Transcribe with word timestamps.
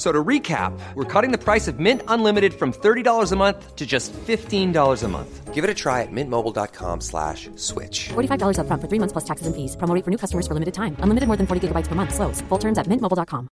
So 0.00 0.10
to 0.10 0.24
recap, 0.24 0.72
we're 0.94 1.04
cutting 1.04 1.30
the 1.30 1.36
price 1.36 1.68
of 1.68 1.78
Mint 1.78 2.00
Unlimited 2.08 2.54
from 2.54 2.72
$30 2.72 3.32
a 3.32 3.36
month 3.36 3.76
to 3.76 3.86
just 3.86 4.14
$15 4.14 4.72
a 5.04 5.08
month. 5.08 5.52
Give 5.52 5.62
it 5.62 5.68
a 5.68 5.74
try 5.74 6.00
at 6.00 6.08
mintmobile.com 6.10 7.02
slash 7.02 7.50
switch. 7.56 8.08
$45 8.08 8.60
up 8.60 8.66
front 8.66 8.80
for 8.80 8.88
three 8.88 8.98
months 8.98 9.12
plus 9.12 9.26
taxes 9.26 9.46
and 9.46 9.54
fees. 9.54 9.76
Promo 9.76 9.94
rate 9.94 10.02
for 10.02 10.10
new 10.10 10.16
customers 10.16 10.46
for 10.46 10.54
limited 10.54 10.72
time. 10.72 10.96
Unlimited 11.00 11.26
more 11.26 11.36
than 11.36 11.46
40 11.46 11.68
gigabytes 11.68 11.86
per 11.86 11.94
month. 11.94 12.14
Slows. 12.14 12.40
Full 12.48 12.58
terms 12.58 12.78
at 12.78 12.88
mintmobile.com. 12.88 13.48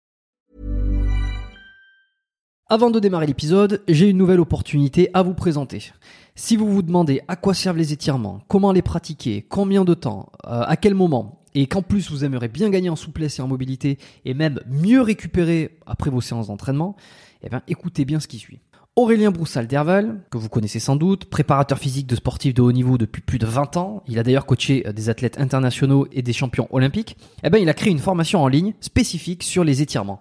Avant 2.69 2.91
de 2.91 3.01
démarrer 3.01 3.27
l'épisode, 3.27 3.83
j'ai 3.89 4.11
une 4.11 4.19
nouvelle 4.19 4.41
opportunité 4.41 5.08
à 5.14 5.23
vous 5.23 5.34
présenter. 5.34 5.92
Si 6.34 6.56
vous 6.56 6.70
vous 6.70 6.83
demandez 6.83 7.23
à 7.29 7.36
quoi 7.36 7.55
servent 7.55 7.79
les 7.79 7.95
étirements, 7.95 8.41
comment 8.48 8.73
les 8.73 8.83
pratiquer, 8.83 9.47
combien 9.48 9.84
de 9.84 9.95
temps, 9.95 10.31
euh, 10.47 10.62
à 10.67 10.77
quel 10.77 10.95
moment, 10.95 11.44
et 11.55 11.67
qu'en 11.67 11.83
plus 11.83 12.11
vous 12.11 12.25
aimeriez 12.25 12.49
bien 12.49 12.71
gagner 12.71 12.91
en 12.91 12.97
souplesse 12.97 13.39
et 13.39 13.43
en 13.43 13.49
mobilité, 13.49 13.99
et 14.25 14.35
même 14.35 14.61
mieux 14.69 15.01
récupérer 15.01 15.77
après 15.87 16.11
vos 16.11 16.21
séances 16.21 16.49
d'entraînement, 16.49 16.97
eh 17.43 17.49
bien 17.49 17.63
écoutez 17.69 18.05
bien 18.05 18.21
ce 18.21 18.29
qui 18.29 18.39
suit. 18.39 18.61
Aurélien 18.97 19.33
Broussal 19.33 19.67
d'Herval, 19.67 20.21
que 20.31 20.39
vous 20.39 20.49
connaissez 20.49 20.79
sans 20.79 20.95
doute, 20.95 21.25
préparateur 21.25 21.81
physique 21.81 22.07
de 22.07 22.15
sportifs 22.15 22.55
de 22.55 22.63
haut 22.63 22.71
niveau 22.71 22.97
depuis 22.97 23.23
plus 23.23 23.41
de 23.41 23.47
20 23.47 23.77
ans, 23.77 24.05
il 24.07 24.21
a 24.21 24.23
d'ailleurs 24.23 24.47
coaché 24.47 24.87
euh, 24.87 24.93
des 24.93 25.09
athlètes 25.09 25.41
internationaux 25.41 26.07
et 26.13 26.23
des 26.23 26.33
champions 26.33 26.69
olympiques, 26.71 27.17
eh 27.43 27.51
bien 27.51 27.59
il 27.59 27.69
a 27.69 27.75
créé 27.75 27.91
une 27.91 27.99
formation 27.99 28.41
en 28.41 28.47
ligne 28.47 28.73
spécifique 28.81 29.43
sur 29.43 29.65
les 29.65 29.83
étirements. 29.83 30.21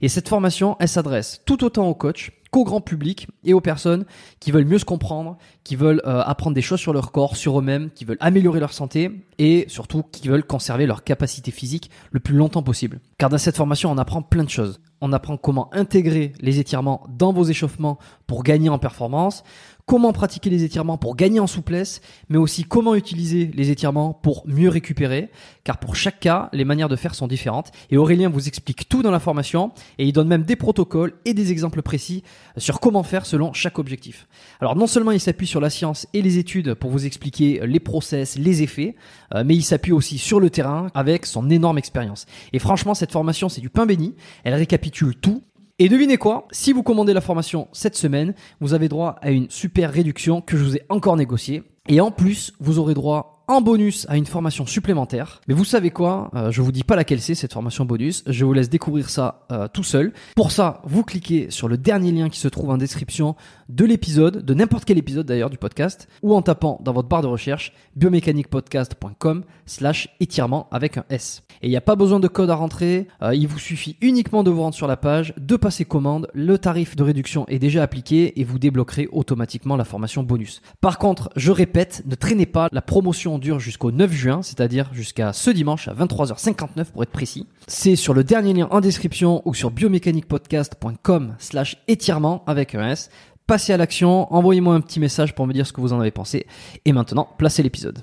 Et 0.00 0.08
cette 0.08 0.26
formation, 0.26 0.74
elle 0.80 0.88
s'adresse 0.88 1.42
tout 1.44 1.64
autant 1.64 1.86
aux 1.86 1.94
coachs 1.94 2.30
qu'au 2.54 2.62
grand 2.62 2.80
public 2.80 3.26
et 3.42 3.52
aux 3.52 3.60
personnes 3.60 4.04
qui 4.38 4.52
veulent 4.52 4.64
mieux 4.64 4.78
se 4.78 4.84
comprendre, 4.84 5.38
qui 5.64 5.74
veulent 5.74 6.00
euh, 6.06 6.22
apprendre 6.24 6.54
des 6.54 6.62
choses 6.62 6.78
sur 6.78 6.92
leur 6.92 7.10
corps, 7.10 7.36
sur 7.36 7.58
eux-mêmes, 7.58 7.90
qui 7.90 8.04
veulent 8.04 8.16
améliorer 8.20 8.60
leur 8.60 8.72
santé 8.72 9.10
et 9.38 9.64
surtout 9.66 10.04
qui 10.04 10.28
veulent 10.28 10.44
conserver 10.44 10.86
leur 10.86 11.02
capacité 11.02 11.50
physique 11.50 11.90
le 12.12 12.20
plus 12.20 12.36
longtemps 12.36 12.62
possible. 12.62 13.00
Car 13.18 13.28
dans 13.28 13.38
cette 13.38 13.56
formation, 13.56 13.90
on 13.90 13.98
apprend 13.98 14.22
plein 14.22 14.44
de 14.44 14.50
choses. 14.50 14.80
On 15.00 15.12
apprend 15.12 15.36
comment 15.36 15.68
intégrer 15.74 16.32
les 16.38 16.60
étirements 16.60 17.04
dans 17.08 17.32
vos 17.32 17.42
échauffements 17.42 17.98
pour 18.28 18.44
gagner 18.44 18.68
en 18.68 18.78
performance, 18.78 19.42
comment 19.86 20.12
pratiquer 20.12 20.50
les 20.50 20.64
étirements 20.64 20.96
pour 20.96 21.16
gagner 21.16 21.40
en 21.40 21.46
souplesse, 21.46 22.00
mais 22.28 22.38
aussi 22.38 22.64
comment 22.64 22.94
utiliser 22.94 23.50
les 23.54 23.70
étirements 23.70 24.14
pour 24.14 24.42
mieux 24.46 24.68
récupérer, 24.68 25.30
car 25.62 25.78
pour 25.78 25.94
chaque 25.94 26.20
cas, 26.20 26.48
les 26.52 26.64
manières 26.64 26.88
de 26.88 26.96
faire 26.96 27.14
sont 27.14 27.26
différentes. 27.26 27.70
Et 27.90 27.96
Aurélien 27.96 28.28
vous 28.28 28.48
explique 28.48 28.88
tout 28.88 29.02
dans 29.02 29.10
la 29.10 29.20
formation, 29.20 29.72
et 29.98 30.06
il 30.06 30.12
donne 30.12 30.28
même 30.28 30.44
des 30.44 30.56
protocoles 30.56 31.14
et 31.24 31.34
des 31.34 31.52
exemples 31.52 31.82
précis 31.82 32.22
sur 32.56 32.80
comment 32.80 33.02
faire 33.02 33.26
selon 33.26 33.52
chaque 33.52 33.78
objectif. 33.78 34.26
Alors 34.60 34.76
non 34.76 34.86
seulement 34.86 35.10
il 35.10 35.20
s'appuie 35.20 35.46
sur 35.46 35.60
la 35.60 35.70
science 35.70 36.06
et 36.14 36.22
les 36.22 36.38
études 36.38 36.74
pour 36.74 36.90
vous 36.90 37.06
expliquer 37.06 37.60
les 37.66 37.80
process, 37.80 38.38
les 38.38 38.62
effets, 38.62 38.96
euh, 39.34 39.44
mais 39.44 39.54
il 39.54 39.62
s'appuie 39.62 39.92
aussi 39.92 40.18
sur 40.18 40.40
le 40.40 40.50
terrain 40.50 40.88
avec 40.94 41.26
son 41.26 41.50
énorme 41.50 41.78
expérience. 41.78 42.26
Et 42.52 42.58
franchement, 42.58 42.94
cette 42.94 43.12
formation, 43.12 43.48
c'est 43.48 43.60
du 43.60 43.70
pain 43.70 43.86
béni. 43.86 44.14
Elle 44.44 44.54
récapitule 44.54 45.14
tout 45.16 45.42
et 45.80 45.88
devinez 45.88 46.18
quoi 46.18 46.46
Si 46.52 46.72
vous 46.72 46.84
commandez 46.84 47.12
la 47.12 47.20
formation 47.20 47.66
cette 47.72 47.96
semaine, 47.96 48.34
vous 48.60 48.74
avez 48.74 48.88
droit 48.88 49.16
à 49.22 49.32
une 49.32 49.50
super 49.50 49.92
réduction 49.92 50.40
que 50.40 50.56
je 50.56 50.62
vous 50.62 50.76
ai 50.76 50.82
encore 50.88 51.16
négociée. 51.16 51.64
Et 51.88 52.00
en 52.00 52.12
plus, 52.12 52.52
vous 52.60 52.78
aurez 52.78 52.94
droit 52.94 53.33
en 53.46 53.60
bonus 53.60 54.06
à 54.08 54.16
une 54.16 54.26
formation 54.26 54.66
supplémentaire. 54.66 55.40
Mais 55.48 55.54
vous 55.54 55.64
savez 55.64 55.90
quoi 55.90 56.30
euh, 56.34 56.50
Je 56.50 56.62
vous 56.62 56.72
dis 56.72 56.84
pas 56.84 56.96
laquelle 56.96 57.20
c'est 57.20 57.34
cette 57.34 57.52
formation 57.52 57.84
bonus. 57.84 58.24
Je 58.26 58.44
vous 58.44 58.52
laisse 58.52 58.70
découvrir 58.70 59.10
ça 59.10 59.46
euh, 59.52 59.68
tout 59.68 59.82
seul. 59.82 60.12
Pour 60.34 60.50
ça, 60.50 60.80
vous 60.84 61.04
cliquez 61.04 61.50
sur 61.50 61.68
le 61.68 61.76
dernier 61.76 62.12
lien 62.12 62.28
qui 62.28 62.40
se 62.40 62.48
trouve 62.48 62.70
en 62.70 62.78
description 62.78 63.36
de 63.68 63.84
l'épisode, 63.84 64.44
de 64.44 64.54
n'importe 64.54 64.84
quel 64.84 64.98
épisode 64.98 65.26
d'ailleurs 65.26 65.50
du 65.50 65.58
podcast, 65.58 66.08
ou 66.22 66.34
en 66.34 66.42
tapant 66.42 66.80
dans 66.82 66.92
votre 66.92 67.08
barre 67.08 67.22
de 67.22 67.26
recherche 67.26 67.72
biomécaniquepodcast.com 67.96 69.44
slash 69.66 70.08
étirement 70.20 70.68
avec 70.70 70.98
un 70.98 71.04
S. 71.10 71.42
Et 71.62 71.68
il 71.68 71.70
n'y 71.70 71.76
a 71.76 71.82
pas 71.82 71.96
besoin 71.96 72.20
de 72.20 72.28
code 72.28 72.50
à 72.50 72.54
rentrer, 72.54 73.08
euh, 73.22 73.34
il 73.34 73.48
vous 73.48 73.58
suffit 73.58 73.96
uniquement 74.00 74.42
de 74.42 74.50
vous 74.50 74.62
rendre 74.62 74.74
sur 74.74 74.86
la 74.86 74.96
page, 74.96 75.34
de 75.38 75.56
passer 75.56 75.84
commande, 75.84 76.28
le 76.34 76.58
tarif 76.58 76.96
de 76.96 77.02
réduction 77.02 77.46
est 77.48 77.58
déjà 77.58 77.82
appliqué 77.82 78.40
et 78.40 78.44
vous 78.44 78.58
débloquerez 78.58 79.08
automatiquement 79.12 79.76
la 79.76 79.84
formation 79.84 80.22
bonus. 80.22 80.60
Par 80.80 80.98
contre, 80.98 81.30
je 81.36 81.52
répète, 81.52 82.02
ne 82.06 82.14
traînez 82.14 82.46
pas, 82.46 82.68
la 82.72 82.82
promotion 82.82 83.33
dure 83.38 83.60
jusqu'au 83.60 83.90
9 83.90 84.12
juin, 84.12 84.42
c'est-à-dire 84.42 84.90
jusqu'à 84.92 85.32
ce 85.32 85.50
dimanche 85.50 85.88
à 85.88 85.94
23h59 85.94 86.86
pour 86.92 87.02
être 87.02 87.10
précis. 87.10 87.46
C'est 87.66 87.96
sur 87.96 88.14
le 88.14 88.24
dernier 88.24 88.52
lien 88.52 88.68
en 88.70 88.80
description 88.80 89.42
ou 89.44 89.54
sur 89.54 89.70
biomécaniquepodcast.com 89.70 91.36
slash 91.38 91.76
étirement 91.88 92.44
avec 92.46 92.74
un 92.74 92.90
S. 92.90 93.10
Passez 93.46 93.72
à 93.72 93.76
l'action, 93.76 94.32
envoyez-moi 94.32 94.74
un 94.74 94.80
petit 94.80 95.00
message 95.00 95.34
pour 95.34 95.46
me 95.46 95.52
dire 95.52 95.66
ce 95.66 95.72
que 95.72 95.80
vous 95.80 95.92
en 95.92 96.00
avez 96.00 96.10
pensé. 96.10 96.46
Et 96.84 96.92
maintenant, 96.92 97.28
placez 97.36 97.62
l'épisode. 97.62 97.98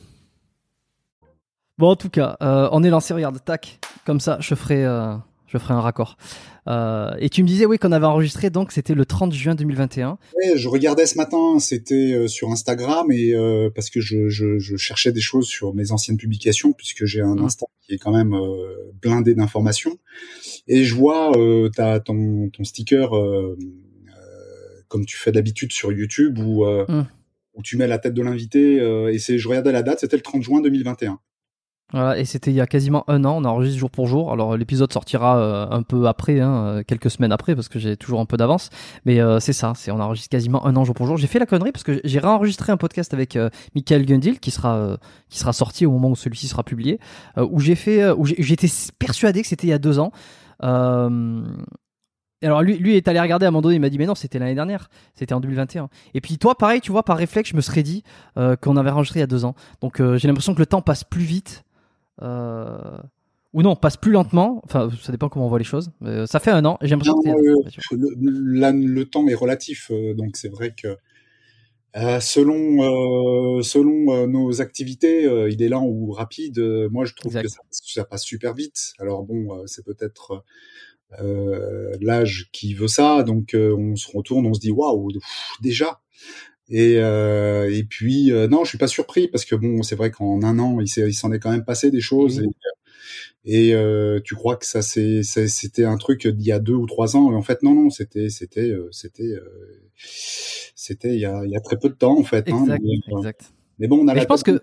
Bon, 1.77 1.89
en 1.89 1.95
tout 1.95 2.09
cas, 2.09 2.37
euh, 2.43 2.69
on 2.71 2.83
est 2.83 2.91
lancé, 2.91 3.13
regarde, 3.13 3.43
tac, 3.43 3.79
comme 4.05 4.19
ça, 4.19 4.37
je 4.39 4.53
ferai, 4.53 4.85
euh, 4.85 5.15
je 5.51 5.57
ferai 5.57 5.73
un 5.73 5.81
raccord. 5.81 6.17
Euh, 6.67 7.11
et 7.19 7.29
tu 7.29 7.41
me 7.43 7.47
disais, 7.47 7.65
oui, 7.65 7.77
qu'on 7.77 7.91
avait 7.91 8.05
enregistré, 8.05 8.49
donc 8.49 8.71
c'était 8.71 8.93
le 8.93 9.05
30 9.05 9.33
juin 9.33 9.55
2021. 9.55 10.17
Ouais, 10.35 10.57
je 10.57 10.69
regardais 10.69 11.05
ce 11.05 11.17
matin, 11.17 11.59
c'était 11.59 12.13
euh, 12.13 12.27
sur 12.27 12.51
Instagram, 12.51 13.11
et 13.11 13.33
euh, 13.33 13.69
parce 13.73 13.89
que 13.89 13.99
je, 13.99 14.29
je, 14.29 14.59
je, 14.59 14.75
cherchais 14.77 15.11
des 15.11 15.21
choses 15.21 15.47
sur 15.47 15.73
mes 15.73 15.91
anciennes 15.91 16.17
publications, 16.17 16.73
puisque 16.73 17.05
j'ai 17.05 17.21
un 17.21 17.35
Mmh. 17.35 17.45
Insta 17.45 17.65
qui 17.81 17.95
est 17.95 17.97
quand 17.97 18.11
même 18.11 18.33
euh, 18.33 18.91
blindé 19.01 19.33
d'informations. 19.33 19.97
Et 20.67 20.83
je 20.83 20.93
vois, 20.93 21.31
t'as 21.75 21.99
ton, 21.99 22.49
ton 22.49 22.63
sticker, 22.63 23.09
comme 24.87 25.05
tu 25.05 25.17
fais 25.17 25.31
d'habitude 25.31 25.71
sur 25.71 25.91
YouTube, 25.91 26.37
où, 26.37 26.65
Mmh. 26.65 27.07
où 27.55 27.63
tu 27.63 27.77
mets 27.77 27.87
la 27.87 27.97
tête 27.97 28.13
de 28.13 28.21
l'invité, 28.21 28.75
et 29.11 29.19
c'est, 29.19 29.37
je 29.37 29.47
regardais 29.47 29.71
la 29.71 29.81
date, 29.81 30.01
c'était 30.01 30.17
le 30.17 30.21
30 30.21 30.43
juin 30.43 30.61
2021. 30.61 31.19
Voilà, 31.93 32.17
et 32.17 32.25
c'était 32.25 32.51
il 32.51 32.53
y 32.55 32.61
a 32.61 32.67
quasiment 32.67 33.03
un 33.09 33.25
an, 33.25 33.41
on 33.41 33.45
enregistre 33.45 33.77
jour 33.77 33.89
pour 33.89 34.07
jour. 34.07 34.31
Alors 34.31 34.55
l'épisode 34.55 34.91
sortira 34.93 35.37
euh, 35.37 35.67
un 35.69 35.83
peu 35.83 36.07
après, 36.07 36.39
hein, 36.39 36.51
euh, 36.51 36.83
quelques 36.87 37.11
semaines 37.11 37.31
après, 37.31 37.53
parce 37.53 37.67
que 37.67 37.79
j'ai 37.79 37.97
toujours 37.97 38.21
un 38.21 38.25
peu 38.25 38.37
d'avance. 38.37 38.69
Mais 39.05 39.19
euh, 39.19 39.39
c'est 39.39 39.53
ça, 39.53 39.73
c'est 39.75 39.91
on 39.91 39.99
enregistre 39.99 40.29
quasiment 40.29 40.65
un 40.65 40.75
an 40.77 40.85
jour 40.85 40.95
pour 40.95 41.05
jour. 41.05 41.17
J'ai 41.17 41.27
fait 41.27 41.39
la 41.39 41.45
connerie 41.45 41.71
parce 41.71 41.83
que 41.83 41.99
j'ai 42.03 42.19
réenregistré 42.19 42.71
un 42.71 42.77
podcast 42.77 43.13
avec 43.13 43.35
euh, 43.35 43.49
Michael 43.75 44.05
Gundil 44.05 44.39
qui 44.39 44.51
sera 44.51 44.97
qui 45.29 45.39
sera 45.39 45.53
sorti 45.53 45.85
au 45.85 45.91
moment 45.91 46.09
où 46.09 46.15
celui-ci 46.15 46.47
sera 46.47 46.63
publié, 46.63 46.99
où 47.37 47.59
j'ai 47.59 47.75
fait, 47.75 48.09
où 48.11 48.25
j'étais 48.25 48.67
persuadé 48.99 49.41
que 49.41 49.47
c'était 49.47 49.67
il 49.67 49.71
y 49.71 49.73
a 49.73 49.79
deux 49.79 49.99
ans. 49.99 50.11
Euh, 50.63 51.41
alors 52.43 52.63
lui, 52.63 52.77
lui 52.77 52.95
est 52.95 53.07
allé 53.07 53.19
regarder 53.19 53.45
à 53.45 53.49
un 53.49 53.51
moment 53.51 53.61
donné, 53.61 53.75
il 53.75 53.81
m'a 53.81 53.89
dit 53.89 53.97
mais 53.97 54.05
non 54.05 54.15
c'était 54.15 54.39
l'année 54.39 54.55
dernière, 54.55 54.89
c'était 55.13 55.33
en 55.33 55.39
2021. 55.39 55.89
Et 56.13 56.21
puis 56.21 56.37
toi 56.37 56.55
pareil, 56.55 56.81
tu 56.81 56.91
vois 56.91 57.03
par 57.03 57.17
réflexe 57.17 57.51
je 57.51 57.55
me 57.55 57.61
serais 57.61 57.83
dit 57.83 58.03
euh, 58.37 58.55
qu'on 58.55 58.77
avait 58.77 58.89
enregistré 58.89 59.19
il 59.19 59.21
y 59.21 59.23
a 59.23 59.27
deux 59.27 59.45
ans. 59.45 59.55
Donc 59.81 59.99
euh, 59.99 60.17
j'ai 60.17 60.27
l'impression 60.27 60.53
que 60.53 60.59
le 60.59 60.65
temps 60.65 60.81
passe 60.81 61.03
plus 61.03 61.23
vite. 61.23 61.63
Euh, 62.21 62.97
ou 63.53 63.61
non, 63.63 63.75
passe 63.75 63.97
plus 63.97 64.11
lentement. 64.11 64.61
Enfin, 64.63 64.89
ça 65.01 65.11
dépend 65.11 65.27
comment 65.27 65.45
on 65.45 65.49
voit 65.49 65.57
les 65.59 65.65
choses. 65.65 65.91
Euh, 66.03 66.25
ça 66.25 66.39
fait 66.39 66.51
un 66.51 66.63
an 66.65 66.77
et 66.81 66.87
j'ai 66.87 66.91
l'impression 66.95 67.15
Non, 67.15 67.21
que 67.21 67.29
c'était 67.29 67.39
il 67.93 67.99
y 67.99 68.03
a- 68.63 68.67
euh, 68.69 68.71
le, 68.71 68.93
le 68.93 69.05
temps 69.05 69.27
est 69.27 69.33
relatif, 69.33 69.91
euh, 69.91 70.13
donc 70.13 70.37
c'est 70.37 70.47
vrai 70.49 70.73
que 70.75 70.95
euh, 71.97 72.19
selon 72.21 73.61
selon 73.61 74.25
nos 74.27 74.61
activités, 74.61 75.23
il 75.49 75.61
est 75.61 75.67
lent 75.67 75.85
ou 75.85 76.11
rapide. 76.11 76.59
moi, 76.91 77.03
je 77.05 77.13
trouve 77.13 77.35
Exact. 77.35 77.43
que 77.43 77.49
ça, 77.49 77.81
ça 78.01 78.05
passe 78.05 78.23
super 78.23 78.53
vite. 78.53 78.93
Alors 78.99 79.23
bon, 79.23 79.63
c'est 79.67 79.83
peut-être 79.83 80.45
l'âge 81.99 82.49
qui 82.53 82.73
veut 82.73 82.87
ça, 82.87 83.23
donc 83.23 83.53
on 83.53 83.97
se 83.97 84.07
retourne, 84.15 84.45
on 84.45 84.53
se 84.53 84.61
dit 84.61 84.71
waouh, 84.71 85.09
déjà. 85.61 85.99
Et, 86.73 86.95
euh, 86.99 87.69
et 87.69 87.83
puis 87.83 88.31
euh, 88.31 88.47
non, 88.47 88.63
je 88.63 88.69
suis 88.69 88.77
pas 88.77 88.87
surpris 88.87 89.27
parce 89.27 89.43
que 89.43 89.55
bon, 89.55 89.83
c'est 89.83 89.95
vrai 89.97 90.09
qu'en 90.09 90.41
un 90.41 90.57
an, 90.57 90.79
il 90.79 91.13
s'en 91.13 91.31
est 91.33 91.39
quand 91.39 91.51
même 91.51 91.65
passé 91.65 91.91
des 91.91 91.99
choses. 91.99 92.39
Et, 92.39 92.47
et 93.43 93.75
euh, 93.75 94.19
tu 94.23 94.35
crois 94.35 94.55
que 94.55 94.65
ça 94.65 94.81
c'était 94.81 95.83
un 95.83 95.97
truc 95.97 96.27
d'il 96.27 96.45
y 96.45 96.51
a 96.51 96.59
deux 96.59 96.75
ou 96.75 96.85
trois 96.85 97.15
ans, 97.17 97.33
en 97.33 97.41
fait 97.41 97.61
non 97.63 97.73
non, 97.73 97.89
c'était 97.89 98.29
c'était 98.29 98.69
euh, 98.69 98.87
c'était 98.91 99.23
euh, 99.23 99.89
c'était 100.75 101.13
il 101.15 101.19
y 101.19 101.25
a 101.25 101.43
il 101.43 101.51
y 101.51 101.55
a 101.57 101.59
très 101.59 101.77
peu 101.77 101.89
de 101.89 101.95
temps 101.95 102.17
en 102.17 102.23
fait. 102.23 102.47
hein. 102.49 102.61
Exact, 102.61 102.81
mais, 102.83 103.13
euh, 103.13 103.17
exact. 103.17 103.51
mais 103.79 103.87
bon, 103.87 103.97
on 103.97 104.07
a 104.07 104.13
Mais 104.13 104.19
la 104.19 104.21
je 104.21 104.27
pense 104.27 104.43
que 104.43 104.61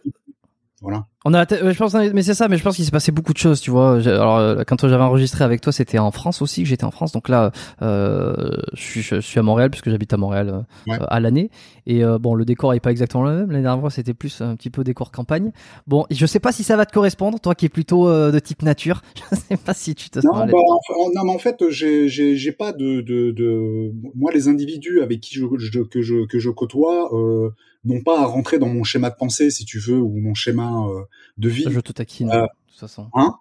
voilà. 0.80 1.08
On 1.24 1.34
a, 1.34 1.44
je 1.50 1.76
pense, 1.76 1.94
mais 1.94 2.22
c'est 2.22 2.34
ça, 2.34 2.46
mais 2.46 2.56
je 2.56 2.62
pense 2.62 2.76
qu'il 2.76 2.84
s'est 2.84 2.92
passé 2.92 3.10
beaucoup 3.10 3.32
de 3.32 3.38
choses, 3.38 3.60
tu 3.60 3.72
vois. 3.72 3.96
Alors, 4.06 4.36
euh, 4.36 4.62
quand 4.64 4.86
j'avais 4.86 5.02
enregistré 5.02 5.42
avec 5.42 5.60
toi, 5.60 5.72
c'était 5.72 5.98
en 5.98 6.12
France 6.12 6.40
aussi, 6.42 6.62
que 6.62 6.68
j'étais 6.68 6.84
en 6.84 6.92
France. 6.92 7.10
Donc 7.10 7.28
là, 7.28 7.50
euh, 7.82 8.52
je, 8.72 8.80
suis, 8.80 9.02
je, 9.02 9.18
suis 9.18 9.40
à 9.40 9.42
Montréal, 9.42 9.68
puisque 9.68 9.90
j'habite 9.90 10.12
à 10.12 10.16
Montréal 10.16 10.64
euh, 10.88 10.96
à 11.08 11.18
l'année. 11.18 11.50
Et 11.86 12.04
euh, 12.04 12.18
bon, 12.18 12.34
le 12.34 12.44
décor 12.44 12.72
est 12.72 12.78
pas 12.78 12.92
exactement 12.92 13.24
le 13.24 13.36
même. 13.36 13.50
L'année 13.50 13.64
dernière 13.64 13.90
c'était 13.90 14.14
plus 14.14 14.40
un 14.40 14.54
petit 14.54 14.70
peu 14.70 14.84
décor 14.84 15.10
campagne. 15.10 15.50
Bon, 15.88 16.06
je 16.08 16.24
sais 16.24 16.38
pas 16.38 16.52
si 16.52 16.62
ça 16.62 16.76
va 16.76 16.86
te 16.86 16.92
correspondre, 16.92 17.40
toi 17.40 17.56
qui 17.56 17.66
es 17.66 17.68
plutôt 17.68 18.08
de 18.08 18.38
type 18.38 18.62
nature. 18.62 19.02
Je 19.30 19.36
sais 19.36 19.56
pas 19.56 19.74
si 19.74 19.94
tu 19.94 20.10
te 20.10 20.20
non, 20.20 20.32
bah, 20.32 20.46
non, 20.46 21.24
mais 21.24 21.32
en 21.32 21.38
fait, 21.38 21.62
j'ai 21.70 22.52
pas 22.52 22.72
de, 22.72 23.00
de, 23.00 23.30
de, 23.32 23.92
moi 24.14 24.30
les 24.32 24.48
individus 24.48 25.00
avec 25.00 25.20
qui 25.20 25.34
je, 25.34 25.46
je 25.58 25.80
que 25.80 26.02
je 26.02 26.26
que 26.26 26.38
je 26.38 26.50
côtoie. 26.50 27.12
Euh, 27.14 27.50
non 27.84 28.02
pas 28.02 28.20
à 28.20 28.26
rentrer 28.26 28.58
dans 28.58 28.68
mon 28.68 28.84
schéma 28.84 29.10
de 29.10 29.16
pensée, 29.16 29.50
si 29.50 29.64
tu 29.64 29.78
veux, 29.78 29.98
ou 29.98 30.18
mon 30.18 30.34
schéma 30.34 30.86
euh, 30.88 31.02
de 31.36 31.48
vie. 31.48 31.66
Je 31.68 31.80
te 31.80 31.92
taquine, 31.92 32.30
euh, 32.30 32.42
de 32.42 32.46
toute 32.68 32.80
façon. 32.80 33.08
Hein 33.14 33.34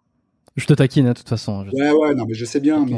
je 0.55 0.65
te 0.65 0.73
taquine, 0.73 1.07
de 1.07 1.13
toute 1.13 1.29
façon. 1.29 1.67
ouais, 1.71 1.91
ouais, 1.91 2.15
non, 2.15 2.25
mais 2.27 2.33
je 2.33 2.43
sais 2.43 2.59
bien. 2.59 2.83
Mais, 2.85 2.97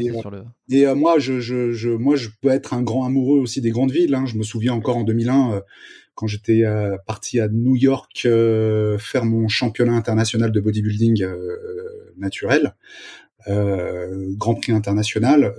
Et 0.70 0.88
euh, 0.88 0.96
moi, 0.96 1.20
je, 1.20 1.42
je, 1.42 1.72
je, 1.72 1.90
moi, 1.90 2.16
je 2.16 2.30
peux 2.42 2.50
être 2.50 2.74
un 2.74 2.82
grand 2.82 3.06
amoureux 3.06 3.40
aussi 3.40 3.60
des 3.60 3.72
grandes 3.72 3.92
villes. 3.92 4.16
Hein. 4.16 4.26
Je 4.26 4.38
me 4.38 4.44
souviens 4.44 4.74
encore 4.74 4.96
en 4.96 5.04
2001, 5.04 5.62
quand 6.16 6.28
j'étais 6.28 6.64
parti 7.06 7.40
à 7.40 7.50
New 7.50 7.76
York 7.76 8.22
faire 8.22 9.26
mon 9.26 9.48
championnat 9.50 9.94
international 9.94 10.52
de 10.52 10.60
bodybuilding 10.60 11.26
naturel, 12.18 12.76
Grand 13.46 14.56
Prix 14.56 14.72
international. 14.72 15.54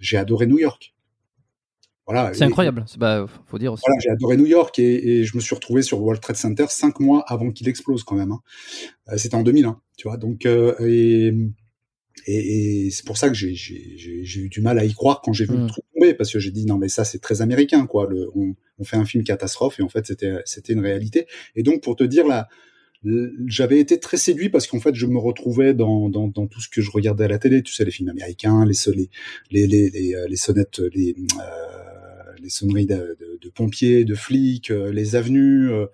j'ai 0.00 0.16
adoré 0.16 0.46
New 0.46 0.58
York. 0.58 0.92
C'est 2.34 2.44
incroyable, 2.44 2.84
bah, 2.98 3.26
faut 3.46 3.58
dire 3.58 3.72
aussi. 3.72 3.82
Voilà, 3.86 4.00
j'ai 4.00 4.10
adoré 4.10 4.36
New 4.36 4.46
York 4.46 4.78
et, 4.78 5.24
je 5.24 5.36
me 5.36 5.40
suis 5.40 5.54
retrouvé 5.54 5.82
sur 5.82 6.00
World 6.00 6.20
Trade 6.20 6.36
Center 6.36 6.66
cinq 6.68 7.00
mois 7.00 7.24
avant 7.26 7.50
qu'il 7.50 7.68
explose 7.68 8.04
quand 8.04 8.16
même. 8.16 8.32
Hein. 8.32 8.40
Euh, 9.08 9.16
c'était 9.16 9.34
en 9.34 9.42
2001, 9.42 9.80
tu 9.96 10.08
vois. 10.08 10.16
Donc 10.16 10.46
euh, 10.46 10.74
et, 10.80 11.32
et, 12.26 12.90
c'est 12.90 13.04
pour 13.04 13.18
ça 13.18 13.28
que 13.28 13.34
j'ai 13.34 13.54
eu 13.54 14.48
du 14.48 14.60
mal 14.60 14.78
à 14.78 14.84
y 14.84 14.92
croire 14.92 15.20
quand 15.22 15.32
j'ai 15.32 15.44
vu 15.44 15.56
le 15.56 15.64
hmm. 15.64 15.68
truc 15.68 15.84
tomber 15.94 16.14
parce 16.14 16.32
que 16.32 16.38
j'ai 16.38 16.50
dit 16.50 16.66
non 16.66 16.78
mais 16.78 16.88
ça 16.88 17.04
c'est 17.04 17.18
très 17.18 17.42
américain 17.42 17.86
quoi. 17.86 18.06
Le, 18.08 18.28
on, 18.34 18.54
on, 18.78 18.84
fait 18.84 18.96
un 18.96 19.04
film 19.04 19.24
catastrophe 19.24 19.80
et 19.80 19.82
en 19.82 19.88
fait 19.88 20.06
c'était 20.06 20.34
c'était 20.44 20.72
une 20.72 20.80
réalité. 20.80 21.26
Et 21.54 21.62
donc 21.62 21.82
pour 21.82 21.96
te 21.96 22.04
dire 22.04 22.26
là 22.26 22.48
j'avais 23.46 23.80
été 23.80 23.98
très 23.98 24.18
séduit 24.18 24.50
parce 24.50 24.66
qu'en 24.66 24.78
fait 24.78 24.94
je 24.94 25.06
me 25.06 25.18
retrouvais 25.18 25.72
dans, 25.72 26.10
dans, 26.10 26.28
dans, 26.28 26.46
tout 26.46 26.60
ce 26.60 26.68
que 26.68 26.82
je 26.82 26.90
regardais 26.90 27.24
à 27.24 27.28
la 27.28 27.38
télé 27.38 27.62
tu 27.62 27.72
sais 27.72 27.82
les 27.84 27.90
films 27.90 28.10
américains 28.10 28.66
les 28.66 28.74
les 29.50 29.66
les 29.66 29.88
les, 29.88 30.14
les, 30.28 30.36
sonnettes 30.36 30.80
les 30.92 31.16
les 32.42 32.48
sonneries 32.48 32.86
de, 32.86 33.16
pompiers, 33.54 34.04
de 34.04 34.14
flics, 34.14 34.70
euh, 34.70 34.92
les 34.92 35.16
avenues, 35.16 35.70
euh, 35.70 35.86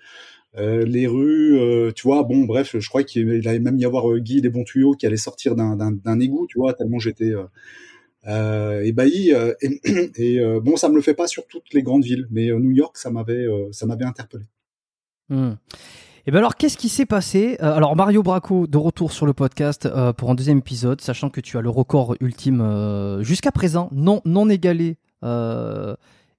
euh, 0.56 0.84
les 0.84 1.06
rues, 1.06 1.92
tu 1.94 2.02
vois. 2.02 2.22
Bon, 2.22 2.44
bref, 2.44 2.76
je 2.78 2.88
crois 2.88 3.02
qu'il 3.02 3.46
allait 3.46 3.58
même 3.58 3.78
y 3.78 3.84
avoir 3.84 4.16
Guy 4.18 4.40
les 4.40 4.48
bons 4.48 4.64
tuyaux 4.64 4.92
qui 4.92 5.06
allait 5.06 5.16
sortir 5.16 5.54
d'un 5.54 6.20
égout, 6.20 6.46
tu 6.48 6.58
vois, 6.58 6.72
tellement 6.72 6.98
j'étais 6.98 7.32
ébahi. 8.24 9.34
et, 10.16 10.40
bon, 10.62 10.76
ça 10.76 10.88
me 10.88 10.94
le 10.94 11.02
fait 11.02 11.14
pas 11.14 11.26
sur 11.26 11.46
toutes 11.46 11.74
les 11.74 11.82
grandes 11.82 12.04
villes, 12.04 12.26
mais 12.30 12.48
New 12.50 12.70
York, 12.70 12.96
ça 12.96 13.10
m'avait, 13.10 13.46
interpellé. 14.00 14.44
Hmm. 15.28 15.52
Et 16.28 16.32
ben 16.32 16.38
alors, 16.38 16.56
qu'est-ce 16.56 16.78
qui 16.78 16.88
s'est 16.88 17.06
passé 17.06 17.56
Alors 17.60 17.94
Mario 17.94 18.22
Braco 18.22 18.66
de 18.66 18.78
retour 18.78 19.12
sur 19.12 19.26
le 19.26 19.34
podcast 19.34 19.86
pour 20.16 20.30
un 20.30 20.34
deuxième 20.34 20.58
épisode, 20.58 21.02
sachant 21.02 21.28
que 21.28 21.42
tu 21.42 21.58
as 21.58 21.60
le 21.60 21.70
record 21.70 22.16
ultime 22.20 23.18
jusqu'à 23.20 23.52
présent 23.52 23.90
non 23.92 24.22
non 24.24 24.48
égalé 24.48 24.96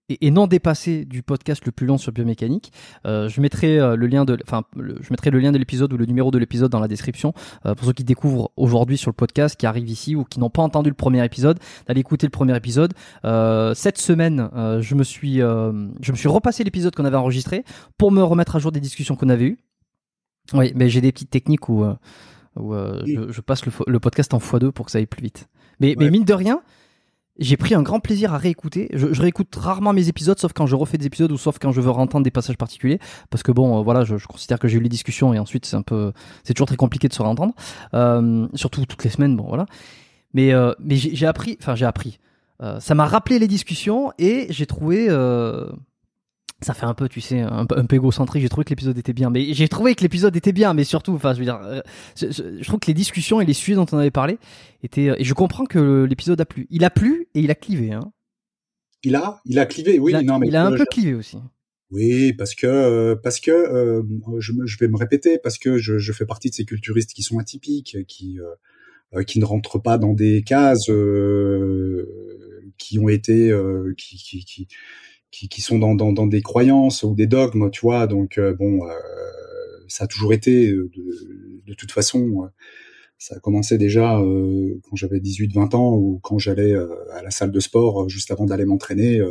et, 0.09 0.31
non 0.31 0.47
dépassé 0.47 1.05
du 1.05 1.23
podcast 1.23 1.65
le 1.65 1.71
plus 1.71 1.85
long 1.85 1.97
sur 1.97 2.11
biomécanique. 2.11 2.71
Euh, 3.05 3.27
je 3.27 3.41
mettrai 3.41 3.79
euh, 3.79 3.95
le 3.95 4.07
lien 4.07 4.25
de, 4.25 4.37
enfin, 4.43 4.63
je 4.75 5.07
mettrai 5.11 5.31
le 5.31 5.39
lien 5.39 5.51
de 5.51 5.57
l'épisode 5.57 5.91
ou 5.93 5.97
le 5.97 6.05
numéro 6.05 6.31
de 6.31 6.37
l'épisode 6.37 6.71
dans 6.71 6.79
la 6.79 6.87
description 6.87 7.33
euh, 7.65 7.75
pour 7.75 7.87
ceux 7.87 7.93
qui 7.93 8.03
découvrent 8.03 8.51
aujourd'hui 8.55 8.97
sur 8.97 9.09
le 9.09 9.15
podcast, 9.15 9.55
qui 9.55 9.65
arrivent 9.65 9.89
ici 9.89 10.15
ou 10.15 10.23
qui 10.23 10.39
n'ont 10.39 10.49
pas 10.49 10.61
entendu 10.61 10.89
le 10.89 10.95
premier 10.95 11.23
épisode, 11.23 11.59
d'aller 11.87 12.01
écouter 12.01 12.25
le 12.25 12.31
premier 12.31 12.55
épisode. 12.55 12.93
cette 13.23 13.97
semaine, 13.97 14.49
je 14.79 14.95
me 14.95 15.03
suis, 15.03 15.37
je 15.37 16.11
me 16.11 16.15
suis 16.15 16.27
repassé 16.27 16.63
l'épisode 16.63 16.95
qu'on 16.95 17.05
avait 17.05 17.17
enregistré 17.17 17.63
pour 17.97 18.11
me 18.11 18.23
remettre 18.23 18.55
à 18.55 18.59
jour 18.59 18.71
des 18.71 18.79
discussions 18.79 19.15
qu'on 19.15 19.29
avait 19.29 19.45
eues. 19.45 19.57
Oui, 20.53 20.71
mais 20.75 20.89
j'ai 20.89 21.01
des 21.01 21.11
petites 21.11 21.29
techniques 21.29 21.67
où, 21.69 21.85
où 22.55 22.73
je, 22.73 23.31
je, 23.31 23.41
passe 23.41 23.65
le, 23.65 23.71
le, 23.85 23.99
podcast 23.99 24.33
en 24.33 24.37
x2 24.37 24.71
pour 24.71 24.85
que 24.85 24.91
ça 24.91 24.99
aille 24.99 25.05
plus 25.05 25.21
vite. 25.21 25.47
Mais, 25.79 25.95
mais 25.97 26.09
mine 26.09 26.23
de 26.23 26.33
rien, 26.33 26.61
j'ai 27.39 27.57
pris 27.57 27.75
un 27.75 27.81
grand 27.81 27.99
plaisir 27.99 28.33
à 28.33 28.37
réécouter. 28.37 28.89
Je, 28.93 29.21
réécoute 29.21 29.55
rarement 29.55 29.93
mes 29.93 30.07
épisodes, 30.09 30.37
sauf 30.39 30.53
quand 30.53 30.65
je 30.65 30.75
refais 30.75 30.97
des 30.97 31.05
épisodes 31.05 31.31
ou 31.31 31.37
sauf 31.37 31.59
quand 31.59 31.71
je 31.71 31.81
veux 31.81 31.89
entendre 31.89 32.23
des 32.23 32.31
passages 32.31 32.57
particuliers, 32.57 32.99
parce 33.29 33.43
que 33.43 33.51
bon, 33.51 33.79
euh, 33.79 33.83
voilà, 33.83 34.03
je, 34.03 34.17
je, 34.17 34.27
considère 34.27 34.59
que 34.59 34.67
j'ai 34.67 34.77
eu 34.77 34.81
les 34.81 34.89
discussions 34.89 35.33
et 35.33 35.39
ensuite 35.39 35.65
c'est 35.65 35.75
un 35.75 35.81
peu, 35.81 36.13
c'est 36.43 36.53
toujours 36.53 36.67
très 36.67 36.77
compliqué 36.77 37.07
de 37.07 37.13
se 37.13 37.21
réentendre, 37.21 37.53
euh, 37.93 38.47
surtout 38.53 38.85
toutes 38.85 39.03
les 39.03 39.09
semaines, 39.09 39.35
bon 39.35 39.45
voilà. 39.47 39.65
Mais 40.33 40.53
euh, 40.53 40.73
mais 40.79 40.95
j'ai 40.95 41.25
appris, 41.25 41.57
enfin 41.61 41.75
j'ai 41.75 41.85
appris. 41.85 42.19
Euh, 42.61 42.79
ça 42.79 42.95
m'a 42.95 43.05
rappelé 43.05 43.39
les 43.39 43.47
discussions 43.47 44.11
et 44.17 44.47
j'ai 44.49 44.65
trouvé 44.65 45.07
euh, 45.09 45.69
ça 46.61 46.73
fait 46.73 46.85
un 46.85 46.93
peu, 46.93 47.07
tu 47.07 47.21
sais, 47.21 47.39
un, 47.41 47.67
un 47.69 47.85
peu 47.85 47.95
égocentrique. 47.95 48.41
J'ai 48.41 48.49
trouvé 48.49 48.65
que 48.65 48.71
l'épisode 48.71 48.97
était 48.97 49.13
bien, 49.13 49.29
mais 49.29 49.53
j'ai 49.53 49.67
trouvé 49.67 49.93
que 49.93 50.01
l'épisode 50.01 50.35
était 50.35 50.51
bien, 50.51 50.73
mais 50.73 50.83
surtout, 50.83 51.13
enfin, 51.13 51.33
je 51.33 51.39
veux 51.39 51.45
dire, 51.45 51.59
euh, 51.63 51.81
je, 52.15 52.63
trouve 52.63 52.79
que 52.79 52.87
les 52.87 52.95
discussions 52.95 53.39
et 53.39 53.45
les 53.45 53.53
sujets 53.53 53.75
dont 53.75 53.85
on 53.91 53.97
avait 53.97 54.11
parlé 54.11 54.39
étaient, 54.81 55.09
euh, 55.09 55.15
et 55.19 55.23
je 55.23 55.33
comprends 55.33 55.65
que 55.65 56.05
l'épisode 56.09 56.41
a 56.41 56.45
plu. 56.45 56.67
Il 56.71 56.83
a 56.83 56.89
plu 56.89 57.27
et 57.35 57.41
il 57.41 57.51
a 57.51 57.55
clivé, 57.55 57.93
hein. 57.93 58.11
Il 59.03 59.15
a, 59.15 59.41
il 59.45 59.59
a 59.59 59.67
clivé, 59.67 59.99
oui, 59.99 60.11
il 60.11 60.15
a, 60.15 60.23
non, 60.23 60.39
mais 60.39 60.47
il 60.47 60.55
a 60.55 60.65
un 60.65 60.75
peu 60.75 60.85
clivé 60.85 61.13
aussi. 61.13 61.37
Oui, 61.91 62.33
parce 62.33 62.55
que 62.55 62.65
euh, 62.65 63.15
parce 63.15 63.39
que 63.39 64.01
je, 64.39 64.51
je, 64.65 64.77
vais 64.79 64.87
me 64.87 64.97
répéter 64.97 65.37
parce 65.37 65.59
que 65.59 65.77
je, 65.77 65.99
je, 65.99 66.11
fais 66.11 66.25
partie 66.25 66.49
de 66.49 66.55
ces 66.55 66.65
culturistes 66.65 67.13
qui 67.13 67.21
sont 67.21 67.37
atypiques, 67.37 67.97
qui 68.07 68.39
qui 69.27 69.39
ne 69.39 69.45
rentrent 69.45 69.77
pas 69.79 69.99
dans 69.99 70.13
des 70.13 70.41
cases, 70.41 70.89
qui 72.77 72.99
ont 72.99 73.07
été, 73.07 73.55
qui, 73.97 74.17
qui, 74.17 74.43
qui 74.43 74.67
qui, 75.31 75.49
qui 75.49 75.61
sont 75.61 75.79
dans, 75.79 75.95
dans, 75.95 76.11
dans, 76.11 76.27
des 76.27 76.41
croyances 76.41 77.03
ou 77.03 77.15
des 77.15 77.27
dogmes, 77.27 77.69
tu 77.71 77.81
vois. 77.81 78.07
Donc 78.07 78.37
euh, 78.37 78.53
bon, 78.53 78.85
euh, 78.85 78.91
ça 79.87 80.05
a 80.05 80.07
toujours 80.07 80.33
été 80.33 80.71
euh, 80.71 80.89
de, 80.95 81.63
de 81.65 81.73
toute 81.73 81.91
façon. 81.91 82.49
ça 83.17 83.35
a 83.35 83.39
commencé 83.39 83.77
déjà 83.77 84.21
quand 84.83 84.95
j'avais 84.95 85.19
18-20 85.19 85.75
ans 85.75 85.95
ou 85.95 86.19
quand 86.23 86.37
j'allais 86.37 86.75
à 87.13 87.21
la 87.23 87.31
salle 87.31 87.51
de 87.51 87.59
sport 87.59 88.07
juste 88.09 88.31
avant 88.31 88.45
d'aller 88.45 88.65
m'entraîner. 88.65 89.21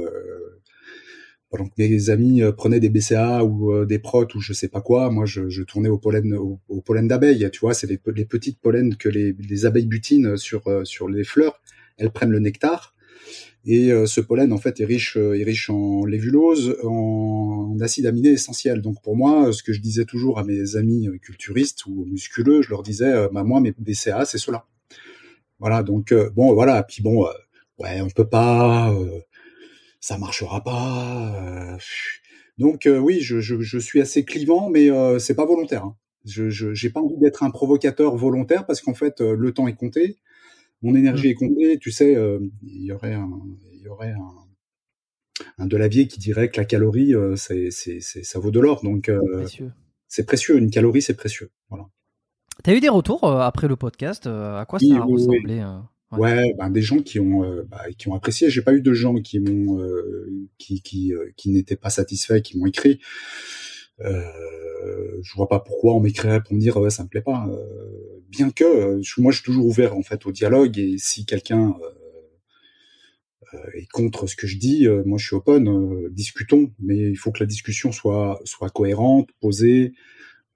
pendant 1.48 1.66
que 1.66 1.74
mes 1.78 2.10
amis 2.10 2.42
prenaient 2.56 2.80
des 2.80 2.90
BCA 2.90 3.44
ou 3.44 3.84
des 3.86 3.98
protes 3.98 4.34
ou 4.34 4.40
je 4.40 4.52
sais 4.52 4.68
pas 4.68 4.82
quoi, 4.82 5.10
moi 5.10 5.24
je, 5.24 5.48
je 5.48 5.62
tournais 5.62 5.88
au 5.88 5.98
pollen 5.98 6.34
au, 6.34 6.80
pollen 6.82 7.08
d'abeilles. 7.08 7.48
Tu 7.52 7.60
vois, 7.60 7.74
c'est 7.74 7.86
les, 7.86 7.98
les, 8.14 8.26
petites 8.26 8.60
pollens 8.60 8.96
que 8.98 9.08
les, 9.08 9.34
les 9.38 9.66
abeilles 9.66 9.86
butinent 9.86 10.36
sur 10.36 10.62
sur 10.84 11.08
les 11.08 11.24
fleurs. 11.24 11.62
Elles 11.96 12.10
prennent 12.10 12.32
le 12.32 12.40
nectar 12.40 12.95
et 13.68 13.90
euh, 13.90 14.06
ce 14.06 14.20
pollen, 14.20 14.52
en 14.52 14.58
fait, 14.58 14.80
est 14.80 14.84
riche, 14.84 15.16
euh, 15.16 15.38
est 15.38 15.42
riche 15.42 15.70
en 15.70 16.04
lévulose, 16.04 16.76
en, 16.84 17.76
acides 17.80 18.06
aminés 18.06 18.30
essentiels. 18.30 18.80
Donc 18.80 19.02
pour 19.02 19.16
moi, 19.16 19.52
ce 19.52 19.64
que 19.64 19.72
je 19.72 19.80
disais 19.80 20.04
toujours 20.04 20.38
à 20.38 20.44
mes 20.44 20.76
amis 20.76 21.08
euh, 21.08 21.18
culturistes 21.18 21.84
ou 21.86 22.04
musculeux, 22.06 22.62
je 22.62 22.70
leur 22.70 22.84
disais, 22.84 23.28
bah, 23.32 23.42
moi, 23.42 23.60
mes 23.60 23.72
BCA, 23.76 24.24
c'est 24.24 24.38
cela. 24.38 24.66
Voilà, 25.58 25.82
donc 25.82 26.14
bon, 26.34 26.54
voilà. 26.54 26.82
Puis 26.84 27.02
bon, 27.02 27.26
ouais, 27.78 28.00
on 28.00 28.08
peut 28.08 28.28
pas, 28.28 28.94
ça 30.00 30.18
marchera 30.18 30.62
pas. 30.62 31.78
donc 32.58 32.86
oui, 32.86 33.20
je, 33.20 33.78
suis 33.78 34.00
assez 34.00 34.24
clivant, 34.24 34.70
mais 34.70 34.88
c'est 35.18 35.34
pas 35.34 35.46
volontaire. 35.46 35.84
Hein. 35.84 35.96
Je 36.24 36.50
j'ai 36.50 36.90
pas 36.90 37.00
envie 37.00 37.16
d'être 37.18 37.42
un 37.42 37.50
provocateur 37.50 38.16
volontaire 38.16 38.66
parce 38.66 38.80
qu'en 38.80 38.94
fait, 38.94 39.20
le 39.20 39.52
temps 39.52 39.66
est 39.66 39.76
compté 39.76 40.18
mon 40.82 40.94
énergie 40.94 41.28
mmh. 41.28 41.30
est 41.30 41.34
comptée. 41.34 41.78
Tu 41.78 41.90
sais, 41.90 42.16
euh, 42.16 42.40
il 42.62 42.84
y 42.84 42.92
aurait 42.92 43.14
un, 43.14 43.30
il 43.72 43.80
y 43.80 43.88
aurait 43.88 44.12
un, 44.12 45.44
un 45.58 45.66
Delavier 45.66 46.08
qui 46.08 46.18
dirait 46.18 46.50
que 46.50 46.60
la 46.60 46.64
calorie, 46.64 47.14
euh, 47.14 47.36
c'est, 47.36 47.70
c'est, 47.70 48.00
ça 48.00 48.38
vaut 48.38 48.50
de 48.50 48.60
l'or. 48.60 48.82
Donc, 48.82 49.08
euh, 49.08 49.46
c'est 50.08 50.26
précieux. 50.26 50.56
Une 50.56 50.70
calorie, 50.70 51.02
c'est 51.02 51.16
précieux. 51.16 51.50
Voilà. 51.68 51.86
T'as 52.62 52.74
eu 52.74 52.80
des 52.80 52.88
retours 52.88 53.24
après 53.24 53.68
le 53.68 53.76
podcast 53.76 54.26
À 54.26 54.64
quoi 54.66 54.78
ça 54.78 54.94
a 54.96 55.04
ressemblé 55.04 55.64
Ouais, 56.12 56.54
ben 56.56 56.70
des 56.70 56.82
gens 56.82 57.00
qui 57.00 57.18
ont 57.18 57.42
bah, 57.68 57.82
qui 57.98 58.08
ont 58.08 58.14
apprécié. 58.14 58.48
J'ai 58.48 58.62
pas 58.62 58.72
eu 58.72 58.80
de 58.80 58.92
gens 58.94 59.16
qui 59.16 59.40
m'ont 59.40 59.78
qui 60.56 60.80
qui 60.80 61.12
qui 61.36 61.50
n'étaient 61.50 61.76
pas 61.76 61.90
satisfaits, 61.90 62.40
qui 62.40 62.56
m'ont 62.56 62.66
écrit. 62.66 63.00
Euh, 64.00 65.20
je 65.22 65.34
vois 65.34 65.48
pas 65.48 65.60
pourquoi 65.60 65.94
on 65.94 66.00
m'écrirait 66.00 66.42
pour 66.42 66.54
me 66.54 66.60
dire 66.60 66.76
ouais, 66.76 66.90
ça 66.90 67.02
me 67.02 67.08
plaît 67.08 67.22
pas. 67.22 67.46
Euh, 67.48 68.22
bien 68.28 68.50
que 68.50 68.64
euh, 68.64 69.02
moi 69.18 69.32
je 69.32 69.38
suis 69.38 69.44
toujours 69.44 69.66
ouvert 69.66 69.96
en 69.96 70.02
fait 70.02 70.26
au 70.26 70.32
dialogue 70.32 70.78
et 70.78 70.96
si 70.98 71.24
quelqu'un 71.24 71.74
est 73.74 73.90
contre 73.90 74.26
ce 74.26 74.36
que 74.36 74.46
je 74.46 74.58
dis, 74.58 74.86
moi 75.06 75.16
je 75.16 75.26
suis 75.26 75.36
open, 75.36 76.08
discutons, 76.10 76.72
mais 76.78 77.10
il 77.10 77.16
faut 77.16 77.32
que 77.32 77.40
la 77.40 77.46
discussion 77.46 77.90
soit 77.90 78.38
soit 78.44 78.68
cohérente, 78.68 79.30
posée, 79.40 79.94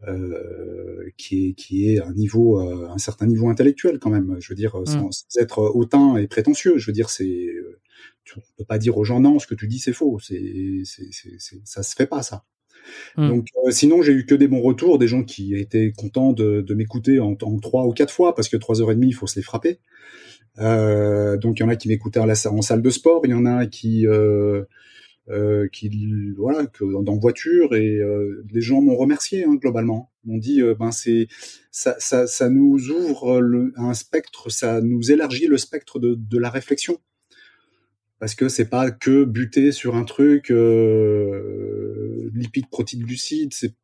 euh, 0.06 1.10
qui 1.16 1.48
est 1.48 1.52
qui 1.54 1.88
est 1.88 2.00
un 2.00 2.12
niveau 2.12 2.58
un 2.58 2.98
certain 2.98 3.26
niveau 3.26 3.48
intellectuel 3.48 3.98
quand 4.00 4.10
même. 4.10 4.36
Je 4.40 4.50
veux 4.50 4.54
dire 4.54 4.76
mm. 4.78 4.86
sans, 4.86 5.26
être 5.38 5.62
hautain 5.74 6.16
et 6.16 6.26
prétentieux. 6.26 6.76
Je 6.76 6.86
veux 6.86 6.92
dire 6.92 7.08
c'est 7.08 7.48
tu 8.24 8.38
peux 8.58 8.64
pas 8.64 8.78
dire 8.78 8.98
aux 8.98 9.04
gens 9.04 9.20
non 9.20 9.38
ce 9.38 9.46
que 9.46 9.54
tu 9.54 9.66
dis 9.66 9.78
c'est 9.78 9.94
faux. 9.94 10.18
C'est 10.20 10.82
c'est 10.84 11.60
ça 11.64 11.82
se 11.82 11.94
fait 11.94 12.06
pas 12.06 12.22
ça 12.22 12.44
Hmm. 13.16 13.28
Donc 13.28 13.46
euh, 13.66 13.70
sinon 13.70 14.02
j'ai 14.02 14.12
eu 14.12 14.26
que 14.26 14.34
des 14.34 14.48
bons 14.48 14.60
retours, 14.60 14.98
des 14.98 15.08
gens 15.08 15.22
qui 15.22 15.54
étaient 15.54 15.92
contents 15.96 16.32
de, 16.32 16.74
m'écouter 16.74 17.20
en, 17.20 17.34
trois 17.34 17.86
ou 17.86 17.92
quatre 17.92 18.12
fois 18.12 18.34
parce 18.34 18.48
que 18.48 18.56
trois 18.56 18.80
heures 18.80 18.90
et 18.90 18.94
demie 18.94 19.08
il 19.08 19.14
faut 19.14 19.26
se 19.26 19.36
les 19.36 19.42
frapper. 19.42 19.78
Euh, 20.58 21.36
donc 21.36 21.58
il 21.58 21.62
y 21.62 21.66
en 21.66 21.68
a 21.68 21.76
qui 21.76 21.88
m'écoutaient 21.88 22.20
en, 22.20 22.62
salle 22.62 22.82
de 22.82 22.90
sport, 22.90 23.22
il 23.24 23.30
y 23.30 23.34
en 23.34 23.46
a 23.46 23.66
qui 23.66 24.06
euh, 24.06 24.64
voilà 26.36 26.66
dans, 27.02 27.16
voiture 27.16 27.74
et 27.74 28.00
les 28.52 28.60
gens 28.60 28.80
m'ont 28.80 28.96
remercié 28.96 29.44
hein, 29.44 29.54
globalement 29.54 30.10
m'ont 30.24 30.38
dit 30.38 30.60
ben 30.78 30.90
c'est 30.90 31.28
ça, 31.70 32.26
nous 32.48 32.90
ouvre 32.90 33.40
un 33.76 33.94
spectre 33.94 34.50
ça 34.50 34.80
nous 34.80 35.12
élargit 35.12 35.46
le 35.46 35.56
spectre 35.56 36.00
de 36.00 36.38
la 36.38 36.50
réflexion 36.50 36.98
parce 38.20 38.34
que 38.36 38.48
c'est 38.48 38.68
pas 38.68 38.90
que 38.92 39.24
buter 39.24 39.72
sur 39.72 39.96
un 39.96 40.04
truc 40.04 40.50
euh, 40.52 42.30
lipide 42.34 42.68
protéines 42.70 43.02
glucides 43.04 43.54
c'est 43.54 43.74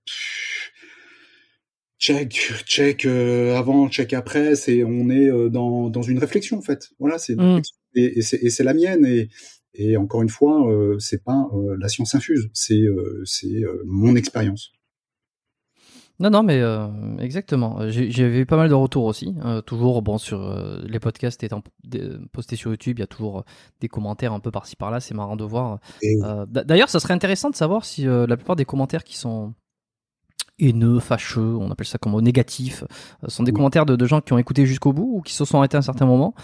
check 1.99 2.33
check 2.66 3.07
euh, 3.07 3.57
avant 3.57 3.88
check 3.88 4.12
après 4.12 4.55
c'est 4.55 4.85
on 4.85 5.09
est 5.11 5.28
euh, 5.31 5.49
dans 5.49 5.88
dans 5.90 6.02
une 6.02 6.19
réflexion 6.19 6.59
en 6.59 6.62
fait. 6.62 6.90
Voilà 6.99 7.19
c'est 7.19 7.35
Mm. 7.37 7.61
et, 7.95 8.19
et 8.19 8.23
c'est 8.23 8.38
et 8.43 8.50
c'est 8.50 8.64
la 8.64 8.75
mienne. 8.75 9.07
Et 9.07 9.28
et 9.75 9.97
encore 9.97 10.23
une 10.23 10.28
fois 10.31 10.71
euh, 10.71 10.99
c'est 10.99 11.23
pas 11.25 11.49
euh, 11.55 11.76
la 11.81 11.88
science 11.88 12.14
infuse. 12.14 12.49
C'est 12.52 12.75
euh, 12.83 13.23
c'est 13.25 13.62
euh, 13.64 13.83
mon 13.87 14.16
expérience 14.16 14.73
Non, 16.18 16.30
non, 16.30 16.42
mais 16.42 16.61
euh, 16.61 16.88
exactement. 17.18 17.78
J'ai 17.90 18.40
eu 18.40 18.46
pas 18.46 18.56
mal 18.56 18.68
de 18.70 18.75
retours 18.75 19.04
aussi. 19.04 19.35
Euh, 19.44 19.61
toujours, 19.61 20.00
bon, 20.00 20.16
sur 20.16 20.40
euh, 20.42 20.80
les 20.87 20.99
podcasts 20.99 21.42
étant 21.44 21.62
postés 22.32 22.56
sur 22.56 22.70
YouTube, 22.70 22.99
il 22.99 23.00
y 23.00 23.04
a 23.04 23.06
toujours 23.06 23.40
euh, 23.40 23.42
des 23.80 23.88
commentaires 23.88 24.32
un 24.32 24.40
peu 24.40 24.50
par-ci 24.50 24.76
par-là. 24.76 25.00
C'est 25.00 25.14
marrant 25.14 25.37
de 25.37 25.44
voir. 25.44 25.78
et 26.02 26.16
Euh, 26.23 26.46
D'ailleurs, 26.46 26.88
ça 26.88 27.00
serait 27.00 27.12
intéressant 27.14 27.50
de 27.50 27.54
savoir 27.56 27.85
si 27.85 28.06
euh, 28.08 28.26
la 28.26 28.37
plupart 28.38 28.56
des 28.56 28.64
commentaires 28.64 29.04
qui 29.04 29.16
sont 29.18 29.52
haineux, 30.58 31.00
fâcheux, 31.00 31.54
on 31.56 31.70
appelle 31.70 31.87
ça 31.87 31.99
comme 31.99 32.18
négatifs, 32.23 32.82
euh, 33.23 33.28
sont 33.28 33.42
des 33.42 33.50
Oui. 33.50 33.56
commentaires 33.56 33.85
de, 33.85 33.94
de 33.94 34.06
gens 34.06 34.23
qui 34.23 34.32
ont 34.32 34.38
écouté 34.38 34.64
jusqu'au 34.64 34.94
bout 34.94 35.16
ou 35.18 35.20
qui 35.20 35.35
se 35.35 35.44
sont 35.44 35.58
arrêtés 35.58 35.76
à 35.76 35.80
un 35.80 35.82
certain 35.82 36.06
moment. 36.06 36.35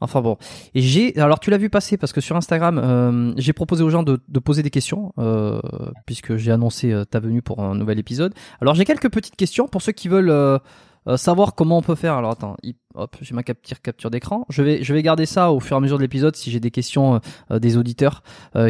Enfin 0.00 0.20
bon. 0.20 0.36
Et 0.74 0.82
j'ai, 0.82 1.18
alors 1.18 1.40
tu 1.40 1.50
l'as 1.50 1.56
vu 1.56 1.70
passer 1.70 1.96
parce 1.96 2.12
que 2.12 2.20
sur 2.20 2.36
Instagram, 2.36 2.78
euh, 2.78 3.32
j'ai 3.36 3.52
proposé 3.52 3.82
aux 3.82 3.90
gens 3.90 4.02
de, 4.02 4.18
poser 4.38 4.62
des 4.62 4.70
questions 4.70 5.12
euh, 5.18 5.60
puisque 6.06 6.36
j'ai 6.36 6.52
annoncé 6.52 6.92
euh, 6.92 7.04
ta 7.04 7.20
venue 7.20 7.42
pour 7.42 7.60
un 7.60 7.74
nouvel 7.74 7.98
épisode. 7.98 8.34
Alors 8.60 8.74
j'ai 8.74 8.84
quelques 8.84 9.10
petites 9.10 9.36
questions 9.36 9.66
pour 9.68 9.82
ceux 9.82 9.92
qui 9.92 10.08
veulent. 10.08 10.60
savoir 11.16 11.54
comment 11.54 11.78
on 11.78 11.82
peut 11.82 11.94
faire. 11.94 12.14
Alors 12.14 12.30
attends, 12.30 12.56
hop, 12.94 13.16
j'ai 13.20 13.34
ma 13.34 13.42
capture, 13.42 13.80
capture 13.80 14.10
d'écran. 14.10 14.46
Je 14.48 14.62
vais, 14.62 14.82
je 14.82 14.94
vais 14.94 15.02
garder 15.02 15.26
ça 15.26 15.52
au 15.52 15.60
fur 15.60 15.76
et 15.76 15.78
à 15.78 15.80
mesure 15.80 15.98
de 15.98 16.02
l'épisode 16.02 16.34
si 16.34 16.50
j'ai 16.50 16.60
des 16.60 16.70
questions 16.70 17.20
des 17.50 17.76
auditeurs 17.76 18.22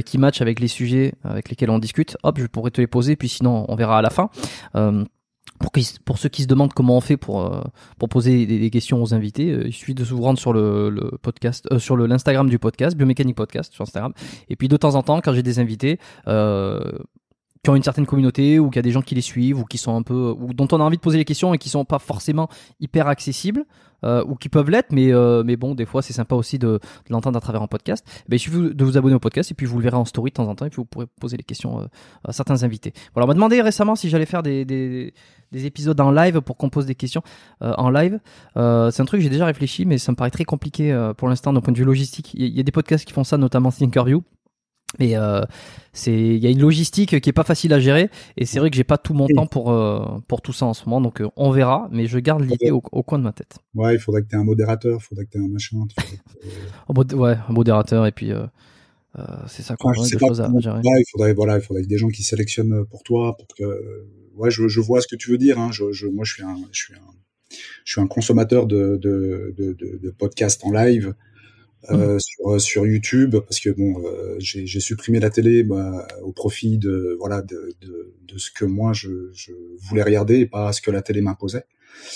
qui 0.04 0.18
matchent 0.18 0.40
avec 0.40 0.60
les 0.60 0.68
sujets 0.68 1.14
avec 1.22 1.48
lesquels 1.48 1.70
on 1.70 1.78
discute. 1.78 2.16
Hop, 2.22 2.38
je 2.38 2.46
pourrais 2.46 2.70
te 2.70 2.80
les 2.80 2.88
poser, 2.88 3.16
puis 3.16 3.28
sinon 3.28 3.64
on 3.68 3.76
verra 3.76 3.98
à 3.98 4.02
la 4.02 4.10
fin. 4.10 4.30
Pour, 5.58 5.70
pour 6.04 6.18
ceux 6.18 6.28
qui 6.28 6.42
se 6.42 6.49
demandent 6.49 6.73
comment 6.73 6.96
on 6.96 7.00
fait 7.00 7.16
pour, 7.16 7.46
euh, 7.46 7.62
pour 7.99 8.08
poser 8.08 8.44
des, 8.46 8.70
questions 8.70 9.02
aux 9.02 9.14
invités, 9.14 9.50
euh, 9.50 9.66
il 9.66 9.73
suffit 9.73 9.94
de 9.94 10.04
se 10.04 10.12
rendre 10.12 10.38
sur 10.38 10.52
le, 10.52 11.18
podcast, 11.23 11.66
euh, 11.73 11.78
sur 11.78 11.96
l'Instagram 11.96 12.49
du 12.49 12.58
podcast, 12.58 12.96
Biomécanique 12.96 13.37
Podcast 13.37 13.73
sur 13.73 13.82
Instagram. 13.82 14.12
Et 14.49 14.56
puis 14.56 14.68
de 14.68 14.76
temps 14.76 14.94
en 14.94 15.02
temps, 15.02 15.20
quand 15.20 15.32
j'ai 15.32 15.42
des 15.42 15.61
invités 15.61 15.99
euh, 16.26 16.80
qui 17.64 17.71
ont 17.71 17.76
une 17.76 17.83
certaine 17.83 18.06
communauté 18.06 18.59
ou 18.59 18.68
qu'il 18.68 18.76
y 18.76 18.78
a 18.78 18.83
des 18.83 18.92
gens 18.92 19.02
qui 19.02 19.14
les 19.14 19.21
suivent 19.21 19.59
ou 19.59 19.64
qui 19.64 19.78
sont 19.78 19.97
un 19.97 20.02
peu 20.02 20.35
ou 20.38 20.52
dont 20.54 20.68
on 20.71 20.80
a 20.80 20.85
envie 20.85 20.99
de 20.99 21.02
poser 21.02 21.18
les 21.18 21.25
questions 21.25 21.52
et 21.54 21.59
qui 21.59 21.68
sont 21.68 21.85
pas 21.85 21.99
forcément 21.99 22.49
hyper 22.78 23.09
accessibles 23.09 23.64
euh, 24.04 24.23
ou 24.26 24.35
qui 24.35 24.50
peuvent 24.50 24.68
l'être, 24.68 24.92
mais 24.92 25.12
euh, 25.12 25.42
mais 25.44 25.56
bon, 25.56 25.75
des 25.75 25.87
fois 25.87 26.02
c'est 26.02 26.12
sympa 26.12 26.35
aussi 26.35 26.59
de, 26.59 26.66
de 26.68 26.80
l'entendre 27.09 27.38
à 27.38 27.40
travers 27.40 27.62
un 27.62 27.66
podcast. 27.66 28.06
Ben, 28.28 28.37
il 28.37 28.38
suffit 28.38 28.75
de 28.75 28.85
vous 28.85 28.99
abonner 28.99 29.14
au 29.14 29.18
podcast 29.18 29.50
et 29.50 29.54
puis 29.54 29.66
vous 29.66 29.78
le 29.78 29.83
verrez 29.83 29.97
en 29.97 30.04
story 30.04 30.30
de 30.30 30.35
temps 30.35 30.49
en 30.49 30.54
temps 30.54 30.66
et 30.66 30.71
puis 30.71 30.76
vous 30.76 30.85
pourrez 30.85 31.06
poser 31.21 31.37
les 31.38 31.42
questions 31.42 31.80
euh, 31.80 31.87
à 32.25 32.33
certains 32.33 32.62
invités. 32.62 32.92
Voilà, 33.14 33.25
on 33.25 33.28
m'a 33.28 33.35
demandé 33.35 33.61
récemment 33.62 33.97
si 33.97 34.11
j'allais 34.11 34.26
faire 34.26 34.42
des, 34.42 34.66
des, 34.66 35.14
des 35.54 35.66
épisodes 35.66 35.99
en 36.00 36.11
live 36.11 36.40
pour 36.42 36.56
qu'on 36.56 36.68
pose 36.68 36.85
des 36.85 36.94
questions 36.94 37.23
euh, 37.62 37.73
en 37.78 37.88
live. 37.88 38.21
Euh, 38.56 38.90
c'est 38.90 39.00
un 39.00 39.06
truc 39.06 39.21
que 39.21 39.25
j'ai 39.25 39.30
déjà 39.30 39.47
réfléchi, 39.47 39.87
mais 39.87 39.99
ça 39.99 40.12
me 40.12 40.16
paraît 40.16 40.30
très 40.30 40.44
compliqué 40.44 40.92
euh, 40.92 41.14
pour 41.14 41.28
l'instant 41.28 41.52
d'un 41.52 41.61
point 41.61 41.73
de 41.73 41.78
vue 41.78 41.85
logistique. 41.85 42.35
Il 42.35 42.54
y 42.54 42.61
a 42.61 42.62
des 42.62 42.73
podcasts 42.73 43.06
qui 43.06 43.12
font 43.12 43.25
ça, 43.25 43.38
notamment 43.38 43.71
Thinkerview. 43.71 44.23
Mais 45.00 45.16
euh, 45.16 45.40
c'est 45.92 46.12
il 46.12 46.38
y 46.42 46.46
a 46.46 46.50
une 46.50 46.60
logistique 46.60 47.20
qui 47.20 47.28
est 47.30 47.32
pas 47.32 47.44
facile 47.44 47.72
à 47.72 47.80
gérer 47.80 48.10
et 48.36 48.46
c'est 48.46 48.58
vrai 48.58 48.70
que 48.70 48.76
j'ai 48.76 48.84
pas 48.84 48.98
tout 48.98 49.14
mon 49.14 49.26
temps 49.28 49.46
pour 49.46 49.70
euh, 49.72 50.04
pour 50.28 50.40
tout 50.42 50.52
ça 50.52 50.66
en 50.66 50.74
ce 50.74 50.84
moment 50.86 51.00
donc 51.00 51.20
euh, 51.20 51.28
on 51.36 51.50
verra 51.50 51.88
mais 51.92 52.06
je 52.06 52.18
garde 52.18 52.42
l'idée 52.42 52.70
au, 52.70 52.82
au 52.92 53.02
coin 53.02 53.18
de 53.18 53.24
ma 53.24 53.32
tête. 53.32 53.56
ouais 53.74 53.94
il 53.94 53.98
faudrait 54.00 54.22
que 54.22 54.28
tu 54.28 54.34
aies 54.36 54.38
un 54.38 54.44
modérateur 54.44 54.98
il 55.00 55.04
faudrait 55.04 55.24
que 55.26 55.30
tu 55.30 55.38
aies 55.38 55.44
un 55.44 55.48
machin 55.48 55.78
que- 55.96 57.14
ouais, 57.16 57.36
un 57.48 57.52
modérateur 57.52 58.06
et 58.06 58.12
puis 58.12 58.30
c'est 59.46 59.62
ça 59.62 59.76
quoi, 59.76 59.92
Enfin, 59.96 60.02
choses 60.18 60.40
à 60.40 60.50
gérer. 60.60 60.78
ouais, 60.78 61.00
il 61.00 61.04
faudrait 61.12 61.34
voilà 61.34 61.56
il 61.56 61.62
faudrait 61.62 61.84
des 61.84 61.98
gens 61.98 62.08
qui 62.08 62.22
sélectionnent 62.22 62.84
pour 62.86 63.02
toi 63.04 63.36
pour 63.36 63.46
que 63.56 64.06
ouais 64.36 64.50
je, 64.50 64.66
je 64.68 64.80
vois 64.80 65.00
ce 65.00 65.06
que 65.06 65.16
tu 65.16 65.30
veux 65.30 65.38
dire 65.38 65.58
hein. 65.60 65.70
je, 65.72 65.92
je 65.92 66.06
moi 66.08 66.24
je 66.24 66.34
suis 66.34 66.42
un 66.42 66.56
je 66.72 66.78
suis 66.82 66.94
un 66.94 66.98
je 67.84 67.92
suis 67.92 68.00
un 68.00 68.06
consommateur 68.08 68.66
de 68.66 68.96
de 69.00 69.54
de, 69.56 69.72
de, 69.74 69.98
de 70.02 70.10
podcasts 70.10 70.64
en 70.64 70.72
live 70.72 71.14
euh, 71.90 72.18
sur 72.18 72.60
sur 72.60 72.86
YouTube 72.86 73.36
parce 73.36 73.60
que 73.60 73.70
bon 73.70 74.02
euh, 74.06 74.36
j'ai 74.38 74.80
supprimé 74.80 75.20
la 75.20 75.30
télé 75.30 75.62
bah, 75.64 76.06
au 76.22 76.32
profit 76.32 76.78
de 76.78 77.16
voilà 77.18 77.42
de, 77.42 77.74
de 77.80 78.14
de 78.22 78.38
ce 78.38 78.50
que 78.50 78.64
moi 78.64 78.92
je 78.92 79.30
je 79.32 79.52
voulais 79.88 80.02
regarder 80.02 80.38
et 80.40 80.46
pas 80.46 80.72
ce 80.72 80.80
que 80.80 80.90
la 80.90 81.02
télé 81.02 81.20
m'imposait 81.20 81.64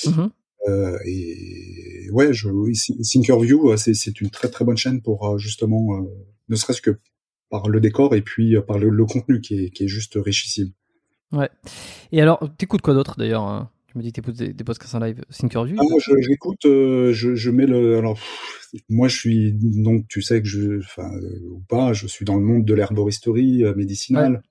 Mhm. 0.06 0.30
euh, 0.68 0.98
et 1.06 2.08
ouais, 2.10 2.32
je, 2.32 2.48
Thinkerview, 3.02 3.70
euh, 3.70 3.76
c'est, 3.76 3.94
c'est 3.94 4.20
une 4.20 4.28
très 4.30 4.48
très 4.50 4.64
bonne 4.64 4.76
chaîne 4.76 5.00
pour 5.00 5.26
euh, 5.26 5.38
justement, 5.38 5.96
euh, 5.96 6.02
ne 6.48 6.56
serait-ce 6.56 6.82
que 6.82 6.98
par 7.48 7.68
le 7.68 7.80
décor 7.80 8.14
et 8.14 8.22
puis 8.22 8.56
euh, 8.56 8.60
par 8.60 8.78
le, 8.78 8.88
le 8.90 9.04
contenu 9.06 9.40
qui 9.40 9.54
est, 9.64 9.70
qui 9.70 9.84
est 9.84 9.88
juste 9.88 10.14
richissime. 10.16 10.72
Ouais. 11.32 11.48
Et 12.12 12.20
alors 12.20 12.40
t'écoutes 12.58 12.82
quoi 12.82 12.94
d'autre 12.94 13.14
d'ailleurs 13.18 13.70
me 13.99 14.02
dis 14.02 14.12
que 14.12 14.21
t'écoutes 14.21 14.37
des, 14.37 14.52
des 14.52 14.64
podcasts 14.64 14.95
en 14.95 15.00
live 15.00 15.23
Thinkerview 15.31 15.76
Ah, 15.78 15.85
je, 16.00 16.12
j'écoute, 16.21 16.64
euh, 16.64 17.12
je, 17.12 17.35
je 17.35 17.50
mets 17.50 17.67
le, 17.67 17.99
alors 17.99 18.14
pff, 18.14 18.73
moi 18.88 19.09
je 19.09 19.17
suis 19.17 19.52
donc 19.52 20.07
tu 20.09 20.23
sais 20.23 20.40
que 20.40 20.49
je, 20.49 20.78
enfin 20.78 21.11
euh, 21.17 21.40
ou 21.50 21.61
pas, 21.69 21.93
je 21.93 22.07
suis 22.07 22.25
dans 22.25 22.37
le 22.37 22.43
monde 22.43 22.64
de 22.64 22.75
l'herboristerie 22.75 23.64
euh, 23.64 23.75
médicinale. 23.75 24.43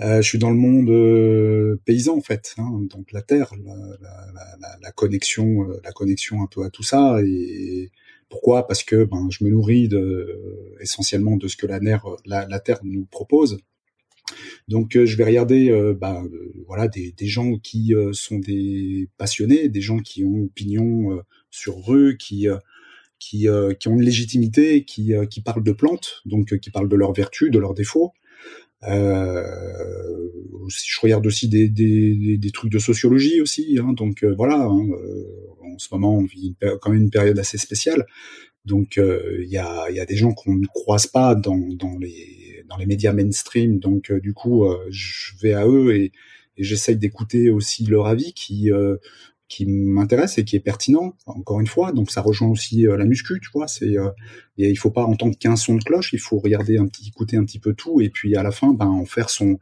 Euh, 0.00 0.22
je 0.22 0.28
suis 0.28 0.38
dans 0.38 0.50
le 0.50 0.56
monde 0.56 0.90
euh, 0.90 1.80
paysan 1.84 2.16
en 2.16 2.20
fait, 2.20 2.54
hein, 2.58 2.70
donc 2.88 3.10
la 3.12 3.22
terre, 3.22 3.52
la, 3.64 3.74
la, 3.74 4.56
la, 4.60 4.76
la- 4.80 4.92
connexion, 4.92 5.66
la 5.82 5.90
connexion 5.92 6.40
un 6.42 6.46
peu 6.46 6.62
à 6.64 6.70
tout 6.70 6.84
ça. 6.84 7.18
Et 7.24 7.90
pourquoi? 8.28 8.66
Parce 8.68 8.84
que 8.84 9.04
ben 9.04 9.26
je 9.30 9.42
me 9.42 9.50
nourris 9.50 9.88
de, 9.88 10.76
essentiellement 10.80 11.36
de 11.36 11.48
ce 11.48 11.56
que 11.56 11.66
la, 11.66 11.80
terre, 11.80 12.06
la, 12.26 12.46
la 12.46 12.60
terre 12.60 12.78
nous 12.84 13.06
propose. 13.06 13.58
Donc 14.68 14.96
euh, 14.96 15.06
je 15.06 15.16
vais 15.16 15.24
regarder, 15.24 15.70
euh, 15.70 15.94
bah, 15.94 16.22
euh, 16.22 16.52
voilà, 16.66 16.88
des, 16.88 17.14
gens 17.22 17.56
qui 17.58 17.94
sont 18.12 18.38
des 18.38 19.08
passionnés, 19.16 19.68
des 19.68 19.80
gens 19.80 19.98
qui 19.98 20.24
ont 20.24 20.44
opinion 20.44 21.12
euh, 21.12 21.22
sur 21.50 21.92
eux, 21.92 22.12
qui 22.12 22.46
qui, 23.18 23.48
ont 23.48 23.94
une 23.94 24.02
légitimité, 24.02 24.84
qui, 24.84 25.12
qui 25.30 25.40
parlent 25.40 25.64
de 25.64 25.72
plantes, 25.72 26.22
donc 26.24 26.56
qui 26.58 26.70
parlent 26.70 26.88
de 26.88 26.96
leurs 26.96 27.12
vertus, 27.12 27.50
de 27.50 27.58
leurs 27.58 27.74
défauts. 27.74 28.12
Je 28.82 28.88
regarde 31.02 31.26
aussi 31.26 31.48
des, 31.48 31.68
des, 31.68 32.50
trucs 32.52 32.70
de 32.70 32.78
sociologie 32.78 33.40
aussi, 33.40 33.78
hein, 33.82 33.92
donc 33.92 34.24
voilà. 34.24 34.66
hein, 34.66 34.88
en 35.62 35.78
ce 35.78 35.88
moment, 35.92 36.16
on 36.16 36.24
vit 36.24 36.54
une 36.60 36.78
quand 36.78 36.90
même 36.90 37.02
une 37.02 37.10
période 37.10 37.38
assez 37.38 37.58
spéciale, 37.58 38.06
donc 38.64 38.98
il 38.98 39.48
y, 39.48 39.58
a, 39.58 39.90
y 39.90 39.98
a 39.98 40.06
des 40.06 40.16
gens 40.16 40.32
qu'on 40.32 40.54
ne 40.54 40.66
croise 40.66 41.08
pas 41.08 41.34
dans, 41.34 41.58
dans 41.74 41.98
les 41.98 42.37
dans 42.68 42.76
les 42.76 42.86
médias 42.86 43.12
mainstream, 43.12 43.78
donc 43.78 44.10
euh, 44.10 44.20
du 44.20 44.34
coup, 44.34 44.64
euh, 44.64 44.76
je 44.90 45.32
vais 45.42 45.54
à 45.54 45.66
eux 45.66 45.94
et, 45.96 46.12
et 46.56 46.64
j'essaye 46.64 46.96
d'écouter 46.96 47.50
aussi 47.50 47.84
leur 47.86 48.06
avis 48.06 48.32
qui 48.32 48.70
euh, 48.72 48.96
qui 49.48 49.64
m'intéresse 49.64 50.36
et 50.36 50.44
qui 50.44 50.56
est 50.56 50.60
pertinent 50.60 51.14
encore 51.24 51.58
une 51.60 51.66
fois. 51.66 51.92
Donc 51.92 52.10
ça 52.10 52.20
rejoint 52.20 52.48
aussi 52.48 52.86
euh, 52.86 52.98
la 52.98 53.06
muscu 53.06 53.40
tu 53.40 53.48
vois. 53.54 53.66
C'est 53.66 53.96
euh, 53.96 54.10
et 54.58 54.68
il 54.68 54.76
faut 54.76 54.90
pas 54.90 55.04
entendre 55.04 55.38
qu'un 55.38 55.56
son 55.56 55.76
de 55.76 55.82
cloche. 55.84 56.12
Il 56.12 56.18
faut 56.18 56.38
regarder 56.38 56.76
un 56.76 56.86
petit 56.86 57.08
écouter 57.08 57.38
un 57.38 57.44
petit 57.44 57.58
peu 57.58 57.72
tout 57.72 58.02
et 58.02 58.10
puis 58.10 58.36
à 58.36 58.42
la 58.42 58.50
fin 58.50 58.74
ben 58.74 58.86
en 58.86 59.06
faire 59.06 59.30
son 59.30 59.58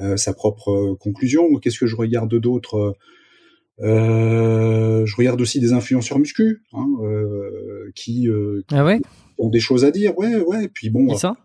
euh, 0.00 0.18
sa 0.18 0.34
propre 0.34 0.94
conclusion. 1.00 1.54
Qu'est-ce 1.56 1.78
que 1.78 1.86
je 1.86 1.96
regarde 1.96 2.34
d'autre 2.38 2.96
je 3.80 5.16
regarde 5.16 5.40
aussi 5.40 5.58
des 5.60 5.72
influenceurs 5.72 6.18
muscu 6.18 6.62
hein, 6.72 6.86
qui, 7.94 8.28
Ah 8.70 8.84
ouais? 8.84 9.00
ont 9.38 9.48
des 9.48 9.60
choses 9.60 9.84
à 9.84 9.90
dire. 9.90 10.16
Ouais 10.18 10.36
ouais. 10.36 10.64
Et 10.64 10.68
puis 10.68 10.90
bon 10.90 11.06
Qui 11.08 11.18
ça? 11.18 11.36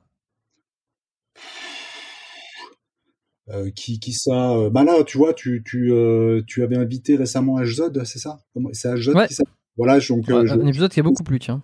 Euh, 3.50 3.70
qui 3.72 4.00
qui 4.00 4.14
ça 4.14 4.52
euh, 4.52 4.70
bah 4.70 4.84
là 4.84 5.04
tu 5.06 5.18
vois 5.18 5.34
tu 5.34 5.64
tu 5.66 5.92
euh, 5.94 6.42
tu 6.48 6.64
avais 6.64 6.76
invité 6.76 7.16
récemment 7.16 7.60
Hzod 7.62 8.04
c'est 8.06 8.20
ça? 8.20 8.40
C'est 8.74 8.94
Hzod 8.96 9.16
Ouais. 9.16 9.28
qui 9.28 9.34
ça? 9.36 9.44
Voilà 9.78 10.00
donc 10.00 10.30
euh, 10.30 10.42
Ouais, 10.42 10.48
je, 10.48 10.54
Un 10.54 10.66
épisode 10.68 10.92
qui 10.92 11.00
a 11.00 11.04
beaucoup 11.04 11.24
plu 11.24 11.40
tiens. 11.40 11.62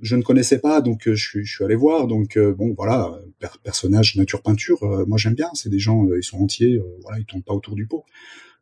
je 0.00 0.16
ne 0.16 0.22
connaissais 0.22 0.58
pas 0.58 0.80
donc 0.80 1.06
euh, 1.06 1.14
je 1.14 1.28
suis 1.28 1.44
je 1.44 1.54
suis 1.54 1.64
allé 1.64 1.74
voir 1.76 2.06
donc 2.06 2.36
euh, 2.36 2.54
bon 2.54 2.74
voilà 2.76 3.12
per- 3.38 3.58
personnage 3.62 4.16
nature 4.16 4.42
peinture 4.42 4.82
euh, 4.82 5.04
moi 5.06 5.18
j'aime 5.18 5.34
bien 5.34 5.50
c'est 5.54 5.68
des 5.68 5.78
gens 5.78 6.06
ils 6.16 6.22
sont 6.24 6.38
entiers 6.38 6.76
euh, 6.76 6.84
voilà 7.02 7.18
ils 7.18 7.24
tournent 7.26 7.42
pas 7.42 7.54
autour 7.54 7.74
du 7.76 7.86
pot 7.86 8.04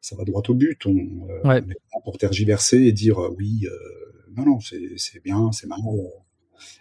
ça 0.01 0.15
va 0.17 0.25
droit 0.25 0.43
au 0.49 0.55
but 0.55 0.85
on, 0.87 0.91
euh, 0.93 1.49
Ouais. 1.49 1.63
on 1.65 1.71
est 1.71 1.81
là 1.95 2.01
pour 2.05 2.19
tergiverser 2.19 2.79
et 2.83 2.93
dire 2.93 3.19
euh, 3.23 3.35
oui 3.39 3.67
euh, 3.67 3.71
non 4.37 4.45
non 4.45 4.61
c'est 4.61 4.83
c'est 4.97 5.23
bien 5.23 5.51
c'est 5.53 5.67
euh. 5.67 6.09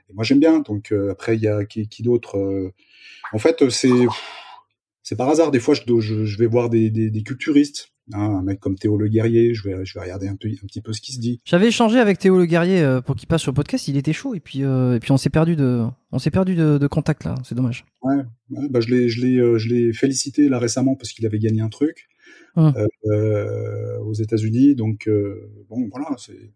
et 0.09 0.13
moi 0.13 0.23
j'aime 0.23 0.39
bien 0.39 0.59
donc 0.59 0.91
euh, 0.91 1.11
après 1.11 1.35
il 1.37 1.41
y 1.43 1.47
a 1.47 1.63
qui, 1.63 1.87
qui 1.87 2.01
d'autre 2.03 2.37
euh, 2.37 2.73
en 3.33 3.37
fait 3.37 3.69
c'est 3.69 3.89
c'est 5.07 5.15
par 5.15 5.29
hasard. 5.29 5.51
Des 5.51 5.61
fois, 5.61 5.73
je, 5.73 5.83
je, 6.01 6.25
je 6.25 6.37
vais 6.37 6.47
voir 6.47 6.69
des, 6.69 6.89
des, 6.89 7.09
des 7.09 7.23
culturistes, 7.23 7.93
hein, 8.11 8.19
un 8.19 8.43
mec 8.43 8.59
comme 8.59 8.75
Théo 8.75 8.97
Le 8.97 9.07
Guerrier. 9.07 9.53
Je 9.53 9.63
vais, 9.63 9.85
je 9.85 9.93
vais 9.93 10.01
regarder 10.01 10.27
un, 10.27 10.35
peu, 10.35 10.49
un 10.49 10.67
petit 10.67 10.81
peu 10.81 10.91
ce 10.91 10.99
qui 10.99 11.13
se 11.13 11.19
dit. 11.21 11.39
J'avais 11.45 11.69
échangé 11.69 11.97
avec 11.97 12.19
Théo 12.19 12.37
Le 12.37 12.45
Guerrier 12.45 12.81
euh, 12.81 12.99
pour 12.99 13.15
qu'il 13.15 13.25
passe 13.25 13.41
sur 13.41 13.51
le 13.51 13.55
podcast. 13.55 13.87
Il 13.87 13.95
était 13.95 14.11
chaud 14.11 14.35
et 14.35 14.41
puis 14.41 14.65
euh, 14.65 14.97
et 14.97 14.99
puis 14.99 15.13
on 15.13 15.17
s'est 15.17 15.29
perdu 15.29 15.55
de 15.55 15.85
on 16.11 16.19
s'est 16.19 16.29
perdu 16.29 16.55
de, 16.55 16.77
de, 16.77 16.87
contact 16.87 17.23
là. 17.23 17.35
C'est 17.45 17.55
dommage. 17.55 17.85
Ouais, 18.01 18.17
ouais 18.49 18.67
bah 18.69 18.81
je 18.81 18.93
l'ai 18.93 19.07
je 19.07 19.25
l'ai 19.25 19.37
euh, 19.37 19.57
je 19.57 19.69
l'ai 19.69 19.93
félicité 19.93 20.49
là 20.49 20.59
récemment 20.59 20.97
parce 20.97 21.13
qu'il 21.13 21.25
avait 21.25 21.39
gagné 21.39 21.61
un 21.61 21.69
truc 21.69 22.09
Hum. 22.57 22.73
aux 23.05 24.13
États-Unis. 24.13 24.75
Donc 24.75 25.07
bon, 25.69 25.87
voilà, 25.91 26.15
c'est 26.17 26.51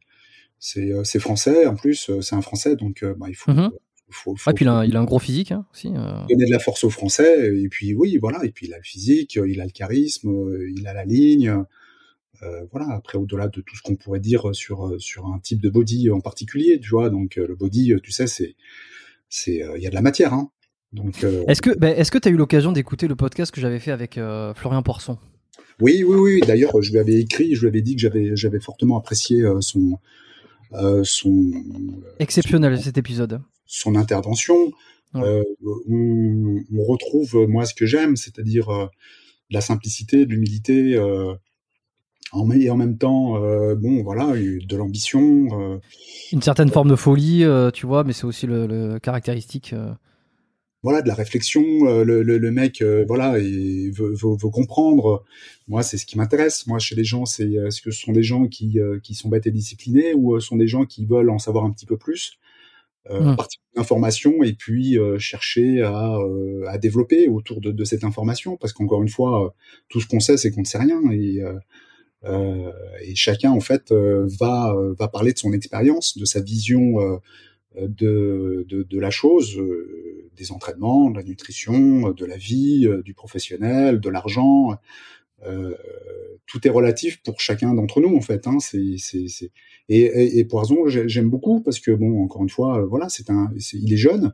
c'est 0.60 0.92
c'est 1.06 1.20
français 1.20 1.68
en 1.68 1.76
plus. 1.76 2.12
C'est 2.22 2.36
un 2.36 2.42
français, 2.42 2.76
donc 2.76 3.06
bah, 3.18 3.28
il 3.30 3.36
faut. 3.36 3.52
Mhm. 3.52 3.72
Faut, 4.12 4.36
faut, 4.36 4.50
Ah, 4.50 4.54
puis 4.54 4.66
il 4.66 4.68
a, 4.70 4.86
il 4.86 4.96
a 4.96 5.00
un 5.00 5.04
gros 5.06 5.20
physique 5.20 5.52
hein, 5.52 5.66
aussi. 5.74 5.88
euh. 5.88 6.26
donner 6.30 6.46
de 6.46 6.52
la 6.52 6.60
force 6.60 6.84
aux 6.84 6.90
Français 6.90 7.52
et 7.58 7.68
puis 7.70 7.94
oui 7.94 8.18
voilà 8.22 8.44
et 8.46 8.52
puis 8.52 8.68
il 8.68 8.74
a 8.74 8.78
le 8.78 8.84
physique 8.84 9.40
il 9.48 9.60
a 9.62 9.66
le 9.66 9.72
charisme 9.72 10.30
euh, 10.30 10.70
il 10.76 10.86
a 10.88 10.94
la 10.94 11.06
ligne 11.06 11.50
euh, 12.44 12.66
voilà 12.72 12.88
après 12.94 13.18
au-delà 13.18 13.48
de 13.48 13.62
tout 13.62 13.76
ce 13.76 13.82
qu'on 13.82 13.96
pourrait 13.96 14.20
dire 14.20 14.54
sur 14.54 14.96
sur 15.00 15.26
un 15.28 15.40
type 15.40 15.62
de 15.62 15.70
body 15.70 16.10
en 16.12 16.20
particulier 16.22 16.80
tu 16.80 16.90
vois 16.90 17.10
donc 17.10 17.38
euh, 17.38 17.48
le 17.48 17.56
body 17.56 17.94
euh, 17.94 18.00
tu 18.02 18.12
sais 18.12 18.28
c'est 18.28 18.56
c'est 19.30 19.64
euh, 19.64 19.78
il 19.78 19.84
y 19.84 19.88
a 19.88 19.90
de 19.90 19.96
la 19.96 20.02
matière 20.02 20.34
hein 20.34 20.50
donc 20.94 21.24
euh, 21.24 21.44
Est-ce 21.48 21.62
que 21.62 21.70
ben, 21.78 21.96
est-ce 21.96 22.12
que 22.12 22.18
tu 22.18 22.28
as 22.28 22.32
eu 22.32 22.36
l'occasion 22.36 22.72
d'écouter 22.74 23.08
le 23.08 23.16
podcast 23.16 23.52
que 23.54 23.62
j'avais 23.62 23.80
fait 23.80 23.92
avec 23.92 24.18
euh, 24.18 24.54
Florian 24.56 24.84
Porson? 24.84 25.18
Oui 25.80 26.04
oui 26.06 26.16
oui 26.18 26.40
d'ailleurs 26.46 26.82
je 26.82 26.92
lui 26.92 27.00
avais 27.00 27.16
écrit 27.20 27.56
je 27.56 27.62
lui 27.62 27.68
avais 27.70 27.82
dit 27.82 27.96
que 27.96 28.02
j'avais 28.02 28.36
j'avais 28.36 28.60
fortement 28.60 28.98
apprécié 28.98 29.42
euh, 29.42 29.62
son 30.72 30.78
euh, 30.78 31.04
son 31.04 31.52
Exceptionnel 32.20 32.80
cet 32.82 32.98
épisode. 32.98 33.42
son 33.66 33.96
intervention. 33.96 34.72
Ouais. 35.14 35.22
Euh, 35.24 35.44
on, 35.90 36.60
on 36.74 36.84
retrouve 36.84 37.36
euh, 37.36 37.48
moi 37.48 37.66
ce 37.66 37.74
que 37.74 37.86
j'aime, 37.86 38.16
c'est-à-dire 38.16 38.70
de 38.70 39.54
la 39.54 39.62
simplicité, 39.62 40.26
de 40.26 40.32
l'humilité, 40.32 40.96
euh, 40.96 41.34
et 42.56 42.70
en 42.70 42.78
même 42.78 42.98
temps, 42.98 43.44
euh, 43.44 43.76
bon 43.76 44.04
voilà, 44.04 44.34
de 44.38 44.76
l'ambition. 44.78 45.50
euh, 45.52 45.78
Une 46.32 46.42
certaine 46.42 46.70
forme 46.70 46.90
de 46.90 46.96
folie, 46.96 47.44
tu 47.74 47.86
vois, 47.86 48.06
mais 48.06 48.14
c'est 48.14 48.24
aussi 48.24 48.48
le, 48.48 48.68
le 48.68 49.00
caractéristique. 49.00 49.76
Voilà 50.84 51.02
de 51.02 51.08
la 51.08 51.14
réflexion 51.14 51.64
euh, 51.88 52.04
le, 52.04 52.24
le, 52.24 52.38
le 52.38 52.52
mec 52.52 52.82
euh, 52.82 53.06
voilà 53.08 53.38
il 53.40 53.92
veut, 53.92 54.14
veut, 54.14 54.36
veut 54.42 54.50
comprendre. 54.50 55.24
Moi 55.68 55.84
c'est 55.84 55.98
ce 55.98 56.06
qui 56.06 56.18
m'intéresse. 56.18 56.66
Moi 56.68 56.80
chez 56.80 56.96
les 56.96 57.04
gens 57.04 57.26
c'est 57.26 57.44
euh, 57.58 57.68
est-ce 57.68 57.82
que 57.82 57.92
ce 57.92 58.02
sont 58.02 58.12
des 58.14 58.24
gens 58.24 58.48
qui 58.48 58.80
euh, 58.80 59.00
qui 59.00 59.14
sont 59.16 59.30
bêtes 59.30 59.48
et 59.48 59.52
disciplinés 59.52 60.14
ou 60.16 60.36
euh, 60.36 60.40
sont 60.40 60.58
des 60.58 60.68
gens 60.68 60.86
qui 60.86 61.06
veulent 61.06 61.30
en 61.30 61.40
savoir 61.40 61.66
un 61.66 61.72
petit 61.72 61.86
peu 61.86 61.98
plus 61.98 62.34
euh, 63.10 63.20
Mm. 63.34 63.36
partir 63.36 63.60
d'informations 63.76 64.44
et 64.44 64.54
puis 64.54 64.98
euh, 64.98 65.18
chercher 65.20 65.82
à, 65.82 66.18
euh, 66.18 66.66
à 66.68 66.78
développer 66.78 67.28
autour 67.28 67.62
de, 67.62 67.72
de 67.72 67.84
cette 67.84 68.04
information? 68.04 68.58
Parce 68.58 68.74
qu'encore 68.74 69.02
une 69.02 69.10
fois 69.10 69.46
euh, 69.46 69.50
tout 69.90 70.02
ce 70.02 70.08
qu'on 70.08 70.20
sait 70.20 70.38
c'est 70.38 70.52
qu'on 70.52 70.62
ne 70.62 70.66
sait 70.66 70.78
rien 70.80 71.02
et 71.12 71.42
euh, 71.42 71.54
euh, 72.26 72.72
et 73.04 73.16
chacun 73.16 73.52
en 73.52 73.60
fait 73.62 73.92
euh, 73.92 74.28
va 74.40 74.76
va 75.00 75.08
parler 75.08 75.34
de 75.34 75.40
son 75.40 75.54
expérience 75.54 76.18
de 76.18 76.26
sa 76.26 76.42
vision 76.42 77.00
euh, 77.02 77.18
de, 77.78 78.66
de, 78.68 78.84
de 78.84 79.00
la 79.00 79.12
chose, 79.12 79.58
euh, 79.58 80.21
des 80.36 80.52
entraînements, 80.52 81.10
de 81.12 81.18
la 81.18 81.24
nutrition, 81.24 82.10
euh, 82.10 82.14
de 82.14 82.26
la 82.26 82.38
vie, 82.38 82.88
euh, 82.88 83.02
du 83.04 83.14
professionnel, 83.14 84.00
de 84.00 84.10
l'argent. 84.10 84.76
Euh, 85.46 85.74
tout 86.46 86.66
est 86.68 86.70
relatif 86.70 87.22
pour 87.24 87.40
chacun 87.40 87.74
d'entre 87.74 88.00
nous 88.00 88.16
en 88.16 88.22
fait. 88.22 88.46
Hein, 88.48 88.58
c'est, 88.60 88.96
c'est, 88.98 89.28
c'est... 89.28 89.52
Et, 89.90 90.02
et, 90.02 90.40
et 90.40 90.46
Poison, 90.46 90.88
j'ai- 90.88 91.10
j'aime 91.10 91.30
beaucoup 91.30 91.62
parce 91.62 91.80
que 91.80 91.92
bon, 91.92 92.24
encore 92.24 92.44
une 92.44 92.50
fois, 92.50 92.84
voilà, 92.86 93.10
c'est 93.10 93.30
un, 93.30 93.52
c'est, 93.60 93.78
il 93.78 93.92
est 93.94 93.98
jeune, 93.98 94.34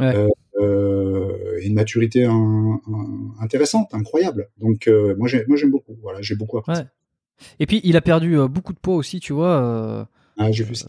Ouais. 0.00 0.12
euh, 0.16 0.28
euh, 0.60 1.58
et 1.60 1.66
une 1.68 1.74
maturité 1.74 2.24
un- 2.24 2.80
un- 2.86 3.34
intéressante, 3.40 3.94
incroyable. 3.94 4.48
Donc 4.58 4.88
moi, 5.18 5.28
j'ai, 5.28 5.44
moi 5.46 5.56
j'aime 5.56 5.70
beaucoup. 5.70 5.96
Voilà, 6.02 6.20
j'ai 6.20 6.34
beaucoup 6.34 6.58
apprécié. 6.58 6.84
Ouais. 6.84 6.90
Et 7.60 7.66
puis 7.66 7.80
il 7.84 7.96
a 7.96 8.00
perdu 8.00 8.36
beaucoup 8.48 8.72
de 8.72 8.78
poids 8.78 8.96
aussi, 8.96 9.20
tu 9.20 9.32
vois. 9.32 10.08
Euh, 10.38 10.44
Ah, 10.46 10.52
j'ai 10.52 10.64
vu 10.64 10.74
ça. 10.74 10.88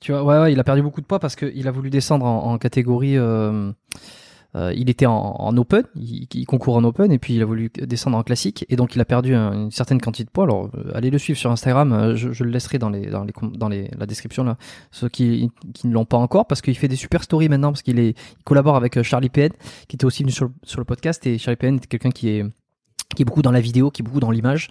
tu 0.00 0.12
vois, 0.12 0.24
ouais, 0.24 0.38
ouais, 0.40 0.52
il 0.52 0.60
a 0.60 0.64
perdu 0.64 0.82
beaucoup 0.82 1.00
de 1.00 1.06
poids 1.06 1.18
parce 1.18 1.36
qu'il 1.36 1.66
a 1.68 1.70
voulu 1.70 1.90
descendre 1.90 2.26
en, 2.26 2.58
catégorie. 2.58 3.16
euh, 3.16 3.72
euh, 4.54 4.72
il 4.74 4.88
était 4.88 5.04
en, 5.04 5.12
en 5.38 5.54
open, 5.58 5.82
il, 5.96 6.46
concourt 6.46 6.76
en 6.76 6.84
open, 6.84 7.12
et 7.12 7.18
puis 7.18 7.34
il 7.34 7.42
a 7.42 7.44
voulu 7.44 7.68
descendre 7.82 8.16
en 8.16 8.22
classique, 8.22 8.64
et 8.70 8.76
donc 8.76 8.94
il 8.94 9.00
a 9.02 9.04
perdu 9.04 9.34
un- 9.34 9.52
une 9.64 9.70
certaine 9.70 10.00
quantité 10.00 10.24
de 10.24 10.30
poids. 10.30 10.44
Alors, 10.44 10.70
euh, 10.74 10.92
allez 10.94 11.10
le 11.10 11.18
suivre 11.18 11.38
sur 11.38 11.50
Instagram, 11.50 11.92
euh, 11.92 12.16
je, 12.16 12.42
le 12.42 12.50
laisserai 12.50 12.78
dans 12.78 12.88
les 12.88 13.10
dans 13.10 13.24
les 13.24 13.32
dans 13.54 13.68
les 13.68 13.90
la 13.98 14.06
description 14.06 14.44
là, 14.44 14.56
ceux 14.92 15.10
qui 15.10 15.50
qui 15.74 15.88
ne 15.88 15.92
l'ont 15.92 16.06
pas 16.06 16.16
encore, 16.16 16.46
parce 16.46 16.62
qu'il 16.62 16.74
fait 16.76 16.88
des 16.88 16.96
super 16.96 17.22
stories 17.22 17.50
maintenant, 17.50 17.70
parce 17.72 17.82
qu'il 17.82 17.98
est 17.98 18.10
il 18.38 18.44
collabore 18.44 18.76
avec 18.76 18.96
euh, 18.96 19.02
Charlie 19.02 19.28
PN, 19.28 19.50
qui 19.88 19.96
était 19.96 20.06
aussi 20.06 20.22
venu 20.22 20.32
sur, 20.32 20.48
sur 20.62 20.80
le 20.80 20.86
podcast, 20.86 21.26
et 21.26 21.36
Charlie 21.36 21.56
PN 21.56 21.74
est 21.76 21.86
quelqu'un 21.86 22.10
qui 22.10 22.30
est 22.30 22.44
qui 23.16 23.22
est 23.22 23.24
beaucoup 23.24 23.42
dans 23.42 23.50
la 23.50 23.60
vidéo, 23.60 23.90
qui 23.90 24.02
est 24.02 24.04
beaucoup 24.04 24.20
dans 24.20 24.30
l'image. 24.30 24.68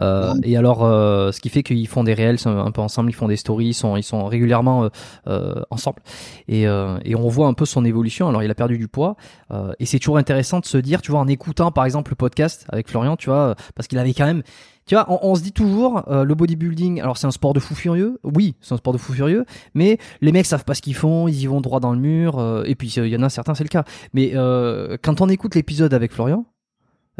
Euh, 0.00 0.32
Et 0.44 0.56
alors, 0.56 0.84
euh, 0.84 1.32
ce 1.32 1.40
qui 1.40 1.50
fait 1.50 1.62
qu'ils 1.62 1.86
font 1.88 2.04
des 2.04 2.14
réels 2.14 2.38
un 2.46 2.70
peu 2.70 2.80
ensemble, 2.80 3.10
ils 3.10 3.14
font 3.14 3.28
des 3.28 3.36
stories, 3.36 3.66
ils 3.66 3.74
sont, 3.74 3.96
ils 3.96 4.02
sont 4.02 4.24
régulièrement 4.24 4.84
euh, 4.84 4.88
euh, 5.26 5.60
ensemble. 5.70 6.00
Et, 6.46 6.66
euh, 6.66 6.98
et 7.04 7.14
on 7.14 7.28
voit 7.28 7.48
un 7.48 7.54
peu 7.54 7.66
son 7.66 7.84
évolution. 7.84 8.28
Alors, 8.28 8.42
il 8.42 8.50
a 8.50 8.54
perdu 8.54 8.78
du 8.78 8.88
poids. 8.88 9.16
euh, 9.50 9.72
et 9.80 9.84
c'est 9.86 9.98
toujours 9.98 10.16
intéressant 10.18 10.60
de 10.60 10.66
se 10.66 10.78
dire, 10.78 11.02
tu 11.02 11.10
vois, 11.10 11.20
en 11.20 11.28
écoutant 11.28 11.70
par 11.72 11.84
exemple 11.84 12.12
le 12.12 12.16
podcast 12.16 12.64
avec 12.70 12.88
Florian, 12.88 13.16
tu 13.16 13.28
vois, 13.28 13.54
parce 13.74 13.88
qu'il 13.88 13.98
avait 13.98 14.14
quand 14.14 14.26
même. 14.26 14.42
Tu 14.86 14.94
vois, 14.94 15.04
on, 15.10 15.18
on 15.30 15.34
se 15.34 15.42
dit 15.42 15.52
toujours, 15.52 16.04
euh, 16.08 16.24
le 16.24 16.34
bodybuilding, 16.34 17.02
alors 17.02 17.18
c'est 17.18 17.26
un 17.26 17.30
sport 17.30 17.52
de 17.52 17.60
fou 17.60 17.74
furieux. 17.74 18.20
Oui, 18.24 18.54
c'est 18.62 18.72
un 18.72 18.78
sport 18.78 18.94
de 18.94 18.98
fou 18.98 19.12
furieux. 19.12 19.44
Mais 19.74 19.98
les 20.22 20.32
mecs 20.32 20.46
savent 20.46 20.64
pas 20.64 20.74
ce 20.74 20.80
qu'ils 20.80 20.94
font, 20.94 21.28
ils 21.28 21.42
y 21.42 21.46
vont 21.46 21.60
droit 21.60 21.78
dans 21.80 21.92
le 21.92 21.98
mur. 21.98 22.38
euh, 22.38 22.62
et 22.64 22.74
puis, 22.74 22.88
il 22.96 23.08
y 23.08 23.16
en 23.16 23.22
a 23.22 23.28
certains, 23.28 23.54
c'est 23.54 23.64
le 23.64 23.68
cas. 23.68 23.84
Mais 24.14 24.32
euh, 24.34 24.96
quand 25.02 25.20
on 25.20 25.28
écoute 25.28 25.54
l'épisode 25.56 25.92
avec 25.92 26.12
Florian, 26.12 26.46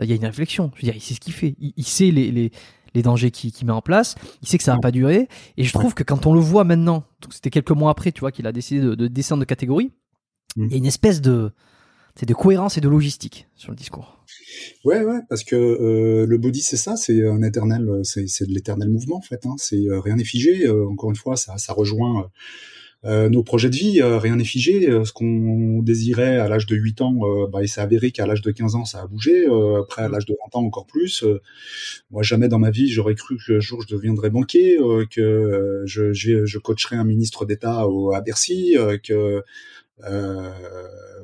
il 0.02 0.08
y 0.08 0.12
a 0.12 0.16
une 0.16 0.24
réflexion. 0.24 0.70
Je 0.74 0.80
veux 0.82 0.86
dire, 0.92 0.96
il 0.96 1.00
sait 1.02 1.14
ce 1.14 1.20
qu'il 1.20 1.32
fait. 1.32 1.54
Il, 1.60 1.72
il 1.76 1.84
sait 1.84 2.10
les, 2.10 2.30
les, 2.30 2.50
les 2.94 3.02
dangers 3.02 3.30
qu'il 3.30 3.66
met 3.66 3.72
en 3.72 3.82
place. 3.82 4.14
Il 4.42 4.48
sait 4.48 4.58
que 4.58 4.64
ça 4.64 4.72
va 4.74 4.78
pas 4.80 4.90
durer. 4.90 5.28
Et 5.56 5.64
je 5.64 5.72
trouve 5.72 5.94
que 5.94 6.02
quand 6.02 6.26
on 6.26 6.34
le 6.34 6.40
voit 6.40 6.64
maintenant, 6.64 7.04
c'était 7.30 7.50
quelques 7.50 7.70
mois 7.72 7.90
après, 7.90 8.12
tu 8.12 8.20
vois, 8.20 8.32
qu'il 8.32 8.46
a 8.46 8.52
décidé 8.52 8.80
de, 8.80 8.94
de 8.94 9.08
descendre 9.08 9.40
de 9.40 9.46
catégorie, 9.46 9.92
Mm. 10.56 10.64
il 10.64 10.70
y 10.72 10.74
a 10.74 10.78
une 10.78 10.86
espèce 10.86 11.20
de, 11.20 11.52
c'est 12.16 12.24
de 12.26 12.32
cohérence 12.32 12.78
et 12.78 12.80
de 12.80 12.88
logistique 12.88 13.46
sur 13.54 13.70
le 13.70 13.76
discours. 13.76 14.24
Ouais, 14.82 15.04
ouais, 15.04 15.18
parce 15.28 15.44
que 15.44 15.54
euh, 15.56 16.24
le 16.26 16.38
body, 16.38 16.62
c'est 16.62 16.78
ça, 16.78 16.96
c'est 16.96 17.26
un 17.28 17.42
éternel, 17.42 17.86
euh, 17.88 18.02
c'est 18.02 18.26
c'est 18.28 18.46
de 18.46 18.52
l'éternel 18.54 18.88
mouvement 18.88 19.16
en 19.18 19.20
fait. 19.20 19.44
Hein, 19.44 19.54
c'est 19.58 19.76
euh, 19.88 20.00
rien 20.00 20.16
n'est 20.16 20.24
figé. 20.24 20.66
euh, 20.66 20.88
encore 20.88 21.10
une 21.10 21.16
fois, 21.16 21.36
ça, 21.36 21.58
ça 21.58 21.74
rejoint 21.74 22.30
euh, 23.04 23.28
nos 23.28 23.42
projets 23.44 23.70
de 23.70 23.76
vie. 23.76 24.00
euh, 24.02 24.18
rien 24.18 24.36
n'est 24.36 24.44
figé. 24.44 24.88
euh, 24.90 25.04
ce 25.04 25.12
qu'on 25.12 25.82
désirait 25.82 26.38
à 26.38 26.48
l'âge 26.48 26.66
de 26.66 26.76
8 26.76 27.00
ans, 27.00 27.14
euh, 27.22 27.46
bah, 27.46 27.62
il 27.62 27.68
s'est 27.68 27.80
avéré 27.80 28.10
qu'à 28.10 28.26
l'âge 28.26 28.42
de 28.42 28.50
15 28.50 28.74
ans, 28.74 28.84
ça 28.84 29.00
a 29.02 29.06
bougé. 29.06 29.46
euh, 29.48 29.80
après, 29.82 30.02
à 30.02 30.08
l'âge 30.08 30.26
de 30.26 30.34
20 30.34 30.58
ans, 30.58 30.64
encore 30.64 30.86
plus. 30.86 31.22
euh, 31.24 31.40
moi, 32.10 32.22
jamais 32.22 32.48
dans 32.48 32.58
ma 32.58 32.70
vie, 32.70 32.88
j'aurais 32.90 33.14
cru 33.14 33.36
qu'un 33.46 33.60
jour 33.60 33.82
je 33.82 33.88
deviendrais 33.94 34.30
banquier, 34.30 34.78
euh, 34.80 35.06
que 35.10 35.20
euh, 35.20 35.82
je, 35.86 36.12
je, 36.12 36.44
je 36.46 36.58
coacherais 36.58 36.96
un 36.96 37.04
ministre 37.04 37.44
d'État 37.46 37.86
au- 37.88 38.12
à 38.14 38.20
Bercy, 38.20 38.76
euh, 38.78 38.98
que 38.98 39.42
euh, 40.04 40.52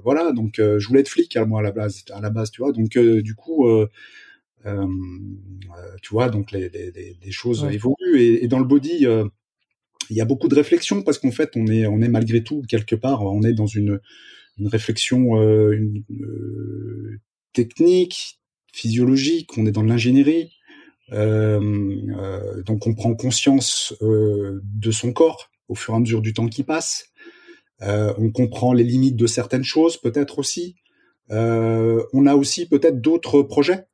voilà, 0.02 0.32
donc 0.32 0.58
euh, 0.58 0.78
je 0.78 0.88
voulais 0.88 1.00
être 1.00 1.08
flic 1.08 1.37
à 1.37 1.44
moi 1.46 1.60
à 1.60 1.62
la 1.62 1.72
base, 1.72 2.04
à 2.12 2.20
la 2.20 2.30
base, 2.30 2.50
tu 2.50 2.62
vois. 2.62 2.72
Donc 2.72 2.96
euh, 2.96 3.22
du 3.22 3.34
coup, 3.34 3.68
euh, 3.68 3.88
euh, 4.66 4.87
euh, 4.87 5.96
tu 6.02 6.10
vois, 6.12 6.28
donc 6.30 6.52
les, 6.52 6.68
les, 6.70 6.90
les, 7.22 7.30
choses 7.32 7.64
Ouais. 7.64 7.74
évoluent 7.74 8.20
et, 8.20 8.44
et 8.44 8.48
dans 8.48 8.58
le 8.58 8.64
body, 8.64 9.06
euh, 9.06 9.26
il 10.10 10.16
y 10.16 10.20
a 10.20 10.24
beaucoup 10.24 10.48
de 10.48 10.54
réflexion 10.54 11.02
parce 11.02 11.18
qu'en 11.18 11.30
fait, 11.30 11.50
on 11.56 11.66
est, 11.66 12.08
malgré 12.08 12.42
tout 12.42 12.62
quelque 12.68 12.94
part, 12.94 13.22
on 13.22 13.42
est 13.42 13.52
dans 13.52 13.66
une, 13.66 14.00
réflexion 14.64 15.40
euh, 15.40 15.76
euh, 16.10 17.20
technique, 17.52 18.40
physiologique, 18.72 19.56
on 19.58 19.66
est 19.66 19.72
dans 19.72 19.82
l'ingénierie. 19.82 20.52
Euh, 21.12 21.60
euh, 22.16 22.62
donc 22.62 22.86
on 22.86 22.94
prend 22.94 23.14
conscience 23.14 23.94
de 24.00 24.90
son 24.90 25.12
corps 25.12 25.50
au 25.68 25.74
fur 25.74 25.92
et 25.92 25.96
à 25.96 26.00
mesure 26.00 26.22
du 26.22 26.32
temps 26.32 26.48
qui 26.48 26.62
passe. 26.62 27.10
On 27.80 28.30
comprend 28.30 28.72
les 28.72 28.84
limites 28.84 29.16
de 29.16 29.26
certaines 29.26 29.64
choses, 29.64 29.98
peut-être 29.98 30.38
aussi. 30.38 30.76
On 31.30 32.26
a 32.26 32.34
aussi 32.34 32.66
peut-être 32.66 33.00
d'autres 33.00 33.42
projets. 33.42 33.86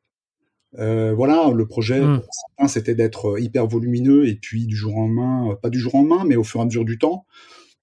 Euh, 0.79 1.13
voilà, 1.15 1.51
le 1.55 1.67
projet, 1.67 2.01
Mm. 2.01 2.21
pour 2.21 2.33
certains, 2.35 2.69
c'était 2.69 2.95
d'être 2.95 3.39
hyper 3.41 3.67
volumineux 3.67 4.27
et 4.29 4.37
puis 4.37 4.67
du 4.67 4.77
jour 4.77 4.95
au 4.97 5.01
lendemain, 5.01 5.51
euh, 5.51 5.55
pas 5.57 5.71
du 5.71 5.81
jour 5.81 5.95
au 5.95 5.99
lendemain, 5.99 6.25
mais 6.27 6.37
au 6.37 6.45
fur 6.45 6.61
et 6.61 6.63
à 6.63 6.67
mesure 6.67 6.85
du 6.85 6.99
temps, 6.99 7.27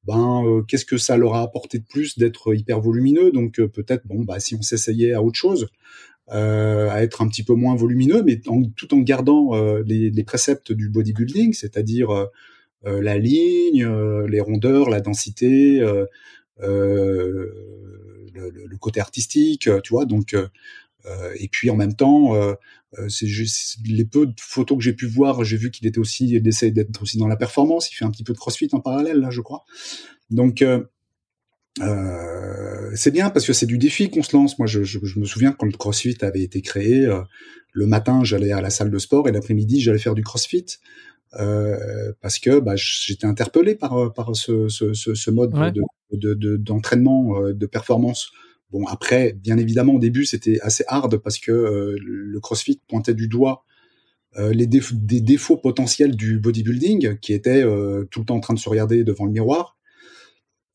ben 0.06 0.44
euh, 0.46 0.62
qu'est-ce 0.64 0.86
que 0.86 0.98
ça 0.98 1.18
leur 1.18 1.36
a 1.36 1.42
apporté 1.42 1.80
de 1.80 1.84
plus 1.86 2.18
d'être 2.18 2.56
hyper 2.56 2.80
volumineux? 2.82 3.32
Donc 3.32 3.60
euh, 3.60 3.68
peut-être, 3.68 4.08
bon, 4.08 4.24
bah 4.24 4.40
si 4.40 4.56
on 4.56 4.62
s'essayait 4.62 5.14
à 5.14 5.22
autre 5.22 5.38
chose, 5.38 5.68
euh, 6.32 6.90
à 6.90 7.04
être 7.04 7.22
un 7.22 7.28
petit 7.28 7.44
peu 7.44 7.54
moins 7.54 7.76
volumineux, 7.76 8.24
mais 8.24 8.40
en- 8.48 8.64
tout 8.76 8.94
en 8.94 9.00
gardant 9.00 9.56
euh, 9.56 9.84
les, 9.86 10.10
les 10.10 10.24
préceptes 10.24 10.72
du 10.72 10.90
bodybuilding, 10.90 11.54
c'est-à-dire 11.54 12.10
euh, 12.12 12.26
euh, 12.86 13.02
la 13.02 13.18
ligne, 13.18 13.84
euh, 13.86 14.28
les 14.28 14.40
rondeurs, 14.42 14.90
la 14.90 15.02
densité, 15.02 15.82
euh, 15.82 16.06
euh, 16.62 17.52
le, 18.34 18.50
le- 18.52 18.78
côté 18.78 19.00
artistique, 19.00 19.68
euh, 19.68 19.82
tu 19.82 19.94
vois? 19.94 20.06
Donc, 20.06 20.34
euh, 20.34 20.44
euh, 20.44 20.48
et 21.40 21.48
puis 21.48 21.70
en 21.70 21.76
même 21.76 21.96
temps, 21.96 22.36
euh, 22.36 22.54
euh, 23.00 23.10
c'est 23.10 23.28
juste 23.28 23.78
les 23.86 24.06
peu 24.06 24.28
de 24.28 24.34
photos 24.40 24.78
que 24.78 24.84
j'ai 24.84 24.94
pu 24.94 25.06
voir, 25.08 25.44
j'ai 25.44 25.58
vu 25.58 25.72
qu'il 25.72 25.88
était 25.88 26.00
aussi, 26.00 26.30
il 26.30 26.48
essaie 26.48 26.72
d'être 26.72 27.02
aussi 27.02 27.18
dans 27.18 27.28
la 27.28 27.36
performance. 27.38 27.92
Il 27.92 27.96
fait 27.96 28.06
un 28.06 28.12
petit 28.12 28.24
peu 28.24 28.34
de 28.34 28.38
CrossFit 28.38 28.70
en 28.74 28.80
parallèle 28.80 29.20
là, 29.20 29.30
je 29.30 29.42
crois. 29.42 29.64
Donc, 30.30 30.62
euh, 30.62 30.84
euh, 31.82 32.92
c'est 32.96 33.12
bien 33.12 33.30
parce 33.30 33.46
que 33.46 33.54
c'est 33.54 33.66
du 33.66 33.78
défi 33.78 34.10
qu'on 34.10 34.24
se 34.24 34.36
lance. 34.36 34.58
Moi, 34.58 34.68
je, 34.68 34.84
je, 34.84 35.00
je, 35.04 35.20
me 35.20 35.26
souviens 35.26 35.52
quand 35.52 35.66
le 35.68 35.74
CrossFit 35.78 36.18
avait 36.22 36.42
été 36.42 36.62
créé, 36.62 37.06
euh, 37.06 37.22
le 37.74 37.86
matin, 37.86 38.24
j'allais 38.24 38.52
à 38.52 38.62
la 38.62 38.70
salle 38.72 38.90
de 38.90 38.98
sport 38.98 39.28
et 39.28 39.32
l'après-midi, 39.32 39.80
j'allais 39.82 40.00
faire 40.00 40.16
du 40.16 40.24
CrossFit. 40.24 40.66
Euh, 41.40 42.14
parce 42.22 42.40
que 42.40 42.60
bah, 42.60 42.74
j'étais 42.78 43.28
interpellé 43.28 43.76
par 43.76 44.14
par 44.14 44.34
ce, 44.34 44.70
ce, 44.70 44.94
ce, 44.94 45.14
ce 45.14 45.30
mode 45.30 45.54
Ouais. 45.54 45.74
de 45.74 46.34
de- 46.34 46.56
d'entraînement 46.56 47.42
de, 47.48 47.52
de 47.52 47.66
performance. 47.66 48.32
Bon 48.72 48.86
après, 48.86 49.34
bien 49.34 49.58
évidemment 49.58 49.94
au 49.94 50.00
début 50.00 50.26
c'était 50.26 50.60
assez 50.62 50.84
hard 50.88 51.18
parce 51.18 51.40
que 51.40 51.52
euh, 51.52 51.98
le 52.02 52.40
CrossFit 52.42 52.82
pointait 52.88 53.14
du 53.14 53.30
doigt 53.30 53.64
euh, 54.38 54.52
les 54.52 54.68
des 54.68 55.22
défauts 55.22 55.58
potentiels 55.58 56.16
du 56.18 56.38
bodybuilding 56.40 57.18
qui 57.20 57.32
était 57.32 57.64
euh, 57.64 58.04
tout 58.12 58.20
le 58.20 58.26
temps 58.26 58.36
en 58.36 58.40
train 58.42 58.54
de 58.54 58.60
se 58.60 58.68
regarder 58.68 59.04
devant 59.04 59.26
le 59.26 59.32
miroir. 59.32 59.78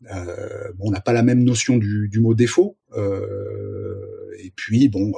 Bon, 0.04 0.88
on 0.88 0.90
n'a 0.90 1.00
pas 1.00 1.12
la 1.12 1.22
même 1.22 1.44
notion 1.44 1.76
du, 1.76 2.10
mot 2.18 2.34
défaut. 2.34 2.76
Et 2.96 4.50
puis 4.56 4.88
bon, 4.88 5.12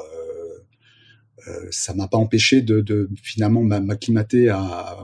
ça 1.71 1.95
m'a 1.95 2.07
pas 2.07 2.19
empêché 2.19 2.61
de, 2.61 2.83
de 2.83 3.09
finalement 3.23 3.63
m'a- 3.63 3.81
m'acclimater 3.81 4.55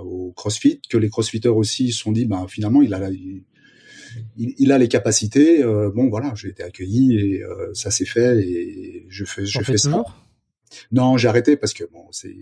au 0.05 0.35
CrossFit, 0.37 0.83
que 0.91 0.99
les 0.99 1.09
CrossFitters 1.09 1.57
aussi 1.57 1.93
se 1.93 1.99
sont 2.01 2.13
dit, 2.13 2.27
ben 2.27 2.47
finalement 2.47 2.83
il 2.83 2.93
a 2.93 3.09
il, 3.11 3.45
il- 4.37 4.55
il 4.59 4.73
a 4.73 4.79
les 4.79 4.89
capacités. 4.89 5.63
Euh, 5.63 5.91
bon 5.91 6.09
voilà, 6.09 6.33
j'ai 6.35 6.49
été 6.49 6.63
accueilli 6.63 7.17
et 7.19 7.43
euh, 7.43 7.73
ça 7.75 7.91
s'est 7.91 8.05
fait 8.05 8.39
et 8.43 9.07
je 9.09 9.25
fais 9.25 9.45
je 9.47 9.59
fais 9.65 9.73
ça. 9.79 9.91
Non, 10.93 11.17
j'ai 11.17 11.29
arrêté 11.29 11.57
parce 11.57 11.73
que 11.75 11.85
bon, 11.93 12.07
c'est 12.11 12.37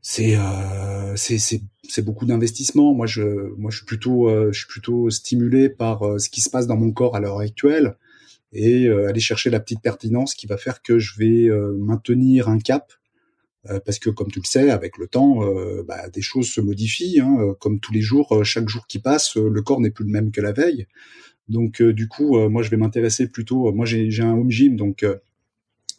c'est 0.00 0.36
euh, 0.36 1.14
c'est 1.16 2.02
beaucoup 2.04 2.26
d'investissement. 2.26 2.92
Moi, 2.94 3.06
je 3.06 3.22
moi 3.56 3.70
je 3.70 3.76
suis 3.78 3.86
plutôt 3.86 4.28
euh, 4.28 4.50
je 4.52 4.58
suis 4.60 4.68
plutôt 4.68 5.08
stimulé 5.10 5.68
par 5.68 6.20
ce 6.20 6.28
qui 6.28 6.40
se 6.40 6.50
passe 6.50 6.66
dans 6.66 6.76
mon 6.76 6.92
corps 6.92 7.14
à 7.16 7.20
l'heure 7.20 7.38
actuelle 7.38 7.96
et 8.52 8.86
aller 8.88 9.20
chercher 9.20 9.48
la 9.48 9.60
petite 9.60 9.80
pertinence 9.80 10.34
qui 10.34 10.46
va 10.46 10.58
faire 10.58 10.82
que 10.82 10.98
je 10.98 11.16
vais 11.18 11.48
maintenir 11.78 12.48
un 12.50 12.58
cap. 12.58 12.92
Euh, 13.70 13.78
parce 13.84 13.98
que 14.00 14.10
comme 14.10 14.28
tu 14.30 14.40
le 14.40 14.44
sais, 14.44 14.70
avec 14.70 14.98
le 14.98 15.06
temps, 15.06 15.44
euh, 15.44 15.84
bah, 15.86 16.08
des 16.08 16.20
choses 16.22 16.48
se 16.48 16.60
modifient. 16.60 17.20
Hein, 17.20 17.36
euh, 17.40 17.54
comme 17.54 17.78
tous 17.78 17.92
les 17.92 18.00
jours, 18.00 18.32
euh, 18.36 18.42
chaque 18.42 18.68
jour 18.68 18.86
qui 18.88 18.98
passe, 18.98 19.36
euh, 19.36 19.48
le 19.48 19.62
corps 19.62 19.80
n'est 19.80 19.90
plus 19.90 20.04
le 20.04 20.10
même 20.10 20.32
que 20.32 20.40
la 20.40 20.50
veille. 20.52 20.86
Donc 21.48 21.80
euh, 21.80 21.92
du 21.92 22.08
coup, 22.08 22.38
euh, 22.38 22.48
moi 22.48 22.62
je 22.62 22.70
vais 22.70 22.76
m'intéresser 22.76 23.28
plutôt. 23.28 23.70
moi 23.72 23.86
j'ai 23.86 24.08
un 24.20 24.32
home 24.32 24.50
gym, 24.50 24.74
donc 24.76 25.02
euh, 25.04 25.16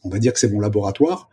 on 0.04 0.10
va 0.10 0.20
dire 0.20 0.34
que 0.34 0.40
c'est 0.40 0.52
mon 0.52 0.60
laboratoire 0.60 1.30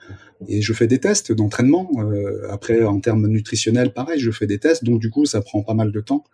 et 0.47 0.63
je 0.63 0.73
fais 0.73 0.87
des 0.87 1.01
tests 1.01 1.33
d'entraînement. 1.33 1.91
Euh, 1.99 2.47
après, 2.51 2.85
en 2.85 3.01
termes 3.01 3.27
nutritionnels, 3.27 3.93
pareil, 3.93 4.21
je 4.21 4.31
fais 4.31 4.47
des 4.47 4.59
tests, 4.61 4.85
donc 4.85 5.01
du 5.01 5.11
coup, 5.11 5.27
ça 5.27 5.41
prend 5.41 5.63
pas 5.65 5.75
mal 5.75 5.91
de 5.91 6.01
temps. 6.01 6.25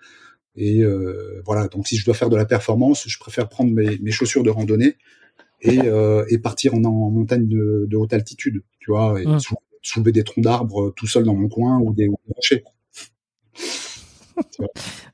Et 0.56 0.82
euh, 0.82 1.40
voilà, 1.46 1.68
donc 1.68 1.86
si 1.88 1.96
je 1.96 2.04
dois 2.04 2.14
faire 2.14 2.28
de 2.30 2.36
la 2.36 2.44
performance, 2.44 3.04
je 3.08 3.18
préfère 3.18 3.48
prendre 3.48 3.72
mes, 3.72 3.98
mes 3.98 4.10
chaussures 4.10 4.42
de 4.42 4.50
randonnée 4.50 4.96
et, 5.62 5.80
euh, 5.84 6.24
et 6.28 6.38
partir 6.38 6.74
en, 6.74 6.84
en 6.84 7.10
montagne 7.10 7.48
de, 7.48 7.86
de 7.88 7.96
haute 7.96 8.12
altitude, 8.12 8.62
tu 8.78 8.90
vois, 8.90 9.20
et 9.20 9.26
Mm. 9.26 9.40
sou- 9.40 9.56
soulever 9.86 10.12
des 10.12 10.24
troncs 10.24 10.44
d'arbres 10.44 10.92
tout 10.96 11.06
seul 11.06 11.24
dans 11.24 11.34
mon 11.34 11.48
coin 11.48 11.78
ou 11.80 11.92
des, 11.94 12.08
ou 12.08 12.16
des 12.26 12.34
rochers. 12.34 12.64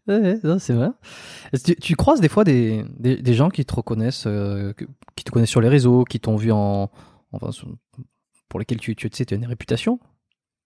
Ouais, 0.08 0.18
ouais, 0.18 0.38
non, 0.42 0.58
c'est 0.58 0.72
vrai. 0.72 0.88
Tu, 1.64 1.76
tu 1.76 1.96
croises 1.96 2.20
des 2.20 2.28
fois 2.28 2.44
des, 2.44 2.85
des, 2.98 3.16
des 3.16 3.35
gens 3.35 3.50
qui 3.50 3.64
te 3.64 3.74
reconnaissent, 3.74 4.24
euh, 4.26 4.72
qui 5.16 5.24
te 5.24 5.30
connaissent 5.30 5.50
sur 5.50 5.61
les 5.61 5.68
réseaux, 5.68 6.04
qui 6.04 6.20
t'ont 6.20 6.37
vu 6.37 6.52
en, 6.52 6.90
enfin, 7.32 7.50
pour 8.48 8.61
lesquels 8.61 8.78
tu, 8.78 8.96
tu 8.96 9.08
sais, 9.12 9.24
tu 9.24 9.35
as 9.35 9.37
une 9.37 9.46
réputation? 9.46 10.00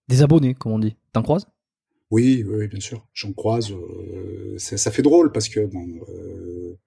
Des 0.08 0.22
abonnés, 0.22 0.54
comme 0.54 0.72
on 0.72 0.78
dit. 0.78 0.96
T'en 1.12 1.22
croises? 1.22 1.46
Oui, 2.10 2.44
oui, 2.48 2.68
bien 2.68 2.80
sûr. 2.80 3.06
J'en 3.14 3.32
croise. 3.32 3.72
euh, 3.72 4.54
ça, 4.58 4.76
ça 4.76 4.90
fait 4.90 5.02
drôle 5.02 5.32
parce 5.32 5.48
que 5.48 5.66
bon, 5.66 5.84
euh, 6.08 6.08
on- 6.64 6.78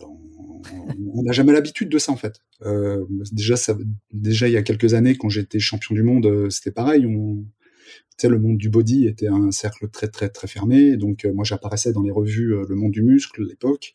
on 0.00 1.22
n'a 1.22 1.32
jamais 1.32 1.52
l'habitude 1.52 1.88
de 1.88 1.98
ça 1.98 2.12
en 2.12 2.16
fait. 2.16 2.40
Euh, 2.62 3.04
déjà, 3.32 3.56
ça, 3.56 3.76
déjà 4.12 4.48
il 4.48 4.52
y 4.52 4.56
a 4.56 4.62
quelques 4.62 4.94
années, 4.94 5.16
quand 5.16 5.28
j'étais 5.28 5.58
champion 5.58 5.94
du 5.94 6.02
monde, 6.02 6.26
euh, 6.26 6.50
c'était 6.50 6.72
pareil. 6.72 7.06
On, 7.06 7.44
le 8.26 8.40
monde 8.40 8.58
du 8.58 8.68
body 8.68 9.06
était 9.06 9.28
un 9.28 9.52
cercle 9.52 9.88
très 9.88 10.08
très 10.08 10.28
très 10.28 10.48
fermé. 10.48 10.96
Donc 10.96 11.24
euh, 11.24 11.32
moi, 11.32 11.44
j'apparaissais 11.44 11.92
dans 11.92 12.02
les 12.02 12.10
revues 12.10 12.54
euh, 12.54 12.64
Le 12.68 12.74
Monde 12.74 12.90
du 12.90 13.02
muscle 13.02 13.42
à 13.42 13.46
l'époque. 13.46 13.92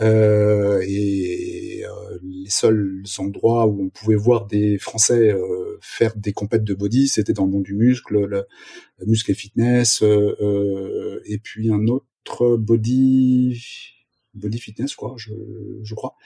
Euh, 0.00 0.82
et 0.84 1.84
les 2.24 2.50
seuls 2.50 3.04
endroits 3.18 3.68
où 3.68 3.84
on 3.84 3.90
pouvait 3.90 4.16
voir 4.16 4.46
des 4.46 4.76
Français 4.78 5.32
faire 5.80 6.16
des 6.16 6.32
compètes 6.32 6.64
de 6.64 6.74
body, 6.74 7.06
c'était 7.06 7.32
dans 7.32 7.44
le 7.44 7.52
monde 7.52 7.62
du 7.62 7.76
muscle, 7.76 8.14
le, 8.26 8.44
le 8.98 9.06
muscle 9.06 9.30
et 9.30 9.34
fitness, 9.34 10.02
et 10.02 11.38
puis 11.38 11.70
un 11.70 11.86
autre 11.86 12.56
body 12.56 13.56
body 14.34 14.58
fitness 14.58 14.94
quoi, 14.94 15.14
je, 15.16 15.32
je 15.82 15.94
crois. 15.94 16.16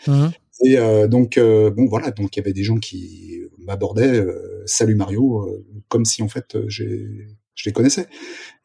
Et 0.64 0.78
euh, 0.78 1.06
donc 1.08 1.38
euh, 1.38 1.70
bon 1.70 1.86
voilà, 1.86 2.10
donc 2.10 2.34
il 2.36 2.40
y 2.40 2.42
avait 2.42 2.52
des 2.52 2.64
gens 2.64 2.78
qui 2.78 3.40
m'abordaient, 3.58 4.18
euh, 4.20 4.62
salut 4.66 4.94
Mario, 4.96 5.48
comme 5.88 6.04
si 6.04 6.22
en 6.22 6.28
fait 6.28 6.56
j'ai 6.68 7.06
je 7.54 7.64
les 7.68 7.72
connaissais. 7.72 8.06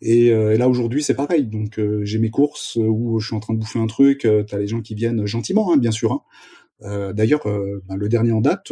Et, 0.02 0.32
euh, 0.32 0.54
et 0.54 0.58
là 0.58 0.70
aujourd'hui 0.70 1.02
c'est 1.02 1.16
pareil. 1.16 1.48
Donc 1.48 1.80
euh, 1.80 2.06
j'ai 2.06 2.20
mes 2.20 2.30
courses 2.30 2.78
où 2.80 3.20
je 3.20 3.26
suis 3.28 3.36
en 3.36 3.40
train 3.40 3.54
de 3.56 3.60
bouffer 3.60 3.80
un 3.80 3.88
truc. 3.88 4.26
Euh, 4.26 4.44
T'as 4.44 4.60
les 4.60 4.68
gens 4.68 4.82
qui 4.82 4.94
viennent 4.94 5.26
gentiment, 5.26 5.74
hein, 5.74 5.78
bien 5.78 5.92
sûr. 5.92 6.12
Hein. 6.12 7.14
D'ailleurs, 7.14 7.44
ben, 7.46 7.96
le 7.96 8.10
dernier 8.10 8.34
en 8.34 8.42
date 8.42 8.72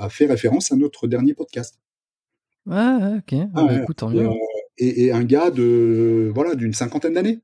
a 0.00 0.08
fait 0.08 0.24
référence 0.26 0.72
à 0.72 0.76
notre 0.76 1.06
dernier 1.06 1.34
podcast. 1.34 1.80
Ouais, 2.66 3.18
ok. 3.18 3.34
Ah 3.34 3.46
Bah, 3.52 3.64
ouais. 3.66 3.82
écoute, 3.82 3.96
tant 3.96 4.10
Et, 4.10 4.14
mieux. 4.14 4.30
et, 4.78 5.04
et 5.04 5.12
un 5.12 5.22
gars 5.24 5.50
de 5.50 6.30
voilà 6.34 6.54
d'une 6.54 6.72
cinquantaine 6.72 7.12
d'années. 7.12 7.40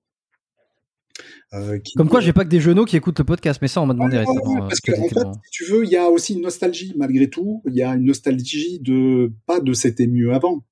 Euh, 1.54 1.78
qui- 1.78 1.94
Comme 1.94 2.08
quoi, 2.08 2.20
j'ai 2.20 2.32
pas 2.32 2.44
que 2.44 2.50
des 2.50 2.60
genoux 2.60 2.84
qui 2.84 2.96
écoutent 2.96 3.18
le 3.18 3.24
podcast, 3.24 3.60
mais 3.62 3.68
ça, 3.68 3.80
on 3.80 3.86
m'a 3.86 3.94
demandé 3.94 4.16
ouais, 4.18 4.24
récemment. 4.24 4.52
ouais, 4.54 4.60
euh, 4.60 4.68
parce 4.68 4.80
que 4.80 4.92
en 4.92 5.08
fait, 5.08 5.38
si 5.44 5.50
tu 5.50 5.64
veux, 5.64 5.84
il 5.84 5.90
y 5.90 5.96
a 5.96 6.08
aussi 6.10 6.34
une 6.34 6.42
nostalgie 6.42 6.92
malgré 6.96 7.28
tout. 7.30 7.62
Il 7.66 7.74
y 7.74 7.82
a 7.82 7.94
une 7.94 8.04
nostalgie 8.04 8.78
de 8.80 9.32
pas 9.46 9.60
de 9.60 9.72
c'était 9.72 10.06
mieux 10.06 10.32
avant, 10.32 10.64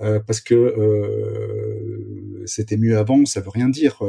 Euh, 0.00 0.20
parce 0.20 0.40
que 0.40 0.54
euh, 0.54 2.42
c'était 2.46 2.76
mieux 2.76 2.96
avant, 2.98 3.24
ça 3.24 3.40
veut 3.40 3.50
rien 3.50 3.68
dire. 3.68 4.00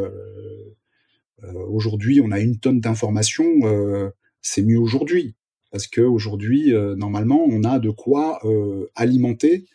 Aujourd'hui, 1.69 2.21
on 2.23 2.31
a 2.31 2.39
une 2.39 2.59
tonne 2.59 2.79
d'informations. 2.79 3.51
c'est 4.41 4.61
mieux 4.63 4.79
aujourd'hui 4.79 5.35
parce 5.71 5.87
que 5.87 6.01
aujourd'hui, 6.01 6.73
normalement, 6.97 7.43
on 7.47 7.63
a 7.63 7.79
de 7.79 7.89
quoi 7.89 8.39
alimenter 8.95 9.65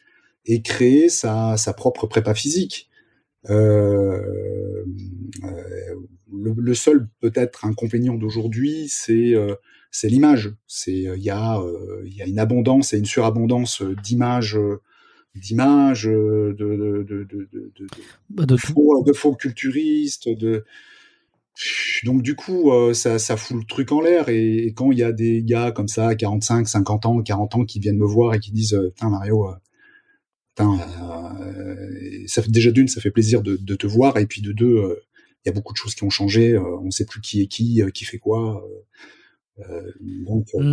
et 0.44 0.62
créer 0.62 1.08
sa, 1.08 1.56
sa 1.56 1.72
propre 1.72 2.06
prépa 2.06 2.34
physique. 2.34 2.88
Euh, 3.50 4.20
euh, 5.44 5.94
le, 6.32 6.54
le 6.56 6.74
seul 6.74 7.08
peut-être 7.20 7.64
inconvénient 7.64 8.14
d'aujourd'hui, 8.14 8.86
c'est 8.88 9.34
euh, 9.34 9.54
c'est 9.90 10.08
l'image. 10.08 10.52
C'est 10.66 10.92
il 10.92 11.22
y 11.22 11.30
a 11.30 11.62
il 12.04 12.14
y 12.14 12.22
a 12.22 12.26
une 12.26 12.38
abondance 12.38 12.92
et 12.92 12.98
une 12.98 13.04
surabondance 13.04 13.82
d'images 14.02 14.58
d'images 15.34 16.04
de 16.04 16.54
de 16.58 17.04
de 17.04 17.86
Bah, 18.30 18.46
de 18.46 18.56
faux, 18.56 19.34
culturistes, 19.34 20.28
de 20.28 20.64
donc 22.04 22.22
du 22.22 22.34
coup 22.36 22.70
euh, 22.70 22.92
ça 22.92 23.18
ça 23.18 23.36
fout 23.36 23.56
le 23.56 23.64
truc 23.64 23.90
en 23.92 24.00
l'air 24.00 24.28
et, 24.28 24.58
et 24.66 24.72
quand 24.74 24.92
il 24.92 24.98
y 24.98 25.02
a 25.02 25.12
des 25.12 25.42
gars 25.42 25.72
comme 25.72 25.88
ça 25.88 26.14
45, 26.14 26.68
50 26.68 27.06
ans, 27.06 27.22
40 27.22 27.54
ans 27.56 27.64
qui 27.64 27.80
viennent 27.80 27.96
me 27.96 28.06
voir 28.06 28.34
et 28.34 28.38
qui 28.38 28.52
disent 28.52 28.78
putain 28.94 29.08
Mario 29.08 29.48
euh, 29.48 29.54
putain, 30.56 30.78
euh, 31.40 32.24
ça 32.26 32.42
fait 32.42 32.50
déjà 32.50 32.70
d'une 32.70 32.88
ça 32.88 33.00
fait 33.00 33.10
plaisir 33.10 33.42
de, 33.42 33.56
de 33.56 33.74
te 33.76 33.86
voir 33.86 34.16
et 34.16 34.26
puis 34.26 34.40
de 34.42 34.52
deux 34.52 34.76
euh, 34.76 35.00
il 35.44 35.48
y 35.48 35.52
a 35.52 35.54
beaucoup 35.54 35.72
de 35.72 35.78
choses 35.78 35.94
qui 35.94 36.02
ont 36.02 36.10
changé, 36.10 36.54
euh, 36.54 36.78
on 36.82 36.90
sait 36.90 37.04
plus 37.04 37.20
qui 37.20 37.42
est 37.42 37.46
qui, 37.46 37.80
qui 37.94 38.04
fait 38.04 38.18
quoi. 38.18 38.64
euh, 39.60 39.64
euh, 39.70 39.92
donc 40.26 40.48
euh, 40.54 40.62
Mm. 40.62 40.70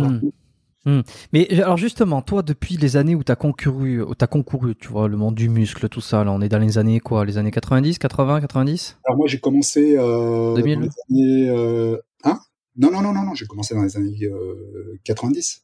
voilà. 0.86 1.02
Mais 1.32 1.48
alors 1.62 1.78
justement, 1.78 2.20
toi, 2.20 2.42
depuis 2.42 2.76
les 2.76 2.96
années 2.98 3.14
où 3.14 3.24
t'as 3.24 3.36
concouru, 3.36 4.02
où 4.02 4.14
t'as 4.14 4.26
concouru, 4.26 4.74
tu 4.76 4.88
vois, 4.88 5.08
le 5.08 5.16
monde 5.16 5.34
du 5.34 5.48
muscle, 5.48 5.88
tout 5.88 6.02
ça, 6.02 6.24
là, 6.24 6.30
on 6.32 6.42
est 6.42 6.50
dans 6.50 6.58
les 6.58 6.76
années 6.76 7.00
quoi, 7.00 7.24
les 7.24 7.38
années 7.38 7.50
90, 7.50 7.98
80, 7.98 8.40
90 8.42 8.98
Alors 9.04 9.16
moi 9.16 9.26
j'ai 9.26 9.38
commencé 9.40 9.96
euh, 9.96 10.54
2000. 10.56 10.74
dans 10.74 10.84
les 10.84 10.90
années 11.08 11.48
euh, 11.48 11.96
hein? 12.24 12.38
Non 12.76 12.90
non 12.90 13.00
non 13.00 13.14
non 13.14 13.22
non 13.22 13.34
j'ai 13.34 13.46
commencé 13.46 13.74
dans 13.74 13.82
les 13.82 13.96
années 13.96 14.24
euh, 14.24 14.98
90. 15.04 15.63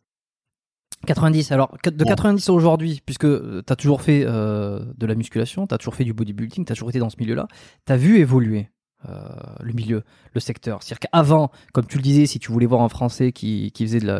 90. 1.07 1.53
Alors 1.53 1.77
de 1.85 2.05
Ouais. 2.05 2.09
90 2.09 2.49
à 2.49 2.53
aujourd'hui, 2.53 3.01
puisque 3.05 3.25
euh, 3.25 3.63
t'as 3.65 3.77
toujours 3.77 4.03
fait 4.03 4.25
euh, 4.25 4.85
de 4.99 5.07
la 5.07 5.15
musculation, 5.15 5.67
t'as 5.67 5.79
toujours 5.79 5.95
fait 5.95 6.05
du 6.05 6.13
bodybuilding, 6.13 6.65
t'as 6.65 6.75
toujours 6.75 6.91
été 6.91 6.99
dans 6.99 7.11
ce 7.11 7.17
milieu-là, 7.19 7.49
t'as 7.85 7.97
vu 7.97 8.19
évoluer 8.19 8.69
euh, 9.09 9.15
le 9.63 9.73
milieu, 9.73 10.03
le 10.35 10.41
secteur. 10.41 10.83
C'est-à-dire 10.83 11.09
qu'avant, 11.11 11.51
comme 11.73 11.87
tu 11.87 11.97
le 11.97 12.03
disais, 12.03 12.27
si 12.27 12.39
tu 12.39 12.53
voulais 12.53 12.67
voir 12.67 12.83
un 12.83 12.91
Français 12.91 13.33
qui, 13.33 13.73
qui 13.73 13.87
faisait 13.87 14.01
de 14.01 14.07
la, 14.07 14.15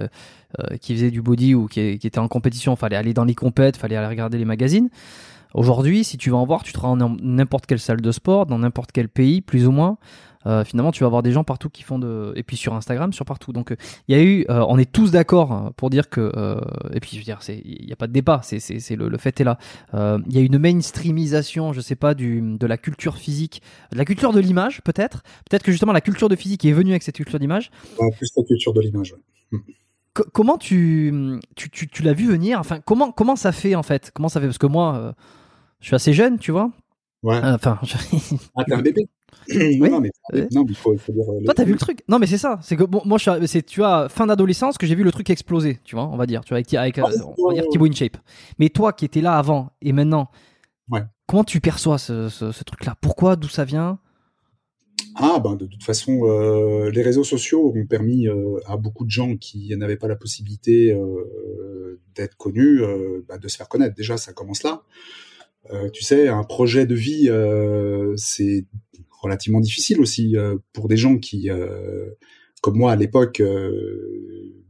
euh, 0.59 0.77
qui 0.81 0.95
faisait 0.95 1.11
du 1.11 1.21
body 1.21 1.55
ou 1.55 1.67
qui, 1.67 1.99
qui 1.99 2.07
était 2.07 2.19
en 2.19 2.29
compétition, 2.29 2.77
fallait 2.77 2.97
aller 2.97 3.13
dans 3.13 3.25
les 3.25 3.35
compètes, 3.35 3.77
fallait 3.77 3.97
aller 3.97 4.07
regarder 4.07 4.39
les 4.39 4.47
magazines. 4.47 4.89
Aujourd'hui, 5.53 6.03
si 6.03 6.17
tu 6.17 6.31
veux 6.31 6.37
en 6.37 6.47
voir, 6.47 6.63
tu 6.63 6.73
te 6.73 6.79
rends 6.79 6.97
dans 6.97 7.15
n'importe 7.21 7.67
quelle 7.67 7.79
salle 7.79 8.01
de 8.01 8.11
sport, 8.11 8.47
dans 8.47 8.59
n'importe 8.61 8.91
quel 8.93 9.11
pays, 9.11 9.43
plus 9.43 9.67
ou 9.67 9.73
moins. 9.73 9.99
Euh, 10.47 10.65
finalement, 10.65 10.93
tu 10.93 11.01
vas 11.01 11.07
avoir 11.07 11.23
des 11.23 11.33
gens 11.33 11.45
partout 11.45 11.69
qui 11.69 11.83
font 11.83 11.99
de. 11.99 12.33
Et 12.37 12.43
puis 12.43 12.57
sur 12.57 12.75
Instagram, 12.75 13.13
sur 13.13 13.25
partout. 13.25 13.53
Donc, 13.53 13.75
il 14.09 14.17
y 14.17 14.19
a 14.19 14.23
eu. 14.23 14.47
on 14.49 14.79
est 14.79 14.91
tous 14.91 15.11
d'accord 15.11 15.73
pour 15.77 15.91
dire 15.91 16.09
que. 16.09 16.33
et 16.93 17.01
puis, 17.01 17.11
je 17.13 17.19
veux 17.19 17.25
dire, 17.25 17.41
il 17.49 17.87
n'y 17.87 17.93
a 17.93 17.97
pas 17.97 18.07
de 18.07 18.13
débat. 18.13 18.41
C'est, 18.43 18.59
c'est, 18.61 18.97
le, 18.97 19.09
le, 19.09 19.19
fait 19.19 19.41
est 19.41 19.45
là. 19.45 19.59
Il 19.93 20.33
y 20.33 20.39
a 20.39 20.43
une 20.43 20.59
mainstreamisation, 20.59 21.73
je 21.73 21.81
sais 21.81 21.97
pas, 21.97 22.15
du, 22.15 22.41
de 22.59 22.67
la 22.67 22.79
culture 22.79 23.17
physique, 23.17 23.63
de 23.93 23.99
la 23.99 24.05
culture 24.05 24.33
de 24.33 24.41
l'image, 24.41 24.83
peut-être. 24.83 25.23
Peut-être 25.49 25.63
que 25.63 25.73
justement, 25.73 25.93
la 25.93 26.01
culture 26.01 26.29
de 26.29 26.37
physique 26.37 26.65
est 26.65 26.73
venue 26.73 26.91
avec 26.91 27.03
cette 27.03 27.17
culture 27.17 27.39
d'image. 27.39 27.71
plus 28.17 28.31
la 28.37 28.45
culture 28.45 28.73
de 28.73 28.81
l'image, 28.81 29.13
ouais. 29.13 29.59
Comment 30.13 30.59
tu, 30.59 31.39
tu, 31.55 31.71
tu, 31.71 32.03
l'as 32.03 32.13
vu 32.13 32.27
venir? 32.27 32.59
Enfin, 32.59 32.81
comment, 32.81 33.13
comment 33.13 33.37
ça 33.37 33.53
fait 33.53 33.77
en 33.77 33.85
fait? 33.85 34.11
Comment 34.13 34.29
ça 34.29 34.41
fait? 34.41 34.47
Parce 34.47 34.59
que 34.59 34.67
moi, 34.67 34.97
euh, 34.97 35.13
je 35.79 35.87
suis 35.87 35.95
assez 35.95 36.13
jeune, 36.13 36.39
tu 36.39 36.51
vois. 36.51 36.73
Ouais. 37.23 37.37
Euh, 37.37 37.55
enfin, 37.55 37.79
ah, 38.57 38.65
t'es 38.65 38.75
un 38.75 38.83
bébé. 38.83 39.09
Non, 39.49 40.01
mais, 40.01 40.11
non, 40.53 40.65
il 40.69 40.75
faut, 40.75 40.95
dire. 40.95 41.25
Euh, 41.29 41.45
Toi, 41.45 41.55
t'as 41.55 41.65
vu 41.65 41.73
le 41.73 41.79
truc 41.79 42.03
Non, 42.09 42.19
mais 42.19 42.27
c'est 42.27 42.39
ça. 42.39 42.59
C'est 42.63 42.77
que 42.77 42.85
bon, 42.85 43.03
moi, 43.05 43.19
c'est 43.47 43.63
tu 43.65 43.81
vois 43.81 44.09
fin 44.09 44.27
d'adolescence 44.27 44.79
que 44.79 44.87
j'ai 44.87 44.95
vu 44.95 45.05
le 45.05 45.13
truc 45.13 45.31
exploser. 45.31 45.79
Tu 45.85 45.95
vois, 45.95 46.09
on 46.09 46.17
va 46.17 46.27
dire, 46.27 46.45
tu 46.45 46.51
vois, 46.51 46.59
avec, 46.59 46.73
avec 46.75 46.99
ah, 46.99 47.09
on 47.39 47.49
va 47.49 47.55
dire 47.55 47.65
Thibaut 47.71 47.87
InShape. 47.87 48.17
Mais 48.59 48.69
toi, 48.69 48.93
qui 48.93 49.05
étais 49.05 49.21
là 49.21 49.37
avant 49.37 49.71
et 49.83 49.93
maintenant, 49.93 50.31
ouais. 50.91 51.03
comment 51.27 51.45
tu 51.45 51.61
perçois 51.61 51.99
ce, 51.99 52.29
ce, 52.29 52.53
ce 52.53 52.65
truc-là? 52.65 52.97
Pourquoi? 53.01 53.37
D'où 53.37 53.49
ça 53.49 53.65
vient? 53.65 53.99
Ah 55.17 55.41
ben 55.43 55.57
de 55.57 55.67
toute 55.67 55.83
façon, 55.83 56.21
euh, 56.25 56.91
les 56.91 57.03
réseaux 57.03 57.25
sociaux 57.25 57.73
ont 57.75 57.87
permis 57.87 58.29
euh, 58.29 58.59
à 58.67 58.77
beaucoup 58.77 59.05
de 59.05 59.11
gens 59.11 59.37
qui 59.37 59.75
n'avaient 59.77 59.97
pas 59.97 60.09
la 60.09 60.17
possibilité 60.17 60.93
euh, 60.93 62.01
d'être 62.15 62.37
connus, 62.37 62.81
bah, 63.29 63.39
de 63.39 63.49
se 63.49 63.57
faire 63.57 63.69
connaître. 63.69 63.95
Déjà, 63.95 64.17
ça 64.17 64.33
commence 64.33 64.63
là. 64.63 64.83
tu 65.93 66.03
sais, 66.03 66.29
un 66.29 66.45
projet 66.45 66.87
de 66.87 66.95
vie, 66.95 67.31
c'est 68.17 68.65
relativement 69.21 69.61
difficile 69.61 70.01
aussi 70.01 70.37
pour 70.73 70.89
des 70.89 70.97
gens 70.97 71.19
qui, 71.19 71.49
comme 72.61 72.77
moi 72.77 72.93
à 72.93 72.97
l'époque, 72.97 73.43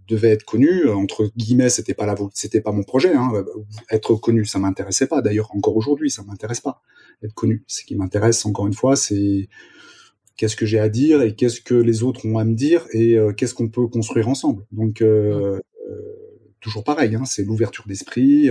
devaient 0.09 0.31
être 0.31 0.45
connus. 0.45 0.89
Entre 0.89 1.31
guillemets, 1.37 1.71
c'était 1.71 1.95
pas 1.95 2.07
la, 2.07 2.15
c'était 2.35 2.61
pas 2.61 2.73
mon 2.73 2.83
projet. 2.83 3.15
Hein. 3.15 3.33
Être 3.91 4.15
connu, 4.17 4.45
ça 4.45 4.59
m'intéressait 4.59 5.07
pas. 5.07 5.23
D'ailleurs, 5.23 5.55
encore 5.55 5.77
aujourd'hui, 5.77 6.11
ça 6.11 6.23
m'intéresse 6.23 6.61
pas. 6.61 6.83
Être 7.23 7.35
connu, 7.35 7.65
ce 7.67 7.85
qui 7.85 7.95
m'intéresse, 7.95 8.45
encore 8.47 8.67
une 8.67 8.75
fois, 8.75 8.97
c'est 8.97 9.49
qu'est-ce 10.41 10.57
que 10.57 10.65
j'ai 10.65 10.81
à 10.81 10.89
dire 10.89 11.21
et 11.21 11.35
qu'est-ce 11.35 11.61
que 11.61 11.75
les 11.75 12.03
autres 12.03 12.25
ont 12.25 12.39
à 12.39 12.45
me 12.45 12.55
dire 12.55 12.87
et 12.93 13.19
euh, 13.19 13.35
qu'est-ce 13.35 13.53
qu'on 13.53 13.69
peut 13.69 13.87
construire 13.89 14.27
ensemble. 14.27 14.65
Donc 14.73 15.03
euh, 15.03 15.61
euh, 15.91 16.30
toujours 16.61 16.85
pareil, 16.85 17.15
hein, 17.15 17.25
c'est 17.25 17.45
l'ouverture 17.45 17.85
d'esprit 17.87 18.49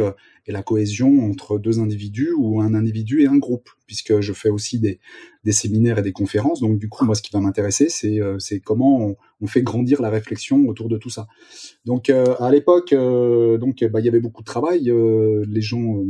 et 0.48 0.52
la 0.52 0.64
cohésion 0.64 1.30
entre 1.30 1.60
deux 1.60 1.80
individus 1.80 2.32
ou 2.38 2.62
un 2.62 2.74
individu 2.74 3.22
et 3.22 3.28
un 3.28 3.38
groupe, 3.38 3.70
puisque 3.86 4.20
je 4.20 4.34
fais 4.34 4.50
aussi 4.50 4.80
des, 4.80 5.00
séminaires 5.52 6.00
et 6.00 6.02
des 6.02 6.12
conférences. 6.12 6.60
Donc 6.60 6.80
du 6.80 6.90
coup, 6.90 7.06
moi, 7.06 7.16
ce 7.16 7.22
qui 7.22 7.32
va 7.32 7.40
m'intéresser, 7.40 7.88
c'est 7.90 8.20
c'est 8.40 8.60
comment 8.60 9.16
on, 9.42 9.48
fait 9.48 9.62
grandir 9.62 10.02
la 10.02 10.10
réflexion 10.10 10.68
autour 10.68 10.90
de 10.90 10.98
tout 10.98 11.10
ça. 11.10 11.28
Donc 11.86 12.10
à 12.10 12.52
l'époque, 12.52 12.94
donc 12.94 13.84
bah, 13.84 14.00
il 14.00 14.06
y 14.06 14.10
avait 14.10 14.20
beaucoup 14.20 14.42
de 14.42 14.48
travail. 14.48 14.92
les 15.48 15.62
gens 15.62 16.04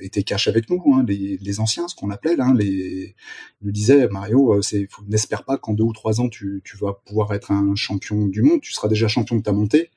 étaient 0.00 0.22
cash 0.22 0.48
avec 0.48 0.70
nous, 0.70 0.82
hein, 0.94 1.04
les, 1.06 1.60
anciens, 1.60 1.88
ce 1.88 1.94
qu'on 1.94 2.10
appelait, 2.10 2.38
hein, 2.38 2.54
ils 2.60 3.14
nous 3.62 3.72
disaient 3.72 4.08
Mario, 4.08 4.54
euh, 4.54 4.60
n'espère 5.08 5.44
pas 5.44 5.58
qu'en 5.58 5.74
deux 5.74 5.84
ou 5.84 5.92
trois 5.92 6.20
ans 6.20 6.28
tu, 6.28 6.62
tu, 6.64 6.76
vas 6.76 7.00
pouvoir 7.04 7.32
être 7.34 7.50
un 7.50 7.74
champion 7.74 8.26
du 8.26 8.42
monde, 8.42 8.60
tu 8.60 8.72
seras 8.72 8.88
déjà 8.88 9.08
champion 9.08 9.36
de 9.36 9.42
ta 9.42 9.52
montée. 9.52 9.90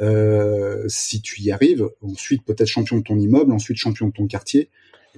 Euh, 0.00 0.84
si 0.86 1.20
tu 1.20 1.40
y 1.42 1.50
arrives, 1.50 1.88
ensuite 2.00 2.44
peut-être 2.44 2.68
champion 2.68 2.98
de 2.98 3.02
ton 3.02 3.18
immeuble, 3.18 3.52
ensuite 3.52 3.76
champion 3.76 4.08
de 4.08 4.12
ton 4.12 4.26
quartier, 4.26 4.70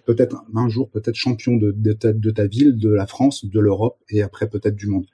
peut-être 0.07 0.45
un 0.55 0.69
jour 0.69 0.89
peut-être 0.91 1.15
champion 1.15 1.57
de, 1.57 1.93
ta, 1.93 2.47
ville, 2.47 2.77
de 2.77 2.91
la 2.91 3.07
France, 3.07 3.45
de 3.45 3.61
l'Europe 3.61 3.99
et 4.09 4.23
après 4.23 4.49
peut-être 4.49 4.77
du 4.77 4.87
monde. 4.87 5.07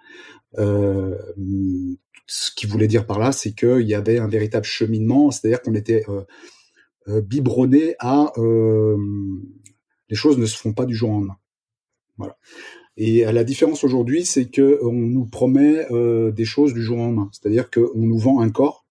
Euh, 0.59 1.17
ce 2.27 2.51
qui 2.51 2.67
voulait 2.67 2.89
dire 2.89 3.07
par 3.07 3.19
là, 3.19 3.33
c'est 3.33 3.53
qu'il 3.53 3.87
y 3.87 3.95
avait 3.95 4.19
un 4.19 4.29
véritable 4.29 4.67
cheminement, 4.67 5.31
c'est-à-dire 5.31 5.63
qu'on 5.63 5.75
était 5.75 6.05
euh, 6.09 6.23
euh, 7.09 7.21
biberonné 7.21 7.95
à 7.99 8.33
euh, 8.37 8.97
les 10.09 10.17
choses 10.17 10.39
ne 10.39 10.47
se 10.47 10.57
font 10.57 10.73
pas 10.73 10.87
du 10.87 10.95
jour 10.95 11.11
au 11.11 11.13
lendemain. 11.15 11.37
Voilà. 12.19 12.37
Et 12.97 13.25
la 13.31 13.45
différence 13.45 13.85
aujourd'hui, 13.85 14.25
c'est 14.25 14.47
que 14.47 14.79
on 14.83 14.93
nous 14.93 15.27
promet 15.27 15.87
des 16.33 16.45
choses 16.47 16.73
du 16.73 16.83
jour 16.83 16.97
au 16.97 17.03
lendemain. 17.03 17.29
C'est-à-dire 17.31 17.71
qu'on 17.71 17.91
nous 17.95 18.17
vend 18.17 18.41
un 18.41 18.49
corps 18.49 18.86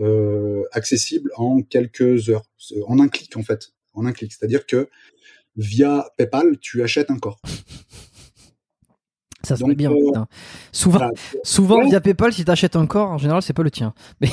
euh, 0.00 0.64
accessible 0.72 1.30
en 1.36 1.62
quelques 1.62 2.28
heures, 2.28 2.44
en 2.86 2.98
un 3.00 3.08
clic 3.08 3.36
en 3.36 3.42
fait, 3.42 3.72
en 3.94 4.06
un 4.06 4.12
clic. 4.12 4.32
C'est-à-dire 4.32 4.66
que 4.66 4.88
via 5.56 6.08
PayPal, 6.16 6.58
tu 6.60 6.82
achètes 6.82 7.10
un 7.10 7.18
corps. 7.18 7.40
Ça 9.44 9.56
se 9.56 9.64
bien. 9.72 9.92
Euh, 9.92 10.24
souvent, 10.72 11.10
souvent 11.44 11.84
via 11.84 12.00
PayPal, 12.00 12.32
si 12.32 12.44
tu 12.44 12.50
achètes 12.50 12.74
un 12.74 12.86
corps, 12.86 13.10
en 13.10 13.18
général, 13.18 13.40
c'est 13.40 13.52
pas 13.52 13.62
le 13.62 13.70
tien. 13.70 13.94
Mais... 14.20 14.28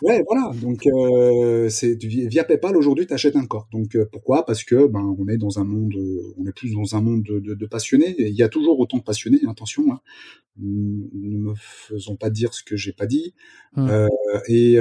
ouais, 0.00 0.24
voilà. 0.26 0.52
Donc, 0.54 0.86
euh, 0.86 1.68
c'est 1.68 2.02
via 2.02 2.42
PayPal 2.42 2.76
aujourd'hui, 2.76 3.06
tu 3.06 3.12
achètes 3.12 3.36
un 3.36 3.44
corps. 3.44 3.68
Donc, 3.72 3.94
euh, 3.94 4.06
pourquoi? 4.10 4.46
Parce 4.46 4.64
que 4.64 4.86
ben, 4.86 5.14
on 5.18 5.28
est 5.28 5.36
dans 5.36 5.58
un 5.58 5.64
monde, 5.64 5.94
on 6.38 6.46
est 6.46 6.52
plus 6.52 6.72
dans 6.72 6.96
un 6.96 7.02
monde 7.02 7.22
de, 7.24 7.40
de, 7.40 7.54
de 7.54 7.66
passionnés. 7.66 8.14
Il 8.18 8.34
y 8.34 8.42
a 8.42 8.48
toujours 8.48 8.80
autant 8.80 8.96
de 8.96 9.02
passionnés. 9.02 9.40
Attention, 9.50 9.84
hein. 9.92 10.00
ne 10.58 11.36
me 11.36 11.52
faisons 11.54 12.16
pas 12.16 12.30
dire 12.30 12.54
ce 12.54 12.62
que 12.62 12.74
j'ai 12.74 12.92
pas 12.92 13.06
dit. 13.06 13.34
Hum. 13.76 13.90
Euh, 13.90 14.08
et, 14.48 14.78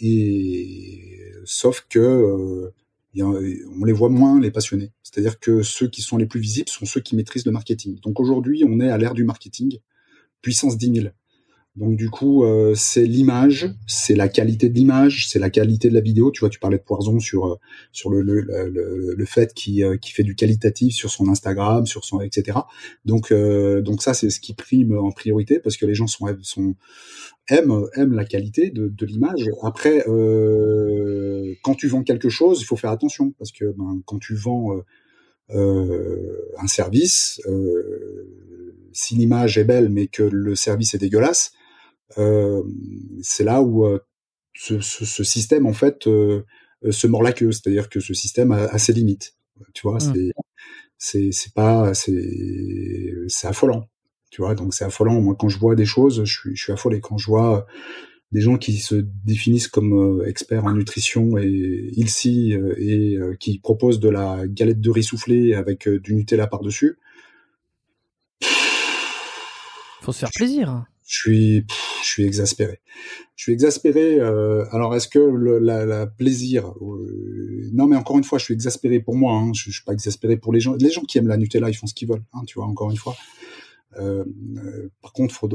et 0.00 1.32
sauf 1.44 1.86
que 1.88 2.72
on 3.20 3.84
les 3.84 3.92
voit 3.92 4.08
moins, 4.08 4.40
les 4.40 4.50
passionnés. 4.50 4.92
C'est-à-dire 5.02 5.38
que 5.38 5.62
ceux 5.62 5.88
qui 5.88 6.00
sont 6.00 6.16
les 6.16 6.26
plus 6.26 6.40
visibles 6.40 6.70
sont 6.70 6.86
ceux 6.86 7.00
qui 7.00 7.14
maîtrisent 7.16 7.44
le 7.44 7.52
marketing. 7.52 8.00
Donc 8.00 8.20
aujourd'hui, 8.20 8.64
on 8.66 8.80
est 8.80 8.88
à 8.88 8.96
l'ère 8.96 9.14
du 9.14 9.24
marketing, 9.24 9.78
puissance 10.40 10.78
10 10.78 10.94
000. 10.94 11.08
Donc 11.74 11.96
du 11.96 12.10
coup, 12.10 12.44
euh, 12.44 12.74
c'est 12.76 13.06
l'image, 13.06 13.70
c'est 13.86 14.14
la 14.14 14.28
qualité 14.28 14.68
de 14.68 14.74
l'image, 14.74 15.28
c'est 15.28 15.38
la 15.38 15.48
qualité 15.48 15.88
de 15.88 15.94
la 15.94 16.02
vidéo. 16.02 16.30
Tu 16.30 16.40
vois, 16.40 16.50
tu 16.50 16.58
parlais 16.58 16.76
de 16.76 16.82
Poison 16.82 17.18
sur 17.18 17.46
euh, 17.46 17.54
sur 17.92 18.10
le 18.10 18.20
le, 18.20 18.42
le, 18.42 19.14
le 19.16 19.24
fait 19.24 19.54
qui 19.54 19.82
euh, 19.82 19.96
qui 19.96 20.12
fait 20.12 20.22
du 20.22 20.34
qualitatif 20.34 20.94
sur 20.94 21.10
son 21.10 21.28
Instagram, 21.30 21.86
sur 21.86 22.04
son 22.04 22.20
etc. 22.20 22.58
Donc 23.06 23.32
donc 23.32 24.02
ça 24.02 24.12
c'est 24.12 24.28
ce 24.28 24.38
qui 24.38 24.52
prime 24.52 24.98
en 24.98 25.12
priorité 25.12 25.60
parce 25.60 25.78
que 25.78 25.86
les 25.86 25.94
gens 25.94 26.06
sont 26.06 26.26
sont 26.42 26.74
aiment 27.48 27.86
aiment 27.94 28.12
la 28.12 28.26
qualité 28.26 28.70
de, 28.70 28.88
de 28.88 29.06
l'image. 29.06 29.48
Après, 29.62 30.04
quand 31.62 31.74
tu 31.74 31.88
vends 31.88 32.02
quelque 32.02 32.28
chose, 32.28 32.60
il 32.60 32.64
faut 32.64 32.76
faire 32.76 32.90
attention 32.90 33.32
parce 33.38 33.50
que 33.50 33.64
ben, 33.64 34.02
quand 34.04 34.18
tu 34.18 34.34
vends 34.34 34.78
un 35.48 36.66
service, 36.66 37.40
si 38.92 39.14
l'image 39.14 39.56
est 39.56 39.64
belle 39.64 39.88
mais 39.88 40.06
que 40.06 40.22
le 40.22 40.54
service 40.54 40.92
est 40.94 40.98
dégueulasse 40.98 41.52
euh, 41.52 41.61
c'est 43.22 43.44
là 43.44 43.62
où 43.62 43.86
euh, 43.86 43.98
ce, 44.54 44.80
ce, 44.80 45.24
système 45.24 45.66
en 45.66 45.72
fait 45.72 46.06
euh, 46.06 46.44
se 46.90 47.06
mord 47.06 47.22
la 47.22 47.32
queue, 47.32 47.52
c'est-à-dire 47.52 47.88
que 47.88 48.00
ce 48.00 48.14
système 48.14 48.52
a, 48.52 48.78
ses 48.78 48.92
limites. 48.92 49.36
Tu 49.74 49.82
vois, 49.82 49.98
mmh. 49.98 50.32
c'est 50.98 51.32
c'est 51.32 51.54
pas 51.54 51.94
c'est 51.94 53.14
c'est 53.28 53.46
affolant. 53.46 53.88
Tu 54.30 54.42
vois, 54.42 54.54
donc 54.54 54.74
c'est 54.74 54.84
affolant. 54.84 55.20
Moi, 55.20 55.36
quand 55.38 55.48
je 55.48 55.58
vois 55.58 55.74
des 55.74 55.86
choses, 55.86 56.24
je 56.24 56.32
suis 56.32 56.56
je 56.56 56.62
suis 56.62 56.72
affolé. 56.72 57.00
Quand 57.00 57.18
je 57.18 57.26
vois 57.26 57.66
des 58.32 58.40
gens 58.40 58.56
qui 58.56 58.78
se 58.78 58.94
définissent 58.94 59.68
comme 59.68 60.22
experts 60.26 60.64
en 60.64 60.72
nutrition 60.72 61.36
et 61.36 61.90
ilsi 61.92 62.54
et 62.78 63.18
qui 63.38 63.58
proposent 63.58 64.00
de 64.00 64.08
la 64.08 64.46
galette 64.46 64.80
de 64.80 64.90
riz 64.90 65.04
soufflé 65.04 65.54
avec 65.54 65.88
du 65.88 66.14
Nutella 66.14 66.46
par-dessus. 66.46 66.98
Faut 70.00 70.12
se 70.12 70.18
faire 70.18 70.30
plaisir 70.34 70.86
je 71.12 71.18
suis, 71.18 71.66
je 72.02 72.08
suis 72.08 72.24
exaspéré. 72.24 72.80
Je 73.36 73.42
suis 73.42 73.52
exaspéré. 73.52 74.18
Euh, 74.18 74.64
alors, 74.72 74.96
est-ce 74.96 75.08
que 75.08 75.18
le 75.18 75.58
la, 75.58 75.84
la 75.84 76.06
plaisir 76.06 76.72
euh, 76.80 77.68
Non, 77.74 77.86
mais 77.86 77.96
encore 77.96 78.16
une 78.16 78.24
fois, 78.24 78.38
je 78.38 78.44
suis 78.44 78.54
exaspéré 78.54 78.98
pour 78.98 79.14
moi. 79.14 79.34
Hein, 79.34 79.52
je, 79.52 79.64
je, 79.64 79.72
suis 79.72 79.84
pas 79.84 79.92
exaspéré 79.92 80.38
pour 80.38 80.54
les 80.54 80.60
gens. 80.60 80.74
Les 80.80 80.90
gens 80.90 81.02
qui 81.02 81.18
aiment 81.18 81.28
la 81.28 81.36
Nutella, 81.36 81.68
ils 81.68 81.74
font 81.74 81.86
ce 81.86 81.92
qu'ils 81.92 82.08
veulent. 82.08 82.24
Hein, 82.32 82.44
tu 82.46 82.54
vois, 82.54 82.66
encore 82.66 82.90
une 82.90 82.96
fois. 82.96 83.14
Euh, 83.98 84.24
euh 84.56 84.88
par 85.02 85.12
contre, 85.12 85.34
faut, 85.34 85.50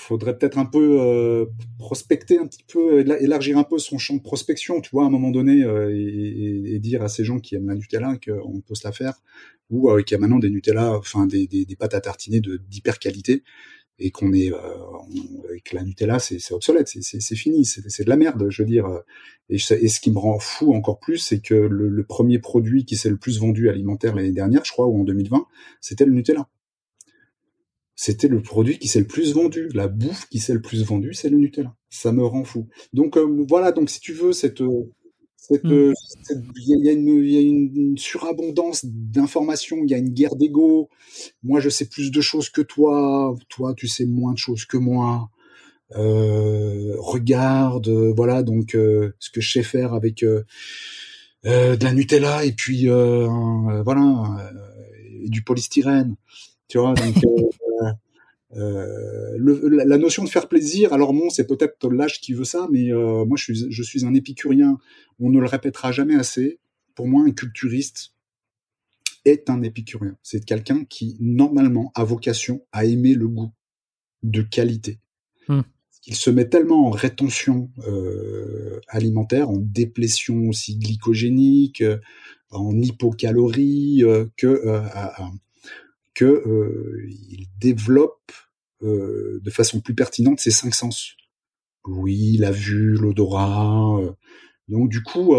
faudrait 0.00 0.36
peut-être 0.36 0.58
un 0.58 0.64
peu 0.64 0.98
euh, 1.00 1.46
prospecter 1.78 2.38
un 2.38 2.46
petit 2.46 2.64
peu, 2.66 3.00
élargir 3.00 3.58
un 3.58 3.64
peu 3.64 3.78
son 3.78 3.98
champ 3.98 4.16
de 4.16 4.22
prospection, 4.22 4.80
tu 4.80 4.90
vois, 4.90 5.04
à 5.04 5.06
un 5.06 5.10
moment 5.10 5.30
donné, 5.30 5.62
euh, 5.62 5.94
et, 5.94 6.74
et, 6.74 6.78
dire 6.78 7.02
à 7.02 7.08
ces 7.08 7.24
gens 7.24 7.38
qui 7.38 7.54
aiment 7.54 7.68
la 7.68 7.74
Nutella 7.74 8.16
qu'on 8.16 8.60
peut 8.60 8.74
se 8.74 8.86
la 8.86 8.92
faire, 8.92 9.14
ou 9.68 9.90
euh, 9.90 10.02
qu'il 10.02 10.14
y 10.14 10.18
a 10.18 10.20
maintenant 10.20 10.38
des 10.38 10.50
Nutella, 10.50 10.96
enfin 10.96 11.26
des, 11.26 11.46
des, 11.46 11.64
des 11.64 11.76
pâtes 11.76 11.94
à 11.94 12.00
tartiner 12.00 12.40
de 12.40 12.56
d'hyper 12.56 12.98
qualité, 12.98 13.42
et 13.98 14.10
qu'on 14.10 14.32
est, 14.32 14.50
euh, 14.52 14.58
que 15.64 15.76
la 15.76 15.82
Nutella 15.84 16.18
c'est 16.18 16.52
obsolète, 16.52 16.88
c'est 16.88 17.36
fini, 17.36 17.64
c'est 17.66 18.04
de 18.04 18.08
la 18.08 18.16
merde, 18.16 18.48
je 18.48 18.62
veux 18.62 18.68
dire. 18.68 18.88
Et, 19.50 19.56
et, 19.56 19.88
ce 19.88 20.00
qui 20.00 20.10
me 20.10 20.18
rend 20.18 20.38
fou 20.38 20.74
encore 20.74 20.98
plus, 20.98 21.18
c'est 21.18 21.40
que 21.40 21.54
le, 21.54 21.88
le, 21.88 22.04
premier 22.04 22.38
produit 22.38 22.84
qui 22.84 22.96
s'est 22.96 23.10
le 23.10 23.18
plus 23.18 23.38
vendu 23.40 23.68
alimentaire 23.68 24.14
l'année 24.14 24.32
dernière, 24.32 24.64
je 24.64 24.72
crois, 24.72 24.86
ou 24.86 25.00
en 25.00 25.04
2020, 25.04 25.46
c'était 25.80 26.06
le 26.06 26.12
Nutella 26.12 26.48
c'était 28.02 28.28
le 28.28 28.40
produit 28.40 28.78
qui 28.78 28.88
s'est 28.88 29.00
le 29.00 29.06
plus 29.06 29.34
vendu. 29.34 29.68
La 29.74 29.86
bouffe 29.88 30.26
qui 30.30 30.38
s'est 30.38 30.54
le 30.54 30.62
plus 30.62 30.84
vendue, 30.84 31.12
c'est 31.12 31.28
le 31.28 31.36
Nutella. 31.36 31.74
Ça 31.90 32.12
me 32.12 32.24
rend 32.24 32.44
fou. 32.44 32.66
Donc 32.94 33.16
euh, 33.18 33.44
voilà, 33.46 33.72
donc 33.72 33.90
si 33.90 34.00
tu 34.00 34.12
veux 34.14 34.32
cette 34.32 34.62
cette, 35.36 35.64
Mm. 35.64 35.72
euh, 35.72 35.92
cette- 36.22 36.38
il 36.66 36.84
y 36.84 36.88
a, 36.88 36.92
une, 36.92 37.08
il 37.24 37.30
y 37.32 37.36
a 37.36 37.40
une- 37.40 37.72
une 37.76 37.98
surabondance 37.98 38.84
d'informations, 38.84 39.78
il 39.84 39.90
y 39.90 39.94
a 39.94 39.98
une 39.98 40.10
guerre 40.10 40.36
d'ego. 40.36 40.88
Moi, 41.42 41.60
je 41.60 41.68
sais 41.68 41.86
plus 41.86 42.10
de 42.10 42.20
choses 42.20 42.48
que 42.50 42.62
toi. 42.62 43.34
Toi, 43.48 43.74
tu 43.76 43.86
sais 43.88 44.06
moins 44.06 44.32
de 44.32 44.38
choses 44.38 44.64
que 44.64 44.76
moi. 44.78 45.28
Euh, 45.96 46.94
regarde, 46.98 47.88
euh, 47.88 48.12
voilà, 48.16 48.42
donc 48.44 48.74
euh, 48.76 49.12
ce 49.18 49.28
que 49.30 49.40
je 49.40 49.50
sais 49.52 49.62
faire 49.64 49.92
avec 49.92 50.22
euh, 50.22 50.44
euh, 51.46 51.76
de 51.76 51.84
la 51.84 51.92
Nutella 51.94 52.44
et 52.44 52.52
puis 52.52 52.88
euh, 52.88 53.28
un- 53.28 53.68
euh, 53.78 53.82
voilà 53.82 54.02
euh, 54.38 55.24
et 55.24 55.28
du 55.28 55.42
polystyrène, 55.42 56.14
tu 56.68 56.78
vois. 56.78 56.94
Donc 56.94 57.14
euh, 58.56 59.36
le- 59.36 59.68
la, 59.68 59.96
notion 59.98 60.24
de 60.24 60.28
faire 60.28 60.48
plaisir, 60.48 60.92
alors 60.92 61.12
bon, 61.12 61.30
c'est 61.30 61.46
peut-être 61.46 61.88
l'âge 61.90 62.20
qui 62.20 62.32
veut 62.32 62.44
ça, 62.44 62.66
mais 62.70 62.92
euh, 62.92 63.24
moi 63.24 63.36
je 63.36 63.44
suis, 63.44 63.66
je 63.70 63.82
suis 63.82 64.04
un 64.04 64.14
épicurien. 64.14 64.78
On 65.20 65.30
ne 65.30 65.38
le 65.38 65.46
répétera 65.46 65.92
jamais 65.92 66.16
assez. 66.16 66.58
Pour 66.94 67.06
moi, 67.06 67.22
un 67.24 67.30
culturiste 67.30 68.12
est 69.24 69.50
un 69.50 69.62
épicurien. 69.62 70.16
C'est 70.22 70.44
quelqu'un 70.44 70.84
qui 70.84 71.16
normalement 71.20 71.92
a 71.94 72.04
vocation 72.04 72.66
à 72.72 72.84
aimer 72.84 73.14
le 73.14 73.28
goût 73.28 73.52
de 74.22 74.42
qualité. 74.42 74.98
Hmm. 75.48 75.60
Il 76.06 76.16
se 76.16 76.30
met 76.30 76.48
tellement 76.48 76.86
en 76.86 76.90
rétention 76.90 77.70
euh, 77.86 78.80
alimentaire, 78.88 79.50
en 79.50 79.58
déplétion 79.58 80.48
aussi 80.48 80.76
glycogénique, 80.78 81.84
en 82.50 82.72
hypocalorie, 82.80 84.02
que 84.36 84.66
à- 84.66 85.22
à- 85.24 85.30
euh, 86.24 87.06
il 87.08 87.46
développe 87.58 88.32
euh, 88.82 89.40
de 89.42 89.50
façon 89.50 89.80
plus 89.80 89.94
pertinente 89.94 90.40
ses 90.40 90.50
cinq 90.50 90.74
sens. 90.74 91.16
Oui, 91.86 92.36
la 92.38 92.50
vue, 92.50 92.96
l'odorat. 92.96 93.98
euh. 94.00 94.12
donc 94.68 94.90
du 94.90 95.02
coup, 95.02 95.34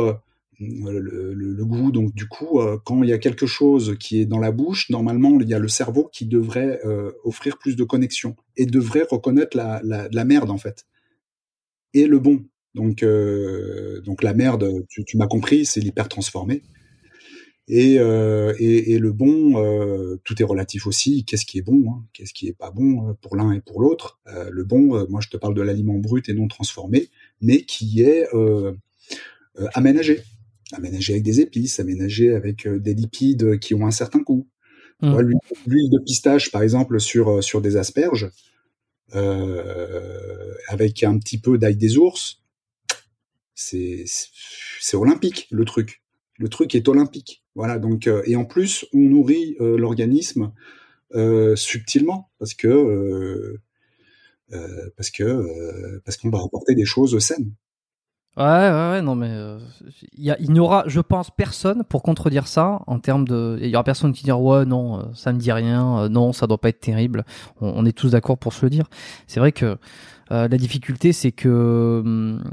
le, 0.59 1.63
goût. 1.63 1.91
Donc 1.91 2.13
du 2.13 2.27
coup, 2.27 2.59
quand 2.85 3.03
il 3.03 3.09
y 3.09 3.13
a 3.13 3.17
quelque 3.17 3.45
chose 3.45 3.95
qui 3.99 4.21
est 4.21 4.25
dans 4.25 4.39
la 4.39 4.51
bouche, 4.51 4.89
normalement, 4.89 5.39
il 5.39 5.47
y 5.47 5.53
a 5.53 5.59
le 5.59 5.67
cerveau 5.67 6.09
qui 6.11 6.25
devrait 6.25 6.79
offrir 7.23 7.57
plus 7.57 7.75
de 7.75 7.83
connexion 7.83 8.35
et 8.57 8.65
devrait 8.65 9.05
reconnaître 9.09 9.55
la, 9.55 10.25
merde 10.25 10.49
en 10.49 10.57
fait 10.57 10.85
et 11.93 12.07
le 12.07 12.19
bon. 12.19 12.43
Donc 12.73 13.05
donc 14.03 14.23
la 14.23 14.33
merde, 14.33 14.85
tu, 14.89 15.03
tu 15.05 15.17
m'as 15.17 15.27
compris, 15.27 15.65
c'est 15.65 15.79
l'hyper 15.79 16.09
transformé. 16.09 16.63
Et, 17.73 17.99
euh, 17.99 18.53
et, 18.59 18.91
et 18.91 18.99
le 18.99 19.13
bon, 19.13 19.57
euh, 19.63 20.17
tout 20.25 20.41
est 20.41 20.45
relatif 20.45 20.87
aussi. 20.87 21.23
Qu'est-ce 21.23 21.45
qui 21.45 21.57
est 21.57 21.61
bon 21.61 21.89
hein? 21.89 22.03
Qu'est-ce 22.11 22.33
qui 22.33 22.49
est 22.49 22.53
pas 22.53 22.69
bon 22.69 23.07
euh, 23.07 23.13
pour 23.21 23.37
l'un 23.37 23.53
et 23.53 23.61
pour 23.61 23.79
l'autre? 23.81 24.19
Euh, 24.27 24.49
Le 24.51 24.65
bon, 24.65 25.07
moi 25.09 25.21
je 25.21 25.29
te 25.29 25.37
parle 25.37 25.53
de 25.55 25.61
l'aliment 25.61 25.97
brut 25.97 26.27
et 26.27 26.33
non 26.33 26.49
transformé, 26.49 27.09
mais 27.39 27.63
qui 27.63 28.01
est 28.01 28.27
aménagé, 29.73 30.21
aménagé 30.73 31.13
avec 31.13 31.23
des 31.23 31.39
épices, 31.39 31.79
aménagé 31.79 32.33
avec 32.35 32.67
des 32.67 32.93
lipides 32.93 33.57
qui 33.59 33.73
ont 33.73 33.87
un 33.87 33.91
certain 33.91 34.19
goût. 34.19 34.47
Tu 35.01 35.07
Mm. 35.07 35.13
vois, 35.13 35.23
L'huile 35.65 35.89
de 35.89 35.99
pistache, 36.05 36.51
par 36.51 36.61
exemple, 36.63 36.99
sur 36.99 37.41
sur 37.41 37.61
des 37.61 37.77
asperges, 37.77 38.29
avec 40.67 41.03
un 41.03 41.17
petit 41.19 41.37
peu 41.39 41.57
d'ail 41.57 41.77
des 41.77 41.97
ours, 41.97 42.41
c'est 43.55 44.05
olympique 44.93 45.47
le 45.51 45.63
truc. 45.65 46.00
Le 46.41 46.49
truc 46.49 46.73
est 46.73 46.89
olympique. 46.89 47.43
Voilà. 47.53 47.77
Donc 47.77 48.07
euh, 48.07 48.23
et 48.25 48.35
en 48.35 48.45
plus, 48.45 48.85
on 48.93 48.97
nourrit 48.97 49.55
euh, 49.61 49.77
l'organisme 49.77 50.51
euh, 51.13 51.55
subtilement 51.55 52.31
parce 52.39 52.55
que 52.55 53.59
parce 54.97 55.11
que 55.11 56.01
parce 56.03 56.17
qu'on 56.17 56.29
va 56.29 56.39
apporter 56.43 56.75
des 56.75 56.85
choses 56.85 57.17
saines. 57.19 57.53
Ouais, 58.37 58.43
ouais, 58.43 58.91
ouais, 58.91 59.01
non, 59.01 59.13
mais 59.15 59.29
il 60.13 60.25
y 60.25 60.33
il 60.39 60.51
n'y 60.51 60.59
aura, 60.59 60.85
je 60.87 61.01
pense, 61.01 61.31
personne 61.31 61.83
pour 61.83 62.01
contredire 62.01 62.47
ça 62.47 62.81
en 62.87 62.99
termes 62.99 63.27
de. 63.27 63.57
Il 63.61 63.67
y 63.67 63.75
aura 63.75 63.83
personne 63.83 64.13
qui 64.13 64.23
dira 64.23 64.39
ouais, 64.39 64.65
non, 64.65 65.13
ça 65.13 65.31
me 65.31 65.37
dit 65.37 65.51
rien, 65.51 66.09
non, 66.09 66.33
ça 66.33 66.47
doit 66.47 66.57
pas 66.57 66.69
être 66.69 66.79
terrible. 66.79 67.25
On, 67.59 67.67
on 67.75 67.85
est 67.85 67.97
tous 67.97 68.11
d'accord 68.11 68.37
pour 68.37 68.53
se 68.53 68.65
le 68.65 68.69
dire. 68.69 68.85
C'est 69.27 69.39
vrai 69.39 69.51
que 69.51 69.77
la 70.31 70.57
difficulté, 70.57 71.13
c'est 71.13 71.31
que 71.31 72.01
hum, 72.05 72.43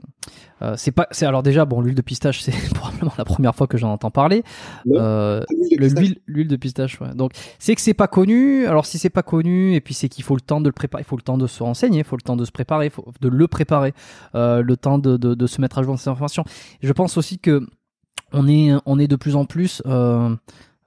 euh, 0.62 0.74
c'est 0.76 0.90
pas. 0.90 1.06
C'est 1.12 1.26
alors 1.26 1.42
déjà 1.42 1.64
bon, 1.64 1.80
l'huile 1.80 1.94
de 1.94 2.02
pistache, 2.02 2.40
c'est 2.42 2.52
probablement 2.74 3.12
la 3.16 3.24
première 3.24 3.54
fois 3.54 3.66
que 3.66 3.78
j'en 3.78 3.92
entends 3.92 4.10
parler. 4.10 4.42
Le- 4.84 4.98
Euh, 4.98 5.44
L'huile 6.26 6.48
de 6.48 6.56
pistache, 6.56 7.00
ouais. 7.00 7.14
Donc, 7.14 7.32
c'est 7.58 7.74
que 7.74 7.80
c'est 7.80 7.94
pas 7.94 8.08
connu. 8.08 8.66
Alors, 8.66 8.86
si 8.86 8.98
c'est 8.98 9.10
pas 9.10 9.22
connu, 9.22 9.74
et 9.74 9.80
puis 9.80 9.94
c'est 9.94 10.08
qu'il 10.08 10.24
faut 10.24 10.34
le 10.34 10.40
temps 10.40 10.60
de 10.60 10.68
le 10.68 10.72
préparer, 10.72 11.02
il 11.02 11.06
faut 11.06 11.16
le 11.16 11.22
temps 11.22 11.38
de 11.38 11.46
se 11.46 11.62
renseigner, 11.62 11.98
il 11.98 12.04
faut 12.04 12.16
le 12.16 12.22
temps 12.22 12.36
de 12.36 12.44
se 12.44 12.50
préparer, 12.52 12.90
faut 12.90 13.12
de 13.20 13.28
le 13.28 13.46
préparer, 13.48 13.94
euh, 14.34 14.62
le 14.62 14.76
temps 14.76 14.98
de, 14.98 15.16
de, 15.16 15.34
de 15.34 15.46
se 15.46 15.60
mettre 15.60 15.78
à 15.78 15.82
jour 15.82 15.94
de 15.94 16.00
ces 16.00 16.08
informations. 16.10 16.44
Je 16.82 16.92
pense 16.92 17.16
aussi 17.16 17.38
que 17.38 17.66
on 18.32 18.46
est, 18.48 18.72
on 18.84 18.98
est 18.98 19.08
de 19.08 19.16
plus 19.16 19.36
en 19.36 19.44
plus. 19.46 19.82
Euh, 19.86 19.90
euh, 20.28 20.36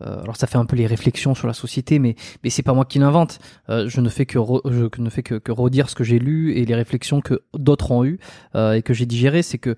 alors 0.04 0.36
ça 0.36 0.48
fait 0.48 0.58
un 0.58 0.66
peu 0.66 0.76
les 0.76 0.88
réflexions 0.88 1.36
sur 1.36 1.48
la 1.48 1.54
société, 1.54 2.00
mais 2.00 2.16
mais 2.44 2.50
c'est 2.50 2.64
pas 2.64 2.74
moi 2.74 2.86
qui 2.86 3.00
l'invente. 3.00 3.40
Euh, 3.70 3.88
je 3.88 4.02
ne 4.02 4.10
fais 4.10 4.26
que 4.26 4.40
je 4.66 5.02
ne 5.02 5.10
fais 5.10 5.24
que, 5.24 5.52
redire 5.52 5.90
ce 5.90 5.96
que 5.96 6.04
j'ai 6.04 6.20
lu 6.20 6.56
et 6.56 6.66
les 6.66 6.76
réflexions 6.76 7.22
que 7.22 7.42
d'autres 7.54 7.92
ont 7.92 8.04
eues 8.04 8.20
euh, 8.56 8.74
et 8.74 8.82
que 8.82 8.94
j'ai 8.94 9.06
digérées. 9.06 9.44
C'est 9.44 9.58
que 9.58 9.76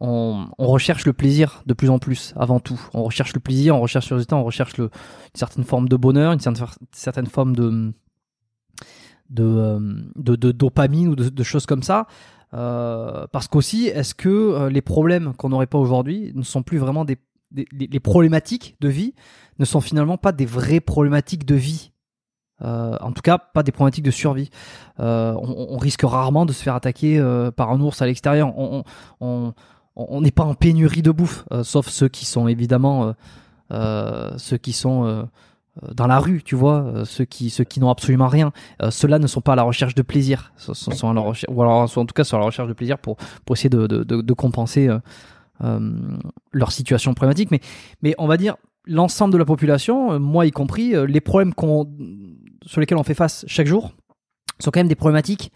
on, 0.00 0.48
recherche 0.58 1.06
le 1.06 1.12
plaisir 1.12 1.62
de 1.66 1.74
plus 1.74 1.90
en 1.90 1.98
plus 1.98 2.34
avant 2.36 2.60
tout. 2.60 2.80
On 2.92 3.02
recherche 3.02 3.32
le 3.34 3.40
plaisir, 3.40 3.76
on 3.76 3.80
recherche 3.80 4.10
le 4.10 4.16
résultat, 4.16 4.36
on 4.36 4.44
recherche 4.44 4.76
le, 4.76 4.84
une 4.84 5.38
certaine 5.38 5.64
forme 5.64 5.88
de 5.88 5.96
bonheur, 5.96 6.32
une 6.32 6.40
certaine, 6.92 7.26
forme 7.26 7.56
de 7.56 7.92
de, 9.30 9.44
euh, 9.44 9.80
de, 10.16 10.52
dopamine 10.52 11.08
ou 11.08 11.16
de, 11.16 11.42
choses 11.42 11.66
comme 11.66 11.82
ça. 11.82 12.06
Euh, 12.54 13.26
parce 13.32 13.48
qu'aussi, 13.48 13.86
est-ce 13.86 14.14
que 14.14 14.28
euh, 14.28 14.70
les 14.70 14.82
problèmes 14.82 15.34
qu'on 15.34 15.48
n'aurait 15.48 15.66
pas 15.66 15.78
aujourd'hui 15.78 16.32
ne 16.34 16.42
sont 16.42 16.62
plus 16.62 16.78
vraiment 16.78 17.04
des, 17.04 17.18
les, 17.52 18.00
problématiques 18.00 18.76
de 18.80 18.88
vie 18.88 19.14
ne 19.58 19.64
sont 19.64 19.80
finalement 19.80 20.18
pas 20.18 20.32
des 20.32 20.46
vraies 20.46 20.80
problématiques 20.80 21.44
de 21.46 21.54
vie 21.54 21.92
Euh, 22.62 22.96
en 23.00 23.12
tout 23.12 23.20
cas, 23.22 23.38
pas 23.38 23.62
des 23.62 23.72
problématiques 23.72 24.04
de 24.04 24.10
survie. 24.10 24.48
Euh, 24.98 25.34
on, 25.36 25.76
risque 25.76 26.02
rarement 26.02 26.46
de 26.46 26.54
se 26.54 26.62
faire 26.62 26.74
attaquer 26.74 27.18
euh, 27.18 27.50
par 27.50 27.70
un 27.70 27.80
ours 27.80 28.00
à 28.00 28.06
l'extérieur. 28.06 28.54
On, 28.56 29.52
n'est 30.20 30.30
pas 30.30 30.44
en 30.44 30.54
pénurie 30.54 31.02
de 31.02 31.10
bouffe, 31.10 31.44
sauf 31.62 31.88
ceux 31.88 32.08
qui 32.08 32.24
sont 32.24 32.48
évidemment 32.48 33.14
ceux 33.70 34.56
qui 34.56 34.72
sont 34.72 35.28
dans 35.94 36.06
la 36.06 36.18
rue, 36.18 36.42
tu 36.42 36.54
vois, 36.54 37.04
ceux 37.04 37.26
qui 37.26 37.50
ceux 37.50 37.64
qui 37.64 37.80
n'ont 37.80 37.90
absolument 37.90 38.28
rien. 38.28 38.52
Ceux-là 38.88 39.18
ne 39.18 39.26
sont 39.26 39.42
pas 39.42 39.52
à 39.52 39.56
la 39.56 39.62
recherche 39.62 39.94
de 39.94 40.02
plaisir, 40.02 40.52
sont, 40.56 40.74
sont- 40.74 40.92
sont 40.92 41.10
à 41.10 41.14
la 41.14 41.20
recherche, 41.20 41.52
ou 41.54 41.62
alors 41.62 41.88
sont 41.88 42.00
en 42.00 42.06
tout 42.06 42.14
cas 42.14 42.24
sur 42.24 42.38
la 42.38 42.46
recherche 42.46 42.68
de 42.68 42.74
plaisir 42.74 42.98
pour 42.98 43.16
essayer 43.50 43.70
de 43.70 44.32
compenser 44.32 44.88
leur 45.60 46.72
situation 46.72 47.14
problématique. 47.14 47.50
Mais 48.02 48.14
on 48.18 48.26
va 48.26 48.36
dire 48.36 48.56
l'ensemble 48.86 49.32
de 49.32 49.38
la 49.38 49.44
population, 49.44 50.12
euh, 50.12 50.18
moi 50.18 50.46
y 50.46 50.50
compris, 50.50 50.94
euh, 50.94 51.06
les 51.06 51.20
problèmes 51.20 51.52
sur 52.64 52.80
lesquels 52.80 52.98
on 52.98 53.02
fait 53.02 53.14
face 53.14 53.44
chaque 53.48 53.66
jour 53.66 53.92
sont 54.58 54.70
quand 54.70 54.80
même 54.80 54.88
des 54.88 54.94
problématiques 54.94 55.52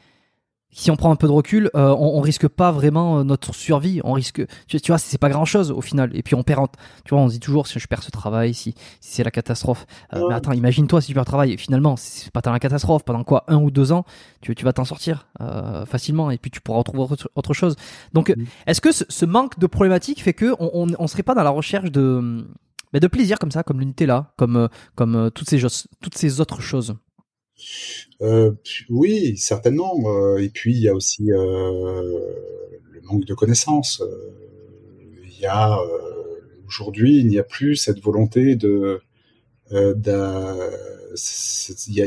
si 0.72 0.90
on 0.90 0.96
prend 0.96 1.10
un 1.10 1.16
peu 1.16 1.26
de 1.26 1.32
recul, 1.32 1.68
euh, 1.74 1.88
on, 1.98 2.18
on 2.18 2.20
risque 2.20 2.46
pas 2.46 2.70
vraiment 2.70 3.18
euh, 3.18 3.24
notre 3.24 3.54
survie. 3.54 4.00
On 4.04 4.12
risque, 4.12 4.42
tu, 4.68 4.80
tu 4.80 4.92
vois, 4.92 4.98
c'est 4.98 5.18
pas 5.18 5.28
grand 5.28 5.44
chose 5.44 5.70
au 5.72 5.80
final. 5.80 6.10
Et 6.14 6.22
puis 6.22 6.34
on 6.36 6.42
perd, 6.44 6.68
tu 7.04 7.14
vois, 7.14 7.22
on 7.24 7.28
se 7.28 7.32
dit 7.34 7.40
toujours 7.40 7.66
si 7.66 7.78
je 7.80 7.86
perds 7.88 8.02
ce 8.04 8.10
travail, 8.10 8.54
si, 8.54 8.74
si 9.00 9.14
c'est 9.14 9.24
la 9.24 9.30
catastrophe. 9.30 9.86
Euh, 10.14 10.20
Ouais. 10.20 10.26
Mais 10.28 10.34
attends, 10.34 10.52
imagine-toi 10.52 11.00
si 11.00 11.08
tu 11.08 11.14
perds 11.14 11.22
le 11.22 11.26
travail. 11.26 11.52
Et 11.52 11.56
finalement, 11.56 11.96
c'est 11.96 12.30
pas 12.30 12.40
tant 12.42 12.52
la 12.52 12.60
catastrophe. 12.60 13.02
Pendant 13.04 13.24
quoi, 13.24 13.44
un 13.48 13.56
ou 13.56 13.70
deux 13.70 13.90
ans, 13.92 14.04
tu, 14.42 14.54
tu 14.54 14.64
vas 14.64 14.72
t'en 14.72 14.84
sortir 14.84 15.26
euh, 15.40 15.84
facilement. 15.86 16.30
Et 16.30 16.38
puis 16.38 16.50
tu 16.50 16.60
pourras 16.60 16.78
retrouver 16.78 17.02
autre, 17.02 17.30
autre 17.34 17.52
chose. 17.54 17.74
Donc, 18.12 18.28
Mhm. 18.30 18.46
est-ce 18.66 18.80
que 18.80 18.92
ce, 18.92 19.04
ce 19.08 19.24
manque 19.26 19.58
de 19.58 19.66
problématique 19.66 20.22
fait 20.22 20.34
que 20.34 20.54
on, 20.60 20.70
on, 20.72 20.86
on 20.98 21.06
serait 21.08 21.22
pas 21.24 21.34
dans 21.34 21.42
la 21.42 21.50
recherche 21.50 21.90
de, 21.90 22.46
mais 22.92 23.00
de 23.00 23.06
plaisir 23.08 23.38
comme 23.38 23.50
ça, 23.50 23.62
comme 23.62 23.80
l'unité 23.80 24.06
là, 24.06 24.32
comme 24.36 24.56
euh, 24.56 24.68
comme 24.94 25.16
euh, 25.16 25.30
toutes 25.30 25.48
ces 25.50 25.58
toutes 26.00 26.16
ces 26.16 26.40
autres 26.40 26.60
choses? 26.60 26.94
Euh, 28.22 28.52
oui, 28.88 29.36
certainement. 29.36 29.94
Euh, 30.04 30.38
et 30.38 30.48
puis 30.48 30.72
il 30.74 30.80
y 30.80 30.88
a 30.88 30.94
aussi 30.94 31.30
euh, 31.32 32.20
le 32.92 33.00
manque 33.02 33.24
de 33.24 33.34
connaissances. 33.34 34.02
Il 35.24 35.40
y 35.40 35.46
a 35.46 35.78
aujourd'hui, 36.66 37.18
il 37.18 37.26
n'y 37.26 37.38
a 37.38 37.42
plus 37.42 37.76
cette 37.76 38.00
volonté 38.00 38.56
de. 38.56 39.00
il 39.70 40.12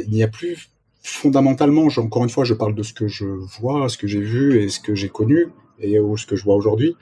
n'y 0.10 0.24
a 0.24 0.28
plus 0.28 0.70
fondamentalement. 1.02 1.88
Encore 1.98 2.24
une 2.24 2.30
fois, 2.30 2.44
je 2.44 2.54
parle 2.54 2.76
de 2.76 2.84
ce 2.84 2.94
que 2.94 3.08
je 3.08 3.26
vois, 3.26 3.90
ce 3.90 3.98
que 3.98 4.08
j'ai 4.08 4.22
vu 4.22 4.62
et 4.62 4.70
ce 4.70 4.80
que 4.80 4.94
j'ai 4.94 5.10
connu 5.10 5.48
et 5.80 5.98
ce 6.18 6.26
que 6.28 6.36
je 6.36 6.44
vois 6.44 6.56
aujourd'hui. 6.56 6.96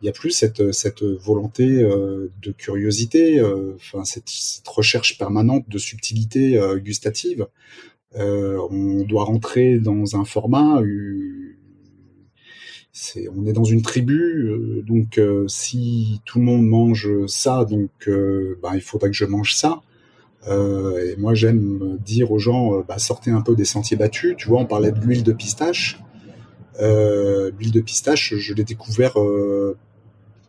Il 0.00 0.06
n'y 0.06 0.08
a 0.08 0.12
plus 0.12 0.30
cette, 0.30 0.62
volonté 1.02 1.66
de 1.68 2.52
curiosité, 2.52 3.42
cette, 4.04 4.68
recherche 4.68 5.18
permanente 5.18 5.68
de 5.68 5.78
subtilité 5.78 6.60
gustative. 6.76 7.48
Euh, 8.16 8.58
on 8.70 9.04
doit 9.04 9.24
rentrer 9.24 9.78
dans 9.78 10.16
un 10.16 10.24
format. 10.24 10.80
euh, 10.80 11.56
on 13.36 13.46
est 13.46 13.52
dans 13.52 13.64
une 13.64 13.82
tribu, 13.82 14.48
euh, 14.48 14.82
donc 14.82 15.20
si 15.48 16.20
tout 16.24 16.38
le 16.38 16.44
monde 16.44 16.66
mange 16.66 17.08
ça, 17.26 17.64
donc 17.64 17.90
euh, 18.08 18.58
ben, 18.62 18.72
il 18.74 18.82
faudrait 18.82 19.10
que 19.10 19.16
je 19.16 19.24
mange 19.24 19.54
ça. 19.54 19.82
Et 20.48 21.14
moi, 21.18 21.34
j'aime 21.34 21.98
dire 22.04 22.32
aux 22.32 22.38
gens, 22.40 22.80
bah, 22.80 22.98
sortez 22.98 23.30
un 23.30 23.42
peu 23.42 23.54
des 23.54 23.64
sentiers 23.64 23.96
battus. 23.96 24.34
Tu 24.36 24.48
vois, 24.48 24.58
on 24.58 24.66
parlait 24.66 24.90
de 24.90 24.98
l'huile 24.98 25.22
de 25.22 25.32
pistache. 25.32 26.00
L'huile 26.80 27.70
de 27.70 27.80
pistache, 27.80 28.34
je 28.34 28.52
l'ai 28.52 28.64
découvert 28.64 29.14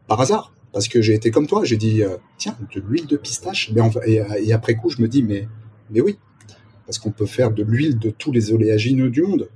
par 0.07 0.19
hasard, 0.19 0.51
parce 0.71 0.87
que 0.87 0.99
j'ai 0.99 1.13
été 1.13 1.29
comme 1.29 1.45
toi, 1.45 1.63
j'ai 1.63 1.77
dit 1.77 2.01
tiens 2.39 2.57
de 2.73 2.79
l'huile 2.79 3.05
de 3.05 3.17
pistache, 3.17 3.71
mais 3.71 3.81
et, 4.07 4.23
et, 4.39 4.51
après 4.51 4.73
coup 4.75 4.89
je 4.89 4.99
me 4.99 5.07
dis 5.07 5.21
mais 5.21 5.47
oui, 6.01 6.17
parce 6.85 6.99
qu'on 6.99 7.11
peut 7.11 7.25
faire 7.25 7.51
de 7.51 7.63
l'huile 7.63 7.97
de 7.99 8.09
tous 8.09 8.31
les 8.31 8.51
oléagineux 8.51 9.09
du 9.09 9.21
monde. 9.21 9.49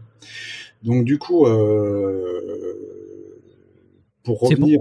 Donc 0.84 1.06
du 1.06 1.18
coup, 1.18 1.46
euh, 1.46 2.74
pour 4.24 4.40
revenir, 4.40 4.80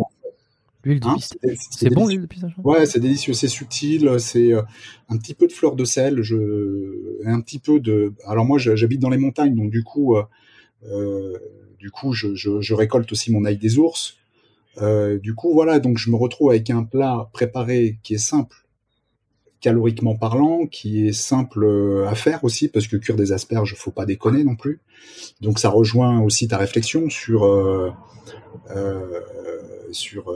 L'huile 0.84 1.00
de 1.00 1.06
Hein, 1.08 1.16
c'est- 1.72 1.90
bon 1.90 2.06
l'huile 2.06 2.20
de 2.22 2.26
pistache 2.26 2.52
Ouais, 2.62 2.86
c'est 2.86 3.00
délicieux, 3.00 3.32
c'est 3.32 3.48
subtil, 3.48 4.08
c'est 4.20 4.52
euh, 4.52 4.62
un 5.08 5.16
petit 5.16 5.34
peu 5.34 5.48
de 5.48 5.52
fleur 5.52 5.74
de 5.74 5.84
sel, 5.84 6.22
je, 6.22 7.18
un 7.24 7.40
petit 7.40 7.58
peu 7.58 7.80
de. 7.80 8.12
Alors 8.24 8.44
moi, 8.44 8.56
j'habite 8.58 9.00
dans 9.00 9.10
les 9.10 9.18
montagnes, 9.18 9.56
donc 9.56 9.70
du 9.72 9.82
coup, 9.82 10.14
euh, 10.16 10.22
euh, 10.88 11.36
du 11.80 11.90
coup, 11.90 12.12
je, 12.12 12.36
je, 12.36 12.60
je 12.60 12.74
récolte 12.74 13.10
aussi 13.10 13.32
mon 13.32 13.44
ail 13.44 13.58
des 13.58 13.78
ours. 13.78 14.16
Euh, 14.80 15.18
du 15.18 15.34
coup, 15.34 15.52
voilà, 15.54 15.80
donc 15.80 15.98
je 15.98 16.08
me 16.08 16.14
retrouve 16.16 16.50
avec 16.50 16.70
un 16.70 16.84
plat 16.84 17.30
préparé 17.32 17.98
qui 18.04 18.14
est 18.14 18.18
simple, 18.18 18.56
caloriquement 19.60 20.16
parlant, 20.16 20.66
qui 20.66 21.06
est 21.06 21.12
simple 21.12 21.64
euh, 21.64 22.06
à 22.06 22.14
faire 22.14 22.44
aussi, 22.44 22.68
parce 22.68 22.86
que 22.86 22.96
cuire 22.96 23.16
des 23.16 23.32
asperges, 23.32 23.74
faut 23.74 23.90
pas 23.90 24.06
déconner 24.06 24.44
non 24.44 24.56
plus. 24.56 24.80
Donc 25.40 25.58
ça 25.58 25.70
rejoint 25.70 26.20
aussi 26.20 26.48
ta 26.48 26.58
réflexion 26.58 27.08
sur 27.08 27.44
euh, 27.44 27.90
euh, 28.70 29.20
sur 29.92 30.32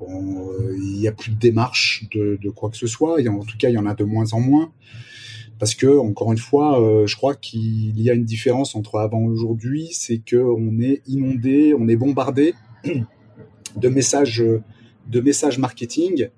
il 0.00 1.00
n'y 1.00 1.08
a 1.08 1.12
plus 1.12 1.32
de 1.32 1.38
démarche 1.38 2.06
de, 2.12 2.50
quoi 2.50 2.70
que 2.70 2.76
ce 2.76 2.86
soit. 2.86 3.20
Et 3.20 3.28
en 3.28 3.40
tout 3.40 3.56
cas, 3.58 3.68
il 3.68 3.74
y 3.74 3.78
en 3.78 3.86
a 3.86 3.94
de 3.94 4.04
moins 4.04 4.32
en 4.32 4.40
moins. 4.40 4.72
Parce 5.58 5.74
que, 5.74 5.98
encore 5.98 6.30
une 6.30 6.38
fois, 6.38 6.78
je 7.04 7.16
crois 7.16 7.34
qu'il 7.34 8.00
y 8.00 8.08
a 8.10 8.14
une 8.14 8.24
différence 8.24 8.76
entre 8.76 8.96
avant 8.98 9.22
et 9.22 9.28
aujourd'hui, 9.28 9.88
c'est 9.92 10.18
que 10.18 10.36
on 10.36 10.78
est 10.80 11.02
inondé, 11.08 11.74
on 11.74 11.88
est 11.88 11.96
bombardé 11.96 12.54
de 13.76 13.88
messages, 13.88 14.44
de 15.08 15.20
messages 15.20 15.58
marketing, 15.58 16.28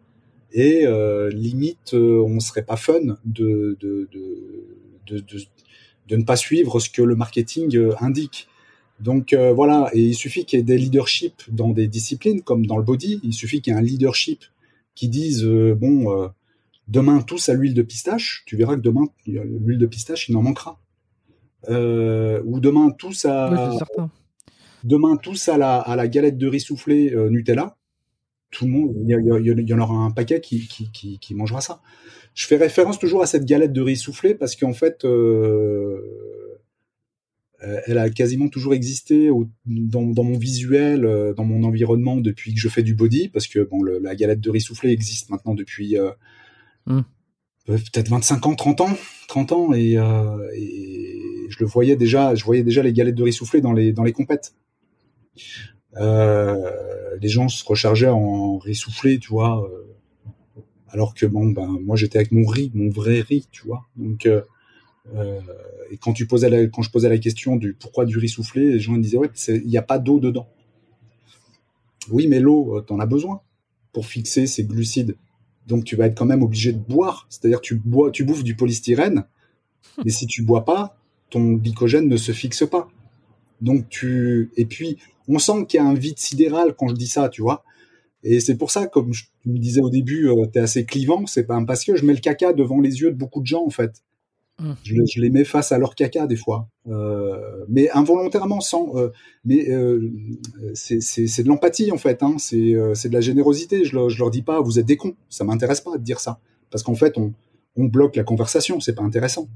et 0.53 0.87
euh, 0.87 1.31
limite, 1.31 1.95
euh, 1.95 2.23
on 2.27 2.41
serait 2.41 2.65
pas 2.65 2.77
fun 2.77 3.01
de, 3.25 3.77
de, 3.81 4.09
de, 4.13 4.39
de, 5.07 5.19
de- 5.19 5.45
de 6.09 6.17
ne 6.17 6.25
pas 6.25 6.37
suivre 6.37 6.81
ce 6.81 6.91
que 6.91 7.03
le 7.03 7.15
marketing 7.15 7.77
euh, 7.77 7.95
indique. 8.01 8.49
Donc 8.99 9.33
voilà, 9.33 9.89
et 9.95 10.01
il 10.03 10.15
suffit 10.15 10.45
qu'il 10.45 10.59
y 10.59 10.61
ait 10.61 10.65
des 10.65 10.77
leaderships 10.77 11.45
dans 11.51 11.71
des 11.71 11.89
disciplines 11.89 12.43
comme 12.43 12.67
dans 12.67 12.77
le 12.77 12.83
body, 12.83 13.21
il 13.23 13.33
suffit 13.33 13.63
qu'il 13.63 13.73
y 13.73 13.77
ait 13.77 13.79
un 13.79 13.83
leadership 13.83 14.45
qui 14.95 15.09
dise 15.09 15.43
bon 15.45 16.29
demain 16.87 17.23
tous 17.23 17.49
à 17.49 17.55
l'huile 17.55 17.73
de 17.73 17.81
pistache, 17.81 18.43
tu 18.45 18.57
verras 18.57 18.77
que 18.77 18.83
demain 18.83 19.07
l'huile 19.27 19.79
de 19.79 19.87
pistache 19.87 20.29
il 20.29 20.37
en 20.37 20.43
manquera. 20.43 20.81
Euh, 21.71 22.43
ou 22.45 22.61
demain 22.61 22.91
tous 22.91 23.25
à 23.25 23.49
demain 24.85 25.17
tous 25.17 25.49
à 25.49 25.57
la, 25.57 25.79
à 25.79 25.97
la 25.97 26.09
galette 26.09 26.37
de 26.37 26.47
riz 26.47 26.61
soufflé 26.61 27.15
euh, 27.15 27.31
Nutella, 27.31 27.79
tout 28.51 28.65
le 28.67 28.71
monde, 28.73 28.95
il 29.07 29.69
y, 29.69 29.75
en 29.75 29.79
aura 29.79 29.95
un 29.95 30.11
paquet 30.11 30.41
qui, 30.41 30.67
qui, 30.67 30.91
qui, 30.93 31.19
qui 31.19 31.35
mangera 31.35 31.61
ça. 31.61 31.81
Je 32.35 32.47
fais 32.47 32.57
référence 32.57 32.99
toujours 32.99 33.23
à 33.23 33.27
cette 33.27 33.45
galette 33.45 33.73
de 33.73 33.81
riz 33.81 33.97
soufflé 33.97 34.35
parce 34.35 34.57
qu'en 34.57 34.73
fait, 34.73 35.05
euh, 35.05 36.01
elle 37.87 37.99
a 37.99 38.09
quasiment 38.11 38.49
toujours 38.49 38.73
existé 38.75 39.31
au- 39.31 39.49
dans, 39.67 40.03
dans 40.07 40.25
mon 40.25 40.39
visuel, 40.39 41.05
euh, 41.05 41.35
dans 41.35 41.45
mon 41.45 41.63
environnement 41.65 42.17
depuis 42.17 42.55
que 42.55 42.61
je 42.61 42.69
fais 42.69 42.83
du 42.83 42.95
body, 42.95 43.29
parce 43.29 43.47
que 43.47 43.61
bon, 43.61 43.83
le- 43.83 43.99
la 43.99 44.15
galette 44.17 44.41
de 44.41 44.51
riz 44.51 44.61
soufflé 44.63 44.91
existe 44.91 45.31
maintenant 45.31 45.55
depuis 45.55 45.99
euh, 45.99 46.11
Mm. 46.87 47.01
euh, 47.69 47.77
peut-être 47.77 48.09
25 48.09 48.47
ans, 48.47 48.55
30 48.55 48.81
ans, 48.81 48.97
30 49.29 49.53
ans, 49.53 49.73
et, 49.75 49.99
euh, 49.99 50.49
et 50.57 51.21
je 51.51 51.57
le 51.61 51.67
voyais 51.67 51.95
déjà, 51.97 52.35
je 52.35 52.45
voyais 52.45 52.63
déjà 52.63 52.83
les 52.83 52.93
galettes 52.95 53.15
de 53.17 53.23
riz 53.23 53.33
soufflé 53.35 53.61
dans 53.61 53.73
les 53.75 53.93
dans 53.93 54.03
les 54.05 54.13
compètes. 54.13 54.55
Euh, 55.97 57.17
les 57.21 57.29
gens 57.29 57.49
se 57.49 57.65
rechargeaient 57.65 58.09
en 58.09 58.59
riz 58.59 58.75
soufflé, 58.75 59.19
tu 59.19 59.31
vois, 59.31 59.65
euh, 59.65 60.63
alors 60.89 61.15
que 61.15 61.27
bon, 61.27 61.47
ben 61.47 61.79
moi 61.85 61.97
j'étais 61.97 62.19
avec 62.19 62.33
mon 62.33 62.47
riz, 62.47 62.71
mon 62.75 62.91
vrai 62.91 63.21
riz, 63.21 63.49
tu 63.51 63.67
vois, 63.67 63.87
donc 63.97 64.27
euh, 64.27 64.43
et 65.91 65.97
quand 65.97 66.13
tu 66.13 66.27
posais 66.27 66.49
la, 66.49 66.67
quand 66.69 66.83
je 66.83 66.91
posais 66.91 67.09
la 67.09 67.19
question 67.19 67.57
du 67.57 67.75
pourquoi 67.75 68.05
du 68.05 68.19
riz 68.19 68.29
soufflé, 68.29 68.71
les 68.71 68.79
gens 68.79 68.95
ils 68.95 69.01
disaient 69.01 69.19
ouais, 69.19 69.31
il 69.49 69.67
n'y 69.67 69.79
a 69.79 69.83
pas 69.83 69.99
d'eau 69.99 70.21
dedans. 70.21 70.49
Oui, 72.11 72.29
mais 72.29 72.41
l'eau, 72.41 72.81
t'en 72.81 72.99
as 73.01 73.07
besoin 73.07 73.41
pour 73.93 74.07
fixer 74.07 74.47
ces 74.47 74.65
glucides. 74.65 75.17
Donc 75.67 75.85
tu 75.85 75.97
vas 75.97 76.07
être 76.07 76.17
quand 76.17 76.27
même 76.27 76.43
obligé 76.43 76.73
de 76.73 76.79
boire. 76.79 77.27
C'est-à-dire 77.29 77.61
tu 77.61 77.75
bois, 77.75 78.11
tu 78.11 78.25
bouffes 78.25 78.45
du 78.45 78.57
polystyrène, 78.57 79.25
mais 80.05 80.11
si 80.11 80.27
tu 80.27 80.43
bois 80.43 80.65
pas, 80.65 80.97
ton 81.31 81.53
glycogène 81.53 82.09
ne 82.09 82.17
se 82.17 82.33
fixe 82.33 82.65
pas. 82.69 82.89
Donc 83.61 83.89
tu 83.89 84.51
et 84.57 84.65
puis 84.65 84.99
on 85.29 85.39
sent 85.39 85.67
qu'il 85.69 85.79
y 85.79 85.83
a 85.83 85.87
un 85.87 85.95
vide 85.95 86.19
sidéral 86.19 86.75
quand 86.77 86.89
je 86.89 86.95
dis 86.95 87.07
ça, 87.07 87.29
tu 87.29 87.43
vois. 87.43 87.65
Et 88.23 88.41
c'est 88.41 88.57
pour 88.57 88.71
ça, 88.71 88.87
comme 88.87 89.13
je 89.15 89.25
tu 89.43 89.49
me 89.49 89.59
disais 89.59 89.81
au 89.81 89.89
début, 89.91 90.29
euh, 90.29 90.45
t'es 90.47 90.61
assez 90.61 90.85
clivant, 90.85 91.25
c'est 91.27 91.45
pas 91.45 91.59
parce 91.67 91.85
que 91.85 91.97
je 91.97 92.05
mets 92.05 92.13
le 92.13 92.19
caca 92.21 92.53
devant 92.53 92.81
les 92.81 93.01
yeux 93.01 93.11
de 93.11 93.17
beaucoup 93.17 93.41
de 93.41 93.47
gens 93.47 93.65
en 93.65 93.71
fait. 93.71 94.03
Mm. 94.59 94.73
Je, 94.85 94.95
les- 94.95 95.07
je 95.07 95.21
les 95.23 95.31
mets 95.31 95.45
face 95.45 95.73
à 95.73 95.79
leur 95.79 95.95
caca 95.95 96.27
des 96.27 96.37
fois, 96.37 96.69
Euh, 96.89 97.65
mais 97.69 97.89
involontairement, 97.93 98.61
sans. 98.61 98.95
euh, 98.97 99.09
mais 99.45 99.71
euh, 99.71 100.11
c'est 100.75 100.99
de 101.43 101.49
l'empathie 101.49 101.93
en 101.93 101.97
fait, 101.99 102.23
hein. 102.23 102.37
c'est 102.39 102.75
c'est 102.95 103.09
de 103.09 103.15
la 103.15 103.21
générosité. 103.21 103.85
Je, 103.85 103.95
leur- 103.95 104.11
je 104.11 104.19
leur 104.19 104.31
dis 104.31 104.43
pas, 104.43 104.61
vous 104.61 104.79
êtes 104.79 104.87
des 104.87 104.97
cons. 104.97 105.15
Ça 105.31 105.45
m'intéresse 105.45 105.81
pas 105.81 105.97
de 105.97 106.03
dire 106.03 106.21
ça, 106.21 106.41
parce 106.71 106.83
qu'en 106.83 106.95
fait, 106.95 107.17
on, 107.17 107.33
on 107.77 107.85
bloque 107.85 108.17
la 108.17 108.25
conversation, 108.25 108.81
c'est 108.81 108.95
pas 108.95 109.03
intéressant. 109.03 109.49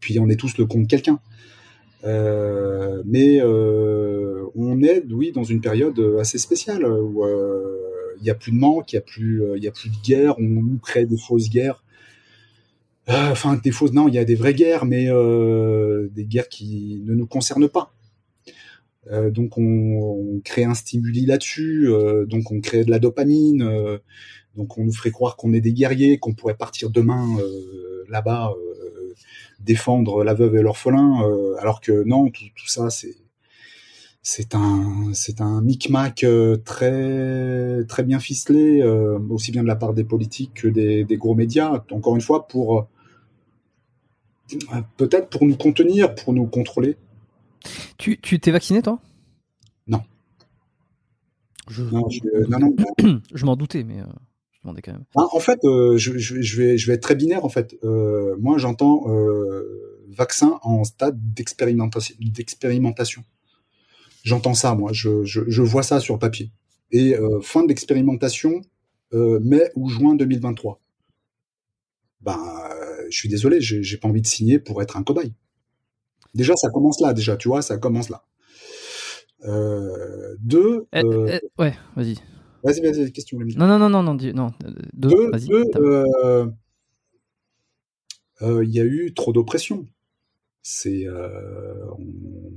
Puis 0.00 0.18
on 0.18 0.28
est 0.28 0.36
tous 0.36 0.56
le 0.58 0.66
con 0.66 0.80
de 0.80 0.86
quelqu'un. 0.86 1.20
Euh, 2.04 3.02
mais 3.04 3.40
euh, 3.40 4.46
on 4.54 4.82
est, 4.82 5.04
oui, 5.10 5.32
dans 5.32 5.44
une 5.44 5.60
période 5.60 6.00
assez 6.18 6.38
spéciale 6.38 6.84
où 6.84 7.24
euh, 7.24 7.80
il 8.20 8.26
y 8.26 8.30
a 8.30 8.34
plus 8.34 8.52
de 8.52 8.56
manque, 8.56 8.92
il 8.92 8.96
y 8.96 8.98
a 8.98 9.02
plus, 9.02 9.42
euh, 9.42 9.56
a 9.56 9.70
plus 9.70 9.90
de 9.90 10.02
guerre. 10.02 10.34
On 10.38 10.42
nous 10.42 10.78
crée 10.78 11.06
des 11.06 11.18
fausses 11.18 11.50
guerres. 11.50 11.82
Euh, 13.08 13.30
Enfin, 13.30 13.58
des 13.62 13.70
fausses. 13.70 13.92
Non, 13.92 14.08
il 14.08 14.14
y 14.14 14.18
a 14.18 14.24
des 14.24 14.34
vraies 14.34 14.54
guerres, 14.54 14.84
mais 14.84 15.06
euh, 15.08 16.08
des 16.12 16.24
guerres 16.24 16.48
qui 16.48 17.02
ne 17.04 17.14
nous 17.14 17.26
concernent 17.26 17.68
pas. 17.68 17.92
Euh, 19.10 19.30
donc 19.30 19.56
on, 19.56 20.40
crée 20.44 20.64
un 20.64 20.74
stimuli 20.74 21.26
là-dessus, 21.26 21.88
euh, 21.88 22.26
donc 22.26 22.50
on 22.52 22.60
crée 22.60 22.84
de 22.84 22.90
la 22.90 22.98
dopamine, 22.98 23.62
euh, 23.62 23.98
donc 24.56 24.76
on 24.78 24.84
nous 24.84 24.92
ferait 24.92 25.10
croire 25.10 25.36
qu'on 25.36 25.52
est 25.54 25.60
des 25.60 25.72
guerriers, 25.72 26.18
qu'on 26.18 26.34
pourrait 26.34 26.56
partir 26.56 26.90
demain 26.90 27.26
euh, 27.38 28.04
là-bas 28.08 28.52
euh, 28.52 28.89
défendre 29.60 30.24
la 30.24 30.34
veuve 30.34 30.56
et 30.56 30.62
l'orphelin, 30.62 31.22
euh, 31.22 31.54
alors 31.58 31.80
que 31.80 32.04
non, 32.04 32.30
tout, 32.30 32.44
tout 32.54 32.68
ça 32.68 32.90
c'est 32.90 33.16
c'est 34.22 34.54
un 34.54 35.12
c'est 35.14 35.40
un 35.40 35.62
micmac 35.62 36.24
euh, 36.24 36.56
très 36.58 37.84
très 37.86 38.02
bien 38.02 38.18
ficelé, 38.18 38.80
euh, 38.82 39.18
aussi 39.30 39.52
bien 39.52 39.62
de 39.62 39.68
la 39.68 39.76
part 39.76 39.94
des 39.94 40.04
politiques 40.04 40.54
que 40.54 40.68
des, 40.68 41.04
des 41.04 41.16
gros 41.16 41.34
médias. 41.34 41.82
Encore 41.90 42.14
une 42.14 42.20
fois 42.20 42.46
pour 42.48 42.88
peut-être 44.96 45.30
pour 45.30 45.46
nous 45.46 45.56
contenir, 45.56 46.14
pour 46.14 46.32
nous 46.32 46.46
contrôler. 46.46 46.96
Tu 47.98 48.18
tu 48.20 48.40
t'es 48.40 48.50
vacciné 48.50 48.82
toi? 48.82 48.98
Non. 49.86 50.02
Je, 51.68 51.84
Non, 51.84 52.08
je, 52.08 52.20
non, 52.48 52.58
non, 52.58 53.20
je 53.34 53.44
m'en 53.46 53.56
doutais, 53.56 53.84
mais 53.84 53.98
je 54.60 54.68
demandais 54.68 54.82
quand 54.82 54.92
même. 54.92 55.04
En 55.14 55.40
fait, 55.40 55.58
euh, 55.64 55.96
je, 55.96 56.12
vais, 56.12 56.76
je 56.76 56.86
vais 56.86 56.94
être 56.94 57.02
très 57.02 57.14
binaire. 57.14 57.46
En 57.46 57.48
fait, 57.48 57.78
euh, 57.82 58.36
moi, 58.38 58.58
j'entends 58.58 59.04
euh, 59.08 60.04
vaccin 60.10 60.58
en 60.62 60.84
stade 60.84 61.18
d'expérimentation. 61.32 62.14
D'expérimentation. 62.20 63.24
J'entends 64.22 64.52
ça, 64.52 64.74
moi. 64.74 64.92
Je, 64.92 65.24
je, 65.24 65.40
je 65.48 65.62
vois 65.62 65.82
ça 65.82 65.98
sur 65.98 66.18
papier. 66.18 66.50
Et 66.92 67.14
fin 67.42 67.62
de 67.62 67.68
l'expérimentation, 67.68 68.60
euh, 69.14 69.38
mai 69.40 69.70
ou 69.76 69.88
juin 69.88 70.14
2023. 70.14 70.80
Ben, 72.20 72.36
je 73.08 73.16
suis 73.16 73.28
désolé, 73.28 73.60
j'ai 73.60 73.96
pas 73.96 74.08
envie 74.08 74.20
de 74.20 74.26
signer 74.26 74.58
pour 74.58 74.82
être 74.82 74.98
un 74.98 75.04
cobaye. 75.04 75.32
Déjà, 76.34 76.54
ça 76.56 76.68
commence 76.68 77.00
là. 77.00 77.14
Déjà, 77.14 77.36
tu 77.36 77.48
vois, 77.48 77.62
ça 77.62 77.78
commence 77.78 78.10
là. 78.10 78.24
Deux. 80.40 80.86
Eh, 80.92 81.00
eh, 81.00 81.40
ouais, 81.58 81.74
vas-y. 81.96 82.16
Vas-y, 82.62 82.80
vas-y, 82.80 83.12
question. 83.12 83.38
Non, 83.38 83.66
non, 83.66 83.78
non, 83.78 83.88
non, 83.90 84.02
non, 84.02 84.16
non. 84.34 84.52
euh, 84.64 84.70
Deux, 84.92 85.30
vas-y. 85.30 85.48
euh, 85.76 86.46
euh, 88.42 88.64
il 88.64 88.70
y 88.70 88.80
a 88.80 88.84
eu 88.84 89.12
trop 89.14 89.32
d'oppression. 89.32 89.86
C'est, 90.62 91.06
on- 91.98 92.52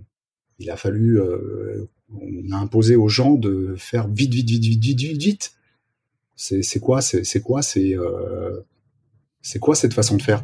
il 0.59 0.69
a 0.69 0.77
fallu, 0.77 1.19
on 1.21 2.51
a 2.51 2.57
imposé 2.57 2.95
aux 2.95 3.07
gens 3.07 3.33
de 3.35 3.75
faire 3.77 4.07
vite, 4.07 4.33
vite, 4.33 4.49
vite, 4.49 4.63
vite, 4.63 4.81
vite, 4.83 4.99
vite, 4.99 5.21
vite. 5.21 5.53
C'est, 6.35 6.79
quoi, 6.79 7.01
c'est, 7.01 7.41
quoi, 7.41 7.61
c'est, 7.61 7.95
c'est 9.41 9.59
quoi 9.59 9.75
cette 9.75 9.93
façon 9.93 10.17
de 10.17 10.21
faire? 10.21 10.43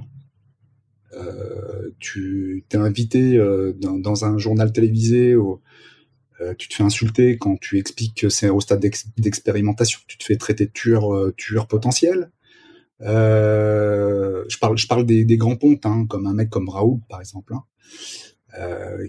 Euh, 1.13 1.89
Tu 1.99 2.63
t'es 2.69 2.77
invité 2.77 3.37
euh, 3.37 3.73
dans, 3.73 3.97
dans 3.97 4.25
un 4.25 4.37
journal 4.37 4.71
télévisé, 4.71 5.35
au- 5.35 5.61
euh, 6.41 6.53
tu 6.57 6.69
te 6.69 6.73
fais 6.75 6.83
insulter 6.83 7.37
quand 7.37 7.57
tu 7.59 7.77
expliques 7.77 8.15
que 8.21 8.29
c'est 8.29 8.49
au 8.49 8.61
stade 8.61 8.79
d'ex- 8.79 9.07
d'expérimentation. 9.17 9.99
Tu 10.07 10.17
te 10.17 10.23
fais 10.23 10.37
traiter 10.37 10.65
de 10.65 10.71
tueur, 10.71 11.13
euh, 11.13 11.33
tueur 11.35 11.67
potentiel. 11.67 12.31
Euh, 13.01 14.43
je 14.49 14.57
parle, 14.57 14.77
je 14.77 14.87
parle 14.87 15.05
des, 15.05 15.25
grands 15.37 15.55
pontes, 15.55 15.85
hein, 15.85 16.05
comme 16.07 16.27
un 16.27 16.33
mec 16.33 16.49
comme 16.49 16.69
Raoul, 16.69 16.99
par 17.09 17.19
exemple, 17.19 17.53
hein, 17.53 17.63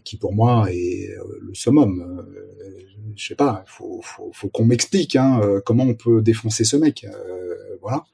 qui 0.04 0.16
pour 0.16 0.32
moi 0.34 0.68
est 0.70 1.10
le 1.40 1.54
summum. 1.54 2.24
Je 3.16 3.26
sais 3.26 3.34
pas, 3.34 3.64
faut, 3.66 4.00
faut, 4.02 4.30
faut 4.32 4.48
qu'on 4.48 4.64
m'explique 4.64 5.16
hein, 5.16 5.40
comment 5.66 5.84
on 5.84 5.94
peut 5.94 6.22
défoncer 6.22 6.64
ce 6.64 6.76
mec. 6.76 7.04
Voilà. 7.80 8.04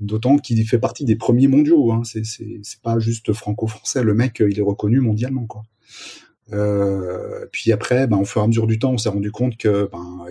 D'autant 0.00 0.38
qu'il 0.38 0.66
fait 0.66 0.78
partie 0.78 1.04
des 1.04 1.16
premiers 1.16 1.48
mondiaux. 1.48 1.92
Hein. 1.92 2.02
C'est 2.04 2.80
pas 2.82 2.98
juste 2.98 3.32
franco-français. 3.32 4.02
Le 4.02 4.14
mec, 4.14 4.42
il 4.46 4.58
est 4.58 4.62
reconnu 4.62 5.00
mondialement, 5.00 5.46
quoi. 5.46 5.64
Euh, 6.52 7.46
puis 7.52 7.72
après, 7.72 8.06
ben, 8.06 8.18
au 8.18 8.24
fur 8.24 8.42
et 8.42 8.44
à 8.44 8.46
mesure 8.46 8.66
du 8.66 8.78
temps, 8.78 8.92
on 8.92 8.98
s'est 8.98 9.08
rendu 9.08 9.32
compte 9.32 9.56
que 9.56 9.88
ben, 9.90 10.26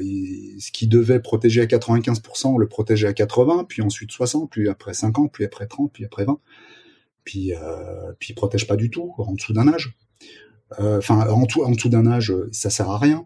ce 0.60 0.72
qui 0.72 0.88
devait 0.88 1.20
protéger 1.20 1.62
à 1.62 1.66
95%, 1.66 2.48
on 2.48 2.58
le 2.58 2.68
protégeait 2.68 3.08
à 3.08 3.14
80%, 3.14 3.66
puis 3.66 3.82
ensuite 3.82 4.12
60%, 4.12 4.48
puis 4.50 4.70
après 4.70 4.92
50%, 4.92 5.32
puis 5.32 5.46
après 5.46 5.66
30%, 5.66 5.90
puis 5.92 6.06
après 6.06 6.26
20. 6.26 6.40
Puis, 7.24 7.56
euh, 7.56 8.12
puis 8.20 8.32
il 8.32 8.36
protège 8.36 8.68
pas 8.68 8.76
du 8.76 8.90
tout 8.90 9.14
en 9.18 9.34
dessous 9.34 9.54
d'un 9.54 9.68
âge. 9.68 9.96
Euh, 10.80 10.98
enfin, 10.98 11.28
en, 11.30 11.44
en 11.44 11.72
dessous 11.72 11.90
d'un 11.90 12.06
âge, 12.06 12.34
ça 12.52 12.70
sert 12.70 12.90
à 12.90 12.98
rien. 12.98 13.26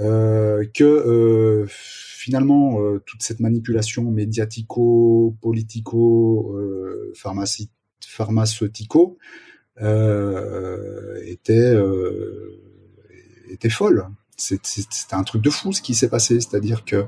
Euh, 0.00 0.64
que 0.72 0.84
euh, 0.84 1.66
finalement, 1.68 2.80
euh, 2.80 3.02
toute 3.04 3.22
cette 3.22 3.40
manipulation 3.40 4.10
médiatico, 4.10 5.36
politico, 5.42 6.56
pharmaceutico, 7.14 9.18
était 9.78 11.74
était 13.48 13.70
folle. 13.70 14.06
C'était 14.36 15.14
un 15.14 15.22
truc 15.22 15.42
de 15.42 15.50
fou 15.50 15.72
ce 15.72 15.82
qui 15.82 15.94
s'est 15.94 16.08
passé, 16.08 16.40
c'est-à-dire 16.40 16.84
que 16.84 17.06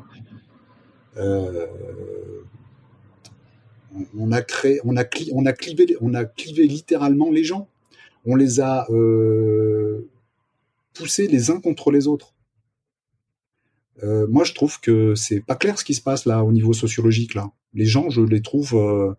on 4.17 4.33
a 4.33 4.43
créé, 4.43 4.81
on 4.85 4.97
a, 4.97 5.05
on 5.33 5.47
a 5.47 5.53
clivé, 5.53 5.97
on 6.01 6.15
a 6.15 6.25
clivé 6.25 6.67
littéralement 6.67 7.31
les 7.31 7.45
gens. 7.45 7.69
On 8.25 8.37
les 8.37 8.61
a 8.61 8.87
euh, 8.91 10.09
poussés 10.95 11.27
les 11.27 11.51
uns 11.51 11.61
contre 11.61 11.91
les 11.91 12.07
autres. 12.07 12.35
Euh, 14.03 14.27
moi, 14.29 14.45
je 14.45 14.55
trouve 14.55 14.81
que 14.81 15.15
c'est 15.15 15.41
pas 15.41 15.55
clair 15.55 15.79
ce 15.79 15.85
qui 15.85 15.95
se 15.95 16.01
passe 16.01 16.25
là 16.27 16.43
au 16.43 16.53
niveau 16.53 16.73
sociologique 16.73 17.35
là. 17.35 17.53
Les 17.75 17.87
gens, 17.87 18.09
je 18.11 18.23
les 18.23 18.41
trouve, 18.41 18.75
euh, 18.75 19.15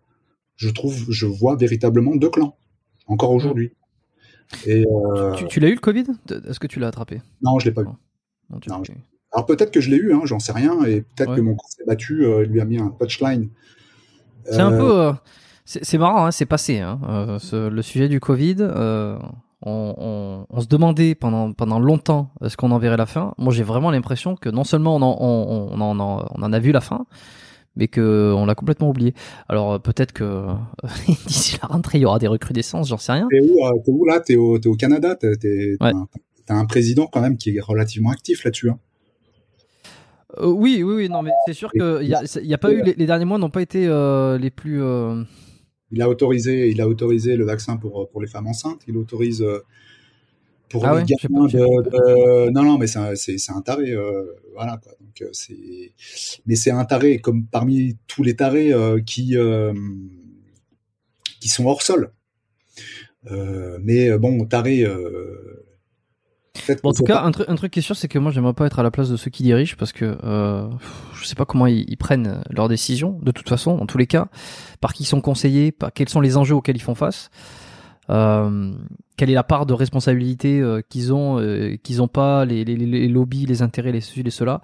je 0.56 0.68
trouve, 0.70 1.10
je 1.10 1.26
vois 1.26 1.56
véritablement 1.56 2.16
deux 2.16 2.30
clans 2.30 2.56
encore 3.06 3.32
aujourd'hui. 3.32 3.72
Et 4.66 4.84
tu, 5.48 5.60
l'as 5.60 5.68
eu 5.68 5.74
le 5.74 5.80
Covid? 5.80 6.04
Est-ce 6.48 6.60
que 6.60 6.66
tu 6.66 6.78
l'as 6.78 6.88
attrapé? 6.88 7.20
Non, 7.42 7.58
je 7.58 7.66
l'ai 7.66 7.72
pas 7.72 7.82
eu. 7.82 7.86
Alors 9.32 9.44
peut-être 9.44 9.72
que 9.72 9.80
je 9.80 9.90
l'ai 9.90 9.96
eu, 9.96 10.14
hein, 10.14 10.20
j'en 10.24 10.38
sais 10.38 10.52
rien, 10.52 10.84
et 10.84 11.02
peut-être 11.02 11.34
que 11.34 11.40
mon 11.40 11.56
corps 11.56 11.70
s'est 11.70 11.84
battu, 11.84 12.24
lui 12.44 12.60
a 12.60 12.64
mis 12.64 12.78
un 12.78 12.90
touchline 12.90 13.50
c'est 14.50 14.60
un 14.60 14.70
peu. 14.70 15.00
Euh, 15.00 15.12
c'est 15.64 15.98
marrant, 15.98 16.26
hein, 16.26 16.30
c'est 16.30 16.46
passé. 16.46 16.78
Hein, 16.78 17.00
euh, 17.08 17.70
le 17.70 17.82
sujet 17.82 18.08
du 18.08 18.20
Covid, 18.20 18.56
euh, 18.60 19.18
on, 19.62 20.46
se 20.58 20.66
demandait 20.66 21.14
pendant, 21.14 21.52
pendant 21.52 21.80
longtemps 21.80 22.30
est-ce 22.44 22.56
qu'on 22.56 22.70
en 22.70 22.78
verrait 22.78 22.96
la 22.96 23.06
fin. 23.06 23.34
Moi, 23.36 23.52
j'ai 23.52 23.64
vraiment 23.64 23.90
l'impression 23.90 24.36
que 24.36 24.48
non 24.48 24.64
seulement 24.64 24.96
on 24.96 25.02
en, 25.02 25.16
on, 25.18 25.80
en, 25.80 25.98
on 25.98 26.42
en 26.42 26.52
a 26.52 26.58
vu 26.58 26.70
la 26.70 26.80
fin, 26.80 27.06
mais 27.76 27.88
que 27.88 28.32
on 28.34 28.46
l'a 28.46 28.54
complètement 28.54 28.88
oublié. 28.88 29.14
Alors 29.48 29.80
peut-être 29.80 30.12
que 30.12 30.46
d'ici 31.26 31.58
la 31.62 31.68
rentrée, 31.68 31.98
il 31.98 32.02
y 32.02 32.04
aura 32.04 32.18
des 32.18 32.28
recrudescences, 32.28 32.88
j'en 32.88 32.98
sais 32.98 33.12
rien. 33.12 33.28
T'es 33.30 33.40
où, 33.40 33.58
où, 33.86 34.04
là 34.04 34.20
T'es 34.20 34.36
au, 34.36 34.56
au, 34.56 34.74
Canada 34.74 35.16
T'as 35.16 36.54
un, 36.54 36.64
président 36.66 37.06
quand 37.06 37.20
même 37.20 37.36
qui 37.36 37.56
est 37.56 37.60
relativement 37.60 38.10
actif 38.10 38.44
là-dessus. 38.44 38.70
Hein. 38.70 38.78
Euh, 40.38 40.46
oui, 40.46 40.82
oui, 40.82 40.94
oui, 40.94 41.08
non, 41.08 41.22
mais 41.22 41.30
c'est 41.46 41.54
sûr 41.54 41.70
qu'il 41.70 41.80
y 42.02 42.14
a, 42.14 42.22
y 42.42 42.54
a 42.54 42.58
pas 42.58 42.72
eu 42.72 42.82
les, 42.82 43.06
derniers 43.06 43.24
mois 43.24 43.38
n'ont 43.38 43.50
pas 43.50 43.62
été 43.62 43.86
euh, 43.86 44.38
les 44.38 44.50
plus. 44.50 44.82
Euh, 44.82 45.22
il 45.90 46.02
a 46.02 46.08
autorisé, 46.08 46.68
il 46.68 46.80
a 46.80 46.88
autorisé 46.88 47.36
le 47.36 47.44
vaccin 47.44 47.76
pour 47.76 48.08
pour 48.10 48.20
les 48.20 48.26
femmes 48.26 48.46
enceintes. 48.46 48.80
Il 48.88 48.96
autorise 48.96 49.44
pour 50.68 50.84
ah 50.86 51.00
les 51.00 51.04
gamins 51.04 51.46
de, 51.46 52.50
Non, 52.50 52.62
non, 52.62 52.78
mais 52.78 52.86
c'est 52.86 52.98
un, 52.98 53.14
c'est, 53.14 53.36
un 53.50 53.60
taré, 53.60 53.94
voilà 54.54 54.78
quoi. 54.78 54.92
Donc 55.00 55.28
c'est, 55.32 55.92
mais 56.46 56.56
c'est 56.56 56.70
un 56.70 56.84
taré 56.84 57.18
comme 57.18 57.46
parmi 57.46 57.96
tous 58.06 58.22
les 58.22 58.36
tarés 58.36 58.72
qui 59.06 59.36
qui 61.40 61.48
sont 61.48 61.66
hors 61.66 61.82
sol. 61.82 62.12
mais 63.82 64.16
bon, 64.18 64.44
taré 64.46 64.84
en 66.82 66.92
tout 66.92 67.04
cas, 67.04 67.22
un, 67.22 67.26
un, 67.28 67.54
truc 67.54 67.72
qui 67.72 67.80
est 67.80 67.82
sûr, 67.82 67.96
c'est 67.96 68.08
que 68.08 68.18
moi, 68.18 68.32
j'aimerais 68.32 68.54
pas 68.54 68.66
être 68.66 68.78
à 68.78 68.82
la 68.82 68.90
place 68.90 69.08
de 69.08 69.16
ceux 69.16 69.30
qui 69.30 69.42
dirigent 69.42 69.76
parce 69.78 69.92
que 69.92 70.18
euh, 70.24 70.68
je 71.14 71.24
sais 71.24 71.34
pas 71.34 71.44
comment 71.44 71.66
ils, 71.66 71.96
prennent 71.96 72.42
leurs 72.50 72.68
décisions. 72.68 73.18
De 73.22 73.30
toute 73.30 73.48
façon, 73.48 73.76
dans 73.76 73.86
tous 73.86 73.98
les 73.98 74.06
cas, 74.06 74.28
par 74.80 74.92
qui 74.92 75.04
ils 75.04 75.06
sont 75.06 75.20
conseillés, 75.20 75.72
par 75.72 75.92
quels 75.92 76.08
sont 76.08 76.20
les 76.20 76.36
enjeux 76.36 76.54
auxquels 76.54 76.76
ils 76.76 76.82
font 76.82 76.94
face, 76.94 77.30
euh, 77.30 77.65
quelle 78.08 79.30
est 79.30 79.34
la 79.34 79.44
part 79.44 79.66
de 79.66 79.72
responsabilité 79.72 80.60
euh, 80.60 80.82
qu'ils 80.88 81.12
ont, 81.14 81.40
euh, 81.40 81.76
qu'ils 81.82 82.02
ont 82.02 82.08
pas, 82.08 82.44
les, 82.44 82.64
les, 82.64 82.76
les, 82.76 83.08
lobbies, 83.08 83.46
les 83.46 83.62
intérêts, 83.62 83.90
les 83.92 84.00
ceci, 84.00 84.22
les 84.22 84.30
cela? 84.30 84.60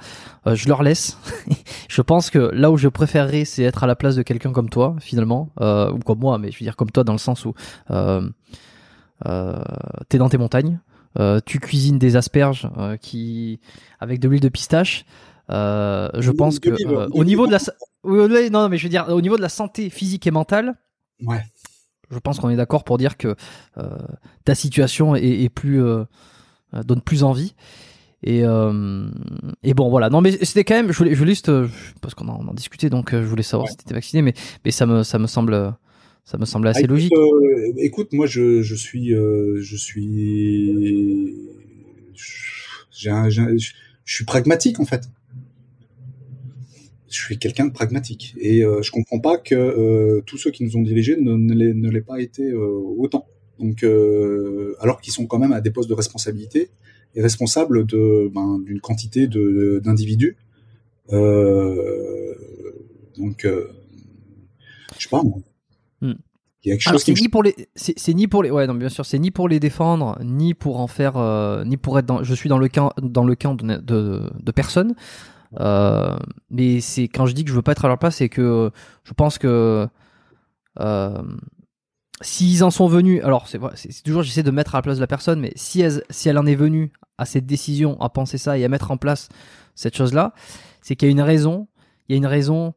Euh, 0.46 0.54
je 0.54 0.68
leur 0.68 0.82
laisse. 0.82 1.18
je 1.88 2.02
pense 2.02 2.28
que 2.30 2.38
là 2.52 2.70
où 2.70 2.76
je 2.76 2.88
préférerais, 2.88 3.44
c'est 3.44 3.62
être 3.62 3.84
à 3.84 3.86
la 3.86 3.96
place 3.96 4.14
de 4.14 4.22
quelqu'un 4.22 4.52
comme 4.52 4.68
toi, 4.68 4.94
finalement, 5.00 5.48
ou 5.60 5.98
comme 6.00 6.18
moi, 6.18 6.38
mais 6.38 6.50
je 6.50 6.58
veux 6.58 6.64
dire 6.64 6.76
comme 6.76 6.90
toi 6.90 7.04
dans 7.04 7.12
le 7.12 7.18
sens 7.18 7.44
où 7.44 7.54
t'es 10.08 10.18
dans 10.18 10.28
tes 10.28 10.38
montagnes. 10.38 10.80
Euh, 11.18 11.40
tu 11.44 11.58
cuisines 11.58 11.98
des 11.98 12.16
asperges 12.16 12.68
euh, 12.78 12.96
qui 12.96 13.60
avec 14.00 14.18
de 14.18 14.28
l'huile 14.28 14.40
de 14.40 14.48
pistache. 14.48 15.04
Euh, 15.50 16.08
je 16.18 16.30
pense 16.30 16.58
que 16.58 16.70
au 17.10 17.24
niveau 17.24 17.46
de 17.46 17.52
la 17.52 17.58
non 18.50 18.68
mais 18.68 18.78
je 18.78 18.84
veux 18.84 18.88
dire 18.88 19.06
au 19.08 19.20
niveau 19.20 19.36
de 19.36 19.42
la 19.42 19.50
santé 19.50 19.90
physique 19.90 20.26
et 20.26 20.30
mentale. 20.30 20.74
Ouais. 21.22 21.42
Je 22.12 22.18
pense 22.18 22.38
qu'on 22.38 22.50
est 22.50 22.56
d'accord 22.56 22.84
pour 22.84 22.98
dire 22.98 23.16
que 23.16 23.34
ta 24.44 24.54
situation 24.54 25.16
est, 25.16 25.48
plus 25.48 25.82
donne 26.72 27.00
plus 27.00 27.24
envie. 27.24 27.54
Et, 28.24 28.42
et 28.42 29.74
bon 29.74 29.90
voilà 29.90 30.08
non 30.08 30.20
mais 30.20 30.30
c'était 30.44 30.62
quand 30.62 30.76
même 30.76 30.92
je 30.92 30.98
voulais 30.98 31.12
je 31.12 31.18
voulais 31.18 31.32
juste 31.32 31.50
parce 32.00 32.14
qu'on 32.14 32.28
en, 32.28 32.46
en, 32.46 32.54
discutait 32.54 32.88
donc 32.88 33.10
je 33.10 33.18
voulais 33.18 33.42
savoir 33.42 33.68
si 33.68 33.76
tu 33.76 33.82
étais 33.82 33.94
vacciné 33.94 34.22
mais 34.22 34.32
mais 34.64 34.70
ça 34.70 34.86
me 34.86 35.02
ça 35.02 35.18
me 35.18 35.26
semble 35.26 35.74
ça 36.24 36.38
me 36.38 36.44
semble 36.44 36.68
assez 36.68 36.86
logique. 36.86 37.12
Euh, 37.12 37.72
écoute, 37.78 38.12
moi, 38.12 38.26
je, 38.26 38.62
je 38.62 38.74
suis, 38.74 39.14
euh, 39.14 39.60
je 39.60 39.76
suis, 39.76 41.36
je 42.92 44.14
suis 44.14 44.24
pragmatique 44.24 44.78
en 44.80 44.84
fait. 44.84 45.08
Je 47.12 47.20
suis 47.20 47.38
quelqu'un 47.38 47.66
de 47.66 47.72
pragmatique 47.72 48.34
et 48.38 48.64
euh, 48.64 48.80
je 48.82 48.90
comprends 48.90 49.20
pas 49.20 49.36
que 49.36 49.54
euh, 49.54 50.22
tous 50.24 50.38
ceux 50.38 50.50
qui 50.50 50.64
nous 50.64 50.76
ont 50.76 50.82
dirigés 50.82 51.16
ne, 51.16 51.34
ne 51.36 51.90
l'aient 51.90 52.00
pas 52.00 52.20
été 52.20 52.52
autant. 52.52 53.26
Donc, 53.58 53.84
alors 54.80 55.00
qu'ils 55.00 55.12
sont 55.12 55.26
quand 55.26 55.38
même 55.38 55.52
à 55.52 55.60
des 55.60 55.70
postes 55.70 55.88
de 55.88 55.94
responsabilité 55.94 56.70
et 57.14 57.20
responsables 57.22 57.86
de 57.86 58.30
ben, 58.34 58.58
d'une 58.58 58.80
quantité 58.80 59.26
de 59.26 59.80
d'individus. 59.84 60.36
donc, 63.18 63.46
je 64.98 65.02
sais 65.02 65.08
pas. 65.10 65.22
Moi. 65.22 65.38
Hmm. 66.00 66.14
c'est 66.98 67.20
ni 67.20 67.28
pour 67.28 67.42
les, 67.42 67.54
c'est 67.74 68.14
ni 68.14 68.26
pour 68.28 68.42
les, 68.42 68.50
ouais, 68.50 68.66
non, 68.66 68.74
bien 68.74 68.88
sûr, 68.88 69.04
c'est 69.04 69.18
ni 69.18 69.30
pour 69.30 69.48
les 69.48 69.60
défendre, 69.60 70.18
ni 70.22 70.54
pour 70.54 70.80
en 70.80 70.86
faire, 70.86 71.16
euh, 71.16 71.64
ni 71.64 71.76
pour 71.76 71.98
être 71.98 72.06
dans, 72.06 72.22
je 72.22 72.34
suis 72.34 72.48
dans 72.48 72.58
le 72.58 72.68
camp, 72.68 72.92
dans 73.00 73.24
le 73.24 73.34
camp 73.34 73.54
de, 73.54 73.76
de, 73.76 74.30
de 74.40 74.52
personne. 74.52 74.94
Euh, 75.60 76.16
mais 76.50 76.80
c'est 76.80 77.08
quand 77.08 77.26
je 77.26 77.32
dis 77.34 77.44
que 77.44 77.50
je 77.50 77.54
veux 77.54 77.62
pas 77.62 77.72
être 77.72 77.84
à 77.84 77.88
leur 77.88 77.98
place, 77.98 78.16
c'est 78.16 78.28
que 78.28 78.70
je 79.04 79.12
pense 79.12 79.38
que 79.38 79.86
euh, 80.80 81.22
s'ils 82.20 82.64
en 82.64 82.70
sont 82.70 82.86
venus, 82.86 83.22
alors 83.24 83.48
c'est 83.48 83.58
toujours 84.02 84.22
j'essaie 84.22 84.42
de 84.42 84.50
mettre 84.50 84.74
à 84.74 84.78
la 84.78 84.82
place 84.82 84.96
de 84.96 85.02
la 85.02 85.06
personne, 85.06 85.40
mais 85.40 85.52
si 85.56 85.80
elle, 85.80 86.38
en 86.38 86.46
est 86.46 86.54
venue 86.54 86.92
à 87.18 87.26
cette 87.26 87.46
décision, 87.46 88.00
à 88.00 88.08
penser 88.08 88.38
ça 88.38 88.56
et 88.58 88.64
à 88.64 88.68
mettre 88.68 88.90
en 88.90 88.96
place 88.96 89.28
cette 89.74 89.96
chose-là, 89.96 90.34
c'est 90.80 90.96
qu'il 90.96 91.08
y 91.08 91.10
a 91.10 91.12
une 91.12 91.20
raison, 91.20 91.68
il 92.08 92.12
y 92.12 92.14
a 92.14 92.18
une 92.18 92.26
raison 92.26 92.74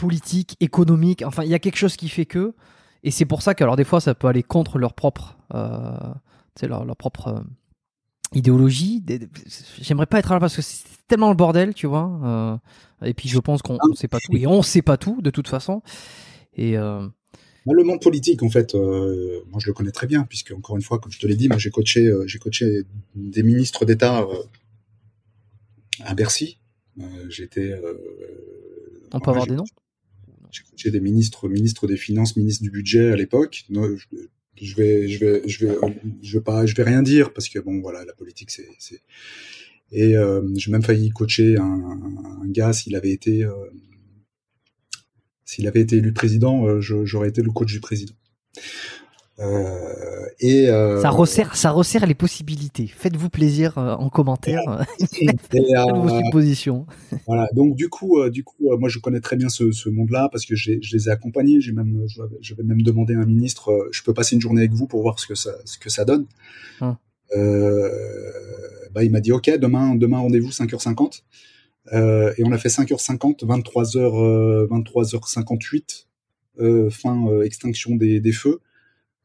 politique, 0.00 0.56
économique. 0.60 1.22
Enfin, 1.26 1.44
il 1.44 1.50
y 1.50 1.54
a 1.54 1.58
quelque 1.58 1.76
chose 1.76 1.96
qui 1.96 2.08
fait 2.08 2.24
que. 2.24 2.54
Et 3.02 3.10
c'est 3.10 3.26
pour 3.26 3.42
ça 3.42 3.54
que, 3.54 3.62
alors, 3.62 3.76
des 3.76 3.84
fois, 3.84 4.00
ça 4.00 4.14
peut 4.14 4.28
aller 4.28 4.42
contre 4.42 4.78
leur 4.78 4.94
propre, 4.94 5.36
euh, 5.54 6.12
leur 6.62 6.96
propre 6.96 7.28
euh, 7.28 7.40
idéologie. 8.34 9.02
J'aimerais 9.80 10.06
pas 10.06 10.18
être 10.18 10.32
là 10.32 10.40
parce 10.40 10.56
que 10.56 10.62
c'est 10.62 10.84
tellement 11.08 11.30
le 11.30 11.36
bordel, 11.36 11.74
tu 11.74 11.86
vois. 11.86 12.20
Euh, 12.24 12.56
et 13.06 13.14
puis, 13.14 13.28
je 13.28 13.38
pense 13.38 13.62
qu'on 13.62 13.78
sait 13.94 14.08
pas 14.08 14.18
tout. 14.18 14.36
Et 14.36 14.46
on 14.46 14.62
sait 14.62 14.82
pas 14.82 14.96
tout, 14.96 15.20
de 15.22 15.30
toute 15.30 15.48
façon. 15.48 15.82
Et. 16.54 16.76
Euh, 16.76 17.06
le 17.66 17.84
monde 17.84 18.02
politique, 18.02 18.42
en 18.42 18.48
fait, 18.48 18.74
euh, 18.74 19.42
moi 19.48 19.60
je 19.60 19.68
le 19.68 19.72
connais 19.72 19.92
très 19.92 20.08
bien, 20.08 20.24
puisque 20.24 20.50
encore 20.50 20.74
une 20.74 20.82
fois, 20.82 20.98
comme 20.98 21.12
je 21.12 21.20
te 21.20 21.26
l'ai 21.28 21.36
dit, 21.36 21.46
moi 21.46 21.58
j'ai 21.58 21.70
coaché, 21.70 22.04
euh, 22.06 22.26
j'ai 22.26 22.40
coaché 22.40 22.82
des 23.14 23.44
ministres 23.44 23.84
d'État 23.84 24.26
à 26.00 26.14
Bercy. 26.14 26.58
J'étais. 27.28 27.80
On 29.12 29.20
peut 29.20 29.30
avoir 29.30 29.46
des 29.46 29.54
noms? 29.54 29.64
j'ai 30.74 30.90
des 30.90 31.00
ministres, 31.00 31.48
ministres 31.48 31.86
des 31.86 31.96
Finances, 31.96 32.36
ministre 32.36 32.64
du 32.64 32.70
Budget 32.70 33.12
à 33.12 33.16
l'époque. 33.16 33.66
Je 34.60 34.74
vais, 34.74 35.08
je 35.08 35.24
vais, 35.24 35.42
je 35.48 35.66
vais, 35.66 35.76
je 36.22 36.38
vais 36.38 36.44
pas, 36.44 36.66
je 36.66 36.74
vais 36.74 36.82
rien 36.82 37.02
dire 37.02 37.32
parce 37.32 37.48
que 37.48 37.58
bon, 37.58 37.80
voilà, 37.80 38.04
la 38.04 38.12
politique, 38.12 38.50
c'est. 38.50 38.68
Et 39.92 40.16
euh, 40.16 40.42
j'ai 40.56 40.70
même 40.70 40.82
failli 40.82 41.10
coacher 41.10 41.56
un, 41.56 41.62
un 42.42 42.48
gars 42.48 42.72
s'il 42.72 42.94
avait 42.94 43.10
été, 43.10 43.44
euh, 43.44 43.54
s'il 45.44 45.66
avait 45.66 45.80
été 45.80 45.96
élu 45.96 46.12
président, 46.12 46.66
euh, 46.66 46.80
j'aurais 46.80 47.28
été 47.28 47.42
le 47.42 47.50
coach 47.50 47.72
du 47.72 47.80
président. 47.80 48.14
Euh, 49.40 50.26
et 50.38 50.68
euh, 50.68 51.00
Ça 51.00 51.10
resserre, 51.10 51.56
ça 51.56 51.70
resserre 51.70 52.06
les 52.06 52.14
possibilités. 52.14 52.86
Faites-vous 52.86 53.30
plaisir 53.30 53.78
euh, 53.78 53.94
en 53.94 54.08
commentaire. 54.10 54.84
et, 55.20 55.26
Faites 55.50 55.64
vos 55.94 56.08
euh, 56.14 56.20
suppositions. 56.24 56.86
voilà. 57.26 57.48
Donc 57.54 57.74
du 57.74 57.88
coup, 57.88 58.18
euh, 58.20 58.30
du 58.30 58.44
coup, 58.44 58.70
euh, 58.70 58.76
moi 58.76 58.88
je 58.88 58.98
connais 58.98 59.20
très 59.20 59.36
bien 59.36 59.48
ce, 59.48 59.72
ce 59.72 59.88
monde-là 59.88 60.28
parce 60.30 60.44
que 60.44 60.54
je 60.56 60.72
les 60.72 61.08
ai 61.08 61.10
accompagnés. 61.10 61.60
J'ai 61.60 61.72
même, 61.72 62.04
je 62.06 62.20
vais- 62.22 62.28
je 62.40 62.54
vais 62.54 62.62
même 62.62 62.82
demander 62.82 63.14
à 63.14 63.18
un 63.18 63.26
ministre, 63.26 63.70
euh, 63.72 63.88
je 63.92 64.02
peux 64.02 64.12
passer 64.14 64.34
une 64.34 64.40
journée 64.42 64.60
avec 64.60 64.72
vous 64.72 64.86
pour 64.86 65.02
voir 65.02 65.18
ce 65.18 65.26
que 65.26 65.34
ça, 65.34 65.52
ce 65.64 65.78
que 65.78 65.88
ça 65.90 66.04
donne. 66.04 66.26
Hum. 66.80 66.96
Euh, 67.36 67.90
bah, 68.92 69.04
il 69.04 69.10
m'a 69.10 69.20
dit 69.20 69.32
OK, 69.32 69.50
demain, 69.58 69.94
demain 69.94 70.18
rendez-vous 70.18 70.50
5h50. 70.50 71.22
Euh, 71.92 72.32
et 72.36 72.44
on 72.44 72.52
a 72.52 72.58
fait 72.58 72.68
5h50, 72.68 73.44
23h, 73.44 73.96
euh, 73.98 74.66
23h58, 74.70 76.06
euh, 76.60 76.90
fin 76.90 77.26
euh, 77.28 77.42
extinction 77.42 77.96
des, 77.96 78.20
des 78.20 78.32
feux. 78.32 78.60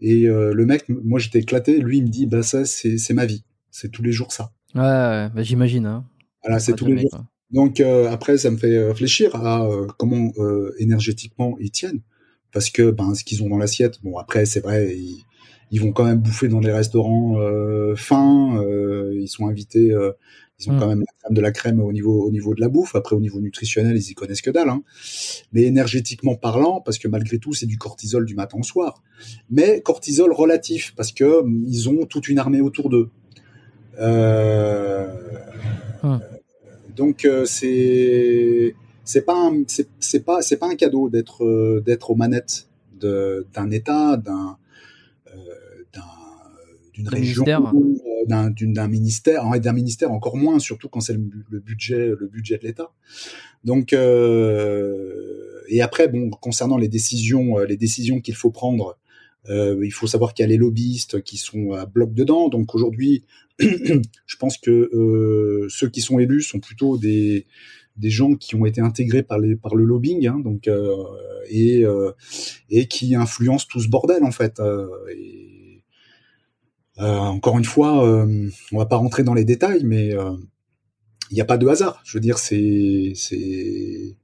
Et 0.01 0.27
euh, 0.27 0.53
le 0.53 0.65
mec, 0.65 0.85
moi 0.89 1.19
j'étais 1.19 1.39
éclaté. 1.39 1.79
Lui, 1.79 1.97
il 1.97 2.03
me 2.03 2.09
dit, 2.09 2.25
bah 2.25 2.43
ça, 2.43 2.65
c'est 2.65 3.13
ma 3.13 3.25
vie. 3.25 3.43
C'est 3.71 3.91
tous 3.91 4.03
les 4.03 4.11
jours 4.11 4.31
ça. 4.31 4.51
Ouais, 4.73 4.81
ouais, 4.81 5.29
bah, 5.33 5.43
j'imagine. 5.43 5.85
Hein. 5.85 6.05
Voilà, 6.43 6.59
c'est 6.59 6.73
tous 6.73 6.85
les 6.85 6.97
jours. 6.99 7.09
quoi. 7.11 7.25
Donc 7.51 7.79
euh, 7.79 8.09
après, 8.09 8.37
ça 8.37 8.51
me 8.51 8.57
fait 8.57 8.83
réfléchir 8.83 9.35
à 9.35 9.65
euh, 9.65 9.87
comment 9.97 10.31
énergétiquement 10.79 11.55
ils 11.59 11.71
tiennent, 11.71 12.01
parce 12.51 12.69
que 12.69 12.91
ben 12.91 13.15
ce 13.15 13.23
qu'ils 13.23 13.43
ont 13.43 13.49
dans 13.49 13.57
l'assiette. 13.57 13.99
Bon 14.03 14.17
après, 14.17 14.45
c'est 14.45 14.59
vrai, 14.59 14.95
ils, 14.97 15.23
ils 15.71 15.81
vont 15.81 15.91
quand 15.91 16.05
même 16.05 16.19
bouffer 16.19 16.47
dans 16.47 16.61
des 16.61 16.71
restaurants 16.71 17.37
fins. 17.95 18.61
ils 19.13 19.27
sont 19.27 19.47
invités, 19.47 19.93
ils 20.59 20.71
ont 20.71 20.79
quand 20.79 20.87
même 20.87 20.99
la 21.01 21.13
crème 21.19 21.33
de 21.35 21.41
la 21.41 21.51
crème 21.51 21.79
au 21.81 21.91
niveau 21.91 22.25
au 22.25 22.31
niveau 22.31 22.55
de 22.55 22.61
la 22.61 22.69
bouffe. 22.69 22.95
Après, 22.95 23.15
au 23.15 23.19
niveau 23.19 23.39
nutritionnel, 23.41 23.97
ils 23.97 24.11
y 24.11 24.13
connaissent 24.13 24.41
que 24.41 24.51
dalle. 24.51 24.69
Hein. 24.69 24.83
Mais 25.51 25.63
énergétiquement 25.63 26.35
parlant, 26.35 26.81
parce 26.81 26.97
que 26.97 27.07
malgré 27.09 27.39
tout, 27.39 27.53
c'est 27.53 27.65
du 27.65 27.77
cortisol 27.77 28.25
du 28.25 28.35
matin 28.35 28.57
au 28.59 28.63
soir. 28.63 29.03
Mais 29.49 29.81
cortisol 29.81 30.31
relatif, 30.31 30.93
parce 30.95 31.11
que 31.11 31.41
hum, 31.41 31.65
ils 31.67 31.89
ont 31.89 32.05
toute 32.05 32.29
une 32.29 32.39
armée 32.39 32.61
autour 32.61 32.89
d'eux. 32.89 33.09
Euh, 33.99 35.07
Hum. 36.03 36.19
donc 36.95 37.25
euh, 37.25 37.45
c'est 37.45 38.75
c'est 39.03 39.23
pas 39.25 39.33
un- 39.35 39.63
c'est 39.99 40.23
pas 40.23 40.41
c'est 40.41 40.57
pas 40.57 40.67
un 40.69 40.75
cadeau 40.75 41.09
d'être 41.09 41.43
euh, 41.43 41.81
d'être 41.85 42.11
aux 42.11 42.15
manettes 42.15 42.67
d'un 42.99 43.71
État 43.71 44.17
d'un 44.17 44.57
d'une 46.95 47.03
D'un 47.05 47.11
région 47.17 47.43
ministère. 47.45 47.61
euh, 47.75 48.25
d'un 48.27 48.49
d'un 48.49 48.87
ministère 48.87 49.43
et 49.55 49.59
d'un 49.59 49.73
ministère 49.73 50.11
encore 50.11 50.35
moins 50.37 50.57
surtout 50.59 50.89
quand 50.89 51.01
c'est 51.01 51.13
le, 51.13 51.19
bu- 51.19 51.45
le 51.51 51.59
budget 51.59 52.07
le 52.19 52.27
budget 52.27 52.57
de 52.57 52.63
l'État. 52.63 52.89
Donc 53.63 53.93
euh, 53.93 55.61
et 55.67 55.81
après 55.81 56.07
bon 56.07 56.29
concernant 56.29 56.77
les 56.77 56.87
décisions 56.87 57.59
euh, 57.59 57.65
les 57.65 57.77
décisions 57.77 58.19
qu'il 58.21 58.35
faut 58.35 58.51
prendre 58.51 58.97
euh, 59.49 59.79
il 59.83 59.91
faut 59.91 60.07
savoir 60.07 60.33
qu'il 60.33 60.43
y 60.43 60.47
a 60.47 60.49
les 60.49 60.57
lobbyistes 60.57 61.21
qui 61.21 61.37
sont 61.37 61.73
à 61.73 61.85
bloc 61.85 62.13
dedans. 62.13 62.49
Donc 62.49 62.73
aujourd'hui 62.75 63.23
je 63.59 64.35
pense 64.39 64.57
que 64.57 64.71
euh, 64.71 65.67
ceux 65.69 65.89
qui 65.89 66.01
sont 66.01 66.17
élus 66.19 66.41
sont 66.41 66.59
plutôt 66.59 66.97
des 66.97 67.45
des 67.97 68.09
gens 68.09 68.35
qui 68.35 68.55
ont 68.55 68.65
été 68.65 68.81
intégrés 68.81 69.23
par 69.23 69.39
les 69.39 69.55
par 69.55 69.75
le 69.75 69.85
lobbying 69.85 70.27
hein, 70.27 70.39
donc 70.43 70.67
euh, 70.67 70.93
et 71.49 71.85
euh, 71.85 72.11
et 72.69 72.87
qui 72.87 73.15
influencent 73.15 73.67
tout 73.69 73.79
ce 73.79 73.87
bordel 73.87 74.23
en 74.23 74.31
fait 74.31 74.59
euh, 74.59 74.87
et, 75.15 75.51
encore 76.97 77.57
une 77.57 77.65
fois 77.65 78.07
euh, 78.07 78.49
on 78.71 78.77
va 78.77 78.85
pas 78.85 78.95
rentrer 78.97 79.23
dans 79.23 79.33
les 79.33 79.45
détails 79.45 79.83
mais 79.83 80.13
euh, 80.13 80.31
il 81.31 81.35
n'y 81.35 81.41
a 81.41 81.45
pas 81.45 81.57
de 81.57 81.67
hasard. 81.67 82.01
Je 82.05 82.17
veux 82.17 82.21
dire 82.21 82.37
c'est 82.37 83.13
c'est 83.15 84.15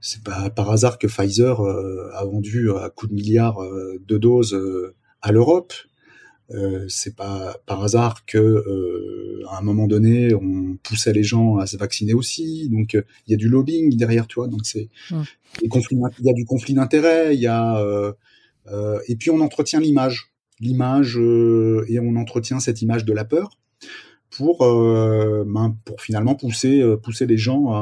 c'est 0.00 0.22
pas 0.24 0.50
par 0.50 0.70
hasard 0.70 0.98
que 0.98 1.06
Pfizer 1.06 1.60
euh, 1.60 2.10
a 2.14 2.24
vendu 2.24 2.70
à 2.72 2.90
coups 2.90 3.10
de 3.10 3.14
milliards 3.14 3.62
euh, 3.62 4.00
de 4.06 4.18
doses 4.18 4.54
euh, 4.54 4.94
à 5.20 5.32
l'Europe. 5.32 5.72
Euh, 6.50 6.84
c'est 6.88 7.14
pas 7.16 7.56
par 7.66 7.82
hasard 7.82 8.26
que 8.26 8.36
euh, 8.36 9.42
à 9.48 9.58
un 9.58 9.62
moment 9.62 9.86
donné 9.86 10.34
on 10.34 10.76
poussait 10.82 11.12
les 11.12 11.22
gens 11.22 11.56
à 11.58 11.66
se 11.66 11.76
vacciner 11.76 12.14
aussi. 12.14 12.68
Donc 12.68 12.96
euh, 12.96 13.02
il 13.26 13.30
y 13.30 13.34
a 13.34 13.36
du 13.36 13.48
lobbying 13.48 13.96
derrière 13.96 14.26
tu 14.26 14.34
vois. 14.34 14.48
Donc 14.48 14.62
c'est 14.64 14.88
il 16.20 16.26
y 16.26 16.30
a 16.30 16.34
du 16.34 16.44
conflit 16.44 16.74
d'intérêts 16.74 17.34
il 17.34 17.40
y 17.40 17.46
a 17.46 17.78
euh, 17.78 18.12
euh, 18.66 18.98
et 19.08 19.16
puis 19.16 19.30
on 19.30 19.40
entretient 19.40 19.80
l'image 19.80 20.31
l'image 20.62 21.18
euh, 21.18 21.84
et 21.88 21.98
on 22.00 22.16
entretient 22.16 22.60
cette 22.60 22.80
image 22.80 23.04
de 23.04 23.12
la 23.12 23.24
peur 23.24 23.58
pour 24.30 24.62
euh, 24.62 25.44
ben, 25.46 25.76
finalement 25.98 26.34
pousser 26.34 26.80
euh, 26.80 26.96
pousser 26.96 27.26
les 27.26 27.36
gens 27.36 27.72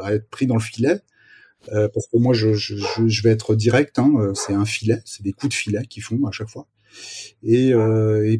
à, 0.00 0.14
être 0.14 0.28
pris 0.30 0.46
dans 0.46 0.56
le 0.56 0.60
filet 0.60 1.00
Euh, 1.72 1.88
parce 1.92 2.06
que 2.06 2.16
moi 2.16 2.34
je, 2.34 3.22
vais 3.22 3.30
être 3.30 3.56
direct 3.56 3.98
hein, 3.98 4.10
c'est 4.34 4.54
un 4.54 4.64
filet 4.64 5.00
c'est 5.04 5.24
des 5.24 5.32
coups 5.32 5.50
de 5.50 5.58
filet 5.62 5.84
qu'ils 5.90 6.04
font 6.04 6.24
à 6.24 6.30
chaque 6.30 6.48
fois 6.48 6.66
et, 7.42 7.72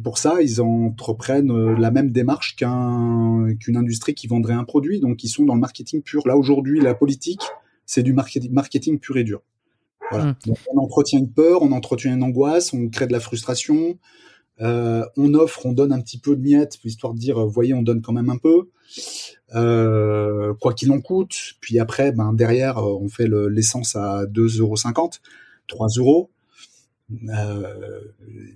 pour 0.03 0.17
ça, 0.17 0.41
ils 0.41 0.59
entreprennent 0.59 1.53
la 1.75 1.91
même 1.91 2.11
démarche 2.11 2.55
qu'un 2.55 3.55
qu'une 3.59 3.77
industrie 3.77 4.15
qui 4.15 4.27
vendrait 4.27 4.53
un 4.53 4.65
produit. 4.65 4.99
Donc, 4.99 5.23
ils 5.23 5.29
sont 5.29 5.45
dans 5.45 5.53
le 5.53 5.61
marketing 5.61 6.01
pur. 6.01 6.27
Là, 6.27 6.35
aujourd'hui, 6.35 6.81
la 6.81 6.95
politique, 6.95 7.41
c'est 7.85 8.03
du 8.03 8.13
marketing 8.13 8.99
pur 8.99 9.17
et 9.17 9.23
dur. 9.23 9.41
Voilà. 10.11 10.25
Mm. 10.25 10.35
Donc, 10.47 10.57
on 10.73 10.77
entretient 10.79 11.19
une 11.19 11.31
peur, 11.31 11.61
on 11.61 11.71
entretient 11.71 12.13
une 12.13 12.23
angoisse, 12.23 12.73
on 12.73 12.89
crée 12.89 13.07
de 13.07 13.13
la 13.13 13.19
frustration. 13.19 13.97
Euh, 14.61 15.05
on 15.15 15.33
offre, 15.35 15.65
on 15.65 15.71
donne 15.71 15.93
un 15.93 16.01
petit 16.01 16.19
peu 16.19 16.35
de 16.35 16.41
miettes, 16.41 16.77
histoire 16.83 17.13
de 17.13 17.19
dire, 17.19 17.39
euh, 17.39 17.45
voyez, 17.45 17.73
on 17.73 17.81
donne 17.81 18.01
quand 18.01 18.11
même 18.11 18.29
un 18.29 18.37
peu, 18.37 18.69
euh, 19.55 20.53
quoi 20.59 20.73
qu'il 20.73 20.91
en 20.91 20.99
coûte. 20.99 21.35
Puis 21.61 21.79
après, 21.79 22.11
ben 22.11 22.33
derrière, 22.33 22.77
on 22.77 23.07
fait 23.07 23.27
le- 23.27 23.47
l'essence 23.47 23.95
à 23.95 24.25
2,50 24.25 25.21
3 25.67 25.87
euros. 25.97 26.29
Euh, 27.29 28.01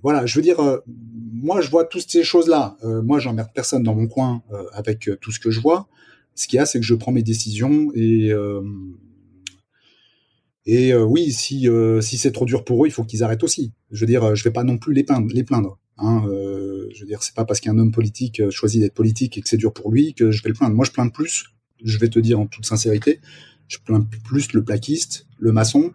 voilà, 0.04 0.26
je 0.26 0.36
veux 0.36 0.44
dire, 0.44 0.60
euh, 0.60 0.78
moi 0.88 1.62
je 1.62 1.70
vois 1.72 1.86
toutes 1.86 2.10
ces 2.10 2.24
choses-là. 2.24 2.78
Euh, 2.84 3.02
moi, 3.02 3.20
j'emmerde 3.20 3.50
personne 3.54 3.84
dans 3.84 3.96
mon 3.96 4.08
coin 4.08 4.44
euh, 4.52 4.64
avec 4.74 5.10
tout 5.22 5.32
ce 5.32 5.40
que 5.40 5.50
je 5.52 5.60
vois. 5.62 5.88
Ce 6.36 6.48
qu'il 6.48 6.58
y 6.58 6.60
a, 6.60 6.66
c'est 6.66 6.80
que 6.80 6.86
je 6.86 6.96
prends 6.96 7.12
mes 7.12 7.24
décisions 7.24 7.92
et 7.96 8.32
euh, 8.32 8.62
et 10.66 10.94
euh, 10.94 11.04
oui, 11.04 11.32
si 11.32 11.68
euh, 11.70 12.02
si 12.02 12.18
c'est 12.18 12.32
trop 12.32 12.46
dur 12.46 12.64
pour 12.64 12.84
eux, 12.84 12.88
il 12.88 12.92
faut 12.92 13.04
qu'ils 13.04 13.24
arrêtent 13.24 13.44
aussi. 13.44 13.74
Je 13.92 14.00
veux 14.02 14.08
dire, 14.08 14.24
euh, 14.24 14.36
je 14.36 14.44
vais 14.44 14.52
pas 14.52 14.64
non 14.64 14.78
plus 14.78 14.94
les 14.94 15.04
plaindre. 15.04 15.28
Les 15.34 15.44
plaindre 15.44 15.78
hein. 15.98 16.24
Euh, 16.28 16.88
je 16.94 17.02
veux 17.02 17.08
dire, 17.08 17.22
c'est 17.24 17.36
pas 17.36 17.46
parce 17.46 17.60
qu'un 17.60 17.78
homme 17.78 17.92
politique 17.92 18.40
euh, 18.40 18.50
choisit 18.52 18.82
d'être 18.82 18.94
politique 18.94 19.38
et 19.38 19.42
que 19.42 19.50
c'est 19.50 19.58
dur 19.58 19.74
pour 19.74 19.92
lui 19.92 20.14
que 20.14 20.32
je 20.32 20.42
vais 20.44 20.50
le 20.50 20.56
plaindre. 20.56 20.76
Moi, 20.76 20.86
je 20.86 20.92
plains 20.92 21.10
plus. 21.10 21.46
Je 21.84 21.98
vais 21.98 22.08
te 22.10 22.20
dire 22.20 22.40
en 22.40 22.46
toute 22.48 22.66
sincérité, 22.66 23.20
je 23.68 23.78
plains 23.84 24.08
plus 24.26 24.54
le 24.54 24.64
plaquiste, 24.64 25.28
le 25.38 25.52
maçon, 25.52 25.92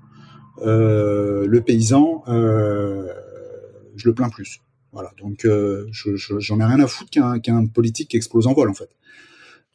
euh, 0.67 1.47
le 1.47 1.61
paysan. 1.63 2.23
Je 2.27 4.07
le 4.09 4.15
plains 4.15 4.29
plus. 4.29 4.61
Voilà. 4.93 5.13
Donc, 5.19 5.41
je, 5.45 5.87
je- 6.17 6.39
j'en 6.39 6.61
ai 6.61 6.65
rien 6.65 6.81
à 6.81 6.87
foutre 6.87 7.11
qu'un 7.11 7.39
qu'un 7.41 7.67
politique 7.67 8.09
qui 8.11 8.17
explose 8.17 8.47
en 8.47 8.53
vol, 8.55 8.69
en 8.69 8.75
fait. 8.75 8.91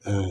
Euh, 0.05 0.21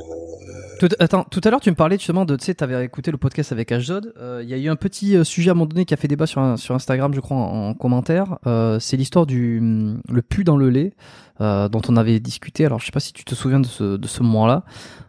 Tout, 0.79 0.89
attends, 0.99 1.25
tout 1.25 1.41
à 1.45 1.51
l'heure, 1.51 1.61
tu 1.61 1.70
me 1.70 1.75
parlais 1.77 1.97
justement 1.97 2.25
de, 2.25 2.37
tu 2.37 2.45
sais, 2.45 2.55
t'avais 2.55 2.85
écouté 2.85 3.11
le 3.11 3.16
podcast 3.16 3.53
avec 3.53 3.73
Ashdod. 3.73 4.12
Euh, 4.18 4.41
Il 4.43 4.49
y 4.51 4.55
a 4.55 4.59
eu 4.59 4.68
un 4.68 4.77
petit 4.77 5.16
euh, 5.16 5.25
sujet 5.25 5.51
à 5.51 5.53
un 5.53 5.55
moment 5.55 5.66
donné 5.66 5.85
qui 5.85 5.95
a 5.95 5.97
fait 5.97 6.09
débat 6.09 6.27
sur, 6.27 6.41
un- 6.41 6.57
sur 6.57 6.75
Instagram, 6.75 7.14
je 7.14 7.20
crois, 7.20 7.37
en, 7.37 7.68
en 7.70 7.75
commentaire. 7.75 8.39
Euh, 8.47 8.79
c'est 8.81 8.97
l'histoire 8.97 9.25
du 9.27 9.61
le 10.09 10.23
pu 10.23 10.45
dans 10.45 10.57
le 10.57 10.68
lait 10.70 10.93
euh, 11.41 11.68
dont 11.68 11.81
on 11.89 11.97
avait 11.97 12.20
discuté. 12.20 12.66
Alors, 12.66 12.81
je 12.81 12.87
sais 12.87 12.93
pas 12.93 13.01
si 13.01 13.12
tu 13.12 13.25
te 13.25 13.35
souviens 13.35 13.61
de 13.61 13.66
ce, 13.66 13.97
de 13.97 14.07
ce 14.09 14.23
moment-là. 14.23 14.64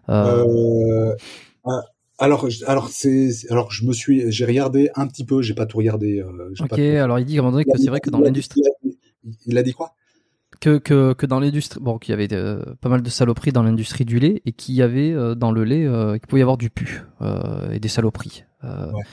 Ah, 0.07 1.81
alors, 2.19 2.47
alors 2.67 2.89
c'est, 2.89 3.29
alors 3.49 3.71
je 3.71 3.85
me 3.85 3.91
suis, 3.93 4.31
j'ai 4.31 4.45
regardé 4.45 4.89
un 4.95 5.07
petit 5.07 5.25
peu, 5.25 5.41
j'ai 5.41 5.55
pas 5.55 5.65
tout 5.65 5.77
regardé. 5.77 6.19
euh, 6.19 6.49
ok, 6.63 6.69
pas 6.69 6.75
tout- 6.77 6.81
alors 7.03 7.19
il 7.19 7.25
dit 7.25 7.37
à 7.37 7.39
un 7.39 7.43
moment 7.43 7.51
donné 7.53 7.65
que 7.65 7.71
c'est 7.77 7.89
vrai 7.89 7.99
que 7.99 8.09
dans 8.09 8.19
l'industrie, 8.25 8.61
il 9.45 9.57
a 9.57 9.63
dit 9.63 9.73
quoi? 9.73 9.93
Que, 10.63 10.77
que, 10.77 11.11
que 11.13 11.25
dans 11.25 11.41
l'industrie, 11.41 11.79
bon, 11.81 11.97
qu'il 11.97 12.11
y 12.11 12.13
avait 12.13 12.29
euh, 12.31 12.63
pas 12.79 12.87
mal 12.87 13.01
de 13.01 13.09
saloperies 13.09 13.51
dans 13.51 13.63
l'industrie 13.63 14.05
du 14.05 14.17
lait 14.19 14.41
et 14.45 14.53
qu'il 14.53 14.75
y 14.75 14.81
avait 14.81 15.11
euh, 15.11 15.35
dans 15.35 15.51
le 15.51 15.65
lait, 15.65 15.85
euh, 15.85 16.13
qu'il 16.17 16.27
pouvait 16.27 16.39
y 16.39 16.41
avoir 16.41 16.57
du 16.57 16.69
pu 16.69 17.01
euh, 17.21 17.69
et 17.71 17.79
des 17.79 17.89
saloperies. 17.89 18.45
Ouais. 18.63 19.03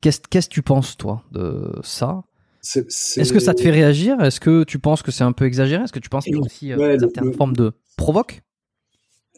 Qu'est-ce 0.00 0.20
que 0.20 0.54
tu 0.54 0.62
penses, 0.62 0.96
toi, 0.96 1.24
de 1.32 1.72
ça? 1.82 2.22
Est-ce 2.62 3.32
que 3.32 3.40
ça 3.40 3.54
te 3.54 3.60
fait 3.60 3.70
réagir? 3.70 4.20
Est-ce 4.20 4.38
que 4.38 4.62
tu 4.62 4.78
penses 4.78 5.02
que 5.02 5.10
c'est 5.10 5.24
un 5.24 5.32
peu 5.32 5.46
exagéré? 5.46 5.82
Est-ce 5.82 5.92
que 5.92 5.98
tu 5.98 6.08
penses 6.08 6.24
qu'il 6.24 6.34
y 6.34 6.36
a 6.36 6.40
aussi 6.40 6.74
Ouais, 6.74 6.94
une 6.94 7.00
le- 7.00 7.08
certaine 7.08 7.24
le- 7.24 7.32
forme 7.32 7.56
de 7.56 7.72
provoque? 7.96 8.42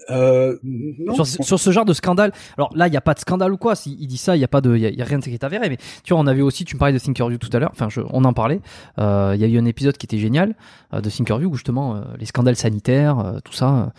Euh, 0.09 0.57
non, 0.62 1.24
sur, 1.24 1.59
ce 1.59 1.70
genre 1.70 1.84
de 1.84 1.92
scandale 1.92 2.32
Alors 2.57 2.74
là, 2.74 2.88
il 2.88 2.90
n'y 2.90 2.96
a 2.96 3.01
pas 3.01 3.14
de 3.14 3.20
scandale 3.20 3.53
ou 3.53 3.57
quoi. 3.57 3.74
Si 3.74 3.96
il 4.01 4.07
dit 4.07 4.16
ça, 4.16 4.36
il 4.36 4.38
n'y 4.38 4.44
a 4.44 4.48
pas 4.48 4.61
de, 4.61 4.74
il 4.74 4.80
y 4.80 4.86
a, 4.86 4.88
il 4.88 4.98
y 4.98 5.03
a 5.03 5.05
rien 5.05 5.18
de 5.18 5.24
qui 5.24 5.30
est 5.30 5.44
avéré. 5.44 5.68
Mais 5.68 5.76
tu 6.05 6.14
vois, 6.14 6.22
on 6.22 6.26
avait 6.26 6.42
aussi, 6.42 6.64
tu 6.64 6.76
me 6.76 6.78
parlais 6.78 6.94
de 6.94 6.98
Thinkerview 6.98 7.38
tout 7.38 7.51
à 7.53 7.59
l'heure. 7.59 7.70
Enfin, 7.72 7.88
je, 7.88 8.01
on 8.11 8.24
en 8.24 8.32
parlait. 8.32 8.61
Euh, 8.98 9.32
Il 9.34 9.40
y 9.40 9.44
a 9.44 9.48
eu 9.48 9.59
un 9.59 9.66
épisode 9.66 9.96
qui 9.96 10.07
était 10.07 10.18
génial 10.18 10.55
euh, 10.94 11.01
de 11.01 11.11
Thinkerview 11.11 11.51
où 11.51 11.55
justement 11.55 12.03
les 12.18 12.26
scandales 12.26 12.57
sanitaires, 12.57 13.40
tout 13.44 13.53
ça, 13.53 13.92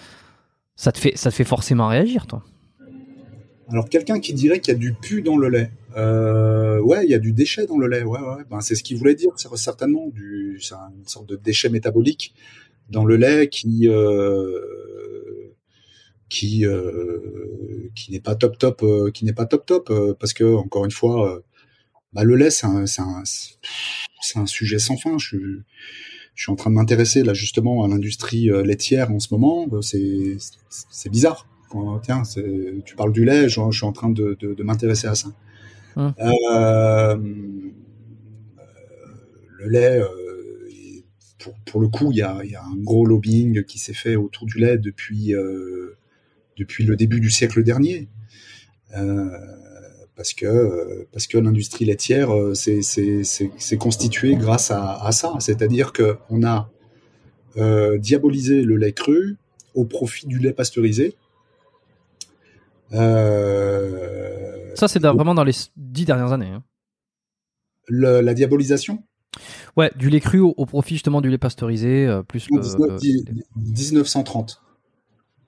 ça 0.75 0.91
te 0.91 0.97
fait, 0.97 1.13
ça 1.15 1.29
te 1.29 1.35
fait 1.35 1.43
forcément 1.43 1.87
réagir, 1.87 2.27
toi. 2.27 2.43
Alors 3.69 3.87
quelqu'un 3.87 4.19
qui 4.19 4.33
dirait 4.33 4.59
qu'il 4.59 4.73
y 4.73 4.75
a 4.75 4.79
du 4.79 4.93
pu 4.93 5.21
dans 5.21 5.37
le 5.37 5.47
lait. 5.47 5.71
Ouais, 5.95 7.05
il 7.05 7.11
y 7.11 7.13
a 7.13 7.19
du 7.19 7.31
déchet 7.31 7.65
dans 7.67 7.77
le 7.77 7.87
lait. 7.87 8.03
Ouais, 8.03 8.19
ouais. 8.19 8.43
Ben, 8.49 8.61
c'est 8.61 8.75
ce 8.75 8.83
qu'il 8.83 8.97
voulait 8.97 9.15
dire, 9.15 9.31
c'est 9.35 9.49
certainement. 9.55 10.07
Du, 10.07 10.59
c'est 10.61 10.75
une 10.75 11.07
sorte 11.07 11.29
de 11.29 11.35
déchet 11.35 11.69
métabolique 11.69 12.33
dans 12.91 13.05
le 13.05 13.15
lait 13.15 13.47
qui 13.47 13.87
euh, 13.87 14.59
qui 16.31 16.65
euh, 16.65 17.91
qui 17.93 18.11
n'est 18.13 18.21
pas 18.21 18.35
top 18.35 18.57
top, 18.57 18.83
euh, 18.83 19.11
qui 19.11 19.25
n'est 19.25 19.33
pas 19.33 19.45
top 19.45 19.65
top, 19.65 19.89
euh, 19.89 20.15
parce 20.17 20.31
que 20.31 20.55
encore 20.55 20.85
une 20.85 20.91
fois, 20.91 21.43
bah, 22.13 22.23
le 22.23 22.35
lait, 22.35 22.49
c'est 22.49 22.65
un, 22.65 24.45
sujet 24.45 24.79
sans 24.79 24.95
fin. 24.95 25.17
Je, 25.17 25.37
je 26.33 26.43
suis 26.43 26.51
en 26.51 26.55
train 26.55 26.69
de 26.69 26.75
m'intéresser 26.75 27.23
là 27.23 27.33
justement 27.33 27.83
à 27.83 27.89
l'industrie 27.89 28.49
laitière 28.63 29.11
en 29.11 29.19
ce 29.19 29.27
moment. 29.33 29.67
C'est, 29.81 31.09
bizarre. 31.09 31.47
Quand, 31.69 31.99
tiens, 31.99 32.23
tu 32.85 32.95
parles 32.95 33.11
du 33.11 33.25
lait, 33.25 33.49
je, 33.49 33.61
je 33.69 33.77
suis 33.77 33.85
en 33.85 33.91
train 33.91 34.09
de, 34.09 34.37
de, 34.39 34.53
de 34.53 34.63
m'intéresser 34.63 35.07
à 35.07 35.15
ça. 35.15 35.29
Hum. 35.97 36.13
Euh, 36.19 37.17
le 39.59 39.69
lait, 39.69 39.99
euh, 39.99 40.07
pour, 41.39 41.53
pour, 41.65 41.81
le 41.81 41.89
coup, 41.89 42.11
il 42.11 42.19
y 42.19 42.21
a, 42.21 42.41
y 42.45 42.55
a, 42.55 42.63
un 42.63 42.77
gros 42.77 43.05
lobbying 43.05 43.63
qui 43.65 43.79
s'est 43.79 43.93
fait 43.93 44.15
autour 44.15 44.45
du 44.45 44.59
lait 44.59 44.77
depuis, 44.77 45.33
euh, 45.35 45.97
depuis 46.61 46.83
le 46.85 46.95
début 46.95 47.19
du 47.19 47.29
siècle 47.29 47.63
dernier. 47.63 48.07
Euh, 48.95 49.29
parce 50.15 50.33
que 50.33 51.07
parce 51.11 51.25
que 51.27 51.37
l'industrie 51.37 51.85
laitière 51.85 52.29
c'est 52.53 53.77
constitué 53.79 54.35
grâce 54.35 54.69
à, 54.69 55.03
à 55.03 55.11
ça, 55.11 55.33
c'est-à-dire 55.39 55.93
que 55.93 56.17
on 56.29 56.43
a 56.43 56.69
euh, 57.57 57.97
diabolisé 57.97 58.61
le 58.61 58.77
lait 58.77 58.93
cru 58.93 59.37
au 59.75 59.83
profit 59.85 60.25
du 60.25 60.39
lait 60.39 60.53
pasteurisé. 60.53 61.15
Euh, 62.93 64.73
ça 64.75 64.87
c'est 64.87 65.01
vraiment 65.01 65.35
dans 65.35 65.43
les 65.43 65.53
dix 65.75 66.05
dernières 66.05 66.31
années. 66.31 66.47
Hein. 66.47 66.63
Le, 67.87 68.21
la 68.21 68.33
diabolisation? 68.33 69.03
Ouais, 69.75 69.91
du 69.95 70.09
lait 70.09 70.19
cru 70.21 70.39
au, 70.39 70.53
au 70.55 70.65
profit 70.65 70.95
justement 70.95 71.21
du 71.21 71.29
lait 71.29 71.37
pasteurisé, 71.37 72.05
euh, 72.07 72.23
plus 72.23 72.47
le, 72.51 72.59
19, 72.59 73.01
1930. 73.55 74.61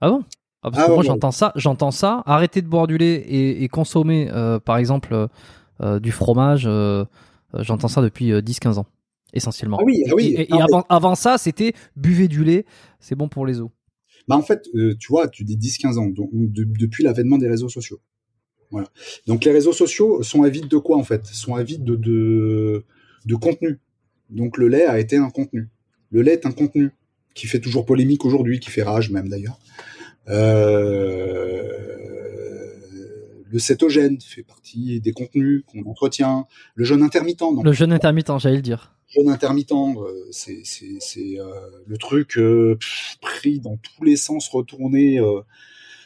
Ah 0.02 0.10
bon? 0.10 0.24
Ah, 0.64 0.72
parce 0.72 0.84
ah, 0.84 0.86
que 0.86 0.92
moi 0.92 1.00
ouais, 1.00 1.06
j'entends 1.06 1.32
ça, 1.32 1.52
j'entends 1.56 1.92
ça. 1.92 2.24
Arrêter 2.26 2.62
de 2.62 2.68
boire 2.68 2.88
du 2.88 2.98
lait 2.98 3.16
et, 3.16 3.64
et 3.64 3.68
consommer, 3.68 4.30
euh, 4.32 4.60
par 4.60 4.78
exemple, 4.78 5.28
euh, 5.82 6.00
du 6.00 6.12
fromage. 6.12 6.64
Euh, 6.66 7.04
j'entends 7.54 7.90
ça 7.90 8.02
depuis 8.02 8.32
10-15 8.32 8.80
ans, 8.80 8.86
essentiellement. 9.34 9.78
Ah 9.82 9.84
oui, 9.86 10.04
ah 10.10 10.14
oui. 10.16 10.36
Et, 10.38 10.52
avant, 10.54 10.86
avant, 10.88 11.16
ça, 11.16 11.38
c'était 11.38 11.74
buvez 11.98 12.30
du 12.30 12.46
lait, 12.46 12.66
c'est 13.00 13.16
bon 13.16 13.28
pour 13.28 13.46
les 13.46 13.60
os. 13.60 13.70
Bah 14.30 14.38
en 14.38 14.42
fait, 14.42 14.70
tu 15.00 15.08
vois, 15.10 15.28
tu 15.28 15.44
dis 15.44 15.58
10-15 15.58 16.00
ans, 16.00 16.06
donc, 16.06 16.30
de, 16.32 16.64
depuis 16.64 17.04
l'avènement 17.04 17.38
des 17.38 17.50
réseaux 17.50 17.68
sociaux. 17.68 18.00
Voilà. 18.72 18.88
Donc 19.28 19.44
les 19.46 19.52
réseaux 19.52 19.74
sociaux 19.74 20.24
sont 20.24 20.42
avides 20.44 20.68
de 20.68 20.78
quoi 20.78 20.98
en 20.98 21.04
fait? 21.04 21.26
Sont 21.28 21.54
avides 21.54 21.84
de, 21.84 21.96
de, 21.96 22.86
de 23.26 23.36
contenu. 23.36 23.80
Donc 24.30 24.58
le 24.58 24.68
lait 24.68 24.86
a 24.86 24.98
été 24.98 25.18
un 25.18 25.30
contenu. 25.30 25.70
Le 26.10 26.22
lait 26.24 26.34
est 26.34 26.46
un 26.48 26.52
contenu 26.52 26.90
qui 27.36 27.46
fait 27.46 27.60
toujours 27.60 27.86
polémique 27.86 28.26
aujourd'hui, 28.26 28.60
qui 28.60 28.72
fait 28.72 28.82
rage 28.82 29.12
même 29.12 29.28
d'ailleurs. 29.28 29.60
Euh, 30.30 31.84
le 33.54 33.60
cétogène 33.60 34.20
fait 34.20 34.42
partie 34.42 35.00
des 35.00 35.12
contenus 35.12 35.64
qu'on 35.68 35.88
entretient. 35.88 36.48
Le 36.74 36.84
jeûne 36.84 37.04
intermittent. 37.04 37.40
Donc, 37.40 37.64
le 37.64 37.72
jeûne 37.72 37.94
intermittent, 37.94 38.32
j'allais 38.40 38.56
le 38.56 38.64
dire. 38.64 38.96
Le 39.16 39.22
jeûne 39.22 39.32
intermittent, 39.32 39.72
euh, 39.72 40.28
c'est 40.32 41.40
euh, 41.40 41.44
le 41.86 41.98
truc 42.00 42.36
euh, 42.38 42.76
pff, 42.80 43.18
pris 43.22 43.60
dans 43.60 43.78
tous 43.78 44.04
les 44.04 44.16
sens, 44.16 44.50
retourné. 44.50 45.20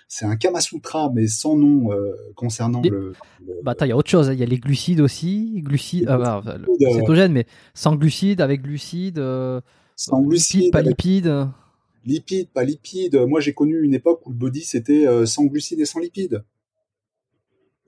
C'est 0.10 0.26
un 0.26 0.36
Kamasutra, 0.36 1.10
mais 1.14 1.28
sans 1.28 1.56
nom 1.56 1.90
concernant 2.36 2.82
Et, 2.84 2.90
le. 2.90 3.14
le 3.46 3.62
bah, 3.64 3.76
il 3.82 3.88
y 3.88 3.92
a 3.92 3.98
autre 3.98 4.10
chose. 4.10 4.30
Il 4.34 4.40
y 4.40 4.44
a 4.44 4.46
les 4.46 4.60
glucides 4.60 5.00
aussi. 5.00 5.62
Glucides, 5.64 6.06
ah, 6.10 6.18
bah, 6.18 6.58
le 6.58 6.92
cétogène, 6.92 7.32
mais 7.32 7.46
sans 7.74 7.96
glucides, 7.96 8.42
avec 8.42 8.62
glucides. 8.62 9.24
sans 9.96 10.22
glucides, 10.22 10.64
lipides, 10.64 10.72
pas 10.74 10.82
lipides. 10.82 11.48
Lipides, 12.08 12.48
pas 12.54 12.64
lipides. 12.64 13.18
Moi, 13.28 13.42
j'ai 13.42 13.54
connu 13.54 13.82
une 13.84 13.94
époque 13.94 14.26
où 14.26 14.30
le 14.30 14.38
body 14.38 14.62
c'était 14.62 15.06
euh, 15.06 15.26
sans 15.26 15.44
glucides 15.44 15.82
et 15.82 15.86
sans 15.86 16.00
lipides. 16.00 16.42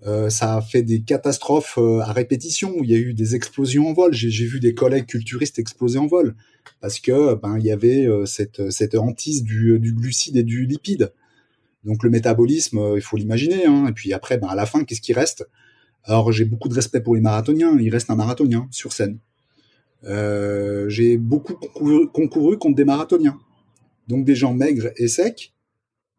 Euh, 0.06 0.30
ça 0.30 0.58
a 0.58 0.62
fait 0.62 0.82
des 0.82 1.02
catastrophes 1.04 1.78
euh, 1.78 2.02
à 2.02 2.12
répétition. 2.12 2.76
Où 2.78 2.84
il 2.84 2.90
y 2.90 2.96
a 2.96 2.98
eu 2.98 3.14
des 3.14 3.36
explosions 3.36 3.88
en 3.88 3.94
vol. 3.94 4.14
J'ai 4.14 4.46
vu 4.46 4.60
des 4.60 4.74
collègues 4.74 5.06
culturistes 5.06 5.58
exploser 5.58 6.00
en 6.00 6.08
vol 6.08 6.36
parce 6.82 7.00
que 7.00 7.36
ben 7.36 7.58
il 7.58 7.66
y 7.66 7.72
avait 7.72 8.08
cette 8.26 8.96
hantise 8.96 9.44
du, 9.44 9.80
glucide 9.80 10.36
et 10.36 10.44
du 10.44 10.66
lipide. 10.66 11.14
Donc 11.86 12.04
le 12.04 12.10
métabolisme, 12.10 12.96
il 12.96 13.02
faut 13.02 13.16
l'imaginer. 13.16 13.66
Hein. 13.66 13.88
Et 13.88 13.94
puis 13.94 14.12
après, 14.12 14.38
ben 14.38 14.48
à 14.48 14.56
la 14.56 14.66
fin, 14.66 14.84
qu'est-ce 14.84 15.02
qui 15.02 15.14
reste? 15.14 15.48
Alors 16.04 16.34
j'ai 16.34 16.44
beaucoup 16.44 16.68
de 16.68 16.76
respect 16.76 17.00
pour 17.00 17.16
les 17.16 17.22
marathoniens. 17.22 17.78
Il 17.80 17.90
reste 17.90 18.10
un 18.10 18.16
marathonien 18.16 18.68
sur 18.72 18.92
scène. 18.92 19.20
j'ai 20.04 21.18
beaucoup 21.18 21.56
concouru 22.14 22.58
contre 22.58 22.76
des 22.76 22.86
marathoniens 22.86 23.40
donc 24.10 24.26
des 24.26 24.36
gens 24.36 24.54
maigres 24.54 24.90
et 24.98 25.08
secs, 25.08 25.54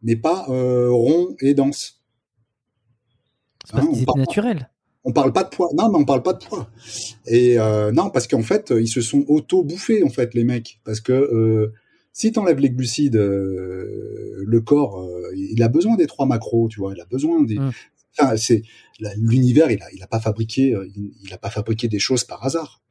mais 0.03 0.16
pas 0.16 0.47
euh, 0.49 0.88
ronds 0.91 1.34
et 1.41 1.55
denses. 1.55 2.01
C'est 3.66 3.76
hein, 3.76 3.88
on 3.93 4.05
parle, 4.05 4.20
naturel. 4.20 4.70
On 5.05 5.12
parle 5.12 5.32
pas 5.32 5.45
de 5.45 5.51
poids. 5.51 5.68
Non, 5.76 5.91
mais 5.91 5.99
on 5.99 6.05
parle 6.05 6.22
pas 6.22 6.32
de 6.32 6.43
poids. 6.43 6.70
Et 7.26 7.59
euh, 7.59 7.91
non, 7.93 8.11
parce 8.11 8.26
qu'en 8.26 8.43
fait, 8.43 8.72
ils 8.74 8.88
se 8.88 9.01
sont 9.01 9.24
auto-bouffés, 9.28 10.03
en 10.05 10.09
fait, 10.09 10.34
les 10.34 10.45
mecs. 10.45 10.80
Parce 10.84 11.01
que 11.01 11.12
euh, 11.12 11.72
si 12.12 12.32
tu 12.32 12.38
enlèves 12.38 12.61
les 12.61 12.70
glucides, 12.70 13.16
euh, 13.16 14.43
le 14.47 14.61
corps, 14.61 15.05
il 15.34 15.62
a 15.62 15.68
besoin 15.68 15.97
des 15.97 16.07
trois 16.07 16.26
macros, 16.26 16.68
tu 16.68 16.80
vois. 16.80 16.95
Il 16.95 17.01
a 17.01 17.07
besoin 17.07 17.43
des. 17.43 17.59
Mmh. 17.59 17.72
Enfin, 18.18 18.36
c'est 18.36 18.62
l'univers, 19.16 19.70
il 19.70 19.82
a, 19.82 19.86
il 19.93 20.03
a 20.03 20.07
pas 20.07 20.20
fabriqué, 20.20 20.76
il, 20.95 21.12
il 21.22 21.32
a 21.34 21.38
pas 21.38 21.51
fabriqué 21.51 21.88
des 21.88 21.99
choses 21.99 22.24
par 22.24 22.45
hasard. 22.45 22.82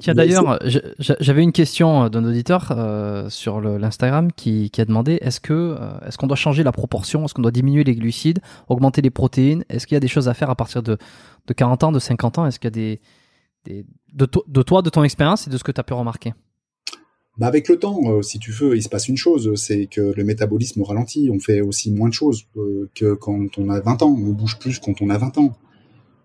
Tiens 0.00 0.14
d'ailleurs, 0.14 0.58
j'avais 0.98 1.42
une 1.42 1.52
question 1.52 2.08
d'un 2.08 2.24
auditeur 2.24 2.72
euh, 2.72 3.28
sur 3.28 3.60
l'Instagram 3.60 4.32
qui, 4.32 4.70
qui, 4.70 4.80
a 4.80 4.84
demandé 4.84 5.18
est-ce 5.20 5.40
que 5.40 5.52
euh, 5.52 5.98
est-ce 6.06 6.16
qu'on 6.18 6.26
doit 6.26 6.36
changer 6.36 6.62
la 6.62 6.72
proportion, 6.72 7.24
est-ce 7.24 7.34
qu'on 7.34 7.42
doit 7.42 7.50
diminuer 7.50 7.84
les 7.84 7.94
glucides, 7.94 8.40
augmenter 8.68 9.02
les 9.02 9.10
protéines, 9.10 9.64
est-ce 9.68 9.86
qu'il 9.86 9.94
y 9.94 9.96
a 9.96 10.00
des 10.00 10.08
choses 10.08 10.28
à 10.28 10.34
faire 10.34 10.50
à 10.50 10.54
partir 10.54 10.82
de, 10.82 10.96
de 11.46 11.52
40 11.52 11.84
ans, 11.84 11.92
de 11.92 11.98
50 11.98 12.38
ans, 12.38 12.46
est-ce 12.46 12.58
qu'il 12.58 12.68
y 12.68 12.68
a 12.68 12.70
des, 12.70 13.00
des 13.64 13.86
de, 14.12 14.26
to, 14.26 14.44
de, 14.48 14.62
toi, 14.62 14.82
de 14.82 14.90
ton 14.90 15.04
expérience 15.04 15.46
et 15.46 15.50
de 15.50 15.56
ce 15.58 15.64
que 15.64 15.72
tu 15.72 15.80
as 15.80 15.84
pu 15.84 15.92
remarquer? 15.92 16.32
Bah 17.36 17.48
avec 17.48 17.68
le 17.68 17.78
temps, 17.78 17.98
euh, 18.06 18.22
si 18.22 18.38
tu 18.38 18.52
veux, 18.52 18.76
il 18.76 18.82
se 18.82 18.88
passe 18.88 19.08
une 19.08 19.16
chose, 19.16 19.54
c'est 19.56 19.86
que 19.86 20.12
le 20.16 20.24
métabolisme 20.24 20.82
ralentit, 20.82 21.30
on 21.32 21.40
fait 21.40 21.60
aussi 21.60 21.90
moins 21.90 22.08
de 22.08 22.14
choses 22.14 22.44
euh, 22.56 22.88
que 22.94 23.14
quand 23.14 23.58
on 23.58 23.70
a 23.70 23.80
20 23.80 24.02
ans, 24.02 24.16
on 24.16 24.30
bouge 24.30 24.58
plus 24.58 24.78
quand 24.78 25.02
on 25.02 25.10
a 25.10 25.18
20 25.18 25.38
ans 25.38 25.56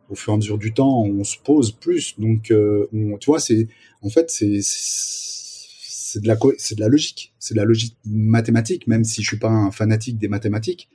au 0.09 0.15
fur 0.15 0.33
et 0.33 0.35
à 0.35 0.37
mesure 0.37 0.57
du 0.57 0.73
temps, 0.73 1.03
on 1.03 1.23
se 1.23 1.37
pose 1.37 1.71
plus. 1.71 2.19
Donc, 2.19 2.51
euh, 2.51 2.87
on, 2.93 3.17
tu 3.17 3.27
vois, 3.27 3.39
c'est 3.39 3.67
en 4.01 4.09
fait 4.09 4.29
c'est 4.29 4.59
c'est 4.61 6.21
de 6.21 6.27
la 6.27 6.37
c'est 6.57 6.75
de 6.75 6.81
la 6.81 6.87
logique, 6.87 7.33
c'est 7.39 7.53
de 7.53 7.59
la 7.59 7.65
logique 7.65 7.95
mathématique. 8.05 8.87
Même 8.87 9.03
si 9.03 9.21
je 9.21 9.27
suis 9.27 9.37
pas 9.37 9.49
un 9.49 9.71
fanatique 9.71 10.17
des 10.17 10.27
mathématiques, 10.27 10.89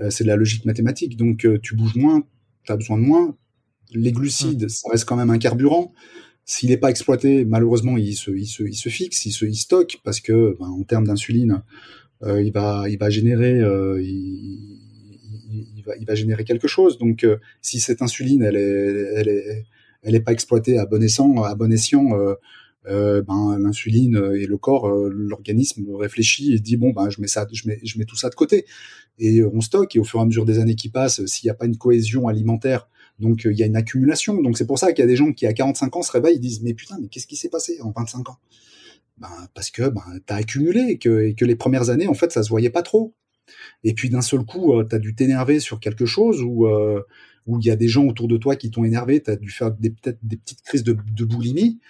euh, 0.00 0.10
c'est 0.10 0.24
de 0.24 0.28
la 0.28 0.36
logique 0.36 0.64
mathématique. 0.64 1.16
Donc, 1.16 1.44
euh, 1.44 1.58
tu 1.62 1.74
bouges 1.76 1.96
moins, 1.96 2.24
tu 2.64 2.72
as 2.72 2.76
besoin 2.76 2.98
de 2.98 3.04
moins. 3.04 3.36
Les 3.92 4.12
glucides, 4.12 4.64
mmh. 4.64 4.68
ça 4.68 4.88
reste 4.90 5.04
quand 5.06 5.16
même 5.16 5.30
un 5.30 5.38
carburant. 5.38 5.94
S'il 6.44 6.70
n'est 6.70 6.78
pas 6.78 6.90
exploité, 6.90 7.44
malheureusement, 7.44 7.96
il 7.98 8.16
se, 8.16 8.30
il 8.30 8.46
se, 8.46 8.62
il 8.62 8.74
se 8.74 8.88
fixe, 8.88 9.26
il 9.26 9.32
se, 9.32 9.44
il 9.44 9.54
stocke 9.54 10.00
parce 10.02 10.20
que, 10.20 10.56
ben, 10.58 10.66
en 10.66 10.82
termes 10.82 11.06
d'insuline, 11.06 11.62
euh, 12.22 12.42
il 12.42 12.52
va, 12.52 12.84
il 12.88 12.98
va 12.98 13.10
générer, 13.10 13.60
euh, 13.60 14.02
il, 14.02 14.87
il 16.00 16.06
va 16.06 16.14
générer 16.14 16.44
quelque 16.44 16.68
chose. 16.68 16.98
Donc, 16.98 17.24
euh, 17.24 17.38
si 17.62 17.80
cette 17.80 18.02
insuline, 18.02 18.42
elle 18.42 18.56
est, 18.56 19.12
elle 19.16 19.28
est, 19.28 19.66
elle 20.02 20.24
pas 20.24 20.32
exploitée 20.32 20.78
à 20.78 20.86
bon 20.86 21.02
escient, 21.02 21.42
à 21.42 21.54
bon 21.54 21.72
escient, 21.72 22.18
euh, 22.18 22.34
euh, 22.86 23.22
ben 23.22 23.58
l'insuline 23.58 24.16
et 24.34 24.46
le 24.46 24.56
corps, 24.56 24.88
l'organisme 24.88 25.84
réfléchit 25.96 26.54
et 26.54 26.58
dit 26.58 26.76
bon 26.76 26.90
ben 26.90 27.10
je 27.10 27.20
mets 27.20 27.26
ça, 27.26 27.46
je 27.52 27.68
mets, 27.68 27.80
je 27.82 27.98
mets 27.98 28.04
tout 28.04 28.16
ça 28.16 28.30
de 28.30 28.34
côté 28.34 28.64
et 29.18 29.44
on 29.44 29.60
stocke. 29.60 29.96
Et 29.96 29.98
au 29.98 30.04
fur 30.04 30.20
et 30.20 30.22
à 30.22 30.26
mesure 30.26 30.46
des 30.46 30.58
années 30.58 30.76
qui 30.76 30.88
passent, 30.88 31.24
s'il 31.26 31.48
n'y 31.48 31.50
a 31.50 31.54
pas 31.54 31.66
une 31.66 31.76
cohésion 31.76 32.28
alimentaire, 32.28 32.88
donc 33.18 33.44
il 33.44 33.58
y 33.58 33.62
a 33.62 33.66
une 33.66 33.76
accumulation. 33.76 34.40
Donc 34.40 34.56
c'est 34.56 34.66
pour 34.66 34.78
ça 34.78 34.92
qu'il 34.92 35.02
y 35.02 35.04
a 35.04 35.08
des 35.08 35.16
gens 35.16 35.32
qui 35.32 35.46
à 35.46 35.52
45 35.52 35.96
ans 35.96 36.02
se 36.02 36.12
réveillent, 36.12 36.36
ils 36.36 36.40
disent 36.40 36.62
mais 36.62 36.72
putain 36.72 36.96
mais 37.00 37.08
qu'est-ce 37.08 37.26
qui 37.26 37.36
s'est 37.36 37.50
passé 37.50 37.78
en 37.82 37.90
25 37.90 38.30
ans? 38.30 38.38
Ben, 39.18 39.28
parce 39.54 39.70
que 39.70 39.88
ben, 39.88 40.02
tu 40.26 40.32
as 40.32 40.36
accumulé 40.36 40.80
et 40.90 40.98
que, 40.98 41.32
que 41.32 41.44
les 41.44 41.56
premières 41.56 41.90
années, 41.90 42.06
en 42.06 42.14
fait, 42.14 42.30
ça 42.30 42.42
se 42.42 42.48
voyait 42.48 42.70
pas 42.70 42.82
trop 42.82 43.14
et 43.84 43.94
puis 43.94 44.10
d'un 44.10 44.22
seul 44.22 44.44
coup, 44.44 44.74
euh, 44.74 44.84
tu 44.88 44.94
as 44.94 44.98
dû 44.98 45.14
t'énerver 45.14 45.60
sur 45.60 45.80
quelque 45.80 46.06
chose 46.06 46.42
ou 46.42 46.66
euh, 46.66 47.02
où 47.46 47.58
il 47.58 47.66
y 47.66 47.70
a 47.70 47.76
des 47.76 47.88
gens 47.88 48.04
autour 48.06 48.28
de 48.28 48.36
toi 48.36 48.56
qui 48.56 48.70
t'ont 48.70 48.84
énervé, 48.84 49.22
tu 49.22 49.30
as 49.30 49.36
dû 49.36 49.50
faire 49.50 49.70
des, 49.72 49.90
petites 49.90 50.62
crises 50.62 50.84
de, 50.84 51.24
boulimie 51.24 51.80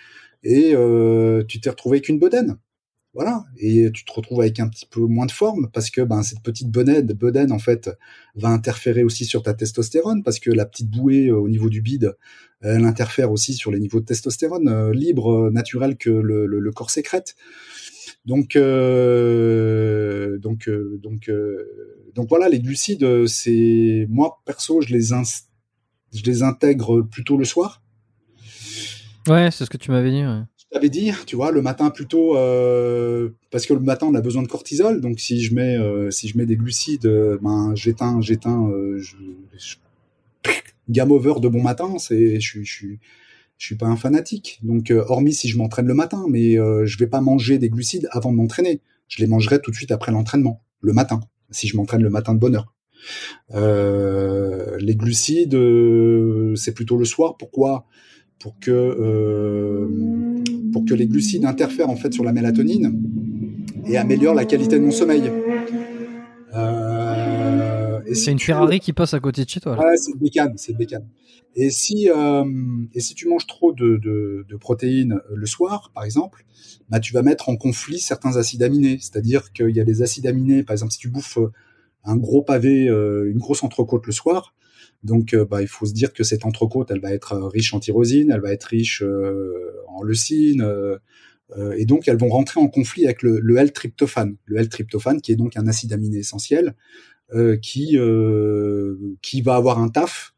et 0.45 0.73
euh, 0.75 1.45
tu 1.45 1.61
t'es 1.61 1.71
retrouvé 1.71 1.97
avec 1.97 2.09
une 2.09 2.19
bedaine. 2.19 2.59
Voilà, 3.15 3.45
et 3.57 3.91
tu 3.91 4.05
te 4.05 4.13
retrouves 4.13 4.43
avec 4.43 4.61
un 4.61 4.69
petit 4.69 4.87
peu 4.87 5.01
moins 5.01 5.27
de 5.27 5.33
forme 5.33 5.71
parce 5.73 5.91
que 5.91 6.03
ben 6.03 6.23
cette 6.23 6.43
petite 6.43 6.71
bedaine, 6.71 7.07
bedaine 7.07 7.51
en 7.51 7.59
fait 7.59 7.91
va 8.37 8.49
interférer 8.49 9.03
aussi 9.03 9.25
sur 9.25 9.43
ta 9.43 9.55
testostérone 9.55 10.23
parce 10.23 10.39
que 10.39 10.51
la 10.51 10.67
petite 10.67 10.91
bouée 10.91 11.33
au 11.33 11.49
niveau 11.49 11.71
du 11.71 11.81
bide, 11.81 12.17
elle 12.61 12.85
interfère 12.85 13.33
aussi 13.33 13.55
sur 13.55 13.73
les 13.73 13.81
niveaux 13.81 14.01
de 14.01 14.05
testostérone 14.05 14.93
libre, 14.93 15.51
naturel 15.51 15.97
que 15.97 16.11
le 16.11 16.71
corps 16.71 16.91
sécrète. 16.91 17.35
Donc, 18.29 18.57
euh, 18.57 20.37
donc, 20.37 20.69
euh, 20.69 21.01
donc, 21.03 21.31
euh, 21.31 22.11
donc 22.15 22.29
voilà, 22.29 22.51
les 22.51 22.61
glucides, 22.61 23.27
c'est 23.27 24.07
moi 24.11 24.43
perso, 24.45 24.83
je 24.83 24.93
les 24.93 25.15
je 26.13 26.23
les 26.25 26.43
intègre 26.43 27.01
plutôt 27.01 27.39
le 27.39 27.47
soir. 27.47 27.83
Ouais, 29.29 29.51
c'est 29.51 29.65
ce 29.65 29.71
que 29.71 29.79
tu 29.79 29.91
m'avais 29.91 30.11
dit. 30.11 30.27
Ouais. 30.27 30.43
Je 30.59 30.65
t'avais 30.71 30.91
dit, 30.91 31.11
tu 31.25 31.37
vois, 31.37 31.51
le 31.53 31.63
matin 31.63 31.89
plutôt, 31.89 32.35
parce 33.51 33.65
que 33.65 33.73
le 33.73 33.81
matin 33.81 34.09
on 34.11 34.15
a 34.15 34.21
besoin 34.21 34.43
de 34.43 34.49
cortisol, 34.49 35.01
donc 35.01 35.21
si 35.21 35.41
je 35.41 35.55
mets, 35.55 35.79
si 36.11 36.29
je 36.29 36.37
mets 36.37 36.45
des 36.45 36.57
glucides, 36.57 37.11
ben 37.41 37.73
j'éteins, 37.75 38.21
j'éteins, 38.21 38.71
je, 38.99 39.17
je, 39.57 39.77
game 40.91 41.11
over 41.13 41.41
de 41.41 41.49
bon 41.49 41.63
matin, 41.63 41.97
c'est 41.99 42.41
je, 42.41 42.63
je, 42.63 42.89
je 43.59 43.67
suis 43.67 43.77
pas 43.77 43.87
un 43.87 43.97
fanatique. 43.97 44.61
Donc 44.63 44.91
euh, 44.91 45.05
hormis 45.09 45.35
si 45.35 45.49
je 45.49 45.59
m'entraîne 45.59 45.87
le 45.87 45.95
matin, 45.95 46.25
mais 46.29 46.59
euh, 46.59 46.87
je 46.87 46.97
vais 46.99 47.09
pas 47.09 47.21
manger 47.21 47.59
des 47.59 47.69
glucides 47.69 48.09
avant 48.13 48.33
de 48.33 48.37
m'entraîner. 48.37 48.81
Je 49.09 49.21
les 49.21 49.27
mangerai 49.27 49.61
tout 49.61 49.71
de 49.71 49.77
suite 49.77 49.91
après 49.91 50.13
l'entraînement, 50.13 50.63
le 50.81 50.93
matin, 50.93 51.21
si 51.51 51.67
je 51.67 51.77
m'entraîne 51.77 52.03
le 52.03 52.11
matin 52.11 52.35
de 52.35 52.39
bonne 52.39 52.55
heure. 52.55 52.73
Euh, 53.55 54.77
les 54.81 54.95
glucides, 54.95 55.55
euh, 55.55 56.55
c'est 56.57 56.73
plutôt 56.73 56.97
le 56.97 57.05
soir. 57.05 57.37
Pourquoi? 57.37 57.87
Pour 58.39 58.59
que 58.61 59.89
pour 60.73 60.85
que 60.85 60.95
les 60.95 61.09
glucides 61.09 61.45
interfèrent 61.45 61.91
en 61.91 61.97
fait 61.97 62.13
sur 62.13 62.23
la 62.23 62.33
mélatonine 62.33 63.03
et 63.89 63.97
améliorent 63.97 64.35
la 64.35 64.45
qualité 64.45 64.79
de 64.79 64.85
mon 64.85 64.93
sommeil. 64.93 65.25
Euh, 68.09 68.15
c'est 68.15 68.33
une 68.33 68.39
Ferrari 68.39 68.81
qui 68.81 68.93
passe 68.93 69.15
à 69.15 69.21
côté 69.21 69.45
de 69.45 69.49
chez 69.49 69.61
toi. 69.61 69.79
Ouais, 69.79 69.97
c'est 69.97 70.13
le 70.13 70.19
bécane, 70.19 70.55
c'est 70.57 70.77
bécane. 70.77 71.09
Et 71.55 71.71
si 71.71 72.11
euh, 72.11 72.45
et 72.95 73.01
si 73.01 73.15
tu 73.15 73.29
manges 73.29 73.47
trop 73.47 73.73
de, 73.73 73.97
de, 73.97 74.47
de, 74.49 74.57
protéines 74.57 75.21
le 75.35 75.47
soir, 75.47 75.91
par 75.95 76.05
exemple, 76.05 76.45
bah 76.89 77.01
tu 77.01 77.13
vas 77.13 77.23
mettre 77.23 77.49
en 77.49 77.57
conflit 77.57 77.99
certains 77.99 78.37
acides 78.37 78.63
aminés. 78.63 78.99
C'est-à-dire 79.01 79.53
qu'il 79.53 79.75
y 79.75 79.81
a 79.81 79.85
des 79.85 80.03
acides 80.03 80.27
aminés, 80.27 80.63
par 80.63 80.75
exemple, 80.75 80.93
si 80.93 80.99
tu 80.99 81.09
bouffes 81.09 81.39
un 82.05 82.17
gros 82.17 82.43
pavé, 82.43 82.89
euh, 82.89 83.31
une 83.31 83.39
grosse 83.39 83.63
entrecôte 83.63 84.07
le 84.07 84.13
soir, 84.13 84.55
donc 85.05 85.35
euh, 85.35 85.45
bah, 85.45 85.63
il 85.63 85.69
faut 85.69 85.87
se 85.87 85.93
dire 85.93 86.13
que 86.13 86.25
cette 86.25 86.45
entrecôte, 86.45 86.91
elle 86.91 87.01
va 87.01 87.13
être 87.13 87.37
riche 87.37 87.75
en 87.75 87.81
tyrosine, 87.81 88.31
elle 88.31 88.41
va 88.41 88.53
être 88.53 88.65
riche 88.65 89.03
euh, 89.03 89.75
en 89.89 90.03
leucine, 90.03 90.67
et 91.77 91.87
donc 91.87 92.09
elles 92.09 92.19
vont 92.19 92.29
rentrer 92.29 92.61
en 92.61 92.69
conflit 92.69 93.07
avec 93.07 93.23
le, 93.23 93.41
le 93.41 93.57
L-tryptophane. 93.57 94.37
Le 94.45 94.59
L-tryptophane 94.59 95.23
qui 95.23 95.33
est 95.33 95.37
donc 95.37 95.57
un 95.57 95.67
acide 95.67 95.95
aminé 95.95 96.19
essentiel, 96.19 96.75
qui 97.63 97.99
qui 99.23 99.43
va 99.43 99.57
avoir 99.57 99.79
un 99.79 99.89
taf 99.89 100.35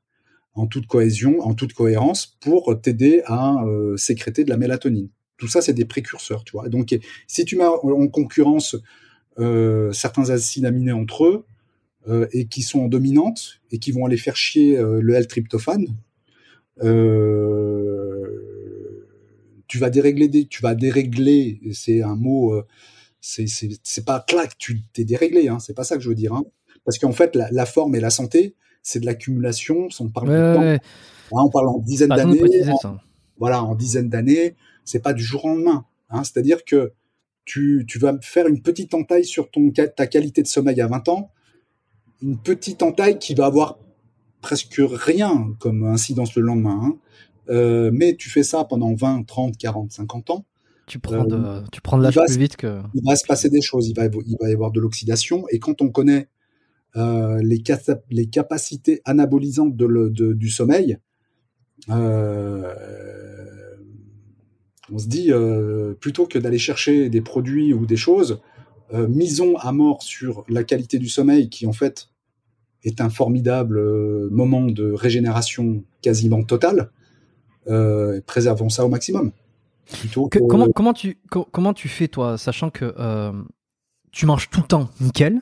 en 0.54 0.66
toute 0.66 0.86
cohésion, 0.86 1.40
en 1.40 1.54
toute 1.54 1.72
cohérence, 1.72 2.38
pour 2.40 2.80
t'aider 2.80 3.22
à 3.26 3.64
euh, 3.64 3.96
sécréter 3.96 4.44
de 4.44 4.50
la 4.50 4.56
mélatonine. 4.56 5.08
Tout 5.36 5.48
ça, 5.48 5.62
c'est 5.62 5.72
des 5.72 5.84
précurseurs, 5.84 6.44
tu 6.44 6.52
vois. 6.52 6.68
Donc, 6.68 6.94
si 7.26 7.44
tu 7.44 7.56
mets 7.56 7.64
en 7.64 8.08
concurrence 8.08 8.76
euh, 9.38 9.90
certains 9.92 10.28
acides 10.30 10.66
aminés 10.66 10.92
entre 10.92 11.24
eux 11.24 11.46
euh, 12.08 12.26
et 12.32 12.46
qui 12.46 12.62
sont 12.62 12.80
en 12.80 12.88
dominante 12.88 13.60
et 13.70 13.78
qui 13.78 13.92
vont 13.92 14.04
aller 14.04 14.18
faire 14.18 14.36
chier 14.36 14.76
euh, 14.76 15.00
le 15.00 15.14
L-tryptophane, 15.14 15.86
tu 19.66 19.78
vas 19.78 19.90
dérégler, 19.90 20.28
des, 20.28 20.46
tu 20.46 20.62
vas 20.62 20.74
dérégler. 20.74 21.60
C'est 21.72 22.02
un 22.02 22.16
mot, 22.16 22.60
c'est 23.20 24.04
pas 24.04 24.24
clac, 24.26 24.58
tu 24.58 24.82
t'es 24.92 25.04
déréglé, 25.04 25.48
hein. 25.48 25.58
C'est 25.58 25.74
pas 25.74 25.84
ça 25.84 25.96
que 25.96 26.02
je 26.02 26.08
veux 26.08 26.14
dire, 26.14 26.34
hein. 26.34 26.44
Parce 26.90 26.98
qu'en 26.98 27.12
fait, 27.12 27.36
la, 27.36 27.48
la 27.52 27.66
forme 27.66 27.94
et 27.94 28.00
la 28.00 28.10
santé, 28.10 28.56
c'est 28.82 28.98
de 28.98 29.06
l'accumulation. 29.06 29.86
On 30.00 30.08
parle 30.08 30.28
ouais, 30.28 30.54
temps. 30.54 30.60
Ouais. 30.60 30.80
Là, 31.30 31.44
on 31.44 31.48
parle 31.48 31.68
en 31.68 31.78
dizaines 31.78 32.08
d'années. 32.08 32.42
Voilà, 33.38 33.62
en 33.62 33.76
dizaines 33.76 34.08
d'années. 34.08 34.56
C'est 34.84 34.98
pas 34.98 35.12
du 35.12 35.22
jour 35.22 35.44
au 35.44 35.50
lendemain. 35.50 35.84
Hein. 36.08 36.24
C'est-à-dire 36.24 36.64
que 36.64 36.92
tu, 37.44 37.84
tu 37.86 38.00
vas 38.00 38.18
faire 38.22 38.48
une 38.48 38.60
petite 38.60 38.92
entaille 38.92 39.24
sur 39.24 39.52
ton, 39.52 39.70
ta 39.70 40.08
qualité 40.08 40.42
de 40.42 40.48
sommeil 40.48 40.80
à 40.80 40.88
20 40.88 41.08
ans, 41.10 41.30
une 42.22 42.36
petite 42.36 42.82
entaille 42.82 43.20
qui 43.20 43.34
va 43.34 43.46
avoir 43.46 43.78
presque 44.40 44.80
rien 44.80 45.54
comme 45.60 45.84
incidence 45.84 46.34
le 46.34 46.42
lendemain. 46.42 46.80
Hein. 46.82 46.98
Euh, 47.50 47.92
mais 47.94 48.16
tu 48.16 48.30
fais 48.30 48.42
ça 48.42 48.64
pendant 48.64 48.92
20, 48.96 49.28
30, 49.28 49.56
40, 49.56 49.92
50 49.92 50.30
ans. 50.30 50.44
Tu 50.88 50.98
prends 50.98 51.22
de, 51.22 51.36
euh, 51.36 51.60
tu 51.70 51.80
prends 51.80 51.98
de 51.98 52.02
l'âge 52.02 52.16
plus 52.16 52.36
vite 52.36 52.56
que. 52.56 52.80
Il 52.94 53.02
va 53.06 53.14
se 53.14 53.24
passer 53.24 53.48
des 53.48 53.60
choses. 53.60 53.86
Il 53.86 53.94
va, 53.94 54.06
il 54.06 54.36
va 54.40 54.50
y 54.50 54.52
avoir 54.52 54.72
de 54.72 54.80
l'oxydation. 54.80 55.44
Et 55.50 55.60
quand 55.60 55.82
on 55.82 55.90
connaît 55.90 56.26
euh, 56.96 57.40
les, 57.42 57.62
les, 58.10 58.26
capacités 58.26 59.00
anabolisantes 59.04 59.76
de 59.76 59.84
le, 59.86 60.10
de, 60.10 60.32
du 60.32 60.50
sommeil, 60.50 60.98
euh, 61.88 62.74
on 64.92 64.98
se 64.98 65.06
dit 65.06 65.32
euh, 65.32 65.94
plutôt 65.94 66.26
que 66.26 66.36
d'aller 66.36 66.58
chercher 66.58 67.08
des 67.08 67.20
produits 67.20 67.72
ou 67.72 67.86
des 67.86 67.96
choses, 67.96 68.40
misons 68.92 69.56
à 69.56 69.70
mort 69.70 70.02
sur 70.02 70.44
la 70.48 70.64
qualité 70.64 70.98
du 70.98 71.08
sommeil 71.08 71.48
qui 71.48 71.64
en 71.64 71.72
fait 71.72 72.08
est 72.82 73.00
un 73.00 73.08
formidable 73.08 73.80
moment 74.30 74.66
de 74.66 74.90
régénération 74.90 75.84
quasiment 76.02 76.42
totale. 76.42 76.90
préservons 78.26 78.68
ça 78.68 78.84
au 78.84 78.88
maximum. 78.88 79.30
Plutôt 80.00 80.26
que... 80.26 80.40
comment, 80.40 80.66
comment, 80.74 80.92
tu, 80.92 81.20
comment 81.28 81.72
tu 81.72 81.86
fais 81.86 82.08
toi, 82.08 82.36
sachant 82.36 82.70
que 82.70 82.92
tu 84.10 84.26
manges 84.26 84.50
tout 84.50 84.60
le 84.60 84.66
temps 84.66 84.90
nickel, 85.00 85.40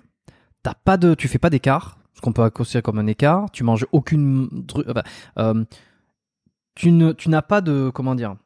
pas 0.75 0.97
de, 0.97 1.15
tu 1.15 1.29
fais 1.29 1.39
pas 1.39 1.51
d'écart, 1.51 1.99
ce 2.15 2.21
qu'on 2.21 2.33
peut 2.33 2.49
considérer 2.51 2.83
comme 2.83 2.99
un 2.99 3.07
écart. 3.07 3.51
Tu 3.53 3.65
manges 3.65 3.87
aucune, 3.93 4.67
euh, 5.39 5.65
tu 6.75 6.91
n'as 6.93 7.43
pas 7.43 7.61
de, 7.61 7.91
comment 7.95 8.15
dire. 8.15 8.37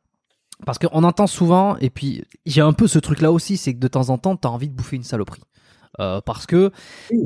Parce 0.65 0.79
qu'on 0.79 1.03
entend 1.05 1.27
souvent, 1.27 1.77
et 1.79 1.91
puis 1.91 2.25
j'ai 2.47 2.61
un 2.61 2.73
peu 2.73 2.87
ce 2.87 2.99
truc-là 2.99 3.33
aussi, 3.33 3.57
c'est 3.57 3.75
que 3.75 3.81
de 3.81 3.89
temps 3.89 4.11
en 4.11 4.19
temps, 4.19 4.37
t'as 4.37 4.49
envie 4.49 4.69
de 4.69 4.75
bouffer 4.75 4.97
une 4.97 5.03
saloperie. 5.03 5.43
Euh, 6.01 6.23
parce 6.23 6.47
que, 6.47 6.73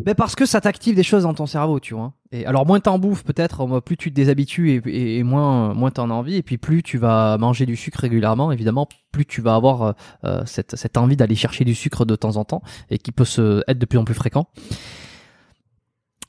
mais 0.04 0.14
parce 0.14 0.34
que 0.34 0.44
ça 0.44 0.60
t'active 0.60 0.96
des 0.96 1.04
choses 1.04 1.22
dans 1.22 1.34
ton 1.34 1.46
cerveau, 1.46 1.78
tu 1.78 1.94
vois. 1.94 2.14
Et 2.32 2.46
alors 2.46 2.66
moins 2.66 2.80
t'en 2.80 2.98
bouffes 2.98 3.22
peut-être, 3.22 3.80
plus 3.80 3.96
tu 3.96 4.10
te 4.10 4.16
déshabitues 4.16 4.72
et, 4.72 4.82
et, 4.90 5.18
et 5.18 5.22
moins 5.22 5.72
moins 5.72 5.92
t'en 5.92 6.10
as 6.10 6.14
envie, 6.14 6.34
et 6.34 6.42
puis 6.42 6.58
plus 6.58 6.82
tu 6.82 6.98
vas 6.98 7.38
manger 7.38 7.64
du 7.64 7.76
sucre 7.76 8.00
régulièrement, 8.00 8.50
évidemment, 8.50 8.88
plus 9.12 9.24
tu 9.24 9.40
vas 9.40 9.54
avoir 9.54 9.94
euh, 10.24 10.42
cette, 10.46 10.74
cette 10.74 10.96
envie 10.96 11.16
d'aller 11.16 11.36
chercher 11.36 11.64
du 11.64 11.76
sucre 11.76 12.04
de 12.04 12.16
temps 12.16 12.36
en 12.36 12.44
temps 12.44 12.62
et 12.90 12.98
qui 12.98 13.12
peut 13.12 13.24
se 13.24 13.62
être 13.68 13.78
de 13.78 13.86
plus 13.86 13.98
en 13.98 14.04
plus 14.04 14.14
fréquent. 14.14 14.48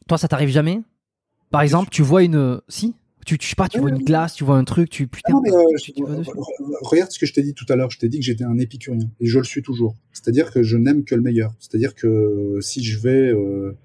Toi, 0.07 0.19
ça 0.19 0.27
t'arrive 0.27 0.49
jamais? 0.49 0.81
Par 1.49 1.61
exemple, 1.61 1.89
tu 1.89 2.03
vois 2.03 2.23
une, 2.23 2.61
si? 2.67 2.95
Tu, 3.27 3.37
tu 3.37 3.49
sais 3.49 3.55
pas, 3.55 3.67
tu 3.67 3.79
vois 3.79 3.89
une 3.89 4.03
glace, 4.03 4.35
tu 4.35 4.45
vois 4.45 4.55
un 4.55 4.63
truc, 4.63 4.89
tu 4.89 5.05
putain. 5.05 5.33
Non, 5.33 5.41
mais, 5.41 5.51
euh, 5.51 5.63
tu, 5.81 5.91
tu 5.91 6.01
regarde 6.81 7.11
ce 7.11 7.19
que 7.19 7.25
je 7.25 7.33
t'ai 7.33 7.43
dit 7.43 7.53
tout 7.53 7.65
à 7.67 7.75
l'heure. 7.75 7.91
Je 7.91 7.99
t'ai 7.99 8.07
dit 8.07 8.19
que 8.19 8.25
j'étais 8.25 8.45
un 8.45 8.57
épicurien 8.57 9.09
et 9.19 9.27
je 9.27 9.37
le 9.37 9.43
suis 9.43 9.61
toujours. 9.61 9.97
C'est-à-dire 10.13 10.49
que 10.49 10.63
je 10.63 10.77
n'aime 10.77 11.03
que 11.03 11.13
le 11.13 11.21
meilleur. 11.21 11.53
C'est-à-dire 11.59 11.93
que 11.93 12.57
si 12.61 12.85
je 12.85 12.97
vais, 12.99 13.29
euh, 13.33 13.75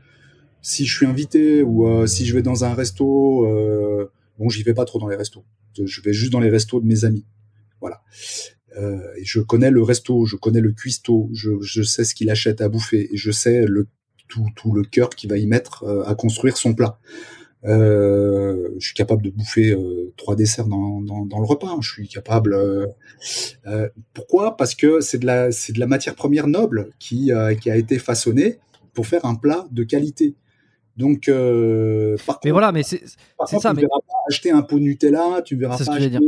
si 0.62 0.86
je 0.86 0.96
suis 0.96 1.06
invité 1.06 1.64
ou 1.64 1.88
euh, 1.88 2.06
si 2.06 2.24
je 2.24 2.34
vais 2.34 2.42
dans 2.42 2.64
un 2.64 2.72
resto, 2.72 3.44
euh, 3.46 4.12
bon, 4.38 4.48
j'y 4.48 4.62
vais 4.62 4.74
pas 4.74 4.84
trop 4.84 5.00
dans 5.00 5.08
les 5.08 5.16
restos. 5.16 5.44
Je 5.76 6.00
vais 6.02 6.12
juste 6.12 6.32
dans 6.32 6.40
les 6.40 6.50
restos 6.50 6.80
de 6.80 6.86
mes 6.86 7.04
amis. 7.04 7.26
Voilà. 7.80 8.00
Euh, 8.78 9.00
et 9.16 9.24
je 9.24 9.40
connais 9.40 9.72
le 9.72 9.82
resto, 9.82 10.24
je 10.24 10.36
connais 10.36 10.60
le 10.60 10.70
cuistot, 10.70 11.28
je, 11.32 11.50
je 11.60 11.82
sais 11.82 12.04
ce 12.04 12.14
qu'il 12.14 12.30
achète 12.30 12.60
à 12.60 12.68
bouffer 12.68 13.12
et 13.12 13.16
je 13.16 13.30
sais 13.30 13.66
le 13.66 13.88
tout, 14.28 14.46
tout 14.56 14.72
le 14.72 14.82
cœur 14.82 15.10
qu'il 15.10 15.28
va 15.28 15.36
y 15.36 15.46
mettre 15.46 15.82
euh, 15.82 16.04
à 16.04 16.14
construire 16.14 16.56
son 16.56 16.72
plat. 16.74 16.98
Euh, 17.64 18.70
je 18.78 18.86
suis 18.86 18.94
capable 18.94 19.22
de 19.22 19.30
bouffer 19.30 19.70
euh, 19.70 20.12
trois 20.16 20.34
desserts 20.34 20.66
dans, 20.66 21.00
dans, 21.00 21.24
dans, 21.24 21.38
le 21.38 21.44
repas. 21.44 21.68
Hein. 21.68 21.78
Je 21.80 21.90
suis 21.90 22.08
capable. 22.08 22.54
Euh, 22.54 23.88
pourquoi? 24.14 24.56
Parce 24.56 24.74
que 24.74 25.00
c'est 25.00 25.18
de 25.18 25.26
la 25.26 25.52
c'est 25.52 25.72
de 25.72 25.78
la 25.78 25.86
matière 25.86 26.14
première 26.14 26.48
noble 26.48 26.90
qui 26.98 27.30
qui 27.60 27.70
a 27.70 27.76
été 27.76 27.98
façonnée 27.98 28.58
pour 28.94 29.06
faire 29.06 29.24
un 29.24 29.36
plat 29.36 29.66
de 29.70 29.84
qualité. 29.84 30.34
Donc, 30.96 31.26
par 31.26 31.34
mais 31.34 32.16
contre, 32.26 32.50
voilà, 32.50 32.72
mais 32.72 32.82
c'est 32.82 33.02
ça. 33.06 33.16
Tu 33.46 33.54
mais... 33.54 33.82
verras 33.82 34.00
pas 34.06 34.14
acheter 34.28 34.50
un 34.50 34.62
pot 34.62 34.78
de 34.78 34.84
Nutella, 34.84 35.42
tu 35.44 35.56
verras 35.56 35.78
pas 35.78 35.92
acheter. 35.92 36.18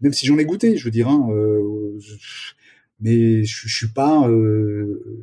Même 0.00 0.12
si 0.12 0.26
j'en 0.26 0.38
ai 0.38 0.44
goûté, 0.44 0.76
je 0.76 0.84
veux 0.84 0.90
dire, 0.90 1.08
hein, 1.08 1.28
mais 3.04 3.44
je, 3.44 3.68
je 3.68 3.74
suis 3.74 3.88
pas, 3.88 4.28
euh, 4.28 5.22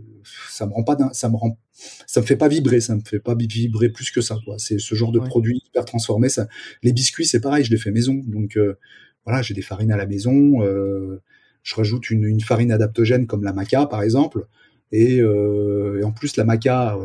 ça 0.49 0.65
me 0.65 0.71
rend 0.71 0.83
pas, 0.83 0.97
ça 1.11 1.29
me 1.29 1.35
rend 1.35 1.57
ça 2.05 2.21
me 2.21 2.25
fait 2.27 2.35
pas 2.35 2.47
vibrer, 2.47 2.79
ça 2.79 2.95
me 2.95 3.01
fait 3.01 3.19
pas 3.19 3.35
vibrer 3.35 3.89
plus 3.89 4.11
que 4.11 4.21
ça. 4.21 4.37
Quoi. 4.45 4.57
C'est 4.59 4.79
ce 4.79 4.93
genre 4.93 5.11
de 5.11 5.19
ouais. 5.19 5.27
produit 5.27 5.63
hyper 5.65 5.83
transformé. 5.83 6.29
Ça, 6.29 6.47
les 6.83 6.93
biscuits, 6.93 7.25
c'est 7.25 7.41
pareil, 7.41 7.63
je 7.63 7.71
les 7.71 7.77
fais 7.77 7.89
maison. 7.89 8.21
Donc 8.27 8.55
euh, 8.55 8.77
voilà, 9.25 9.41
j'ai 9.41 9.55
des 9.55 9.63
farines 9.63 9.91
à 9.91 9.97
la 9.97 10.05
maison. 10.05 10.63
Euh, 10.63 11.21
je 11.63 11.75
rajoute 11.75 12.11
une, 12.11 12.25
une, 12.25 12.39
farine 12.39 12.71
adaptogène 12.71 13.25
comme 13.25 13.43
la 13.43 13.51
maca, 13.51 13.87
par 13.87 14.03
exemple. 14.03 14.45
Et, 14.91 15.15
et 15.15 16.03
en 16.03 16.11
plus, 16.11 16.37
la 16.37 16.43
maca 16.43 16.89
a 16.89 16.97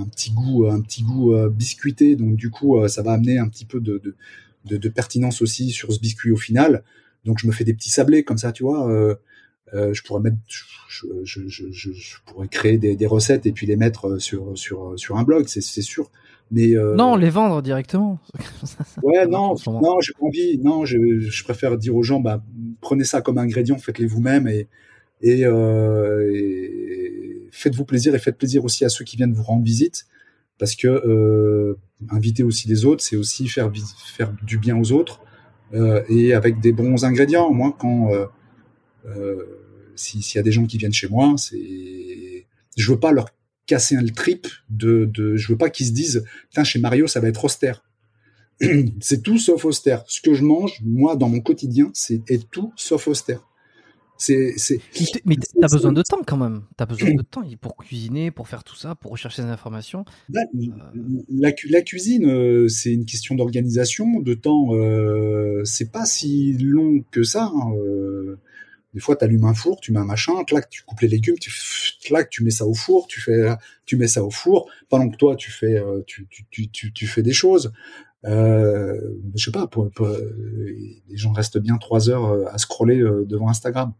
un 0.00 0.06
petit 0.06 0.32
goût, 0.32 0.66
un 0.66 0.80
petit 0.80 1.02
goût 1.02 1.34
euh, 1.34 1.48
biscuité. 1.48 2.16
Donc 2.16 2.36
du 2.36 2.50
coup, 2.50 2.86
ça 2.88 3.02
va 3.02 3.12
amener 3.12 3.38
un 3.38 3.48
petit 3.48 3.64
peu 3.64 3.80
de, 3.80 3.98
de, 3.98 4.16
de, 4.64 4.76
de, 4.76 4.88
pertinence 4.88 5.42
aussi 5.42 5.70
sur 5.70 5.92
ce 5.92 6.00
biscuit 6.00 6.30
au 6.30 6.36
final. 6.36 6.82
Donc 7.24 7.38
je 7.38 7.46
me 7.46 7.52
fais 7.52 7.64
des 7.64 7.74
petits 7.74 7.90
sablés 7.90 8.22
comme 8.22 8.38
ça, 8.38 8.52
tu 8.52 8.62
vois. 8.62 8.90
Euh, 8.90 9.14
je 9.72 10.02
pourrais 10.02 10.20
mettre, 10.20 10.36
je, 10.88 11.06
je, 11.24 11.48
je, 11.48 11.64
je, 11.70 12.16
pourrais 12.26 12.48
créer 12.48 12.78
des, 12.78 12.96
des, 12.96 13.06
recettes 13.06 13.46
et 13.46 13.52
puis 13.52 13.66
les 13.66 13.76
mettre 13.76 14.18
sur 14.18 14.56
sur 14.56 14.94
sur 14.96 15.16
un 15.16 15.22
blog, 15.22 15.46
c'est 15.46 15.60
sûr. 15.60 16.10
Mais 16.50 16.76
euh... 16.76 16.94
non, 16.94 17.16
les 17.16 17.30
vendre 17.30 17.60
directement. 17.60 18.18
ouais, 19.02 19.26
non, 19.26 19.54
non, 19.66 20.00
j'ai 20.00 20.12
pas 20.12 20.24
envie. 20.24 20.58
Non, 20.58 20.84
je, 20.84 21.20
je 21.20 21.44
préfère 21.44 21.76
dire 21.76 21.94
aux 21.94 22.02
gens, 22.02 22.20
bah 22.20 22.42
prenez 22.80 23.04
ça 23.04 23.20
comme 23.20 23.38
ingrédient, 23.38 23.76
faites-les 23.76 24.06
vous-même 24.06 24.48
et 24.48 24.68
et, 25.20 25.44
euh, 25.44 26.30
et 26.32 27.48
faites-vous 27.50 27.84
plaisir 27.84 28.14
et 28.14 28.18
faites 28.18 28.38
plaisir 28.38 28.64
aussi 28.64 28.84
à 28.84 28.88
ceux 28.88 29.04
qui 29.04 29.16
viennent 29.16 29.32
vous 29.32 29.42
rendre 29.42 29.64
visite 29.64 30.06
parce 30.58 30.74
que 30.74 30.88
euh, 30.88 31.78
inviter 32.10 32.42
aussi 32.42 32.68
les 32.68 32.84
autres, 32.84 33.02
c'est 33.02 33.16
aussi 33.16 33.48
faire 33.48 33.70
faire 34.14 34.32
du 34.42 34.58
bien 34.58 34.76
aux 34.76 34.92
autres 34.92 35.20
euh, 35.74 36.02
et 36.08 36.34
avec 36.34 36.60
des 36.60 36.72
bons 36.72 37.04
ingrédients. 37.04 37.52
Moi, 37.52 37.76
quand 37.78 38.10
euh, 39.06 39.44
s'il 39.96 40.22
y 40.34 40.38
a 40.38 40.42
des 40.42 40.52
gens 40.52 40.66
qui 40.66 40.78
viennent 40.78 40.92
chez 40.92 41.08
moi, 41.08 41.34
c'est, 41.36 42.46
je 42.76 42.92
veux 42.92 43.00
pas 43.00 43.12
leur 43.12 43.30
casser 43.68 43.96
un 43.96 44.06
trip 44.06 44.48
de, 44.70 45.04
de 45.04 45.36
je 45.36 45.48
veux 45.48 45.58
pas 45.58 45.70
qu'ils 45.70 45.86
se 45.86 45.92
disent 45.92 46.24
putain 46.48 46.64
chez 46.64 46.80
Mario 46.80 47.06
ça 47.06 47.20
va 47.20 47.28
être 47.28 47.44
austère. 47.44 47.84
C'est 49.00 49.22
tout 49.22 49.38
sauf 49.38 49.64
austère. 49.64 50.02
Ce 50.08 50.20
que 50.20 50.34
je 50.34 50.42
mange 50.42 50.80
moi 50.84 51.14
dans 51.14 51.28
mon 51.28 51.40
quotidien 51.40 51.90
c'est 51.94 52.28
est 52.28 52.50
tout 52.50 52.72
sauf 52.74 53.06
austère. 53.06 53.44
C'est 54.16 54.56
mais 55.24 55.36
t'as 55.60 55.68
besoin 55.68 55.92
de 55.92 56.02
temps 56.02 56.22
quand 56.26 56.36
même. 56.36 56.62
T'as 56.76 56.86
besoin 56.86 57.14
de 57.14 57.22
temps 57.22 57.44
pour 57.60 57.76
cuisiner 57.76 58.32
pour 58.32 58.48
faire 58.48 58.64
tout 58.64 58.74
ça 58.74 58.96
pour 58.96 59.12
rechercher 59.12 59.42
des 59.42 59.48
informations. 59.48 60.04
La, 60.28 60.42
la, 61.30 61.52
la 61.68 61.82
cuisine 61.82 62.26
euh, 62.26 62.68
c'est 62.68 62.92
une 62.92 63.04
question 63.04 63.36
d'organisation 63.36 64.18
de 64.18 64.34
temps 64.34 64.74
euh, 64.74 65.62
c'est 65.64 65.92
pas 65.92 66.04
si 66.04 66.54
long 66.54 67.04
que 67.12 67.22
ça 67.22 67.52
hein, 67.54 67.72
euh, 67.76 68.38
des 68.94 69.00
fois, 69.00 69.16
tu 69.16 69.24
allumes 69.24 69.44
un 69.44 69.54
four, 69.54 69.80
tu 69.80 69.92
mets 69.92 69.98
un 69.98 70.04
machin, 70.04 70.44
clac, 70.44 70.70
tu 70.70 70.82
coupes 70.82 71.00
les 71.00 71.08
légumes, 71.08 71.38
tu 71.38 71.52
clac, 72.04 72.30
tu 72.30 72.42
mets 72.42 72.50
ça 72.50 72.66
au 72.66 72.74
four, 72.74 73.06
tu 73.06 73.20
fais, 73.20 73.54
tu 73.84 73.96
mets 73.96 74.08
ça 74.08 74.24
au 74.24 74.30
four. 74.30 74.70
Pendant 74.88 75.08
que 75.08 75.16
toi, 75.16 75.36
tu 75.36 75.50
fais, 75.50 75.76
euh, 75.76 76.02
tu, 76.06 76.26
tu, 76.28 76.68
tu, 76.70 76.92
tu 76.92 77.06
fais 77.06 77.22
des 77.22 77.32
choses. 77.32 77.72
Euh, 78.24 78.98
je 79.34 79.44
sais 79.44 79.50
pas, 79.52 79.66
pour, 79.66 79.88
les 79.98 81.16
gens 81.16 81.32
restent 81.32 81.58
bien 81.58 81.76
trois 81.78 82.10
heures 82.10 82.26
euh, 82.26 82.44
à 82.50 82.58
scroller 82.58 82.98
euh, 82.98 83.24
devant 83.26 83.48
Instagram. 83.48 83.92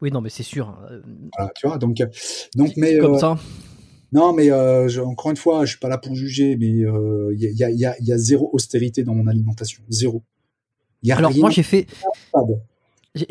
Oui, 0.00 0.10
non, 0.10 0.20
mais 0.20 0.30
c'est 0.30 0.42
sûr. 0.42 0.68
Hein. 0.68 1.00
Voilà, 1.36 1.52
tu 1.54 1.66
vois, 1.66 1.78
donc, 1.78 2.02
donc, 2.54 2.72
mais 2.76 2.98
comme 2.98 3.18
ça. 3.18 3.38
Non, 4.12 4.32
mais 4.32 4.50
euh, 4.50 4.88
je, 4.88 5.00
encore 5.00 5.30
une 5.30 5.36
fois, 5.36 5.64
je 5.64 5.70
suis 5.70 5.78
pas 5.78 5.88
là 5.88 5.98
pour 5.98 6.14
juger, 6.14 6.56
mais 6.56 6.68
il 6.68 7.38
y, 7.38 7.64
a, 7.64 7.70
y, 7.70 7.84
a, 7.84 7.96
y, 8.00 8.12
a, 8.12 8.18
zéro 8.18 8.50
austérité 8.52 9.04
dans 9.04 9.14
mon 9.14 9.26
alimentation, 9.26 9.82
zéro. 9.88 10.22
Y 11.02 11.12
a 11.12 11.16
Alors 11.16 11.34
moi, 11.36 11.50
j'ai 11.50 11.62
fait. 11.62 11.86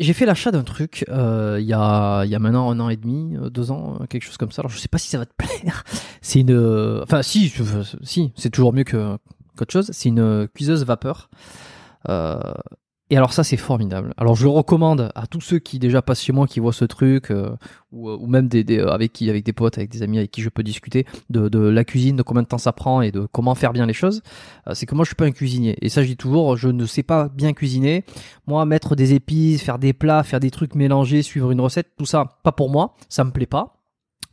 J'ai 0.00 0.12
fait 0.12 0.26
l'achat 0.26 0.50
d'un 0.50 0.64
truc 0.64 1.04
euh, 1.08 1.58
il 1.60 1.66
y, 1.66 1.72
a, 1.72 2.24
y 2.24 2.34
a 2.34 2.38
maintenant 2.38 2.70
un 2.70 2.80
an 2.80 2.88
et 2.88 2.96
demi, 2.96 3.36
euh, 3.36 3.50
deux 3.50 3.70
ans, 3.70 3.98
euh, 4.00 4.06
quelque 4.06 4.24
chose 4.24 4.36
comme 4.36 4.50
ça. 4.50 4.62
Alors 4.62 4.70
je 4.70 4.78
sais 4.78 4.88
pas 4.88 4.98
si 4.98 5.08
ça 5.08 5.18
va 5.18 5.26
te 5.26 5.34
plaire. 5.36 5.84
C'est 6.22 6.40
une, 6.40 7.00
enfin 7.02 7.22
si, 7.22 7.52
si, 8.02 8.32
c'est 8.36 8.50
toujours 8.50 8.72
mieux 8.72 8.84
que 8.84 9.16
qu'autre 9.56 9.72
chose. 9.72 9.90
C'est 9.92 10.08
une 10.08 10.48
cuiseuse 10.54 10.84
vapeur. 10.84 11.30
Euh, 12.08 12.40
et 13.08 13.16
alors 13.16 13.32
ça 13.32 13.44
c'est 13.44 13.56
formidable. 13.56 14.12
Alors 14.16 14.34
je 14.34 14.48
recommande 14.48 15.12
à 15.14 15.26
tous 15.26 15.40
ceux 15.40 15.58
qui 15.60 15.78
déjà 15.78 16.02
passent 16.02 16.22
chez 16.22 16.32
moi, 16.32 16.46
qui 16.46 16.58
voient 16.58 16.72
ce 16.72 16.84
truc, 16.84 17.30
euh, 17.30 17.54
ou, 17.92 18.10
euh, 18.10 18.16
ou, 18.20 18.26
même 18.26 18.48
des, 18.48 18.64
euh, 18.78 18.90
avec 18.90 19.22
avec 19.22 19.44
des 19.44 19.52
potes, 19.52 19.78
avec 19.78 19.90
des 19.90 20.02
amis 20.02 20.18
avec 20.18 20.32
qui 20.32 20.42
je 20.42 20.48
peux 20.48 20.64
discuter 20.64 21.06
de, 21.30 21.48
de, 21.48 21.60
la 21.60 21.84
cuisine, 21.84 22.16
de 22.16 22.22
combien 22.22 22.42
de 22.42 22.48
temps 22.48 22.58
ça 22.58 22.72
prend 22.72 23.02
et 23.02 23.12
de 23.12 23.28
comment 23.30 23.54
faire 23.54 23.72
bien 23.72 23.86
les 23.86 23.92
choses. 23.92 24.22
c'est 24.72 24.86
que 24.86 24.94
moi 24.94 25.04
je 25.04 25.10
suis 25.10 25.16
pas 25.16 25.26
un 25.26 25.30
cuisinier. 25.30 25.76
Et 25.82 25.88
ça 25.88 26.02
je 26.02 26.08
dis 26.08 26.16
toujours, 26.16 26.56
je 26.56 26.68
ne 26.68 26.84
sais 26.84 27.04
pas 27.04 27.28
bien 27.28 27.52
cuisiner. 27.52 28.04
Moi 28.46 28.64
mettre 28.64 28.96
des 28.96 29.14
épices, 29.14 29.62
faire 29.62 29.78
des 29.78 29.92
plats, 29.92 30.24
faire 30.24 30.40
des 30.40 30.50
trucs 30.50 30.74
mélangés, 30.74 31.22
suivre 31.22 31.52
une 31.52 31.60
recette, 31.60 31.92
tout 31.96 32.06
ça 32.06 32.38
pas 32.42 32.52
pour 32.52 32.70
moi. 32.70 32.94
Ça 33.08 33.22
me 33.22 33.30
plaît 33.30 33.46
pas 33.46 33.75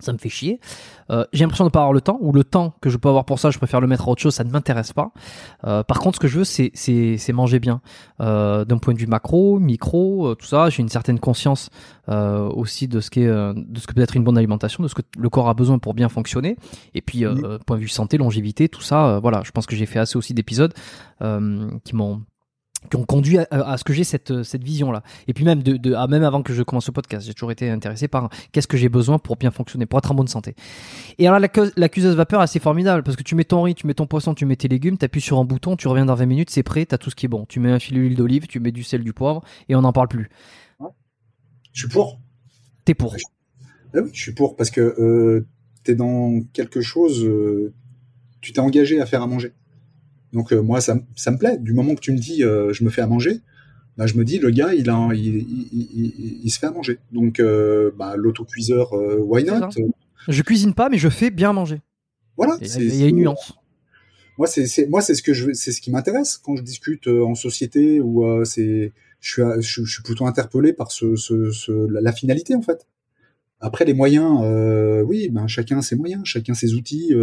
ça 0.03 0.13
me 0.13 0.17
fait 0.17 0.29
chier. 0.29 0.59
Euh, 1.09 1.25
j'ai 1.33 1.43
l'impression 1.43 1.65
de 1.65 1.69
pas 1.69 1.79
avoir 1.79 1.93
le 1.93 2.01
temps, 2.01 2.17
ou 2.21 2.31
le 2.31 2.43
temps 2.43 2.75
que 2.81 2.89
je 2.89 2.97
peux 2.97 3.09
avoir 3.09 3.25
pour 3.25 3.39
ça, 3.39 3.51
je 3.51 3.57
préfère 3.57 3.81
le 3.81 3.87
mettre 3.87 4.07
à 4.07 4.11
autre 4.11 4.21
chose, 4.21 4.33
ça 4.33 4.43
ne 4.43 4.51
m'intéresse 4.51 4.93
pas. 4.93 5.11
Euh, 5.65 5.83
par 5.83 5.99
contre, 5.99 6.15
ce 6.15 6.19
que 6.19 6.27
je 6.27 6.39
veux, 6.39 6.43
c'est, 6.43 6.71
c'est, 6.73 7.17
c'est 7.17 7.33
manger 7.33 7.59
bien. 7.59 7.81
Euh, 8.21 8.65
d'un 8.65 8.77
point 8.77 8.93
de 8.93 8.99
vue 8.99 9.07
macro, 9.07 9.59
micro, 9.59 10.35
tout 10.35 10.45
ça, 10.45 10.69
j'ai 10.69 10.81
une 10.81 10.89
certaine 10.89 11.19
conscience 11.19 11.69
aussi 12.07 12.89
de 12.89 12.99
ce 12.99 13.09
qu'est, 13.09 13.27
de 13.27 13.79
ce 13.79 13.87
que 13.87 13.93
peut 13.93 14.01
être 14.01 14.17
une 14.17 14.25
bonne 14.25 14.37
alimentation, 14.37 14.83
de 14.83 14.89
ce 14.89 14.95
que 14.95 15.01
le 15.17 15.29
corps 15.29 15.47
a 15.47 15.53
besoin 15.53 15.79
pour 15.79 15.93
bien 15.93 16.09
fonctionner. 16.09 16.57
Et 16.93 17.01
puis, 17.01 17.23
point 17.65 17.77
de 17.77 17.81
vue 17.81 17.87
santé, 17.87 18.17
longévité, 18.17 18.67
tout 18.67 18.81
ça, 18.81 19.19
voilà, 19.21 19.41
je 19.45 19.51
pense 19.51 19.65
que 19.65 19.75
j'ai 19.75 19.85
fait 19.85 19.99
assez 19.99 20.17
aussi 20.17 20.33
d'épisodes 20.33 20.73
qui 21.19 21.95
m'ont 21.95 22.21
qui 22.89 22.95
ont 22.97 23.03
conduit 23.03 23.37
à, 23.37 23.77
ce 23.77 23.83
que 23.83 23.93
j'ai 23.93 24.03
cette, 24.03 24.43
cette 24.43 24.63
vision-là. 24.63 25.03
Et 25.27 25.33
puis 25.33 25.45
même, 25.45 25.63
de, 25.63 25.77
de 25.77 25.93
ah, 25.93 26.07
même 26.07 26.23
avant 26.23 26.43
que 26.43 26.53
je 26.53 26.63
commence 26.63 26.85
ce 26.85 26.91
podcast, 26.91 27.25
j'ai 27.25 27.33
toujours 27.33 27.51
été 27.51 27.69
intéressé 27.69 28.07
par 28.07 28.29
qu'est-ce 28.51 28.67
que 28.67 28.77
j'ai 28.77 28.89
besoin 28.89 29.19
pour 29.19 29.37
bien 29.37 29.51
fonctionner, 29.51 29.85
pour 29.85 29.99
être 29.99 30.11
en 30.11 30.15
bonne 30.15 30.27
santé. 30.27 30.55
Et 31.17 31.27
alors 31.27 31.39
la, 31.39 31.47
la 31.75 31.89
cuiseuse 31.89 32.15
vapeur, 32.15 32.41
assez 32.41 32.59
formidable 32.59 33.03
parce 33.03 33.15
que 33.15 33.23
tu 33.23 33.35
mets 33.35 33.43
ton 33.43 33.63
riz, 33.63 33.75
tu 33.75 33.87
mets 33.87 33.93
ton 33.93 34.07
poisson, 34.07 34.33
tu 34.33 34.45
mets 34.45 34.55
tes 34.55 34.67
légumes, 34.67 34.97
tu 34.97 35.05
appuies 35.05 35.21
sur 35.21 35.39
un 35.39 35.45
bouton, 35.45 35.75
tu 35.75 35.87
reviens 35.87 36.05
dans 36.05 36.15
20 36.15 36.25
minutes, 36.25 36.49
c'est 36.49 36.63
prêt, 36.63 36.85
tu 36.85 36.95
as 36.95 36.97
tout 36.97 37.09
ce 37.09 37.15
qui 37.15 37.25
est 37.25 37.29
bon. 37.29 37.45
Tu 37.47 37.59
mets 37.59 37.71
un 37.71 37.79
filet 37.79 37.99
d'huile 37.99 38.15
d'olive, 38.15 38.47
tu 38.47 38.59
mets 38.59 38.71
du 38.71 38.83
sel, 38.83 39.03
du 39.03 39.13
poivre 39.13 39.43
et 39.69 39.75
on 39.75 39.81
n'en 39.81 39.93
parle 39.93 40.07
plus. 40.07 40.29
Je 41.73 41.81
suis 41.81 41.89
pour. 41.89 42.19
T'es 42.85 42.93
pour. 42.93 43.15
Ah 43.95 43.99
oui, 44.03 44.09
je 44.13 44.21
suis 44.21 44.33
pour 44.33 44.55
parce 44.55 44.71
que 44.71 44.81
euh, 44.81 45.47
t'es 45.83 45.95
dans 45.95 46.41
quelque 46.53 46.81
chose, 46.81 47.23
euh, 47.25 47.73
tu 48.41 48.53
t'es 48.53 48.59
engagé 48.59 49.01
à 49.01 49.05
faire 49.05 49.21
à 49.21 49.27
manger. 49.27 49.53
Donc 50.33 50.51
euh, 50.51 50.61
moi, 50.61 50.81
ça, 50.81 50.97
ça, 51.15 51.31
me 51.31 51.37
plaît. 51.37 51.57
Du 51.59 51.73
moment 51.73 51.95
que 51.95 51.99
tu 51.99 52.11
me 52.11 52.17
dis, 52.17 52.43
euh, 52.43 52.73
je 52.73 52.83
me 52.83 52.89
fais 52.89 53.01
à 53.01 53.07
manger, 53.07 53.39
bah, 53.97 54.07
je 54.07 54.15
me 54.15 54.25
dis, 54.25 54.39
le 54.39 54.49
gars, 54.49 54.73
il, 54.73 54.89
a, 54.89 55.09
il, 55.13 55.37
il, 55.37 56.39
il 56.43 56.49
se 56.49 56.59
fait 56.59 56.65
à 56.65 56.71
manger. 56.71 56.97
Donc 57.11 57.39
euh, 57.39 57.91
bah, 57.97 58.15
l'autocuiseur, 58.17 58.93
why 58.93 59.43
not? 59.43 59.69
Je 60.27 60.41
cuisine 60.41 60.73
pas, 60.73 60.89
mais 60.89 60.97
je 60.97 61.09
fais 61.09 61.29
bien 61.29 61.53
manger. 61.53 61.81
Voilà. 62.35 62.57
Il 62.61 62.95
y 62.95 63.03
a 63.03 63.07
une 63.07 63.17
nuance. 63.17 63.53
Moi, 64.39 64.47
c'est 64.47 64.89
moi, 64.89 65.01
c'est 65.01 65.13
ce 65.13 65.21
que 65.21 65.33
je, 65.33 65.53
c'est 65.53 65.71
ce 65.71 65.79
qui 65.79 65.91
m'intéresse 65.91 66.37
quand 66.37 66.55
je 66.55 66.63
discute 66.63 67.07
en 67.07 67.35
société 67.35 68.01
ou 68.01 68.25
c'est, 68.45 68.91
je 69.19 69.31
suis, 69.31 69.85
je, 69.85 69.91
suis 69.91 70.01
plutôt 70.01 70.25
interpellé 70.25 70.73
par 70.73 70.91
ce, 70.91 71.15
ce, 71.15 71.51
ce 71.51 71.71
la, 71.71 72.11
finalité 72.11 72.55
en 72.55 72.63
fait. 72.63 72.87
Après 73.59 73.85
les 73.85 73.93
moyens, 73.93 74.39
euh, 74.41 75.03
oui, 75.03 75.29
ben 75.29 75.45
chacun 75.45 75.83
ses 75.83 75.95
moyens, 75.95 76.23
chacun 76.25 76.55
ses 76.55 76.73
outils. 76.73 77.13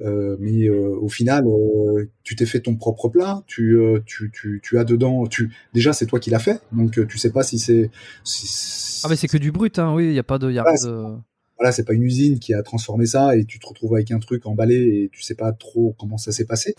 Euh, 0.00 0.36
mais 0.38 0.66
euh, 0.66 0.94
au 1.00 1.08
final, 1.08 1.46
euh, 1.46 2.10
tu 2.22 2.36
t'es 2.36 2.44
fait 2.44 2.60
ton 2.60 2.76
propre 2.76 3.08
plat, 3.08 3.42
tu, 3.46 3.78
tu, 4.04 4.30
tu, 4.30 4.60
tu 4.62 4.78
as 4.78 4.84
dedans, 4.84 5.26
tu 5.26 5.54
déjà 5.72 5.92
c'est 5.92 6.06
toi 6.06 6.20
qui 6.20 6.28
l'as 6.28 6.38
fait, 6.38 6.60
donc 6.72 7.06
tu 7.06 7.18
sais 7.18 7.32
pas 7.32 7.42
si 7.42 7.58
c'est. 7.58 7.90
Si, 8.22 9.00
ah 9.04 9.08
mais 9.08 9.16
c'est 9.16 9.28
que 9.28 9.38
du 9.38 9.52
brut, 9.52 9.78
hein, 9.78 9.94
oui, 9.94 10.08
il 10.08 10.14
y 10.14 10.18
a 10.18 10.22
pas 10.22 10.38
de. 10.38 10.50
Y 10.50 10.58
a 10.58 10.62
voilà, 10.62 10.76
pas 10.78 10.86
de... 10.86 11.16
Voilà, 11.58 11.72
c'est 11.72 11.84
pas 11.84 11.94
une 11.94 12.02
usine 12.02 12.38
qui 12.38 12.52
a 12.52 12.62
transformé 12.62 13.06
ça 13.06 13.34
et 13.34 13.46
tu 13.46 13.58
te 13.58 13.66
retrouves 13.66 13.94
avec 13.94 14.10
un 14.10 14.18
truc 14.18 14.44
emballé 14.44 14.74
et 14.76 15.10
tu 15.10 15.22
sais 15.22 15.34
pas 15.34 15.52
trop 15.52 15.96
comment 15.98 16.18
ça 16.18 16.30
s'est 16.30 16.44
passé. 16.44 16.74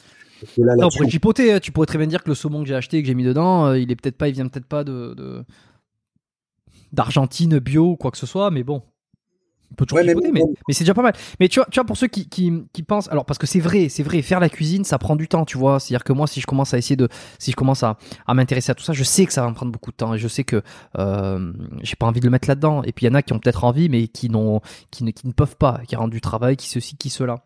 Là, 0.57 0.75
non, 0.75 0.89
pour 0.95 1.09
chipoter, 1.09 1.51
hein, 1.51 1.59
tu 1.59 1.71
pourrais 1.71 1.87
très 1.87 1.97
bien 1.97 2.05
dire 2.05 2.23
que 2.23 2.29
le 2.29 2.35
saumon 2.35 2.61
que 2.61 2.67
j'ai 2.67 2.75
acheté, 2.75 3.01
que 3.01 3.07
j'ai 3.07 3.15
mis 3.15 3.23
dedans, 3.23 3.73
il 3.73 3.91
est 3.91 3.95
peut-être 3.95 4.17
pas, 4.17 4.27
il 4.27 4.35
vient 4.35 4.47
peut-être 4.47 4.67
pas 4.67 4.83
de, 4.83 5.15
de 5.15 5.43
d'Argentine 6.93 7.57
bio 7.57 7.93
ou 7.93 7.95
quoi 7.95 8.11
que 8.11 8.19
ce 8.19 8.27
soit, 8.27 8.51
mais 8.51 8.63
bon, 8.63 8.83
on 9.71 9.75
peut 9.75 9.85
toujours 9.85 10.03
mais, 10.05 10.15
mais, 10.31 10.73
c'est 10.73 10.83
déjà 10.83 10.93
pas 10.93 11.01
mal. 11.01 11.13
Mais 11.39 11.49
tu 11.49 11.59
vois, 11.59 11.67
tu 11.69 11.79
vois 11.79 11.85
pour 11.85 11.97
ceux 11.97 12.07
qui, 12.07 12.27
qui, 12.29 12.63
qui 12.73 12.83
pensent, 12.83 13.09
alors 13.09 13.25
parce 13.25 13.37
que 13.37 13.47
c'est 13.47 13.59
vrai, 13.59 13.89
c'est 13.89 14.03
vrai, 14.03 14.21
faire 14.21 14.39
la 14.39 14.49
cuisine, 14.49 14.83
ça 14.83 14.97
prend 14.97 15.15
du 15.15 15.27
temps, 15.27 15.45
tu 15.45 15.57
vois. 15.57 15.79
C'est-à-dire 15.79 16.03
que 16.03 16.13
moi, 16.13 16.27
si 16.27 16.39
je 16.41 16.45
commence 16.45 16.73
à 16.73 16.77
essayer 16.77 16.95
de, 16.95 17.09
si 17.39 17.51
je 17.51 17.55
commence 17.55 17.83
à, 17.83 17.97
à 18.25 18.33
m'intéresser 18.33 18.71
à 18.71 18.75
tout 18.75 18.83
ça, 18.83 18.93
je 18.93 19.03
sais 19.03 19.25
que 19.25 19.33
ça 19.33 19.41
va 19.41 19.49
me 19.49 19.55
prendre 19.55 19.71
beaucoup 19.71 19.91
de 19.91 19.97
temps 19.97 20.13
et 20.13 20.17
je 20.17 20.27
sais 20.27 20.43
que 20.43 20.61
euh, 20.97 21.51
j'ai 21.81 21.95
pas 21.95 22.05
envie 22.07 22.19
de 22.19 22.25
le 22.25 22.31
mettre 22.31 22.47
là-dedans. 22.47 22.83
Et 22.83 22.91
puis 22.91 23.05
il 23.05 23.09
y 23.09 23.11
en 23.11 23.15
a 23.15 23.21
qui 23.21 23.33
ont 23.33 23.39
peut-être 23.39 23.63
envie, 23.63 23.89
mais 23.89 24.07
qui 24.07 24.29
n'ont, 24.29 24.61
qui 24.91 25.03
ne, 25.03 25.11
qui 25.11 25.27
ne 25.27 25.33
peuvent 25.33 25.57
pas, 25.57 25.81
qui 25.87 25.95
rendent 25.95 26.11
du 26.11 26.21
travail, 26.21 26.55
qui 26.55 26.69
ceci, 26.69 26.95
qui 26.95 27.09
cela. 27.09 27.43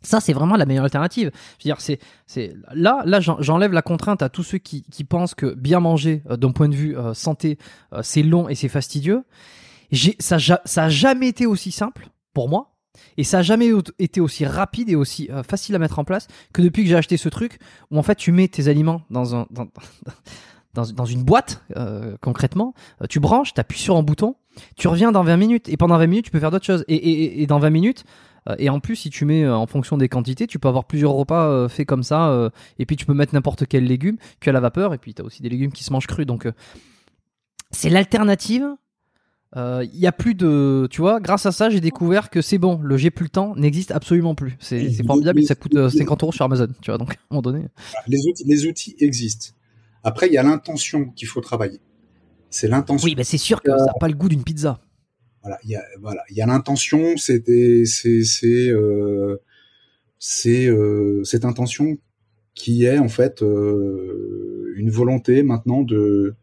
Ça, 0.00 0.20
c'est 0.20 0.32
vraiment 0.32 0.56
la 0.56 0.64
meilleure 0.64 0.84
alternative. 0.84 1.32
Je 1.58 1.64
veux 1.64 1.74
dire, 1.74 1.80
c'est, 1.80 1.98
c'est 2.26 2.54
là, 2.72 3.02
là, 3.04 3.18
j'enlève 3.20 3.72
la 3.72 3.82
contrainte 3.82 4.22
à 4.22 4.28
tous 4.28 4.44
ceux 4.44 4.58
qui, 4.58 4.84
qui 4.84 5.02
pensent 5.02 5.34
que 5.34 5.54
bien 5.54 5.80
manger, 5.80 6.22
euh, 6.30 6.36
d'un 6.36 6.52
point 6.52 6.68
de 6.68 6.76
vue 6.76 6.96
euh, 6.96 7.14
santé, 7.14 7.58
euh, 7.92 8.00
c'est 8.02 8.22
long 8.22 8.48
et 8.48 8.54
c'est 8.54 8.68
fastidieux 8.68 9.24
ça, 10.18 10.38
ça 10.38 10.88
jamais 10.88 11.28
été 11.28 11.46
aussi 11.46 11.72
simple 11.72 12.08
pour 12.34 12.48
moi. 12.48 12.74
Et 13.16 13.24
ça 13.24 13.38
a 13.38 13.42
jamais 13.42 13.70
été 13.98 14.20
aussi 14.20 14.44
rapide 14.44 14.88
et 14.88 14.96
aussi 14.96 15.28
euh, 15.30 15.42
facile 15.42 15.74
à 15.74 15.78
mettre 15.78 15.98
en 15.98 16.04
place 16.04 16.26
que 16.52 16.62
depuis 16.62 16.82
que 16.82 16.88
j'ai 16.88 16.96
acheté 16.96 17.16
ce 17.16 17.28
truc 17.28 17.58
où 17.90 17.98
en 17.98 18.02
fait 18.02 18.16
tu 18.16 18.32
mets 18.32 18.48
tes 18.48 18.68
aliments 18.68 19.02
dans 19.10 19.36
un 19.36 19.46
dans, 19.50 19.68
dans, 20.74 21.04
une 21.04 21.22
boîte 21.22 21.64
euh, 21.76 22.16
concrètement, 22.20 22.74
euh, 23.02 23.06
tu 23.08 23.20
branches, 23.20 23.54
tu 23.54 23.60
appuies 23.60 23.80
sur 23.80 23.96
un 23.96 24.02
bouton, 24.02 24.36
tu 24.76 24.88
reviens 24.88 25.12
dans 25.12 25.24
20 25.24 25.36
minutes 25.36 25.68
et 25.68 25.76
pendant 25.76 25.98
20 25.98 26.06
minutes 26.06 26.24
tu 26.26 26.30
peux 26.30 26.40
faire 26.40 26.50
d'autres 26.50 26.66
choses 26.66 26.84
et, 26.88 27.46
dans 27.46 27.58
20 27.58 27.70
minutes 27.70 28.04
et 28.56 28.70
en 28.70 28.80
plus 28.80 28.96
si 28.96 29.10
tu 29.10 29.26
mets 29.26 29.46
en 29.46 29.66
fonction 29.66 29.98
des 29.98 30.08
quantités, 30.08 30.46
tu 30.46 30.58
peux 30.58 30.68
avoir 30.68 30.86
plusieurs 30.86 31.12
repas 31.12 31.68
faits 31.68 31.86
comme 31.86 32.02
ça 32.02 32.50
et 32.78 32.86
puis 32.86 32.96
tu 32.96 33.04
peux 33.04 33.12
mettre 33.12 33.34
n'importe 33.34 33.66
quel 33.66 33.84
légume 33.84 34.16
cuit 34.40 34.48
à 34.48 34.52
la 34.52 34.60
vapeur 34.60 34.94
et 34.94 34.98
puis 34.98 35.12
tu 35.12 35.20
as 35.20 35.24
aussi 35.24 35.42
des 35.42 35.50
légumes 35.50 35.70
qui 35.70 35.84
se 35.84 35.92
mangent 35.92 36.06
crus 36.06 36.24
donc 36.24 36.48
c'est 37.70 37.90
l'alternative 37.90 38.74
il 39.54 39.58
euh, 39.58 39.86
y 39.92 40.06
a 40.06 40.12
plus 40.12 40.34
de, 40.34 40.86
tu 40.90 41.00
vois, 41.00 41.20
grâce 41.20 41.46
à 41.46 41.52
ça, 41.52 41.70
j'ai 41.70 41.80
découvert 41.80 42.28
que 42.28 42.42
c'est 42.42 42.58
bon, 42.58 42.78
le 42.82 42.98
j'ai 42.98 43.10
plus 43.10 43.24
le 43.24 43.30
temps 43.30 43.54
n'existe 43.56 43.92
absolument 43.92 44.34
plus. 44.34 44.56
C'est 44.60 45.02
formidable, 45.04 45.40
et 45.40 45.46
ça 45.46 45.54
coûte 45.54 45.72
50 45.88 46.22
euh, 46.22 46.26
euros 46.26 46.32
sur 46.32 46.44
Amazon, 46.44 46.68
tu 46.82 46.90
vois. 46.90 46.98
Donc, 46.98 47.12
à 47.12 47.14
un 47.14 47.16
moment 47.30 47.42
donné. 47.42 47.64
Les 48.06 48.26
outils, 48.26 48.44
les 48.44 48.66
outils 48.66 48.94
existent. 48.98 49.54
Après, 50.04 50.26
il 50.26 50.34
y 50.34 50.38
a 50.38 50.42
l'intention 50.42 51.06
qu'il 51.10 51.28
faut 51.28 51.40
travailler. 51.40 51.80
C'est 52.50 52.68
l'intention. 52.68 53.06
Oui, 53.06 53.14
mais 53.16 53.24
c'est 53.24 53.38
sûr 53.38 53.62
que 53.62 53.70
ça 53.70 53.86
n'a 53.86 53.92
pas 53.98 54.08
le 54.08 54.14
goût 54.14 54.28
d'une 54.28 54.44
pizza. 54.44 54.80
Voilà, 55.42 55.58
il 55.64 55.70
y 55.70 55.76
a, 55.76 55.82
voilà, 56.00 56.22
il 56.30 56.36
y 56.36 56.42
a 56.42 56.46
l'intention, 56.46 57.16
c'est, 57.16 57.42
c'est, 57.86 58.24
c'est, 58.24 58.68
euh, 58.70 59.36
c'est 60.18 60.66
euh, 60.66 61.22
cette 61.24 61.44
intention 61.44 61.96
qui 62.54 62.84
est 62.84 62.98
en 62.98 63.08
fait 63.08 63.42
euh, 63.42 64.74
une 64.76 64.90
volonté 64.90 65.42
maintenant 65.42 65.82
de 65.82 66.34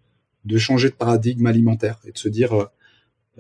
de 0.46 0.58
changer 0.60 0.90
de 0.90 0.94
paradigme 0.94 1.48
alimentaire 1.48 2.00
et 2.06 2.12
de 2.12 2.18
se 2.20 2.30
dire 2.30 2.70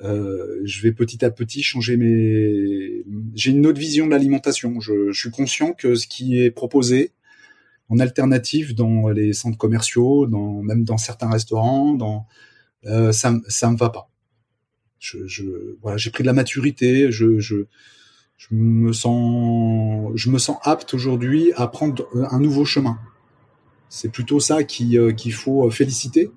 euh, 0.04 0.60
je 0.66 0.82
vais 0.82 0.92
petit 0.92 1.24
à 1.24 1.32
petit 1.32 1.64
changer 1.64 1.98
mes. 1.98 3.04
J'ai 3.34 3.52
une 3.52 3.66
autre 3.66 3.80
vision 3.80 4.06
de 4.06 4.12
l'alimentation. 4.12 4.80
Je, 4.80 5.12
suis 5.14 5.32
conscient 5.32 5.74
que 5.74 5.96
ce 5.96 6.08
qui 6.08 6.42
est 6.42 6.52
proposé 6.52 7.12
en 7.90 8.00
alternative 8.00 8.76
dans 8.76 9.10
les 9.10 9.34
centres 9.34 9.58
commerciaux, 9.58 10.26
dans 10.28 10.62
même 10.62 10.84
dans 10.84 10.98
certains 10.98 11.30
restaurants, 11.30 11.94
dans 11.94 12.26
euh, 12.86 13.12
ça 13.12 13.34
ça 13.48 13.72
me 13.72 13.78
va 13.78 13.90
pas. 13.90 14.10
Voilà, 15.82 15.98
j'ai 15.98 16.10
pris 16.10 16.24
de 16.24 16.28
la 16.28 16.34
maturité. 16.34 17.12
Je 17.12 17.66
me 18.52 18.92
sens, 18.92 20.12
je 20.16 20.30
me 20.30 20.40
sens 20.40 20.58
apte 20.64 20.94
aujourd'hui 20.94 21.52
à 21.56 21.68
prendre 21.68 22.08
un 22.32 22.40
nouveau 22.40 22.66
chemin. 22.66 23.00
C'est 23.88 24.10
plutôt 24.12 24.40
ça 24.40 24.64
qui 24.64 24.98
euh, 24.98 25.14
qu'il 25.14 25.32
faut 25.32 25.70
féliciter. 25.70 26.32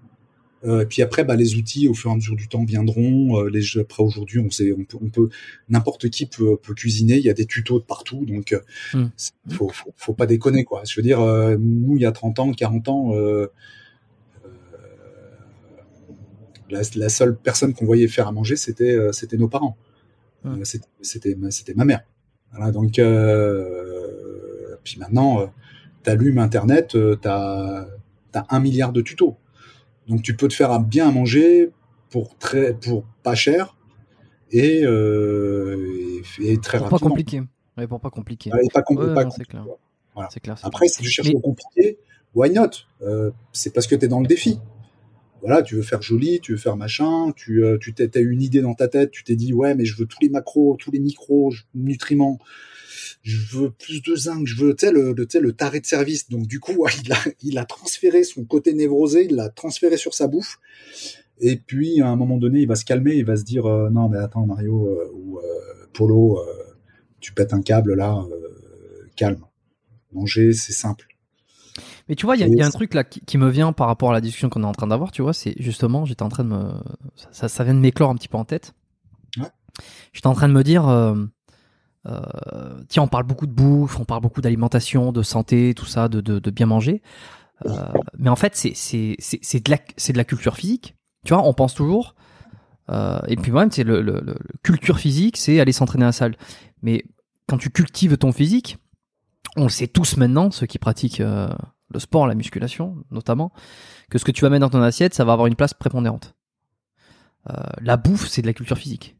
Euh, 0.64 0.84
puis 0.84 1.02
après, 1.02 1.24
bah, 1.24 1.36
les 1.36 1.54
outils 1.54 1.88
au 1.88 1.94
fur 1.94 2.10
et 2.10 2.12
à 2.12 2.16
mesure 2.16 2.36
du 2.36 2.48
temps 2.48 2.64
viendront. 2.64 3.40
Euh, 3.40 3.48
les 3.48 3.62
jeux, 3.62 3.82
après 3.82 4.02
aujourd'hui, 4.02 4.40
on 4.40 4.50
sait, 4.50 4.72
on 4.72 4.84
peut, 4.84 4.98
on 5.00 5.08
peut 5.08 5.28
n'importe 5.68 6.10
qui 6.10 6.26
peut, 6.26 6.56
peut, 6.56 6.74
cuisiner. 6.74 7.16
Il 7.16 7.24
y 7.24 7.30
a 7.30 7.34
des 7.34 7.46
tutos 7.46 7.78
de 7.78 7.84
partout, 7.84 8.24
donc 8.24 8.52
euh, 8.52 8.60
mm. 8.94 9.08
faut, 9.50 9.68
faut, 9.68 9.92
faut, 9.96 10.14
pas 10.14 10.26
déconner 10.26 10.64
quoi. 10.64 10.82
Je 10.84 10.96
veux 10.96 11.02
dire, 11.02 11.20
euh, 11.20 11.56
nous 11.58 11.96
il 11.96 12.02
y 12.02 12.06
a 12.06 12.12
30 12.12 12.38
ans, 12.40 12.52
40 12.52 12.88
ans, 12.88 13.12
la, 16.70 16.82
la, 16.96 17.08
seule 17.08 17.36
personne 17.36 17.72
qu'on 17.72 17.86
voyait 17.86 18.08
faire 18.08 18.28
à 18.28 18.32
manger, 18.32 18.56
c'était 18.56 18.98
c'était 19.12 19.36
nos 19.36 19.48
parents. 19.48 19.76
Mm. 20.44 20.64
C'était 20.64 21.36
c'était 21.50 21.74
ma 21.74 21.84
mère. 21.84 22.02
Voilà, 22.50 22.72
donc 22.72 23.00
puis 24.82 24.98
maintenant, 24.98 25.52
t'allumes 26.02 26.38
Internet, 26.38 26.96
t'as 27.20 27.86
as 28.34 28.46
un 28.50 28.60
milliard 28.60 28.92
de 28.92 29.00
tutos. 29.00 29.36
Donc 30.08 30.22
tu 30.22 30.36
peux 30.36 30.48
te 30.48 30.54
faire 30.54 30.80
bien 30.80 31.08
à 31.08 31.12
manger 31.12 31.70
pour 32.10 32.36
très 32.38 32.74
pour 32.74 33.04
pas 33.22 33.34
cher 33.34 33.76
et, 34.50 34.82
euh, 34.84 36.22
et, 36.40 36.58
très 36.58 36.78
pour 36.78 36.86
rapidement. 36.86 36.98
Pas 36.98 37.08
compliqué. 37.10 37.42
Ouais, 37.76 37.86
pour 37.86 38.00
pas 38.00 38.10
compliqué. 38.10 38.50
Ouais, 38.52 38.60
pas, 38.72 38.82
com 38.82 38.96
ouais, 38.96 39.14
pas 39.14 39.24
non, 39.24 39.30
compliqué. 39.30 39.50
Clair. 39.50 39.66
Voilà. 40.14 40.28
Clair, 40.42 40.58
Après, 40.62 40.88
si 40.88 41.02
tu 41.02 41.08
cherches 41.08 41.32
le 41.32 41.38
compliqué, 41.38 41.98
why 42.34 42.50
not? 42.50 42.70
Euh, 43.02 43.30
C'est 43.52 43.72
parce 43.72 43.86
que 43.86 43.94
tu 43.94 44.06
es 44.06 44.08
dans 44.08 44.20
le 44.20 44.26
défi. 44.26 44.58
Voilà, 45.42 45.62
tu 45.62 45.76
veux 45.76 45.82
faire 45.82 46.02
joli, 46.02 46.40
tu 46.40 46.52
veux 46.52 46.58
faire 46.58 46.76
machin, 46.76 47.32
tu 47.36 47.64
euh, 47.64 47.78
tu 47.78 47.94
t'as 47.94 48.20
une 48.20 48.42
idée 48.42 48.60
dans 48.60 48.74
ta 48.74 48.88
tête, 48.88 49.12
tu 49.12 49.22
t'es 49.22 49.36
dit 49.36 49.52
ouais 49.52 49.76
mais 49.76 49.84
je 49.84 49.96
veux 49.96 50.06
tous 50.06 50.18
les 50.20 50.28
macros, 50.28 50.76
tous 50.76 50.90
les 50.90 50.98
micros, 50.98 51.54
nutriments, 51.74 52.38
je 53.22 53.56
veux 53.56 53.70
plus 53.70 54.02
de 54.02 54.14
zinc, 54.14 54.46
je 54.46 54.56
veux, 54.56 54.74
sais, 54.78 54.90
le, 54.90 55.12
le, 55.12 55.26
le 55.40 55.52
taré 55.52 55.80
de 55.80 55.86
service. 55.86 56.28
Donc, 56.28 56.46
du 56.46 56.60
coup, 56.60 56.86
il 57.04 57.12
a, 57.12 57.18
il 57.42 57.58
a 57.58 57.64
transféré 57.64 58.24
son 58.24 58.44
côté 58.44 58.72
névrosé, 58.72 59.26
il 59.28 59.36
l'a 59.36 59.48
transféré 59.48 59.96
sur 59.96 60.14
sa 60.14 60.26
bouffe. 60.26 60.58
Et 61.40 61.56
puis, 61.56 62.00
à 62.00 62.08
un 62.08 62.16
moment 62.16 62.36
donné, 62.36 62.60
il 62.60 62.68
va 62.68 62.74
se 62.74 62.84
calmer, 62.84 63.14
il 63.14 63.24
va 63.24 63.36
se 63.36 63.44
dire, 63.44 63.66
euh, 63.66 63.90
non, 63.90 64.08
mais 64.08 64.18
attends, 64.18 64.46
Mario, 64.46 64.88
euh, 64.88 65.12
ou 65.14 65.38
euh, 65.38 65.42
Polo, 65.92 66.40
tu 67.20 67.32
pètes 67.32 67.52
un 67.52 67.62
câble 67.62 67.94
là, 67.94 68.24
calme. 69.16 69.44
Manger, 70.12 70.52
c'est 70.52 70.72
simple. 70.72 71.06
Mais 72.08 72.14
tu 72.14 72.24
vois, 72.24 72.36
il 72.36 72.46
y, 72.46 72.56
y, 72.56 72.62
a 72.62 72.66
un 72.66 72.70
truc 72.70 72.94
là 72.94 73.04
qui, 73.04 73.20
qui, 73.20 73.36
me 73.36 73.50
vient 73.50 73.72
par 73.72 73.86
rapport 73.86 74.10
à 74.10 74.12
la 74.14 74.20
discussion 74.20 74.48
qu'on 74.48 74.62
est 74.62 74.66
en 74.66 74.72
train 74.72 74.86
d'avoir, 74.86 75.12
tu 75.12 75.20
vois, 75.20 75.34
c'est 75.34 75.54
justement, 75.58 76.06
j'étais 76.06 76.22
en 76.22 76.28
train 76.30 76.44
de 76.44 76.48
me. 76.48 76.72
Ça, 77.30 77.48
ça 77.48 77.64
vient 77.64 77.74
de 77.74 77.80
m'éclore 77.80 78.10
un 78.10 78.14
petit 78.14 78.28
peu 78.28 78.38
en 78.38 78.44
tête. 78.44 78.72
Ouais. 79.36 79.48
J'étais 80.12 80.26
en 80.26 80.34
train 80.34 80.48
de 80.48 80.54
me 80.54 80.64
dire. 80.64 80.88
Euh, 82.06 82.82
tiens, 82.88 83.02
on 83.02 83.08
parle 83.08 83.24
beaucoup 83.24 83.46
de 83.46 83.52
bouffe, 83.52 83.98
on 83.98 84.04
parle 84.04 84.22
beaucoup 84.22 84.40
d'alimentation, 84.40 85.12
de 85.12 85.22
santé, 85.22 85.74
tout 85.74 85.86
ça, 85.86 86.08
de, 86.08 86.20
de, 86.20 86.38
de 86.38 86.50
bien 86.50 86.66
manger. 86.66 87.02
Euh, 87.66 87.88
mais 88.16 88.30
en 88.30 88.36
fait, 88.36 88.54
c'est 88.54 89.16
de 89.16 89.70
la 89.70 89.76
de 89.78 90.16
la 90.16 90.24
culture 90.24 90.56
physique. 90.56 90.96
Tu 91.24 91.34
vois, 91.34 91.42
on 91.42 91.54
pense 91.54 91.74
toujours. 91.74 92.14
Euh, 92.90 93.20
et 93.26 93.36
puis 93.36 93.52
même, 93.52 93.70
c'est 93.70 93.84
le, 93.84 94.00
le, 94.00 94.20
le, 94.20 94.36
culture 94.62 94.98
physique, 94.98 95.36
c'est 95.36 95.60
aller 95.60 95.72
s'entraîner 95.72 96.04
à 96.04 96.08
la 96.08 96.12
salle. 96.12 96.36
Mais 96.82 97.04
quand 97.46 97.58
tu 97.58 97.70
cultives 97.70 98.16
ton 98.16 98.32
physique, 98.32 98.78
on 99.56 99.64
le 99.64 99.68
sait 99.68 99.88
tous 99.88 100.16
maintenant, 100.16 100.50
ceux 100.50 100.66
qui 100.66 100.78
pratiquent 100.78 101.20
euh, 101.20 101.48
le 101.90 101.98
sport, 101.98 102.26
la 102.26 102.34
musculation 102.34 102.96
notamment, 103.10 103.52
que 104.10 104.18
ce 104.18 104.24
que 104.24 104.32
tu 104.32 104.42
vas 104.42 104.50
mettre 104.50 104.60
dans 104.60 104.70
ton 104.70 104.82
assiette, 104.82 105.14
ça 105.14 105.24
va 105.24 105.32
avoir 105.32 105.46
une 105.46 105.56
place 105.56 105.74
prépondérante. 105.74 106.34
Euh, 107.50 107.54
la 107.80 107.96
bouffe, 107.96 108.28
c'est 108.28 108.42
de 108.42 108.46
la 108.46 108.52
culture 108.52 108.78
physique. 108.78 109.17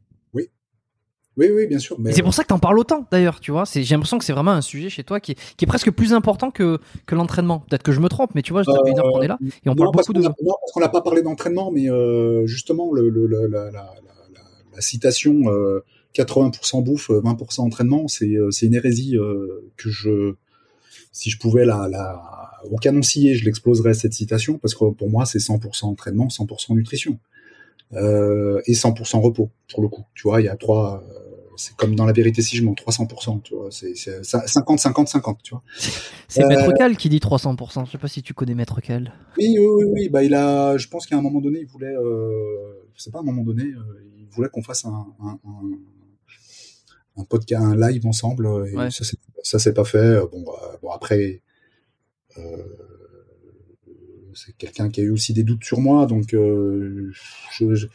Oui, 1.39 1.47
oui, 1.55 1.67
bien 1.67 1.79
sûr. 1.79 1.95
Mais... 1.97 2.11
C'est 2.11 2.21
pour 2.21 2.33
ça 2.33 2.43
que 2.43 2.49
t'en 2.49 2.59
parles 2.59 2.77
autant, 2.77 3.05
d'ailleurs, 3.11 3.39
tu 3.39 3.51
vois. 3.51 3.63
J'ai 3.73 3.83
l'impression 3.95 4.17
que 4.17 4.25
c'est 4.25 4.33
vraiment 4.33 4.51
un 4.51 4.61
sujet 4.61 4.89
chez 4.89 5.05
toi 5.05 5.21
qui 5.21 5.31
est, 5.31 5.55
qui 5.55 5.63
est 5.63 5.67
presque 5.67 5.89
plus 5.89 6.13
important 6.13 6.51
que, 6.51 6.79
que 7.05 7.15
l'entraînement. 7.15 7.59
Peut-être 7.69 7.83
que 7.83 7.93
je 7.93 8.01
me 8.01 8.09
trompe, 8.09 8.31
mais 8.35 8.41
tu 8.41 8.51
vois, 8.51 8.65
ça 8.65 8.73
fait 8.83 8.91
une 8.91 8.99
heure 8.99 9.09
qu'on 9.13 9.21
est 9.21 9.29
là 9.29 9.37
et 9.41 9.69
on 9.69 9.71
non, 9.73 9.85
parle 9.85 9.95
beaucoup 9.95 10.13
de. 10.13 10.19
A, 10.19 10.23
non, 10.23 10.55
parce 10.59 10.73
qu'on 10.73 10.81
n'a 10.81 10.89
pas 10.89 11.01
parlé 11.01 11.21
d'entraînement, 11.21 11.71
mais 11.71 11.89
euh, 11.89 12.45
justement, 12.45 12.91
le, 12.91 13.09
le, 13.09 13.25
la, 13.27 13.47
la, 13.47 13.71
la, 13.71 13.89
la, 14.73 14.81
citation 14.81 15.43
euh, 15.47 15.79
80% 16.13 16.83
bouffe, 16.83 17.09
20% 17.09 17.61
entraînement, 17.61 18.09
c'est 18.09 18.35
euh, 18.35 18.49
une 18.61 18.73
hérésie 18.73 19.17
euh, 19.17 19.71
que 19.77 19.89
je. 19.89 20.33
Si 21.13 21.29
je 21.29 21.39
pouvais 21.39 21.65
la, 21.65 21.87
la, 21.89 22.21
au 22.69 22.75
canonciller, 22.75 23.33
je 23.35 23.45
l'exploserais 23.45 23.93
cette 23.93 24.13
citation, 24.13 24.57
parce 24.57 24.75
que 24.75 24.91
pour 24.91 25.09
moi, 25.09 25.25
c'est 25.25 25.39
100% 25.39 25.85
entraînement, 25.85 26.27
100% 26.27 26.75
nutrition. 26.75 27.17
Euh, 27.93 28.61
et 28.67 28.73
100% 28.73 29.19
repos 29.19 29.49
pour 29.67 29.81
le 29.81 29.87
coup. 29.87 30.03
Tu 30.13 30.23
vois, 30.23 30.41
il 30.41 30.45
y 30.45 30.49
a 30.49 30.55
trois, 30.55 31.03
c'est 31.59 31.75
comme 31.75 31.93
dans 31.93 32.05
la 32.05 32.13
vérité 32.13 32.41
si 32.41 32.55
je 32.55 32.63
mens 32.63 32.73
300%, 32.73 33.41
tu 33.41 33.53
vois, 33.53 33.69
c'est 33.69 33.93
50 33.95 34.79
50 34.79 35.07
50, 35.09 35.43
tu 35.43 35.51
vois. 35.51 35.63
C'est 36.29 36.43
euh, 36.43 36.47
Maître 36.47 36.71
Cal 36.73 36.95
qui 36.95 37.09
dit 37.09 37.17
300%. 37.19 37.85
Je 37.85 37.91
sais 37.91 37.97
pas 37.97 38.07
si 38.07 38.23
tu 38.23 38.33
connais 38.33 38.55
Maître 38.55 38.79
Cal. 38.79 39.13
Oui, 39.37 39.57
oui, 39.59 39.67
oui, 39.67 39.85
oui. 39.91 40.09
bah 40.09 40.23
il 40.23 40.33
a, 40.33 40.77
je 40.77 40.87
pense 40.87 41.05
qu'à 41.05 41.17
un 41.17 41.21
moment 41.21 41.41
donné, 41.41 41.59
il 41.59 41.67
voulait, 41.67 41.93
euh, 41.93 42.87
je 42.95 43.03
sais 43.03 43.11
pas, 43.11 43.19
à 43.19 43.21
un 43.21 43.25
moment 43.25 43.43
donné, 43.43 43.63
euh, 43.63 43.81
il 44.17 44.27
voulait 44.29 44.47
qu'on 44.47 44.63
fasse 44.63 44.85
un, 44.85 45.07
un, 45.21 45.39
un, 45.45 47.21
un, 47.21 47.23
podcast, 47.25 47.61
un 47.61 47.75
live 47.75 48.07
ensemble. 48.07 48.45
Et 48.71 48.75
ouais. 48.77 48.89
ça, 48.89 49.03
ça 49.43 49.59
s'est 49.59 49.73
pas 49.73 49.83
fait. 49.83 50.21
Bon, 50.31 50.41
bah, 50.43 50.79
bon 50.81 50.91
après. 50.91 51.41
Euh, 52.37 52.57
c'est 54.33 54.55
quelqu'un 54.55 54.89
qui 54.89 55.01
a 55.01 55.03
eu 55.03 55.09
aussi 55.09 55.33
des 55.33 55.43
doutes 55.43 55.65
sur 55.65 55.81
moi, 55.81 56.05
donc 56.05 56.33
euh, 56.33 57.11
je, 57.51 57.75
je 57.75 57.87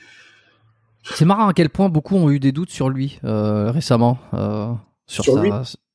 c'est 1.05 1.25
marrant 1.25 1.49
à 1.49 1.53
quel 1.53 1.69
point 1.69 1.89
beaucoup 1.89 2.17
ont 2.17 2.31
eu 2.31 2.41
des 2.41 2.53
doutes 2.53 2.71
sur 2.71 2.89
lui 2.89 3.19
euh, 3.25 3.71
récemment. 3.71 4.19
Euh, 4.33 4.73
sur, 5.07 5.25
sur 5.25 5.35
sa, 5.35 5.43
lui 5.43 5.51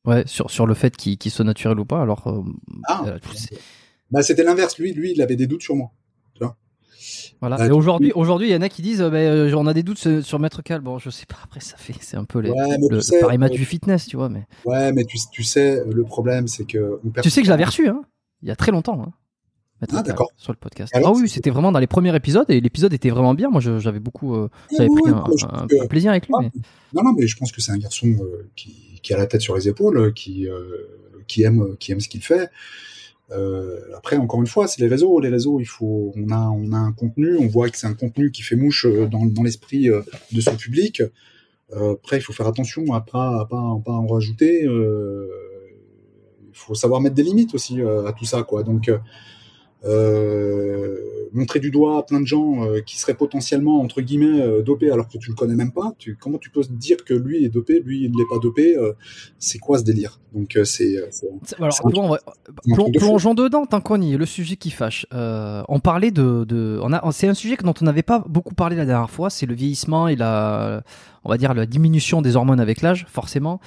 ouais, 0.05 0.24
sur, 0.28 0.51
sur 0.51 0.66
le 0.66 0.74
fait 0.74 0.95
qu'il 0.95 1.18
qu 1.18 1.30
soit 1.30 1.45
naturel 1.45 1.80
ou 1.80 1.86
pas. 1.86 2.01
Alors, 2.01 2.28
euh, 2.28 2.43
ah, 2.88 3.18
bah, 4.12 4.22
c'était 4.22 4.43
l'inverse. 4.43 4.78
Lui, 4.78 4.93
lui, 4.93 5.12
il 5.12 5.22
avait 5.22 5.36
des 5.36 5.47
doutes 5.47 5.64
sur 5.64 5.76
moi. 5.76 5.91
Tu 6.34 6.43
vois 6.43 6.55
voilà. 7.41 7.66
Et 7.66 7.72
aujourd'hui, 7.72 8.12
aujourd'hui, 8.14 8.49
il 8.49 8.51
y 8.51 8.55
en 8.55 8.62
a 8.62 8.70
qui 8.70 8.82
disent, 8.82 9.01
bah, 9.01 9.18
on 9.57 9.68
a 9.68 9.74
des 9.74 9.84
doutes 9.84 10.22
sur, 10.22 10.39
Maître 10.39 10.62
Cal. 10.62 10.82
Bon, 10.82 10.99
je 10.99 11.10
sais 11.10 11.26
pas. 11.26 11.38
Après, 11.43 11.60
ça 11.60 11.78
fait, 11.78 11.95
c'est 12.01 12.18
un 12.18 12.26
peu 12.26 12.39
les, 12.39 12.51
ouais, 12.51 12.78
le, 12.89 13.01
sais, 13.01 13.16
le 13.16 13.22
pareil 13.22 13.38
match 13.38 13.53
du 13.53 13.66
fitness, 13.66 14.05
tu 14.05 14.18
vois. 14.18 14.30
Mais 14.30 14.45
ouais, 14.66 14.91
mais 14.91 15.05
tu, 15.05 15.18
tu 15.32 15.43
sais, 15.43 15.84
le 15.86 16.03
problème, 16.03 16.47
c'est 16.47 16.66
que 16.66 16.99
on 17.03 17.22
tu 17.22 17.30
sais 17.30 17.41
que 17.41 17.45
je 17.45 17.51
l'avais 17.51 17.66
reçu, 17.66 17.88
hein, 17.88 18.03
il 18.41 18.47
y 18.47 18.51
a 18.51 18.55
très 18.55 18.72
longtemps. 18.72 19.01
Hein. 19.01 19.12
Ah, 19.91 20.03
d'accord. 20.03 20.32
Sur 20.36 20.51
le 20.51 20.57
podcast. 20.57 20.93
Alors, 20.95 21.13
ah 21.15 21.19
oui, 21.19 21.30
c'était 21.30 21.49
vraiment 21.49 21.71
dans 21.71 21.80
les 21.80 21.88
premiers 21.88 22.13
épisodes 22.15 22.45
et 22.49 22.59
l'épisode 22.59 22.93
était 22.93 23.09
vraiment 23.09 23.34
bien. 23.34 23.49
Moi, 23.49 23.61
j'avais 23.61 23.99
beaucoup, 23.99 24.36
euh, 24.36 24.49
j'avais 24.75 24.89
oui, 24.89 25.01
pris 25.01 25.11
oui, 25.11 25.17
un, 25.17 25.23
un, 25.53 25.67
que... 25.67 25.84
un, 25.84 25.88
plaisir 25.88 26.11
avec 26.11 26.27
lui. 26.27 26.34
Ah, 26.38 26.41
mais... 26.41 26.51
Non, 26.93 27.03
non, 27.03 27.13
mais 27.17 27.27
je 27.27 27.38
pense 27.38 27.51
que 27.51 27.61
c'est 27.61 27.71
un 27.71 27.77
garçon 27.77 28.07
euh, 28.07 28.49
qui, 28.55 28.99
qui, 29.01 29.13
a 29.13 29.17
la 29.17 29.25
tête 29.25 29.41
sur 29.41 29.55
les 29.55 29.69
épaules, 29.69 30.13
qui, 30.13 30.47
euh, 30.47 30.88
qui 31.27 31.43
aime, 31.43 31.77
qui 31.80 31.93
aime 31.93 32.01
ce 32.01 32.09
qu'il 32.09 32.21
fait. 32.21 32.49
Euh, 33.32 33.80
après, 33.95 34.17
encore 34.17 34.41
une 34.41 34.47
fois, 34.47 34.67
c'est 34.67 34.82
les 34.82 34.88
réseaux. 34.88 35.19
Les 35.21 35.30
réseaux, 35.30 35.61
il 35.61 35.65
faut, 35.65 36.11
on 36.15 36.30
a, 36.32 36.49
on 36.49 36.73
a 36.73 36.77
un 36.77 36.91
contenu. 36.91 37.38
On 37.38 37.47
voit 37.47 37.69
que 37.69 37.77
c'est 37.77 37.88
un 37.88 37.93
contenu 37.93 38.32
qui 38.32 38.41
fait 38.41 38.57
mouche 38.57 38.86
dans, 39.09 39.25
dans 39.25 39.43
l'esprit 39.43 39.88
de 40.32 40.41
son 40.41 40.57
public. 40.57 41.01
après, 41.71 42.17
il 42.17 42.21
faut 42.21 42.34
faire 42.34 42.47
attention 42.47 42.91
à 42.93 42.99
pas, 42.99 43.41
à 43.41 43.45
pas, 43.45 43.59
à 43.59 43.82
pas 43.86 43.93
en 43.93 44.07
rajouter. 44.07 44.63
Il 44.63 44.69
faut 46.53 46.75
savoir 46.75 46.99
mettre 46.99 47.15
des 47.15 47.23
limites 47.23 47.53
aussi 47.53 47.80
à 47.82 48.11
tout 48.11 48.25
ça, 48.25 48.43
quoi. 48.43 48.63
Donc 48.63 48.91
euh, 49.86 50.97
montrer 51.32 51.59
du 51.59 51.71
doigt 51.71 51.99
à 51.99 52.03
plein 52.03 52.19
de 52.19 52.25
gens 52.25 52.63
euh, 52.63 52.82
qui 52.82 52.97
seraient 52.97 53.13
potentiellement 53.13 53.80
entre 53.80 54.01
guillemets 54.01 54.41
euh, 54.41 54.61
dopés 54.61 54.91
alors 54.91 55.07
que 55.07 55.17
tu 55.17 55.30
le 55.30 55.36
connais 55.36 55.55
même 55.55 55.71
pas. 55.71 55.93
Tu, 55.97 56.17
comment 56.19 56.38
tu 56.38 56.49
peux 56.49 56.61
dire 56.69 56.97
que 57.05 57.13
lui 57.13 57.45
est 57.45 57.49
dopé, 57.49 57.80
lui 57.80 58.03
il 58.03 58.11
n'est 58.11 58.25
pas 58.30 58.39
dopé 58.39 58.75
C'est 59.38 59.59
quoi 59.59 59.77
ce 59.80 59.84
délire? 59.84 60.19
Donc 60.34 60.57
c'est. 60.63 60.95
Alors 61.57 61.80
plongeons 62.95 63.34
dedans 63.34 63.65
tant 63.65 63.82
qu'on 63.82 64.01
y 64.01 64.13
est. 64.13 64.17
Le 64.17 64.25
sujet 64.25 64.55
qui 64.55 64.71
fâche. 64.71 65.05
on 65.12 65.79
parlait 65.79 66.12
de, 66.12 66.43
de 66.43 66.79
on 66.82 66.91
a, 66.93 67.12
c'est 67.12 67.28
un 67.28 67.33
sujet 67.33 67.58
dont 67.63 67.74
on 67.82 67.86
n'avait 67.86 68.04
pas 68.04 68.24
beaucoup 68.28 68.55
parlé 68.55 68.75
la 68.75 68.86
dernière 68.86 69.09
fois. 69.09 69.29
C'est 69.29 69.45
le 69.45 69.54
vieillissement 69.54 70.08
et 70.08 70.16
la, 70.16 70.83
on 71.24 71.29
va 71.29 71.37
dire 71.37 71.54
la 71.54 71.66
diminution 71.66 72.21
des 72.21 72.36
hormones 72.36 72.59
avec 72.59 72.82
l'âge, 72.82 73.05
forcément. 73.09 73.59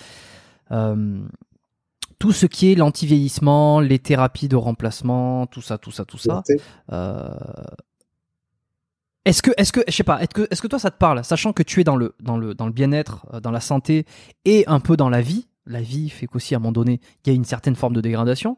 Euh, 0.73 1.21
tout 2.23 2.31
ce 2.31 2.47
qui 2.47 2.71
est 2.71 2.77
l'anti-vieillissement, 2.77 3.81
les 3.81 3.99
thérapies 3.99 4.47
de 4.47 4.55
remplacement, 4.55 5.49
tout 5.49 5.61
ça, 5.61 5.77
tout 5.77 5.91
ça, 5.91 6.05
tout 6.05 6.19
ça. 6.19 6.45
Euh... 6.93 7.35
Est-ce 9.25 9.43
que, 9.43 9.51
est-ce 9.57 9.73
que, 9.73 9.81
je 9.89 9.93
sais 9.93 10.05
pas, 10.05 10.23
est-ce 10.23 10.29
que, 10.29 10.47
est-ce 10.49 10.63
que 10.63 10.69
toi 10.69 10.79
ça 10.79 10.93
te 10.93 10.99
parle, 10.99 11.25
sachant 11.25 11.53
que 11.53 11.65
tu 11.65 11.81
es 11.81 11.85
dans 11.85 11.97
le, 11.97 12.15
dans 12.21 12.37
le, 12.37 12.55
dans 12.55 12.67
le 12.67 12.73
bien-être, 12.73 13.27
dans 13.41 13.51
la 13.51 13.59
santé 13.59 14.07
et 14.45 14.63
un 14.69 14.79
peu 14.79 14.97
dans 14.97 15.09
la 15.09 15.21
vie. 15.21 15.49
La 15.67 15.83
vie 15.83 16.11
fait 16.11 16.29
qu'aussi 16.29 16.55
à 16.55 16.59
un 16.59 16.61
moment 16.61 16.71
donné, 16.71 17.01
il 17.25 17.29
y 17.29 17.33
a 17.33 17.35
une 17.35 17.45
certaine 17.45 17.75
forme 17.75 17.95
de 17.95 18.01
dégradation. 18.01 18.57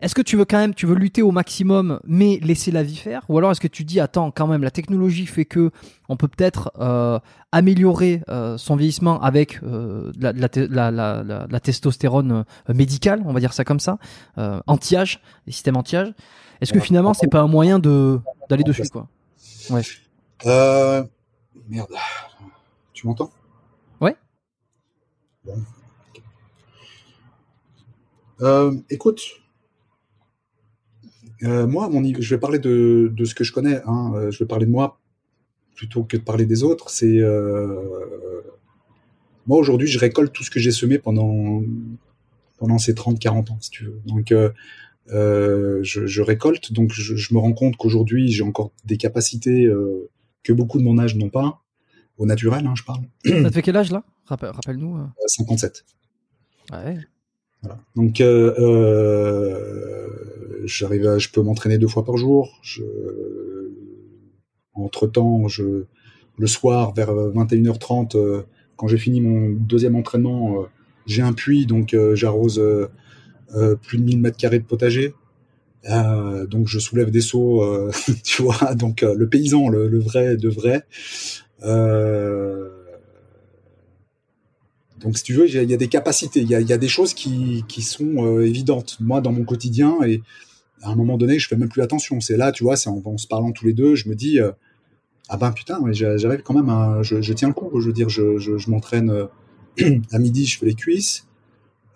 Est-ce 0.00 0.14
que 0.14 0.22
tu 0.22 0.36
veux 0.36 0.46
quand 0.46 0.58
même, 0.58 0.74
tu 0.74 0.86
veux 0.86 0.94
lutter 0.94 1.20
au 1.20 1.30
maximum, 1.30 2.00
mais 2.06 2.38
laisser 2.42 2.70
la 2.70 2.82
vie 2.82 2.96
faire, 2.96 3.22
ou 3.28 3.36
alors 3.36 3.50
est-ce 3.50 3.60
que 3.60 3.68
tu 3.68 3.84
dis 3.84 4.00
attends 4.00 4.30
quand 4.30 4.46
même 4.46 4.62
la 4.62 4.70
technologie 4.70 5.26
fait 5.26 5.44
que 5.44 5.70
on 6.08 6.16
peut 6.16 6.28
peut-être 6.28 6.72
euh, 6.80 7.18
améliorer 7.52 8.22
euh, 8.30 8.56
son 8.56 8.76
vieillissement 8.76 9.20
avec 9.20 9.62
euh, 9.62 10.10
la, 10.18 10.32
la, 10.32 10.48
la, 10.54 10.90
la, 10.90 11.46
la, 11.48 11.60
testostérone 11.60 12.44
médicale, 12.68 13.22
on 13.26 13.34
va 13.34 13.40
dire 13.40 13.52
ça 13.52 13.64
comme 13.64 13.80
ça, 13.80 13.98
anti-âge, 14.66 15.20
les 15.46 15.52
systèmes 15.52 15.76
anti-âge? 15.76 16.14
Est-ce 16.62 16.72
que 16.72 16.80
finalement 16.80 17.12
c'est 17.12 17.28
pas 17.28 17.40
un 17.40 17.48
moyen 17.48 17.78
de 17.78 18.20
d'aller 18.48 18.64
dessus 18.64 18.88
quoi? 18.88 19.06
Ouais. 19.68 19.82
Merde. 21.68 21.90
Tu 22.94 23.06
m'entends? 23.06 23.30
Ouais. 24.00 24.16
Bon. 25.44 25.62
Écoute, 28.88 29.20
euh, 31.44 31.66
moi, 31.66 31.88
mon, 31.88 32.02
je 32.04 32.34
vais 32.34 32.40
parler 32.40 32.58
de, 32.58 33.12
de 33.14 33.24
ce 33.24 33.34
que 33.34 33.44
je 33.44 33.52
connais. 33.52 33.80
Hein. 33.86 34.12
Euh, 34.14 34.30
je 34.30 34.38
vais 34.38 34.46
parler 34.46 34.66
de 34.66 34.70
moi 34.70 34.98
plutôt 35.74 36.04
que 36.04 36.16
de 36.16 36.22
parler 36.22 36.46
des 36.46 36.62
autres. 36.62 36.90
C'est 36.90 37.18
euh, 37.18 38.42
moi 39.46 39.58
aujourd'hui, 39.58 39.88
je 39.88 39.98
récolte 39.98 40.32
tout 40.32 40.44
ce 40.44 40.50
que 40.50 40.60
j'ai 40.60 40.72
semé 40.72 40.98
pendant 40.98 41.62
pendant 42.58 42.78
ces 42.78 42.92
30-40 42.92 43.52
ans, 43.52 43.58
si 43.60 43.70
tu 43.70 43.84
veux. 43.84 44.00
Donc, 44.04 44.32
euh, 44.32 44.50
je, 45.82 46.06
je, 46.06 46.22
récolte. 46.22 46.72
Donc, 46.72 46.92
je, 46.92 47.16
je 47.16 47.34
me 47.34 47.38
rends 47.38 47.54
compte 47.54 47.76
qu'aujourd'hui, 47.76 48.30
j'ai 48.30 48.42
encore 48.42 48.70
des 48.84 48.98
capacités 48.98 49.66
que 50.42 50.52
beaucoup 50.52 50.78
de 50.78 50.84
mon 50.84 50.98
âge 50.98 51.16
n'ont 51.16 51.30
pas, 51.30 51.62
au 52.18 52.26
naturel, 52.26 52.66
hein, 52.66 52.74
je 52.76 52.82
parle. 52.82 53.00
Ça 53.24 53.48
te 53.48 53.54
fait 53.54 53.62
quel 53.62 53.78
âge 53.78 53.90
là? 53.90 54.04
Rappelle-nous. 54.26 54.98
57. 55.26 55.86
Ouais. 56.70 56.98
Donc, 57.96 58.20
euh, 58.20 58.54
euh, 58.58 60.66
je 60.66 61.30
peux 61.30 61.42
m'entraîner 61.42 61.78
deux 61.78 61.88
fois 61.88 62.04
par 62.04 62.16
jour. 62.16 62.60
Entre 64.74 65.06
temps, 65.06 65.46
le 66.38 66.46
soir 66.46 66.94
vers 66.94 67.12
21h30, 67.12 68.16
euh, 68.16 68.42
quand 68.76 68.88
j'ai 68.88 68.98
fini 68.98 69.20
mon 69.20 69.50
deuxième 69.50 69.96
entraînement, 69.96 70.64
j'ai 71.06 71.22
un 71.22 71.32
puits, 71.32 71.66
donc 71.66 71.94
j'arrose 72.14 72.62
plus 73.82 73.98
de 73.98 74.04
1000 74.04 74.20
mètres 74.20 74.38
carrés 74.38 74.58
de 74.58 74.64
potager. 74.64 75.12
donc 75.84 76.66
je 76.66 76.78
soulève 76.78 77.10
des 77.10 77.20
seaux, 77.20 77.90
tu 78.24 78.42
vois. 78.42 78.74
Donc 78.74 79.02
le 79.02 79.28
paysan, 79.28 79.68
le, 79.68 79.98
vrai 79.98 80.38
de 80.38 80.48
vrai. 80.48 80.86
Donc, 85.00 85.16
si 85.16 85.24
tu 85.24 85.32
veux, 85.32 85.48
il 85.48 85.70
y, 85.70 85.74
a 85.74 85.76
des 85.76 85.88
capacités, 85.88 86.40
il 86.40 86.50
y 86.50 86.54
a, 86.54 86.78
des 86.78 86.88
choses 86.88 87.14
qui, 87.14 87.64
sont 87.80 88.24
euh, 88.24 88.46
évidentes. 88.46 88.98
Moi, 89.00 89.22
dans 89.22 89.32
mon 89.32 89.44
quotidien, 89.44 89.96
et 90.06 90.22
à 90.82 90.90
un 90.90 90.94
moment 90.94 91.16
donné, 91.16 91.38
je 91.38 91.48
fais 91.48 91.56
même 91.56 91.70
plus 91.70 91.80
attention. 91.80 92.20
C'est 92.20 92.36
là, 92.36 92.52
tu 92.52 92.64
vois, 92.64 92.74
en, 92.86 93.00
en, 93.04 93.16
se 93.16 93.26
parlant 93.26 93.52
tous 93.52 93.64
les 93.64 93.72
deux, 93.72 93.94
je 93.94 94.08
me 94.10 94.14
dis, 94.14 94.40
euh, 94.40 94.52
ah 95.30 95.38
ben 95.38 95.52
putain, 95.52 95.80
j'arrive 95.92 96.42
quand 96.42 96.54
même 96.54 96.68
à, 96.68 97.02
je, 97.02 97.32
tiens 97.32 97.48
le 97.48 97.54
coup. 97.54 97.80
Je 97.80 97.86
veux 97.86 97.92
dire, 97.92 98.10
je 98.10 98.70
m'entraîne 98.70 99.10
euh, 99.10 99.98
à 100.12 100.18
midi, 100.18 100.44
je 100.44 100.58
fais 100.58 100.66
les 100.66 100.74
cuisses. 100.74 101.26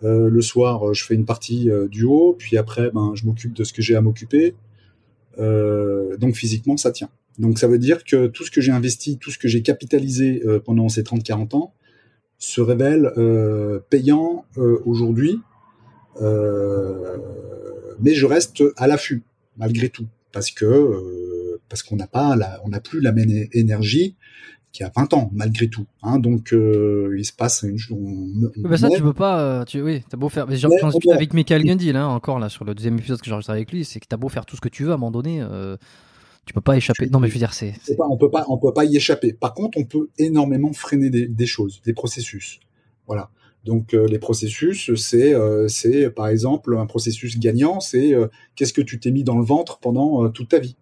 le 0.00 0.40
soir, 0.40 0.94
je 0.94 1.04
fais 1.04 1.14
une 1.14 1.26
partie 1.26 1.68
du 1.90 2.04
haut, 2.04 2.36
puis 2.38 2.56
après, 2.56 2.90
ben, 2.90 3.12
je 3.14 3.26
m'occupe 3.26 3.52
de 3.52 3.64
ce 3.64 3.74
que 3.74 3.82
j'ai 3.82 3.96
à 3.96 4.00
m'occuper. 4.00 4.54
donc 5.38 6.36
physiquement, 6.36 6.78
ça 6.78 6.90
tient. 6.90 7.10
Donc 7.38 7.58
ça 7.58 7.66
veut 7.66 7.78
dire 7.78 8.04
que 8.04 8.28
tout 8.28 8.44
ce 8.44 8.50
que 8.50 8.62
j'ai 8.62 8.72
investi, 8.72 9.18
tout 9.18 9.30
ce 9.30 9.38
que 9.38 9.48
j'ai 9.48 9.60
capitalisé 9.60 10.42
pendant 10.64 10.88
ces 10.88 11.02
30-40 11.02 11.56
ans, 11.56 11.74
se 12.38 12.60
révèle 12.60 13.12
euh, 13.16 13.80
payant 13.90 14.44
euh, 14.58 14.80
aujourd'hui, 14.84 15.40
euh, 16.20 17.16
mais 18.00 18.14
je 18.14 18.26
reste 18.26 18.62
à 18.76 18.86
l'affût 18.86 19.22
malgré 19.56 19.88
tout 19.88 20.06
parce 20.32 20.50
que 20.50 21.58
parce 21.68 21.82
qu'on 21.82 21.96
n'a 21.96 22.06
pas 22.06 22.36
la, 22.36 22.60
on 22.64 22.68
n'a 22.68 22.80
plus 22.80 23.00
la 23.00 23.12
même 23.12 23.30
énergie 23.52 24.16
qui 24.74 24.82
a 24.82 24.90
20 24.94 25.14
ans 25.14 25.30
malgré 25.32 25.68
tout. 25.68 25.86
Hein, 26.02 26.18
donc 26.18 26.52
euh, 26.52 27.14
il 27.16 27.24
se 27.24 27.32
passe 27.32 27.64
une 27.66 27.78
chose. 27.78 28.50
Bah 28.56 28.76
ça 28.76 28.90
tu 28.90 29.00
peux 29.00 29.14
pas. 29.14 29.64
Tu, 29.64 29.80
oui, 29.80 30.02
t'as 30.08 30.16
beau 30.16 30.28
faire. 30.28 30.46
J'en 30.50 30.68
discute 30.68 31.12
avec 31.12 31.32
Michael 31.32 31.64
Gundy 31.64 31.92
là 31.92 32.08
encore 32.08 32.38
là 32.40 32.48
sur 32.48 32.64
le 32.64 32.74
deuxième 32.74 32.98
épisode 32.98 33.20
que 33.20 33.26
j'enregistre 33.26 33.52
avec 33.52 33.72
lui, 33.72 33.84
c'est 33.84 34.00
que 34.00 34.06
t'as 34.06 34.16
beau 34.16 34.28
faire 34.28 34.44
tout 34.44 34.56
ce 34.56 34.60
que 34.60 34.68
tu 34.68 34.84
veux 34.84 34.90
à 34.90 34.94
un 34.94 34.98
moment 34.98 35.12
donné. 35.12 35.40
Euh, 35.40 35.76
tu 36.46 36.52
peux 36.52 36.60
pas 36.60 36.76
échapper. 36.76 37.08
Non, 37.08 37.20
mais 37.20 37.28
je 37.28 37.34
veux 37.34 37.38
dire, 37.38 37.54
c'est. 37.54 37.74
On 37.98 38.16
peut 38.16 38.30
pas, 38.30 38.44
on 38.48 38.58
peut 38.58 38.72
pas 38.72 38.84
y 38.84 38.96
échapper. 38.96 39.32
Par 39.32 39.54
contre, 39.54 39.78
on 39.78 39.84
peut 39.84 40.10
énormément 40.18 40.72
freiner 40.72 41.10
des, 41.10 41.26
des 41.26 41.46
choses, 41.46 41.80
des 41.84 41.94
processus. 41.94 42.60
Voilà. 43.06 43.30
Donc 43.64 43.94
euh, 43.94 44.06
les 44.06 44.18
processus, 44.18 44.94
c'est, 44.94 45.34
euh, 45.34 45.68
c'est 45.68 46.10
par 46.10 46.28
exemple 46.28 46.76
un 46.76 46.86
processus 46.86 47.38
gagnant, 47.38 47.80
c'est 47.80 48.14
euh, 48.14 48.28
qu'est-ce 48.56 48.74
que 48.74 48.82
tu 48.82 49.00
t'es 49.00 49.10
mis 49.10 49.24
dans 49.24 49.38
le 49.38 49.44
ventre 49.44 49.78
pendant 49.78 50.28
toute 50.28 50.50
ta 50.50 50.58
vie? 50.58 50.76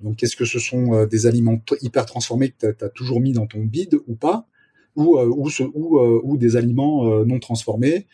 Donc 0.00 0.16
qu'est-ce 0.16 0.36
que 0.36 0.44
ce 0.44 0.58
sont 0.58 1.06
des 1.06 1.26
aliments 1.26 1.60
hyper 1.82 2.06
transformés 2.06 2.50
que 2.50 2.70
tu 2.72 2.84
as, 2.84 2.88
toujours 2.88 3.20
mis 3.20 3.32
dans 3.32 3.46
ton 3.46 3.64
bide 3.64 3.98
ou 4.06 4.14
pas, 4.14 4.46
ou 4.94 5.18
ou, 5.18 5.50
ce, 5.50 5.64
ou, 5.64 5.98
ou 5.98 6.36
des 6.36 6.54
aliments 6.54 7.24
non 7.24 7.40
transformés, 7.40 8.06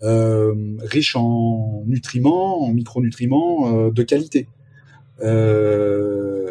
riches 0.00 1.14
en 1.14 1.84
nutriments, 1.86 2.64
en 2.64 2.72
micronutriments 2.72 3.88
de 3.88 4.02
qualité. 4.02 4.48
Euh, 5.20 6.50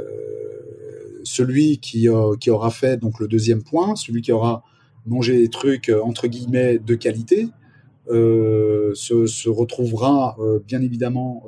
celui 1.24 1.78
qui, 1.80 2.10
euh, 2.10 2.36
qui 2.38 2.50
aura 2.50 2.72
fait 2.72 2.98
donc 2.98 3.20
le 3.20 3.28
deuxième 3.28 3.64
point, 3.64 3.96
celui 3.96 4.22
qui 4.22 4.32
aura 4.32 4.64
mangé 5.06 5.38
des 5.38 5.50
trucs 5.50 5.90
euh, 5.90 6.02
entre 6.02 6.28
guillemets 6.28 6.80
de 6.80 6.96
qualité, 6.96 7.50
se, 8.10 9.50
retrouvera 9.50 10.38
bien 10.66 10.82
évidemment 10.82 11.44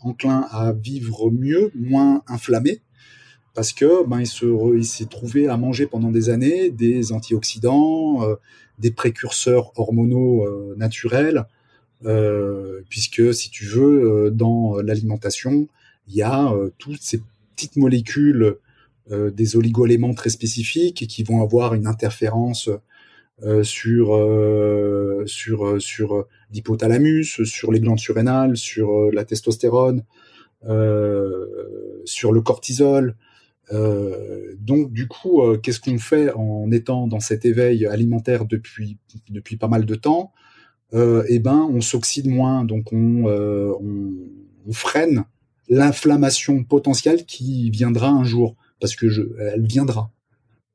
enclin 0.00 0.46
à 0.50 0.74
vivre 0.74 1.30
mieux, 1.30 1.70
moins 1.74 2.22
inflammé, 2.28 2.82
parce 3.54 3.72
que 3.72 4.06
ben 4.06 4.20
il 4.20 4.26
se 4.26 4.44
il 4.76 4.84
s'est 4.84 5.06
trouvé 5.06 5.48
à 5.48 5.56
manger 5.56 5.86
pendant 5.86 6.10
des 6.10 6.28
années 6.28 6.70
des 6.70 7.12
antioxydants, 7.12 8.20
des 8.78 8.90
précurseurs 8.90 9.72
hormonaux 9.76 10.46
naturels, 10.76 11.46
puisque 12.90 13.32
si 13.32 13.48
tu 13.48 13.64
veux 13.64 14.30
dans 14.30 14.76
l'alimentation 14.82 15.68
il 16.06 16.14
y 16.14 16.22
a 16.22 16.52
euh, 16.52 16.70
toutes 16.78 17.02
ces 17.02 17.20
petites 17.54 17.76
molécules 17.76 18.56
euh, 19.10 19.30
des 19.30 19.56
oligoéléments 19.56 20.14
très 20.14 20.30
spécifiques 20.30 21.06
qui 21.06 21.22
vont 21.22 21.42
avoir 21.42 21.74
une 21.74 21.86
interférence 21.86 22.70
euh, 23.42 23.62
sur 23.64 24.08
sur 25.26 25.80
sur 25.80 26.26
l'hypothalamus, 26.52 27.42
sur 27.44 27.72
les 27.72 27.80
glandes 27.80 27.98
surrénales, 27.98 28.56
sur 28.56 29.10
la 29.12 29.24
testostérone, 29.24 30.04
sur 32.04 32.32
le 32.32 32.40
cortisol. 32.40 33.16
donc 33.72 34.92
du 34.92 35.08
coup, 35.08 35.42
qu'est-ce 35.62 35.80
qu'on 35.80 35.98
fait 35.98 36.30
en 36.32 36.70
étant 36.70 37.08
dans 37.08 37.18
cet 37.18 37.44
éveil 37.44 37.86
alimentaire 37.86 38.44
depuis 38.44 38.98
depuis 39.30 39.56
pas 39.56 39.68
mal 39.68 39.84
de 39.84 39.94
temps? 39.96 40.32
Eh 40.92 41.40
ben, 41.40 41.68
on 41.72 41.80
s'oxyde 41.80 42.28
moins, 42.28 42.64
donc 42.64 42.92
on, 42.92 43.24
on, 43.26 44.14
on 44.64 44.72
freine 44.72 45.24
l'inflammation 45.68 46.64
potentielle 46.64 47.24
qui 47.24 47.70
viendra 47.70 48.08
un 48.08 48.24
jour, 48.24 48.56
parce 48.80 48.96
que 48.96 49.08
je, 49.08 49.22
elle 49.38 49.66
viendra. 49.66 50.10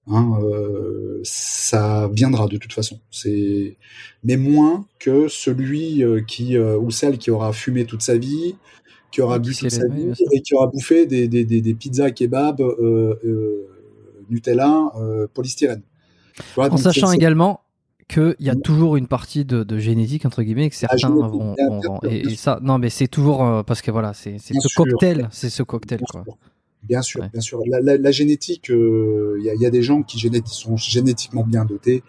Hein, 0.08 0.40
euh, 0.42 1.20
ça 1.24 2.10
viendra 2.12 2.48
de 2.48 2.58
toute 2.58 2.74
façon. 2.74 3.00
C'est 3.12 3.78
mais 4.24 4.38
moins 4.38 4.88
que 4.98 5.28
celui 5.28 6.04
euh, 6.04 6.22
qui 6.22 6.58
euh, 6.58 6.78
ou 6.80 6.90
celle 6.90 7.20
qui 7.20 7.30
aura 7.30 7.54
fumé 7.54 7.86
toute 7.86 8.02
sa 8.02 8.18
vie, 8.18 8.56
qui 9.12 9.22
aura 9.22 9.38
bu 9.38 9.56
toute 9.56 9.70
sa 9.70 9.88
vie 9.88 10.12
et 10.32 10.42
qui 10.42 10.56
aura 10.56 10.68
bouffé 10.68 11.06
des, 11.06 11.28
des, 11.28 11.46
des, 11.46 11.62
des 11.62 11.74
pizzas 11.76 12.10
kebab 12.10 12.60
euh, 12.62 13.68
Nutella 14.32 14.92
polystyrène. 15.34 15.84
En 16.58 16.78
sachant 16.78 17.12
également 17.12 17.62
qu'il 18.10 18.36
y 18.40 18.50
a 18.50 18.56
mmh. 18.56 18.62
toujours 18.62 18.98
une 18.98 19.08
partie 19.08 19.46
de, 19.46 19.64
de, 19.64 19.78
génétique 19.78 20.26
entre 20.26 20.42
guillemets 20.44 20.70
que 20.70 20.76
ah, 20.84 20.98
certains 20.98 21.16
ah, 21.24 21.28
vont, 21.28 21.56
vont, 21.56 22.00
et, 22.04 22.32
et, 22.32 22.36
ça 22.36 22.60
non 22.62 22.80
mais 22.80 22.90
c'est 22.90 23.08
toujours 23.08 23.46
euh, 23.46 23.64
parce 23.64 23.82
que 23.82 23.92
voilà 23.92 24.14
c'est 24.14 24.40
ce 24.40 24.76
cocktail 24.76 25.30
c'est 25.32 25.50
ce 25.50 25.64
cocktail 25.64 26.00
bien 26.00 26.08
quoi. 26.10 26.24
Sûr. 26.24 26.38
Bien 26.82 27.02
sûr, 27.02 27.22
ouais. 27.22 27.30
bien 27.32 27.42
sûr. 27.42 27.62
La, 27.68 27.82
la, 27.82 27.98
la 27.98 28.12
génétique, 28.12 28.68
il 28.70 28.76
euh, 28.76 29.38
y, 29.42 29.50
a, 29.50 29.56
y, 29.56 29.66
a, 29.66 29.70
des 29.70 29.84
gens 29.84 30.02
qui 30.02 30.18
sont 30.46 30.78
génétiquement 30.78 31.44
bien 31.44 31.66
dotés, 31.66 32.04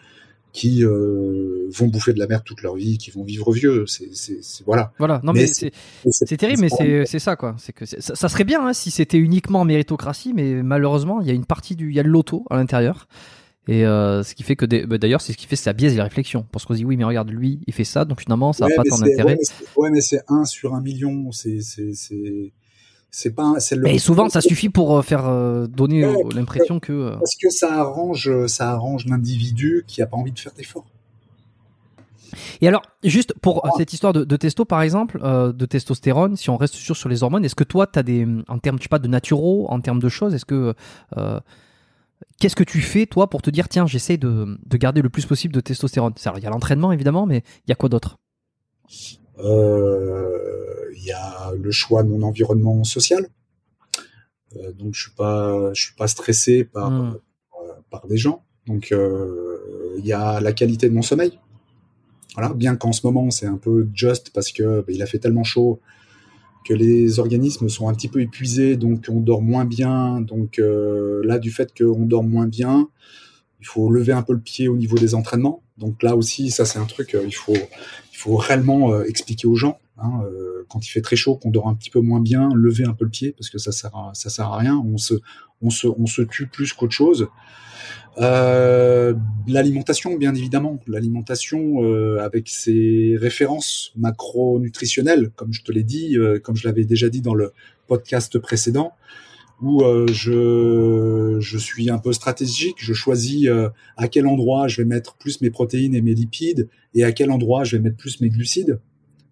qui 0.53 0.85
euh, 0.85 1.69
vont 1.71 1.89
bouffer 1.89 2.13
de 2.13 2.19
la 2.19 2.27
merde 2.27 2.43
toute 2.45 2.63
leur 2.63 2.75
vie, 2.77 2.99
qui 2.99 3.11
vont 3.11 3.25
vivre 3.25 3.53
vieux. 3.53 3.85
C'est 3.87 4.41
voilà. 4.65 4.93
Voilà. 4.99 5.21
Non 5.25 5.33
mais, 5.33 5.47
mais 6.05 6.13
c'est 6.13 6.37
terrible, 6.37 6.61
mais 6.61 7.05
c'est 7.05 7.19
ça 7.19 7.37
quoi. 7.37 7.57
C'est 7.59 7.73
que 7.73 7.85
ça, 7.85 8.15
ça, 8.15 8.29
serait 8.29 8.45
bien 8.45 8.65
hein, 8.67 8.73
si 8.73 8.91
c'était 8.91 9.19
uniquement 9.19 9.65
méritocratie, 9.65 10.33
mais 10.35 10.63
malheureusement 10.63 11.21
il 11.21 11.27
y 11.27 11.31
a 11.31 11.35
une 11.35 11.47
partie 11.47 11.77
du, 11.77 11.91
il 11.91 11.97
y 11.97 12.01
a 12.01 12.03
le 12.03 12.11
loto 12.11 12.45
à 12.51 12.57
l'intérieur. 12.57 13.09
Et 13.69 13.87
euh, 13.87 14.23
ce 14.23 14.35
qui 14.35 14.43
fait 14.43 14.57
que 14.57 14.65
bah, 14.87 14.99
d'ailleurs, 14.99 15.21
c'est 15.21 15.33
ce 15.33 15.37
qui 15.37 15.47
fait 15.47 15.57
ça 15.57 15.73
biaise 15.73 15.95
les 15.95 16.03
réflexions. 16.03 16.47
Parce 16.51 16.65
qu'on 16.65 16.75
se 16.75 16.79
dit 16.79 16.85
oui, 16.85 16.97
mais 16.97 17.05
regarde, 17.05 17.31
lui, 17.31 17.61
il 17.67 17.75
fait 17.75 17.85
ça, 17.85 18.05
donc 18.05 18.21
finalement, 18.21 18.53
ça 18.53 18.65
n'a 18.65 18.71
ouais, 18.71 18.77
pas 18.77 18.83
tant 18.89 18.99
d'intérêt. 18.99 19.39
Ouais, 19.77 19.91
mais 19.91 20.01
c'est 20.01 20.23
un 20.29 20.45
sur 20.45 20.75
un 20.75 20.81
million. 20.81 21.31
C'est 21.33 22.55
pas. 23.35 23.55
Le. 23.73 23.83
Mais 23.83 23.99
souvent, 23.99 24.29
ça 24.29 24.41
suffit 24.41 24.69
pour 24.69 24.97
euh, 24.97 25.03
faire 25.03 25.29
euh, 25.29 25.67
donner 25.67 26.07
ouais, 26.07 26.35
l'impression 26.35 26.81
que. 26.81 26.93
Euh... 26.93 27.17
Parce 27.17 27.37
que 27.37 27.51
ça 27.51 27.81
arrange, 27.81 28.47
ça 28.47 28.71
arrange 28.71 29.07
l'individu 29.07 29.85
qui 29.87 30.01
a 30.01 30.07
pas 30.07 30.17
envie 30.17 30.33
de 30.33 30.39
faire 30.39 30.53
d'efforts. 30.53 30.87
Et 32.61 32.69
alors, 32.69 32.83
juste 33.03 33.35
pour 33.41 33.63
ah. 33.65 33.71
cette 33.77 33.93
histoire 33.93 34.13
de, 34.13 34.25
de, 34.25 34.37
testo, 34.37 34.65
par 34.65 34.83
exemple, 34.83 35.19
euh, 35.23 35.53
de 35.53 35.67
testostérone, 35.67 36.37
si 36.37 36.51
on 36.51 36.57
reste 36.57 36.75
sur, 36.75 36.97
sur 36.97 37.09
les 37.09 37.23
hormones, 37.23 37.45
est-ce 37.45 37.55
que 37.55 37.65
toi, 37.65 37.87
tu 37.87 37.99
as 37.99 38.03
des, 38.03 38.27
en 38.49 38.59
termes, 38.59 38.79
je 38.79 38.85
sais 38.85 38.89
pas, 38.89 38.99
de 38.99 39.09
naturaux, 39.09 39.67
en 39.69 39.81
termes 39.81 40.01
de 40.01 40.09
choses, 40.09 40.35
est-ce 40.35 40.45
que 40.45 40.75
euh, 41.17 41.41
Qu'est-ce 42.41 42.57
que 42.57 42.65
tu 42.65 42.81
fais, 42.81 43.07
toi, 43.07 43.31
pour 43.31 43.43
te 43.43 43.51
dire, 43.51 43.69
tiens, 43.69 43.87
j'essaie 43.87 44.17
de, 44.17 44.59
de, 44.65 44.77
garder 44.77 45.03
le 45.03 45.11
plus 45.11 45.27
possible 45.27 45.55
de 45.55 45.61
testostérone? 45.61 46.13
Il 46.37 46.43
y 46.43 46.47
a 46.47 46.51
l'entraînement, 46.51 46.91
évidemment, 46.91 47.27
mais 47.27 47.45
il 47.67 47.71
y 47.71 47.73
a 47.73 47.77
quoi 47.77 47.89
d'autre? 47.89 48.19
Euh, 49.39 50.37
Il 50.97 51.05
y 51.05 51.13
a 51.13 51.53
le 51.57 51.71
choix 51.71 52.03
de 52.03 52.09
mon 52.09 52.23
environnement 52.23 52.83
social. 52.83 53.29
Euh, 54.57 54.73
donc, 54.73 54.95
je 54.95 55.03
suis 55.03 55.13
pas, 55.13 55.73
je 55.75 55.83
suis 55.83 55.95
pas 55.95 56.09
stressé 56.09 56.65
par, 56.65 56.91
Hmm. 56.91 57.11
mmh. 57.11 57.19
par 57.91 58.07
des 58.09 58.17
gens. 58.17 58.43
Donc, 58.67 58.91
euh, 58.91 59.95
il 59.99 60.07
y 60.07 60.13
a 60.13 60.41
la 60.41 60.53
qualité 60.53 60.89
de 60.89 60.95
mon 60.95 61.03
sommeil. 61.03 61.39
Voilà, 62.35 62.55
bien 62.55 62.77
qu'en 62.77 62.93
ce 62.93 63.05
moment 63.07 63.31
c'est 63.31 63.47
un 63.47 63.57
peu 63.57 63.89
just 63.93 64.31
parce 64.33 64.53
que 64.53 64.81
bah, 64.81 64.93
il 64.93 65.03
a 65.03 65.07
fait 65.07 65.19
tellement 65.19 65.43
chaud 65.43 65.81
que 66.65 66.75
les 66.75 67.19
organismes 67.19 67.69
sont 67.69 67.89
un 67.89 67.95
petit 67.95 68.09
peu 68.09 68.21
épuisés, 68.21 68.77
donc 68.77 69.07
on 69.09 69.21
dort 69.21 69.43
moins 69.43 69.65
bien. 69.65 70.21
Donc 70.21 70.59
euh, 70.59 71.23
là, 71.25 71.39
du 71.39 71.51
fait 71.51 71.73
qu'on 71.77 72.05
dort 72.05 72.25
moins 72.25 72.47
bien, 72.47 72.89
il 73.61 73.67
faut 73.67 73.91
lever 73.91 74.13
un 74.13 74.23
peu 74.23 74.33
le 74.33 74.41
pied 74.41 74.69
au 74.69 74.77
niveau 74.77 74.97
des 74.97 75.15
entraînements. 75.15 75.63
Donc 75.79 76.03
là 76.03 76.17
aussi, 76.17 76.51
ça 76.51 76.65
c'est 76.65 76.79
un 76.79 76.85
truc, 76.85 77.15
euh, 77.15 77.23
il 77.27 77.35
faut, 77.35 77.55
il 77.55 78.17
faut 78.17 78.37
réellement 78.37 78.93
euh, 78.93 79.05
expliquer 79.05 79.47
aux 79.47 79.57
gens. 79.57 79.79
Hein, 80.03 80.23
quand 80.71 80.87
il 80.87 80.89
fait 80.89 81.03
très 81.03 81.17
chaud, 81.17 81.35
qu'on 81.35 81.51
dort 81.51 81.69
un 81.69 81.75
petit 81.75 81.91
peu 81.91 82.01
moins 82.01 82.21
bien, 82.21 82.49
lever 82.55 82.85
un 82.85 82.95
peu 82.95 83.05
le 83.05 83.11
pied 83.11 83.33
parce 83.33 83.51
que 83.51 83.59
ça 83.59 83.71
sert 83.71 83.95
à, 83.95 84.13
ça 84.15 84.31
sert 84.31 84.47
à 84.47 84.57
rien. 84.57 84.79
On 84.79 84.97
se, 84.97 85.15
on 85.61 85.69
se, 85.69 85.89
on 85.89 86.07
se 86.07 86.23
tue 86.23 86.47
plus 86.47 86.73
qu'autre 86.73 86.95
chose. 86.95 87.29
Euh, 88.19 89.15
l'alimentation, 89.47 90.17
bien 90.17 90.35
évidemment, 90.35 90.79
l'alimentation 90.87 91.83
euh, 91.85 92.19
avec 92.21 92.49
ses 92.49 93.17
références 93.19 93.93
macronutritionnelles, 93.97 95.31
comme 95.37 95.53
je 95.53 95.63
te 95.63 95.73
l'ai 95.73 95.85
dit, 95.85 96.19
euh, 96.19 96.39
comme 96.39 96.57
je 96.57 96.67
l'avais 96.67 96.85
déjà 96.85 97.09
dit 97.09 97.21
dans 97.21 97.35
le 97.35 97.53
podcast 97.87 98.39
précédent, 98.39 98.93
où 99.63 99.83
je, 100.11 101.37
je 101.39 101.59
suis 101.59 101.91
un 101.91 101.99
peu 101.99 102.15
stratégique, 102.15 102.77
je 102.79 102.95
choisis 102.95 103.47
à 103.99 104.09
quel 104.09 104.27
endroit 104.27 104.69
je 104.69 104.81
vais 104.81 104.87
mettre 104.87 105.17
plus 105.17 105.43
mes 105.43 105.51
protéines 105.51 105.95
et 105.95 106.01
mes 106.01 106.15
lipides 106.15 106.71
et 106.95 107.05
à 107.05 107.13
quel 107.13 107.31
endroit 107.31 107.63
je 107.65 107.77
vais 107.77 107.83
mettre 107.83 107.99
plus 107.99 108.23
mes 108.23 108.31
glucides. 108.31 108.81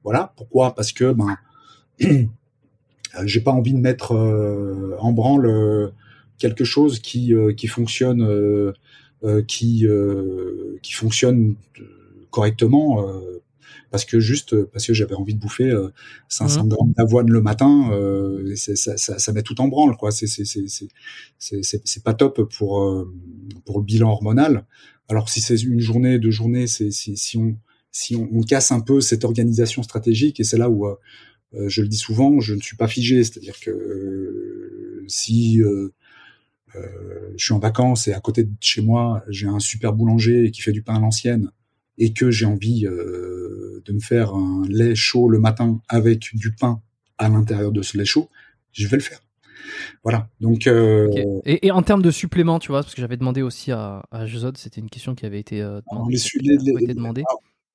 Voilà. 0.05 0.34
Pourquoi? 0.36 0.74
Parce 0.74 0.92
que 0.92 1.14
ben 1.14 1.38
j'ai 3.24 3.40
pas 3.40 3.52
envie 3.52 3.72
de 3.72 3.78
mettre 3.78 4.12
en 5.00 5.12
branle 5.12 5.92
quelque 6.39 6.65
chose 6.65 7.01
qui 7.01 7.35
euh, 7.35 7.52
qui 7.52 7.66
fonctionne 7.66 8.23
euh, 8.23 8.73
euh, 9.24 9.43
qui 9.43 9.86
qui 10.82 10.93
fonctionne 10.93 11.56
correctement 12.31 13.05
parce 13.90 14.05
que 14.05 14.20
juste 14.20 14.65
parce 14.66 14.86
que 14.86 14.94
j'avais 14.94 15.15
envie 15.15 15.35
de 15.35 15.40
bouffer 15.40 15.74
500 16.28 16.65
mmh. 16.65 16.69
grammes 16.69 16.93
d'avoine 16.97 17.31
le 17.31 17.40
matin, 17.40 17.90
euh, 17.93 18.55
ça, 18.55 18.97
ça, 18.97 19.19
ça, 19.19 19.32
met 19.32 19.43
tout 19.43 19.60
en 19.62 19.69
branle, 19.69 19.97
quoi. 19.97 20.10
C'est 20.10 20.27
c'est 20.27 20.44
c'est 20.44 20.66
c'est 21.39 21.62
c'est 21.62 22.05
pas 22.05 22.15
top 22.15 22.43
pour 22.56 23.06
pour 23.65 23.78
le 23.78 23.85
bilan 23.85 24.10
hormonal. 24.10 24.66
Alors 25.09 25.31
si 25.31 25.40
c'est 25.40 25.60
une 25.62 25.81
journée, 25.81 26.19
deux 26.19 26.31
journées, 26.31 26.66
c'est 26.66 26.90
si, 26.90 27.16
si 27.16 27.39
on 27.39 27.56
si 27.90 28.15
on, 28.15 28.28
on, 28.31 28.43
casse 28.43 28.70
un 28.70 28.81
peu 28.81 29.01
cette 29.01 29.24
organisation 29.24 29.82
stratégique 29.82 30.39
et 30.39 30.44
c'est 30.44 30.59
là 30.59 30.69
où 30.69 30.86
je 31.55 31.81
le 31.81 31.89
dis 31.89 31.97
souvent, 31.97 32.40
je 32.40 32.55
ne 32.55 32.60
suis 32.60 32.77
pas 32.77 32.89
figé, 32.89 33.24
c'est-à-dire 33.24 33.59
que 33.59 34.78
si 35.09 35.60
euh, 35.62 35.93
je 37.36 37.44
suis 37.44 37.55
en 37.55 37.59
vacances 37.59 38.09
et 38.09 38.12
à 38.12 38.20
côté 38.20 38.44
de 38.44 38.52
chez 38.60 38.82
moi, 38.82 39.22
j'ai 39.28 39.46
un 39.46 39.59
super 39.59 39.92
boulanger 39.92 40.50
qui 40.50 40.62
fait 40.62 40.72
du 40.72 40.82
pain 40.82 40.96
à 40.96 41.00
l'ancienne 41.00 41.50
et 41.98 42.12
que 42.12 42.30
j'ai 42.30 42.46
envie 42.46 42.86
euh, 42.86 43.82
de 43.84 43.92
me 43.92 44.00
faire 44.00 44.34
un 44.34 44.62
lait 44.68 44.94
chaud 44.94 45.28
le 45.28 45.38
matin 45.38 45.80
avec 45.88 46.34
du 46.34 46.52
pain 46.52 46.80
à 47.18 47.28
l'intérieur 47.28 47.72
de 47.72 47.82
ce 47.82 47.98
lait 47.98 48.05
chaud, 48.05 48.28
je 48.72 48.86
vais 48.86 48.96
le 48.96 49.02
faire. 49.02 49.20
Voilà. 50.05 50.28
Donc. 50.40 50.66
Euh, 50.66 51.09
et, 51.44 51.70
en 51.70 51.82
termes 51.82 52.02
de 52.02 52.10
suppléments, 52.10 52.59
tu 52.59 52.68
vois, 52.68 52.82
parce 52.82 52.94
que 52.94 53.00
j'avais 53.00 53.16
demandé 53.16 53.42
aussi 53.42 53.72
à, 53.72 54.02
à 54.10 54.26
c'était 54.55 54.80
une 54.80 54.90
question 54.90 55.14
qui 55.14 55.26
avait 55.26 55.40
été 55.40 55.60
demandée. 55.60 57.24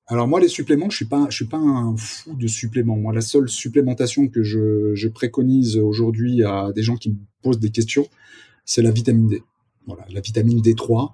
Alors, 0.06 0.28
moi, 0.28 0.38
les 0.38 0.48
suppléments, 0.48 0.90
je 0.90 0.96
suis 0.96 1.04
pas, 1.06 1.26
je 1.30 1.36
suis 1.36 1.46
pas 1.46 1.56
un 1.56 1.96
fou 1.96 2.34
de 2.34 2.46
suppléments. 2.46 2.96
Moi, 2.96 3.14
la 3.14 3.22
seule 3.22 3.48
supplémentation 3.48 4.28
que 4.28 4.42
je, 4.42 4.94
je 4.94 5.08
préconise 5.08 5.78
aujourd'hui 5.78 6.42
à 6.44 6.72
des 6.74 6.82
gens 6.82 6.96
qui 6.96 7.10
me 7.10 7.16
posent 7.42 7.58
des 7.58 7.70
questions, 7.70 8.06
c'est 8.64 8.82
la 8.82 8.90
vitamine 8.90 9.28
D. 9.28 9.42
Voilà, 9.86 10.04
la 10.10 10.20
vitamine 10.20 10.60
D3. 10.60 11.12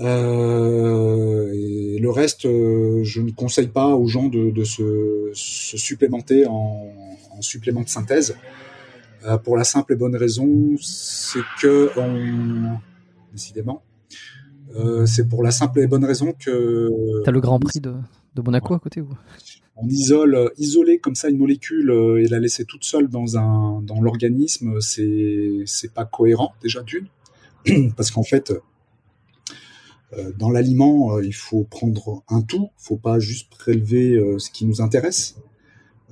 Euh, 0.00 1.52
et 1.52 1.98
le 1.98 2.10
reste, 2.10 2.46
euh, 2.46 3.04
je 3.04 3.20
ne 3.20 3.30
conseille 3.30 3.68
pas 3.68 3.94
aux 3.94 4.06
gens 4.06 4.28
de, 4.28 4.64
se, 4.64 5.30
supplémenter 5.34 6.46
en, 6.46 6.90
supplément 7.40 7.82
de 7.82 7.88
synthèse. 7.88 8.36
Euh, 9.24 9.38
pour 9.38 9.56
la 9.56 9.64
simple 9.64 9.94
et 9.94 9.96
bonne 9.96 10.16
raison, 10.16 10.76
c'est 10.80 11.40
que 11.60 11.90
on, 11.96 12.78
décidément, 13.32 13.82
c'est 15.06 15.28
pour 15.28 15.42
la 15.42 15.50
simple 15.50 15.80
et 15.80 15.86
bonne 15.86 16.04
raison 16.04 16.32
que. 16.32 17.22
T'as 17.24 17.30
le 17.30 17.40
Grand 17.40 17.60
Prix 17.60 17.80
de, 17.80 17.94
de 18.34 18.42
Monaco 18.42 18.74
à 18.74 18.78
côté 18.78 19.00
ou? 19.00 19.08
On 19.76 19.88
isole, 19.88 20.34
euh, 20.34 20.48
isoler 20.56 20.98
comme 20.98 21.14
ça 21.14 21.28
une 21.28 21.38
molécule 21.38 21.90
euh, 21.90 22.22
et 22.22 22.28
la 22.28 22.38
laisser 22.38 22.64
toute 22.64 22.84
seule 22.84 23.08
dans 23.08 23.36
un 23.36 23.82
dans 23.82 24.00
l'organisme, 24.00 24.80
c'est 24.80 25.62
c'est 25.66 25.92
pas 25.92 26.04
cohérent 26.04 26.54
déjà 26.62 26.82
d'une, 26.82 27.08
parce 27.96 28.10
qu'en 28.10 28.22
fait 28.22 28.52
euh, 30.12 30.32
dans 30.38 30.50
l'aliment, 30.50 31.18
il 31.20 31.34
faut 31.34 31.64
prendre 31.64 32.22
un 32.28 32.42
tout, 32.42 32.70
faut 32.76 32.96
pas 32.96 33.18
juste 33.18 33.50
prélever 33.50 34.16
ce 34.38 34.48
qui 34.48 34.64
nous 34.64 34.80
intéresse. 34.80 35.34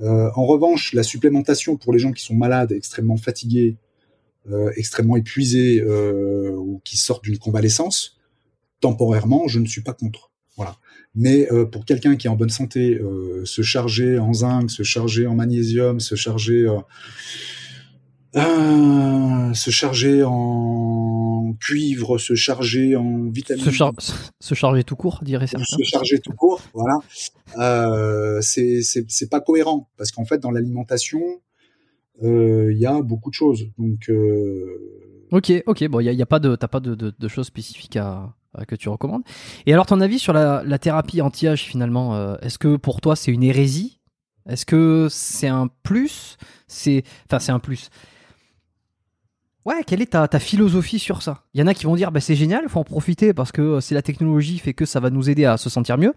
en 0.01 0.45
revanche, 0.45 0.93
la 0.93 1.05
supplémentation 1.05 1.77
pour 1.77 1.93
les 1.93 2.01
gens 2.01 2.11
qui 2.11 2.25
sont 2.25 2.35
malades, 2.35 2.73
extrêmement 2.73 3.17
fatigués, 3.17 3.77
extrêmement 4.75 5.15
épuisés 5.15 5.85
ou 5.85 6.81
qui 6.83 6.97
sortent 6.97 7.23
d'une 7.23 7.39
convalescence, 7.39 8.19
temporairement, 8.81 9.47
je 9.47 9.61
ne 9.61 9.67
suis 9.67 9.83
pas 9.83 9.95
contre. 9.95 10.33
Voilà. 10.57 10.79
Mais 11.15 11.51
euh, 11.53 11.67
pour 11.67 11.85
quelqu'un 11.85 12.17
qui 12.17 12.27
est 12.27 12.31
en 12.31 12.37
bonne 12.37 12.51
santé, 12.51 12.95
euh, 12.95 13.45
se 13.45 13.63
charger 13.63 14.19
en 14.19 14.33
zinc, 14.33 14.71
se 14.71 14.83
charger 14.83 15.27
en 15.27 15.35
magnésium, 15.35 16.01
se 16.01 16.15
charger, 16.15 16.67
euh, 18.37 19.55
se 19.55 19.71
charger 19.71 20.23
en 20.25 21.55
cuivre, 21.61 22.17
se 22.19 22.35
charger 22.35 22.97
en 22.97 23.29
vitamines, 23.29 23.65
se, 23.65 24.55
charger 24.55 24.85
tout 24.85 24.97
court, 24.97 25.21
dirait 25.23 25.47
certains. 25.47 25.77
Se 25.77 25.85
charger 25.85 26.19
tout 26.19 26.33
court, 26.33 26.63
voilà. 26.73 28.41
c'est 28.41 28.81
c'est 28.83 29.31
pas 29.31 29.41
cohérent 29.41 29.91
parce 29.99 30.13
qu'en 30.13 30.25
fait 30.25 30.39
dans 30.39 30.51
l'alimentation 30.51 31.21
il 32.23 32.79
y 32.79 32.87
a 32.87 33.03
beaucoup 33.03 33.29
de 33.29 33.35
choses. 33.35 33.67
Donc 33.77 34.09
Ok, 35.33 35.51
ok, 35.65 35.89
bon, 35.89 36.01
il 36.01 36.13
y, 36.13 36.23
a, 36.23 36.27
pas 36.27 36.39
de, 36.39 36.57
t'as 36.57 36.69
pas 36.69 36.81
de, 36.81 36.95
de, 36.95 37.11
de 37.19 37.29
choses 37.29 37.47
spécifiques 37.47 37.97
à, 37.97 38.25
euh, 38.25 38.27
que 38.67 38.75
tu 38.75 38.89
recommandes. 38.89 39.23
Et 39.67 39.73
alors, 39.73 39.87
ton 39.87 40.01
avis 40.01 40.19
sur 40.19 40.33
la, 40.33 40.79
thérapie 40.79 41.21
anti-âge 41.21 41.63
finalement, 41.63 42.15
euh, 42.15 42.37
est-ce 42.43 42.59
que 42.59 42.77
pour 42.77 43.01
toi 43.01 43.17
c'est 43.17 43.33
une 43.33 43.43
hérésie? 43.43 44.01
Est-ce 44.49 44.67
que 44.67 45.09
c'est 45.11 45.49
un 45.49 45.69
plus? 45.83 46.37
C'est, 46.67 47.05
enfin, 47.27 47.39
c'est 47.39 47.53
un 47.53 47.61
plus. 47.61 47.91
Ouais, 49.65 49.85
quelle 49.87 50.03
est 50.03 50.13
ta, 50.13 50.41
philosophie 50.41 50.99
sur 50.99 51.23
ça? 51.23 51.45
Il 51.55 51.61
y 51.61 51.63
en 51.63 51.69
a 51.69 51.75
qui 51.75 51.85
vont 51.85 51.95
dire, 51.95 52.11
bah, 52.11 52.21
c'est 52.21 52.35
génial, 52.35 52.69
faut 52.69 52.81
en 52.81 52.85
profiter 52.85 53.33
parce 53.33 53.53
que 53.53 53.63
euh, 53.63 53.81
c'est 53.81 53.95
la 53.95 54.03
technologie 54.03 54.59
fait 54.59 54.75
que 54.75 54.85
ça 54.85 54.99
va 54.99 55.11
nous 55.11 55.31
aider 55.31 55.45
à 55.45 55.57
se 55.57 55.71
sentir 55.71 55.99
mieux 55.99 56.15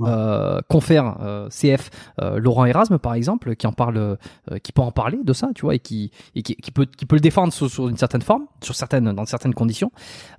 euh, 0.00 0.60
confère 0.68 1.16
euh, 1.20 1.48
CF 1.48 1.90
euh, 2.20 2.38
Laurent 2.38 2.66
Erasme 2.66 2.98
par 2.98 3.14
exemple 3.14 3.56
qui 3.56 3.66
en 3.66 3.72
parle 3.72 3.96
euh, 3.98 4.16
qui 4.62 4.72
peut 4.72 4.82
en 4.82 4.92
parler 4.92 5.18
de 5.24 5.32
ça 5.32 5.50
tu 5.54 5.62
vois 5.62 5.74
et 5.74 5.78
qui 5.78 6.10
et 6.34 6.42
qui, 6.42 6.54
qui, 6.56 6.70
peut 6.70 6.86
qui 6.86 7.06
peut 7.06 7.16
le 7.16 7.20
défendre 7.20 7.52
sur, 7.52 7.88
une 7.88 7.96
certaine 7.96 8.22
forme 8.22 8.44
sur 8.62 8.74
certaines 8.74 9.12
dans 9.12 9.26
certaines 9.26 9.54
conditions. 9.54 9.90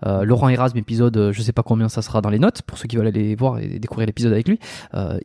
Laurent 0.03 0.49
Erasme 0.49 0.77
épisode 0.77 1.31
je 1.31 1.41
sais 1.41 1.52
pas 1.52 1.64
combien 1.64 1.90
ça 1.90 2.02
sera 2.02 2.22
dans 2.22 2.30
les 2.30 2.40
notes 2.40 2.61
pour 2.61 2.77
ceux 2.77 2.88
qui 2.88 2.98
veulent 2.98 3.07
aller 3.07 3.36
voir 3.36 3.60
et 3.60 3.80
découvrir 3.80 4.07
l'épisode 4.07 4.31
avec 4.31 4.48
lui 4.48 4.60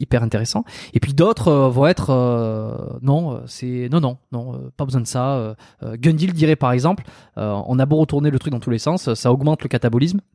hyper 0.01 0.23
intéressant. 0.23 0.65
Et 0.93 1.01
puis 1.01 1.15
d'autres 1.15 1.52
vont 1.69 1.86
être 1.86 2.98
non 3.02 3.43
c'est 3.47 3.89
non 3.90 4.01
non 4.01 4.19
non 4.32 4.70
pas 4.77 4.85
besoin 4.85 5.01
de 5.01 5.06
ça 5.06 5.55
Gundil 5.82 6.32
dirait 6.32 6.56
par 6.56 6.73
exemple 6.73 7.05
on 7.36 7.78
a 7.78 7.86
beau 7.86 7.97
retourner 7.97 8.31
le 8.31 8.39
truc 8.39 8.52
dans 8.52 8.61
tous 8.61 8.70
les 8.70 8.78
sens 8.78 9.12
ça 9.15 9.32
augmente 9.32 9.62
le 9.62 9.69
catabolisme. 9.69 10.20
euh, 10.20 10.34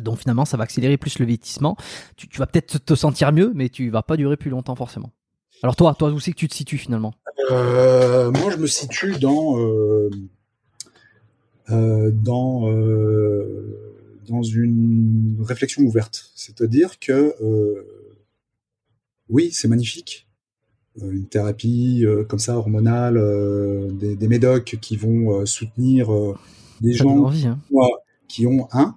donc 0.00 0.18
finalement, 0.18 0.44
ça 0.44 0.56
va 0.56 0.64
accélérer 0.64 0.96
plus 0.96 1.18
le 1.18 1.26
vieillissement. 1.26 1.76
Tu, 2.16 2.28
vas 2.38 2.46
peut-être 2.46 2.78
te 2.78 2.94
sentir 2.94 3.32
mieux, 3.32 3.52
mais 3.54 3.68
tu 3.68 3.90
vas 3.90 4.02
pas 4.02 4.16
durer 4.16 4.36
plus 4.36 4.50
longtemps 4.50 4.74
forcément. 4.74 5.10
Alors 5.62 5.76
toi, 5.76 5.94
toi 5.98 6.10
où 6.10 6.20
c'est 6.20 6.32
que 6.32 6.36
tu 6.36 6.48
te 6.48 6.54
situes 6.54 6.78
finalement? 6.78 7.14
Euh, 7.50 8.30
Moi, 8.30 8.50
je 8.50 8.56
me 8.56 8.66
situe 8.66 9.18
dans 9.18 9.58
euh, 9.58 10.10
dans 11.68 12.70
dans 14.26 14.42
une 14.42 15.36
réflexion 15.40 15.82
ouverte. 15.82 16.30
C'est-à-dire 16.34 16.98
que 16.98 17.34
oui, 19.28 19.50
c'est 19.52 19.68
magnifique, 19.68 20.26
une 21.00 21.26
thérapie 21.26 22.04
comme 22.28 22.38
ça 22.38 22.58
hormonale, 22.58 23.14
des, 23.96 24.28
médocs 24.28 24.76
qui 24.80 24.96
vont 24.96 25.46
soutenir 25.46 26.10
des 26.80 26.92
gens 26.92 27.30
hein. 27.30 27.58
qui 28.28 28.46
ont 28.46 28.68
un 28.72 28.96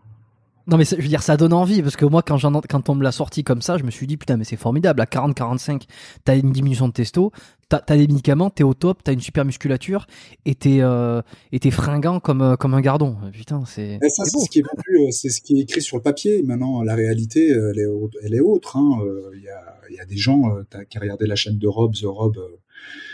non 0.68 0.77
mais 0.77 0.85
je 0.85 0.95
veux 0.95 1.07
dire 1.07 1.23
ça 1.23 1.38
donne 1.38 1.53
envie 1.53 1.81
parce 1.81 1.95
que 1.95 2.06
moi 2.06 2.22
quand 2.22 2.38
j'en 2.38 2.52
quand 2.61 2.89
on 2.89 2.95
me 2.95 3.03
l'a 3.03 3.11
sorti 3.11 3.44
comme 3.44 3.61
ça 3.61 3.77
je 3.77 3.84
me 3.84 3.91
suis 3.91 4.07
dit 4.07 4.18
putain 4.18 4.38
mais 4.38 4.44
c'est 4.44 4.57
formidable 4.57 5.02
à 5.02 5.06
40 5.06 5.35
45 5.35 5.85
t'as 6.23 6.38
une 6.38 6.52
diminution 6.52 6.88
de 6.88 6.94
testo 6.94 7.31
t'as 7.69 7.81
as 7.88 7.98
des 7.98 8.07
médicaments 8.07 8.49
t'es 8.49 8.64
au 8.64 8.73
top 8.73 9.03
t'as 9.03 9.14
une 9.14 9.22
super 9.22 9.45
musculature 9.45 10.07
et 10.45 10.56
t'es 10.56 10.80
euh, 10.81 11.22
et 11.52 11.60
t'es 11.60 11.72
fringant 11.72 12.19
comme 12.19 12.41
euh, 12.41 12.56
comme 12.56 12.73
un 12.73 12.81
gardon. 12.81 13.18
Putain 13.34 13.64
c'est 13.65 13.99
ça 14.10 14.26
c'est 14.26 14.39
ce 14.39 14.49
qui 14.49 14.60
est 14.60 14.64
euh, 14.64 15.11
c'est 15.11 15.30
ce 15.30 15.41
qui 15.41 15.60
est 15.60 15.64
écrit 15.64 15.81
sur 15.81 15.98
le 15.98 16.03
papier. 16.03 16.44
Maintenant 16.44 16.81
la 16.84 16.95
réalité 16.95 17.48
elle 17.49 17.80
est 17.80 17.88
elle 18.23 18.34
est 18.34 18.39
autre 18.39 18.77
hein. 18.77 18.99
Il 19.35 19.41
y 19.41 19.49
a 19.49 19.77
il 19.89 19.95
y 19.95 19.99
a 19.99 20.06
des 20.06 20.18
gens 20.18 20.44
t'as 20.69 20.85
qu'à 20.85 20.99
regarder 20.99 21.27
la 21.27 21.35
chaîne 21.35 21.57
de 21.57 21.68
Rob 21.68 21.94
The 21.94 22.06
Rob 22.06 22.38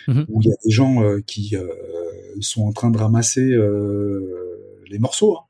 mm-hmm. 0.07 0.25
où 0.29 0.41
il 0.41 0.47
y 0.47 0.51
a 0.51 0.55
des 0.63 0.71
gens 0.71 1.03
qui 1.25 1.55
sont 2.41 2.63
en 2.63 2.71
train 2.71 2.91
de 2.91 2.97
ramasser 2.97 3.55
les 4.89 4.99
morceaux 4.99 5.37
hein 5.37 5.45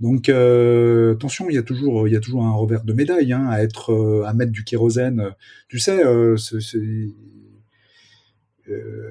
Donc 0.00 0.28
euh, 0.28 1.14
attention, 1.14 1.50
il 1.50 1.56
y 1.56 1.58
a 1.58 1.62
toujours, 1.62 2.06
il 2.06 2.12
y 2.12 2.16
a 2.16 2.20
toujours 2.20 2.44
un 2.44 2.52
revers 2.52 2.84
de 2.84 2.92
médaille 2.92 3.32
hein, 3.32 3.48
à 3.48 3.62
être, 3.62 3.92
euh, 3.92 4.24
à 4.26 4.32
mettre 4.32 4.52
du 4.52 4.62
kérosène. 4.62 5.34
Tu 5.68 5.78
sais, 5.80 6.04
euh, 6.04 6.36
c'est, 6.36 6.78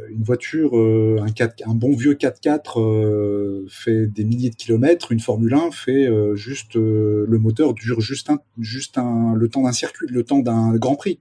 une 0.10 0.22
voiture, 0.24 0.76
un, 0.76 1.32
4, 1.32 1.68
un 1.68 1.74
bon 1.74 1.96
vieux 1.96 2.14
4x4 2.14 2.80
euh, 2.80 3.66
fait 3.70 4.06
des 4.06 4.24
milliers 4.24 4.52
de 4.52 4.56
kilomètres. 4.56 5.12
Une 5.12 5.20
Formule 5.20 5.56
1 5.56 5.72
fait 5.72 6.08
juste 6.36 6.76
le 6.76 7.38
moteur 7.40 7.74
dure 7.74 8.00
juste 8.00 8.30
un, 8.30 8.40
juste 8.60 8.98
le 8.98 9.48
temps 9.48 9.64
d'un 9.64 9.72
circuit, 9.72 10.08
le 10.10 10.24
temps 10.24 10.40
d'un 10.40 10.78
Grand 10.78 10.96
Prix. 10.96 11.20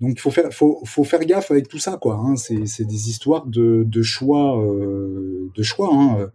Donc 0.00 0.12
il 0.14 0.20
faut 0.20 0.30
faire, 0.30 0.52
faut, 0.52 0.80
faut 0.84 1.02
faire 1.02 1.24
gaffe 1.24 1.50
avec 1.50 1.68
tout 1.68 1.78
ça, 1.78 1.98
quoi. 2.00 2.14
Hein. 2.14 2.36
C'est, 2.36 2.84
des 2.84 3.08
histoires 3.08 3.46
de, 3.46 3.82
de 3.84 4.02
choix, 4.02 4.62
euh, 4.64 5.50
de 5.54 5.62
choix. 5.62 5.90
Hein. 5.92 6.30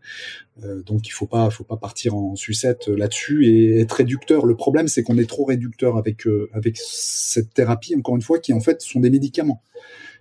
Euh, 0.64 0.84
donc 0.84 1.08
il 1.08 1.12
faut 1.12 1.28
pas, 1.28 1.50
faut 1.50 1.64
pas 1.64 1.78
partir 1.78 2.16
en 2.16 2.36
sucette 2.36 2.88
là-dessus 2.88 3.48
et 3.48 3.80
être 3.80 3.94
réducteur. 3.94 4.46
Le 4.46 4.56
problème, 4.56 4.88
c'est 4.88 5.02
qu'on 5.04 5.18
est 5.18 5.30
trop 5.30 5.46
réducteur 5.46 5.98
avec 5.98 6.28
euh, 6.28 6.50
avec 6.54 6.78
cette 6.78 7.54
thérapie, 7.54 7.96
encore 7.96 8.16
une 8.16 8.22
fois, 8.22 8.40
qui 8.40 8.52
en 8.52 8.60
fait 8.60 8.82
sont 8.82 9.00
des 9.00 9.10
médicaments 9.10 9.62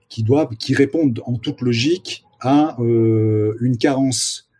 qui 0.09 0.23
doivent, 0.23 0.57
qui 0.57 0.75
répondent 0.75 1.21
en 1.25 1.39
toute 1.39 1.63
logique 1.63 2.25
à 2.39 2.77
euh, 2.81 3.57
une 3.61 3.79
carence, 3.79 4.51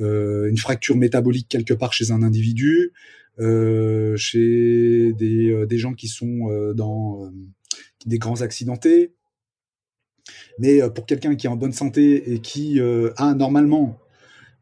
euh, 0.00 0.48
une 0.48 0.58
fracture 0.58 0.96
métabolique 0.96 1.48
quelque 1.48 1.74
part 1.74 1.92
chez 1.92 2.12
un 2.12 2.22
individu, 2.22 2.92
euh, 3.40 4.16
chez 4.16 5.12
des, 5.14 5.66
des 5.66 5.78
gens 5.78 5.94
qui 5.94 6.06
sont 6.08 6.72
dans 6.74 7.30
des 8.06 8.18
grands 8.18 8.42
accidentés. 8.42 9.14
Mais 10.58 10.82
euh, 10.82 10.88
pour 10.88 11.06
quelqu'un 11.06 11.34
qui 11.34 11.46
est 11.46 11.50
en 11.50 11.56
bonne 11.56 11.72
santé 11.72 12.32
et 12.32 12.40
qui 12.40 12.80
euh, 12.80 13.12
a 13.16 13.34
normalement 13.34 13.98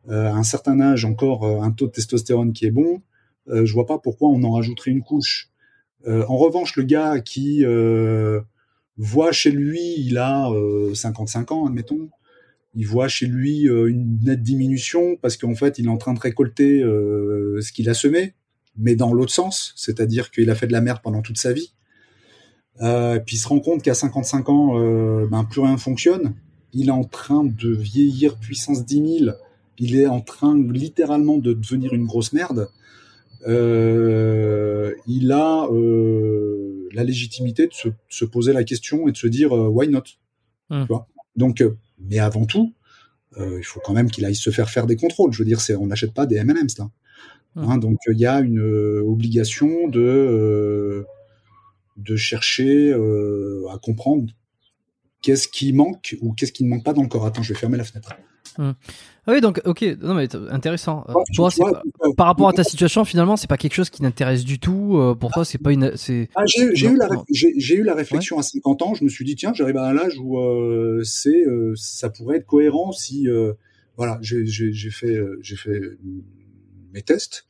euh, 0.09 0.27
à 0.27 0.33
un 0.33 0.43
certain 0.43 0.81
âge 0.81 1.05
encore 1.05 1.45
un 1.45 1.71
taux 1.73 1.87
de 1.87 1.93
testostérone 1.93 2.53
qui 2.53 2.67
est 2.67 2.71
bon, 2.71 3.03
euh, 3.49 3.67
je 3.67 3.73
vois 3.73 3.87
pas 3.87 3.99
pourquoi 3.99 4.29
on 4.31 4.43
en 4.45 4.53
rajouterait 4.53 4.91
une 4.91 5.03
couche. 5.03 5.49
En 6.07 6.39
revanche, 6.39 6.77
le 6.77 6.85
gars 6.85 7.21
qui 7.21 7.63
voit 8.97 9.33
chez 9.33 9.51
lui, 9.51 9.97
il 9.99 10.17
a 10.17 10.51
euh, 10.51 10.95
55 10.95 11.53
ans, 11.53 11.67
admettons, 11.67 12.09
il 12.75 12.87
voit 12.87 13.07
chez 13.07 13.27
lui 13.27 13.65
une 13.65 14.19
nette 14.23 14.43
diminution 14.43 15.17
parce 15.21 15.37
qu'en 15.37 15.55
fait, 15.55 15.79
il 15.79 15.85
est 15.85 15.91
en 15.91 15.99
train 15.99 16.15
de 16.15 16.21
récolter 16.21 16.81
ce 16.81 17.73
qu'il 17.73 17.91
a 17.91 17.95
semé, 17.95 18.33
mais 18.79 18.97
dans 18.97 19.13
l'autre 19.13 19.33
sens, 19.33 19.75
c'est-à-dire 19.77 20.31
qu'il 20.31 20.49
a 20.49 20.55
fait 20.55 20.69
de 20.69 20.73
la 20.73 20.81
merde 20.81 21.01
pendant 21.03 21.21
toute 21.21 21.37
sa 21.37 21.53
vie. 21.53 21.75
Euh, 22.83 23.19
puis 23.19 23.37
il 23.37 23.39
se 23.39 23.49
rend 23.49 23.61
compte 23.61 23.83
qu'à 23.83 23.95
55 23.95 24.49
ans, 24.49 24.79
euh, 24.79 25.27
ben, 25.31 25.45
plus 25.45 25.61
rien 25.61 25.77
fonctionne. 25.77 26.35
Il 26.73 26.89
est 26.89 26.93
en 26.93 27.05
train 27.05 27.45
de 27.45 27.71
vieillir 27.71 28.39
puissance 28.39 28.85
10 28.85 29.19
000. 29.25 29.37
Il 29.79 29.97
est 29.97 30.07
en 30.07 30.21
train 30.21 30.59
littéralement 30.59 31.39
de 31.39 31.53
devenir 31.53 31.93
une 31.93 32.07
grosse 32.07 32.33
merde. 32.33 32.69
Euh, 33.47 34.95
il 35.07 35.33
a 35.33 35.67
la 36.93 37.05
légitimité 37.05 37.67
de 37.67 37.73
se, 37.73 37.89
de 37.89 37.95
se 38.09 38.25
poser 38.25 38.53
la 38.53 38.65
question 38.65 39.09
et 39.09 39.13
de 39.13 39.17
se 39.17 39.27
dire 39.27 39.53
why 39.53 39.89
not? 39.89 40.03
Hmm. 40.69 40.83
Tu 40.83 40.89
vois? 40.89 41.09
Donc, 41.37 41.65
mais 41.99 42.19
avant 42.19 42.45
tout, 42.45 42.75
il 43.39 43.65
faut 43.65 43.81
quand 43.83 43.95
même 43.95 44.11
qu'il 44.11 44.25
aille 44.25 44.35
se 44.35 44.51
faire 44.51 44.69
faire 44.69 44.87
des 44.87 44.97
contrôles. 44.97 45.33
Je 45.33 45.39
veux 45.39 45.45
dire, 45.45 45.61
on 45.81 45.87
n'achète 45.87 46.13
pas 46.13 46.27
des 46.27 46.37
M&M's 46.37 46.79
là. 46.79 46.91
Hmm. 47.57 47.65
Hein, 47.65 47.79
donc 47.79 47.99
il 48.07 48.19
y 48.19 48.27
a 48.27 48.41
une 48.41 48.61
obligation 48.61 49.89
de 49.89 51.07
de 52.01 52.17
chercher 52.17 52.91
euh, 52.93 53.67
à 53.73 53.79
comprendre 53.79 54.33
qu'est-ce 55.23 55.49
qui 55.49 55.73
manque 55.73 56.17
ou 56.21 56.33
qu'est-ce 56.33 56.53
qui 56.53 56.65
ne 56.65 56.69
manque 56.71 56.85
pas 56.85 56.93
dans 56.93 57.03
le 57.03 57.09
corps. 57.09 57.27
Attends, 57.27 57.43
je 57.43 57.53
vais 57.53 57.59
fermer 57.59 57.77
la 57.79 57.85
fenêtre. 57.85 58.13
Ah 58.59 59.33
oui, 59.33 59.41
donc, 59.41 59.61
ok, 59.65 59.83
non, 60.01 60.15
mais 60.15 60.29
t- 60.29 60.37
intéressant. 60.51 61.05
Euh, 61.09 61.15
Ouais, 61.15 61.23
toi, 61.35 61.49
vois, 61.57 61.71
pas- 61.71 61.83
euh, 62.05 62.13
par 62.15 62.27
rapport 62.27 62.49
à 62.49 62.53
ta 62.53 62.65
situation, 62.65 63.05
finalement, 63.05 63.37
c'est 63.37 63.47
pas 63.47 63.57
quelque 63.57 63.75
chose 63.75 63.89
qui 63.91 64.01
t'intéresse 64.03 64.45
du 64.45 64.59
tout. 64.59 64.99
euh, 64.99 65.15
pour 65.15 65.31
toi, 65.31 65.45
c'est 65.45 65.59
pas 65.59 65.73
une. 65.73 65.97
C'est. 65.97 66.29
Ah, 66.35 66.43
j'ai 66.47 66.65
eu 66.65 66.73
eu 67.79 67.83
la 67.85 67.95
réflexion 67.95 68.39
à 68.39 68.43
50 68.43 68.83
ans. 68.83 68.95
Je 68.95 69.05
me 69.05 69.09
suis 69.09 69.25
dit 69.25 69.37
tiens, 69.37 69.53
j'arrive 69.55 69.77
à 69.77 69.87
un 69.89 69.97
âge 69.97 70.19
où 70.19 70.39
euh, 70.39 71.03
c'est 71.05 71.45
ça 71.75 72.11
pourrait 72.11 72.39
être 72.39 72.47
cohérent 72.47 72.93
si 72.93 73.29
voilà 73.97 74.19
j'ai 74.21 74.91
fait 74.91 75.19
j'ai 75.43 75.57
fait 75.57 75.81
mes 76.93 77.03
tests. 77.03 77.47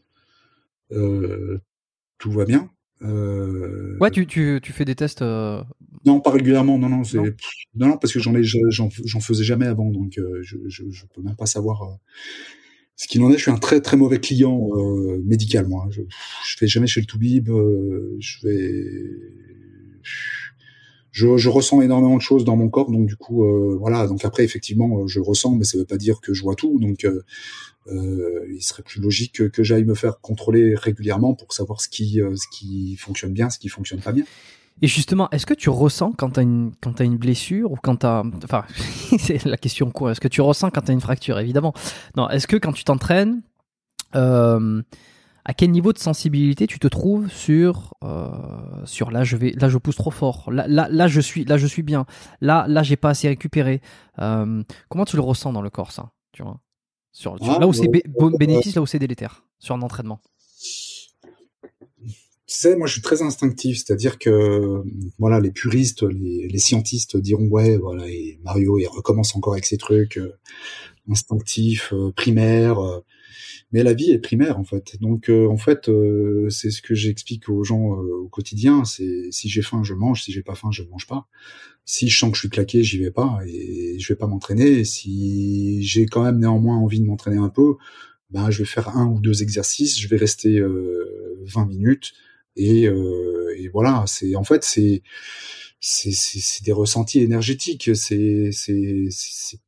Tout 0.90 2.30
va 2.30 2.44
bien. 2.44 2.70
Euh, 3.02 3.96
Ouais, 4.00 4.10
tu, 4.10 4.26
tu, 4.26 4.60
tu 4.62 4.72
fais 4.72 4.84
des 4.84 4.94
tests. 4.94 5.22
euh, 5.22 5.62
Non, 6.04 6.20
pas 6.20 6.30
régulièrement. 6.30 6.78
Non, 6.78 6.88
non, 6.88 7.04
c'est 7.04 7.18
Non. 7.18 7.24
non, 7.76 7.86
non, 7.88 7.96
parce 7.98 8.12
que 8.12 8.20
j'en 8.20 8.34
ai, 8.34 8.42
j'en, 8.42 8.88
j'en 9.04 9.20
faisais 9.20 9.44
jamais 9.44 9.66
avant, 9.66 9.90
donc 9.90 10.18
euh, 10.18 10.40
je, 10.42 10.56
je, 10.68 10.84
je 10.90 11.04
peux 11.14 11.22
même 11.22 11.36
pas 11.36 11.46
savoir 11.46 11.98
ce 12.96 13.06
qu'il 13.08 13.22
en 13.22 13.30
est. 13.30 13.36
Je 13.36 13.42
suis 13.42 13.50
un 13.50 13.56
très, 13.58 13.80
très 13.80 13.96
mauvais 13.96 14.20
client 14.20 14.68
euh, 14.76 15.22
médical, 15.24 15.66
moi. 15.68 15.86
Je, 15.90 16.02
je 16.02 16.56
fais 16.58 16.66
jamais 16.66 16.86
chez 16.86 17.00
le 17.00 17.06
Toubib. 17.06 17.48
Euh, 17.48 18.16
je 18.20 18.46
vais, 18.46 18.84
je, 21.12 21.48
ressens 21.48 21.82
énormément 21.82 22.16
de 22.16 22.22
choses 22.22 22.44
dans 22.44 22.56
mon 22.56 22.68
corps, 22.68 22.90
donc 22.90 23.06
du 23.06 23.16
coup, 23.16 23.44
euh, 23.44 23.76
voilà. 23.78 24.06
Donc 24.06 24.24
après, 24.24 24.44
effectivement, 24.44 25.06
je 25.06 25.20
ressens, 25.20 25.56
mais 25.56 25.64
ça 25.64 25.78
veut 25.78 25.84
pas 25.84 25.96
dire 25.96 26.20
que 26.20 26.32
je 26.32 26.42
vois 26.42 26.54
tout. 26.54 26.78
Donc, 26.80 27.04
euh, 27.04 27.22
euh, 27.88 28.46
il 28.54 28.62
serait 28.62 28.82
plus 28.82 29.00
logique 29.00 29.50
que, 29.50 29.62
j'aille 29.62 29.84
me 29.84 29.94
faire 29.94 30.20
contrôler 30.20 30.74
régulièrement 30.74 31.34
pour 31.34 31.52
savoir 31.52 31.80
ce 31.80 31.88
qui, 31.88 32.20
euh, 32.20 32.34
fonctionne 32.98 33.32
bien, 33.32 33.50
ce 33.50 33.58
qui 33.58 33.68
fonctionne 33.68 34.00
pas 34.00 34.12
bien. 34.12 34.24
Et 34.82 34.86
justement, 34.86 35.28
est-ce 35.30 35.44
que 35.44 35.54
tu 35.54 35.68
ressens 35.68 36.12
quand 36.12 36.38
quand 36.80 36.92
t'as 36.94 37.04
une 37.04 37.18
blessure 37.18 37.72
ou 37.72 37.76
quand 37.82 37.96
t'as. 37.96 38.22
Enfin, 38.44 38.64
c'est 39.18 39.44
la 39.44 39.56
question 39.56 39.90
quoi. 39.90 40.12
Est-ce 40.12 40.20
que 40.20 40.28
tu 40.28 40.40
ressens 40.40 40.70
quand 40.70 40.82
t'as 40.82 40.92
une 40.92 41.00
fracture, 41.00 41.38
évidemment 41.38 41.74
Non, 42.16 42.30
est-ce 42.30 42.46
que 42.46 42.56
quand 42.56 42.72
tu 42.72 42.84
t'entraînes, 42.84 43.42
euh, 44.14 44.82
à 45.44 45.54
quel 45.54 45.70
niveau 45.70 45.92
de 45.92 45.98
sensibilité 45.98 46.66
tu 46.66 46.78
te 46.78 46.86
trouves 46.86 47.30
sur, 47.30 47.94
euh, 48.04 48.28
sur 48.84 49.10
là, 49.10 49.24
je 49.24 49.36
vais, 49.36 49.52
là, 49.52 49.68
je 49.68 49.78
pousse 49.78 49.96
trop 49.96 50.10
fort. 50.10 50.50
Là, 50.52 50.66
là, 50.68 50.88
là, 50.90 51.08
je 51.08 51.20
suis, 51.20 51.44
là, 51.44 51.56
je 51.56 51.66
suis 51.66 51.82
bien. 51.82 52.06
Là, 52.40 52.66
là, 52.68 52.82
j'ai 52.82 52.96
pas 52.96 53.10
assez 53.10 53.28
récupéré. 53.28 53.80
Euh, 54.20 54.62
comment 54.88 55.04
tu 55.04 55.16
le 55.16 55.22
ressens 55.22 55.52
dans 55.52 55.62
le 55.62 55.70
corps, 55.70 55.92
ça 55.92 56.12
Tu 56.32 56.42
vois? 56.42 56.60
Sur, 57.12 57.38
sur- 57.42 57.52
Ah, 57.54 57.58
là 57.58 57.66
où 57.66 57.72
c'est 57.72 57.88
bé- 57.88 58.04
bon 58.08 58.30
bénéfice, 58.30 58.74
là 58.74 58.82
où 58.82 58.86
c'est 58.86 58.98
délétère, 58.98 59.44
sur 59.58 59.74
un 59.74 59.82
entraînement? 59.82 60.20
Tu 62.46 62.56
sais, 62.56 62.76
moi, 62.76 62.86
je 62.88 62.94
suis 62.94 63.02
très 63.02 63.22
instinctif, 63.22 63.78
c'est-à-dire 63.78 64.18
que, 64.18 64.82
voilà, 65.18 65.38
les 65.40 65.52
puristes, 65.52 66.02
les, 66.02 66.48
les 66.48 66.58
scientistes 66.58 67.16
diront, 67.16 67.46
ouais, 67.48 67.78
voilà, 67.78 68.08
et 68.08 68.40
Mario, 68.42 68.76
il 68.78 68.86
recommence 68.88 69.36
encore 69.36 69.52
avec 69.52 69.64
ses 69.66 69.76
trucs 69.78 70.18
euh, 70.18 70.36
instinctifs, 71.08 71.94
primaires, 72.16 72.78
mais 73.72 73.82
la 73.82 73.94
vie 73.94 74.10
est 74.10 74.18
primaire, 74.18 74.58
en 74.58 74.64
fait. 74.64 75.00
Donc, 75.00 75.28
euh, 75.30 75.46
en 75.48 75.56
fait, 75.56 75.88
euh, 75.88 76.48
c'est 76.50 76.70
ce 76.70 76.82
que 76.82 76.94
j'explique 76.94 77.48
aux 77.48 77.62
gens 77.64 77.94
euh, 77.94 78.22
au 78.24 78.28
quotidien, 78.28 78.84
c'est 78.84 79.28
si 79.30 79.48
j'ai 79.48 79.62
faim, 79.62 79.82
je 79.84 79.94
mange, 79.94 80.22
si 80.24 80.32
j'ai 80.32 80.42
pas 80.42 80.54
faim, 80.54 80.70
je 80.72 80.82
mange 80.82 81.06
pas. 81.06 81.26
Si 81.84 82.08
je 82.08 82.18
sens 82.18 82.30
que 82.30 82.36
je 82.36 82.40
suis 82.42 82.50
claqué, 82.50 82.82
j'y 82.82 82.98
vais 82.98 83.10
pas, 83.10 83.38
et 83.46 83.98
je 83.98 84.12
vais 84.12 84.16
pas 84.16 84.26
m'entraîner. 84.26 84.84
Si 84.84 85.82
j'ai 85.82 86.06
quand 86.06 86.24
même 86.24 86.38
néanmoins 86.40 86.76
envie 86.78 87.00
de 87.00 87.06
m'entraîner 87.06 87.38
un 87.38 87.48
peu, 87.48 87.76
ben, 88.30 88.50
je 88.50 88.58
vais 88.58 88.64
faire 88.64 88.96
un 88.96 89.06
ou 89.06 89.20
deux 89.20 89.42
exercices, 89.42 89.98
je 90.00 90.08
vais 90.08 90.16
rester 90.16 90.58
euh, 90.58 91.38
20 91.46 91.66
minutes, 91.66 92.12
et, 92.56 92.86
euh, 92.88 93.54
et 93.58 93.68
voilà, 93.68 94.04
c'est 94.06 94.36
en 94.36 94.44
fait 94.44 94.64
c'est 94.64 95.02
c'est 95.80 96.62
des 96.64 96.72
ressentis 96.72 97.20
énergétiques, 97.20 97.90
c'est 97.94 98.50
c'est 98.52 99.08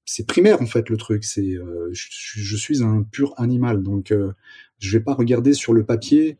c'est 0.05 0.27
primaire 0.27 0.61
en 0.61 0.67
fait 0.67 0.91
le 0.91 0.97
truc. 0.99 1.25
C'est 1.25 1.55
euh, 1.55 1.89
je, 1.93 2.09
je 2.11 2.57
suis 2.57 2.83
un 2.83 3.03
pur 3.03 3.35
animal, 3.39 3.83
donc 3.83 4.13
euh, 4.13 4.33
je 4.79 4.97
vais 4.97 5.03
pas 5.03 5.15
regarder 5.15 5.55
sur 5.55 5.73
le 5.73 5.85
papier 5.87 6.39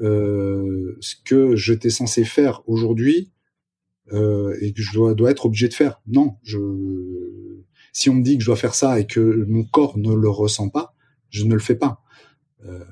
euh, 0.00 0.96
ce 1.00 1.14
que 1.22 1.54
j'étais 1.56 1.90
censé 1.90 2.24
faire 2.24 2.62
aujourd'hui 2.66 3.30
euh, 4.12 4.56
et 4.62 4.72
que 4.72 4.80
je 4.80 4.92
dois 4.92 5.14
dois 5.14 5.30
être 5.30 5.44
obligé 5.46 5.68
de 5.68 5.74
faire. 5.74 6.00
Non, 6.06 6.36
je 6.42 6.58
si 7.92 8.08
on 8.08 8.14
me 8.14 8.22
dit 8.22 8.38
que 8.38 8.42
je 8.42 8.46
dois 8.46 8.56
faire 8.56 8.74
ça 8.74 9.00
et 9.00 9.06
que 9.06 9.44
mon 9.48 9.64
corps 9.64 9.98
ne 9.98 10.14
le 10.14 10.30
ressent 10.30 10.70
pas, 10.70 10.94
je 11.28 11.44
ne 11.44 11.52
le 11.52 11.60
fais 11.60 11.74
pas. 11.74 12.02
Euh, 12.64 12.84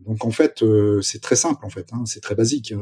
donc 0.00 0.24
en 0.24 0.30
fait, 0.32 0.62
euh, 0.62 1.00
c'est 1.02 1.20
très 1.20 1.36
simple 1.36 1.64
en 1.64 1.70
fait, 1.70 1.92
hein, 1.92 2.04
c'est 2.06 2.20
très 2.20 2.34
basique. 2.34 2.74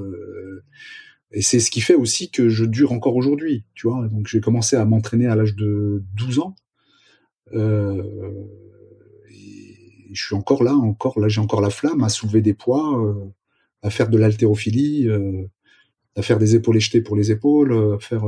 Et 1.33 1.43
c'est 1.43 1.61
ce 1.61 1.71
qui 1.71 1.81
fait 1.81 1.95
aussi 1.95 2.31
que 2.31 2.49
je 2.49 2.65
dure 2.65 2.93
encore 2.93 3.17
aujourd'hui, 3.17 3.65
tu 3.75 3.87
vois. 3.87 4.09
Donc 4.09 4.27
j'ai 4.27 4.41
commencé 4.41 4.77
à 4.77 4.85
m'entraîner 4.85 5.27
à 5.27 5.37
l'âge 5.37 5.55
de 5.57 6.03
12 6.15 6.39
ans. 6.39 6.57
Euh, 7.55 8.03
et 9.31 10.11
je 10.13 10.25
suis 10.25 10.35
encore 10.35 10.63
là, 10.63 10.75
encore 10.75 11.21
là, 11.21 11.29
j'ai 11.29 11.41
encore 11.41 11.61
la 11.61 11.71
flamme 11.71 12.03
à 12.03 12.09
soulever 12.09 12.41
des 12.41 12.55
poids, 12.55 12.99
euh, 12.99 13.31
à 13.83 13.91
faire 13.91 14.09
de 14.09 14.19
l'haltérophilie, 14.19 15.09
euh, 15.09 15.45
à 16.17 16.23
faire 16.23 16.39
des 16.39 16.55
épaules 16.55 16.81
jetées 16.81 17.03
pour 17.03 17.17
les 17.17 17.31
épaules, 17.31 17.73
euh, 17.73 17.97
à 17.97 17.99
faire 17.99 18.25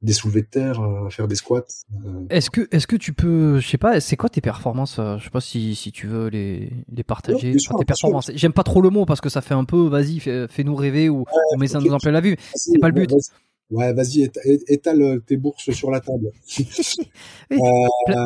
des 0.00 0.12
soulevés 0.12 0.42
de 0.42 0.46
terre, 0.46 0.80
euh, 0.80 1.10
faire 1.10 1.26
des 1.26 1.34
squats. 1.34 1.64
euh. 2.06 2.24
Est-ce 2.30 2.50
que, 2.50 2.68
est-ce 2.70 2.86
que 2.86 2.96
tu 2.96 3.12
peux, 3.12 3.58
je 3.58 3.68
sais 3.68 3.78
pas, 3.78 4.00
c'est 4.00 4.16
quoi 4.16 4.28
tes 4.28 4.40
performances 4.40 4.98
euh, 4.98 5.18
Je 5.18 5.24
sais 5.24 5.30
pas 5.30 5.40
si, 5.40 5.74
si 5.74 5.90
tu 5.90 6.06
veux 6.06 6.28
les, 6.28 6.72
les 6.92 7.02
partager. 7.02 7.52
Ouais, 7.52 7.58
sûr, 7.58 7.76
tes 7.78 7.84
performances. 7.84 8.30
J'aime 8.34 8.52
pas 8.52 8.62
trop 8.62 8.80
le 8.80 8.90
mot 8.90 9.06
parce 9.06 9.20
que 9.20 9.28
ça 9.28 9.40
fait 9.40 9.54
un 9.54 9.64
peu, 9.64 9.88
vas-y, 9.88 10.20
fais, 10.20 10.46
fais-nous 10.48 10.76
rêver 10.76 11.08
ou 11.08 11.24
on 11.52 11.58
met 11.58 11.66
ça 11.66 11.78
ok. 11.78 11.86
nous 11.86 11.92
en 11.92 11.98
plein 11.98 12.12
la 12.12 12.20
vue. 12.20 12.36
C'est 12.54 12.78
pas 12.78 12.88
le 12.88 12.94
but. 12.94 13.10
Ouais, 13.70 13.92
vas-y, 13.92 14.30
étale 14.68 15.20
tes 15.26 15.36
bourses 15.36 15.70
sur 15.72 15.90
la 15.90 16.00
table. 16.00 16.30
Oui, 17.50 17.58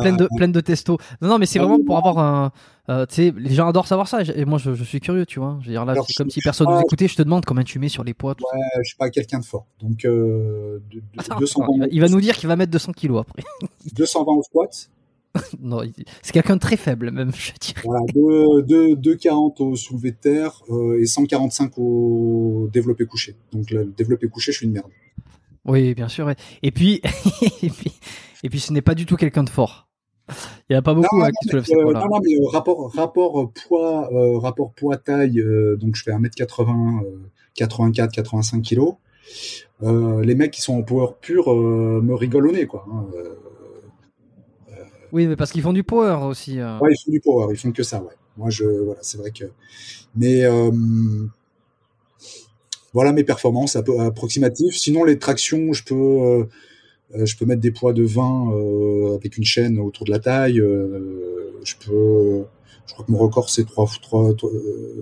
pleine 0.01 0.17
de 0.17 0.29
pleine 0.37 0.53
de 0.53 0.61
testo. 0.61 0.99
Non, 1.21 1.29
non, 1.29 1.39
mais 1.39 1.47
c'est 1.47 1.59
Ah 1.59 1.63
vraiment 1.63 1.77
oui, 1.79 1.85
pour 1.85 1.97
avoir 1.97 2.19
un. 2.19 2.53
euh, 2.89 3.07
tu 3.07 3.15
sais, 3.15 3.35
les 3.37 3.55
gens 3.55 3.69
adorent 3.69 3.87
savoir 3.87 4.09
ça. 4.09 4.23
Et 4.23 4.45
moi, 4.45 4.59
je, 4.59 4.75
je 4.75 4.83
suis 4.85 5.01
curieux, 5.01 5.27
tu 5.27 5.39
vois. 5.39 5.59
Je 5.61 5.67
veux 5.67 5.73
dire 5.73 5.85
là, 5.85 5.93
Alors, 5.93 6.07
c'est 6.07 6.15
comme 6.15 6.31
si 6.31 6.41
personne 6.41 6.69
nous 6.69 6.81
écoutait. 6.81 7.07
Je 7.09 7.15
te 7.17 7.23
demande 7.23 7.45
combien 7.45 7.63
tu 7.65 7.79
mets 7.79 7.89
sur 7.89 8.03
les 8.05 8.15
poids. 8.15 8.35
tout 8.35 8.45
ça. 8.51 8.57
Ouais, 8.57 8.63
je 8.83 8.89
suis 8.89 8.97
pas 8.97 9.11
quelqu'un 9.11 9.39
de 9.41 9.45
fort. 9.45 9.67
Donc, 9.81 10.05
euh, 10.05 10.81
de- 10.93 10.99
de- 10.99 11.03
Attends, 11.19 11.39
220, 11.39 11.65
attends, 11.65 11.73
il, 11.75 11.81
va, 11.81 11.87
il 11.93 12.01
va 12.01 12.09
nous 12.09 12.21
dire 12.21 12.37
qu'il 12.37 12.49
va 12.49 12.57
mettre 12.57 12.73
200 12.73 12.93
kilos 12.93 13.21
après. 13.21 13.43
220 13.95 14.33
au 14.33 14.43
squat. 14.43 14.91
non, 15.61 15.81
c'est 16.23 16.33
quelqu'un 16.33 16.57
de 16.57 16.61
très 16.61 16.77
faible, 16.77 17.11
même, 17.11 17.33
je 17.33 17.53
dirais. 17.61 17.83
Voilà, 17.85 18.01
2, 18.15 18.63
2, 18.63 18.97
240 18.97 19.61
au 19.61 19.77
soulevé 19.77 20.11
de 20.11 20.17
terre 20.17 20.61
euh, 20.71 21.01
et 21.01 21.07
145 21.07 21.73
au 21.79 22.69
développé 22.73 23.07
couché. 23.07 23.37
Donc, 23.53 23.71
le 23.71 23.85
développé 23.97 24.29
couché, 24.29 24.53
je 24.53 24.59
suis 24.59 24.67
une 24.67 24.73
merde. 24.73 24.91
Oui, 25.65 25.95
bien 25.95 26.09
sûr. 26.09 26.27
ouais. 26.27 26.37
Et 26.63 26.71
puis, 26.73 27.01
et 27.63 27.71
puis, 27.71 27.93
et 28.43 28.49
puis, 28.51 28.61
ce 28.61 28.73
n'est 28.73 28.83
pas 28.83 28.95
du 28.95 29.07
tout 29.07 29.17
quelqu'un 29.17 29.45
de 29.45 29.51
fort. 29.51 29.89
Il 30.29 30.73
n'y 30.73 30.77
a 30.77 30.83
pas 30.83 30.95
beaucoup 30.95 31.19
Non, 31.19 31.25
hein, 31.25 31.29
non, 31.29 31.33
qui 31.43 31.49
soulèvent 31.49 31.67
euh, 31.73 31.83
poids-là. 31.85 32.01
non, 32.01 32.07
non, 32.09 32.21
mais 32.25 32.35
euh, 32.37 32.49
rapport, 32.49 32.93
rapport 32.95 33.41
euh, 33.43 33.47
poids, 33.67 34.09
euh, 34.13 34.39
rapport 34.39 34.73
poids 34.73 34.97
taille, 34.97 35.43
donc 35.79 35.97
je 35.97 36.03
fais 36.03 36.13
1m80, 36.13 37.05
euh, 37.05 37.31
84, 37.55 38.13
85 38.13 38.63
kilos. 38.63 38.95
Les 39.83 40.35
mecs 40.35 40.53
qui 40.53 40.61
sont 40.63 40.75
en 40.79 40.83
power 40.83 41.09
pur 41.21 41.53
me 41.55 42.15
rigolent 42.15 42.49
au 42.51 42.53
nez, 42.53 42.67
quoi. 42.67 42.87
hein. 42.93 43.05
Oui, 45.13 45.27
mais 45.27 45.37
parce 45.37 45.53
qu'ils 45.53 45.61
font 45.63 45.73
du 45.75 45.83
power 45.85 46.25
aussi. 46.27 46.59
euh. 46.59 46.79
ouais, 46.79 46.91
ils 46.93 46.97
font 47.05 47.11
du 47.13 47.21
power, 47.21 47.47
ils 47.53 47.59
font 47.59 47.73
que 47.73 47.83
ça, 47.83 48.01
ouais. 48.03 48.15
Moi, 48.39 48.49
je, 48.49 48.65
voilà, 48.65 49.01
c'est 49.03 49.19
vrai 49.19 49.31
que. 49.31 49.45
Mais 50.17 50.43
voilà 52.93 53.13
mes 53.13 53.25
performances 53.25 53.77
appro- 53.77 54.01
approximatives. 54.07 54.73
Sinon, 54.75 55.05
les 55.05 55.19
tractions, 55.19 55.73
je 55.73 55.83
peux, 55.85 55.95
euh, 55.95 56.45
euh, 57.15 57.27
je 57.27 57.37
peux 57.37 57.45
mettre 57.47 57.61
des 57.61 57.71
poids 57.73 57.93
de 57.93 58.03
20 58.05 58.53
euh, 58.53 59.15
avec 59.17 59.37
une 59.39 59.45
chaîne 59.45 59.79
autour 59.79 60.07
de 60.07 60.11
la 60.11 60.19
taille. 60.19 60.57
je 61.65 61.75
peux, 61.85 62.45
je 62.87 62.93
crois 62.95 63.05
que 63.07 63.13
mon 63.13 63.19
record 63.19 63.49
c'est 63.51 63.65
3, 63.65 63.89
3, 64.03 64.35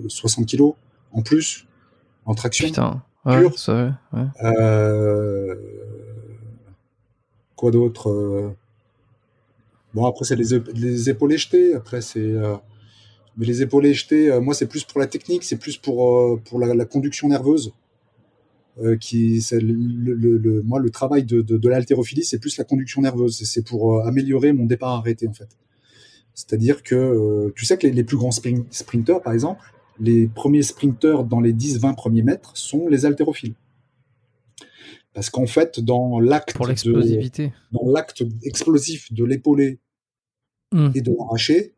60 0.07 0.45
kilos 0.45 0.73
en 1.13 1.21
plus 1.21 1.65
en 2.25 2.35
traction. 2.35 2.67
Putain. 2.67 3.03
Ouais, 3.25 3.41
vrai, 3.43 3.91
ouais. 4.13 4.25
Euh, 4.43 5.55
quoi 7.55 7.71
d'autre 7.71 8.53
Bon, 9.93 10.05
après, 10.05 10.23
c'est 10.25 10.35
les, 10.35 10.57
les 10.73 11.09
épaules 11.09 11.35
jetées. 11.37 11.75
Après, 11.75 12.01
c'est. 12.01 12.19
euh, 12.19 12.55
Mais 13.37 13.45
les 13.45 13.61
épaules 13.61 13.91
jetées, 13.93 14.31
euh, 14.31 14.39
moi, 14.39 14.53
c'est 14.53 14.67
plus 14.67 14.83
pour 14.85 14.99
la 14.99 15.07
technique, 15.07 15.43
c'est 15.43 15.57
plus 15.57 15.77
pour, 15.77 16.07
euh, 16.17 16.41
pour 16.45 16.59
la, 16.59 16.73
la 16.73 16.85
conduction 16.85 17.27
nerveuse. 17.27 17.73
Euh, 18.79 18.95
qui, 18.95 19.41
c'est 19.41 19.59
le, 19.59 19.73
le- 20.37 20.61
moi, 20.63 20.79
le 20.79 20.89
travail 20.89 21.23
de, 21.23 21.41
de, 21.41 21.57
de 21.57 21.69
l'haltérophilie, 21.69 22.23
c'est 22.23 22.39
plus 22.39 22.57
la 22.57 22.63
conduction 22.63 23.01
nerveuse. 23.01 23.37
C'est- 23.43 23.63
pour 23.65 23.97
euh, 23.99 24.03
améliorer 24.05 24.53
mon 24.53 24.65
départ 24.65 24.91
arrêté, 24.91 25.27
en 25.27 25.33
fait. 25.33 25.49
C'est-à-dire 26.33 26.81
que 26.81 26.95
euh, 26.95 27.51
tu 27.55 27.65
sais 27.65 27.77
que 27.77 27.85
les, 27.85 27.91
les 27.93 28.03
plus 28.05 28.15
grands 28.15 28.31
sprinteurs, 28.31 29.21
par 29.21 29.33
exemple, 29.33 29.61
les 29.99 30.27
premiers 30.27 30.63
sprinteurs 30.63 31.25
dans 31.25 31.41
les 31.41 31.51
10-20 31.53 31.95
premiers 31.95 32.23
mètres 32.23 32.55
sont 32.55 32.87
les 32.87 33.05
haltérophiles. 33.05 33.55
Parce 35.13 35.29
qu'en 35.29 35.45
fait, 35.47 35.81
dans 35.81 36.21
l'acte 36.21 36.53
Pour 36.55 36.65
de, 36.65 36.71
l'explosivité. 36.71 37.51
dans 37.73 37.91
l'acte 37.91 38.23
explosif 38.43 39.11
de 39.13 39.25
l'épauler 39.25 39.79
Hmm. 40.73 40.89
et 40.95 41.01
de 41.01 41.11
l'arracher, 41.11 41.73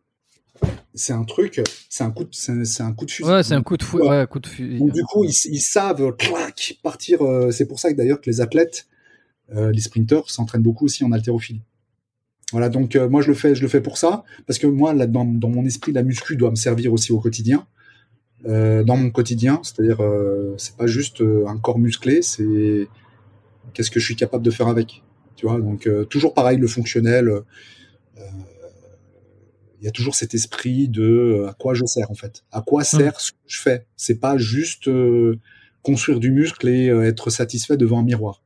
c'est 0.95 1.13
un 1.13 1.23
truc, 1.23 1.61
c'est 1.89 2.03
un 2.03 2.11
coup, 2.11 2.23
de, 2.23 2.29
c'est 2.31 2.83
un 2.83 2.93
coup 2.93 3.05
de 3.05 3.11
fusil. 3.11 3.29
Ouais, 3.29 3.43
c'est 3.43 3.55
un 3.55 3.63
coup 3.63 3.77
de 3.77 3.83
fou. 3.83 3.99
Ouais, 3.99 4.27
coup 4.29 4.39
de 4.39 4.47
fusil. 4.47 4.79
Donc, 4.79 4.91
du 4.91 5.03
coup, 5.03 5.23
ils, 5.23 5.33
ils 5.51 5.59
savent 5.61 6.15
clac, 6.15 6.77
partir. 6.83 7.21
euh, 7.21 7.51
c'est 7.51 7.65
pour 7.65 7.79
ça 7.79 7.91
que 7.91 7.97
d'ailleurs 7.97 8.21
que 8.21 8.29
les 8.29 8.41
athlètes, 8.41 8.87
euh, 9.55 9.71
les 9.71 9.81
sprinteurs, 9.81 10.29
s'entraînent 10.29 10.61
beaucoup 10.61 10.85
aussi 10.85 11.03
en 11.03 11.11
haltérophilie. 11.11 11.61
Voilà, 12.51 12.69
donc 12.69 12.95
euh, 12.95 13.09
moi 13.09 13.21
je 13.21 13.29
le 13.29 13.33
fais, 13.33 13.55
je 13.55 13.61
le 13.61 13.67
fais 13.67 13.81
pour 13.81 13.97
ça, 13.97 14.23
parce 14.45 14.59
que 14.59 14.67
moi 14.67 14.93
là 14.93 15.07
dans, 15.07 15.25
dans 15.25 15.49
mon 15.49 15.65
esprit, 15.65 15.91
la 15.91 16.03
muscu 16.03 16.35
doit 16.35 16.51
me 16.51 16.55
servir 16.55 16.93
aussi 16.93 17.11
au 17.11 17.19
quotidien, 17.19 17.65
dans 18.45 18.97
mon 18.97 19.09
quotidien, 19.09 19.61
c'est-à-dire 19.63 19.99
c'est 20.57 20.75
pas 20.75 20.85
juste 20.85 21.23
un 21.47 21.57
corps 21.57 21.79
musclé, 21.79 22.21
c'est 22.21 22.87
qu'est-ce 23.73 23.89
que 23.89 23.99
je 23.99 24.05
suis 24.05 24.15
capable 24.15 24.43
de 24.43 24.51
faire 24.51 24.67
avec, 24.67 25.01
tu 25.35 25.47
vois? 25.47 25.59
Donc 25.59 25.89
toujours 26.09 26.33
pareil, 26.33 26.57
le 26.57 26.67
fonctionnel. 26.67 27.29
euh, 27.29 28.21
il 29.83 29.85
y 29.85 29.89
a 29.89 29.91
toujours 29.91 30.15
cet 30.15 30.33
esprit 30.33 30.87
de 30.87 31.03
euh, 31.03 31.49
à 31.49 31.53
quoi 31.53 31.73
je 31.73 31.83
sers 31.85 32.09
en 32.09 32.13
fait. 32.15 32.45
À 32.53 32.61
quoi 32.61 32.85
sert 32.85 33.19
ce 33.19 33.33
que 33.33 33.37
je 33.47 33.59
fais? 33.59 33.85
C'est 33.97 34.17
pas 34.19 34.37
juste 34.37 34.87
euh, 34.87 35.37
construire 35.81 36.21
du 36.21 36.31
muscle 36.31 36.69
et 36.69 36.87
euh, 36.89 37.03
être 37.05 37.29
satisfait 37.29 37.75
devant 37.75 37.99
un 37.99 38.03
miroir. 38.03 38.41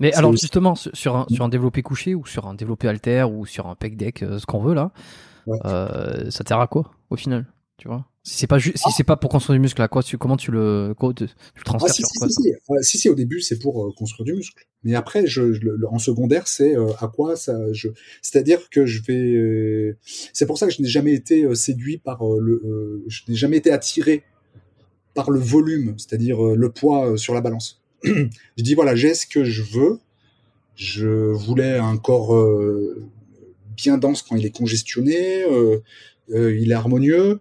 Mais 0.00 0.12
alors 0.12 0.32
aussi- 0.32 0.42
justement 0.42 0.74
sur 0.74 0.94
sur 0.94 1.16
un, 1.16 1.26
sur 1.32 1.42
un 1.44 1.48
développé 1.48 1.80
couché 1.80 2.14
ou 2.14 2.26
sur 2.26 2.46
un 2.46 2.52
développé 2.52 2.88
alter 2.88 3.24
ou 3.24 3.46
sur 3.46 3.66
un 3.68 3.74
pec 3.74 3.96
deck, 3.96 4.18
ce 4.18 4.44
qu'on 4.44 4.60
veut 4.60 4.74
là, 4.74 4.92
Ouais. 5.46 5.58
euh, 5.64 6.30
ça 6.30 6.44
sert 6.46 6.60
à 6.60 6.66
quoi 6.66 6.90
au 7.08 7.16
final? 7.16 7.46
Tu 7.78 7.88
vois 7.88 8.06
Si 8.22 8.38
c'est 8.38 8.46
pas 8.46 8.58
ju- 8.58 8.72
si 8.74 8.90
c'est 8.96 9.04
pas 9.04 9.16
pour 9.16 9.28
construire 9.30 9.56
du 9.56 9.60
muscle, 9.60 9.82
à 9.82 9.88
quoi 9.88 10.02
tu 10.02 10.16
comment 10.16 10.38
tu 10.38 10.50
le 10.50 10.94
comment 10.98 11.12
tu, 11.12 11.26
tu 11.26 11.32
le 11.56 11.60
Ah, 11.60 11.64
transfères 11.64 11.94
si, 11.94 12.00
sur 12.02 12.08
si, 12.08 12.18
quoi 12.18 12.28
si, 12.28 12.34
si. 12.42 12.52
Ouais, 12.68 12.82
si, 12.82 12.98
si, 12.98 13.08
au 13.10 13.14
début, 13.14 13.40
c'est 13.42 13.58
pour 13.58 13.84
euh, 13.84 13.92
construire 13.96 14.24
du 14.24 14.32
muscle. 14.34 14.64
Mais 14.82 14.94
après, 14.94 15.26
je, 15.26 15.52
je- 15.52 15.60
le- 15.60 15.86
en 15.90 15.98
secondaire, 15.98 16.48
c'est 16.48 16.74
euh, 16.74 16.88
à 17.00 17.08
quoi 17.08 17.36
ça. 17.36 17.58
Je... 17.72 17.88
C'est-à-dire 18.22 18.70
que 18.70 18.86
je 18.86 19.02
vais. 19.02 19.34
euh, 19.34 19.96
C'est 20.32 20.46
pour 20.46 20.56
ça 20.58 20.66
que 20.66 20.72
je 20.72 20.80
n'ai 20.80 20.88
jamais 20.88 21.12
été 21.12 21.44
euh, 21.44 21.54
séduit 21.54 21.98
par 21.98 22.26
euh, 22.26 22.38
le. 22.40 22.62
euh, 22.64 23.04
Je 23.08 23.22
n'ai 23.28 23.34
jamais 23.36 23.58
été 23.58 23.70
attiré 23.70 24.22
par 25.14 25.30
le 25.30 25.40
volume, 25.40 25.94
c'est-à-dire 25.98 26.44
euh, 26.44 26.56
le 26.56 26.70
poids 26.70 27.12
euh, 27.12 27.16
sur 27.18 27.34
la 27.34 27.42
balance. 27.42 27.82
je 28.04 28.62
dis 28.62 28.74
voilà, 28.74 28.94
j'ai 28.96 29.14
ce 29.14 29.26
que 29.26 29.44
je 29.44 29.62
veux. 29.62 29.98
Je 30.76 31.08
voulais 31.32 31.78
un 31.78 31.96
corps 31.96 32.34
euh, 32.36 33.02
bien 33.76 33.98
dense 33.98 34.22
quand 34.22 34.36
il 34.36 34.44
est 34.46 34.56
congestionné, 34.56 35.42
euh, 35.44 35.78
euh, 36.30 36.56
il 36.58 36.70
est 36.70 36.74
harmonieux. 36.74 37.40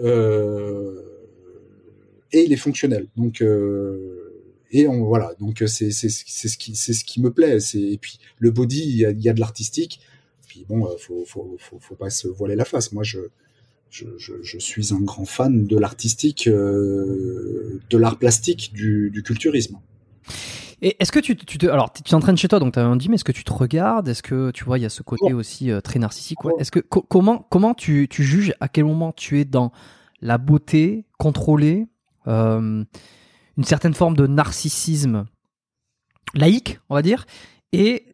Euh, 0.00 1.02
et 2.32 2.44
il 2.44 2.52
est 2.52 2.56
fonctionnel. 2.56 3.06
Donc 3.16 3.40
euh, 3.42 4.32
et 4.70 4.86
voilà, 4.86 5.34
donc 5.38 5.62
euh, 5.62 5.66
c'est 5.66 5.90
ce 5.90 6.58
qui 6.58 6.74
c'est 6.74 6.92
ce 6.92 7.04
qui 7.04 7.20
me 7.20 7.30
plaît. 7.30 7.58
Et 7.74 7.98
puis 7.98 8.18
le 8.38 8.50
body, 8.50 8.82
il 8.82 8.96
y 8.96 9.28
a, 9.28 9.32
de 9.32 9.40
l'artistique. 9.40 10.00
Puis 10.48 10.64
bon, 10.68 10.88
faut, 10.98 11.24
faut 11.26 11.56
faut 11.58 11.94
pas 11.94 12.10
se 12.10 12.28
voiler 12.28 12.56
la 12.56 12.64
face. 12.64 12.92
Moi, 12.92 13.04
je 13.04 13.20
je, 13.90 14.06
je, 14.18 14.58
suis 14.58 14.92
un 14.92 15.00
grand 15.00 15.24
fan 15.24 15.68
de 15.68 15.78
l'artistique, 15.78 16.48
de 16.48 17.78
l'art 17.92 18.18
plastique, 18.18 18.72
du, 18.74 19.08
du 19.10 19.22
culturisme. 19.22 19.78
Et 20.86 20.96
est-ce 21.00 21.10
que 21.10 21.18
tu, 21.18 21.34
tu 21.34 21.56
te 21.56 21.66
alors 21.66 21.90
tu 21.92 22.02
t'entraînes 22.02 22.36
chez 22.36 22.46
toi 22.46 22.58
donc 22.58 22.74
tu 22.74 22.78
as 22.78 22.84
un 22.84 22.98
gym, 22.98 23.14
est-ce 23.14 23.24
que 23.24 23.32
tu 23.32 23.42
te 23.42 23.52
regardes? 23.52 24.06
Est-ce 24.06 24.22
que 24.22 24.50
tu 24.50 24.64
vois 24.64 24.78
il 24.78 24.82
y 24.82 24.84
a 24.84 24.90
ce 24.90 25.02
côté 25.02 25.32
aussi 25.32 25.70
euh, 25.70 25.80
très 25.80 25.98
narcissique 25.98 26.44
ouais. 26.44 26.52
Est-ce 26.58 26.70
que 26.70 26.78
co- 26.80 27.00
comment 27.00 27.38
comment 27.38 27.72
tu 27.72 28.06
tu 28.10 28.22
juges 28.22 28.52
à 28.60 28.68
quel 28.68 28.84
moment 28.84 29.10
tu 29.10 29.40
es 29.40 29.46
dans 29.46 29.72
la 30.20 30.36
beauté 30.36 31.06
contrôlée 31.18 31.88
euh, 32.26 32.84
une 33.56 33.64
certaine 33.64 33.94
forme 33.94 34.14
de 34.14 34.26
narcissisme 34.26 35.24
laïque, 36.34 36.80
on 36.90 36.94
va 36.94 37.02
dire, 37.02 37.24
et, 37.72 38.06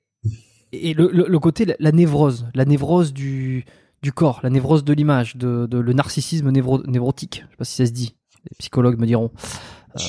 et 0.73 0.95
le, 0.95 1.11
le, 1.13 1.27
le 1.27 1.39
côté, 1.39 1.65
la, 1.65 1.75
la 1.79 1.91
névrose, 1.93 2.47
la 2.55 2.65
névrose 2.67 3.13
du, 3.13 3.65
du 4.03 4.13
corps, 4.13 4.41
la 4.43 4.51
névrose 4.51 4.85
de 4.85 4.93
l'image, 4.93 5.37
de, 5.37 5.67
de 5.67 5.79
le 5.79 5.93
narcissisme 5.93 6.51
névro, 6.51 6.83
névrotique? 6.87 7.43
Je 7.47 7.51
sais 7.51 7.57
pas 7.57 7.65
si 7.65 7.77
ça 7.77 7.87
se 7.87 7.93
dit. 7.93 8.15
Les 8.45 8.57
psychologues 8.59 8.99
me 8.99 9.07
diront. 9.07 9.31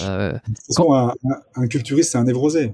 Euh, 0.03 0.33
De 0.33 0.37
toute 0.53 0.57
façon, 0.67 0.93
un, 0.93 1.09
un- 1.09 1.41
un 1.63 1.67
culturiste, 1.67 2.11
c'est 2.11 2.17
un 2.17 2.23
névrosé. 2.23 2.73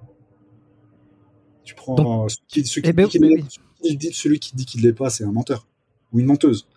Tu 1.64 1.76
prends 1.76 1.96
Donc- 1.96 2.32
celui 2.32 2.46
qui, 2.48 2.66
celui 2.66 2.82
qui 2.82 2.94
ben, 2.94 3.06
dit 3.06 3.12
qu'il 3.12 3.22
oui, 3.26 3.30
l'est- 3.36 3.42
oui. 3.44 3.50
celui 3.82 3.90
qui 3.92 3.98
dit- 3.98 4.14
celui 4.14 4.40
qui 4.40 4.56
dit 4.56 4.66
qu'il 4.66 4.82
l'est 4.84 4.94
pas, 4.94 5.10
c'est 5.10 5.24
un 5.24 5.32
menteur 5.32 5.68
ou 6.12 6.20
une 6.20 6.26
menteuse. 6.26 6.68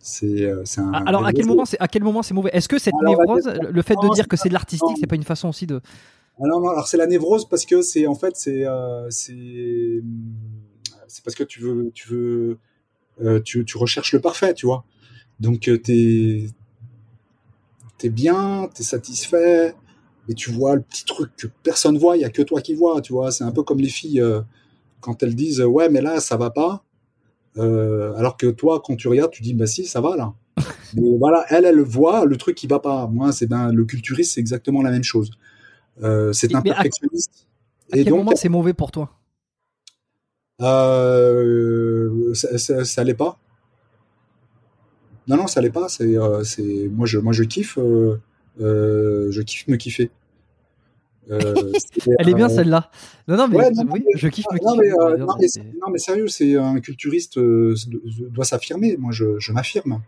C'est 0.00 0.42
euh, 0.44 0.62
c'est 0.64 0.80
un. 0.80 0.92
alors 0.92 1.26
à 1.26 1.32
quel 1.32 1.44
moment 1.46 1.64
c'est 1.64 1.78
à 1.80 1.88
quel 1.88 2.04
moment 2.04 2.22
c'est 2.22 2.32
mauvais? 2.34 2.50
Est-ce 2.52 2.68
que 2.68 2.78
cette 2.78 2.94
Alors, 3.00 3.18
névrose, 3.18 3.46
le- 3.70 3.82
fait 3.82 3.94
de 3.96 4.06
Non, 4.06 4.12
dire 4.12 4.28
que 4.28 4.36
c'est 4.36 4.48
de 4.48 4.54
l'artistique, 4.54 4.88
non. 4.88 4.94
c'est 4.98 5.08
pas 5.08 5.16
une 5.16 5.24
façon 5.24 5.48
aussi 5.48 5.66
de 5.66 5.80
Ah 6.40 6.44
non, 6.46 6.68
alors 6.68 6.86
c'est 6.86 6.96
la 6.96 7.06
névrose 7.08 7.48
parce 7.48 7.64
que 7.66 7.82
c'est 7.82 8.06
en 8.06 8.14
fait 8.14 8.36
c'est 8.36 8.64
euh, 8.64 9.10
c'est 9.10 10.00
c'est 11.08 11.24
parce 11.24 11.34
que 11.34 11.42
tu 11.42 11.60
veux 11.60 11.90
tu 11.94 12.08
veux 12.08 12.58
euh, 13.22 13.40
tu, 13.40 13.64
tu 13.64 13.76
recherches 13.76 14.12
le 14.12 14.20
parfait, 14.20 14.54
tu 14.54 14.66
vois. 14.66 14.84
Donc 15.40 15.66
euh, 15.66 15.78
t'es 17.98 18.10
bien, 18.10 18.68
t'es 18.74 18.82
satisfait, 18.84 19.74
et 20.28 20.34
tu 20.34 20.50
vois 20.52 20.76
le 20.76 20.82
petit 20.82 21.04
truc 21.04 21.30
que 21.36 21.46
personne 21.62 21.98
voit, 21.98 22.16
il 22.16 22.20
y 22.22 22.24
a 22.24 22.30
que 22.30 22.42
toi 22.42 22.60
qui 22.62 22.74
vois, 22.74 23.00
tu 23.02 23.12
vois. 23.12 23.32
C'est 23.32 23.44
un 23.44 23.52
peu 23.52 23.62
comme 23.64 23.80
les 23.80 23.88
filles 23.88 24.20
euh, 24.22 24.42
quand 25.00 25.22
elles 25.22 25.34
disent 25.36 25.62
ouais 25.62 25.88
mais 25.90 26.00
là 26.02 26.20
ça 26.20 26.36
va 26.36 26.50
pas, 26.50 26.84
Euh, 27.58 28.14
alors 28.16 28.36
que 28.36 28.46
toi 28.48 28.80
quand 28.84 28.96
tu 28.96 29.08
regardes 29.08 29.32
tu 29.32 29.42
dis 29.42 29.54
bah 29.54 29.66
si 29.66 29.86
ça 29.86 30.00
va 30.00 30.16
là. 30.16 30.34
Mais 30.94 31.16
voilà, 31.18 31.44
elle 31.50 31.64
elle 31.66 31.80
voit 31.82 32.24
le 32.26 32.36
truc 32.36 32.56
qui 32.56 32.66
va 32.68 32.80
pas. 32.80 33.06
Moi 33.08 33.32
c'est 33.32 33.46
ben 33.46 33.72
le 33.72 33.84
culturiste 33.84 34.34
c'est 34.34 34.40
exactement 34.40 34.82
la 34.82 34.90
même 34.90 35.04
chose. 35.04 35.30
Euh, 36.02 36.32
c'est 36.32 36.54
un 36.54 36.62
Mais 36.64 36.70
perfectionniste. 36.70 37.46
À 37.92 37.98
Et 37.98 38.04
quel 38.04 38.12
donc, 38.12 38.18
moment 38.18 38.34
c'est 38.34 38.48
mauvais 38.48 38.74
pour 38.74 38.90
toi? 38.92 39.10
Ça, 42.34 42.58
ça, 42.58 42.84
ça 42.84 43.04
l'est 43.04 43.14
pas. 43.14 43.38
Non, 45.28 45.36
non, 45.36 45.46
ça 45.46 45.60
l'est 45.60 45.70
pas. 45.70 45.88
C'est, 45.88 46.16
euh, 46.16 46.42
c'est, 46.44 46.88
moi, 46.90 47.06
je, 47.06 47.18
moi, 47.18 47.32
je 47.32 47.44
kiffe, 47.44 47.78
euh, 47.78 48.18
euh, 48.60 49.30
je 49.30 49.42
kiffe 49.42 49.68
me 49.68 49.76
kiffer. 49.76 50.10
Elle 51.30 52.28
est 52.28 52.34
bien 52.34 52.48
celle-là. 52.48 52.90
Non, 53.28 53.36
non, 53.36 53.48
mais 53.48 53.56
ouais, 53.56 53.70
non, 53.72 53.84
oui, 53.92 54.02
je 54.14 54.28
kiffe 54.28 54.46
me 54.50 54.58
non, 54.64 54.72
kiffer, 54.72 54.94
mais, 55.12 55.18
non, 55.18 55.26
mais, 55.38 55.48
c'est- 55.48 55.60
non, 55.62 55.90
mais 55.92 55.98
sérieux, 55.98 56.28
c'est 56.28 56.56
un 56.56 56.80
culturiste 56.80 57.38
doit 57.38 58.44
s'affirmer. 58.46 58.96
Moi, 58.96 59.12
je, 59.12 59.38
je 59.38 59.52
m'affirme. 59.52 60.00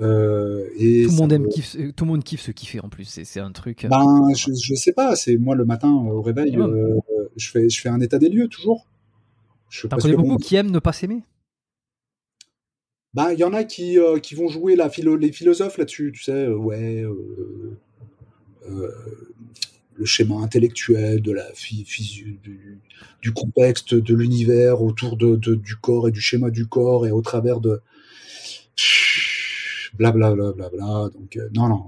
Euh, 0.00 0.66
et 0.78 1.04
tout 1.04 1.10
le 1.10 1.16
monde 1.16 1.32
aime 1.32 1.42
me- 1.42 1.48
kiffe, 1.48 1.76
tout 1.96 2.04
le 2.04 2.10
monde 2.10 2.24
kiffe 2.24 2.40
se 2.42 2.50
kiffer 2.50 2.80
en 2.80 2.88
plus. 2.88 3.04
C'est 3.04 3.24
c'est 3.24 3.40
un 3.40 3.50
truc. 3.52 3.86
Ben, 3.90 4.28
je, 4.36 4.50
je 4.52 4.74
sais 4.74 4.92
pas. 4.92 5.16
C'est 5.16 5.36
moi 5.36 5.54
le 5.54 5.64
matin 5.64 5.90
au 5.90 6.20
réveil, 6.22 6.56
Ouais. 6.58 6.64
euh, 6.66 6.98
je 7.36 7.48
fais, 7.50 7.68
je 7.68 7.80
fais 7.80 7.88
un 7.90 8.00
état 8.00 8.18
des 8.18 8.28
lieux 8.30 8.48
toujours. 8.48 8.86
Je, 9.70 9.86
T'en 9.86 9.96
connais 9.98 10.16
bon, 10.16 10.22
beaucoup 10.22 10.36
qui 10.36 10.56
aiment 10.56 10.70
ne 10.70 10.78
pas 10.78 10.92
s'aimer. 10.92 11.22
Ben, 13.14 13.32
il 13.32 13.38
y 13.38 13.44
en 13.44 13.52
a 13.52 13.64
qui, 13.64 13.98
euh, 13.98 14.18
qui 14.18 14.34
vont 14.34 14.48
jouer 14.48 14.74
la 14.74 14.88
philo- 14.88 15.16
les 15.16 15.32
philosophes 15.32 15.76
là-dessus, 15.78 16.12
tu 16.14 16.22
sais, 16.22 16.32
euh, 16.46 16.54
ouais, 16.56 17.02
euh, 17.02 17.78
euh, 18.68 18.88
le 19.96 20.04
schéma 20.04 20.36
intellectuel 20.36 21.22
de 21.22 21.32
la 21.32 21.46
du, 22.42 22.78
du 23.22 23.32
contexte 23.32 23.94
de 23.94 24.14
l'univers 24.14 24.82
autour 24.82 25.16
de, 25.16 25.36
de- 25.36 25.54
du 25.54 25.76
corps 25.76 26.08
et 26.08 26.12
du 26.12 26.20
schéma 26.20 26.50
du 26.50 26.66
corps 26.66 27.06
et 27.06 27.10
au 27.10 27.20
travers 27.22 27.60
de 27.60 27.80
blablabla. 29.98 30.52
Bla, 30.52 30.68
bla, 30.68 30.68
bla. 30.70 31.10
Donc, 31.14 31.36
euh, 31.36 31.48
non, 31.54 31.68
non, 31.68 31.84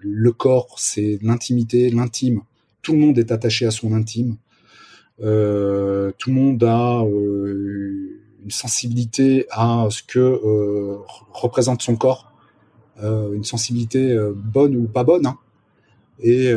le 0.00 0.32
corps, 0.32 0.76
c'est 0.78 1.18
l'intimité, 1.22 1.90
l'intime. 1.90 2.42
Tout 2.82 2.92
le 2.92 2.98
monde 3.00 3.18
est 3.18 3.32
attaché 3.32 3.66
à 3.66 3.70
son 3.70 3.92
intime. 3.92 4.36
Tout 6.18 6.30
le 6.30 6.34
monde 6.34 6.62
a 6.64 7.02
sensibilité 8.50 9.46
à 9.50 9.88
ce 9.90 10.02
que 10.02 10.18
euh, 10.18 10.98
représente 11.32 11.82
son 11.82 11.96
corps, 11.96 12.32
euh, 13.02 13.32
une 13.32 13.44
sensibilité 13.44 14.12
euh, 14.12 14.32
bonne 14.34 14.76
ou 14.76 14.88
pas 14.88 15.04
bonne. 15.04 15.26
hein. 15.26 15.38
Et, 16.20 16.52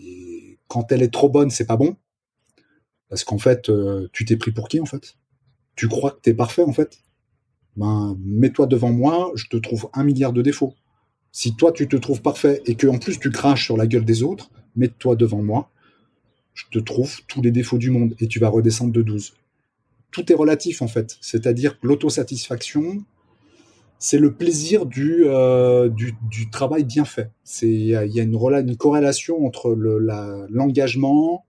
et 0.00 0.58
quand 0.66 0.90
elle 0.90 1.02
est 1.02 1.12
trop 1.12 1.28
bonne, 1.28 1.50
c'est 1.50 1.66
pas 1.66 1.76
bon, 1.76 1.96
parce 3.08 3.22
qu'en 3.22 3.38
fait, 3.38 3.70
tu 4.12 4.24
t'es 4.24 4.36
pris 4.36 4.50
pour 4.50 4.68
qui 4.68 4.80
en 4.80 4.84
fait? 4.84 5.14
Tu 5.76 5.86
crois 5.86 6.10
que 6.10 6.20
t'es 6.20 6.34
parfait 6.34 6.64
en 6.64 6.72
fait? 6.72 6.98
Ben, 7.76 8.16
mets-toi 8.24 8.66
devant 8.66 8.90
moi, 8.90 9.30
je 9.36 9.46
te 9.46 9.56
trouve 9.56 9.88
un 9.94 10.02
milliard 10.02 10.32
de 10.32 10.42
défauts. 10.42 10.74
Si 11.30 11.54
toi 11.54 11.70
tu 11.70 11.86
te 11.86 11.94
trouves 11.94 12.20
parfait 12.20 12.62
et 12.66 12.74
que 12.74 12.88
en 12.88 12.98
plus 12.98 13.20
tu 13.20 13.30
craches 13.30 13.66
sur 13.66 13.76
la 13.76 13.86
gueule 13.86 14.04
des 14.04 14.24
autres, 14.24 14.50
mets-toi 14.74 15.14
devant 15.14 15.42
moi, 15.42 15.70
je 16.58 16.64
te 16.70 16.78
trouve 16.80 17.20
tous 17.28 17.40
les 17.40 17.52
défauts 17.52 17.78
du 17.78 17.90
monde 17.90 18.14
et 18.18 18.26
tu 18.26 18.40
vas 18.40 18.48
redescendre 18.48 18.92
de 18.92 19.02
12. 19.02 19.34
Tout 20.10 20.32
est 20.32 20.34
relatif 20.34 20.82
en 20.82 20.88
fait, 20.88 21.16
c'est-à-dire 21.20 21.78
que 21.78 21.86
l'autosatisfaction, 21.86 23.04
c'est 24.00 24.18
le 24.18 24.34
plaisir 24.34 24.86
du, 24.86 25.24
euh, 25.26 25.88
du, 25.88 26.50
travail 26.50 26.84
bien 26.84 27.04
fait. 27.04 27.30
Il 27.62 27.84
y 27.84 27.94
a, 27.94 28.22
une, 28.22 28.76
corrélation 28.76 29.44
entre 29.44 29.72
l'engagement, 30.50 31.44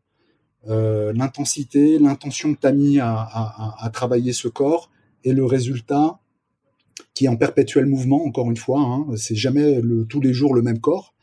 euh, 0.67 1.11
l'intensité, 1.13 1.97
l'intention 1.97 2.53
que 2.53 2.59
tu 2.59 2.67
as 2.67 2.71
mis 2.71 2.99
à, 2.99 3.89
travailler 3.93 4.33
ce 4.33 4.47
corps 4.47 4.91
et 5.23 5.33
le 5.33 5.45
résultat 5.45 6.19
qui 7.15 7.25
est 7.25 7.29
en 7.29 7.37
perpétuel 7.37 7.85
mouvement. 7.85 8.23
Encore 8.25 8.49
une 8.49 8.57
fois, 8.57 8.81
hein, 8.81 9.07
c'est 9.15 9.35
jamais 9.35 9.81
tous 10.07 10.21
les 10.21 10.33
jours 10.33 10.53
le 10.53 10.61
même 10.61 10.79
corps 10.79 11.15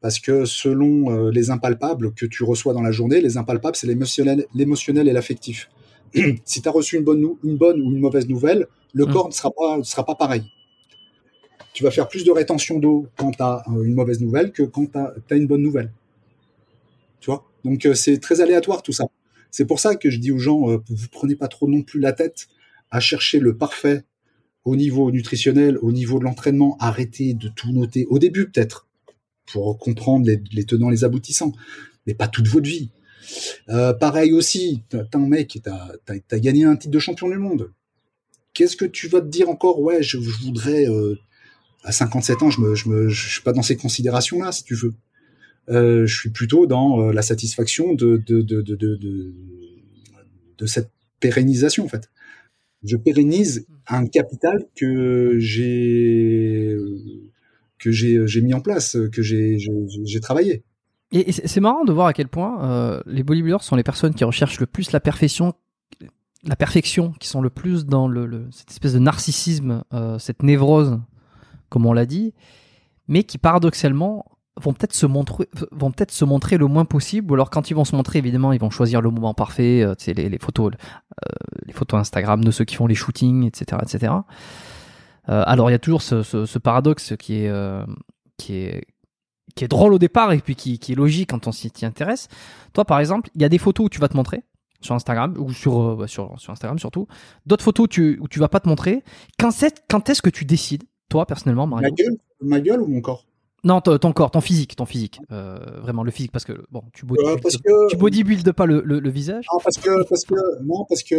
parce 0.00 0.18
que 0.18 0.44
selon 0.44 1.10
euh, 1.10 1.30
les 1.30 1.50
impalpables 1.50 2.12
que 2.14 2.26
tu 2.26 2.44
reçois 2.44 2.72
dans 2.72 2.82
la 2.82 2.90
journée, 2.90 3.20
les 3.20 3.36
impalpables, 3.36 3.76
c'est 3.76 3.86
l'émotionnel, 3.86 4.46
l'émotionnel 4.54 5.08
et 5.08 5.12
l'affectif. 5.12 5.70
si 6.44 6.62
tu 6.62 6.68
as 6.68 6.72
reçu 6.72 6.96
une 6.96 7.04
bonne, 7.04 7.20
nou- 7.20 7.38
une 7.44 7.56
bonne 7.56 7.80
ou 7.80 7.92
une 7.92 8.00
mauvaise 8.00 8.28
nouvelle, 8.28 8.66
le 8.94 9.06
Mm. 9.06 9.12
corps 9.12 9.28
ne 9.28 9.32
sera 9.32 9.50
pas, 9.50 9.78
ne 9.78 9.82
sera 9.82 10.04
pas 10.04 10.14
pareil. 10.14 10.42
Tu 11.72 11.84
vas 11.84 11.90
faire 11.90 12.08
plus 12.08 12.24
de 12.24 12.30
rétention 12.32 12.78
d'eau 12.78 13.06
quand 13.16 13.30
tu 13.30 13.42
as 13.42 13.62
une 13.68 13.94
mauvaise 13.94 14.20
nouvelle 14.20 14.50
que 14.52 14.62
quand 14.64 14.86
tu 14.90 14.98
as, 14.98 15.36
une 15.36 15.46
bonne 15.46 15.62
nouvelle. 15.62 15.92
Tu 17.20 17.30
vois? 17.30 17.44
Donc 17.64 17.86
euh, 17.86 17.94
c'est 17.94 18.18
très 18.18 18.40
aléatoire 18.40 18.82
tout 18.82 18.92
ça. 18.92 19.04
C'est 19.50 19.66
pour 19.66 19.78
ça 19.80 19.94
que 19.96 20.10
je 20.10 20.18
dis 20.18 20.32
aux 20.32 20.38
gens, 20.38 20.70
euh, 20.70 20.78
vous 20.88 21.08
prenez 21.12 21.36
pas 21.36 21.48
trop 21.48 21.68
non 21.68 21.82
plus 21.82 22.00
la 22.00 22.12
tête 22.12 22.48
à 22.90 22.98
chercher 23.00 23.38
le 23.38 23.56
parfait 23.56 24.02
au 24.64 24.74
niveau 24.76 25.10
nutritionnel, 25.10 25.78
au 25.82 25.92
niveau 25.92 26.18
de 26.18 26.24
l'entraînement. 26.24 26.76
Arrêtez 26.80 27.34
de 27.34 27.48
tout 27.48 27.70
noter. 27.72 28.06
Au 28.10 28.18
début 28.18 28.46
peut-être, 28.50 28.88
pour 29.52 29.78
comprendre 29.78 30.26
les, 30.26 30.64
tenants, 30.64 30.90
les 30.90 31.04
aboutissants, 31.04 31.52
mais 32.06 32.14
pas 32.14 32.28
toute 32.28 32.48
votre 32.48 32.68
vie. 32.68 32.90
Euh, 33.68 33.92
pareil 33.92 34.32
aussi, 34.32 34.82
t'as 34.88 35.04
un 35.14 35.26
mec, 35.26 35.58
t'as 35.62 35.88
as, 36.08 36.38
gagné 36.38 36.64
un 36.64 36.76
titre 36.76 36.92
de 36.92 36.98
champion 36.98 37.28
du 37.28 37.38
monde. 37.38 37.72
Qu'est-ce 38.52 38.76
que 38.76 38.84
tu 38.84 39.08
vas 39.08 39.20
te 39.20 39.28
dire 39.28 39.48
encore? 39.48 39.80
Ouais, 39.80 40.02
je, 40.02 40.16
voudrais 40.16 40.88
euh, 40.88 41.16
à 41.84 41.92
57 41.92 42.42
ans, 42.42 42.50
je 42.50 42.60
me, 42.60 43.08
je 43.08 43.28
suis 43.28 43.42
pas 43.42 43.52
dans 43.52 43.62
ces 43.62 43.76
considérations-là, 43.76 44.52
si 44.52 44.64
tu 44.64 44.74
veux. 44.74 44.94
Euh, 45.68 46.06
je 46.06 46.18
suis 46.18 46.30
plutôt 46.30 46.66
dans 46.66 47.12
la 47.12 47.22
satisfaction 47.22 47.94
de, 47.94 48.22
de 48.26 49.36
cette 50.66 50.90
pérennisation, 51.20 51.84
en 51.84 51.88
fait. 51.88 52.10
Je 52.82 52.96
pérennise 52.96 53.66
un 53.86 54.06
capital 54.06 54.64
que 54.74 55.38
j'ai 55.38 56.76
que 57.80 57.90
j'ai 57.90 58.26
j'ai 58.26 58.40
mis 58.42 58.54
en 58.54 58.60
place, 58.60 58.96
que 59.12 59.22
j'ai 59.22 60.20
travaillé. 60.20 60.62
Et, 61.12 61.32
c'est 61.32 61.60
marrant 61.60 61.84
de 61.84 61.92
voir 61.92 62.06
à 62.06 62.12
quel 62.12 62.28
point 62.28 62.62
euh, 62.62 63.00
les 63.06 63.24
bodybuilders 63.24 63.62
sont 63.62 63.74
les 63.74 63.82
personnes 63.82 64.14
qui 64.14 64.22
recherchent 64.22 64.60
le 64.60 64.66
plus 64.66 64.92
la 64.92 65.00
perfection, 65.00 65.54
la 66.44 66.54
perfection, 66.54 67.12
qui 67.18 67.26
sont 67.26 67.40
le 67.40 67.50
plus 67.50 67.84
dans 67.84 68.08
cette 68.52 68.70
espèce 68.70 68.92
de 68.92 69.00
narcissisme, 69.00 69.82
euh, 69.92 70.18
cette 70.18 70.44
névrose, 70.44 71.00
comme 71.68 71.86
on 71.86 71.92
l'a 71.92 72.06
dit, 72.06 72.32
mais 73.08 73.24
qui 73.24 73.38
paradoxalement 73.38 74.24
vont 74.60 74.72
peut-être 74.72 74.94
se 74.94 75.06
montrer, 75.06 75.48
vont 75.72 75.90
peut-être 75.90 76.12
se 76.12 76.24
montrer 76.24 76.58
le 76.58 76.66
moins 76.66 76.84
possible. 76.84 77.30
Ou 77.30 77.34
alors 77.34 77.50
quand 77.50 77.70
ils 77.70 77.74
vont 77.74 77.84
se 77.84 77.96
montrer, 77.96 78.18
évidemment, 78.18 78.52
ils 78.52 78.60
vont 78.60 78.70
choisir 78.70 79.00
le 79.00 79.10
moment 79.10 79.34
parfait, 79.34 79.82
euh, 79.82 79.94
les, 80.06 80.38
photos, 80.38 80.72
euh, 80.72 81.34
les 81.66 81.72
photos 81.72 81.98
Instagram 81.98 82.44
de 82.44 82.50
ceux 82.50 82.64
qui 82.64 82.76
font 82.76 82.86
les 82.86 82.94
shootings, 82.94 83.46
etc., 83.46 83.80
etc. 83.82 84.12
Euh, 85.28 85.42
alors 85.46 85.68
il 85.70 85.72
y 85.72 85.76
a 85.76 85.78
toujours 85.78 86.02
ce, 86.02 86.22
ce- 86.22 86.46
ce 86.46 86.58
paradoxe 86.58 87.14
qui 87.18 87.42
est, 87.44 87.48
euh, 87.48 87.84
qui 88.36 88.54
est 88.56 88.84
qui 89.56 89.64
est 89.64 89.68
drôle 89.68 89.92
au 89.92 89.98
départ 89.98 90.32
et 90.32 90.38
puis 90.38 90.54
qui, 90.54 90.78
qui 90.78 90.92
est 90.92 90.94
logique 90.94 91.30
quand 91.30 91.48
on 91.48 91.52
s'y 91.52 91.70
intéresse. 91.82 92.28
Toi, 92.72 92.84
par 92.84 93.00
exemple, 93.00 93.28
il 93.34 93.42
y 93.42 93.44
a 93.44 93.48
des 93.48 93.58
photos 93.58 93.86
où 93.86 93.88
tu 93.88 93.98
vas 93.98 94.06
te 94.08 94.16
montrer 94.16 94.44
sur 94.80 94.94
Instagram 94.94 95.34
ou 95.38 95.52
sur, 95.52 95.80
euh, 95.82 95.96
bah, 95.96 96.06
sur, 96.06 96.38
sur 96.40 96.52
Instagram 96.52 96.78
surtout. 96.78 97.08
D'autres 97.46 97.64
photos 97.64 97.84
où 97.84 97.88
tu, 97.88 98.18
où 98.22 98.28
tu 98.28 98.38
vas 98.38 98.48
pas 98.48 98.60
te 98.60 98.68
montrer. 98.68 99.02
Quand, 99.40 99.50
est-ce 100.08 100.22
que 100.22 100.30
tu 100.30 100.44
décides, 100.44 100.84
toi 101.08 101.26
personnellement, 101.26 101.66
Mario 101.66 101.88
Ma 101.88 101.90
gueule, 101.90 102.16
ma 102.40 102.60
gueule 102.60 102.80
ou 102.80 102.86
mon 102.86 103.00
corps? 103.00 103.26
Non, 103.64 103.80
ton 103.82 103.98
ton 103.98 104.12
corps, 104.12 104.30
ton 104.30 104.40
physique, 104.40 104.76
ton 104.76 104.86
physique. 104.86 105.20
Euh, 105.32 105.58
vraiment 105.82 106.04
le 106.04 106.12
physique 106.12 106.32
parce 106.32 106.44
que 106.46 106.64
bon, 106.70 106.84
tu 106.94 107.04
bodybuildes, 107.04 107.44
Euh, 107.66 107.86
tu 107.90 107.96
bodybuildes 107.96 108.52
pas 108.52 108.64
le, 108.66 108.80
le, 108.86 109.00
le 109.00 109.10
visage. 109.10 109.44
Non, 109.52 109.58
parce 109.62 109.76
que, 109.78 110.08
parce 110.08 110.24
que, 110.24 110.34
non, 110.64 110.86
parce 110.88 111.02
que, 111.02 111.16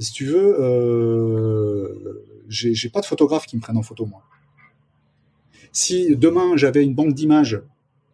si 0.00 0.12
tu 0.12 0.24
veux, 0.26 0.56
euh, 0.60 2.24
j'ai 2.48 2.88
pas 2.88 3.00
de 3.00 3.06
photographe 3.06 3.46
qui 3.46 3.56
me 3.56 3.60
prenne 3.60 3.76
en 3.76 3.82
photo, 3.82 4.06
moi. 4.06 4.22
Si 5.72 6.16
demain 6.16 6.56
j'avais 6.56 6.82
une 6.82 6.94
banque 6.94 7.14
d'images 7.14 7.62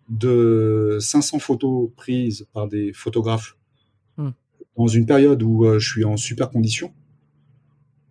de 0.09 0.99
500 1.01 1.39
photos 1.39 1.91
prises 1.97 2.47
par 2.53 2.69
des 2.69 2.93
photographes 2.93 3.57
Hmm. 4.19 4.31
dans 4.79 4.87
une 4.87 5.05
période 5.05 5.43
où 5.43 5.67
euh, 5.67 5.79
je 5.79 5.91
suis 5.91 6.05
en 6.05 6.17
super 6.17 6.49
condition, 6.49 6.91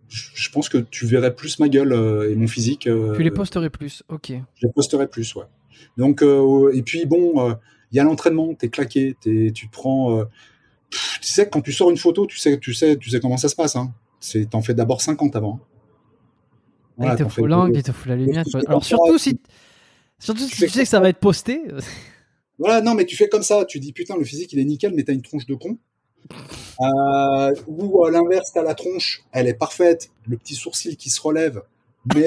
je, 0.08 0.48
pense 0.50 0.68
que 0.68 0.78
tu 0.78 1.04
verrais 1.04 1.34
plus 1.34 1.58
ma 1.58 1.68
gueule 1.68 1.92
euh, 1.92 2.30
et 2.30 2.36
mon 2.36 2.46
physique. 2.46 2.86
euh, 2.86 3.16
Tu 3.16 3.24
les 3.24 3.32
posterais 3.32 3.70
plus. 3.70 4.04
Ok. 4.08 4.30
je 4.54 4.66
les 4.66 4.72
posterai 4.72 5.08
plus, 5.08 5.34
ouais. 5.34 5.46
Donc, 5.96 6.22
et 6.22 6.82
puis 6.82 7.06
bon, 7.06 7.56
il 7.90 7.96
y 7.96 7.98
a 8.00 8.04
l'entraînement, 8.04 8.54
t'es 8.54 8.68
claqué, 8.68 9.16
tu 9.20 9.52
te 9.52 9.72
prends. 9.72 10.22
Pff, 10.90 11.18
tu 11.20 11.28
sais, 11.28 11.48
quand 11.48 11.60
tu 11.60 11.72
sors 11.72 11.90
une 11.90 11.96
photo, 11.96 12.26
tu 12.26 12.38
sais, 12.38 12.58
tu 12.58 12.74
sais, 12.74 12.96
tu 12.96 13.10
sais 13.10 13.20
comment 13.20 13.36
ça 13.36 13.48
se 13.48 13.54
passe. 13.56 13.76
Hein. 13.76 13.92
C'est, 14.20 14.48
t'en 14.50 14.62
fais 14.62 14.74
d'abord 14.74 15.00
50 15.00 15.36
avant. 15.36 15.60
Ah, 16.98 17.14
il 17.18 17.24
te 17.24 17.28
fais- 17.28 17.42
l'angle, 17.42 17.76
il 17.76 17.82
te 17.82 17.92
faut 17.92 18.08
la 18.08 18.16
lumière. 18.16 18.44
Alors 18.66 18.84
surtout 18.84 19.18
si, 19.18 19.38
surtout 20.18 20.42
si 20.48 20.50
tu 20.64 20.68
sais 20.68 20.82
que 20.84 20.88
ça 20.88 21.00
va 21.00 21.08
être 21.10 21.18
posté. 21.20 21.60
Voilà, 22.58 22.80
non, 22.80 22.94
mais 22.94 23.04
tu 23.04 23.16
fais 23.16 23.28
comme 23.28 23.42
ça. 23.42 23.66
Tu 23.66 23.78
dis 23.80 23.92
putain, 23.92 24.16
le 24.16 24.24
physique 24.24 24.52
il 24.54 24.58
est 24.58 24.64
nickel, 24.64 24.94
mais 24.94 25.02
t'as 25.04 25.12
une 25.12 25.20
tronche 25.22 25.44
de 25.46 25.54
con. 25.54 25.76
Euh, 26.80 27.54
ou 27.66 28.04
à 28.04 28.10
l'inverse, 28.10 28.50
t'as 28.52 28.62
la 28.62 28.74
tronche, 28.74 29.22
elle 29.32 29.46
est 29.46 29.54
parfaite, 29.54 30.10
le 30.26 30.36
petit 30.36 30.54
sourcil 30.54 30.96
qui 30.96 31.08
se 31.10 31.20
relève, 31.20 31.62
mais 32.14 32.26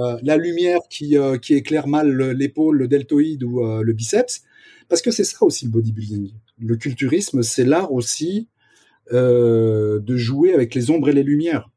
euh, 0.00 0.18
la 0.22 0.36
lumière 0.36 0.80
qui, 0.90 1.16
euh, 1.16 1.38
qui 1.38 1.54
éclaire 1.54 1.86
mal 1.86 2.10
le- 2.10 2.32
l'épaule, 2.32 2.76
le 2.78 2.88
deltoïde 2.88 3.42
ou 3.44 3.60
le 3.82 3.92
biceps. 3.92 4.42
Parce 4.88 5.00
que 5.02 5.10
c'est 5.10 5.24
ça 5.24 5.38
aussi 5.42 5.64
le 5.66 5.70
bodybuilding. 5.70 6.30
Le 6.58 6.76
culturisme, 6.76 7.42
c'est 7.42 7.64
l'art 7.64 7.92
aussi 7.92 8.48
euh, 9.12 10.00
de 10.00 10.16
jouer 10.16 10.54
avec 10.54 10.74
les 10.74 10.90
ombres 10.90 11.08
et 11.08 11.12
les 11.12 11.22
lumières. 11.22 11.70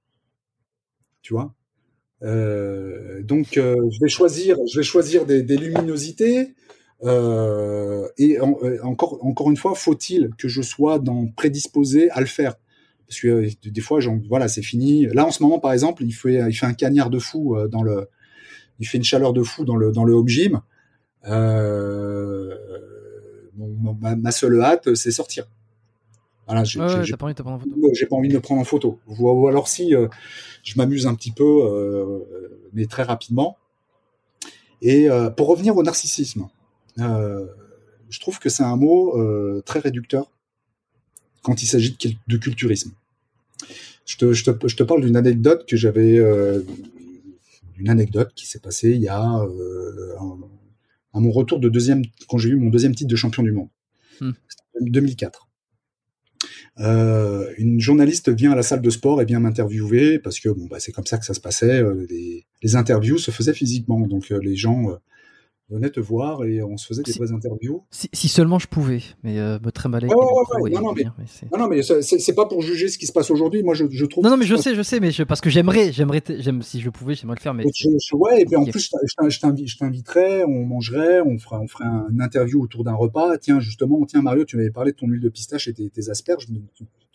Tu 1.21 1.33
vois? 1.33 1.53
Euh, 2.23 3.21
Donc, 3.23 3.57
euh, 3.57 3.75
je 3.91 3.99
vais 3.99 4.09
choisir, 4.09 4.57
je 4.71 4.79
vais 4.79 4.83
choisir 4.83 5.25
des, 5.25 5.41
luminosités. 5.57 6.53
Et 7.03 8.39
en- 8.39 8.57
encore, 8.83 9.23
encore 9.25 9.49
une 9.49 9.57
fois, 9.57 9.75
faut-il 9.75 10.31
que 10.37 10.47
je 10.47 10.61
sois 10.61 10.99
dans 10.99 11.27
prédisposé 11.27 12.09
à 12.11 12.19
le 12.19 12.25
faire? 12.27 12.55
Parce 13.07 13.19
que 13.21 13.47
des 13.67 13.81
fois, 13.81 13.99
voilà, 14.27 14.47
c'est 14.47 14.61
fini. 14.61 15.05
Là, 15.07 15.25
en 15.25 15.31
ce 15.31 15.41
moment, 15.41 15.59
par 15.59 15.73
exemple, 15.73 16.03
il 16.03 16.11
fait, 16.11 16.39
un 16.39 16.73
cagnard 16.73 17.09
de 17.09 17.19
fou 17.19 17.57
dans 17.69 17.83
le 17.83 18.07
il 18.79 18.87
fait 18.87 18.97
une 18.97 19.03
chaleur 19.03 19.33
de 19.33 19.43
fou 19.43 19.65
dans 19.65 19.75
le 19.75 19.91
dans 19.91 20.03
le 20.03 20.13
home 20.13 20.27
gym. 20.27 20.61
Euh, 21.25 22.55
mon- 23.57 23.93
ma, 23.93 24.15
ma 24.15 24.31
seule 24.31 24.61
hâte, 24.61 24.93
c'est 24.95 25.11
sortir. 25.11 25.47
Voilà, 26.45 26.63
j'ai 26.63 26.79
ouais, 26.79 26.85
pas 27.17 27.25
envie 27.25 27.33
de 27.33 27.41
prendre 27.41 27.57
en 27.57 27.59
photo. 27.59 28.07
pas 28.09 28.15
envie 28.15 28.29
de 28.29 28.33
me 28.35 28.39
prendre 28.39 28.61
en 28.61 28.63
photo. 28.63 28.99
Ou, 29.07 29.29
ou 29.29 29.47
alors 29.47 29.67
si 29.67 29.93
euh, 29.93 30.07
je 30.63 30.77
m'amuse 30.77 31.05
un 31.05 31.15
petit 31.15 31.31
peu, 31.31 31.43
euh, 31.43 32.19
mais 32.73 32.85
très 32.85 33.03
rapidement. 33.03 33.57
Et 34.81 35.09
euh, 35.09 35.29
pour 35.29 35.47
revenir 35.47 35.75
au 35.75 35.83
narcissisme, 35.83 36.47
euh, 36.99 37.45
je 38.09 38.19
trouve 38.19 38.39
que 38.39 38.47
c'est 38.47 38.63
un 38.63 38.77
mot 38.77 39.17
euh, 39.19 39.61
très 39.65 39.79
réducteur 39.79 40.31
quand 41.41 41.61
il 41.63 41.67
s'agit 41.67 41.97
de, 42.27 42.37
culturisme. 42.37 42.91
Je 44.05 44.17
te, 44.17 44.33
je 44.33 44.49
te, 44.49 44.67
je 44.67 44.75
te 44.75 44.83
parle 44.83 45.01
d'une 45.01 45.17
anecdote 45.17 45.65
que 45.67 45.75
j'avais, 45.75 46.17
euh, 46.17 46.61
une 47.77 47.89
anecdote 47.89 48.31
qui 48.35 48.47
s'est 48.47 48.59
passée 48.59 48.91
il 48.91 49.01
y 49.01 49.07
a 49.07 49.39
euh, 49.39 50.15
à 51.13 51.19
mon 51.19 51.31
retour 51.31 51.59
de 51.59 51.69
deuxième, 51.69 52.03
quand 52.27 52.37
j'ai 52.37 52.49
eu 52.49 52.55
mon 52.55 52.69
deuxième 52.69 52.93
titre 52.95 53.09
de 53.09 53.15
champion 53.15 53.43
du 53.43 53.51
monde, 53.51 53.69
Hmm. 54.19 54.31
C'était 54.47 54.63
en 54.81 54.85
2004. 54.89 55.47
Euh, 56.79 57.51
une 57.57 57.79
journaliste 57.79 58.29
vient 58.29 58.51
à 58.51 58.55
la 58.55 58.63
salle 58.63 58.81
de 58.81 58.89
sport 58.89 59.21
et 59.21 59.25
vient 59.25 59.39
m'interviewer 59.39 60.19
parce 60.19 60.39
que 60.39 60.49
bon 60.49 60.65
bah 60.65 60.79
c'est 60.79 60.91
comme 60.91 61.05
ça 61.05 61.17
que 61.17 61.25
ça 61.25 61.33
se 61.33 61.39
passait. 61.39 61.81
euh, 61.81 62.05
les, 62.09 62.45
les 62.61 62.75
interviews 62.75 63.17
se 63.17 63.31
faisaient 63.31 63.53
physiquement, 63.53 63.99
donc 64.07 64.31
euh, 64.31 64.39
les 64.41 64.55
gens 64.55 64.87
venaient 65.69 65.89
te 65.89 65.99
voir 65.99 66.43
et 66.45 66.63
on 66.63 66.77
se 66.77 66.85
faisait 66.87 67.03
des 67.03 67.11
Si- 67.11 67.17
vraies 67.19 67.31
interviews. 67.33 67.83
Si, 67.91 68.09
si 68.13 68.27
seulement 68.29 68.57
je 68.59 68.67
pouvais, 68.67 69.01
mais 69.23 69.37
euh, 69.39 69.59
me 69.63 69.71
trimballer. 69.71 70.05
Avec 70.07 70.17
ouais, 70.17 70.61
ouais, 70.61 70.69
non, 70.71 70.81
non, 70.81 70.93
venir, 70.93 71.13
mais 71.17 71.25
c'est- 71.27 71.51
Non 71.51 71.57
non 71.59 71.67
mais 71.67 71.81
c'est- 71.83 72.33
pas 72.33 72.45
pour 72.45 72.61
juger 72.61 72.87
ce 72.87 72.97
qui 72.97 73.05
se 73.05 73.11
passe 73.11 73.29
aujourd'hui. 73.31 73.63
Moi 73.63 73.73
je, 73.73 73.85
je 73.89 74.05
trouve. 74.05 74.23
Non, 74.23 74.29
non, 74.29 74.37
mais 74.37 74.45
je 74.45 74.55
sais, 74.55 74.75
je 74.75 74.81
sais, 74.81 74.99
mais 74.99 75.11
je, 75.11 75.23
parce 75.23 75.41
que 75.41 75.49
j'aimerais, 75.49 75.91
j'aimerais, 75.91 76.23
j'aime, 76.39 76.61
si 76.61 76.79
je 76.79 76.89
pouvais, 76.89 77.15
j'aimerais 77.15 77.35
le 77.37 77.41
faire, 77.41 77.53
mais. 77.53 77.63
Je- 77.75 77.89
je- 77.89 78.15
ouais, 78.15 78.41
et 78.41 78.45
puis 78.45 78.55
en 78.55 78.65
plus, 78.65 78.79
je 78.79 78.89
t'in- 78.89 78.97
je 79.05 79.13
t'in- 79.15 79.29
je 79.29 79.39
t'invi- 79.39 79.67
je 79.67 79.77
t'inviterais, 79.77 80.43
on 80.45 80.65
mangerait, 80.65 81.21
on 81.21 81.37
ferait, 81.37 81.57
on 81.57 81.67
ferait 81.67 81.85
un- 81.85 82.07
une 82.11 82.21
interview 82.21 82.61
autour 82.61 82.83
d'un 82.83 82.93
repas. 82.95 83.37
Tiens, 83.37 83.59
justement, 83.59 84.05
tiens, 84.05 84.21
Mario, 84.21 84.45
tu 84.45 84.55
m'avais 84.57 84.71
parlé 84.71 84.91
de 84.91 84.97
ton 84.97 85.07
huile 85.07 85.21
de 85.21 85.29
pistache 85.29 85.67
et 85.67 85.73
tes, 85.73 85.89
tes 85.89 86.09
asperges. 86.09 86.47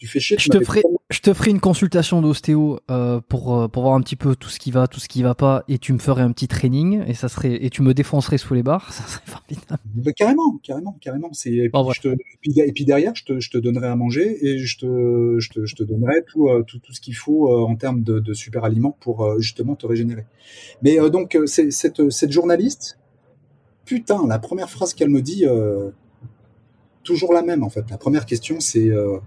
Tu, 0.03 0.09
fais 0.09 0.19
chier. 0.19 0.37
tu 0.37 0.47
Je 0.47 0.49
te 0.59 0.65
ferai, 0.65 0.83
tellement- 0.83 1.01
je 1.11 1.21
te 1.21 1.33
ferai 1.33 1.51
une 1.53 1.61
consultation 1.61 2.21
d'ostéo 2.23 2.81
euh, 2.91 3.21
pour 3.29 3.57
euh, 3.57 3.69
pour 3.69 3.85
voir 3.85 3.95
un 3.95 4.01
petit 4.01 4.17
peu 4.17 4.35
tout 4.35 4.49
ce 4.49 4.59
qui 4.59 4.73
va, 4.73 4.89
tout 4.89 4.99
ce 4.99 5.07
qui 5.09 5.23
va 5.23 5.37
pas, 5.37 5.63
et 5.69 5.79
tu 5.79 5.93
me 5.93 5.99
ferais 5.99 6.23
un 6.23 6.33
petit 6.33 6.49
training 6.49 7.05
et 7.07 7.15
ça 7.15 7.29
serait 7.29 7.65
et 7.65 7.71
tu 7.71 7.83
me 7.83 7.95
défoncerais 7.95 8.37
sous 8.37 8.53
les 8.55 8.65
barres, 8.65 8.93
ça 8.93 9.05
serait 9.07 9.23
formidable. 9.27 9.81
Bah, 9.95 10.13
carrément, 10.13 10.59
carrément, 10.61 10.99
carrément. 11.01 11.29
C'est, 11.33 11.53
et, 11.53 11.61
puis, 11.61 11.71
Bon, 11.71 11.87
ouais. 11.87 11.93
je 11.95 12.01
te, 12.01 12.09
et, 12.09 12.17
puis, 12.41 12.59
et 12.59 12.73
puis 12.73 12.85
derrière, 12.85 13.15
je 13.15 13.25
te, 13.25 13.39
je 13.39 13.49
te 13.49 13.59
donnerai 13.59 13.87
à 13.87 13.95
manger 13.95 14.45
et 14.45 14.59
je 14.59 14.77
te, 14.79 15.37
je 15.39 15.49
te, 15.51 15.67
je 15.67 15.77
te 15.77 15.85
donnerai 15.85 16.25
tout, 16.27 16.49
euh, 16.49 16.65
tout, 16.67 16.81
tout 16.81 16.93
ce 16.93 17.01
qu'il 17.01 17.15
faut 17.15 17.49
en 17.55 17.77
termes 17.77 18.03
de, 18.03 18.19
de 18.19 18.35
super 18.35 18.65
aliments 18.65 18.97
pour 18.99 19.39
justement 19.39 19.77
te 19.77 19.87
régénérer. 19.87 20.25
Mais 20.83 20.99
euh, 20.99 21.11
donc, 21.11 21.39
cette, 21.47 22.11
cette 22.11 22.33
journaliste, 22.33 22.99
putain, 23.85 24.27
la 24.27 24.41
première 24.41 24.69
phrase 24.69 24.95
qu'elle 24.95 25.11
me 25.11 25.23
dit, 25.23 25.47
euh, 25.47 25.91
toujours 27.05 27.33
la 27.33 27.43
même 27.43 27.63
en 27.63 27.71
fait. 27.71 27.85
La 27.91 27.99
première 27.99 28.27
question, 28.27 28.61
c'est 28.61 28.89
euh, 28.89 29.19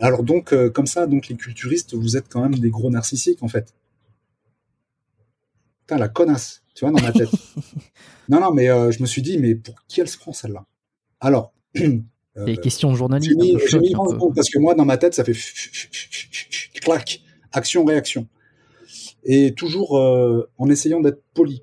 alors 0.00 0.22
donc 0.22 0.52
euh, 0.52 0.70
comme 0.70 0.86
ça, 0.86 1.06
donc 1.06 1.28
les 1.28 1.36
culturistes, 1.36 1.94
vous 1.94 2.16
êtes 2.16 2.28
quand 2.28 2.42
même 2.42 2.58
des 2.58 2.70
gros 2.70 2.90
narcissiques 2.90 3.42
en 3.42 3.48
fait. 3.48 3.74
Putain, 5.86 5.98
la 5.98 6.08
connasse, 6.08 6.62
tu 6.74 6.86
vois, 6.86 6.98
dans 6.98 7.02
ma 7.02 7.12
tête. 7.12 7.28
non, 8.30 8.40
non, 8.40 8.52
mais 8.52 8.70
euh, 8.70 8.90
je 8.90 9.02
me 9.02 9.06
suis 9.06 9.20
dit, 9.20 9.36
mais 9.36 9.54
pour 9.54 9.74
qui 9.86 10.00
elle 10.00 10.08
se 10.08 10.16
prend 10.16 10.32
celle-là? 10.32 10.64
Alors, 11.20 11.52
euh, 11.76 11.98
Les 12.46 12.56
questions 12.56 12.90
de 12.90 12.96
peu 12.96 13.66
j'ai 13.68 13.78
mis 13.78 13.94
un 13.94 13.98
30 13.98 14.18
peu. 14.18 14.34
parce 14.34 14.48
que 14.48 14.58
moi, 14.58 14.74
dans 14.74 14.86
ma 14.86 14.96
tête, 14.96 15.12
ça 15.12 15.24
fait 15.24 15.36
clac, 16.80 17.20
action-réaction. 17.52 18.26
Et 19.24 19.52
toujours 19.52 19.98
euh, 19.98 20.48
en 20.56 20.70
essayant 20.70 21.00
d'être 21.00 21.22
poli. 21.34 21.62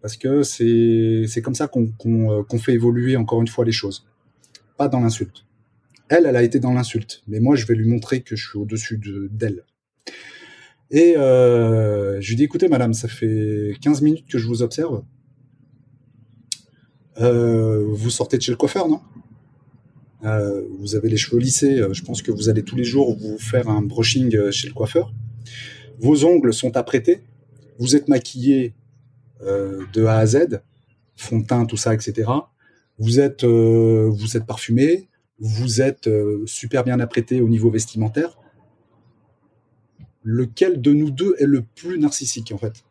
Parce 0.00 0.16
que 0.16 0.42
c'est 0.42 1.42
comme 1.42 1.54
ça 1.54 1.68
qu'on 1.68 2.58
fait 2.58 2.72
évoluer 2.72 3.16
encore 3.16 3.42
une 3.42 3.48
fois 3.48 3.66
les 3.66 3.72
choses. 3.72 4.06
Pas 4.78 4.88
dans 4.88 5.00
l'insulte. 5.00 5.44
Elle, 6.10 6.26
elle 6.26 6.34
a 6.36 6.42
été 6.42 6.58
dans 6.58 6.72
l'insulte. 6.72 7.22
Mais 7.28 7.38
moi, 7.40 7.54
je 7.56 7.64
vais 7.66 7.74
lui 7.74 7.86
montrer 7.88 8.20
que 8.22 8.34
je 8.36 8.48
suis 8.48 8.58
au-dessus 8.58 8.98
de- 8.98 9.28
d'elle. 9.32 9.64
Et 10.90 11.16
euh, 11.16 12.20
je 12.20 12.28
lui 12.30 12.36
dis, 12.36 12.42
écoutez, 12.42 12.66
madame, 12.68 12.94
ça 12.94 13.06
fait 13.06 13.74
15 13.80 14.02
minutes 14.02 14.26
que 14.28 14.36
je 14.38 14.46
vous 14.48 14.62
observe. 14.62 15.04
Euh, 17.20 17.84
vous 17.92 18.10
sortez 18.10 18.38
de 18.38 18.42
chez 18.42 18.50
le 18.52 18.56
coiffeur, 18.56 18.88
non? 18.88 19.00
Euh, 20.24 20.62
Vous 20.80 20.96
avez 20.96 21.08
les 21.08 21.16
cheveux 21.16 21.38
lissés. 21.40 21.80
Je 21.92 22.02
pense 22.02 22.22
que 22.22 22.32
vous 22.32 22.48
allez 22.48 22.62
tous 22.64 22.76
les 22.76 22.84
jours 22.84 23.16
vous 23.16 23.38
faire 23.38 23.68
un 23.68 23.82
brushing 23.82 24.50
chez 24.50 24.66
le 24.68 24.74
coiffeur. 24.74 25.12
Vos 26.00 26.24
ongles 26.24 26.52
sont 26.52 26.76
apprêtés. 26.76 27.20
Vous 27.78 27.94
êtes 27.94 28.08
maquillé 28.08 28.74
de 29.42 30.04
A 30.04 30.18
à 30.18 30.26
Z, 30.26 30.60
fond 31.16 31.38
de 31.38 31.46
teint, 31.46 31.64
tout 31.66 31.76
ça, 31.78 31.94
etc. 31.94 32.28
Vous 32.98 33.20
êtes, 33.20 33.44
vous 33.44 34.36
êtes 34.36 34.44
parfumé. 34.44 35.08
Vous 35.40 35.80
êtes 35.80 36.06
euh, 36.06 36.42
super 36.46 36.84
bien 36.84 37.00
apprêté 37.00 37.40
au 37.40 37.48
niveau 37.48 37.70
vestimentaire. 37.70 38.38
Lequel 40.22 40.82
de 40.82 40.92
nous 40.92 41.10
deux 41.10 41.34
est 41.38 41.46
le 41.46 41.62
plus 41.62 41.98
narcissique 41.98 42.52
en 42.52 42.58
fait? 42.58 42.84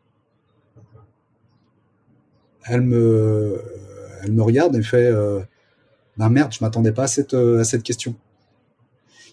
Elle 2.64 2.80
me, 2.82 3.62
elle 4.22 4.32
me 4.32 4.42
regarde 4.42 4.74
et 4.74 4.78
me 4.78 4.82
fait 4.82 5.06
euh, 5.06 5.40
bah 6.16 6.28
merde, 6.28 6.52
je 6.52 6.58
m'attendais 6.62 6.92
pas 6.92 7.04
à 7.04 7.06
cette, 7.06 7.34
euh, 7.34 7.60
à 7.60 7.64
cette 7.64 7.84
question. 7.84 8.16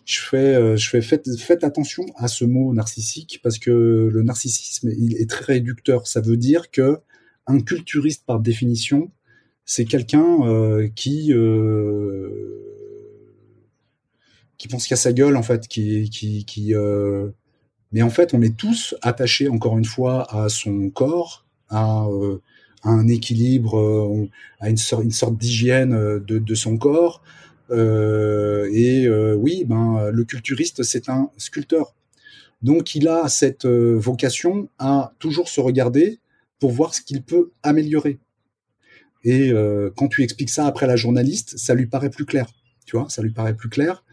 Je 0.05 0.21
fais, 0.21 1.01
faites, 1.01 1.63
attention 1.65 2.05
à 2.15 2.29
ce 2.29 2.45
mot 2.45 2.73
narcissique 2.73 3.41
parce 3.43 3.57
que 3.57 4.09
le 4.09 4.23
narcissisme 4.23 4.89
il 4.97 5.17
est 5.17 5.29
très 5.29 5.55
réducteur. 5.55 6.07
Ça 6.07 6.21
veut 6.21 6.37
dire 6.37 6.71
que 6.71 6.99
un 7.45 7.59
culturiste 7.59 8.23
par 8.25 8.39
définition, 8.39 9.11
c'est 9.65 9.83
quelqu'un 9.83 10.87
qui 10.95 11.33
qui 14.57 14.67
pense 14.67 14.87
qu'à 14.87 14.95
sa 14.95 15.13
gueule 15.13 15.35
en 15.35 15.43
fait, 15.43 15.67
qui 15.67 16.09
qui 16.09 16.45
qui 16.45 16.73
euh, 16.75 17.29
mais 17.91 18.01
en 18.01 18.09
fait 18.09 18.33
on 18.33 18.41
est 18.41 18.55
tous 18.55 18.95
attachés 19.01 19.49
encore 19.49 19.77
une 19.77 19.85
fois 19.85 20.25
à 20.35 20.49
son 20.49 20.89
corps, 20.89 21.45
à, 21.69 22.05
euh, 22.05 22.41
un 22.83 23.07
équilibre, 23.07 23.77
euh, 23.79 24.29
à 24.59 24.69
une 24.69 24.77
sorte 24.77 25.03
une 25.03 25.11
sorte 25.11 25.37
d'hygiène 25.37 25.93
euh, 25.93 26.19
de, 26.19 26.55
son 26.55 26.77
corps. 26.77 27.21
Et 27.71 29.09
oui, 29.35 29.65
ben 29.65 30.09
le 30.11 30.23
culturiste 30.23 30.83
c'est 30.83 31.09
un 31.09 31.29
sculpteur, 31.37 31.95
donc 32.61 32.95
il 32.95 33.07
a 33.07 33.27
cette 33.27 33.65
vocation 33.65 34.69
à 34.79 35.11
toujours 35.19 35.49
se 35.49 35.59
regarder 35.61 36.19
pour 36.59 36.71
voir 36.71 36.93
ce 36.93 37.01
qu'il 37.01 37.21
peut 37.23 37.51
améliorer. 37.63 38.19
Et 39.23 39.51
euh, 39.51 39.89
quand 39.95 40.07
tu 40.07 40.23
expliques 40.23 40.49
ça 40.49 40.65
après 40.65 40.87
la 40.87 40.95
journaliste, 40.95 41.57
ça 41.57 41.73
lui 41.73 41.87
paraît 41.87 42.09
plus 42.09 42.25
clair. 42.25 42.47
Tu 42.87 42.95
vois, 42.97 43.07
ça 43.09 43.21
lui 43.21 43.31
paraît 43.31 43.53
plus 43.53 43.67
clair. 43.67 44.03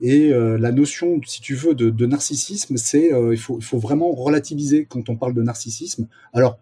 Et 0.00 0.32
euh, 0.32 0.56
la 0.56 0.72
notion, 0.72 1.20
si 1.26 1.42
tu 1.42 1.54
veux, 1.54 1.74
de, 1.74 1.90
de 1.90 2.06
narcissisme, 2.06 2.78
c'est 2.78 3.12
euh, 3.12 3.34
il 3.34 3.38
faut, 3.38 3.58
il 3.58 3.64
faut 3.64 3.78
vraiment 3.78 4.10
relativiser 4.12 4.86
quand 4.86 5.10
on 5.10 5.16
parle 5.16 5.34
de 5.34 5.42
narcissisme. 5.42 6.08
Alors, 6.32 6.58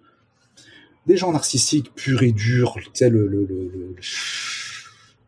des 1.06 1.16
gens 1.16 1.30
narcissiques 1.32 1.94
purs 1.94 2.24
et 2.24 2.32
durs, 2.32 2.74
tu 2.82 2.90
sais, 2.94 3.08
le, 3.08 3.28
le, 3.28 3.46
le, 3.46 3.70
le- 3.72 3.96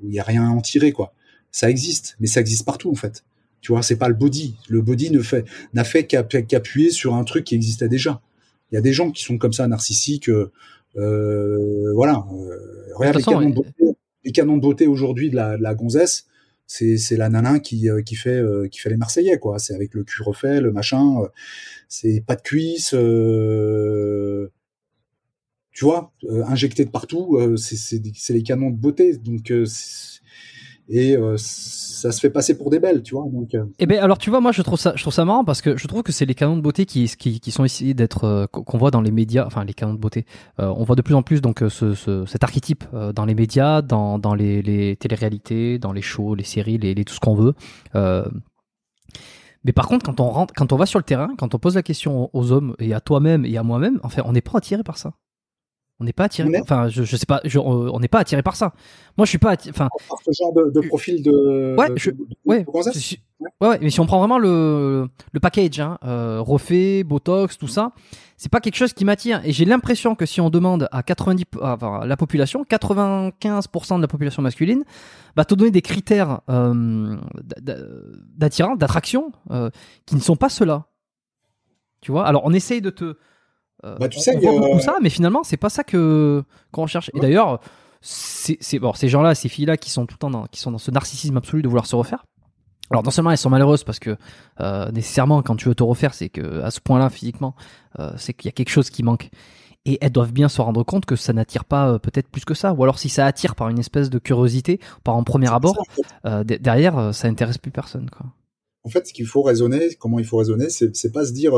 il 0.02 0.08
n'y 0.10 0.18
a 0.18 0.24
rien 0.24 0.44
à 0.44 0.48
en 0.50 0.60
tirer, 0.60 0.90
quoi. 0.92 1.14
Ça 1.52 1.70
existe, 1.70 2.16
mais 2.18 2.26
ça 2.26 2.40
existe 2.40 2.64
partout, 2.66 2.90
en 2.90 2.96
fait. 2.96 3.24
Tu 3.60 3.70
vois, 3.70 3.82
c'est 3.82 3.96
pas 3.96 4.08
le 4.08 4.14
body. 4.14 4.56
Le 4.68 4.82
body 4.82 5.10
ne 5.12 5.22
fait, 5.22 5.44
n'a 5.72 5.84
fait 5.84 6.04
qu'app- 6.04 6.46
qu'appuyer 6.48 6.90
sur 6.90 7.14
un 7.14 7.22
truc 7.22 7.44
qui 7.44 7.54
existait 7.54 7.88
déjà. 7.88 8.20
Il 8.72 8.74
y 8.74 8.78
a 8.78 8.80
des 8.80 8.92
gens 8.92 9.12
qui 9.12 9.22
sont 9.22 9.38
comme 9.38 9.52
ça, 9.52 9.68
narcissiques, 9.68 10.28
euh, 10.28 10.50
euh, 10.96 11.92
voilà. 11.94 12.24
Euh, 12.32 12.58
regarde 12.96 13.14
De 13.14 13.18
les 13.18 13.54
toute 13.54 13.64
façon, 13.76 13.93
les 14.24 14.32
canons 14.32 14.56
de 14.56 14.62
beauté 14.62 14.86
aujourd'hui 14.86 15.30
de 15.30 15.36
la, 15.36 15.56
de 15.56 15.74
gonzesse, 15.74 16.26
c'est, 16.66 16.96
c'est 16.96 17.16
la 17.16 17.28
nana 17.28 17.60
qui, 17.60 17.90
euh, 17.90 18.02
qui 18.02 18.14
fait, 18.14 18.38
euh, 18.38 18.68
qui 18.68 18.80
fait 18.80 18.90
les 18.90 18.96
Marseillais, 18.96 19.38
quoi. 19.38 19.58
C'est 19.58 19.74
avec 19.74 19.94
le 19.94 20.04
cul 20.04 20.22
refait, 20.22 20.60
le 20.60 20.72
machin, 20.72 21.20
euh, 21.22 21.28
c'est 21.88 22.22
pas 22.26 22.36
de 22.36 22.42
cuisse, 22.42 22.94
euh, 22.94 24.50
tu 25.72 25.84
vois, 25.84 26.12
injecté 26.46 26.84
de 26.84 26.90
partout, 26.90 27.36
c'est, 27.56 28.00
les 28.30 28.42
canons 28.44 28.70
de 28.70 28.76
beauté, 28.76 29.16
donc, 29.16 29.52
et 30.88 31.16
euh, 31.16 31.36
ça 31.38 32.12
se 32.12 32.20
fait 32.20 32.28
passer 32.30 32.58
pour 32.58 32.68
des 32.70 32.78
belles, 32.78 33.02
tu 33.02 33.14
vois, 33.14 33.24
donc, 33.32 33.54
euh, 33.54 33.64
Eh 33.78 33.86
ben 33.86 33.98
alors 33.98 34.18
tu 34.18 34.28
vois 34.30 34.40
moi 34.40 34.52
je 34.52 34.60
trouve 34.62 34.78
ça 34.78 35.24
marrant 35.24 35.44
parce 35.44 35.62
que 35.62 35.76
je 35.78 35.86
trouve 35.86 36.02
que 36.02 36.12
c'est 36.12 36.26
les 36.26 36.34
canons 36.34 36.56
de 36.56 36.60
beauté 36.62 36.84
qui 36.86 37.08
sont 37.50 37.64
essayés 37.64 37.94
d'être 37.94 38.24
euh, 38.24 38.46
qu'on 38.46 38.76
voit 38.78 38.90
dans 38.90 39.00
les 39.00 39.10
médias 39.10 39.46
enfin 39.46 39.64
les 39.64 39.72
canons 39.74 39.94
de 39.94 39.98
beauté. 39.98 40.26
Euh, 40.60 40.72
on 40.76 40.84
voit 40.84 40.96
de 40.96 41.02
plus 41.02 41.14
en 41.14 41.22
plus 41.22 41.40
donc 41.40 41.62
ce, 41.68 41.94
ce- 41.94 42.26
cet 42.26 42.44
archétype 42.44 42.84
dans 43.14 43.24
les 43.24 43.34
médias 43.34 43.80
dans 43.82 44.34
les, 44.36 44.60
les 44.62 44.96
téléréalités 44.96 45.78
dans 45.78 45.92
les 45.92 46.02
shows 46.02 46.34
les 46.34 46.44
séries 46.44 46.76
les, 46.78 46.94
tout 47.04 47.14
ce 47.14 47.20
qu'on 47.20 47.34
veut. 47.34 47.54
Mais 49.64 49.72
par 49.72 49.88
contre 49.88 50.04
quand 50.04 50.20
on 50.20 50.28
rentre 50.28 50.52
quand 50.54 50.72
on 50.72 50.76
va 50.76 50.84
sur 50.86 50.98
le 50.98 51.04
terrain 51.04 51.30
quand 51.38 51.54
on 51.54 51.58
pose 51.58 51.74
la 51.76 51.82
question 51.82 52.28
aux 52.34 52.52
hommes 52.52 52.74
et 52.78 52.92
à 52.92 53.00
toi-même 53.00 53.46
et 53.46 53.56
à 53.56 53.62
moi-même 53.62 53.98
enfin 54.02 54.22
on 54.26 54.32
n'est 54.32 54.42
pas 54.42 54.58
attiré 54.58 54.82
par 54.82 54.98
ça 54.98 55.14
on 56.00 56.04
n'est 56.04 56.12
pas 56.12 56.24
attiré 56.24 56.48
enfin 56.60 56.88
je, 56.88 57.04
je 57.04 57.16
sais 57.16 57.26
pas 57.26 57.40
je- 57.44 57.58
on 57.58 58.00
n'est 58.00 58.08
pas 58.08 58.18
attiré 58.18 58.42
par 58.42 58.56
ça 58.56 58.72
moi 59.16 59.24
je 59.26 59.30
suis 59.30 59.38
pas 59.38 59.54
atti- 59.54 59.70
enfin 59.70 59.88
par 60.08 60.18
ce 60.24 60.30
genre 60.36 60.52
de, 60.52 60.70
de 60.70 60.86
profil 60.88 61.22
de, 61.22 61.76
Ouais, 61.78 61.88
de- 61.90 61.96
je- 61.96 62.10
de- 62.10 62.16
de 62.16 62.26
ouais, 62.46 62.64
gonzesse. 62.64 62.94
je 62.94 62.98
suis- 62.98 63.20
Ouais. 63.40 63.68
Ouais, 63.68 63.78
mais 63.82 63.90
si 63.90 64.00
on 64.00 64.06
prend 64.06 64.18
vraiment 64.20 64.38
le, 64.38 65.08
le 65.32 65.40
package, 65.40 65.78
hein, 65.80 65.98
euh, 66.04 66.40
refait, 66.40 67.02
botox, 67.04 67.58
tout 67.58 67.66
ça, 67.68 67.92
c'est 68.38 68.50
pas 68.50 68.60
quelque 68.60 68.76
chose 68.76 68.92
qui 68.94 69.04
m'attire. 69.04 69.42
Et 69.44 69.52
j'ai 69.52 69.64
l'impression 69.66 70.14
que 70.14 70.24
si 70.24 70.40
on 70.40 70.50
demande 70.50 70.88
à 70.92 71.02
90, 71.02 71.44
enfin, 71.60 72.06
la 72.06 72.16
population, 72.16 72.64
95% 72.64 73.96
de 73.96 74.00
la 74.02 74.08
population 74.08 74.40
masculine, 74.40 74.84
va 75.36 75.44
te 75.44 75.54
donner 75.54 75.72
des 75.72 75.82
critères 75.82 76.40
euh, 76.48 77.16
d'attirance, 78.36 78.78
d'attraction, 78.78 79.32
euh, 79.50 79.68
qui 80.06 80.14
ne 80.14 80.20
sont 80.20 80.36
pas 80.36 80.48
ceux-là. 80.48 80.84
Tu 82.00 82.12
vois? 82.12 82.26
Alors 82.26 82.42
on 82.44 82.52
essaye 82.52 82.80
de 82.80 82.90
te. 82.90 83.16
Euh, 83.84 83.96
bah, 83.98 84.08
tu 84.08 84.18
sais 84.18 84.36
on 84.36 84.40
voit 84.40 84.60
beaucoup 84.60 84.80
ça, 84.80 84.96
mais 85.02 85.10
finalement 85.10 85.42
c'est 85.42 85.56
pas 85.56 85.68
ça 85.68 85.84
que 85.84 86.42
qu'on 86.72 86.82
recherche. 86.82 87.10
Et 87.14 87.20
d'ailleurs, 87.20 87.60
c'est 88.00 88.78
bon, 88.78 88.92
ces 88.94 89.08
gens-là, 89.08 89.34
ces 89.34 89.48
filles-là, 89.48 89.76
qui 89.76 89.90
sont 89.90 90.06
tout 90.06 90.14
le 90.14 90.18
temps 90.18 90.30
dans, 90.30 90.46
qui 90.46 90.60
sont 90.60 90.70
dans 90.70 90.78
ce 90.78 90.90
narcissisme 90.90 91.36
absolu 91.36 91.62
de 91.62 91.68
vouloir 91.68 91.86
se 91.86 91.96
refaire 91.96 92.24
alors 92.90 93.02
non 93.02 93.10
seulement 93.10 93.30
elles 93.30 93.38
sont 93.38 93.50
malheureuses 93.50 93.84
parce 93.84 93.98
que 93.98 94.16
euh, 94.60 94.90
nécessairement 94.92 95.42
quand 95.42 95.56
tu 95.56 95.68
veux 95.68 95.74
te 95.74 95.82
refaire, 95.82 96.14
c'est 96.14 96.28
que 96.28 96.60
à 96.62 96.70
ce 96.70 96.80
point-là 96.80 97.08
physiquement, 97.10 97.54
euh, 97.98 98.12
c'est 98.16 98.34
qu'il 98.34 98.46
y 98.46 98.50
a 98.50 98.52
quelque 98.52 98.70
chose 98.70 98.90
qui 98.90 99.02
manque. 99.02 99.30
Et 99.86 99.98
elles 100.00 100.12
doivent 100.12 100.32
bien 100.32 100.48
se 100.48 100.62
rendre 100.62 100.82
compte 100.82 101.04
que 101.04 101.14
ça 101.14 101.34
n'attire 101.34 101.66
pas 101.66 101.90
euh, 101.90 101.98
peut-être 101.98 102.28
plus 102.28 102.44
que 102.44 102.54
ça. 102.54 102.72
Ou 102.72 102.82
alors 102.82 102.98
si 102.98 103.08
ça 103.08 103.26
attire 103.26 103.54
par 103.54 103.68
une 103.68 103.78
espèce 103.78 104.10
de 104.10 104.18
curiosité, 104.18 104.80
par 105.02 105.16
un 105.16 105.22
premier 105.22 105.52
abord, 105.52 105.76
derrière 106.44 107.14
ça 107.14 107.28
intéresse 107.28 107.58
plus 107.58 107.70
personne. 107.70 108.08
Quoi. 108.10 108.26
En 108.84 108.90
fait, 108.90 109.06
ce 109.06 109.12
qu'il 109.12 109.26
faut 109.26 109.42
raisonner, 109.42 109.94
comment 109.98 110.18
il 110.18 110.24
faut 110.24 110.36
raisonner, 110.36 110.68
c'est 110.68 111.12
pas 111.12 111.24
se 111.24 111.32
dire 111.32 111.52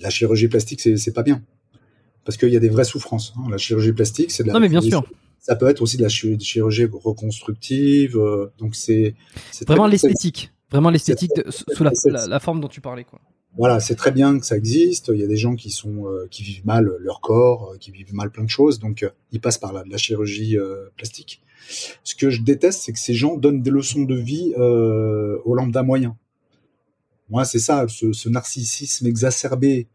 la 0.00 0.10
chirurgie 0.10 0.48
plastique 0.48 0.80
c'est 0.80 1.12
pas 1.12 1.22
bien, 1.22 1.42
parce 2.24 2.36
qu'il 2.36 2.50
y 2.50 2.56
a 2.56 2.60
des 2.60 2.68
vraies 2.68 2.84
souffrances. 2.84 3.34
Hein. 3.36 3.48
La 3.50 3.58
chirurgie 3.58 3.92
plastique, 3.92 4.30
c'est 4.30 4.42
de 4.42 4.48
la. 4.48 4.54
Non 4.54 4.60
mais 4.60 4.68
bien 4.68 4.80
sûr. 4.80 5.04
Ça 5.38 5.56
peut 5.56 5.68
être 5.68 5.80
aussi 5.80 5.96
de 5.96 6.02
la 6.02 6.08
chirurgie 6.08 6.84
reconstructive. 6.84 8.18
Euh, 8.18 8.52
donc 8.58 8.74
c'est 8.74 9.14
vraiment 9.66 9.86
l'esthétique, 9.86 10.52
vraiment 10.70 10.90
l'esthétique 10.90 11.32
sous 11.48 11.84
la, 12.10 12.40
forme 12.40 12.60
dont 12.60 12.68
tu 12.68 12.80
parlais 12.80 13.04
quoi. 13.04 13.20
Voilà, 13.56 13.80
c'est 13.80 13.96
très 13.96 14.12
bien 14.12 14.38
que 14.38 14.46
ça 14.46 14.56
existe. 14.56 15.10
Il 15.12 15.18
y 15.18 15.24
a 15.24 15.26
des 15.26 15.36
gens 15.36 15.56
qui 15.56 15.70
sont 15.70 16.06
euh, 16.06 16.28
qui 16.30 16.44
vivent 16.44 16.64
mal 16.64 16.88
leur 17.00 17.20
corps, 17.20 17.72
euh, 17.72 17.78
qui 17.78 17.90
vivent 17.90 18.14
mal 18.14 18.30
plein 18.30 18.44
de 18.44 18.50
choses, 18.50 18.78
donc 18.78 19.04
ils 19.32 19.40
passent 19.40 19.58
par 19.58 19.72
la, 19.72 19.82
la 19.90 19.96
chirurgie 19.96 20.56
plastique. 20.96 21.42
Ce 22.04 22.14
que 22.14 22.30
je 22.30 22.42
déteste, 22.42 22.82
c'est 22.82 22.92
que 22.92 22.98
ces 22.98 23.14
gens 23.14 23.36
donnent 23.36 23.62
des 23.62 23.70
leçons 23.70 24.02
de 24.02 24.14
vie 24.14 24.52
aux 24.56 25.54
lambda 25.54 25.82
moyens. 25.82 26.14
Moi, 27.30 27.44
c'est 27.44 27.58
ça, 27.58 27.86
ce, 27.88 28.12
ce, 28.12 28.28
narcissisme 28.28 29.06
exacerbé 29.06 29.86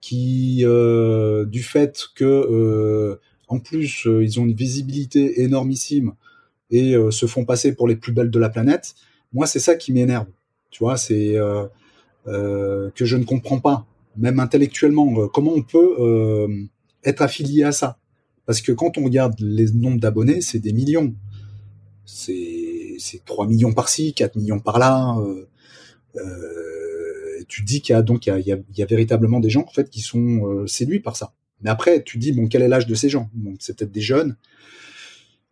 qui, 0.00 0.64
du 1.48 1.62
fait 1.62 2.04
que 2.14 3.18
en 3.48 3.60
plus, 3.60 4.06
euh, 4.06 4.24
ils 4.24 4.40
ont 4.40 4.44
une 4.44 4.54
visibilité 4.54 5.42
énormissime 5.42 6.14
et 6.70 6.94
euh, 6.94 7.10
se 7.10 7.26
font 7.26 7.44
passer 7.44 7.74
pour 7.74 7.86
les 7.86 7.96
plus 7.96 8.12
belles 8.12 8.30
de 8.30 8.38
la 8.38 8.48
planète. 8.48 8.94
Moi, 9.32 9.46
c'est 9.46 9.60
ça 9.60 9.76
qui 9.76 9.92
m'énerve. 9.92 10.26
Tu 10.70 10.80
vois, 10.80 10.96
c'est 10.96 11.36
euh, 11.36 11.66
que 12.94 13.04
je 13.04 13.16
ne 13.16 13.24
comprends 13.24 13.60
pas, 13.60 13.86
même 14.16 14.40
intellectuellement, 14.40 15.28
comment 15.28 15.52
on 15.54 15.62
peut 15.62 16.48
être 17.04 17.22
affilié 17.22 17.62
à 17.62 17.72
ça. 17.72 17.98
Parce 18.46 18.60
que 18.60 18.72
quand 18.72 18.98
on 18.98 19.04
regarde 19.04 19.38
les 19.40 19.70
nombres 19.72 20.00
d'abonnés, 20.00 20.40
c'est 20.40 20.58
des 20.58 20.72
millions. 20.72 21.14
C'est 22.04 22.98
3 23.24 23.46
millions 23.46 23.72
par-ci, 23.72 24.12
4 24.12 24.36
millions 24.36 24.60
par-là. 24.60 25.16
Tu 27.48 27.62
dis 27.62 27.80
qu'il 27.80 27.92
y 27.92 27.96
a 27.96 28.02
donc 28.02 28.26
il 28.26 28.30
y 28.30 28.32
a, 28.32 28.38
il 28.38 28.78
y 28.78 28.82
a, 28.82 28.86
véritablement 28.86 29.40
des 29.40 29.50
gens 29.50 29.64
en 29.66 29.72
fait 29.72 29.90
qui 29.90 30.00
sont 30.00 30.66
séduits 30.66 31.00
par 31.00 31.16
ça. 31.16 31.32
Mais 31.62 31.70
après, 31.70 32.02
tu 32.02 32.18
dis, 32.18 32.32
bon, 32.32 32.48
quel 32.48 32.62
est 32.62 32.68
l'âge 32.68 32.86
de 32.86 32.94
ces 32.94 33.08
gens? 33.08 33.30
Bon, 33.32 33.54
C'est 33.58 33.76
peut-être 33.76 33.92
des 33.92 34.02
jeunes, 34.02 34.36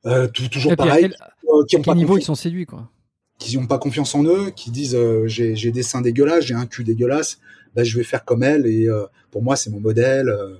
euh, 0.06 0.28
toujours 0.28 0.76
pareil, 0.76 1.10
euh, 1.48 1.64
qui 1.66 1.76
ont 1.76 1.82
pas 1.82 1.94
niveau 1.94 2.18
ils 2.18 2.22
sont 2.22 2.34
séduits, 2.34 2.66
quoi? 2.66 2.90
Qui 3.38 3.56
n'ont 3.56 3.66
pas 3.66 3.78
confiance 3.78 4.14
en 4.14 4.24
eux, 4.24 4.50
qui 4.50 4.70
disent, 4.70 4.94
euh, 4.94 5.26
j'ai 5.26 5.72
des 5.72 5.82
seins 5.82 6.02
dégueulasses, 6.02 6.44
j'ai 6.44 6.54
un 6.54 6.66
cul 6.66 6.84
dégueulasse, 6.84 7.38
bah, 7.74 7.84
je 7.84 7.96
vais 7.96 8.04
faire 8.04 8.24
comme 8.24 8.42
elle, 8.42 8.66
et 8.66 8.86
euh, 8.86 9.06
pour 9.30 9.42
moi, 9.42 9.56
c'est 9.56 9.70
mon 9.70 9.80
modèle, 9.80 10.28
euh, 10.28 10.56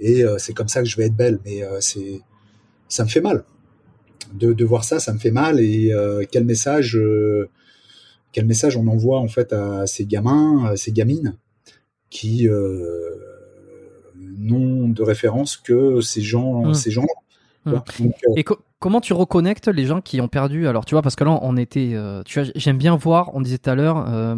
et 0.00 0.22
c'est 0.38 0.52
comme 0.52 0.68
ça 0.68 0.80
que 0.80 0.88
je 0.88 0.96
vais 0.96 1.06
être 1.06 1.16
belle. 1.16 1.40
Mais 1.44 1.60
c'est, 1.80 2.20
ça 2.88 3.02
me 3.02 3.08
fait 3.08 3.20
mal. 3.20 3.44
De, 4.32 4.52
de, 4.52 4.64
voir 4.64 4.84
ça, 4.84 5.00
ça 5.00 5.12
me 5.12 5.18
fait 5.18 5.32
mal, 5.32 5.58
et 5.58 5.92
quel 6.30 6.44
message, 6.44 6.96
quel 8.38 8.46
message 8.46 8.76
on 8.76 8.86
envoie, 8.86 9.18
en 9.18 9.26
fait, 9.26 9.52
à 9.52 9.88
ces 9.88 10.06
gamins, 10.06 10.66
à 10.66 10.76
ces 10.76 10.92
gamines, 10.92 11.36
qui 12.08 12.48
nom 14.38 14.88
de 14.88 15.02
référence 15.02 15.56
que 15.56 16.00
ces 16.00 16.22
gens, 16.22 16.66
mmh. 16.66 16.74
ces 16.74 16.90
gens. 16.90 17.06
Mmh. 17.64 17.72
Euh, 17.74 18.08
Et 18.36 18.44
comment 18.78 19.00
tu 19.00 19.12
reconnectes 19.12 19.68
les 19.68 19.84
gens 19.84 20.00
qui 20.00 20.20
ont 20.20 20.28
perdu? 20.28 20.68
Alors, 20.68 20.84
tu 20.84 20.94
vois, 20.94 21.02
parce 21.02 21.16
que 21.16 21.24
là, 21.24 21.38
on 21.42 21.56
était, 21.56 21.90
euh, 21.94 22.22
tu 22.24 22.40
vois, 22.40 22.50
j'aime 22.54 22.78
bien 22.78 22.96
voir. 22.96 23.34
On 23.34 23.40
disait 23.40 23.58
tout 23.58 23.70
à 23.70 23.74
l'heure, 23.74 24.06
euh, 24.08 24.36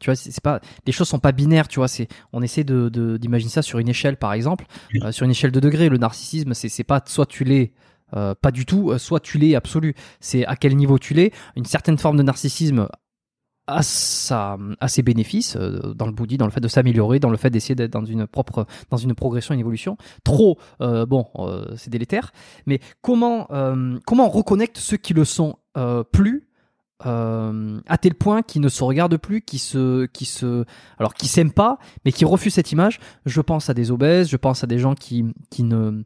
tu 0.00 0.06
vois, 0.06 0.16
c'est 0.16 0.40
pas, 0.40 0.60
les 0.86 0.92
choses 0.92 1.08
sont 1.08 1.18
pas 1.18 1.32
binaires, 1.32 1.68
tu 1.68 1.78
vois. 1.78 1.88
C'est, 1.88 2.08
on 2.32 2.42
essaie 2.42 2.64
de, 2.64 3.16
d'imaginer 3.18 3.50
ça 3.50 3.62
sur 3.62 3.78
une 3.78 3.88
échelle, 3.88 4.16
par 4.16 4.32
exemple, 4.32 4.66
sur 5.10 5.24
une 5.24 5.30
échelle 5.30 5.52
de 5.52 5.60
degrés. 5.60 5.88
Le 5.88 5.98
narcissisme, 5.98 6.54
c'est, 6.54 6.68
c'est 6.68 6.84
pas 6.84 7.02
soit 7.06 7.26
tu 7.26 7.44
l'es. 7.44 7.72
pas 8.12 8.50
du 8.52 8.66
tout, 8.66 8.96
soit 8.98 9.20
tu 9.20 9.38
l'es 9.38 9.54
absolu. 9.54 9.94
C'est 10.20 10.44
à 10.44 10.56
quel 10.56 10.76
niveau 10.76 10.98
tu 10.98 11.14
l'es. 11.14 11.32
Une 11.56 11.64
certaine 11.64 11.98
forme 11.98 12.16
de 12.16 12.22
narcissisme 12.22 12.88
à, 13.66 13.82
ses 13.82 15.02
bénéfices 15.02 15.56
euh, 15.56 15.94
dans 15.94 16.06
le 16.06 16.12
bouddhisme, 16.12 16.38
dans 16.38 16.46
le 16.46 16.52
fait 16.52 16.60
de 16.60 16.68
s'améliorer, 16.68 17.18
dans 17.18 17.30
le 17.30 17.36
fait 17.36 17.50
d'essayer 17.50 17.74
d'être 17.74 17.92
dans 17.92 18.04
une 18.04 18.26
propre, 18.26 18.66
dans 18.90 18.96
une 18.96 19.14
progression, 19.14 19.54
une 19.54 19.60
évolution. 19.60 19.96
Trop, 20.24 20.58
euh, 20.80 21.06
bon, 21.06 21.26
euh, 21.36 21.66
c'est 21.76 21.90
délétère. 21.90 22.32
Mais 22.66 22.80
comment, 23.02 23.48
comment 24.06 24.26
on 24.26 24.30
reconnecte 24.30 24.78
ceux 24.78 24.96
qui 24.96 25.14
le 25.14 25.24
sont 25.24 25.56
plus 26.12 26.48
à 27.04 27.98
tel 28.00 28.14
point 28.14 28.42
qu'ils 28.42 28.62
ne 28.62 28.68
se 28.68 28.82
regardent 28.82 29.18
plus, 29.18 29.42
qui 29.42 29.58
se, 29.58 30.06
qui 30.06 30.24
se, 30.24 30.64
alors 30.98 31.14
qui 31.14 31.28
s'aiment 31.28 31.52
pas, 31.52 31.78
mais 32.04 32.12
qui 32.12 32.24
refusent 32.24 32.54
cette 32.54 32.72
image? 32.72 33.00
Je 33.26 33.40
pense 33.40 33.68
à 33.68 33.74
des 33.74 33.90
obèses, 33.90 34.28
je 34.28 34.36
pense 34.36 34.64
à 34.64 34.66
des 34.66 34.78
gens 34.78 34.94
qui, 34.94 35.24
qui 35.50 35.62
ne, 35.62 36.02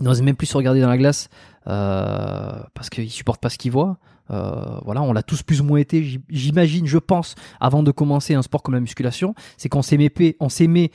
n'osent 0.00 0.22
même 0.22 0.36
plus 0.36 0.46
se 0.46 0.56
regarder 0.56 0.80
dans 0.80 0.88
la 0.88 0.98
glace 0.98 1.28
parce 1.64 2.90
qu'ils 2.90 3.10
supportent 3.10 3.40
pas 3.40 3.50
ce 3.50 3.58
qu'ils 3.58 3.72
voient. 3.72 3.98
Euh, 4.30 4.78
voilà, 4.84 5.02
on 5.02 5.12
l'a 5.12 5.22
tous 5.22 5.42
plus 5.42 5.60
ou 5.60 5.64
moins 5.64 5.78
été, 5.78 6.20
j'imagine, 6.28 6.86
je 6.86 6.98
pense, 6.98 7.34
avant 7.60 7.82
de 7.82 7.90
commencer 7.90 8.34
un 8.34 8.42
sport 8.42 8.62
comme 8.62 8.74
la 8.74 8.80
musculation, 8.80 9.34
c'est 9.56 9.68
qu'on 9.68 9.82
s'aimait, 9.82 10.12
on 10.40 10.48
s'aimait 10.48 10.90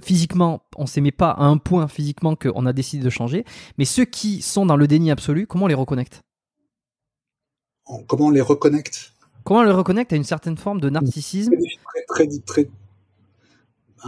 physiquement, 0.00 0.62
on 0.76 0.86
s'aimait 0.86 1.12
pas 1.12 1.30
à 1.30 1.44
un 1.44 1.56
point 1.58 1.88
physiquement 1.88 2.36
qu'on 2.36 2.66
a 2.66 2.72
décidé 2.72 3.04
de 3.04 3.10
changer. 3.10 3.44
Mais 3.78 3.84
ceux 3.84 4.04
qui 4.04 4.42
sont 4.42 4.66
dans 4.66 4.76
le 4.76 4.86
déni 4.86 5.10
absolu, 5.10 5.46
comment 5.46 5.64
on 5.64 5.68
les 5.68 5.74
reconnecte 5.74 6.22
Comment 8.06 8.26
on 8.26 8.30
les 8.30 8.40
reconnecte 8.40 9.12
Comment 9.44 9.60
on 9.60 9.64
les 9.64 9.72
reconnecte 9.72 10.12
à 10.12 10.16
une 10.16 10.24
certaine 10.24 10.56
forme 10.56 10.80
de 10.80 10.88
narcissisme 10.88 11.52
très, 12.06 12.26
très, 12.26 12.38
très, 12.46 12.70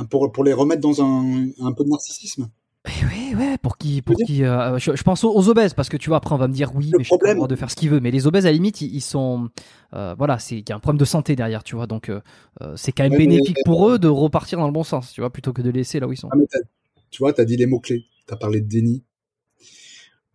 pour, 0.09 0.33
pour 0.33 0.45
les 0.45 0.53
remettre 0.53 0.81
dans 0.81 1.03
un, 1.03 1.49
un 1.61 1.73
peu 1.73 1.85
de 1.85 1.91
narcissisme 1.91 2.49
ouais, 3.37 3.59
pour 3.59 3.79
qui, 3.79 4.03
pour 4.03 4.17
qui, 4.17 4.45
euh, 4.45 4.79
je, 4.79 5.03
pense 5.03 5.25
aux, 5.25 5.49
obèses 5.49 5.75
parce 5.75 5.89
que 5.89 5.97
tu 5.97 6.09
vois 6.11 6.19
après 6.19 6.35
on 6.35 6.39
va 6.39 6.49
me 6.49 6.53
dire 6.53 6.73
oui, 6.75 6.91
mais 6.97 7.05
chacun 7.05 7.27
a 7.27 7.29
le 7.31 7.35
droit 7.37 7.49
de 7.49 7.57
faire 7.57 7.71
ce 7.71 7.77
qu'il 7.77 7.91
veut. 7.91 8.01
Mais 8.01 8.11
les 8.11 8.27
obèses 8.27 8.47
à 8.47 8.49
la 8.49 8.55
limite, 8.55 8.81
ils, 8.81 9.01
sont, 9.01 9.49
euh, 9.95 10.15
voilà, 10.17 10.39
c'est 10.39 10.59
il 10.59 10.69
y 10.69 10.73
a 10.73 10.77
un 10.77 10.81
problème 10.81 10.99
de 10.99 11.05
santé 11.05 11.37
derrière, 11.37 11.63
tu 11.63 11.77
vois. 11.77 11.87
Donc 11.87 12.09
euh, 12.09 12.21
c'est 12.77 12.93
quand 12.93 13.09
même 13.09 13.19
bénéfique 13.19 13.59
pour 13.65 13.89
eux 13.89 13.99
de 13.99 14.09
repartir 14.09 14.59
dans 14.59 14.67
le 14.67 14.73
bon 14.73 14.85
sens, 14.85 15.13
tu 15.13 15.21
vois, 15.21 15.31
plutôt 15.31 15.53
que 15.53 15.63
de 15.63 15.71
laisser 15.71 16.01
là 16.01 16.09
où 16.09 16.13
ils 16.13 16.17
sont. 16.17 16.29
Ah, 16.33 16.59
tu 17.11 17.19
vois, 17.19 17.33
tu 17.33 17.41
as 17.41 17.45
dit 17.45 17.57
les 17.57 17.67
mots 17.67 17.81
clés. 17.81 18.07
Tu 18.27 18.35
as 18.35 18.37
parlé 18.37 18.61
de 18.61 18.69
déni. 18.69 19.05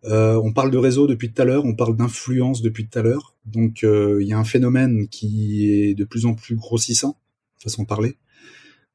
on 0.04 0.52
parle 0.52 0.70
de 0.70 0.78
réseau 0.78 1.06
depuis 1.06 1.32
tout 1.32 1.42
à 1.42 1.44
l'heure, 1.44 1.64
on 1.64 1.74
parle 1.74 1.96
d'influence 1.96 2.62
depuis 2.62 2.88
tout 2.88 2.98
à 2.98 3.02
l'heure. 3.02 3.34
Donc 3.46 3.82
il 3.82 4.26
y 4.26 4.32
a 4.32 4.38
un 4.38 4.44
phénomène 4.44 5.08
qui 5.08 5.70
est 5.70 5.94
de 5.94 6.04
plus 6.04 6.26
en 6.26 6.34
plus 6.34 6.56
grossissant, 6.56 7.18
façon 7.58 7.82
de 7.82 7.88
parler. 7.88 8.16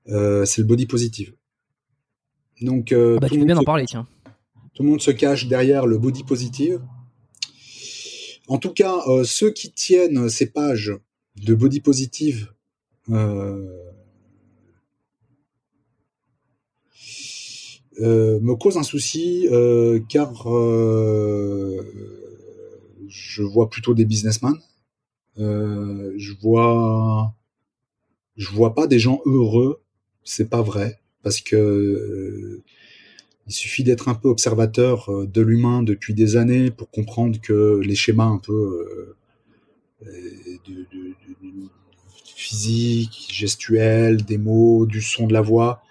c'est 0.07 0.59
le 0.59 0.65
body 0.65 0.85
positive. 0.85 1.34
Donc, 2.61 2.91
euh, 2.91 3.19
bah, 3.19 3.29
tu 3.29 3.43
bien 3.43 3.57
en 3.57 3.63
parler, 3.63 3.85
tiens. 3.85 4.07
Tout 4.73 4.84
le 4.84 4.89
monde 4.89 5.01
se 5.01 5.11
cache 5.11 5.47
derrière 5.47 5.85
le 5.85 5.97
body 5.97 6.23
positive. 6.23 6.81
En 8.47 8.57
tout 8.57 8.71
cas, 8.71 9.01
euh, 9.07 9.23
ceux 9.23 9.51
qui 9.51 9.71
tiennent 9.71 10.29
ces 10.29 10.47
pages 10.47 10.93
de 11.35 11.53
body 11.53 11.81
positive 11.81 12.53
euh, 13.09 13.65
me 17.99 18.53
causent 18.55 18.77
un 18.77 18.84
souci 18.84 19.47
car 20.09 20.47
je 23.07 23.41
vois 23.43 23.69
plutôt 23.69 23.93
des 23.93 24.05
businessmen. 24.05 24.55
je 25.38 26.34
vois, 26.41 27.34
je 28.35 28.49
vois 28.49 28.73
pas 28.73 28.88
des 28.88 28.99
gens 28.99 29.21
heureux. 29.25 29.81
C'est 30.23 30.49
pas 30.49 30.61
vrai 30.61 30.99
parce 31.27 31.41
que 31.41 31.57
euh, 31.57 32.63
suffit 33.49 33.83
d'être 33.83 34.07
un 34.07 34.13
peu 34.13 34.29
observateur 34.29 35.11
euh, 35.11 35.27
de 35.27 35.41
l'humain 35.41 35.83
depuis 35.83 36.13
des 36.13 36.37
années 36.37 36.71
pour 36.71 36.89
comprendre 36.89 37.37
que 37.41 37.81
les 37.83 37.95
schémas 37.95 38.27
un 38.27 38.37
peu 38.37 39.13
euh, 40.05 40.07
de, 40.65 40.85
gestuels, 43.29 44.23
des 44.23 44.37
mots, 44.37 44.85
du 44.85 45.01
son 45.01 45.27
de 45.27 45.33
la 45.33 45.41
voix, 45.41 45.83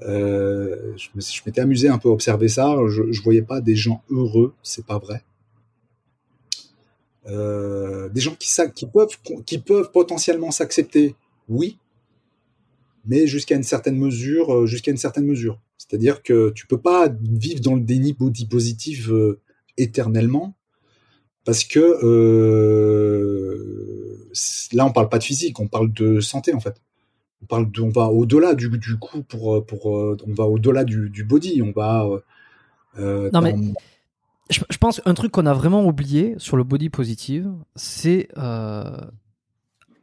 je 0.00 1.40
m'étais 1.44 1.60
amusé 1.60 1.90
un 1.90 1.98
peu 1.98 2.08
à 2.08 2.12
observer 2.12 2.48
ça. 2.48 2.74
Je, 2.88 3.12
je 3.12 3.20
voyais 3.20 3.42
pas 3.42 3.60
des 3.60 3.76
gens 3.76 4.02
heureux, 4.08 4.54
c'est 4.62 4.86
pas 4.86 4.98
vrai. 4.98 5.22
des 7.26 8.20
gens 8.22 8.34
qui, 8.34 8.86
peuvent, 8.86 9.18
qui 9.44 9.58
peuvent 9.58 9.90
potentiellement 9.92 10.50
s'accepter, 10.50 11.16
oui, 11.50 11.76
mais 13.06 13.26
jusqu'à 13.26 13.56
une 13.56 13.62
certaine 13.62 13.96
mesure, 13.96 14.54
euh, 14.54 14.66
jusqu'à 14.66 14.90
une 14.90 14.96
certaine 14.96 15.26
mesure. 15.26 15.60
C'est-à-dire 15.78 16.22
que 16.22 16.50
tu 16.50 16.66
peux 16.66 16.80
pas 16.80 17.08
vivre 17.22 17.60
dans 17.60 17.74
le 17.74 17.82
déni 17.82 18.14
body 18.14 18.46
positif 18.46 19.10
euh, 19.10 19.40
éternellement, 19.76 20.56
parce 21.44 21.64
que 21.64 21.80
euh, 21.80 24.30
là 24.72 24.86
on 24.86 24.92
parle 24.92 25.08
pas 25.08 25.18
de 25.18 25.24
physique, 25.24 25.60
on 25.60 25.68
parle 25.68 25.92
de 25.92 26.20
santé 26.20 26.54
en 26.54 26.60
fait. 26.60 26.80
On 27.42 27.46
parle 27.46 27.70
de, 27.70 27.82
on 27.82 27.90
va 27.90 28.06
au-delà 28.06 28.54
du, 28.54 28.70
du 28.70 28.96
coup 28.96 29.22
pour 29.22 29.66
pour 29.66 29.86
on 29.86 30.34
va 30.34 30.44
au-delà 30.44 30.84
du, 30.84 31.10
du 31.10 31.24
body, 31.24 31.60
on 31.60 31.72
va. 31.72 32.08
non 32.98 33.42
mais 33.42 33.54
je, 34.50 34.60
je, 34.68 34.78
pense 34.78 35.00
un 35.04 35.14
truc 35.14 35.32
qu'on 35.32 35.46
a 35.46 35.54
vraiment 35.54 35.86
oublié 35.86 36.34
sur 36.38 36.56
le 36.56 36.64
body 36.64 36.88
positive, 36.88 37.52
c'est 37.76 38.28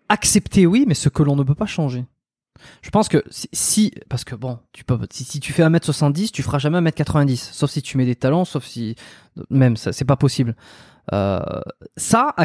accepter 0.10 0.68
oui, 0.68 0.86
mais 0.88 0.94
ce 0.94 1.10
que 1.10 1.24
l'on 1.24 1.36
ne 1.36 1.44
peut 1.44 1.56
pas 1.56 1.66
changer. 1.66 2.06
Je 2.82 2.90
pense 2.90 3.10
que 3.10 3.24
si, 3.30 3.92
parce 4.10 4.24
que 4.24 4.36
bon, 4.36 4.60
tu 4.74 4.84
peux, 4.84 4.98
si, 5.12 5.40
tu 5.40 5.54
fais 5.54 5.64
1m70, 5.64 6.32
tu 6.32 6.44
feras 6.44 6.60
jamais 6.60 6.80
1m90, 6.80 7.38
sauf 7.38 7.72
si 7.72 7.82
tu 7.82 7.98
mets 7.98 8.06
des 8.06 8.16
talons, 8.16 8.46
sauf 8.46 8.66
si, 8.66 8.96
même, 9.50 9.78
ça, 9.78 9.94
c'est 9.94 10.06
pas 10.06 10.16
possible. 10.16 10.56
Euh, 11.14 11.40
ça, 11.98 12.36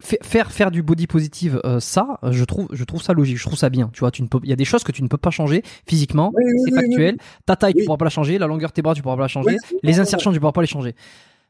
faire 0.00 0.50
faire 0.50 0.70
du 0.70 0.82
body 0.82 1.06
positive, 1.06 1.60
euh, 1.64 1.80
ça, 1.80 2.18
je 2.30 2.44
trouve, 2.44 2.68
je 2.72 2.84
trouve 2.84 3.02
ça 3.02 3.12
logique, 3.12 3.38
je 3.38 3.44
trouve 3.44 3.58
ça 3.58 3.70
bien. 3.70 3.90
Tu 3.92 4.00
vois, 4.00 4.10
tu 4.10 4.22
ne 4.22 4.26
peux, 4.26 4.40
il 4.42 4.50
y 4.50 4.52
a 4.52 4.56
des 4.56 4.64
choses 4.64 4.84
que 4.84 4.92
tu 4.92 5.02
ne 5.02 5.08
peux 5.08 5.16
pas 5.16 5.30
changer 5.30 5.62
physiquement, 5.86 6.32
c'est 6.64 6.74
factuel. 6.74 7.16
Ta 7.46 7.56
taille, 7.56 7.74
tu 7.74 7.84
pourras 7.84 7.98
pas 7.98 8.04
la 8.04 8.10
changer, 8.10 8.38
la 8.38 8.46
longueur 8.46 8.70
de 8.70 8.74
tes 8.74 8.82
bras, 8.82 8.94
tu 8.94 9.02
pourras 9.02 9.16
pas 9.16 9.22
la 9.22 9.28
changer, 9.28 9.56
les 9.82 10.00
insertions, 10.00 10.32
tu 10.32 10.40
pourras 10.40 10.52
pas 10.52 10.62
les 10.62 10.66
changer. 10.66 10.94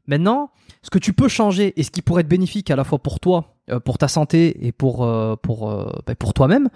Maintenant, 0.07 0.51
ce 0.83 0.91
que 0.91 0.99
tu 0.99 1.13
peux 1.13 1.29
changer 1.29 1.79
et 1.79 1.83
ce 1.83 1.91
qui 1.91 2.03
pourrait 2.03 2.23
être 2.23 2.29
bénéfique 2.29 2.71
à 2.71 2.77
la 2.77 2.85
fois 2.85 2.99
pour 2.99 3.21
toi, 3.21 3.57
euh, 3.71 3.79
pour 3.79 3.99
ta 3.99 4.09
santé 4.09 4.67
et 4.67 4.73
pour, 4.73 5.05
euh, 5.05 5.37
pour, 5.37 5.71
euh, 5.71 5.89
bah, 6.07 6.15
pour 6.17 6.35
toi-même, 6.35 6.69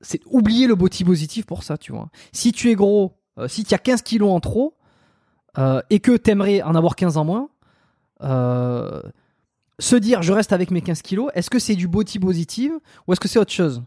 c'est 0.00 0.20
oublier 0.26 0.66
le 0.66 0.74
body 0.74 1.04
positif 1.04 1.46
pour 1.46 1.62
ça, 1.62 1.78
tu 1.78 1.92
vois. 1.92 2.10
Si 2.32 2.52
tu 2.52 2.70
es 2.70 2.74
gros, 2.74 3.14
si 3.48 3.64
tu 3.64 3.74
as 3.74 3.78
15 3.78 4.02
kilos 4.02 4.30
en 4.30 4.40
trop 4.40 4.76
et 5.90 6.00
que 6.00 6.16
tu 6.16 6.30
aimerais 6.30 6.62
en 6.62 6.74
avoir 6.74 6.96
15 6.96 7.16
en 7.16 7.24
moins, 7.24 7.48
se 9.78 9.96
dire 9.96 10.22
je 10.22 10.32
reste 10.32 10.52
avec 10.52 10.70
mes 10.70 10.82
15 10.82 11.02
kilos, 11.02 11.30
est-ce 11.34 11.50
que 11.50 11.58
c'est 11.58 11.76
du 11.76 11.88
body 11.88 12.18
positive 12.18 12.72
ou 13.06 13.12
est-ce 13.12 13.20
que 13.20 13.28
c'est 13.28 13.38
autre 13.38 13.52
chose? 13.52 13.82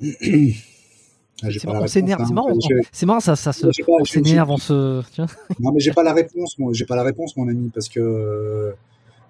Ah, 1.42 1.48
on 1.82 1.86
s'énerve, 1.86 2.24
c'est 2.26 2.34
marrant, 2.34 2.58
c'est 2.92 3.06
marrant, 3.06 3.20
ça, 3.20 3.36
ça 3.36 3.52
se, 3.52 3.66
on 3.66 4.04
s'énerve, 4.04 4.50
on 4.50 4.58
se. 4.58 4.72
non, 5.60 5.72
mais 5.72 5.80
j'ai 5.80 5.92
pas 5.92 6.02
la 6.02 6.12
réponse, 6.12 6.58
moi, 6.58 6.72
j'ai 6.74 6.84
pas 6.84 6.96
la 6.96 7.02
réponse, 7.02 7.36
mon 7.36 7.48
ami, 7.48 7.70
parce 7.72 7.88
que 7.88 8.00
euh, 8.00 8.72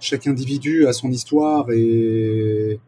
chaque 0.01 0.27
individu 0.27 0.87
a 0.87 0.93
son 0.93 1.11
histoire 1.11 1.71
et. 1.71 2.81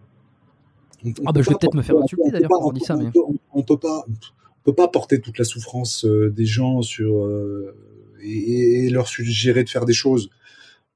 ah 1.24 1.32
bah 1.32 1.40
je 1.42 1.50
vais 1.50 1.56
peut-être 1.56 1.74
me 1.74 1.82
faire 1.82 1.96
insulter 1.96 2.30
d'ailleurs 2.30 2.50
quand 2.50 2.68
on 2.68 2.72
dit 2.72 2.84
ça, 2.84 2.96
mais. 2.96 3.10
On, 3.52 3.62
peut 3.62 3.78
pas, 3.78 4.04
on 4.08 4.62
peut 4.64 4.74
pas 4.74 4.88
porter 4.88 5.20
toute 5.20 5.38
la 5.38 5.44
souffrance 5.44 6.04
euh, 6.04 6.30
des 6.30 6.46
gens 6.46 6.82
sur 6.82 7.24
euh, 7.24 7.76
et, 8.22 8.88
leur 8.90 9.08
suggérer 9.08 9.62
de 9.62 9.68
faire 9.68 9.84
des 9.84 9.92
choses. 9.92 10.30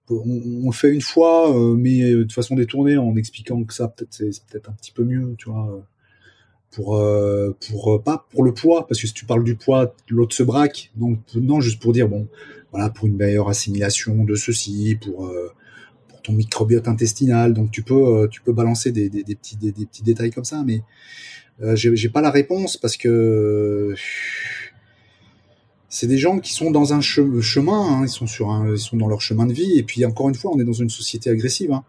On, 0.09 0.41
on 0.65 0.67
le 0.67 0.73
fait 0.73 0.93
une 0.93 1.01
fois, 1.01 1.53
mais 1.77 2.13
de 2.13 2.33
façon 2.33 2.55
détournée, 2.55 2.97
en 2.97 3.17
expliquant 3.17 3.63
que 3.65 3.75
ça 3.75 3.89
peut-être 3.89 4.13
c'est 4.13 4.45
peut-être 4.47 4.71
un 4.71 4.75
petit 4.75 4.93
peu 4.93 5.05
mieux, 5.05 5.35
tu 5.37 5.51
vois 5.51 5.85
pour 6.77 6.97
euh, 6.97 7.57
pour 7.71 7.95
euh, 7.95 7.99
pas 7.99 8.27
pour 8.31 8.45
le 8.45 8.53
poids 8.53 8.87
parce 8.87 9.01
que 9.01 9.07
si 9.07 9.15
tu 9.15 9.25
parles 9.25 9.43
du 9.43 9.57
poids 9.57 9.95
l'autre 10.11 10.37
se 10.37 10.43
braque 10.43 10.91
donc 10.95 11.19
non 11.35 11.63
juste 11.63 11.81
pour 11.81 11.95
dire 11.95 12.07
bon 12.07 12.29
voilà 12.71 12.91
pour 12.91 13.07
une 13.07 13.17
meilleure 13.17 13.49
assimilation 13.49 14.25
de 14.25 14.35
ceci 14.35 14.99
pour 15.01 15.27
euh, 15.27 15.51
pour 16.07 16.21
ton 16.21 16.35
microbiote 16.35 16.87
intestinal 16.87 17.55
donc 17.55 17.71
tu 17.71 17.83
peux 17.83 18.29
tu 18.31 18.43
peux 18.43 18.53
balancer 18.53 18.93
des, 18.93 19.09
des, 19.09 19.25
petits 19.35 19.57
des, 19.57 19.73
petits 19.73 20.03
détails 20.03 20.31
comme 20.31 20.45
ça 20.45 20.63
mais 20.67 20.83
j'ai 21.75 22.11
pas 22.11 22.21
la 22.21 22.31
réponse 22.31 22.77
parce 22.77 22.99
que 22.99 23.95
c'est 25.89 26.07
des 26.07 26.19
gens 26.19 26.41
qui 26.41 26.53
sont 26.53 26.71
dans 26.71 26.93
un 26.93 27.01
chemin, 27.01 27.81
hein, 27.81 28.03
ils 28.03 28.11
sont 28.11 28.27
sur 28.27 28.51
un, 28.51 28.73
ils 28.73 28.79
sont 28.79 28.99
dans 28.99 29.09
leur 29.09 29.23
chemin 29.23 29.47
de 29.47 29.55
vie. 29.55 29.79
Et 29.79 29.83
puis 29.83 30.05
encore 30.05 30.29
une 30.29 30.35
fois, 30.35 30.51
on 30.53 30.61
est 30.61 30.65
dans 30.65 30.75
une 30.75 30.91
société 30.91 31.31
agressive. 31.31 31.73
Hein. 31.73 31.85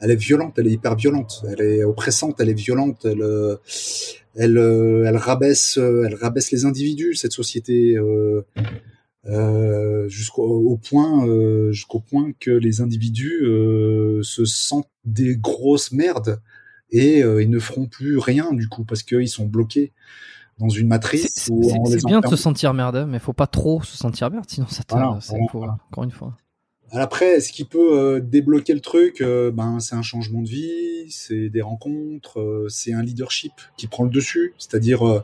Elle 0.00 0.12
est 0.12 0.16
violente, 0.16 0.54
elle 0.58 0.68
est 0.68 0.72
hyper 0.72 0.94
violente, 0.94 1.44
elle 1.50 1.60
est 1.60 1.82
oppressante, 1.82 2.36
elle 2.38 2.50
est 2.50 2.54
violente, 2.54 3.04
elle, 3.04 3.24
elle, 4.38 4.56
euh, 4.56 5.04
elle 5.06 5.16
rabaisse, 5.16 5.78
euh, 5.78 6.04
elle 6.06 6.14
rabaisse 6.14 6.52
les 6.52 6.64
individus, 6.64 7.16
cette 7.16 7.32
société, 7.32 7.98
euh, 9.26 10.08
jusqu'au 10.08 10.78
point, 10.78 11.26
euh, 11.26 11.72
jusqu'au 11.72 11.98
point 11.98 12.30
que 12.38 12.52
les 12.52 12.80
individus 12.80 13.40
se 14.22 14.44
sentent 14.44 14.88
des 15.04 15.36
grosses 15.36 15.92
merdes 15.92 16.40
et 16.90 17.18
ils 17.18 17.50
ne 17.50 17.58
feront 17.58 17.86
plus 17.86 18.16
rien 18.16 18.52
du 18.52 18.68
coup 18.68 18.84
parce 18.84 19.02
qu'ils 19.02 19.28
sont 19.28 19.46
bloqués 19.46 19.92
dans 20.58 20.68
une 20.68 20.88
matrice. 20.88 21.28
C'est 21.34 22.06
bien 22.06 22.20
de 22.20 22.28
se 22.28 22.36
sentir 22.36 22.74
merde, 22.74 23.06
mais 23.08 23.18
faut 23.18 23.32
pas 23.32 23.46
trop 23.46 23.82
se 23.82 23.96
sentir 23.96 24.30
merde, 24.30 24.46
sinon 24.48 24.68
ça 24.68 24.82
voilà, 25.52 25.78
encore 25.90 26.04
une 26.04 26.10
fois. 26.10 26.36
Après, 26.90 27.40
ce 27.40 27.52
qui 27.52 27.64
peut 27.64 27.98
euh, 27.98 28.20
débloquer 28.20 28.72
le 28.72 28.80
truc, 28.80 29.20
euh, 29.20 29.50
ben 29.50 29.78
c'est 29.78 29.94
un 29.94 30.02
changement 30.02 30.40
de 30.40 30.48
vie, 30.48 31.06
c'est 31.10 31.50
des 31.50 31.60
rencontres, 31.60 32.40
euh, 32.40 32.66
c'est 32.70 32.94
un 32.94 33.02
leadership 33.02 33.52
qui 33.76 33.86
prend 33.88 34.04
le 34.04 34.10
dessus, 34.10 34.54
c'est-à-dire 34.58 35.22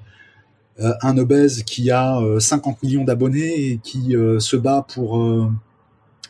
un 0.78 1.19
obèse 1.19 1.62
qui 1.62 1.93
a 1.93 2.20
50 2.41 2.82
millions 2.82 3.05
d'abonnés 3.05 3.70
et 3.70 3.78
qui 3.78 4.16
se 4.39 4.57
bat 4.57 4.85
pour 4.93 5.24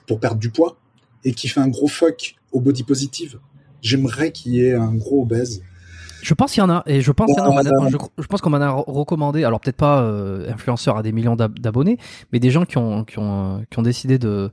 pour 0.06 0.20
perdre 0.20 0.38
du 0.38 0.50
poids 0.50 0.76
et 1.24 1.32
qui 1.32 1.48
fait 1.48 1.60
un 1.60 1.68
gros 1.68 1.86
fuck 1.86 2.36
au 2.52 2.60
body 2.60 2.82
positive. 2.82 3.38
J'aimerais 3.80 4.32
qu'il 4.32 4.52
y 4.52 4.66
ait 4.66 4.74
un 4.74 4.94
gros 4.94 5.22
obèse. 5.22 5.62
Je 6.20 6.34
pense 6.34 6.52
qu'il 6.52 6.60
y 6.60 6.64
en 6.64 6.70
a, 6.70 6.82
et 6.86 7.00
je 7.00 7.10
pense 7.10 7.32
qu'il 7.32 7.42
y 7.42 7.46
en 7.46 7.56
a. 7.56 7.88
Je, 7.88 7.96
je, 8.18 8.26
pense 8.26 8.42
qu'on 8.42 8.50
m'en 8.50 8.60
a 8.60 8.70
recommandé. 8.70 9.44
Alors 9.44 9.60
peut-être 9.60 9.76
pas 9.76 10.06
influenceur 10.46 10.98
à 10.98 11.02
des 11.02 11.12
millions 11.12 11.36
d'abonnés, 11.36 11.96
mais 12.30 12.38
des 12.38 12.50
gens 12.50 12.66
qui 12.66 12.76
ont 12.76 13.04
qui 13.04 13.18
ont 13.18 13.64
qui 13.70 13.78
ont 13.78 13.82
décidé 13.82 14.18
de 14.18 14.50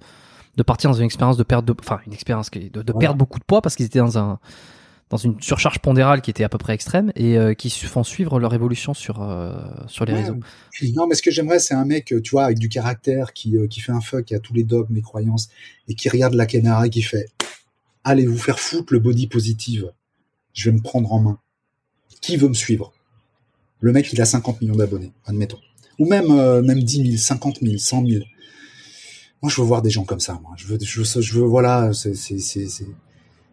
de 0.56 0.64
partir 0.64 0.90
dans 0.90 0.98
une 0.98 1.06
expérience 1.06 1.38
de 1.38 1.44
perte 1.44 1.66
de, 1.66 1.76
enfin 1.80 2.00
une 2.06 2.14
expérience 2.14 2.52
de, 2.52 2.82
de 2.82 2.94
perdre 2.94 3.18
beaucoup 3.18 3.40
de 3.40 3.44
poids 3.44 3.62
parce 3.62 3.76
qu'ils 3.76 3.86
étaient 3.86 4.00
dans 4.00 4.18
un 4.18 4.40
dans 5.12 5.18
une 5.18 5.40
surcharge 5.42 5.80
pondérale 5.80 6.22
qui 6.22 6.30
était 6.30 6.46
à 6.46 6.50
peu 6.50 6.58
près 6.58 6.74
extrême 6.74 7.12
et 7.16 7.38
euh, 7.38 7.54
qui 7.54 7.70
se 7.70 7.86
font 7.86 8.04
suivre 8.04 8.40
leur 8.40 8.54
évolution 8.54 8.94
sur 8.94 9.22
euh, 9.22 9.54
sur 9.88 10.06
les 10.06 10.14
réseaux. 10.14 10.38
Non, 10.96 11.06
mais 11.06 11.16
ce 11.16 11.22
que 11.22 11.32
j'aimerais, 11.32 11.60
c'est 11.60 11.74
un 11.74 11.84
mec, 11.84 12.14
tu 12.24 12.32
vois, 12.32 12.46
avec 12.46 12.58
du 12.58 12.70
caractère, 12.70 13.34
qui 13.34 13.58
euh, 13.58 13.68
qui 13.68 13.82
fait 13.82 13.92
un 13.92 14.00
fuck 14.00 14.32
à 14.32 14.40
tous 14.40 14.54
les 14.54 14.64
dogmes, 14.64 14.96
les 14.96 15.02
croyances, 15.02 15.50
et 15.90 15.96
qui 15.96 16.08
regarde 16.08 16.34
la 16.34 16.46
caméra 16.46 16.88
et 16.88 16.90
qui 16.90 17.02
fait, 17.02 17.28
allez 18.06 18.26
vous 18.26 18.38
faire 18.38 18.58
foutre 18.58 18.94
le 18.94 19.00
body 19.00 19.28
positive, 19.28 19.92
je 20.54 20.70
vais 20.70 20.78
me 20.78 20.82
prendre 20.82 21.12
en 21.12 21.20
main. 21.20 21.40
Qui 22.22 22.38
veut 22.38 22.48
me 22.48 22.54
suivre? 22.54 22.94
Le 23.82 23.92
mec, 23.92 24.14
il 24.14 24.22
a 24.22 24.26
50 24.26 24.62
millions 24.62 24.76
d'abonnés, 24.76 25.12
admettons, 25.26 25.60
ou 26.00 26.08
même 26.08 26.28
même 26.62 26.82
10 26.82 27.04
000, 27.04 27.18
50 27.18 27.60
000, 27.62 27.78
100 27.78 28.08
000 28.08 28.24
moi, 29.42 29.50
je 29.50 29.62
veux 29.62 29.68
voir 29.68 29.82
des 29.82 29.90
gens 29.90 30.04
comme 30.04 30.20
ça. 30.20 30.40
Moi, 30.44 30.54
je 30.56 30.68
veux, 30.68 30.78
je 30.80 31.02
veux, 31.02 31.22
je 31.22 31.34
veux 31.34 31.46
voilà, 31.46 31.92
c'est, 31.94 32.68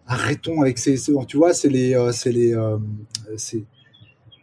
arrêtons 0.07 0.61
avec 0.61 0.79
ces, 0.79 0.97
tu 1.27 1.37
vois, 1.37 1.55
c'est 1.55 1.69
les, 1.69 1.95
euh, 1.95 2.13
c'est 2.13 2.33
les, 2.33 2.55
euh, 2.55 2.79
c'est, 3.37 3.65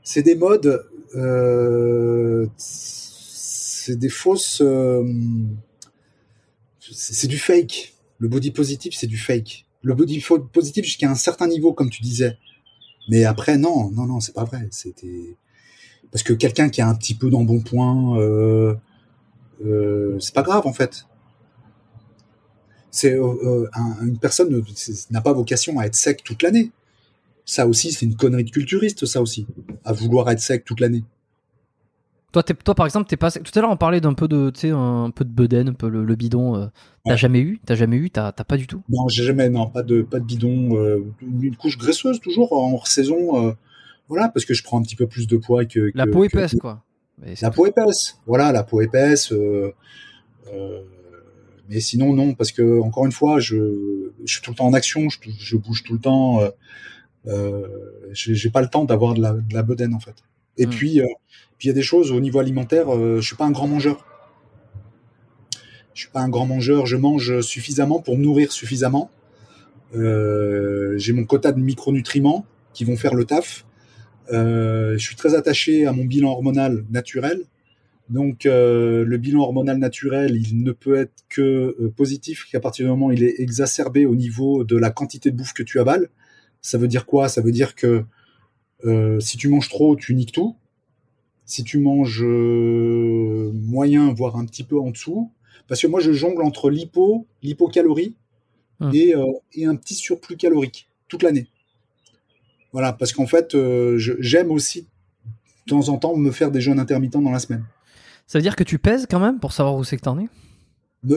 c'est 0.03 0.23
des 0.23 0.35
modes, 0.35 0.85
euh, 1.15 2.47
c'est 2.57 3.97
des 3.97 4.09
fausses, 4.09 4.61
c'est 6.79 7.27
du 7.27 7.37
fake. 7.37 7.93
Le 8.17 8.27
body 8.27 8.51
positif, 8.51 8.95
c'est 8.95 9.07
du 9.07 9.17
fake. 9.17 9.65
Le 9.81 9.93
body 9.93 10.23
positif 10.51 10.85
jusqu'à 10.85 11.09
un 11.09 11.15
certain 11.15 11.47
niveau, 11.47 11.73
comme 11.73 11.89
tu 11.89 12.01
disais. 12.01 12.37
Mais 13.09 13.23
après, 13.25 13.57
non, 13.57 13.91
non, 13.91 14.07
non, 14.07 14.19
c'est 14.19 14.33
pas 14.33 14.45
vrai. 14.45 14.67
C'était 14.71 15.37
parce 16.11 16.23
que 16.23 16.33
quelqu'un 16.33 16.69
qui 16.69 16.81
a 16.81 16.87
un 16.87 16.95
petit 16.95 17.13
peu 17.13 17.29
d'embonpoint, 17.29 18.17
euh, 18.17 18.73
euh, 19.65 20.17
c'est 20.19 20.33
pas 20.33 20.43
grave 20.43 20.65
en 20.65 20.73
fait 20.73 21.05
c'est 22.95 23.13
euh, 23.13 23.25
euh, 23.45 23.67
une 24.03 24.17
personne 24.17 24.63
n'a 25.11 25.19
pas 25.19 25.33
vocation 25.33 25.77
à 25.79 25.85
être 25.85 25.95
sec 25.95 26.23
toute 26.23 26.41
l'année. 26.41 26.71
Ça 27.43 27.67
aussi, 27.67 27.91
c'est 27.91 28.05
une 28.05 28.15
connerie 28.15 28.45
de 28.45 28.51
culturiste, 28.51 29.05
ça 29.05 29.21
aussi, 29.21 29.45
à 29.83 29.91
vouloir 29.91 30.29
être 30.31 30.39
sec 30.39 30.63
toute 30.63 30.79
l'année. 30.79 31.03
Toi, 32.31 32.41
toi, 32.43 32.73
par 32.73 32.85
exemple, 32.85 33.09
t'es 33.09 33.17
pas 33.17 33.29
sec. 33.31 33.43
Tout 33.43 33.51
à 33.59 33.61
l'heure, 33.61 33.69
on 33.69 33.75
parlait 33.75 33.99
d'un 33.99 34.13
peu 34.13 34.29
de, 34.29 34.49
un 34.73 35.11
peu 35.11 35.25
de 35.25 35.29
bedaine, 35.29 35.67
un 35.69 35.73
peu 35.73 35.89
le, 35.89 36.15
bidon. 36.15 36.55
Euh, 36.55 36.67
t'as 37.03 37.17
jamais 37.17 37.41
eu? 37.41 37.59
T'as 37.65 37.75
jamais 37.75 37.97
eu? 37.97 38.09
T'as 38.09 38.31
pas 38.31 38.55
du 38.55 38.65
tout? 38.65 38.81
Non, 38.87 39.09
j'ai 39.09 39.23
jamais, 39.23 39.49
non, 39.49 39.67
pas 39.67 39.83
de, 39.83 40.01
pas 40.01 40.19
de 40.19 40.25
bidon. 40.25 41.03
une 41.21 41.55
couche 41.57 41.77
graisseuse 41.77 42.21
toujours 42.21 42.53
en 42.53 42.83
saison. 42.85 43.55
voilà, 44.07 44.29
parce 44.29 44.45
que 44.45 44.53
je 44.53 44.63
prends 44.63 44.79
un 44.79 44.83
petit 44.83 44.95
peu 44.95 45.07
plus 45.07 45.27
de 45.27 45.35
poids 45.35 45.65
que. 45.65 45.91
La 45.95 46.07
peau 46.07 46.23
épaisse, 46.23 46.55
quoi. 46.61 46.81
la 47.41 47.51
peau 47.51 47.65
épaisse. 47.65 48.19
Voilà, 48.25 48.53
la 48.53 48.63
peau 48.63 48.79
épaisse. 48.79 49.33
Mais 51.69 51.79
sinon 51.79 52.13
non 52.13 52.33
parce 52.35 52.51
que 52.51 52.79
encore 52.81 53.05
une 53.05 53.11
fois 53.11 53.39
je, 53.39 54.11
je 54.23 54.33
suis 54.33 54.41
tout 54.41 54.51
le 54.51 54.55
temps 54.55 54.67
en 54.67 54.73
action 54.73 55.09
je, 55.09 55.17
je 55.39 55.57
bouge 55.57 55.83
tout 55.83 55.93
le 55.93 55.99
temps 55.99 56.41
euh, 56.41 56.49
euh, 57.27 57.67
j'ai 58.11 58.49
pas 58.51 58.61
le 58.61 58.67
temps 58.67 58.85
d'avoir 58.85 59.15
de 59.15 59.21
la, 59.21 59.33
de 59.33 59.53
la 59.53 59.63
bedaine 59.63 59.93
en 59.95 59.99
fait 59.99 60.15
et 60.57 60.67
puis 60.67 61.01
euh, 61.01 61.07
puis 61.57 61.67
il 61.67 61.67
y 61.67 61.71
a 61.71 61.73
des 61.73 61.81
choses 61.81 62.11
au 62.11 62.19
niveau 62.19 62.39
alimentaire 62.39 62.93
euh, 62.93 63.19
je 63.19 63.25
suis 63.25 63.35
pas 63.35 63.45
un 63.45 63.51
grand 63.51 63.67
mangeur 63.67 64.05
Je 65.95 66.01
suis 66.01 66.09
pas 66.11 66.21
un 66.21 66.29
grand 66.29 66.45
mangeur. 66.45 66.85
Je 66.85 66.97
mange 66.97 67.41
suffisamment 67.41 68.01
pour 68.01 68.17
nourrir 68.17 68.51
suffisamment. 68.51 69.09
J'ai 69.93 71.13
mon 71.13 71.23
quota 71.25 71.51
de 71.53 71.59
micronutriments 71.59 72.45
qui 72.73 72.83
vont 72.83 72.97
faire 72.97 73.15
le 73.15 73.23
taf. 73.23 73.65
Je 74.29 74.97
suis 74.99 75.15
très 75.15 75.35
attaché 75.35 75.87
à 75.87 75.93
mon 75.93 76.03
bilan 76.03 76.31
hormonal 76.31 76.85
naturel. 76.91 77.39
Donc 78.09 78.45
euh, 78.45 79.03
le 79.03 79.17
bilan 79.17 79.41
hormonal 79.41 79.77
naturel, 79.77 80.35
il 80.35 80.61
ne 80.63 80.71
peut 80.71 80.95
être 80.95 81.23
que 81.27 81.75
euh, 81.79 81.89
positif 81.95 82.45
qu'à 82.51 82.59
partir 82.59 82.85
du 82.85 82.89
moment 82.91 83.07
où 83.07 83.11
il 83.11 83.23
est 83.23 83.39
exacerbé 83.39 84.05
au 84.05 84.15
niveau 84.15 84.63
de 84.63 84.77
la 84.77 84.91
quantité 84.91 85.31
de 85.31 85.35
bouffe 85.35 85.53
que 85.53 85.63
tu 85.63 85.79
avales. 85.79 86.09
Ça 86.61 86.77
veut 86.77 86.87
dire 86.87 87.05
quoi? 87.05 87.29
Ça 87.29 87.41
veut 87.41 87.51
dire 87.51 87.75
que 87.75 88.05
euh, 88.85 89.19
si 89.19 89.37
tu 89.37 89.49
manges 89.49 89.69
trop, 89.69 89.95
tu 89.95 90.13
niques 90.13 90.31
tout. 90.31 90.55
Si 91.45 91.63
tu 91.63 91.79
manges 91.79 92.23
moyen, 92.23 94.13
voire 94.13 94.35
un 94.35 94.45
petit 94.45 94.63
peu 94.63 94.79
en 94.79 94.89
dessous, 94.89 95.31
parce 95.67 95.81
que 95.81 95.87
moi 95.87 95.99
je 95.99 96.11
jongle 96.11 96.41
entre 96.41 96.69
l'hypo, 96.69 97.27
l'hypocalorie 97.43 98.15
Hum. 98.81 98.91
et, 98.93 99.13
et 99.53 99.65
un 99.65 99.75
petit 99.77 99.95
surplus 99.95 100.35
calorique 100.35 100.89
toute 101.07 101.23
l'année. 101.23 101.47
Voilà, 102.73 102.91
parce 102.91 103.13
qu'en 103.13 103.25
fait, 103.25 103.55
j'aime 103.95 104.51
aussi 104.51 104.81
de 104.81 105.69
temps 105.69 105.87
en 105.87 105.97
temps 105.97 106.17
me 106.17 106.29
faire 106.31 106.51
des 106.51 106.59
jeûnes 106.59 106.79
intermittents 106.79 107.21
dans 107.21 107.31
la 107.31 107.39
semaine. 107.39 107.63
Ça 108.27 108.39
veut 108.39 108.43
dire 108.43 108.55
que 108.55 108.63
tu 108.63 108.79
pèses 108.79 109.05
quand 109.09 109.19
même 109.19 109.39
pour 109.39 109.53
savoir 109.53 109.75
où 109.75 109.83
c'est 109.83 109.97
que 109.97 110.01
t'en 110.01 110.17
es? 110.19 110.27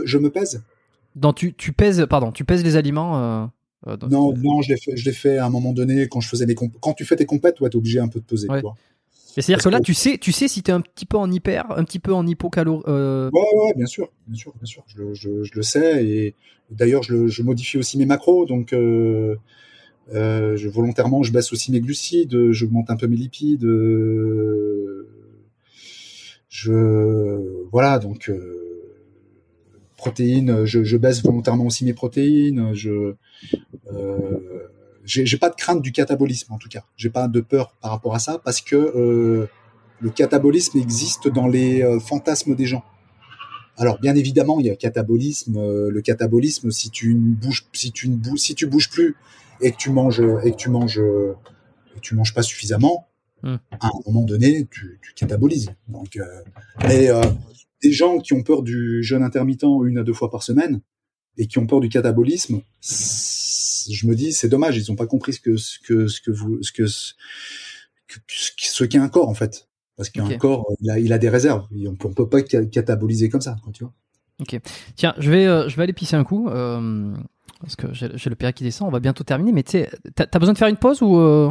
Je 0.05 0.19
me 0.19 0.31
pèse? 0.31 0.63
Dans 1.17 1.33
tu, 1.33 1.55
tu 1.55 1.73
pèses, 1.73 2.07
pardon, 2.09 2.33
tu 2.33 2.45
pèses 2.45 2.63
les 2.63 2.77
aliments. 2.77 3.19
euh, 3.19 3.47
euh, 3.87 3.97
Non, 4.11 4.35
non, 4.37 4.61
je 4.63 4.69
l'ai 4.71 4.77
fait, 4.77 4.97
je 4.97 5.11
fait 5.11 5.39
à 5.39 5.47
un 5.47 5.51
moment 5.51 5.73
donné 5.73 6.07
quand 6.09 6.21
je 6.21 6.29
faisais 6.29 6.47
mes 6.47 6.55
comp- 6.55 6.77
quand 6.81 6.93
tu 6.93 7.05
fais 7.05 7.17
tes 7.17 7.27
compètes, 7.27 7.61
ouais, 7.61 7.71
t'es 7.71 7.77
obligé 7.77 7.99
un 7.99 8.09
peu 8.09 8.21
de 8.21 8.25
peser. 8.25 8.49
Ouais. 8.49 8.63
Et 9.37 9.43
c'est-à-dire 9.43 9.63
que 9.65 9.69
là, 9.69 9.81
tu 9.81 9.95
sais, 9.95 10.19
tu 10.19 10.33
sais 10.33 10.49
si 10.49 10.63
t'es 10.63 10.73
un 10.73 10.81
petit 10.81 11.07
peu 11.07 11.17
en 11.17 11.31
hyper, 11.31 11.71
un 11.79 11.85
petit 11.85 11.99
peu 12.01 12.13
en 12.13 12.27
hypocalo. 12.27 12.83
Euh... 12.89 13.31
Ouais, 13.33 13.41
ouais, 13.41 13.75
bien 13.77 13.87
sûr, 13.87 14.11
bien 14.27 14.37
sûr, 14.39 14.53
bien 14.57 14.67
sûr. 14.67 14.83
Je, 14.89 14.99
le- 14.99 15.15
je, 15.15 15.43
je 15.45 15.53
le 15.55 15.63
sais 15.63 16.05
et 16.05 16.35
d'ailleurs 16.71 17.03
je, 17.03 17.29
je 17.29 17.43
modifie 17.43 17.79
aussi 17.79 17.99
mes 17.99 18.07
macros, 18.07 18.47
donc 18.47 18.73
euh, 18.73 19.37
volontairement 20.13 21.23
je 21.23 21.33
baisse 21.33 21.53
aussi 21.53 21.71
mes 21.73 21.81
glucides, 21.81 22.51
j'augmente 22.51 22.91
un 22.91 22.97
peu 22.97 23.07
mes 23.07 23.17
lipides. 23.17 23.65
Je 26.49 27.69
voilà 27.71 27.99
donc 27.99 28.31
euh, 28.31 28.69
protéines, 29.99 30.65
je, 30.65 30.85
je 30.85 30.97
baisse 30.97 31.23
volontairement 31.23 31.67
aussi 31.67 31.85
mes 31.85 31.93
protéines. 31.93 32.73
Je 32.73 33.15
euh, 33.93 34.39
j'ai 35.05 35.39
pas 35.39 35.51
de 35.51 35.55
crainte 35.55 35.83
du 35.83 35.93
catabolisme 35.93 36.53
en 36.53 36.59
tout 36.59 36.69
cas. 36.69 36.85
J'ai 36.97 37.11
pas 37.11 37.29
de 37.29 37.41
peur 37.41 37.75
par 37.81 37.91
rapport 37.91 38.15
à 38.15 38.19
ça 38.19 38.41
parce 38.43 38.61
que 38.61 38.77
euh, 38.77 39.47
le 40.01 40.11
catabolisme 40.11 40.79
existe 40.79 41.29
dans 41.29 41.49
les 41.49 41.83
euh, 41.83 41.99
fantasmes 41.99 42.55
des 42.55 42.67
gens. 42.67 42.85
Alors 43.77 44.01
bien 44.01 44.15
évidemment, 44.15 44.61
il 44.61 44.67
y 44.67 44.71
a 44.71 44.77
catabolisme. 44.77 45.57
euh, 45.57 45.91
le 45.91 46.01
catabolisme, 46.03 46.71
si 46.71 46.91
tu 46.91 47.15
ne 47.15 47.35
bouges, 47.35 47.67
si 47.73 47.93
tu 47.93 48.09
ne 48.09 48.37
si 48.37 48.55
tu 48.55 48.67
bouges 48.67 48.91
plus 48.91 49.17
et 49.61 49.73
que 49.73 49.77
tu 49.77 49.91
manges 49.91 50.23
et 50.45 50.53
que 50.53 50.57
tu 50.57 50.71
manges 50.71 50.99
et 50.99 51.97
que 51.97 52.01
tu 52.01 52.15
manges 52.15 52.35
pas 52.35 52.43
suffisamment, 52.43 53.08
Hmm. 53.43 53.57
à 53.81 53.87
un 53.87 53.91
moment 54.07 54.25
donné, 54.25 54.67
tu, 54.71 54.99
tu 55.03 55.15
catabolises. 55.15 55.71
Donc, 55.89 56.17
euh, 56.17 56.25
mais 56.87 57.09
euh, 57.09 57.21
des 57.83 57.93
gens 57.93 58.19
qui 58.19 58.33
ont 58.33 58.43
peur 58.43 58.63
du 58.63 59.03
jeûne 59.03 59.23
intermittent 59.23 59.63
une 59.85 59.99
à 59.99 60.03
deux 60.03 60.13
fois 60.13 60.31
par 60.31 60.43
semaine 60.43 60.81
et 61.37 61.47
qui 61.47 61.59
ont 61.59 61.67
peur 61.67 61.81
du 61.81 61.89
catabolisme, 61.89 62.61
je 62.83 64.07
me 64.07 64.15
dis 64.15 64.33
c'est 64.33 64.49
dommage, 64.49 64.77
ils 64.77 64.91
ont 64.91 64.97
pas 64.97 65.07
compris 65.07 65.33
ce 65.35 65.41
que 65.41 65.57
ce 65.57 65.79
que 65.79 66.09
ce 66.09 66.21
que 66.21 66.31
vous 66.31 66.63
ce 66.63 66.73
que 66.73 66.87
ce, 66.87 67.13
que- 68.09 68.19
ce 68.29 68.85
qu'est 68.85 68.99
un 68.99 69.09
corps 69.09 69.29
en 69.29 69.35
fait. 69.35 69.69
Parce 69.97 70.11
qu'un 70.11 70.27
Ok. 70.27 70.39
corps, 70.39 70.67
il 70.81 70.91
a, 70.91 70.99
il 71.01 71.13
a 71.13 71.19
des 71.19 71.29
réserves. 71.29 71.67
Et 71.77 71.89
On 71.89 71.97
on 72.05 72.13
peut 72.15 72.29
pas 72.29 72.39
ca- 72.49 72.65
cataboliser 72.67 73.29
comme 73.29 73.41
ça, 73.41 73.57
quoi, 73.65 73.73
tu 73.73 73.83
vois. 73.85 73.93
Tiens, 74.95 75.13
je 75.19 75.29
vais, 75.31 75.45
euh, 75.47 75.69
je 75.69 75.77
vais 75.77 75.83
aller 75.83 75.93
pisser 75.93 76.15
un 76.15 76.23
coup. 76.23 76.49
euh, 76.49 77.13
parce 77.61 77.75
que 77.75 77.93
j'ai 77.93 78.09
j'ai 78.15 78.31
le 78.31 78.37
père 78.37 78.55
qui 78.55 78.63
descend, 78.63 78.87
on 78.87 78.93
va 78.93 79.01
bientôt 79.01 79.25
terminer. 79.25 79.51
Mais 79.51 79.65
tu 79.65 79.73
sais, 79.73 79.91
t'as 80.15 80.27
as 80.33 80.39
besoin 80.39 80.53
de 80.53 80.59
faire 80.59 80.69
une 80.69 80.77
pause 80.77 81.03
ou, 81.03 81.17
euh, 81.19 81.51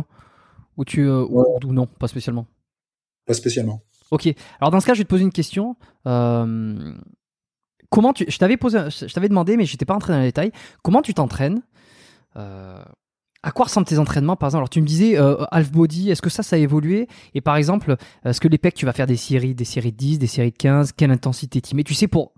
ou 0.77 0.85
tu. 0.85 1.01
euh, 1.01 1.23
ou- 1.25 1.45
ou 1.65 1.73
non, 1.73 1.85
pas 1.87 2.07
spécialement. 2.07 2.45
Pas 3.25 3.33
spécialement. 3.33 3.81
Ok. 4.11 4.27
Alors 4.61 4.71
dans 4.71 4.79
ce 4.79 4.85
cas, 4.85 4.93
je 4.93 4.99
vais 4.99 5.03
te 5.03 5.09
poser 5.09 5.23
une 5.23 5.31
question. 5.33 5.75
Euh, 6.05 6.93
comment 7.89 8.13
tu 8.13 8.25
Je 8.29 8.37
t'avais 8.37 8.57
posé, 8.57 8.79
je 8.89 9.13
t'avais 9.13 9.29
demandé, 9.29 9.57
mais 9.57 9.65
j'étais 9.65 9.85
pas 9.85 9.93
rentré 9.93 10.13
dans 10.13 10.19
les 10.19 10.25
détails. 10.27 10.51
Comment 10.83 11.01
tu 11.01 11.13
t'entraînes 11.13 11.61
Euh, 12.37 12.81
À 13.43 13.51
quoi 13.51 13.65
ressemblent 13.65 13.87
tes 13.87 13.99
entraînements, 13.99 14.35
par 14.35 14.47
exemple? 14.47 14.61
Alors 14.61 14.69
tu 14.69 14.81
me 14.81 14.87
disais 14.87 15.17
half 15.51 15.71
body. 15.71 16.09
Est-ce 16.09 16.21
que 16.21 16.29
ça, 16.29 16.43
ça 16.43 16.55
a 16.55 16.59
évolué? 16.59 17.07
Et 17.33 17.41
par 17.41 17.55
exemple, 17.57 17.95
est-ce 18.25 18.39
que 18.41 18.47
les 18.47 18.57
pecs, 18.57 18.75
tu 18.75 18.85
vas 18.85 18.93
faire 18.93 19.07
des 19.07 19.15
séries, 19.17 19.55
des 19.55 19.65
séries 19.65 19.91
de 19.91 19.97
10, 19.97 20.19
des 20.19 20.27
séries 20.27 20.51
de 20.51 20.57
15 20.57 20.91
Quelle 20.93 21.11
intensité 21.11 21.61
tu 21.61 21.75
mets? 21.75 21.83
Tu 21.83 21.93
sais 21.93 22.07
pour 22.07 22.33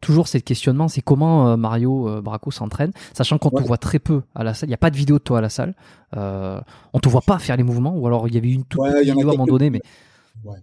toujours 0.00 0.28
ce 0.28 0.38
questionnement, 0.38 0.88
c'est 0.88 1.00
comment 1.02 1.48
euh, 1.48 1.56
Mario 1.56 2.08
euh, 2.08 2.20
Braco 2.22 2.50
s'entraîne, 2.50 2.92
sachant 3.12 3.38
qu'on 3.38 3.50
te 3.50 3.62
voit 3.62 3.78
très 3.78 3.98
peu 3.98 4.22
à 4.34 4.44
la 4.44 4.54
salle. 4.54 4.68
Il 4.68 4.70
n'y 4.70 4.74
a 4.74 4.78
pas 4.78 4.90
de 4.90 4.96
vidéo 4.96 5.18
de 5.18 5.22
toi 5.22 5.38
à 5.38 5.40
la 5.40 5.48
salle. 5.48 5.74
Euh, 6.16 6.60
on 6.92 7.00
te 7.00 7.08
voit 7.08 7.20
pas 7.22 7.38
faire 7.38 7.56
les 7.56 7.62
mouvements, 7.62 7.96
ou 7.96 8.06
alors 8.06 8.28
il 8.28 8.34
y 8.34 8.38
avait 8.38 8.50
une 8.50 8.64
toute 8.64 8.80
Ouais, 8.80 9.02
vidéo 9.02 9.18
à 9.20 9.22
un 9.22 9.26
moment 9.26 9.46
donné, 9.46 9.70
mais 9.70 9.80
Ouais. 10.44 10.58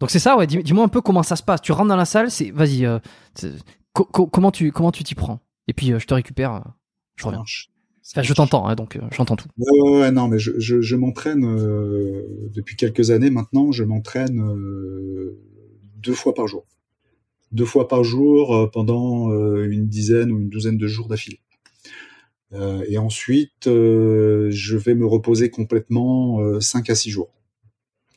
Donc 0.00 0.10
c'est 0.10 0.18
ça, 0.18 0.36
ouais. 0.36 0.46
Dis- 0.46 0.62
Dis-moi 0.62 0.84
un 0.84 0.88
peu 0.88 1.00
comment 1.00 1.22
ça 1.22 1.36
se 1.36 1.42
passe. 1.42 1.60
Tu 1.62 1.72
rentres 1.72 1.88
dans 1.88 1.96
la 1.96 2.04
salle, 2.04 2.30
c'est 2.30 2.50
vas-y. 2.50 2.84
euh, 2.84 2.98
c'est- 3.34 3.52
co- 3.92 4.04
co- 4.04 4.26
comment 4.26 4.50
tu 4.50 4.72
comment 4.72 4.90
tu 4.92 5.04
t'y 5.04 5.14
prends? 5.14 5.40
Et 5.68 5.72
puis 5.72 5.92
euh, 5.92 5.98
je 5.98 6.06
te 6.06 6.14
récupère. 6.14 6.64
je 7.16 7.24
reviens. 7.26 7.42
Enfin, 8.12 8.22
je 8.22 8.34
t'entends, 8.34 8.66
hein, 8.66 8.74
donc 8.74 8.98
j'entends 9.12 9.36
tout. 9.36 9.48
Ouais, 9.56 9.80
ouais, 9.80 10.00
ouais, 10.00 10.10
non, 10.10 10.28
mais 10.28 10.38
je, 10.38 10.52
je, 10.58 10.82
je 10.82 10.96
m'entraîne 10.96 11.40
depuis 12.52 12.76
quelques 12.76 13.10
années 13.10 13.30
maintenant. 13.30 13.72
Je 13.72 13.82
m'entraîne 13.84 14.42
deux 15.96 16.12
fois 16.12 16.34
par 16.34 16.46
jour. 16.46 16.64
Deux 17.54 17.64
fois 17.64 17.86
par 17.86 18.02
jour 18.02 18.52
euh, 18.52 18.66
pendant 18.66 19.30
euh, 19.30 19.70
une 19.70 19.86
dizaine 19.86 20.32
ou 20.32 20.40
une 20.40 20.48
douzaine 20.48 20.76
de 20.76 20.88
jours 20.88 21.06
d'affilée. 21.06 21.38
Euh, 22.52 22.84
et 22.88 22.98
ensuite, 22.98 23.66
je 23.66 24.76
vais 24.76 24.96
me 24.96 25.06
reposer 25.06 25.50
complètement 25.50 26.60
cinq 26.60 26.90
à 26.90 26.96
six 26.96 27.10
jours, 27.10 27.32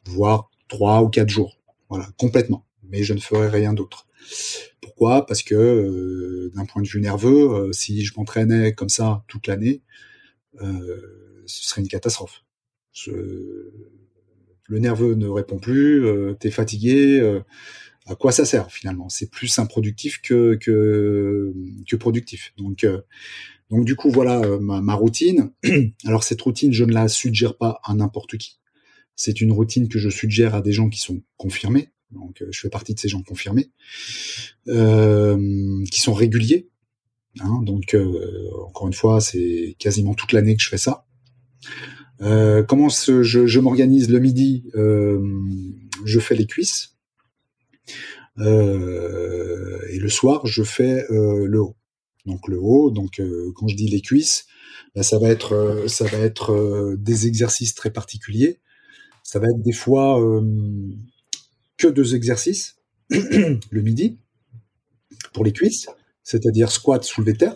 voire 0.05 0.49
trois 0.67 1.03
ou 1.03 1.09
quatre 1.09 1.29
jours. 1.29 1.59
Voilà, 1.89 2.09
complètement. 2.17 2.65
Mais 2.89 3.03
je 3.03 3.13
ne 3.13 3.19
ferai 3.19 3.47
rien 3.47 3.73
d'autre. 3.73 4.07
Pourquoi? 4.81 5.25
Parce 5.25 5.43
que 5.43 6.51
d'un 6.55 6.65
point 6.65 6.81
de 6.81 6.87
vue 6.87 6.99
nerveux, 6.99 7.71
si 7.73 8.03
je 8.03 8.13
m'entraînais 8.17 8.73
comme 8.73 8.89
ça 8.89 9.23
toute 9.27 9.47
l'année, 9.47 9.81
ce 10.59 11.63
serait 11.65 11.81
une 11.81 11.87
catastrophe. 11.87 12.43
Le 13.05 14.79
nerveux 14.79 15.13
ne 15.13 15.27
répond 15.27 15.59
plus, 15.59 16.05
t'es 16.39 16.51
fatigué. 16.51 17.41
À 18.07 18.15
quoi 18.15 18.31
ça 18.31 18.45
sert 18.45 18.71
finalement? 18.71 19.09
C'est 19.09 19.29
plus 19.29 19.59
improductif 19.59 20.21
que 20.21 20.55
que, 20.55 21.53
que 21.87 21.95
productif. 21.95 22.53
Donc 22.57 22.83
euh, 22.83 23.01
donc 23.69 23.85
du 23.85 23.95
coup 23.95 24.09
voilà 24.09 24.41
euh, 24.41 24.59
ma, 24.59 24.81
ma 24.81 24.93
routine. 24.93 25.51
Alors 26.05 26.23
cette 26.23 26.41
routine, 26.41 26.73
je 26.73 26.83
ne 26.83 26.93
la 26.93 27.07
suggère 27.07 27.57
pas 27.57 27.79
à 27.83 27.93
n'importe 27.93 28.37
qui. 28.37 28.59
C'est 29.15 29.41
une 29.41 29.51
routine 29.51 29.89
que 29.89 29.99
je 29.99 30.09
suggère 30.09 30.55
à 30.55 30.61
des 30.61 30.71
gens 30.71 30.89
qui 30.89 30.99
sont 30.99 31.21
confirmés. 31.37 31.89
Donc 32.11 32.41
euh, 32.41 32.47
je 32.51 32.59
fais 32.59 32.69
partie 32.69 32.93
de 32.93 32.99
ces 32.99 33.09
gens 33.09 33.21
confirmés, 33.21 33.71
euh, 34.69 35.83
qui 35.91 35.99
sont 35.99 36.13
réguliers. 36.13 36.69
Hein, 37.39 37.61
donc 37.63 37.95
encore 38.65 38.87
une 38.87 38.93
fois, 38.93 39.21
c'est 39.21 39.75
quasiment 39.77 40.15
toute 40.15 40.31
l'année 40.31 40.55
que 40.55 40.63
je 40.63 40.69
fais 40.69 40.79
ça. 40.79 41.05
Comment 42.19 42.89
je, 42.89 43.21
je 43.21 43.59
m'organise 43.59 44.09
le 44.09 44.19
midi 44.19 44.65
Je 44.73 46.19
fais 46.19 46.33
les 46.33 46.47
cuisses. 46.47 46.96
Euh, 48.39 49.79
et 49.89 49.97
le 49.97 50.09
soir, 50.09 50.45
je 50.45 50.63
fais 50.63 51.05
euh, 51.11 51.45
le 51.47 51.61
haut. 51.61 51.75
Donc 52.25 52.47
le 52.47 52.59
haut, 52.59 52.91
donc 52.91 53.19
euh, 53.19 53.51
quand 53.55 53.67
je 53.67 53.75
dis 53.75 53.87
les 53.87 54.01
cuisses, 54.01 54.45
ben, 54.95 55.01
ça 55.01 55.17
va 55.17 55.29
être 55.29 55.85
ça 55.87 56.05
va 56.05 56.17
être 56.17 56.95
des 56.97 57.27
exercices 57.27 57.73
très 57.73 57.89
particuliers. 57.89 58.59
Ça 59.23 59.39
va 59.39 59.47
être 59.47 59.61
des 59.61 59.73
fois 59.73 60.19
que 61.77 61.87
deux 61.87 62.15
exercices 62.15 62.77
le 63.09 63.81
midi 63.81 64.17
pour 65.33 65.43
les 65.43 65.51
cuisses, 65.51 65.87
c'est-à-dire 66.23 66.71
squat, 66.71 67.03
soulevé 67.03 67.33
terre. 67.33 67.55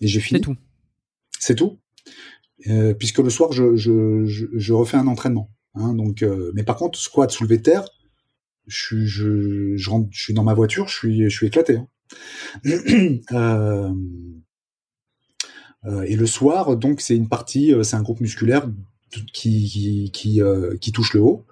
Et 0.00 0.06
j'ai 0.06 0.20
fini. 0.20 0.40
C'est 0.40 0.44
tout. 0.44 0.56
C'est 1.38 1.54
tout. 1.54 1.78
Puisque 2.98 3.18
le 3.18 3.30
soir, 3.30 3.52
je, 3.52 3.76
je, 3.76 4.24
je, 4.24 4.46
je 4.52 4.72
refais 4.72 4.96
un 4.96 5.06
entraînement. 5.06 5.50
Hein, 5.74 5.94
donc, 5.94 6.24
mais 6.54 6.62
par 6.62 6.76
contre, 6.76 6.98
squat, 6.98 7.30
soulevé 7.30 7.60
terre, 7.60 7.84
je, 8.68 9.76
suis- 10.12 10.34
dans 10.34 10.44
ma 10.44 10.54
voiture, 10.54 10.88
je 10.88 11.28
suis, 11.28 11.46
éclaté. 11.46 11.76
hein. 11.76 11.88
Euh, 13.32 13.92
euh, 15.84 16.02
et 16.02 16.16
le 16.16 16.26
soir, 16.26 16.76
donc, 16.76 17.00
c'est 17.00 17.16
une 17.16 17.28
partie, 17.28 17.72
euh, 17.72 17.82
c'est 17.82 17.96
un 17.96 18.02
groupe 18.02 18.20
musculaire 18.20 18.68
qui, 19.32 20.10
touche 20.92 21.14
le 21.14 21.20
haut. 21.20 21.44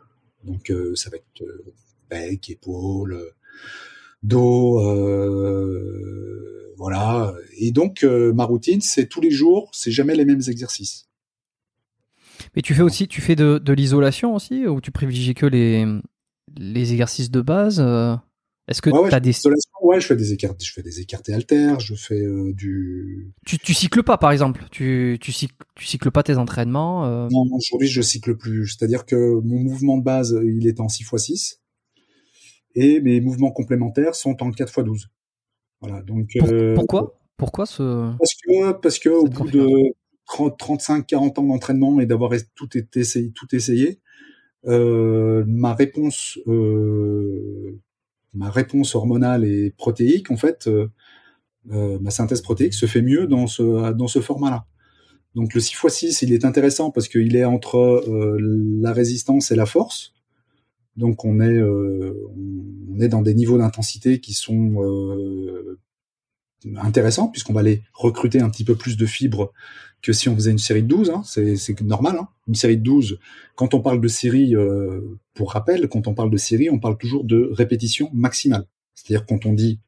Donc, 0.44 0.72
ça 0.94 1.10
va 1.10 1.16
être 1.16 1.44
bec, 2.10 2.50
épaule, 2.50 3.18
dos, 4.22 4.80
voilà. 6.76 7.34
Et 7.58 7.70
donc, 7.70 8.02
ma 8.04 8.44
routine, 8.44 8.80
c'est 8.80 9.06
tous 9.06 9.20
les 9.20 9.30
jours, 9.30 9.70
c'est 9.72 9.90
jamais 9.90 10.14
les 10.14 10.24
mêmes 10.24 10.42
exercices. 10.48 11.08
Mais 12.54 12.62
tu 12.62 12.74
fais 12.74 12.82
aussi, 12.82 13.08
tu 13.08 13.20
fais 13.20 13.36
de, 13.36 13.58
de 13.58 13.72
l'isolation 13.72 14.34
aussi, 14.34 14.66
ou 14.66 14.80
tu 14.80 14.90
privilégies 14.90 15.34
que 15.34 15.46
les 15.46 15.86
les 16.56 16.92
exercices 16.92 17.30
de 17.30 17.40
base 17.40 17.80
euh, 17.80 18.14
Est-ce 18.68 18.80
que 18.82 18.90
Ouais, 18.90 19.00
ouais, 19.00 19.10
t'as 19.10 19.18
je 19.18 19.22
des, 19.22 19.34
ouais, 19.82 20.00
je 20.00 20.06
fais 20.06 20.16
des 20.16 20.32
écartés, 20.32 20.64
je 20.64 20.72
fais 20.72 20.82
des 20.82 21.00
écartés 21.00 21.32
haltères, 21.32 21.80
je 21.80 21.94
fais 21.94 22.20
euh, 22.22 22.52
du. 22.54 23.32
tu, 23.46 23.58
tu 23.58 23.74
cycles 23.74 24.02
pas 24.02 24.16
par 24.18 24.30
exemple, 24.32 24.64
tu, 24.70 25.18
tu 25.20 25.32
cycles, 25.32 25.54
tu 25.74 25.86
cycles 25.86 26.10
pas 26.10 26.22
tes 26.22 26.36
entraînements. 26.36 27.04
euh, 27.06 27.28
Non, 27.30 27.44
aujourd'hui, 27.54 27.88
je 27.88 28.00
cycle 28.02 28.36
plus. 28.36 28.68
C'est-à-dire 28.68 29.04
que 29.06 29.16
mon 29.40 29.58
mouvement 29.60 29.98
de 29.98 30.04
base, 30.04 30.38
il 30.44 30.66
est 30.66 30.80
en 30.80 30.88
6 30.88 31.02
x 31.02 31.16
6 31.22 31.60
et 32.74 33.00
mes 33.00 33.20
mouvements 33.20 33.50
complémentaires 33.52 34.14
sont 34.14 34.42
en 34.42 34.50
4 34.50 34.68
x 34.78 34.84
12. 34.84 35.08
Voilà. 35.80 36.02
Donc. 36.02 36.28
pour- 36.38 36.48
euh, 36.48 36.74
pourquoi, 36.74 37.18
pourquoi 37.36 37.66
ce 37.66 38.12
Parce 38.18 38.34
que 38.34 38.72
parce 38.80 38.98
que 38.98 39.08
au 39.08 39.24
bout 39.24 39.50
de 39.50 39.66
30, 40.26 40.58
35, 40.58 41.06
40 41.06 41.38
ans 41.38 41.44
d'entraînement 41.44 42.00
et 42.00 42.06
d'avoir 42.06 42.32
tout 42.54 42.76
été 42.76 43.00
essayé, 43.00 43.30
tout 43.32 43.54
essayé, 43.54 44.00
ma 44.66 45.74
réponse, 45.74 46.38
euh, 46.46 47.78
ma 48.34 48.50
réponse 48.50 48.94
hormonale 48.94 49.44
et 49.44 49.70
protéique, 49.70 50.30
en 50.30 50.36
fait, 50.36 50.66
euh, 50.68 50.88
euh, 51.72 51.98
ma 52.00 52.10
synthèse 52.10 52.42
protéique 52.42 52.74
se 52.74 52.86
fait 52.86 53.02
mieux 53.02 53.26
dans 53.26 53.46
ce 53.46 53.92
dans 53.92 54.08
ce 54.08 54.20
format-là. 54.20 54.66
Donc 55.34 55.52
le 55.54 55.60
6 55.60 55.74
x 55.74 55.94
6, 55.94 56.22
il 56.22 56.32
est 56.32 56.44
intéressant 56.44 56.90
parce 56.90 57.08
qu'il 57.08 57.36
est 57.36 57.44
entre 57.44 57.76
euh, 57.76 58.38
la 58.80 58.92
résistance 58.92 59.50
et 59.50 59.56
la 59.56 59.66
force. 59.66 60.14
Donc 60.96 61.24
on 61.24 61.40
est 61.40 61.58
euh, 61.58 62.14
on 62.90 63.00
est 63.00 63.08
dans 63.08 63.22
des 63.22 63.34
niveaux 63.34 63.58
d'intensité 63.58 64.20
qui 64.20 64.32
sont 64.32 64.76
intéressants 66.76 67.28
puisqu'on 67.28 67.52
va 67.52 67.60
aller 67.60 67.82
recruter 67.92 68.40
un 68.40 68.50
petit 68.50 68.64
peu 68.64 68.74
plus 68.74 68.96
de 68.96 69.06
fibres 69.06 69.52
que 70.02 70.12
si 70.12 70.28
on 70.28 70.34
faisait 70.34 70.50
une 70.50 70.58
série 70.58 70.82
de 70.82 70.88
12. 70.88 71.10
Hein. 71.10 71.22
C'est 71.24 71.56
c'est 71.56 71.80
normal. 71.80 72.16
Hein. 72.20 72.28
Une 72.48 72.54
série 72.54 72.76
de 72.76 72.82
12, 72.82 73.18
quand 73.54 73.74
on 73.74 73.80
parle 73.80 74.00
de 74.00 74.08
série, 74.08 74.54
euh, 74.54 75.00
pour 75.34 75.52
rappel, 75.52 75.88
quand 75.88 76.06
on 76.06 76.14
parle 76.14 76.30
de 76.30 76.36
série, 76.36 76.70
on 76.70 76.78
parle 76.78 76.96
toujours 76.98 77.24
de 77.24 77.50
répétition 77.52 78.10
maximale. 78.12 78.66
C'est-à-dire 78.94 79.26
quand 79.26 79.46
on 79.46 79.52
dit 79.52 79.80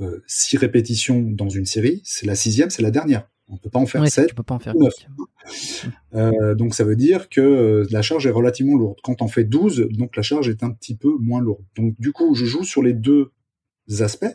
euh, 0.00 0.22
six 0.26 0.56
répétitions 0.56 1.20
dans 1.20 1.48
une 1.48 1.66
série, 1.66 2.00
c'est 2.04 2.26
la 2.26 2.34
sixième, 2.34 2.70
c'est 2.70 2.82
la 2.82 2.90
dernière. 2.90 3.28
On 3.48 3.58
peut 3.58 3.68
pas 3.68 3.78
en 3.78 3.86
faire 3.86 4.00
Ouais, 4.00 4.08
sept 4.08 4.28
tu 4.28 4.34
peux 4.34 4.42
pas 4.42 4.54
en 4.54 4.58
faire. 4.58 4.74
ou 4.74 4.88
euh, 6.14 6.54
donc 6.54 6.74
ça 6.74 6.84
veut 6.84 6.96
dire 6.96 7.28
que 7.28 7.40
euh, 7.40 7.86
la 7.90 8.00
charge 8.00 8.26
est 8.26 8.30
relativement 8.30 8.76
lourde. 8.76 8.98
Quand 9.02 9.20
on 9.20 9.28
fait 9.28 9.44
12, 9.44 9.88
donc 9.90 10.16
la 10.16 10.22
charge 10.22 10.48
est 10.48 10.62
un 10.62 10.70
petit 10.70 10.96
peu 10.96 11.14
moins 11.18 11.42
lourde. 11.42 11.64
Donc 11.76 11.94
du 11.98 12.12
coup, 12.12 12.34
je 12.34 12.46
joue 12.46 12.64
sur 12.64 12.82
les 12.82 12.94
deux 12.94 13.32
aspects. 14.00 14.34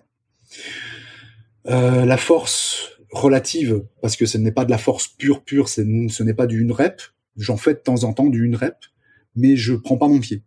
Euh, 1.67 2.05
la 2.05 2.17
force 2.17 2.91
relative, 3.11 3.83
parce 4.01 4.15
que 4.15 4.25
ce 4.25 4.37
n'est 4.37 4.51
pas 4.51 4.65
de 4.65 4.71
la 4.71 4.77
force 4.77 5.07
pure 5.07 5.43
pure, 5.43 5.69
ce 5.69 5.81
n'est 5.81 6.33
pas 6.33 6.47
du 6.47 6.61
une 6.61 6.71
rep. 6.71 7.01
J'en 7.35 7.57
fais 7.57 7.73
de 7.73 7.79
temps 7.79 8.03
en 8.03 8.13
temps 8.13 8.27
du 8.27 8.43
une 8.45 8.55
rep, 8.55 8.77
mais 9.35 9.55
je 9.55 9.73
prends 9.73 9.97
pas 9.97 10.07
mon 10.07 10.19
pied. 10.19 10.43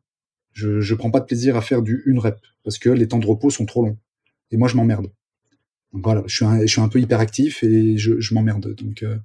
Je, 0.53 0.81
je 0.81 0.95
prends 0.95 1.11
pas 1.11 1.21
de 1.21 1.27
plaisir 1.27 1.57
à 1.57 1.63
faire 1.63 1.83
du 1.83 2.03
une 2.07 2.19
rep 2.19 2.39
parce 2.65 2.79
que 2.79 2.91
les 2.91 3.09
temps 3.09 3.19
de 3.19 3.27
repos 3.27 3.51
sont 3.51 3.67
trop 3.67 3.83
longs. 3.85 3.99
Et 4.51 4.57
moi, 4.57 4.69
je 4.69 4.77
m'emmerde. 4.77 5.07
Donc 5.93 6.05
voilà, 6.05 6.23
je 6.27 6.35
suis 6.37 6.45
un, 6.45 6.61
je 6.61 6.67
suis 6.67 6.81
un 6.81 6.89
peu 6.89 7.01
hyperactif 7.01 7.63
et 7.63 7.97
je, 7.97 8.21
je 8.21 8.35
m'emmerde. 8.35 8.75
Donc 8.75 9.03
euh, 9.03 9.17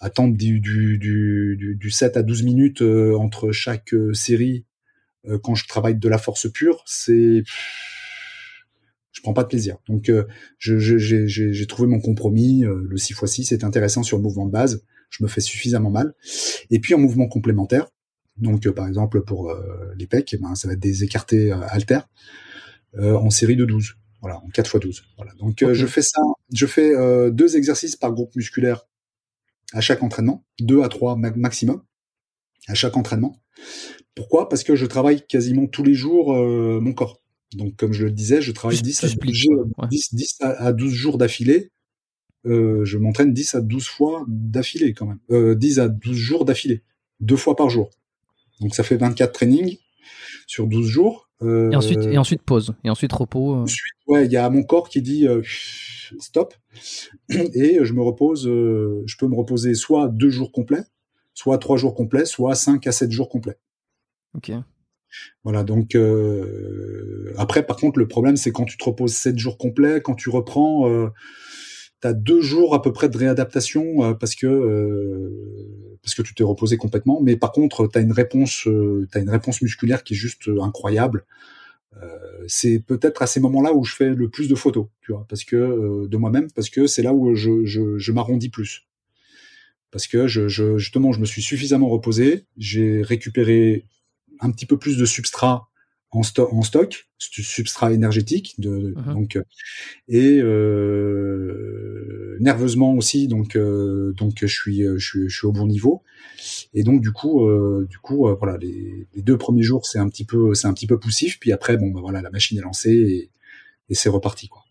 attendre 0.00 0.36
du, 0.36 0.60
du, 0.60 0.98
du, 0.98 1.56
du, 1.58 1.76
du 1.76 1.90
7 1.90 2.16
à 2.16 2.22
12 2.22 2.42
minutes 2.42 2.82
euh, 2.82 3.16
entre 3.16 3.52
chaque 3.52 3.94
euh, 3.94 4.14
série 4.14 4.64
euh, 5.28 5.38
quand 5.38 5.54
je 5.54 5.66
travaille 5.68 5.96
de 5.96 6.08
la 6.08 6.18
force 6.18 6.50
pure, 6.50 6.82
c'est 6.86 7.42
je 9.20 9.22
prends 9.22 9.34
pas 9.34 9.42
de 9.42 9.48
plaisir. 9.48 9.76
Donc 9.86 10.08
euh, 10.08 10.24
je- 10.56 10.78
je- 10.78 10.96
j'ai 11.26 11.66
trouvé 11.66 11.86
mon 11.86 12.00
compromis. 12.00 12.64
euh, 12.64 12.86
le 12.88 12.96
6 12.96 13.12
x 13.12 13.26
6 13.26 13.52
est 13.52 13.64
intéressant 13.64 14.02
sur 14.02 14.16
le 14.16 14.22
mouvement 14.22 14.46
de 14.46 14.50
base. 14.50 14.82
Je 15.10 15.22
me 15.22 15.28
fais 15.28 15.42
suffisamment 15.42 15.90
mal. 15.90 16.14
Et 16.70 16.78
puis 16.78 16.94
en 16.94 16.98
mouvement 16.98 17.28
complémentaire, 17.28 17.88
donc 18.38 18.66
euh, 18.66 18.72
par 18.72 18.88
exemple 18.88 19.20
pour 19.20 19.50
euh, 19.50 19.92
les 19.98 20.06
pecs, 20.06 20.32
eh 20.32 20.38
ben, 20.38 20.54
ça 20.54 20.68
va 20.68 20.72
être 20.74 20.80
des 20.80 21.04
écartés 21.04 21.52
euh, 21.52 21.58
haltères 21.68 22.08
euh, 22.98 23.14
en 23.14 23.28
série 23.28 23.56
de 23.56 23.66
12. 23.66 23.96
Voilà, 24.22 24.38
en 24.38 24.48
4 24.48 24.76
x 24.76 24.80
12. 24.86 25.02
Voilà. 25.18 25.32
Donc 25.34 25.62
euh, 25.62 25.74
je 25.74 25.86
fais 25.86 26.02
ça, 26.02 26.22
je 26.54 26.64
fais 26.66 26.94
euh, 26.96 27.30
deux 27.30 27.58
exercices 27.58 27.96
par 27.96 28.12
groupe 28.14 28.34
musculaire 28.36 28.86
à 29.74 29.82
chaque 29.82 30.02
entraînement, 30.02 30.46
deux 30.60 30.82
à 30.82 30.88
trois 30.88 31.14
ma- 31.16 31.30
maximum 31.32 31.82
à 32.68 32.74
chaque 32.74 32.96
entraînement. 32.96 33.36
Pourquoi? 34.14 34.48
Parce 34.48 34.64
que 34.64 34.76
je 34.76 34.86
travaille 34.86 35.26
quasiment 35.26 35.66
tous 35.66 35.82
les 35.82 35.94
jours 35.94 36.32
euh, 36.34 36.80
mon 36.80 36.94
corps. 36.94 37.20
Donc 37.54 37.76
comme 37.76 37.92
je 37.92 38.04
le 38.04 38.10
disais, 38.12 38.40
je 38.42 38.52
travaille 38.52 38.76
Tu- 38.78 38.82
10 38.84 38.98
tu 39.00 39.06
à, 39.06 39.08
splits, 39.08 39.28
12 39.32 39.36
jours, 39.38 39.64
ouais. 39.78 39.88
10, 39.88 40.14
10 40.14 40.36
à, 40.40 40.48
à 40.66 40.72
12 40.72 40.92
jours 40.92 41.18
d'affilée. 41.18 41.70
Euh, 42.46 42.84
je 42.84 42.96
m'entraîne 42.96 43.32
10 43.34 43.54
à 43.54 43.60
12 43.60 43.86
fois 43.86 44.24
d'affilée 44.28 44.94
quand 44.94 45.06
même. 45.06 45.18
Euh, 45.30 45.54
10 45.54 45.78
à 45.80 45.88
12 45.88 46.16
jours 46.16 46.44
d'affilée. 46.44 46.82
Deux 47.20 47.36
fois 47.36 47.56
par 47.56 47.68
jour. 47.70 47.90
Donc 48.60 48.74
ça 48.74 48.82
fait 48.82 48.96
24 48.96 49.32
trainings 49.32 49.78
sur 50.46 50.66
12 50.66 50.86
jours. 50.86 51.28
Euh, 51.42 51.70
Et 51.70 51.76
ensuite, 51.76 52.02
et 52.02 52.18
ensuite 52.18 52.42
pause, 52.42 52.74
et 52.84 52.90
ensuite 52.90 53.12
repos. 53.12 53.54
euh. 53.56 53.62
Ensuite, 53.62 53.94
ouais, 54.06 54.26
il 54.26 54.32
y 54.32 54.36
a 54.36 54.48
mon 54.50 54.62
corps 54.62 54.88
qui 54.88 55.00
dit 55.02 55.26
euh, 55.26 55.42
stop 56.18 56.54
et 57.30 57.78
je 57.82 57.92
me 57.92 58.02
repose. 58.02 58.46
euh, 58.46 59.02
je 59.06 59.16
peux 59.16 59.26
me 59.26 59.34
reposer 59.34 59.74
soit 59.74 60.08
deux 60.08 60.30
jours 60.30 60.52
complets, 60.52 60.84
soit 61.34 61.58
trois 61.58 61.76
jours 61.78 61.94
complets, 61.94 62.26
soit 62.26 62.54
cinq 62.54 62.86
à 62.86 62.92
sept 62.92 63.10
jours 63.10 63.28
complets. 63.28 63.58
Ok. 64.34 64.52
Voilà. 65.44 65.64
Donc 65.64 65.94
euh, 65.94 67.32
après, 67.36 67.64
par 67.64 67.76
contre, 67.76 67.98
le 67.98 68.08
problème 68.08 68.36
c'est 68.36 68.52
quand 68.52 68.64
tu 68.64 68.76
te 68.76 68.84
reposes 68.84 69.14
sept 69.14 69.38
jours 69.38 69.58
complets, 69.58 70.00
quand 70.00 70.14
tu 70.14 70.30
reprends, 70.30 70.88
euh, 70.88 71.08
t'as 72.00 72.12
deux 72.12 72.40
jours 72.40 72.74
à 72.74 72.82
peu 72.82 72.92
près 72.92 73.08
de 73.08 73.16
réadaptation 73.16 74.04
euh, 74.04 74.14
parce 74.14 74.34
que 74.34 74.46
euh, 74.46 75.98
parce 76.02 76.14
que 76.14 76.22
tu 76.22 76.34
t'es 76.34 76.44
reposé 76.44 76.76
complètement. 76.76 77.20
Mais 77.22 77.36
par 77.36 77.52
contre, 77.52 77.86
t'as 77.86 78.00
une 78.00 78.12
réponse, 78.12 78.64
une 78.66 79.30
réponse 79.30 79.62
musculaire 79.62 80.02
qui 80.02 80.14
est 80.14 80.16
juste 80.16 80.50
incroyable. 80.60 81.26
C'est 82.46 82.78
peut-être 82.78 83.20
à 83.20 83.26
ces 83.26 83.40
moments-là 83.40 83.74
où 83.74 83.84
je 83.84 83.94
fais 83.94 84.08
le 84.14 84.30
plus 84.30 84.48
de 84.48 84.54
photos, 84.54 84.86
tu 85.02 85.12
vois, 85.12 85.26
parce 85.28 85.44
que 85.44 86.06
de 86.06 86.16
moi-même, 86.16 86.50
parce 86.52 86.70
que 86.70 86.86
c'est 86.86 87.02
là 87.02 87.12
où 87.12 87.34
je, 87.34 87.66
je, 87.66 88.12
m'arrondis 88.12 88.48
plus. 88.48 88.86
Parce 89.90 90.06
que 90.06 90.26
je, 90.26 90.48
justement, 90.78 91.12
je 91.12 91.20
me 91.20 91.26
suis 91.26 91.42
suffisamment 91.42 91.88
reposé, 91.88 92.46
j'ai 92.56 93.02
récupéré 93.02 93.84
un 94.40 94.50
petit 94.50 94.66
peu 94.66 94.76
plus 94.78 94.96
de 94.96 95.04
substrat 95.04 95.68
en, 96.12 96.22
sto- 96.22 96.48
en 96.52 96.62
stock, 96.62 97.08
substrat 97.18 97.92
énergétique, 97.92 98.54
de, 98.58 98.94
Mhm. 98.96 99.14
donc 99.14 99.36
euh, 99.36 99.44
et 100.08 100.40
euh, 100.40 102.36
nerveusement 102.40 102.94
aussi, 102.94 103.28
donc 103.28 103.56
euh, 103.56 104.12
donc 104.16 104.38
je 104.40 104.46
suis 104.46 104.82
je 104.82 104.98
suis 104.98 105.28
je 105.28 105.36
suis 105.36 105.46
au 105.46 105.52
bon 105.52 105.66
niveau. 105.66 106.02
Et 106.74 106.82
donc 106.82 107.00
du 107.00 107.12
coup, 107.12 107.46
euh, 107.46 107.86
du 107.88 107.98
coup, 107.98 108.26
voilà, 108.38 108.56
les, 108.58 109.06
les 109.14 109.22
deux 109.22 109.36
premiers 109.38 109.62
jours 109.62 109.86
c'est 109.86 109.98
un 109.98 110.08
petit 110.08 110.24
peu, 110.24 110.54
c'est 110.54 110.66
un 110.66 110.72
petit 110.74 110.86
peu 110.86 110.98
poussif, 110.98 111.38
puis 111.38 111.52
après, 111.52 111.76
bon, 111.76 111.90
bah, 111.90 112.00
voilà, 112.00 112.22
la 112.22 112.30
machine 112.30 112.58
est 112.58 112.62
lancée 112.62 112.90
et, 112.92 113.30
et 113.88 113.94
c'est 113.94 114.08
reparti 114.08 114.48
quoi. 114.48 114.62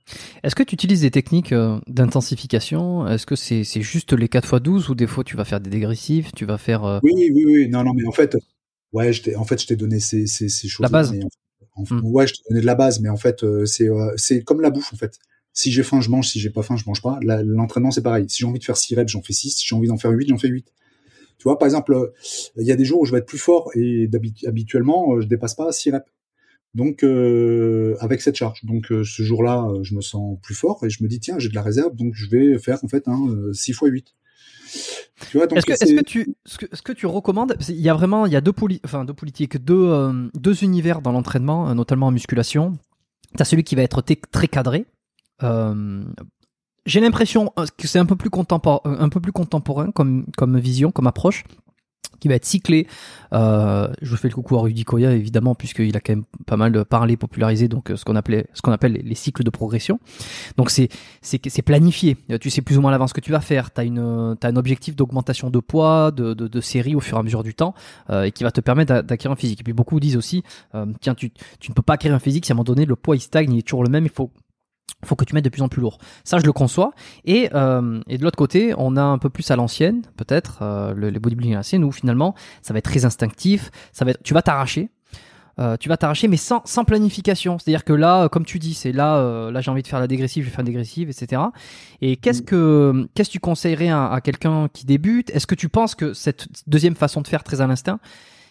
Est-ce 0.44 0.56
que 0.56 0.64
tu 0.64 0.74
utilises 0.74 1.02
des 1.02 1.12
techniques 1.12 1.54
d'intensification? 1.88 3.08
Est-ce 3.08 3.28
que 3.28 3.36
c'est 3.36 3.64
juste 3.82 4.14
les 4.14 4.28
4x12 4.28 4.90
ou 4.90 4.96
des 4.96 5.06
fois 5.06 5.24
tu 5.24 5.38
vas 5.38 5.46
faire 5.46 5.60
des 5.62 5.70
dégressifs, 5.70 6.32
tu 6.36 6.46
vas 6.46 6.58
faire 6.58 7.00
Oui, 7.04 7.12
oui, 7.32 7.44
oui, 7.46 7.70
non, 7.70 7.84
non, 7.84 7.94
mais 7.94 8.08
en 8.08 8.12
fait, 8.12 8.36
ouais, 8.94 9.14
je 9.14 9.22
t'ai, 9.24 9.36
en 9.36 9.46
fait, 9.46 9.62
je 9.62 9.68
t'ai 9.68 9.76
donné 9.76 10.00
ces, 10.00 10.28
ces, 10.28 10.50
ces 10.50 10.68
choses. 10.68 10.84
base. 10.90 11.12
en, 11.12 11.30
Hmm. 11.92 12.02
Ouais, 12.04 12.28
je 12.28 12.34
t'ai 12.34 12.42
donné 12.50 12.60
de 12.62 12.66
la 12.66 12.76
base, 12.76 13.00
mais 13.00 13.08
en 13.08 13.16
fait, 13.16 13.42
euh, 13.44 13.66
c'est, 13.66 13.88
euh, 13.88 14.12
c'est 14.18 14.44
comme 14.44 14.60
la 14.60 14.70
bouffe 14.70 14.92
en 14.94 14.98
fait. 14.98 15.18
Si 15.54 15.72
j'ai 15.72 15.84
faim, 15.84 16.02
je 16.02 16.10
mange. 16.10 16.28
Si 16.28 16.38
j'ai 16.40 16.50
pas 16.50 16.62
faim, 16.62 16.76
je 16.76 16.84
mange 16.86 17.02
pas. 17.02 17.20
La- 17.22 17.42
L'entraînement, 17.42 17.92
c'est 17.92 18.02
pareil. 18.02 18.26
Si 18.28 18.40
j'ai 18.40 18.46
envie 18.46 18.60
de 18.60 18.66
faire 18.66 18.76
6 18.76 18.96
reps, 18.96 19.10
j'en 19.12 19.22
fais 19.22 19.32
6. 19.32 19.52
Si 19.52 19.66
j'ai 19.66 19.76
envie 19.76 19.88
d'en 19.88 19.98
faire 19.98 20.12
8, 20.12 20.28
j'en 20.28 20.38
fais 20.38 20.50
8. 20.50 20.66
Tu 21.38 21.44
vois, 21.44 21.58
par 21.58 21.68
exemple, 21.68 21.94
euh, 21.94 22.08
il 22.58 22.68
y 22.68 22.72
a 22.72 22.76
des 22.76 22.84
jours 22.84 23.00
où 23.02 23.06
je 23.06 23.14
vais 23.14 23.20
être 23.20 23.26
plus 23.28 23.38
fort 23.38 23.72
et 23.76 24.10
habituellement, 24.46 25.22
je 25.22 25.28
dépasse 25.28 25.56
pas 25.56 25.72
6 25.72 25.92
reps. 25.92 26.06
Donc, 26.76 27.04
euh, 27.04 27.96
avec 28.02 28.22
cette 28.22 28.36
charge. 28.36 28.60
Donc, 28.66 28.92
euh, 28.92 29.04
ce 29.06 29.24
jour-là, 29.24 29.68
je 29.82 29.96
me 29.96 30.02
sens 30.02 30.38
plus 30.42 30.56
fort 30.56 30.84
et 30.84 30.90
je 30.90 31.02
me 31.02 31.08
dis, 31.08 31.20
tiens, 31.22 31.40
j'ai 31.40 31.48
de 31.50 31.56
la 31.56 31.62
réserve, 31.64 31.96
donc 31.96 32.14
je 32.14 32.28
vais 32.30 32.60
faire 32.60 32.80
en 32.84 32.88
fait 32.90 33.08
un 33.08 33.28
euh, 33.30 33.54
6 33.54 33.72
x 33.72 33.80
8. 33.84 34.14
Est-ce 35.58 35.66
que, 35.66 35.74
c'est- 35.76 35.86
est-ce 35.86 35.94
que 36.00 36.06
tu, 36.06 36.36
ce 36.46 36.58
que, 36.58 36.66
ce 36.74 36.82
que 36.82 36.92
tu 36.92 37.06
recommandes, 37.06 37.54
parce 37.54 37.68
qu'il 37.68 37.76
y 37.82 37.90
a 37.90 37.94
vraiment, 37.94 38.26
il 38.26 38.32
y 38.34 38.36
a 38.36 38.42
deux, 38.42 38.54
poli- 38.54 38.82
enfin, 38.86 39.06
deux 39.06 39.14
politiques, 39.14 39.58
deux, 39.64 39.76
euh, 39.90 40.30
deux 40.36 40.64
univers 40.64 41.02
dans 41.02 41.12
l'entraînement, 41.12 41.70
euh, 41.70 41.74
notamment 41.74 42.08
en 42.08 42.12
musculation. 42.12 42.78
T'as 43.38 43.46
celui 43.46 43.64
qui 43.64 43.76
va 43.76 43.82
être 43.84 44.02
très 44.32 44.48
cadré. 44.48 44.86
Euh, 45.44 46.04
j'ai 46.86 47.00
l'impression 47.00 47.52
que 47.78 47.88
c'est 47.88 48.00
un 48.00 48.06
peu 48.06 48.16
plus 48.16 48.30
contemporain, 48.30 48.82
un 48.86 49.10
peu 49.10 49.20
plus 49.20 49.32
contemporain 49.32 49.92
comme, 49.92 50.26
comme 50.38 50.58
vision, 50.60 50.92
comme 50.92 51.08
approche, 51.08 51.44
qui 52.20 52.28
va 52.28 52.36
être 52.36 52.46
cyclé. 52.46 52.86
Euh, 53.32 53.88
je 54.02 54.16
fais 54.18 54.28
le 54.28 54.34
coucou 54.34 54.58
à 54.58 54.62
Rudy 54.62 54.84
Koya 54.84 55.14
évidemment 55.14 55.56
puisqu'il 55.56 55.96
a 55.96 56.02
quand 56.02 56.12
même 56.14 56.26
pas 56.46 56.58
mal 56.58 56.84
parlé, 56.84 57.16
popularisé 57.16 57.70
donc 57.70 57.92
euh, 57.92 57.96
ce 57.96 58.04
qu'on 58.04 58.16
appelait, 58.18 58.48
ce 58.54 58.62
qu'on 58.62 58.74
appelle 58.74 58.94
les, 58.94 59.02
les 59.04 59.16
cycles 59.16 59.44
de 59.44 59.50
progression. 59.50 60.00
Donc 60.58 60.70
c'est 60.70 60.90
c'est 61.22 61.40
c'est 61.48 61.62
planifié. 61.62 62.18
Euh, 62.32 62.38
Tu 62.38 62.50
sais 62.50 62.62
plus 62.62 62.78
ou 62.78 62.82
moins 62.82 62.90
à 62.90 62.94
l'avance 62.94 63.12
ce 63.12 63.14
que 63.14 63.22
tu 63.22 63.32
vas 63.32 63.40
faire. 63.40 63.72
T'as 63.72 63.86
une 63.86 64.36
t'as 64.40 64.50
un 64.50 64.56
objectif 64.58 64.96
d'augmentation 64.98 65.50
de 65.50 65.60
poids, 65.60 66.12
de, 66.12 66.34
de, 66.34 66.48
de 66.48 66.62
série 66.62 66.96
au 66.96 67.00
fur 67.00 67.16
et 67.16 67.20
à 67.22 67.24
mesure 67.24 67.44
du 67.44 67.54
temps, 67.54 67.74
euh, 68.10 68.24
et 68.24 68.32
qui 68.32 68.44
va 68.44 68.52
te 68.52 68.60
permettre 68.60 68.90
d'a- 68.94 69.02
d'acquérir 69.02 69.32
un 69.34 69.38
physique. 69.38 69.62
Et 69.62 69.64
puis 69.64 69.74
beaucoup 69.74 70.00
disent 70.02 70.18
aussi, 70.18 70.44
euh, 70.76 70.88
tiens 71.00 71.16
tu 71.16 71.32
tu 71.60 71.72
ne 71.72 71.74
peux 71.74 71.82
pas 71.84 71.94
acquérir 71.94 72.16
un 72.16 72.20
physique 72.20 72.46
si 72.46 72.52
à 72.52 72.54
un 72.54 72.58
moment 72.58 72.66
donné 72.66 72.86
le 72.86 72.96
poids 72.98 73.16
il 73.16 73.22
stagne, 73.22 73.54
il 73.54 73.60
est 73.60 73.62
toujours 73.62 73.84
le 73.84 73.90
même. 73.90 74.04
Il 74.06 74.12
faut 74.12 74.32
faut 75.06 75.16
que 75.16 75.26
tu 75.26 75.34
mettes 75.34 75.44
de 75.46 75.50
plus 75.50 75.62
en 75.62 75.70
plus 75.70 75.82
lourd. 75.82 75.98
Ça, 76.24 76.38
je 76.40 76.46
le 76.46 76.54
conçois. 76.54 76.92
Et, 77.26 77.50
euh, 77.54 78.02
et 78.08 78.18
de 78.18 78.24
l'autre 78.24 78.38
côté, 78.38 78.74
on 78.78 78.98
a 78.98 79.02
un 79.04 79.18
peu 79.18 79.30
plus 79.30 79.50
à 79.52 79.56
l'ancienne, 79.56 80.02
peut-être, 80.18 80.60
euh, 80.62 80.94
le, 80.94 81.10
les 81.10 81.20
bodybuilding 81.20 81.54
à 81.54 81.58
l'ancienne, 81.58 81.84
où 81.84 81.92
finalement, 81.92 82.36
ça 82.62 82.74
va 82.74 82.80
être 82.80 82.86
très 82.90 83.06
instinctif, 83.06 83.72
ça 83.94 84.06
va 84.06 84.12
être, 84.12 84.24
tu 84.24 84.34
vas 84.34 84.42
t'arracher. 84.42 84.90
euh, 85.60 85.76
tu 85.78 85.90
vas 85.90 85.98
t'arracher, 85.98 86.30
mais 86.30 86.38
sans, 86.38 86.62
sans 86.64 86.86
planification. 86.86 87.58
C'est-à-dire 87.60 87.84
que 87.84 87.92
là, 87.92 88.24
euh, 88.24 88.28
comme 88.30 88.46
tu 88.46 88.60
dis, 88.60 88.74
c'est 88.74 88.94
là, 88.94 89.18
euh, 89.18 89.52
là 89.52 89.60
j'ai 89.60 89.70
envie 89.72 89.82
de 89.82 89.88
faire 89.88 90.00
la 90.00 90.08
dégressive, 90.08 90.46
je 90.46 90.50
vais 90.50 90.56
faire 90.56 90.62
une 90.62 90.68
dégressive, 90.68 91.10
etc. 91.10 91.42
Et 92.02 92.16
qu'est-ce 92.16 92.42
Mm. 92.44 92.46
que 92.46 93.10
qu'est-ce 93.14 93.30
que 93.30 93.34
tu 93.34 93.40
conseillerais 93.42 93.90
à, 93.90 94.08
à 94.10 94.22
quelqu'un 94.22 94.70
qui 94.72 94.86
débute? 94.86 95.30
Est-ce 95.32 95.48
que 95.48 95.56
tu 95.56 95.68
penses 95.68 95.96
que 95.96 96.14
cette 96.14 96.48
deuxième 96.68 96.96
façon 96.96 97.20
de 97.22 97.28
faire 97.28 97.44
très 97.44 97.60
à 97.60 97.68
l'instinct 97.68 98.00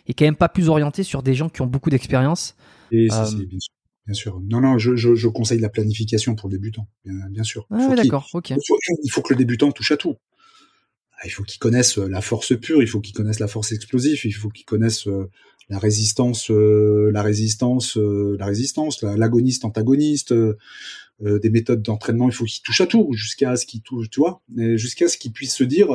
est 0.06 0.12
quand 0.14 0.26
même 0.26 0.36
pas 0.36 0.50
plus 0.50 0.68
orientée 0.68 1.02
sur 1.02 1.22
des 1.22 1.32
gens 1.34 1.48
qui 1.48 1.62
ont 1.62 1.66
beaucoup 1.66 1.88
d'expérience? 1.88 2.54
Et 2.90 3.08
Euh, 3.10 3.24
c'est, 3.24 3.36
c'est 3.38 3.46
bien 3.46 3.58
sûr. 3.58 3.72
Bien 4.08 4.14
sûr. 4.14 4.40
Non, 4.48 4.62
non, 4.62 4.78
je, 4.78 4.96
je, 4.96 5.14
je 5.14 5.28
conseille 5.28 5.60
la 5.60 5.68
planification 5.68 6.34
pour 6.34 6.48
le 6.48 6.54
débutant, 6.56 6.88
bien, 7.04 7.12
bien 7.28 7.42
sûr. 7.44 7.66
Ah 7.70 7.94
d'accord, 7.94 8.26
ok. 8.32 8.54
il 9.02 9.10
faut, 9.10 9.20
que 9.20 9.34
le 9.34 9.38
débutant 9.38 9.70
touche 9.70 9.92
à 9.92 9.98
tout. 9.98 10.16
Ah, 11.18 11.26
Il 11.26 11.30
faut 11.30 11.42
qu'il 11.42 11.58
connaisse 11.58 11.98
euh, 11.98 12.08
la 12.08 12.22
force 12.22 12.58
pure, 12.58 12.80
il 12.82 12.88
faut 12.88 13.00
qu'il 13.02 13.14
connaisse 13.14 13.38
la 13.38 13.48
force 13.48 13.70
explosive, 13.70 14.18
il 14.24 14.32
faut 14.32 14.48
qu'il 14.48 14.64
connaisse 14.64 15.06
euh, 15.08 15.28
la 15.68 15.78
résistance, 15.78 16.50
euh, 16.50 17.10
la 17.12 17.20
résistance, 17.22 17.96
la 17.98 18.46
résistance, 18.46 19.02
la- 19.02 19.14
l'agoniste, 19.18 19.66
antagoniste, 19.66 20.32
des 21.20 21.50
méthodes 21.50 21.82
d'entraînement. 21.82 22.30
Il 22.30 22.32
faut 22.34 22.46
qu'il 22.46 22.62
touche 22.62 22.80
à 22.80 22.86
tout 22.86 23.12
jusqu'à 23.12 23.56
ce 23.56 23.66
qu'il 23.66 23.82
touche, 23.82 24.08
tu 24.08 24.20
vois, 24.20 24.40
jusqu'à 24.76 25.08
ce 25.08 25.18
qu'il 25.18 25.32
puisse 25.32 25.54
se 25.54 25.64
dire, 25.64 25.90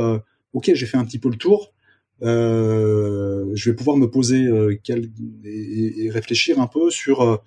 ok, 0.53 0.71
j'ai 0.75 0.85
fait 0.85 0.97
un 0.97 1.05
petit 1.05 1.17
peu 1.17 1.29
le 1.29 1.37
tour. 1.37 1.73
euh, 2.21 3.49
je 3.55 3.69
vais 3.71 3.75
pouvoir 3.75 3.97
me 3.97 4.05
poser 4.09 4.45
euh, 4.45 4.77
quel- 4.83 5.09
et, 5.43 6.05
et 6.05 6.09
réfléchir 6.11 6.59
un 6.59 6.67
peu 6.67 6.89
sur 6.91 7.41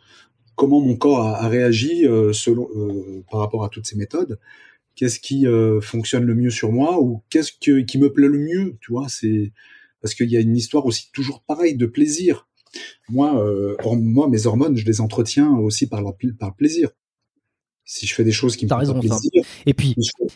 comment 0.56 0.80
mon 0.80 0.96
corps 0.96 1.20
a, 1.20 1.36
a 1.44 1.48
réagi 1.48 2.06
euh, 2.06 2.32
selon 2.32 2.68
euh, 2.76 3.22
par 3.30 3.40
rapport 3.40 3.64
à 3.64 3.68
toutes 3.68 3.86
ces 3.86 3.96
méthodes 3.96 4.38
qu'est-ce 4.96 5.20
qui 5.20 5.46
euh, 5.46 5.80
fonctionne 5.80 6.24
le 6.24 6.34
mieux 6.34 6.50
sur 6.50 6.72
moi 6.72 7.00
ou 7.00 7.22
qu'est-ce 7.28 7.52
que, 7.52 7.80
qui 7.82 7.98
me 7.98 8.10
plaît 8.12 8.28
le 8.28 8.38
mieux, 8.38 8.76
tu 8.80 8.92
vois, 8.92 9.08
c'est 9.08 9.52
parce 10.00 10.14
qu'il 10.14 10.30
y 10.30 10.36
a 10.36 10.40
une 10.40 10.56
histoire 10.56 10.86
aussi 10.86 11.10
toujours 11.12 11.42
pareille 11.42 11.76
de 11.76 11.86
plaisir. 11.86 12.48
Moi, 13.08 13.38
euh, 13.42 13.76
or- 13.84 13.96
moi, 13.96 14.26
mes 14.28 14.46
hormones, 14.46 14.76
je 14.76 14.86
les 14.86 15.00
entretiens 15.02 15.50
aussi 15.58 15.86
par, 15.86 16.00
la, 16.02 16.12
par 16.38 16.48
le 16.48 16.54
plaisir. 16.56 16.90
Si 17.84 18.06
je 18.06 18.14
fais 18.14 18.24
des 18.24 18.32
choses 18.32 18.56
qui 18.56 18.64
me 18.64 18.70
font 18.86 18.92
plaisir, 19.00 19.30
Et 19.66 19.74
puis, 19.74 19.94
je- 19.98 20.26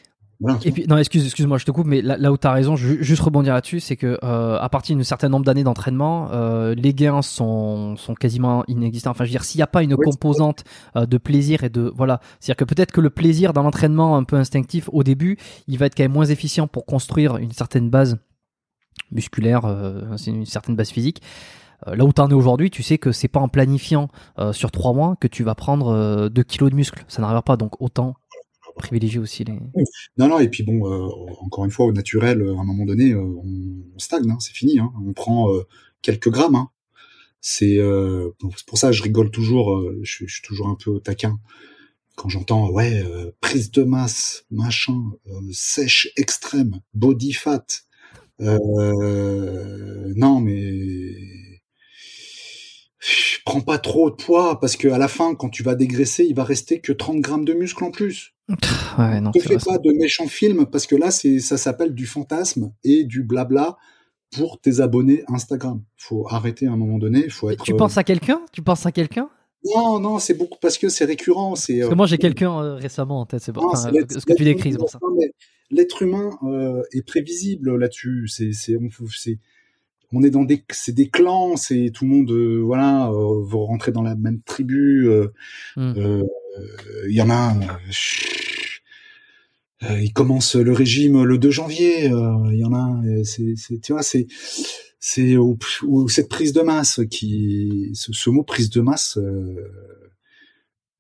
voilà, 0.41 0.59
Et 0.65 0.73
puis 0.73 0.87
non, 0.89 0.97
excuse, 0.97 1.25
excuse-moi, 1.25 1.59
je 1.59 1.65
te 1.67 1.71
coupe, 1.71 1.87
mais 1.87 2.01
là, 2.01 2.17
là 2.17 2.33
où 2.33 2.39
tu 2.39 2.47
as 2.47 2.53
raison, 2.53 2.75
je 2.75 2.89
veux 2.89 3.03
juste 3.03 3.23
rebondir 3.23 3.53
là-dessus, 3.53 3.81
c'est 3.81 3.97
que 3.97 4.19
euh, 4.25 4.59
à 4.59 4.69
partir 4.69 4.97
d'un 4.97 5.03
certain 5.03 5.29
nombre 5.29 5.45
d'années 5.45 5.65
d'entraînement, 5.65 6.31
euh, 6.33 6.75
les 6.75 6.95
gains 6.95 7.23
sont, 7.23 7.97
sont 7.97 8.15
quasiment 8.15 8.65
inexistants. 8.67 9.11
Enfin, 9.11 9.25
je 9.25 9.29
veux 9.31 9.33
dire, 9.33 9.45
s'il 9.45 9.59
n'y 9.59 9.63
a 9.63 9.67
pas 9.67 9.83
une 9.83 9.95
Oui, 9.95 10.05
composante 10.05 10.65
euh, 10.97 11.05
de 11.05 11.19
plaisir 11.19 11.63
et 11.63 11.69
de 11.69 11.93
voilà, 11.95 12.21
c'est-à-dire 12.41 12.57
que 12.57 12.65
peut-être 12.65 12.93
que 12.93 13.01
le 13.01 13.11
plaisir 13.11 13.53
dans 13.53 13.63
l'entraînement 13.63 14.17
un 14.17 14.25
peu 14.25 14.37
instinctif 14.37 14.89
au 14.93 15.03
début, 15.03 15.37
il 15.69 15.79
va 15.79 15.87
être 15.87 15.95
quand 15.95 16.05
même 16.05 16.13
moins 16.13 16.27
efficient 16.27 16.67
pour 16.67 16.87
construire 16.87 17.37
une 17.37 17.53
certaine 17.53 17.91
base 17.91 18.19
musculaire, 19.11 19.65
euh, 19.65 20.17
c'est 20.17 20.31
une 20.31 20.47
certaine 20.47 20.77
base 20.77 20.91
physique. 20.91 21.23
Euh, 21.87 21.97
Là 21.97 22.05
où 22.05 22.13
tu 22.13 22.21
en 22.21 22.29
es 22.29 22.35
aujourd'hui, 22.35 22.71
tu 22.71 22.83
sais 22.83 22.99
que 22.99 23.13
c'est 23.13 23.29
pas 23.29 23.41
en 23.41 23.49
planifiant 23.49 24.09
euh, 24.39 24.53
sur 24.53 24.71
trois 24.71 24.93
mois 24.93 25.17
que 25.21 25.29
tu 25.29 25.45
vas 25.45 25.55
prendre 25.55 26.29
2 26.29 26.43
kilos 26.43 26.71
de 26.71 26.77
muscle. 26.77 27.05
Ça 27.09 27.23
n'arrivera 27.23 27.43
pas, 27.43 27.57
donc 27.57 27.81
autant 27.81 28.15
privilégier 28.81 29.19
aussi 29.19 29.45
les. 29.45 29.59
Non, 30.17 30.29
non, 30.29 30.39
et 30.39 30.49
puis 30.49 30.63
bon, 30.63 30.87
euh, 30.87 31.09
encore 31.41 31.65
une 31.65 31.71
fois, 31.71 31.87
au 31.87 31.93
naturel, 31.93 32.43
euh, 32.43 32.57
à 32.57 32.61
un 32.61 32.65
moment 32.65 32.85
donné, 32.85 33.13
euh, 33.13 33.23
on, 33.23 33.99
stagne, 33.99 34.31
hein, 34.31 34.39
c'est 34.41 34.55
fini. 34.55 34.79
Hein, 34.79 34.93
on 35.07 35.13
prend 35.13 35.49
quelques 36.03 36.31
grammes. 36.31 36.57
Hein. 36.57 36.71
C'est 37.41 37.79
pour 38.67 38.79
ça 38.79 38.89
que 38.89 38.95
je 38.95 39.03
rigole 39.03 39.31
toujours. 39.31 39.83
je, 40.03 40.27
suis- 40.27 40.43
toujours 40.43 40.69
un 40.69 40.77
peu 40.83 41.01
taquin 41.01 41.39
quand 42.17 42.29
j'entends 42.29 42.71
ouais 42.71 43.03
prise 43.41 43.71
de 43.71 43.83
masse, 43.83 44.45
machin, 44.51 45.03
sèche 45.53 46.09
extrême, 46.17 46.81
body 46.95 47.33
fat. 47.33 47.65
Non, 48.39 50.41
mais 50.41 51.15
prends 53.45 53.61
pas 53.61 53.79
trop 53.79 54.11
de 54.11 54.17
poids 54.17 54.61
parce 54.61 54.77
que 54.77 54.89
à 54.89 54.99
la 54.99 55.09
fin, 55.09 55.35
quand 55.35 55.49
tu 55.49 55.63
vas 55.63 55.75
dégraisser, 55.75 56.25
il 56.25 56.35
va 56.35 56.45
rester 56.45 56.81
que 56.81 56.93
30 56.93 57.21
grammes 57.21 57.45
de 57.45 57.55
muscle 57.55 57.85
en 57.85 57.91
plus 57.91 58.35
Ouais, 58.99 59.21
non, 59.21 59.31
ne 59.35 59.41
fais 59.41 59.59
pas 59.59 59.79
de 59.79 59.93
méchants 59.93 60.27
films 60.27 60.67
parce 60.67 60.87
que 60.87 60.97
là, 60.97 61.11
c'est 61.11 61.39
ça 61.39 61.57
s'appelle 61.57 61.95
du 61.95 62.07
fantasme 62.07 62.73
et 62.83 63.05
du 63.05 63.23
blabla 63.23 63.77
pour 64.33 64.61
tes 64.61 64.81
abonnés 64.81 65.25
Instagram. 65.29 65.83
Faut 65.97 66.27
arrêter 66.29 66.67
à 66.67 66.73
un 66.73 66.77
moment 66.77 66.99
donné. 66.99 67.29
Faut 67.29 67.51
être. 67.51 67.63
Tu 67.63 67.75
penses 67.77 67.99
à 67.99 68.05
quelqu'un? 68.05 68.41
Tu 68.53 68.63
penses 68.63 68.87
à 68.87 68.93
quelqu'un? 68.93 69.29
Non, 69.75 70.01
non, 70.01 70.19
c'est 70.19 70.35
beaucoup 70.35 70.59
parce 70.61 70.79
que 70.79 70.89
c'est 70.89 71.05
récurrent. 71.05 71.55
C'est. 71.55 71.75
Parce 71.75 71.87
euh, 71.87 71.91
que 71.91 71.95
moi 71.95 72.07
j'ai 72.07 72.19
quelqu'un 72.19 72.59
euh, 72.61 72.75
récemment 72.75 73.21
en 73.21 73.27
tête, 73.27 73.43
c'est 73.43 73.53
bon. 73.53 73.67
Enfin, 73.67 73.91
ce 73.91 74.25
que 74.27 74.33
tu 74.35 74.45
décris, 74.45 74.73
c'est 74.73 74.79
pour 74.79 74.91
ça. 74.91 74.99
L'être 75.71 76.03
humain 76.03 76.37
euh, 76.43 76.83
est 76.93 77.07
prévisible 77.07 77.77
là-dessus. 77.77 78.27
C'est, 78.27 78.53
c'est, 78.53 78.77
on, 80.13 80.23
est 80.23 80.31
dans 80.31 80.45
des, 80.45 80.65
c'est 80.71 80.93
des 80.95 81.09
clans. 81.09 81.57
C'est 81.57 81.91
tout 81.95 82.05
le 82.05 82.11
monde, 82.11 82.31
euh, 82.31 82.61
voilà, 82.65 83.09
euh, 83.11 83.43
veut 83.45 83.57
rentrer 83.57 83.93
dans 83.93 84.03
la 84.03 84.15
même 84.17 84.41
tribu. 84.43 85.09
euh, 85.09 85.29
Hmm. 85.77 85.93
euh, 85.97 86.23
Il 87.09 87.15
y 87.17 87.23
en 87.23 87.31
a 87.31 87.35
un. 87.35 87.61
il 90.03 90.13
commence 90.13 90.57
le 90.57 90.73
régime 90.73 91.23
le 91.25 91.39
2 91.39 91.51
janvier. 91.51 92.11
euh, 92.13 92.51
Il 92.53 92.59
y 92.59 92.65
en 92.65 92.73
a 92.73 92.79
un. 92.79 93.25
C'est, 93.25 93.55
tu 93.83 93.93
vois, 93.93 94.03
c'est, 94.03 94.27
c'est 94.99 95.37
ou, 95.37 95.59
ou 95.87 96.09
cette 96.09 96.29
prise 96.29 96.53
de 96.53 96.61
masse 96.63 97.01
qui, 97.11 97.91
ce, 97.95 98.13
ce 98.13 98.31
mot 98.31 98.43
prise 98.43 98.71
de 98.71 98.81
masse, 98.81 99.17
euh, 99.19 99.71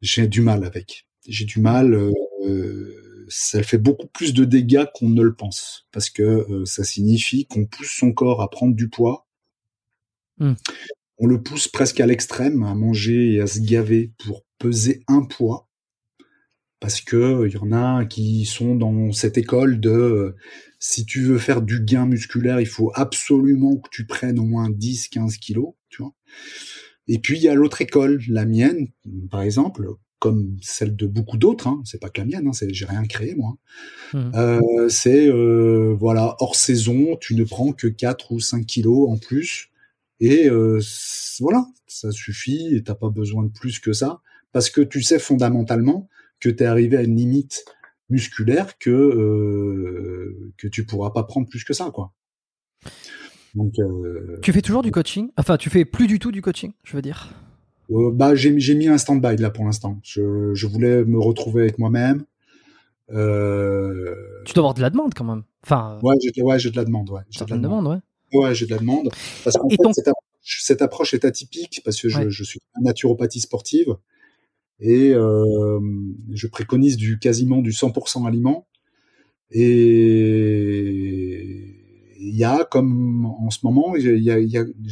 j'ai 0.00 0.26
du 0.28 0.40
mal 0.40 0.64
avec. 0.64 1.06
J'ai 1.28 1.44
du 1.44 1.60
mal. 1.60 1.94
euh, 1.94 2.94
ça 3.30 3.62
fait 3.62 3.78
beaucoup 3.78 4.08
plus 4.08 4.34
de 4.34 4.44
dégâts 4.44 4.84
qu'on 4.94 5.08
ne 5.08 5.22
le 5.22 5.34
pense 5.34 5.86
parce 5.92 6.10
que 6.10 6.22
euh, 6.22 6.64
ça 6.66 6.84
signifie 6.84 7.46
qu'on 7.46 7.64
pousse 7.64 7.90
son 7.90 8.12
corps 8.12 8.42
à 8.42 8.50
prendre 8.50 8.74
du 8.74 8.88
poids. 8.88 9.26
Hmm. 10.38 10.54
On 11.18 11.26
le 11.26 11.42
pousse 11.42 11.68
presque 11.68 12.00
à 12.00 12.06
l'extrême, 12.06 12.62
à 12.62 12.74
manger 12.74 13.34
et 13.34 13.40
à 13.40 13.46
se 13.46 13.60
gaver 13.60 14.12
pour 14.18 14.44
peser 14.58 15.02
un 15.06 15.24
poids 15.24 15.70
parce 16.80 17.02
que 17.02 17.46
il 17.46 17.52
y 17.52 17.58
en 17.58 17.72
a 17.72 18.06
qui 18.06 18.46
sont 18.46 18.74
dans 18.74 19.12
cette 19.12 19.38
école 19.38 19.80
de 19.80 19.90
euh, 19.90 20.36
si 20.78 21.04
tu 21.04 21.22
veux 21.22 21.38
faire 21.38 21.60
du 21.60 21.80
gain 21.84 22.06
musculaire, 22.06 22.58
il 22.58 22.66
faut 22.66 22.90
absolument 22.94 23.76
que 23.76 23.90
tu 23.92 24.06
prennes 24.06 24.38
au 24.38 24.44
moins 24.44 24.70
10, 24.70 25.08
15 25.08 25.36
kilos, 25.36 25.74
tu 25.90 26.02
vois. 26.02 26.14
Et 27.06 27.18
puis 27.18 27.36
il 27.36 27.42
y 27.42 27.48
a 27.48 27.54
l'autre 27.54 27.82
école, 27.82 28.20
la 28.28 28.46
mienne, 28.46 28.88
par 29.30 29.42
exemple, 29.42 29.88
comme 30.20 30.58
celle 30.60 30.94
de 30.94 31.06
beaucoup 31.06 31.38
d'autres, 31.38 31.66
hein, 31.66 31.82
c'est 31.84 31.98
pas 31.98 32.10
que 32.10 32.20
la 32.20 32.26
mienne, 32.26 32.46
hein, 32.46 32.66
j'ai 32.70 32.84
rien 32.84 33.04
créé 33.04 33.34
moi. 33.34 33.56
Mhm. 34.12 34.32
Euh, 34.34 34.88
c'est 34.88 35.26
euh, 35.26 35.96
voilà 35.98 36.36
hors 36.40 36.54
saison, 36.54 37.16
tu 37.16 37.34
ne 37.34 37.42
prends 37.42 37.72
que 37.72 37.88
4 37.88 38.32
ou 38.32 38.38
5 38.38 38.64
kilos 38.66 39.10
en 39.10 39.16
plus, 39.16 39.70
et 40.20 40.48
euh, 40.48 40.80
voilà, 41.40 41.66
ça 41.86 42.12
suffit, 42.12 42.76
et 42.76 42.82
t'as 42.84 42.94
pas 42.94 43.08
besoin 43.08 43.42
de 43.44 43.48
plus 43.48 43.80
que 43.80 43.94
ça, 43.94 44.20
parce 44.52 44.68
que 44.68 44.82
tu 44.82 45.02
sais 45.02 45.18
fondamentalement 45.18 46.08
que 46.38 46.50
tu 46.50 46.62
es 46.62 46.66
arrivé 46.66 46.98
à 46.98 47.02
une 47.02 47.16
limite 47.16 47.64
musculaire 48.10 48.76
que 48.78 50.52
que 50.58 50.68
tu 50.68 50.84
pourras 50.84 51.10
pas 51.10 51.22
prendre 51.22 51.48
plus 51.48 51.64
que 51.64 51.72
ça, 51.72 51.90
quoi. 51.90 52.12
Donc, 53.54 53.72
Tu 54.42 54.52
fais 54.52 54.62
toujours 54.62 54.82
du 54.82 54.90
coaching? 54.90 55.30
Enfin, 55.36 55.56
tu 55.56 55.70
fais 55.70 55.84
plus 55.84 56.06
du 56.06 56.18
tout 56.18 56.30
du 56.30 56.42
coaching, 56.42 56.72
je 56.84 56.94
veux 56.94 57.02
dire? 57.02 57.32
Euh, 57.90 58.10
bah 58.12 58.34
j'ai 58.34 58.58
j'ai 58.60 58.74
mis 58.74 58.88
un 58.88 58.98
stand-by 58.98 59.36
là 59.36 59.50
pour 59.50 59.64
l'instant. 59.64 59.98
Je, 60.02 60.52
je 60.54 60.66
voulais 60.66 61.04
me 61.04 61.18
retrouver 61.18 61.62
avec 61.62 61.78
moi-même. 61.78 62.24
Euh, 63.12 64.14
Tu 64.44 64.52
dois 64.54 64.62
avoir 64.62 64.74
de 64.74 64.80
la 64.82 64.90
demande 64.90 65.14
quand 65.14 65.24
même. 65.24 65.42
Enfin, 65.64 65.98
ouais, 66.02 66.14
j'ai 66.22 66.42
ouais, 66.42 66.58
j'ai 66.58 66.70
de 66.70 66.76
la 66.76 66.84
demande, 66.84 67.10
ouais. 67.10 67.20
J'ai 67.30 67.44
de 67.44 67.50
la 67.50 67.58
demandes, 67.58 67.86
ouais. 67.88 67.98
Ouais, 68.38 68.54
j'ai 68.54 68.66
de 68.66 68.70
la 68.70 68.78
demande. 68.78 69.10
Parce 69.44 69.56
qu'en 69.56 69.68
fait, 69.68 69.76
ton- 69.76 69.92
cette, 69.92 70.08
approche, 70.08 70.60
cette 70.62 70.82
approche 70.82 71.14
est 71.14 71.24
atypique 71.24 71.80
parce 71.84 72.00
que 72.00 72.08
je, 72.08 72.18
Ouais. 72.18 72.30
je 72.30 72.44
suis 72.44 72.60
en 72.78 72.82
naturopathie 72.82 73.40
sportive 73.40 73.96
et 74.78 75.12
euh, 75.12 75.80
je 76.32 76.46
préconise 76.46 76.96
du 76.96 77.18
quasiment 77.18 77.60
du 77.62 77.72
100% 77.72 78.26
aliment. 78.28 78.68
Et 79.52 81.69
il 82.20 82.36
y 82.36 82.44
a, 82.44 82.64
comme 82.64 83.26
en 83.26 83.50
ce 83.50 83.60
moment, 83.62 83.94
j'ai 83.96 84.18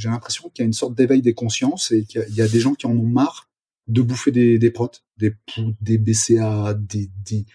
l'impression 0.05 0.49
qu'il 0.49 0.63
y 0.63 0.65
a 0.65 0.67
une 0.67 0.73
sorte 0.73 0.95
d'éveil 0.95 1.21
des 1.21 1.35
consciences 1.35 1.91
et 1.93 2.05
qu'il 2.05 2.25
y 2.31 2.41
a, 2.41 2.49
des 2.49 2.61
gens 2.61 2.75
qui 2.75 2.87
en 2.87 2.97
ont 2.97 3.07
marre 3.07 3.49
de 3.87 4.03
bouffer 4.03 4.31
des, 4.31 4.59
des 4.59 4.71
protes, 4.71 5.05
des 5.19 5.35
des 5.81 5.99
BCA, 5.99 6.75
des, 6.75 7.11
des, 7.25 7.47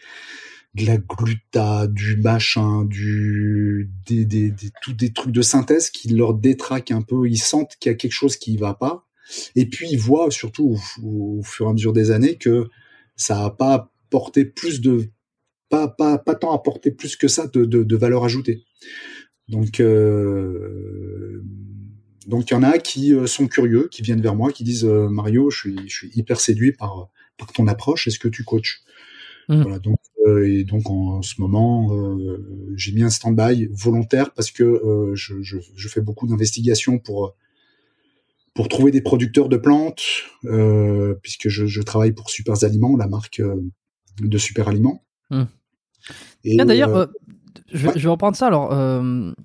de 0.76 0.86
la 0.86 0.98
gluta, 0.98 1.88
du 1.88 2.18
machin, 2.18 2.86
du 2.86 3.92
des, 4.06 4.26
des, 4.26 4.52
des 4.52 4.70
tous 4.82 4.94
des 4.94 5.12
trucs 5.12 5.32
de 5.32 5.42
synthèse 5.42 5.90
qui 5.90 6.10
leur 6.10 6.34
détraquent 6.34 6.92
un 6.92 7.02
peu. 7.02 7.28
Ils 7.28 7.38
sentent 7.38 7.76
qu'il 7.80 7.92
y 7.92 7.94
a 7.94 7.98
quelque 7.98 8.12
chose 8.12 8.38
qui 8.38 8.58
va 8.58 8.74
pas, 8.74 9.08
et 9.56 9.68
puis 9.68 9.88
ils 9.90 10.00
voient 10.00 10.30
surtout 10.32 10.78
au, 11.04 11.40
au 11.40 11.44
fur 11.44 11.68
et 11.68 11.70
à 11.70 11.74
mesure 11.74 11.94
des 11.94 12.12
années 12.12 12.38
que 12.38 12.70
ça 13.16 13.44
a 13.44 13.50
pas 13.50 13.90
apporté 14.08 14.46
plus 14.46 14.82
de 14.82 15.10
pas 15.70 15.88
pas 15.88 16.18
pas 16.20 16.36
tant 16.36 16.54
apporté 16.54 16.92
plus 16.92 17.16
que 17.16 17.28
ça 17.28 17.48
de 17.48 17.66
de, 17.66 17.84
de 17.84 17.96
valeur 17.96 18.24
ajoutée. 18.24 18.64
Donc 19.50 19.80
euh, 19.80 21.44
donc 22.28 22.50
il 22.50 22.54
y 22.54 22.58
en 22.58 22.64
a 22.64 22.78
qui 22.78 23.14
euh, 23.14 23.28
sont 23.28 23.48
curieux, 23.48 23.88
qui 23.92 24.02
viennent 24.02 24.22
vers 24.22 24.36
moi, 24.36 24.52
qui 24.52 24.64
disent 24.64 24.86
euh, 24.86 25.10
Mario, 25.10 25.50
je 25.50 25.58
suis 25.58 25.78
je 25.88 25.96
suis 25.96 26.12
hyper 26.16 26.40
séduit 26.40 26.72
par 26.72 27.10
par 27.38 27.52
ton 27.52 27.68
approche. 27.68 28.08
Est-ce 28.08 28.20
que 28.20 28.30
tu 28.30 28.44
coaches? 28.44 28.84
Mhm. 29.50 29.62
Voilà, 29.62 29.80
donc 29.80 30.00
euh, 30.26 30.48
et 30.48 30.64
donc 30.64 30.90
en, 30.90 31.22
ce 31.22 31.42
moment, 31.42 31.94
euh, 31.94 32.74
j'ai 32.78 32.94
mis 32.94 33.04
un 33.04 33.10
stand-by 33.10 33.68
volontaire 33.72 34.34
parce 34.34 34.52
que 34.52 35.12
je, 35.16 35.42
je, 35.42 35.58
je 35.76 35.88
fais 35.90 36.02
beaucoup 36.02 36.28
d'investigations 36.28 36.98
pour 36.98 37.36
pour 38.54 38.70
trouver 38.70 38.92
des 38.92 39.02
producteurs 39.02 39.50
de 39.50 39.58
plantes, 39.58 40.04
puisque 41.24 41.50
je, 41.50 41.66
je, 41.66 41.82
travaille 41.82 42.12
pour 42.12 42.30
Super 42.30 42.64
Aliments, 42.64 42.96
la 42.96 43.08
marque 43.08 43.42
de 44.22 44.38
Super 44.38 44.68
Aliments. 44.68 45.04
Hum. 45.32 45.48
Et 46.44 46.56
d'ailleurs, 46.58 47.10
euh, 47.74 47.78
je, 47.78 47.90
je, 47.96 48.04
vais 48.04 48.10
reprendre 48.10 48.36
ça. 48.36 48.48
Alors, 48.48 48.70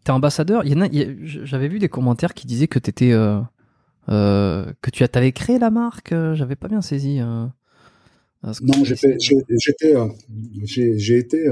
t'es 0.04 0.10
ambassadeur. 0.10 0.64
Il 0.64 0.72
y 0.72 0.74
en 0.74 0.80
a, 0.82 0.88
j'avais 1.22 1.68
vu 1.68 1.78
des 1.78 1.88
commentaires 1.88 2.34
qui 2.34 2.46
disaient 2.46 2.68
que 2.68 2.78
t'étais, 2.78 3.12
que 4.08 4.90
tu 4.92 5.04
avais 5.12 5.32
créé 5.32 5.58
la 5.58 5.70
marque. 5.70 6.10
J'avais 6.34 6.56
pas 6.56 6.68
bien 6.68 6.82
saisi. 6.82 7.18
non, 7.20 7.50
j'étais, 8.84 9.16
j'étais, 9.18 9.94
j'ai 10.66 11.18
été, 11.18 11.46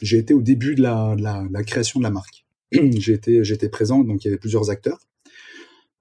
j'ai 0.00 0.18
été 0.18 0.34
au 0.34 0.42
début 0.42 0.74
de 0.74 0.82
la, 0.82 1.14
la, 1.18 1.44
la 1.50 1.62
création 1.64 2.00
de 2.00 2.04
la 2.04 2.10
marque. 2.10 2.44
été, 2.72 3.44
j'étais 3.44 3.68
présent, 3.68 4.02
donc 4.02 4.24
il 4.24 4.28
y 4.28 4.30
avait 4.30 4.38
plusieurs 4.38 4.70
acteurs. 4.70 4.98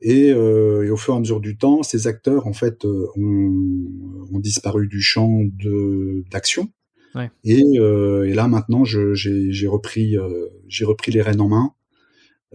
Et, 0.02 0.32
euh, 0.32 0.84
et, 0.86 0.90
au 0.90 0.98
fur 0.98 1.14
et 1.14 1.18
à 1.18 1.20
mesure 1.20 1.40
du 1.40 1.58
temps, 1.58 1.84
ces 1.84 2.08
acteurs 2.08 2.48
en 2.48 2.54
fait 2.54 2.86
euh, 2.86 3.08
ont, 3.16 4.28
ont 4.34 4.40
disparu 4.40 4.88
du 4.88 5.02
champ 5.02 5.42
de 5.44 6.24
d'action. 6.32 6.70
Euh, 7.16 8.24
et, 8.24 8.34
là 8.34 8.48
maintenant, 8.48 8.84
j'ai 8.84 9.68
repris 9.68 10.18
euh, 10.18 10.48
j'ai 10.68 10.86
repris 10.86 11.12
les 11.12 11.22
rênes 11.22 11.42
en 11.42 11.50
main. 11.50 11.74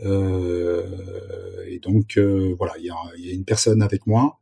Euh, 0.05 0.85
et 1.69 1.79
donc 1.79 2.19
voilà, 2.19 2.75
il 2.79 2.85
y 2.85 2.91
a, 2.91 3.35
une 3.35 3.45
personne 3.45 3.83
avec 3.83 4.07
moi 4.07 4.41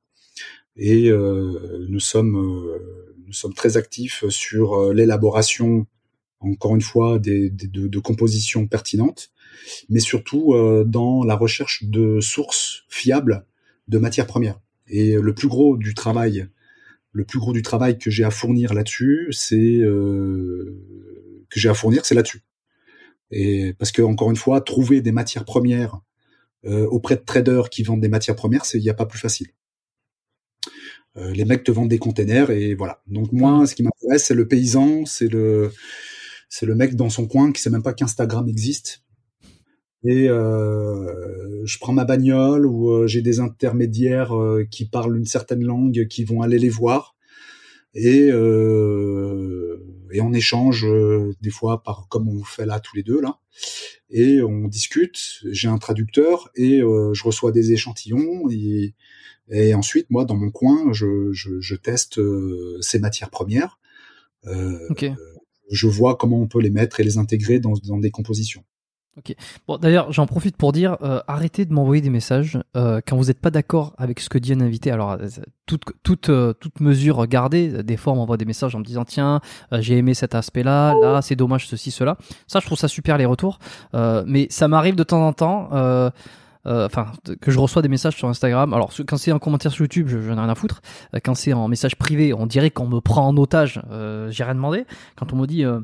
et 0.77 1.11
nous 1.11 2.01
sommes 2.01 2.77
nous 3.27 3.33
sommes 3.33 3.55
très 3.55 3.77
actifs 3.77 4.25
sur 4.29 4.93
l'élaboration 4.93 5.87
encore 6.41 6.75
une 6.75 6.83
fois 6.83 7.19
de, 7.19 7.99
compositions 8.01 8.67
pertinentes 8.67 9.31
mais 9.89 10.01
surtout 10.01 10.55
dans 10.85 11.23
la 11.23 11.37
recherche 11.37 11.85
de 11.85 12.19
sources 12.21 12.85
fiables 12.89 13.47
de 13.87 13.99
matières 13.99 14.27
premières. 14.27 14.61
Et 14.89 15.15
le 15.15 15.35
plus 15.35 15.49
gros 15.49 15.77
du 15.77 15.95
travail, 15.95 16.49
le 17.15 17.25
plus 17.25 17.39
gros 17.39 17.53
du 17.53 17.63
travail 17.63 17.97
que 17.97 18.11
j'ai 18.11 18.25
à 18.25 18.31
fournir 18.31 18.75
là-dessus, 18.75 19.29
c'est 19.31 19.79
euh, 19.79 20.77
que 21.49 21.61
j'ai 21.61 21.69
à 21.69 21.75
fournir, 21.75 22.05
c'est 22.05 22.17
là-dessus. 22.17 22.43
Et 23.31 23.73
parce 23.75 23.93
que 23.93 24.03
encore 24.03 24.31
une 24.31 24.37
fois, 24.37 24.61
trouver 24.61 25.01
des 25.01 25.13
matières 25.13 25.45
premières 25.45 26.01
euh, 26.67 26.87
auprès 26.87 27.15
de 27.15 27.23
traders 27.23 27.71
qui 27.71 27.85
vendent 27.85 28.01
des 28.01 28.09
matières 28.09 28.35
premières, 28.35 28.65
c'est 28.65 28.79
il 28.79 28.83
n'y 28.83 28.91
a 28.91 28.95
pas 28.95 29.07
plus 29.07 29.21
facile. 29.21 29.47
Euh, 31.17 31.31
les 31.31 31.45
mecs 31.45 31.63
te 31.63 31.71
vendent 31.71 31.89
des 31.89 32.01
containers 32.01 32.51
et 32.51 32.75
voilà. 32.75 33.01
Donc 33.07 33.31
moi, 33.31 33.65
ce 33.69 33.77
qui 33.77 33.85
m'intéresse, 33.85 34.25
c'est 34.27 34.35
le 34.35 34.49
paysan, 34.49 35.07
c'est 35.07 35.29
le 35.29 35.71
c'est 36.49 36.67
le 36.67 36.75
mec 36.75 36.97
dans 36.97 37.11
son 37.11 37.29
coin 37.29 37.53
qui 37.53 37.63
sait 37.63 37.71
même 37.71 37.83
pas 37.85 37.95
qu'Instagram 37.95 38.49
existe 38.49 39.04
et 40.05 40.29
euh, 40.29 41.65
je 41.65 41.79
prends 41.79 41.95
ma 41.95 42.05
bagnole 42.05 42.67
ou 42.67 42.91
euh, 42.91 43.07
j'ai 43.07 43.23
des 43.23 43.41
intermédiaires 43.41 44.37
euh, 44.37 44.67
qui 44.71 44.85
parlent 44.85 45.17
une 45.17 45.25
certaine 45.25 45.65
langue 45.65 46.07
qui 46.09 46.25
vont 46.25 46.43
aller 46.43 46.59
les 46.59 46.69
voir. 46.69 47.17
Et 47.95 48.29
euh, 48.31 49.79
et 50.13 50.21
on 50.21 50.33
échange 50.33 50.87
des 51.41 51.51
fois 51.51 51.83
par 51.83 52.07
comme 52.09 52.29
on 52.29 52.43
fait 52.45 52.67
là 52.67 52.81
tous 52.81 52.97
les 52.97 53.03
deux 53.03 53.21
là. 53.21 53.39
Et 54.11 54.43
on 54.43 54.69
discute. 54.69 55.19
J'ai 55.51 55.69
un 55.69 55.79
traducteur 55.79 56.51
et 56.57 56.81
je 56.81 57.25
reçois 57.25 57.53
des 57.53 57.73
échantillons. 57.73 58.49
Et, 58.51 58.95
et 59.51 59.75
ensuite 59.75 60.11
moi 60.11 60.25
dans 60.25 60.37
mon 60.37 60.51
coin 60.51 60.93
je, 60.93 61.33
je, 61.33 61.61
je 61.61 61.75
teste 61.77 62.21
ces 62.81 62.99
matières 62.99 63.31
premières. 63.31 63.79
Okay. 64.91 65.15
je 65.71 65.87
vois 65.87 66.17
comment 66.17 66.39
on 66.39 66.49
peut 66.49 66.61
les 66.61 66.69
mettre 66.69 67.01
et 67.01 67.05
les 67.05 67.17
intégrer 67.17 67.61
dans, 67.61 67.73
dans 67.87 67.99
des 67.99 68.11
compositions 68.11 68.63
Ok. 69.17 69.35
Bon, 69.69 69.79
d'ailleurs, 69.79 70.11
j'en 70.13 70.27
profite 70.27 70.57
pour 70.57 70.73
dire, 70.73 70.97
euh, 71.03 71.21
arrêtez 71.29 71.65
de 71.65 71.73
m'envoyer 71.73 72.03
des 72.03 72.11
messages 72.11 72.59
euh, 72.77 73.01
quand 73.07 73.17
vous 73.17 73.27
n'êtes 73.27 73.41
pas 73.41 73.51
d'accord 73.51 73.95
avec 73.97 74.19
ce 74.19 74.29
que 74.29 74.39
dit 74.39 74.53
un 74.53 74.61
invité. 74.61 74.91
Alors, 74.91 75.13
euh, 75.13 75.29
toute, 75.67 75.85
toute, 76.03 76.31
euh, 76.31 76.53
toute 76.53 76.81
mesure 76.81 77.25
gardée, 77.29 77.85
des 77.85 77.97
fois, 77.97 78.13
on 78.13 78.17
m'envoie 78.17 78.37
des 78.37 78.45
messages 78.45 78.75
en 78.75 78.81
me 78.81 78.85
disant, 78.85 79.05
tiens, 79.05 79.41
euh, 79.73 79.81
j'ai 79.81 79.97
aimé 79.97 80.15
cet 80.15 80.35
aspect-là, 80.35 80.95
là, 81.01 81.23
c'est 81.23 81.37
dommage 81.37 81.69
ceci, 81.69 81.93
cela. 81.93 82.17
Ça, 82.49 82.59
je 82.59 82.67
trouve 82.67 82.79
ça 82.79 82.89
super 82.89 83.17
les 83.17 83.27
retours. 83.27 83.59
mais 83.93 84.49
ça 84.51 84.67
m'arrive 84.69 84.97
de 84.97 85.05
temps 85.05 85.25
en 85.25 85.33
temps. 85.33 85.71
Enfin, 86.67 87.13
que 87.41 87.51
je 87.51 87.59
reçois 87.59 87.83
des 87.83 87.89
messages 87.89 88.17
sur 88.17 88.27
Instagram. 88.29 88.73
Alors, 88.75 88.91
quand 89.07 89.17
c'est 89.17 89.31
en 89.33 89.39
commentaire 89.39 89.71
sur 89.71 89.83
YouTube, 89.83 90.09
je, 90.09 90.19
n'en 90.19 90.39
ai 90.39 90.41
rien 90.41 90.49
à 90.49 90.55
foutre. 90.55 90.81
quand 91.25 91.35
c'est 91.35 91.53
en 91.53 91.69
message 91.69 91.97
privé, 91.97 92.35
on 92.35 92.47
dirait 92.47 92.71
qu'on 92.71 92.89
me 92.89 93.01
prend 93.01 93.29
en 93.29 93.37
otage. 93.37 93.81
j'ai 94.31 94.45
rien 94.45 94.55
demandé. 94.55 94.87
Quand 95.17 95.33
on 95.33 95.37
me 95.37 95.47
dit, 95.47 95.65
euh, 95.65 95.81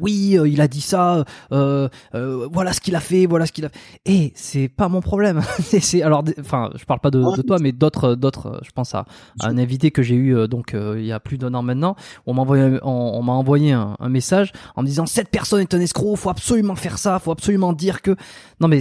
oui, 0.00 0.36
euh, 0.38 0.48
il 0.48 0.60
a 0.60 0.68
dit 0.68 0.80
ça. 0.80 1.24
Euh, 1.52 1.88
voilà 2.12 2.72
ce 2.72 2.80
qu'il 2.80 2.96
a 2.96 3.00
fait. 3.00 3.26
Voilà 3.26 3.46
ce 3.46 3.52
qu'il 3.52 3.64
a. 3.64 3.68
Fait. 3.68 3.78
Et 4.04 4.32
c'est 4.34 4.68
pas 4.68 4.88
mon 4.88 5.00
problème. 5.00 5.40
c'est 5.60 6.02
alors, 6.02 6.24
enfin, 6.40 6.70
je 6.76 6.84
parle 6.84 7.00
pas 7.00 7.10
de, 7.10 7.36
de 7.36 7.42
toi, 7.42 7.58
mais 7.60 7.72
d'autres, 7.72 8.14
d'autres. 8.14 8.60
Je 8.64 8.70
pense 8.70 8.94
à, 8.94 9.04
un 9.42 9.58
invité 9.58 9.90
que 9.90 10.02
j'ai 10.02 10.16
eu 10.16 10.48
donc 10.48 10.74
il 10.74 11.04
y 11.04 11.12
a 11.12 11.20
plus 11.20 11.38
d'un 11.38 11.54
an 11.54 11.62
maintenant. 11.62 11.96
On 12.26 12.34
m'a 12.34 12.42
envoyé, 12.42 12.78
on, 12.82 13.22
m'a 13.22 13.32
envoyé 13.32 13.72
un, 13.72 13.96
un, 13.98 14.08
message 14.08 14.52
en 14.76 14.82
me 14.82 14.86
disant 14.86 15.06
cette 15.06 15.30
personne 15.30 15.60
est 15.60 15.74
un 15.74 15.80
escroc. 15.80 16.16
Faut 16.16 16.30
absolument 16.30 16.74
faire 16.74 16.98
ça. 16.98 17.18
Faut 17.18 17.32
absolument 17.32 17.72
dire 17.72 18.02
que. 18.02 18.16
Non 18.60 18.68
mais 18.68 18.80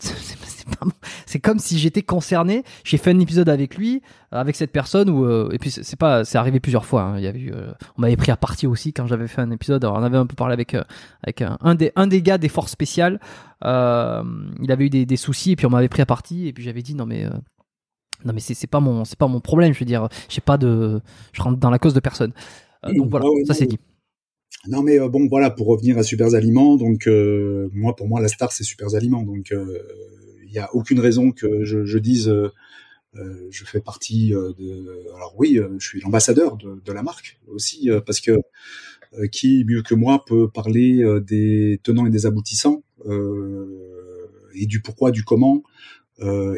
c'est 1.26 1.40
comme 1.40 1.58
si 1.58 1.78
j'étais 1.78 2.02
concerné. 2.02 2.64
J'ai 2.84 2.98
fait 2.98 3.10
un 3.10 3.18
épisode 3.20 3.48
avec 3.48 3.76
lui, 3.76 4.02
euh, 4.32 4.38
avec 4.38 4.56
cette 4.56 4.72
personne 4.72 5.10
où 5.10 5.24
euh, 5.24 5.50
et 5.52 5.58
puis 5.58 5.70
c'est 5.70 5.98
pas, 5.98 6.24
c'est 6.24 6.38
arrivé 6.38 6.60
plusieurs 6.60 6.84
fois. 6.84 7.02
Hein. 7.02 7.18
Il 7.18 7.24
y 7.24 7.26
a 7.26 7.34
eu, 7.34 7.52
euh, 7.52 7.72
on 7.96 8.02
m'avait 8.02 8.16
pris 8.16 8.30
à 8.30 8.36
partie 8.36 8.66
aussi 8.66 8.92
quand 8.92 9.06
j'avais 9.06 9.28
fait 9.28 9.40
un 9.40 9.50
épisode. 9.50 9.84
Alors 9.84 9.96
on 9.96 10.02
avait 10.02 10.16
un 10.16 10.26
peu 10.26 10.34
parlé 10.36 10.52
avec 10.54 10.76
avec 11.22 11.42
un, 11.42 11.74
des 11.74 11.92
un 11.96 12.06
des 12.06 12.22
gars 12.22 12.38
des 12.38 12.48
forces 12.48 12.72
spéciales. 12.72 13.20
il 13.62 13.68
avait 13.68 14.86
eu 14.86 14.90
des, 14.90 15.06
des, 15.06 15.16
soucis 15.16 15.52
et 15.52 15.56
puis 15.56 15.66
on 15.66 15.70
m'avait 15.70 15.88
pris 15.88 16.02
à 16.02 16.06
partie 16.06 16.48
et 16.48 16.52
puis 16.52 16.64
j'avais 16.64 16.82
dit 16.82 16.94
non 16.94 17.06
mais 17.06 17.26
non 18.24 18.32
mais 18.32 18.40
c'est 18.40 18.66
pas 18.66 18.80
mon 18.80 19.04
c'est 19.04 19.18
pas 19.18 19.28
mon 19.28 19.40
problème. 19.40 19.72
Je 19.72 19.78
veux 19.78 19.86
dire, 19.86 20.08
j'ai 20.28 20.40
pas 20.40 20.58
de, 20.58 21.00
je 21.32 21.42
rentre 21.42 21.58
dans 21.58 21.70
la 21.70 21.78
cause 21.78 21.94
de 21.94 22.00
personne. 22.00 22.32
donc 22.96 23.08
voilà, 23.08 23.26
ça 23.46 23.54
c'est 23.54 23.66
dit. 23.66 23.78
Non 24.68 24.82
mais 24.82 24.98
bon 25.08 25.26
voilà 25.28 25.50
pour 25.50 25.66
revenir 25.66 25.98
à 25.98 26.02
Super 26.02 26.34
Aliments 26.34 26.76
donc 26.76 27.08
moi 27.72 27.96
pour 27.96 28.06
moi 28.06 28.20
la 28.20 28.28
star 28.28 28.52
c'est 28.52 28.64
Super 28.64 28.94
Aliments 28.94 29.22
donc 29.24 29.52
il 30.52 30.56
n'y 30.56 30.62
a 30.62 30.74
aucune 30.74 31.00
raison 31.00 31.32
que 31.32 31.64
je, 31.64 31.86
je 31.86 31.98
dise 31.98 32.28
euh, 32.28 32.52
euh 33.16 33.48
je 33.50 33.64
fais 33.64 33.80
partie 33.80 34.34
euh, 34.34 34.52
de. 34.58 35.06
Alors 35.16 35.34
oui, 35.38 35.58
euh, 35.58 35.74
je 35.78 35.86
suis 35.88 36.00
l'ambassadeur 36.00 36.58
de, 36.58 36.80
de, 36.84 36.92
la 36.92 37.02
marque 37.02 37.38
aussi 37.48 37.88
parce 38.04 38.20
que 38.20 38.38
qui 39.30 39.64
mieux 39.66 39.82
que 39.82 39.94
moi 39.94 40.24
peut 40.26 40.48
parler 40.48 41.02
des 41.20 41.80
tenants 41.82 42.06
et 42.06 42.10
des 42.10 42.24
aboutissants 42.24 42.82
et 44.54 44.66
du 44.66 44.80
pourquoi, 44.80 45.10
du 45.10 45.22
comment 45.22 45.62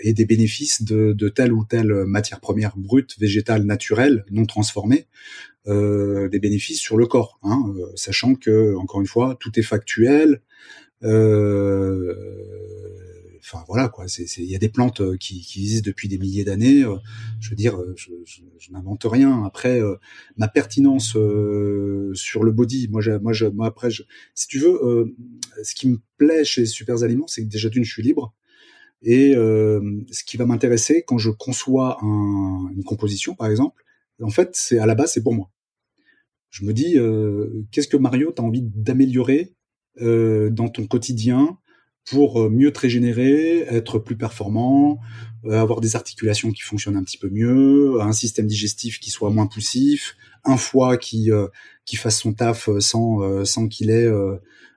et 0.02 0.12
des 0.12 0.24
bénéfices 0.24 0.82
de, 0.82 1.12
de, 1.12 1.28
telle 1.28 1.52
ou 1.52 1.64
telle 1.64 2.04
matière 2.04 2.40
première 2.40 2.76
brute, 2.76 3.18
végétale, 3.18 3.64
naturelle, 3.64 4.24
non 4.30 4.46
transformée, 4.46 5.06
des 5.66 6.38
bénéfices 6.40 6.80
sur 6.80 6.96
le 6.96 7.06
corps, 7.06 7.38
hein, 7.42 7.72
sachant 7.94 8.34
que 8.34 8.74
encore 8.76 9.00
une 9.00 9.06
fois 9.06 9.36
tout 9.40 9.58
est 9.58 9.62
factuel. 9.62 10.42
Euh, 11.02 12.14
enfin 13.44 13.64
voilà 13.68 13.88
quoi. 13.88 14.06
Il 14.38 14.44
y 14.44 14.54
a 14.54 14.58
des 14.58 14.68
plantes 14.68 15.00
euh, 15.00 15.16
qui, 15.16 15.40
qui 15.40 15.60
existent 15.60 15.86
depuis 15.86 16.08
des 16.08 16.18
milliers 16.18 16.44
d'années. 16.44 16.82
Euh, 16.82 16.96
je 17.40 17.50
veux 17.50 17.56
dire, 17.56 17.76
euh, 17.76 17.94
je, 17.96 18.10
je, 18.24 18.40
je 18.58 18.72
n'invente 18.72 19.04
rien. 19.04 19.44
Après, 19.44 19.80
ma 20.36 20.48
pertinence 20.48 21.10
sur 22.14 22.44
le 22.44 22.50
body, 22.50 22.88
moi, 22.88 23.02
moi, 23.20 23.32
moi 23.52 23.66
après, 23.66 23.90
je, 23.90 24.02
si 24.34 24.48
tu 24.48 24.58
veux, 24.58 25.14
ce 25.62 25.74
qui 25.74 25.88
me 25.88 25.98
plaît 26.16 26.44
chez 26.44 26.66
Super 26.66 27.02
Aliments, 27.02 27.26
c'est 27.26 27.42
que 27.42 27.48
déjà 27.48 27.68
d'une, 27.68 27.84
je 27.84 27.92
suis 27.92 28.02
libre. 28.02 28.34
Et 29.05 29.35
ce 29.35 30.24
qui 30.24 30.36
va 30.36 30.47
m'intéresser 30.47 31.05
quand 31.06 31.18
je 31.18 31.31
conçois 31.31 31.98
un, 32.02 32.70
une 32.74 32.85
composition, 32.85 33.35
par 33.35 33.48
exemple, 33.48 33.85
en 34.22 34.31
fait, 34.31 34.51
c'est 34.55 34.78
à 34.78 34.86
la 34.86 34.94
base, 34.94 35.12
c'est 35.12 35.22
pour 35.22 35.35
moi. 35.35 35.51
Je 36.51 36.64
me 36.64 36.72
dis, 36.72 36.97
qu'est-ce 37.70 37.89
que 37.89 37.97
Mario, 37.97 38.32
t'as 38.32 38.43
envie 38.43 38.62
d'améliorer 38.62 39.55
dans 40.01 40.68
ton 40.68 40.86
quotidien 40.86 41.59
pour 42.05 42.43
euh, 42.43 42.51
mieux 42.51 42.72
te 42.72 42.81
régénérer, 42.81 43.60
être 43.60 43.98
plus 43.98 44.16
performant, 44.16 45.01
euh, 45.44 45.60
avoir 45.60 45.81
des 45.81 45.97
articulations 45.97 46.52
qui 46.52 46.62
fonctionnent 46.62 46.97
un 46.97 47.02
petit 47.02 47.18
peu 47.18 47.31
mieux, 47.31 48.01
un 48.01 48.12
système 48.12 48.47
digestif 48.47 49.01
qui 49.01 49.10
soit 49.10 49.31
moins 49.31 49.47
poussif, 49.47 50.16
un 50.44 50.56
foie 50.56 50.97
qui 50.97 51.31
euh, 51.31 51.48
qui 51.85 51.97
fasse 51.97 52.20
son 52.20 52.32
taf 52.32 52.68
sans 52.78 53.44
sans 53.44 53.68
qu'il 53.68 53.90
ait 53.90 54.09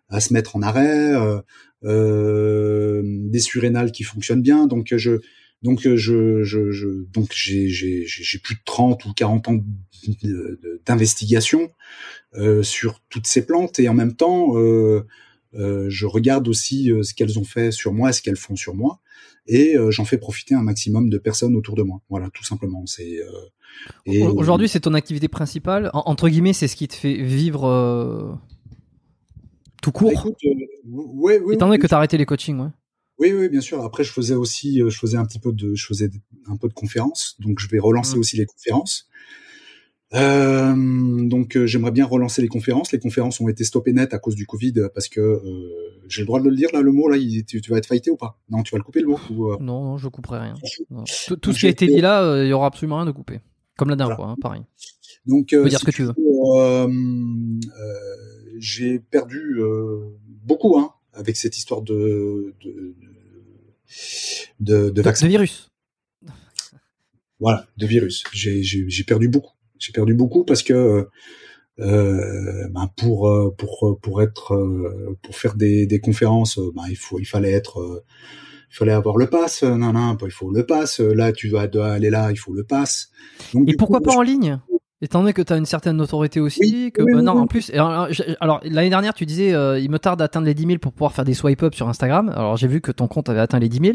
à 0.10 0.20
se 0.20 0.34
mettre 0.34 0.56
en 0.56 0.62
arrêt, 0.62 1.14
des 1.84 3.40
surrénales 3.40 3.92
qui 3.92 4.04
fonctionnent 4.04 4.42
bien. 4.42 4.68
Donc 4.68 4.94
je 4.96 5.20
donc 5.64 5.82
je, 5.82 5.96
je, 6.44 6.44
je 6.44 6.88
donc 7.12 7.30
j'ai 7.34 7.68
j'ai 7.68 8.04
j'ai 8.06 8.40
plus 8.40 8.56
de 8.56 8.62
30 8.66 9.06
ou 9.06 9.14
40 9.14 9.48
ans 9.48 9.60
d'investigation 10.86 11.72
euh, 12.36 12.62
sur 12.62 13.02
toutes 13.10 13.26
ces 13.26 13.46
plantes 13.46 13.80
et 13.80 13.90
en 13.90 13.96
même 13.96 14.16
temps 14.16 14.56
euh, 14.58 15.06
euh, 15.56 15.86
je 15.90 16.06
regarde 16.06 16.48
aussi 16.48 16.92
euh, 16.92 17.04
ce 17.04 17.14
qu'elles 17.14 17.40
ont 17.40 17.44
fait 17.44 17.72
sur 17.72 17.94
moi, 17.94 18.12
ce 18.12 18.22
qu'elles 18.22 18.38
font 18.38 18.56
sur 18.56 18.76
moi, 18.76 19.00
et 19.48 19.78
euh, 19.78 19.92
j'en 19.92 20.06
fais 20.06 20.18
profiter 20.18 20.56
un 20.56 20.62
maximum 20.62 21.10
de 21.10 21.18
personnes 21.18 21.56
autour 21.56 21.76
de 21.76 21.84
moi. 21.84 22.02
Voilà, 22.10 22.30
tout 22.32 22.44
simplement. 22.44 22.86
C'est 22.86 23.18
aujourd'hui 24.08 24.68
c'est 24.68 24.82
ton 24.82 24.94
activité 24.94 25.28
principale. 25.28 25.90
entre 25.94 26.30
guillemets, 26.30 26.54
c'est 26.54 26.68
ce 26.68 26.76
qui 26.76 26.88
te 26.88 26.96
fait 26.96 27.16
vivre 27.16 28.40
tout 29.88 29.91
court. 29.93 30.11
Bah, 30.11 30.19
écoute, 30.19 30.35
ouais, 30.85 31.39
Étant 31.53 31.68
donné 31.68 31.80
que 31.80 31.88
tu 31.88 31.93
as 31.93 31.97
arrêté 31.97 32.18
les 32.18 32.26
coachings, 32.26 32.59
ouais. 32.59 32.69
Oui, 33.19 33.31
oui, 33.34 33.49
bien 33.49 33.61
sûr. 33.61 33.84
Après, 33.84 34.03
je 34.03 34.11
faisais 34.11 34.35
aussi, 34.35 34.81
euh, 34.81 34.89
je 34.89 34.99
faisais 34.99 35.18
un 35.18 35.26
petit 35.26 35.39
peu 35.39 35.51
de, 35.53 35.73
je 35.76 35.85
faisais 35.85 36.09
un 36.47 36.55
peu 36.57 36.68
de 36.68 36.73
conférences, 36.73 37.35
donc 37.39 37.59
je 37.59 37.68
vais 37.69 37.80
relancer 37.80 38.15
Mm. 38.18 38.19
aussi 38.19 38.38
les 38.38 38.45
conférences. 38.45 39.07
Euh, 40.14 40.73
donc, 41.27 41.57
euh, 41.57 41.65
j'aimerais 41.68 41.91
bien 41.91 42.05
relancer 42.05 42.41
les 42.41 42.47
conférences. 42.47 42.91
Les 42.91 42.99
conférences 42.99 43.41
ont 43.41 43.49
été 43.49 43.64
stoppées 43.64 43.91
net 43.93 44.14
à 44.14 44.19
cause 44.19 44.35
du 44.35 44.45
Covid 44.45 44.73
parce 44.93 45.07
que 45.09 45.19
euh, 45.19 45.41
j'ai 46.07 46.22
le 46.22 46.27
droit 46.27 46.39
de 46.39 46.47
le 46.49 46.55
dire 46.55 46.69
là, 46.73 46.81
le 46.81 46.91
mot 46.91 47.09
là, 47.09 47.18
il- 47.18 47.43
tu, 47.45 47.59
tu 47.61 47.72
vas 47.72 47.77
être 47.77 47.88
fighté 47.88 48.09
ou 48.11 48.15
pas? 48.18 48.39
Non, 48.49 48.64
tu 48.64 48.72
vas 48.73 48.77
le 48.77 48.84
couper 48.85 49.01
le 49.01 49.07
mot 49.07 49.19
ou, 49.31 49.51
euh, 49.51 49.57
Non, 49.59 49.84
non, 49.84 49.97
je 49.97 50.07
couperai 50.07 50.39
rien. 50.39 50.53
Non. 50.89 51.03
Tout, 51.41 51.51
ce 51.53 51.59
qui 51.59 51.65
a 51.65 51.69
été 51.69 51.88
dit 51.88 51.99
là, 52.01 52.23
euh, 52.23 52.45
il 52.45 52.49
y 52.49 52.53
aura 52.53 52.68
absolument 52.68 52.97
rien 52.97 53.05
de 53.05 53.11
coupé. 53.11 53.39
Comme 53.77 53.89
la 53.89 53.95
dernière 53.95 54.15
Voilà. 54.15 54.34
fois, 54.35 54.38
hein, 54.38 54.41
pareil. 54.41 54.61
Donc, 55.26 55.51
euh, 55.53 55.64
peux 55.64 55.69
dire 55.69 55.80
si 55.80 55.85
ce 55.85 55.91
que 55.91 55.95
tu 55.95 56.03
veux. 56.03 56.14
euh, 56.18 56.88
euh, 56.88 58.27
j'ai 58.60 59.00
perdu 59.00 59.58
euh, 59.60 60.00
beaucoup 60.44 60.78
hein, 60.78 60.92
avec 61.14 61.36
cette 61.38 61.58
histoire 61.58 61.82
de 61.82 62.54
de, 62.64 62.96
de, 64.60 64.90
de 64.90 65.02
vaccin. 65.02 65.26
de 65.26 65.32
virus. 65.32 65.70
Voilà, 67.40 67.68
de 67.78 67.86
virus. 67.86 68.24
J'ai 68.34 68.64
j'ai 68.64 68.86
j'ai 68.88 69.04
perdu 69.04 69.28
beaucoup. 69.28 69.54
J'ai 69.80 69.92
perdu 69.92 70.14
beaucoup 70.16 70.44
parce 70.44 70.64
que 70.64 71.08
euh, 71.80 72.68
ben 72.70 72.90
pour 72.98 73.30
euh, 73.30 73.54
pour 73.56 74.00
pour 74.02 74.22
être 74.24 74.54
euh, 74.56 75.18
pour 75.22 75.36
faire 75.36 75.56
des 75.56 75.86
des 75.86 76.00
conférences, 76.00 76.60
ben 76.76 76.84
il 76.90 76.96
faut 76.98 77.20
il 77.20 77.26
fallait 77.26 77.52
être 77.52 78.04
il 78.72 78.76
fallait 78.76 78.92
avoir 78.92 79.18
le 79.18 79.30
pass, 79.30 79.64
non 79.64 79.94
non, 79.94 80.18
il 80.24 80.32
faut 80.32 80.52
le 80.52 80.66
pass. 80.66 81.00
Là 81.00 81.32
tu 81.32 81.50
dois, 81.50 81.68
dois 81.68 81.92
aller 81.92 82.10
là, 82.10 82.32
il 82.32 82.38
faut 82.38 82.54
le 82.54 82.64
pass. 82.64 83.12
Donc 83.54 83.70
Et 83.70 83.76
pourquoi 83.76 84.00
coup, 84.00 84.06
pas 84.06 84.16
en 84.16 84.24
ligne? 84.24 84.60
Étant 84.99 85.19
donné 85.19 85.32
que 85.34 85.44
tu 85.44 85.53
as 85.53 85.57
une 85.57 85.68
certaine 85.68 85.95
notoriété 85.98 86.40
aussi, 86.40 86.60
Oui, 86.61 86.91
que 86.91 87.03
oui, 87.03 87.11
bah, 87.14 87.19
oui, 87.19 87.24
non, 87.24 87.34
oui. 87.36 87.40
en 87.41 87.48
plus, 87.48 87.69
alors, 87.72 88.60
l'année 88.64 88.90
dernière, 88.90 89.14
tu 89.14 89.28
disais, 89.28 89.53
euh, 89.53 89.80
il 89.80 89.91
me 89.91 89.99
tarde 89.99 90.18
d'atteindre 90.18 90.48
les 90.48 90.56
10 90.56 90.65
000 90.65 90.80
pour 90.80 90.91
pouvoir 90.91 91.14
faire 91.14 91.24
des 91.24 91.36
swipe 91.36 91.61
up 91.61 91.76
sur 91.76 91.88
Instagram. 91.88 92.30
Alors 92.30 92.57
j'ai 92.57 92.68
vu 92.68 92.82
que 92.82 92.91
ton 92.91 93.07
compte 93.07 93.30
avait 93.30 93.40
atteint 93.40 93.60
les 93.60 93.69
10 93.69 93.78
000, 93.80 93.94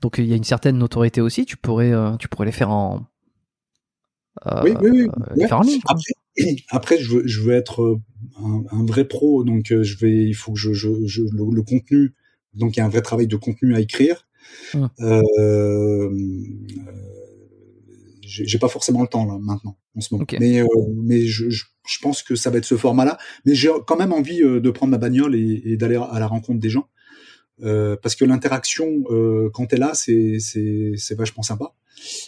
donc 0.00 0.18
il 0.18 0.26
y 0.26 0.32
a 0.32 0.36
une 0.36 0.44
certaine 0.44 0.78
notoriété 0.78 1.20
aussi. 1.20 1.44
Tu 1.44 1.56
pourrais, 1.56 1.92
euh, 1.92 2.16
tu 2.18 2.28
pourrais 2.28 2.46
les 2.46 2.52
faire 2.52 2.70
en, 2.70 3.00
euh, 4.46 4.60
Oui, 4.62 4.74
oui, 4.80 4.90
oui. 4.92 5.08
les 5.34 5.42
Ouais. 5.42 5.48
faire 5.48 5.58
en 5.58 5.62
ligne. 5.62 5.80
quoi. 5.80 5.96
Après, 5.96 6.54
après, 6.70 6.98
je 6.98 7.10
veux, 7.16 7.26
je 7.26 7.40
veux 7.40 7.52
être 7.54 7.98
un, 8.40 8.62
un 8.70 8.84
vrai 8.86 9.06
pro, 9.06 9.42
donc 9.42 9.64
je 9.68 9.98
vais, 9.98 10.24
il 10.24 10.34
faut 10.34 10.52
que 10.52 10.58
je, 10.60 10.72
je, 10.72 10.88
je 11.04 11.22
le, 11.22 11.52
le 11.52 11.62
contenu, 11.62 12.14
donc 12.54 12.76
il 12.76 12.78
y 12.78 12.82
a 12.82 12.86
un 12.86 12.90
vrai 12.90 13.02
travail 13.02 13.26
de 13.26 13.36
contenu 13.36 13.74
à 13.74 13.80
écrire. 13.80 14.28
Hum. 14.74 14.88
J'ai 18.22 18.58
pas 18.58 18.68
forcément 18.68 19.02
le 19.02 19.08
temps 19.08 19.26
là 19.26 19.36
maintenant 19.40 19.76
en 19.96 20.00
ce 20.00 20.14
moment, 20.14 20.26
mais 20.40 20.60
euh, 20.60 20.66
mais 20.96 21.26
je, 21.26 21.50
je, 21.50 21.64
je 21.86 21.98
pense 22.00 22.22
que 22.22 22.34
ça 22.34 22.50
va 22.50 22.58
être 22.58 22.64
ce 22.64 22.76
format-là. 22.76 23.18
Mais 23.44 23.54
j'ai 23.54 23.70
quand 23.86 23.96
même 23.96 24.12
envie 24.12 24.42
euh, 24.42 24.60
de 24.60 24.70
prendre 24.70 24.90
ma 24.90 24.98
bagnole 24.98 25.34
et, 25.34 25.62
et 25.64 25.76
d'aller 25.76 25.96
à 25.96 26.18
la 26.18 26.26
rencontre 26.26 26.60
des 26.60 26.70
gens. 26.70 26.88
Euh, 27.62 27.96
parce 28.02 28.16
que 28.16 28.24
l'interaction 28.24 29.04
euh, 29.10 29.48
quand 29.54 29.66
t'es 29.66 29.76
là 29.76 29.92
c'est 29.94 31.14
vachement 31.16 31.44
sympa. 31.44 31.72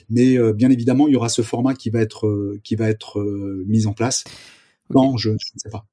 Mais 0.08 0.38
euh, 0.38 0.52
bien 0.52 0.70
évidemment 0.70 1.08
il 1.08 1.14
y 1.14 1.16
aura 1.16 1.28
ce 1.28 1.42
format 1.42 1.74
qui 1.74 1.90
va 1.90 2.00
être 2.00 2.28
euh, 2.28 2.60
qui 2.62 2.76
va 2.76 2.88
être 2.88 3.18
euh, 3.18 3.64
mis 3.66 3.86
en 3.86 3.92
place. 3.92 4.22
Non 4.94 5.16
je, 5.16 5.30
je 5.30 5.34
ne 5.54 5.58
sais 5.58 5.68
pas. 5.68 5.84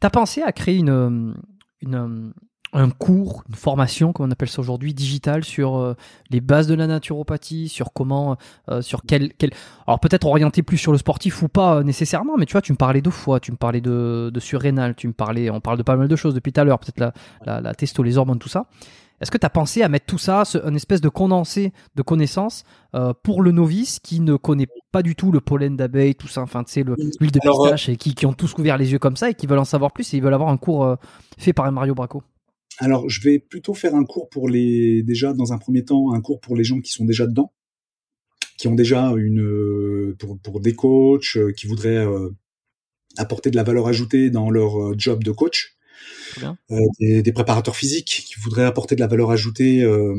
T'as 0.00 0.10
pensé 0.10 0.42
à 0.42 0.50
créer 0.50 0.78
une, 0.78 1.36
une, 1.82 2.32
un 2.74 2.90
cours, 2.90 3.44
une 3.48 3.54
formation, 3.54 4.12
comme 4.12 4.26
on 4.26 4.30
appelle 4.30 4.48
ça 4.48 4.60
aujourd'hui, 4.60 4.92
digitale 4.94 5.44
sur 5.44 5.76
euh, 5.76 5.94
les 6.30 6.40
bases 6.40 6.66
de 6.66 6.74
la 6.74 6.86
naturopathie, 6.86 7.68
sur 7.68 7.92
comment, 7.92 8.36
euh, 8.68 8.82
sur 8.82 9.02
quel, 9.06 9.32
quel, 9.34 9.50
alors 9.86 10.00
peut-être 10.00 10.26
orienté 10.26 10.62
plus 10.62 10.76
sur 10.78 10.90
le 10.92 10.98
sportif 10.98 11.40
ou 11.42 11.48
pas 11.48 11.76
euh, 11.76 11.82
nécessairement, 11.84 12.36
mais 12.36 12.46
tu 12.46 12.52
vois, 12.52 12.62
tu 12.62 12.72
me 12.72 12.76
parlais 12.76 13.00
de 13.00 13.10
foie, 13.10 13.38
tu 13.40 13.52
me 13.52 13.56
parlais 13.56 13.80
de, 13.80 14.30
de 14.34 14.40
surrénal, 14.40 14.94
tu 14.96 15.06
me 15.06 15.12
parlais, 15.12 15.50
on 15.50 15.60
parle 15.60 15.78
de 15.78 15.82
pas 15.84 15.96
mal 15.96 16.08
de 16.08 16.16
choses 16.16 16.34
depuis 16.34 16.52
tout 16.52 16.60
à 16.60 16.64
l'heure, 16.64 16.78
peut-être 16.80 16.98
la, 17.00 17.12
la, 17.46 17.60
la 17.60 17.74
testo, 17.74 18.02
les 18.02 18.18
hormones, 18.18 18.38
tout 18.40 18.48
ça. 18.48 18.66
Est-ce 19.20 19.30
que 19.30 19.38
tu 19.38 19.46
as 19.46 19.50
pensé 19.50 19.82
à 19.82 19.88
mettre 19.88 20.06
tout 20.06 20.18
ça, 20.18 20.44
ce- 20.44 20.58
un 20.58 20.74
espèce 20.74 21.00
de 21.00 21.08
condensé 21.08 21.72
de 21.94 22.02
connaissances 22.02 22.64
pour 23.22 23.42
le 23.42 23.52
novice 23.52 24.00
qui 24.00 24.18
ne 24.20 24.34
connaît 24.36 24.66
pas 24.92 25.02
du 25.02 25.14
tout 25.14 25.30
le 25.32 25.40
pollen 25.40 25.76
d'abeille, 25.76 26.14
tout 26.16 26.28
ça, 26.28 26.42
enfin, 26.42 26.64
tu 26.64 26.72
sais, 26.72 26.82
le- 26.82 26.96
l'huile 27.20 27.30
de 27.30 27.38
pistache, 27.62 27.88
et 27.88 27.96
qui, 27.96 28.14
qui 28.16 28.26
ont 28.26 28.32
tous 28.32 28.52
couvert 28.52 28.76
les 28.76 28.90
yeux 28.92 28.98
comme 28.98 29.16
ça 29.16 29.30
et 29.30 29.34
qui 29.34 29.46
veulent 29.46 29.60
en 29.60 29.64
savoir 29.64 29.92
plus 29.92 30.12
et 30.12 30.16
ils 30.16 30.22
veulent 30.22 30.34
avoir 30.34 30.50
un 30.50 30.56
cours 30.56 30.96
fait 31.38 31.52
par 31.52 31.66
un 31.66 31.70
Mario 31.70 31.94
Braco. 31.94 32.22
Alors 32.78 33.08
je 33.08 33.20
vais 33.20 33.38
plutôt 33.38 33.74
faire 33.74 33.94
un 33.94 34.04
cours 34.04 34.28
pour 34.28 34.48
les 34.48 35.02
déjà 35.02 35.32
dans 35.32 35.52
un 35.52 35.58
premier 35.58 35.84
temps 35.84 36.12
un 36.12 36.20
cours 36.20 36.40
pour 36.40 36.56
les 36.56 36.64
gens 36.64 36.80
qui 36.80 36.92
sont 36.92 37.04
déjà 37.04 37.26
dedans 37.26 37.52
qui 38.56 38.68
ont 38.68 38.74
déjà 38.74 39.12
une 39.16 39.42
euh, 39.42 40.16
pour, 40.18 40.38
pour 40.38 40.60
des 40.60 40.74
coachs 40.74 41.36
euh, 41.36 41.52
qui 41.52 41.66
voudraient 41.66 42.06
euh, 42.06 42.30
apporter 43.16 43.50
de 43.50 43.56
la 43.56 43.62
valeur 43.62 43.86
ajoutée 43.86 44.30
dans 44.30 44.50
leur 44.50 44.98
job 44.98 45.22
de 45.22 45.30
coach. 45.30 45.76
Euh, 46.70 46.76
des, 47.00 47.22
des 47.22 47.32
préparateurs 47.32 47.76
physiques 47.76 48.24
qui 48.26 48.34
voudraient 48.40 48.64
apporter 48.64 48.94
de 48.94 49.00
la 49.00 49.06
valeur 49.06 49.30
ajoutée 49.30 49.82
euh, 49.82 50.14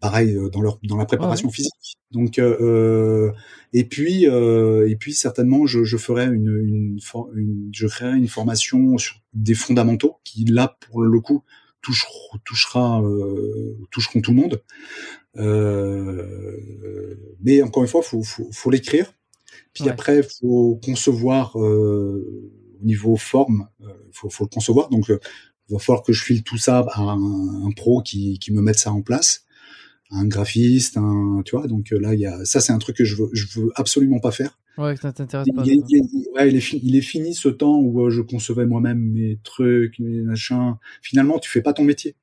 pareil 0.00 0.34
euh, 0.36 0.48
dans 0.50 0.60
leur 0.62 0.78
dans 0.84 0.96
la 0.96 1.06
préparation 1.06 1.50
physique. 1.50 1.72
Donc 2.12 2.38
euh, 2.38 2.56
euh, 2.60 3.32
et 3.72 3.84
puis 3.84 4.28
euh, 4.28 4.88
et 4.88 4.96
puis 4.96 5.12
certainement 5.12 5.66
je, 5.66 5.84
je 5.84 5.96
ferai 5.96 6.24
une, 6.26 6.48
une, 6.64 6.98
une 7.34 7.70
je 7.72 7.86
créerai 7.86 8.16
une 8.16 8.28
formation 8.28 8.98
sur 8.98 9.16
des 9.34 9.54
fondamentaux 9.54 10.16
qui 10.24 10.44
là 10.44 10.76
pour 10.88 11.02
le 11.02 11.20
coup 11.20 11.42
touchera 11.82 12.10
touchera 12.44 13.02
euh, 13.02 13.76
toucheront 13.90 14.20
tout 14.20 14.30
le 14.32 14.36
monde. 14.36 14.62
Euh, 15.36 17.16
mais 17.42 17.62
encore 17.62 17.82
une 17.82 17.88
fois 17.88 18.02
faut 18.02 18.22
faut, 18.22 18.48
faut 18.52 18.70
l'écrire. 18.70 19.12
Puis 19.72 19.84
Ouais. 19.84 19.90
après 19.90 20.22
faut 20.22 20.80
concevoir 20.84 21.58
euh, 21.60 22.50
au 22.80 22.84
niveau 22.84 23.16
forme 23.16 23.68
euh, 23.82 23.86
faut 24.12 24.30
faut 24.30 24.44
le 24.44 24.48
concevoir. 24.50 24.88
Donc 24.88 25.10
euh, 25.10 25.18
il 25.68 25.72
va 25.74 25.78
falloir 25.80 26.02
que 26.04 26.12
je 26.12 26.22
file 26.24 26.42
tout 26.44 26.58
ça 26.58 26.86
à 26.92 27.00
un, 27.00 27.66
un 27.66 27.70
pro 27.72 28.00
qui, 28.02 28.38
qui 28.38 28.52
me 28.52 28.62
mette 28.62 28.78
ça 28.78 28.92
en 28.92 29.02
place 29.02 29.45
un 30.10 30.26
graphiste 30.26 30.96
un 30.96 31.42
tu 31.44 31.56
vois 31.56 31.66
donc 31.66 31.92
euh, 31.92 31.98
là 31.98 32.14
il 32.14 32.20
y 32.20 32.26
a 32.26 32.44
ça 32.44 32.60
c'est 32.60 32.72
un 32.72 32.78
truc 32.78 32.96
que 32.96 33.04
je 33.04 33.16
veux 33.16 33.28
je 33.32 33.46
veux 33.58 33.70
absolument 33.74 34.20
pas 34.20 34.30
faire 34.30 34.58
Ouais, 34.78 34.94
que 34.94 35.00
ça 35.00 35.10
t'intéresse 35.12 35.46
il, 35.48 35.54
pas. 35.54 35.64
il 35.64 35.80
ouais, 36.34 36.48
il 36.50 36.56
est 36.56 36.60
fi- 36.60 36.80
il 36.82 36.96
est 36.96 37.00
fini 37.00 37.34
ce 37.34 37.48
temps 37.48 37.78
où 37.78 38.02
euh, 38.06 38.10
je 38.10 38.20
concevais 38.20 38.66
moi-même 38.66 38.98
mes 39.00 39.38
trucs 39.42 39.98
mes 39.98 40.20
machins 40.22 40.74
finalement 41.02 41.38
tu 41.38 41.50
fais 41.50 41.62
pas 41.62 41.72
ton 41.72 41.82
métier 41.84 42.14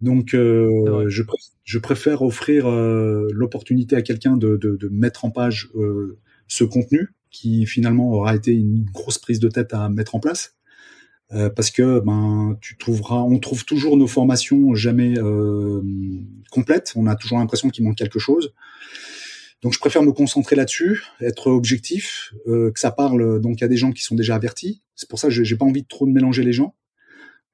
donc 0.00 0.34
euh, 0.34 0.68
vrai. 0.90 1.04
je, 1.08 1.22
pr- 1.22 1.50
je 1.64 1.78
préfère 1.78 2.22
offrir 2.22 2.66
euh, 2.66 3.28
l'opportunité 3.32 3.96
à 3.96 4.02
quelqu'un 4.02 4.36
de, 4.36 4.56
de, 4.56 4.76
de 4.76 4.88
mettre 4.88 5.24
en 5.24 5.30
page 5.30 5.68
euh, 5.76 6.18
ce 6.48 6.64
contenu 6.64 7.08
qui 7.30 7.66
finalement 7.66 8.10
aura 8.10 8.34
été 8.34 8.52
une 8.52 8.84
grosse 8.92 9.18
prise 9.18 9.38
de 9.40 9.48
tête 9.48 9.72
à 9.74 9.88
mettre 9.88 10.14
en 10.14 10.20
place 10.20 10.54
Euh, 11.32 11.48
parce 11.48 11.70
que 11.70 12.00
ben 12.00 12.58
tu 12.60 12.76
trouveras 12.76 13.22
on 13.22 13.38
trouve 13.38 13.64
toujours 13.64 13.96
nos 13.96 14.08
formations 14.08 14.74
jamais 14.74 15.14
euh, 15.18 15.80
complètes. 16.50 16.92
On 16.96 17.06
a 17.06 17.14
toujours 17.14 17.38
l'impression 17.38 17.68
qu'il 17.70 17.84
manque 17.84 17.96
quelque 17.96 18.18
chose. 18.18 18.52
Donc 19.62 19.72
je 19.74 19.78
préfère 19.78 20.02
me 20.02 20.10
concentrer 20.12 20.56
là-dessus 20.56 21.02
être 21.20 21.48
objectif 21.48 22.34
euh, 22.48 22.72
que 22.72 22.80
ça 22.80 22.90
parle 22.90 23.40
donc 23.40 23.62
à 23.62 23.68
des 23.68 23.76
gens 23.76 23.92
qui 23.92 24.02
sont 24.02 24.16
déjà 24.16 24.34
avertis. 24.34 24.82
C'est 24.96 25.08
pour 25.08 25.18
ça 25.20 25.28
que 25.28 25.34
j'ai 25.44 25.56
pas 25.56 25.64
envie 25.66 25.82
de 25.82 25.86
trop 25.88 26.06
de 26.06 26.10
mélanger 26.12 26.42
les 26.42 26.52
gens. 26.52 26.74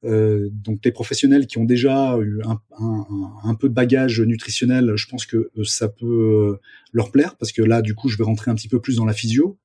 Euh, 0.04 0.48
donc 0.52 0.78
les 0.84 0.92
professionnels 0.92 1.46
qui 1.46 1.58
ont 1.58 1.64
déjà 1.64 2.16
eu 2.22 2.40
un, 2.44 2.60
un, 2.78 3.06
un- 3.10 3.48
un 3.50 3.54
peu 3.56 3.68
de 3.68 3.74
bagage 3.74 4.20
nutritionnel, 4.20 4.92
je 4.96 5.06
pense 5.08 5.26
que 5.26 5.50
euh, 5.58 5.64
ça 5.64 5.88
peut 5.88 6.58
leur 6.92 7.10
plaire. 7.10 7.36
Parce 7.36 7.50
que 7.52 7.60
là, 7.62 7.82
du 7.82 7.94
coup, 7.94 8.08
je 8.08 8.16
vais 8.16 8.24
rentrer 8.24 8.50
un 8.50 8.54
petit 8.54 8.68
peu 8.68 8.80
plus 8.80 8.96
dans 8.96 9.04
la 9.04 9.12
physio. 9.14 9.58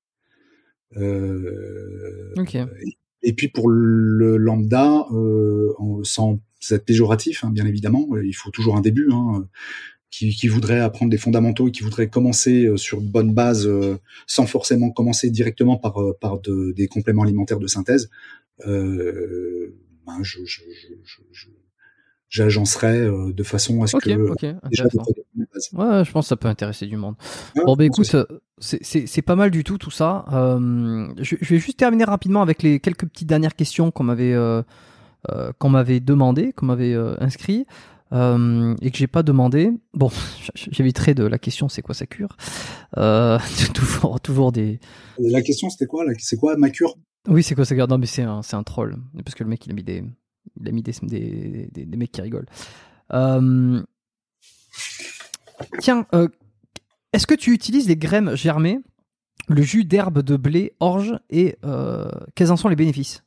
Euh, 0.97 2.33
Ok. 2.37 2.55
et 2.55 2.97
puis 3.33 3.47
pour 3.47 3.69
le 3.69 4.37
lambda, 4.37 5.05
euh, 5.13 5.73
sans 6.03 6.39
être 6.71 6.85
péjoratif, 6.85 7.43
hein, 7.43 7.49
bien 7.51 7.65
évidemment, 7.65 8.07
euh, 8.13 8.25
il 8.25 8.33
faut 8.33 8.51
toujours 8.51 8.75
un 8.77 8.81
début. 8.81 9.09
Hein, 9.11 9.47
qui, 10.09 10.35
qui 10.35 10.47
voudrait 10.49 10.79
apprendre 10.81 11.09
des 11.09 11.17
fondamentaux 11.17 11.69
et 11.69 11.71
qui 11.71 11.83
voudrait 11.83 12.09
commencer 12.09 12.65
euh, 12.65 12.75
sur 12.77 13.01
de 13.01 13.07
bonnes 13.07 13.33
bases, 13.33 13.65
euh, 13.67 13.97
sans 14.27 14.45
forcément 14.45 14.91
commencer 14.91 15.29
directement 15.29 15.77
par 15.77 16.01
euh, 16.01 16.17
par 16.19 16.39
de- 16.41 16.73
des 16.73 16.87
compléments 16.87 17.23
alimentaires 17.23 17.59
de 17.59 17.67
synthèse, 17.67 18.09
euh, 18.67 19.73
ben 20.05 20.21
je, 20.21 20.39
je, 20.45 20.61
je, 21.03 21.21
je- 21.31 21.47
j'agencerai 22.31 22.97
euh, 23.01 23.31
de 23.33 23.43
façon 23.43 23.83
à 23.83 23.87
ce 23.87 23.97
que 23.97 24.09
déjà 24.69 24.85
bases. 24.85 25.69
Ouais, 25.73 26.03
je 26.05 26.11
pense 26.11 26.25
que 26.25 26.29
ça 26.29 26.37
peut 26.37 26.47
intéresser 26.47 26.87
du 26.87 26.97
monde. 26.97 27.15
Bon, 27.65 27.75
bah 27.75 27.85
écoute, 27.85 28.15
euh, 28.15 28.25
c'est- 28.57 28.79
c'est 28.81 29.05
c'est 29.05 29.21
pas 29.21 29.35
mal 29.35 29.51
du 29.51 29.63
tout 29.63 29.77
tout 29.77 29.91
ça. 29.91 30.25
Euh, 30.31 31.07
je, 31.17 31.35
je 31.39 31.53
vais 31.53 31.59
juste 31.59 31.77
terminer 31.77 32.05
rapidement 32.05 32.41
avec 32.41 32.63
les 32.63 32.79
quelques 32.79 33.05
petites 33.05 33.27
dernières 33.27 33.55
questions 33.55 33.91
qu'on 33.91 34.05
m'avait 34.05 34.33
euh, 34.33 34.63
euh, 35.31 35.51
qu'on 35.59 35.69
m'avait 35.69 35.99
demandé, 35.99 36.53
qu'on 36.53 36.65
m'avait 36.67 36.93
euh, 36.93 37.15
inscrit 37.19 37.65
euh, 38.13 38.75
et 38.81 38.91
que 38.91 38.97
j'ai 38.97 39.07
pas 39.07 39.23
demandé. 39.23 39.71
Bon, 39.93 40.09
j'éviterai 40.55 41.13
de 41.13 41.25
la 41.25 41.37
question 41.37 41.67
c'est 41.69 41.81
quoi 41.81 41.93
sa 41.95 42.05
cure? 42.05 42.37
Euh, 42.97 43.37
toujours, 43.73 44.19
toujours 44.21 44.51
des. 44.53 44.79
La 45.19 45.41
question 45.41 45.69
c'était 45.69 45.85
quoi? 45.85 46.05
C'est 46.17 46.37
quoi 46.37 46.55
ma 46.55 46.69
cure? 46.69 46.95
Oui, 47.27 47.43
c'est 47.43 47.55
quoi 47.55 47.65
sa 47.65 47.75
cure? 47.75 47.87
Non, 47.87 47.97
mais 47.97 48.07
c'est 48.07 48.23
un, 48.23 48.41
c'est 48.41 48.55
un 48.55 48.63
troll 48.63 48.95
parce 49.23 49.35
que 49.35 49.43
le 49.43 49.49
mec 49.49 49.65
il 49.65 49.71
a 49.71 49.75
mis 49.75 49.83
des, 49.83 50.03
il 50.59 50.67
a 50.67 50.71
mis 50.71 50.81
des, 50.81 50.93
des, 51.03 51.69
des, 51.71 51.85
des 51.85 51.97
mecs 51.97 52.11
qui 52.11 52.21
rigolent. 52.21 52.49
Euh, 53.13 53.81
Tiens, 55.79 56.07
euh, 56.13 56.27
est-ce 57.13 57.27
que 57.27 57.35
tu 57.35 57.53
utilises 57.53 57.87
les 57.87 57.97
graines 57.97 58.35
germées, 58.35 58.79
le 59.47 59.61
jus 59.61 59.85
d'herbe 59.85 60.21
de 60.21 60.37
blé, 60.37 60.73
orge 60.79 61.19
et 61.29 61.57
euh, 61.65 62.09
quels 62.35 62.51
en 62.51 62.57
sont 62.57 62.67
les 62.67 62.75
bénéfices? 62.75 63.23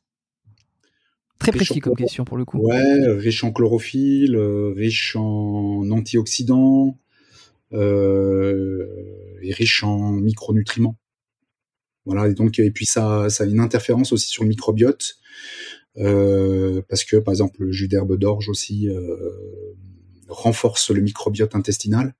Très 1.39 1.51
Riche 1.51 1.65
précis 1.65 1.79
comme 1.81 1.95
question 1.95 2.25
pour 2.25 2.37
le 2.37 2.45
coup. 2.45 2.57
Ouais, 2.59 3.07
riche 3.13 3.43
en 3.43 3.51
chlorophylle, 3.51 4.37
riche 4.37 5.15
en 5.15 5.89
antioxydants, 5.91 6.97
et 7.71 9.53
riche 9.53 9.83
en 9.83 10.11
micronutriments. 10.13 10.97
Voilà, 12.05 12.27
et 12.27 12.33
donc 12.33 12.57
et 12.59 12.71
puis 12.71 12.85
ça, 12.85 13.29
ça 13.29 13.43
a 13.43 13.47
une 13.47 13.59
interférence 13.59 14.13
aussi 14.13 14.27
sur 14.27 14.43
le 14.43 14.49
microbiote, 14.49 15.17
parce 15.97 17.03
que 17.03 17.17
par 17.17 17.31
exemple 17.33 17.63
le 17.63 17.71
jus 17.71 17.87
d'herbe 17.87 18.17
d'orge 18.17 18.49
aussi 18.49 18.89
euh, 18.89 19.17
renforce 20.27 20.91
le 20.91 21.01
microbiote 21.01 21.55
intestinal. 21.55 22.13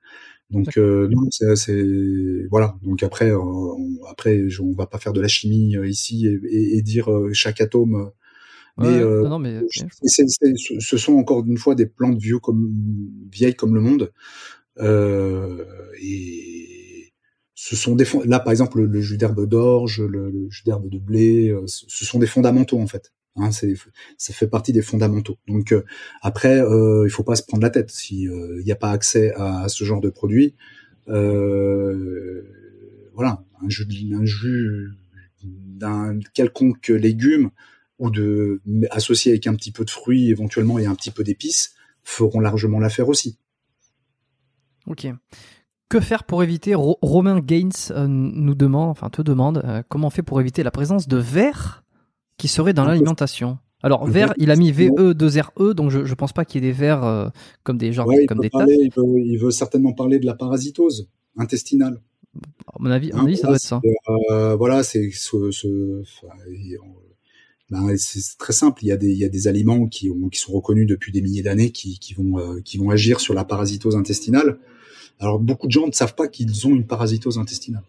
Donc 0.52 0.78
euh, 0.78 1.08
non, 1.10 1.22
c'est, 1.56 2.48
voilà. 2.52 2.78
Donc 2.84 3.02
après, 3.04 3.32
euh, 3.32 3.40
on, 3.40 4.04
après, 4.10 4.42
on 4.62 4.74
va 4.74 4.86
pas 4.86 5.00
faire 5.00 5.14
de 5.14 5.22
la 5.22 5.28
chimie 5.28 5.76
euh, 5.76 5.88
ici 5.88 6.28
et, 6.28 6.40
et- 6.50 6.78
et 6.78 6.82
dire 6.84 7.12
euh, 7.12 7.32
chaque 7.34 7.62
atome. 7.62 7.96
euh, 7.96 8.06
Mais, 8.78 8.88
Ouais, 8.88 9.04
euh, 9.04 9.24
non, 9.24 9.30
non, 9.30 9.40
mais 9.40 9.60
ce 9.70 10.80
ce 10.80 10.98
sont 10.98 11.14
encore 11.16 11.44
une 11.46 11.58
fois 11.58 11.76
des 11.76 11.88
plantes 11.88 12.20
vieux 12.20 12.40
comme 12.40 12.72
vieilles 13.32 13.56
comme 13.56 13.74
le 13.76 13.82
monde. 13.82 14.12
Euh, 14.80 15.66
et 16.02 17.14
ce 17.56 17.76
sont 17.76 17.96
des 17.96 18.06
là 18.26 18.40
par 18.40 18.52
exemple 18.52 18.80
le, 18.80 18.86
le 18.88 19.02
jus 19.02 19.18
d'herbe 19.18 19.46
d'orge, 19.48 20.02
le, 20.02 20.30
le 20.30 20.50
jus 20.50 20.64
d'herbe 20.66 20.90
de 20.90 21.00
blé, 21.00 21.50
euh, 21.50 21.64
ce 21.68 22.06
sont 22.06 22.20
des 22.20 22.28
fondamentaux 22.28 22.80
en 22.80 22.88
fait. 22.88 23.14
Hein, 23.38 23.52
ça 23.52 24.34
fait 24.34 24.48
partie 24.48 24.72
des 24.72 24.82
fondamentaux. 24.82 25.38
Donc 25.48 25.74
euh, 25.74 25.84
après 26.22 26.62
euh, 26.62 27.04
il 27.06 27.10
faut 27.10 27.24
pas 27.24 27.36
se 27.36 27.44
prendre 27.44 27.64
la 27.64 27.70
tête 27.70 27.92
si 27.92 28.24
il 28.24 28.64
n'y 28.64 28.72
a 28.72 28.78
pas 28.78 28.92
accès 28.92 29.34
à, 29.36 29.68
ce 29.68 29.84
genre 29.84 30.00
de 30.00 30.10
produit. 30.10 30.56
Euh, 31.10 32.44
voilà, 33.14 33.44
un 33.62 33.70
jus, 33.70 34.90
d'un 35.44 36.20
quelconque 36.34 36.88
légume 36.88 37.52
ou 38.00 38.10
de 38.10 38.62
associé 38.92 39.32
avec 39.34 39.48
un 39.48 39.56
petit 39.56 39.72
peu 39.72 39.86
de 39.86 39.90
fruits 39.90 40.30
éventuellement 40.30 40.80
et 40.80 40.86
un 40.86 40.96
petit 40.96 41.12
peu 41.12 41.24
d'épices 41.24 41.76
feront 42.04 42.40
largement 42.40 42.80
l'affaire 42.80 43.10
aussi. 43.10 43.38
Ok. 44.88 45.08
Que 45.90 46.00
faire 46.00 46.24
pour 46.24 46.44
éviter? 46.44 46.76
Ro- 46.76 46.98
Romain 47.02 47.40
Gaines 47.40 47.72
euh, 47.92 48.08
nous 48.08 48.56
demande, 48.56 48.90
enfin 48.90 49.10
te 49.10 49.22
demande, 49.22 49.62
euh, 49.64 49.84
comment 49.88 50.08
on 50.08 50.12
fait 50.12 50.24
pour 50.24 50.42
éviter 50.42 50.64
la 50.64 50.72
présence 50.72 51.08
de 51.08 51.18
verre 51.18 51.84
qui 52.38 52.48
serait 52.48 52.74
dans 52.74 52.86
l'alimentation. 52.86 53.58
Alors 53.84 54.06
verre, 54.08 54.34
il 54.38 54.50
a 54.52 54.56
mis 54.56 54.70
effectivement. 54.70 55.12
VE2RE, 55.14 55.74
donc 55.74 55.92
je, 55.92 56.06
je 56.06 56.14
pense 56.16 56.34
pas 56.34 56.44
qu'il 56.44 56.64
y 56.64 56.68
ait 56.68 56.72
des 56.72 56.78
verres 56.78 57.04
euh, 57.04 57.30
comme 57.64 57.78
des 57.78 57.98
Ouais, 58.00 58.26
comme 58.26 58.40
des 58.40 58.50
parler, 58.50 58.76
il, 58.82 58.90
veut, 58.96 59.20
il 59.24 59.38
veut 59.38 59.52
certainement 59.52 59.94
parler 59.94 60.18
de 60.20 60.26
la 60.26 60.34
parasitose 60.34 61.08
intestinale. 61.38 62.02
À 62.68 62.78
mon 62.80 62.90
avis, 62.90 63.12
à 63.12 63.16
mon 63.18 63.22
Hein, 63.22 63.26
avis, 63.28 63.38
ça 63.38 63.48
voilà, 63.48 63.60
doit 63.60 63.80
être 63.80 64.28
ça. 64.30 64.34
euh, 64.34 64.56
voilà, 64.56 64.84
c'est 64.84 65.12
ce, 65.12 65.52
ce- 65.52 66.02
enfin, 66.02 66.34
il- 66.52 66.78
on- 66.84 66.96
ben, 67.72 67.96
c'est 67.98 68.38
très 68.38 68.54
simple. 68.54 68.84
Il 68.84 68.88
y 68.88 68.92
a 68.92 68.98
des, 68.98 69.12
il 69.12 69.18
y 69.18 69.24
a 69.26 69.30
des 69.30 69.48
aliments 69.48 69.88
qui, 69.88 70.10
ont, 70.10 70.30
qui 70.30 70.40
sont 70.40 70.52
reconnus 70.54 70.88
depuis 70.88 71.12
des 71.12 71.22
milliers 71.22 71.42
d'années 71.44 71.72
qui, 71.72 71.98
qui 72.00 72.14
vont, 72.14 72.38
euh, 72.40 72.60
qui 72.62 72.78
vont 72.78 72.90
agir 72.92 73.20
sur 73.20 73.34
la 73.34 73.44
parasitose 73.46 73.96
intestinale. 73.96 74.58
Alors 75.20 75.40
beaucoup 75.40 75.68
de 75.68 75.72
gens 75.72 75.88
ne 75.88 75.92
savent 75.92 76.16
pas 76.16 76.28
qu'ils 76.28 76.68
ont 76.68 76.76
une 76.76 76.86
parasitose 76.86 77.38
intestinale. 77.38 77.84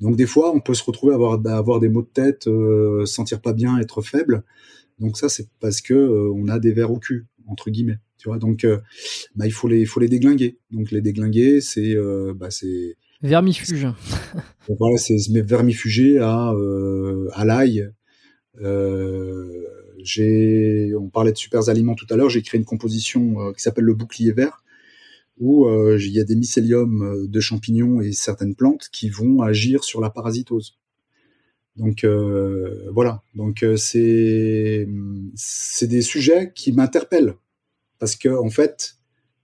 Donc 0.00 0.16
des 0.16 0.26
fois, 0.26 0.54
on 0.54 0.60
peut 0.60 0.74
se 0.74 0.84
retrouver 0.84 1.12
à 1.12 1.16
avoir, 1.16 1.40
à 1.46 1.56
avoir 1.56 1.80
des 1.80 1.88
maux 1.88 2.02
de 2.02 2.08
tête, 2.08 2.46
euh, 2.48 3.06
sentir 3.06 3.40
pas 3.40 3.52
bien, 3.52 3.78
être 3.78 4.02
faible. 4.02 4.44
Donc 4.98 5.16
ça, 5.16 5.28
c'est 5.28 5.48
parce 5.60 5.80
que 5.80 5.94
euh, 5.94 6.32
on 6.34 6.48
a 6.48 6.58
des 6.58 6.72
vers 6.72 6.90
au 6.90 6.98
cul 6.98 7.26
entre 7.46 7.70
guillemets. 7.70 7.98
Tu 8.18 8.28
vois, 8.28 8.38
donc 8.38 8.64
euh, 8.64 8.78
bah, 9.36 9.46
il 9.46 9.52
faut 9.52 9.68
les, 9.68 9.80
il 9.80 9.86
faut 9.86 10.00
les 10.00 10.08
déglinguer. 10.08 10.58
Donc 10.70 10.90
les 10.90 11.00
déglinguer, 11.00 11.60
c'est, 11.60 11.94
euh, 11.94 12.34
bah, 12.34 12.50
c'est 12.50 12.96
Vermifuge. 13.22 13.82
donc 14.68 14.78
voilà, 14.78 14.98
c'est 14.98 15.16
vermifugé 15.42 16.18
à 16.18 16.48
à, 16.48 16.54
à 17.32 17.44
l'ail. 17.44 17.90
Euh, 18.60 19.64
j'ai, 20.02 20.94
on 20.98 21.08
parlait 21.08 21.32
de 21.32 21.36
super 21.36 21.68
aliments 21.68 21.94
tout 21.94 22.06
à 22.10 22.16
l'heure. 22.16 22.30
J'ai 22.30 22.42
créé 22.42 22.58
une 22.58 22.64
composition 22.64 23.40
euh, 23.40 23.52
qui 23.52 23.62
s'appelle 23.62 23.84
le 23.84 23.94
bouclier 23.94 24.32
vert, 24.32 24.62
où 25.38 25.66
euh, 25.66 25.98
il 26.00 26.12
y 26.12 26.20
a 26.20 26.24
des 26.24 26.36
mycéliums 26.36 27.02
euh, 27.02 27.26
de 27.26 27.40
champignons 27.40 28.00
et 28.00 28.12
certaines 28.12 28.54
plantes 28.54 28.88
qui 28.92 29.10
vont 29.10 29.42
agir 29.42 29.84
sur 29.84 30.00
la 30.00 30.10
parasitose. 30.10 30.78
Donc 31.76 32.04
euh, 32.04 32.88
voilà. 32.92 33.22
Donc 33.34 33.62
euh, 33.62 33.76
c'est 33.76 34.88
c'est 35.34 35.86
des 35.86 36.02
sujets 36.02 36.52
qui 36.54 36.72
m'interpellent 36.72 37.34
parce 37.98 38.16
que 38.16 38.28
en 38.28 38.50
fait 38.50 38.96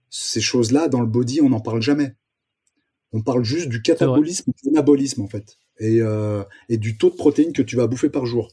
ces 0.09 0.41
choses-là 0.41 0.87
dans 0.87 1.01
le 1.01 1.07
body 1.07 1.41
on 1.41 1.49
n'en 1.49 1.59
parle 1.59 1.81
jamais. 1.81 2.15
On 3.11 3.21
parle 3.21 3.43
juste 3.43 3.69
du 3.69 3.81
catabolisme, 3.83 4.51
du 4.63 4.69
anabolisme 4.69 5.21
en 5.21 5.27
fait, 5.27 5.59
et, 5.79 6.01
euh, 6.01 6.43
et 6.67 6.77
du 6.77 6.97
taux 6.97 7.11
de 7.11 7.15
protéines 7.15 7.53
que 7.53 7.61
tu 7.61 7.75
vas 7.75 7.85
bouffer 7.85 8.09
par 8.09 8.25
jour. 8.25 8.49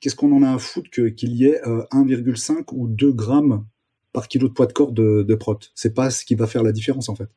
Qu'est-ce 0.00 0.16
qu'on 0.16 0.32
en 0.32 0.42
a 0.42 0.52
à 0.52 0.58
foutre 0.58 0.90
qu'il 0.90 1.32
y 1.32 1.44
ait 1.46 1.64
euh, 1.68 1.84
1,5 1.92 2.64
ou 2.72 2.88
2 2.88 3.12
grammes 3.12 3.64
par 4.12 4.28
kilo 4.28 4.48
de 4.48 4.52
poids 4.54 4.66
de 4.66 4.72
corps 4.72 4.92
de, 4.92 5.22
de 5.22 5.34
prot 5.34 5.58
C'est 5.74 5.94
pas 5.94 6.10
ce 6.10 6.24
qui 6.24 6.34
va 6.34 6.46
faire 6.46 6.62
la 6.62 6.72
différence 6.72 7.08
en 7.08 7.14
fait. 7.16 7.30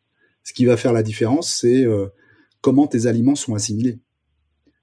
Ce 0.44 0.54
qui 0.54 0.66
va 0.66 0.78
faire 0.78 0.94
la 0.94 1.04
différence, 1.04 1.54
c'est 1.54 1.86
euh, 1.86 2.08
comment 2.62 2.88
tes 2.88 3.08
aliments 3.08 3.36
sont 3.36 3.56
assimilés. 3.56 4.00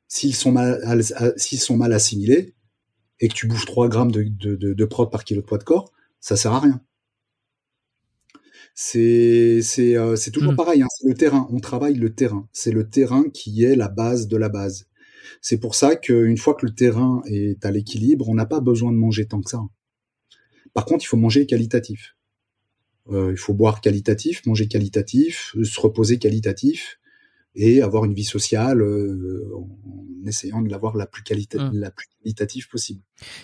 S'ils 0.08 0.36
sont 0.36 0.52
mal, 0.52 0.80
al- 0.84 1.34
s'ils 1.38 1.60
sont 1.60 1.76
mal 1.76 1.92
assimilés 1.92 2.54
et 3.20 3.28
que 3.28 3.34
tu 3.34 3.46
bouffes 3.48 3.66
3 3.66 3.88
grammes 3.88 4.12
de, 4.12 4.24
de, 4.24 4.56
de, 4.56 4.74
de 4.74 4.84
prot 4.86 5.06
par 5.08 5.24
kilo 5.24 5.42
de 5.42 5.46
poids 5.46 5.58
de 5.58 5.64
corps, 5.64 5.92
ça 6.20 6.36
sert 6.36 6.52
à 6.52 6.60
rien. 6.60 6.80
C'est 8.74 9.60
c'est 9.62 9.96
euh, 9.96 10.16
c'est 10.16 10.30
toujours 10.30 10.52
Mm. 10.52 10.56
pareil. 10.56 10.82
Hein, 10.82 10.86
c'est 10.98 11.08
le 11.08 11.14
terrain. 11.14 11.46
On 11.50 11.60
travaille 11.60 11.94
le 11.94 12.14
terrain. 12.14 12.48
C'est 12.52 12.72
le 12.72 12.88
terrain 12.88 13.24
qui 13.32 13.64
est 13.64 13.76
la 13.76 13.88
base 13.88 14.28
de 14.28 14.36
la 14.36 14.48
base. 14.48 14.86
C'est 15.42 15.58
pour 15.58 15.74
ça 15.74 15.96
qu'une 15.96 16.38
fois 16.38 16.54
que 16.54 16.66
le 16.66 16.74
terrain 16.74 17.22
est 17.26 17.64
à 17.64 17.70
l'équilibre, 17.70 18.28
on 18.28 18.34
n'a 18.34 18.46
pas 18.46 18.60
besoin 18.60 18.92
de 18.92 18.96
manger 18.98 19.26
tant 19.26 19.40
que 19.42 19.50
ça. 19.50 19.60
Par 20.74 20.84
contre, 20.84 21.04
il 21.04 21.08
faut 21.08 21.16
manger 21.16 21.46
qualitatif. 21.46 22.16
Euh, 23.10 23.30
il 23.32 23.36
faut 23.36 23.52
boire 23.54 23.80
qualitatif, 23.80 24.46
manger 24.46 24.68
qualitatif, 24.68 25.54
se 25.62 25.80
reposer 25.80 26.18
qualitatif 26.18 26.98
et 27.54 27.82
avoir 27.82 28.04
une 28.06 28.14
vie 28.14 28.24
sociale 28.24 28.80
euh, 28.80 29.44
en 29.54 30.26
essayant 30.26 30.62
de 30.62 30.70
l'avoir 30.70 30.96
la 30.96 31.06
plus 31.06 31.22
qualita- 31.22 31.58
Mm. 31.70 31.78
la 31.80 31.90
plus 31.90 32.06
qualitative 32.22 32.68
possible. 32.68 33.00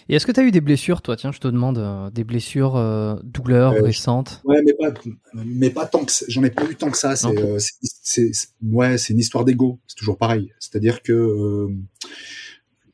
Et 0.08 0.15
est-ce 0.15 0.24
que 0.26 0.32
tu 0.32 0.40
as 0.40 0.44
eu 0.44 0.50
des 0.52 0.60
blessures, 0.62 1.02
toi? 1.02 1.16
Tiens, 1.16 1.32
je 1.32 1.40
te 1.40 1.48
demande 1.48 1.76
euh, 1.78 2.08
des 2.10 2.24
blessures, 2.24 2.76
euh, 2.76 3.16
douleurs 3.24 3.73
récentes? 3.84 4.40
Ouais, 4.44 4.62
mais 4.65 4.73
pas, 4.74 4.94
mais 5.34 5.70
pas 5.70 5.86
tant 5.86 6.05
que 6.05 6.12
ça. 6.12 6.24
j'en 6.28 6.42
ai 6.44 6.50
pas 6.50 6.65
eu 6.70 6.76
tant 6.76 6.90
que 6.90 6.97
ça. 6.97 7.16
C'est, 7.16 8.31
ouais, 8.62 8.97
c'est 8.97 9.12
une 9.12 9.18
histoire 9.18 9.44
d'ego. 9.44 9.81
C'est 9.89 9.97
toujours 9.97 10.16
pareil. 10.16 10.55
C'est-à-dire 10.60 11.02
que 11.02 11.68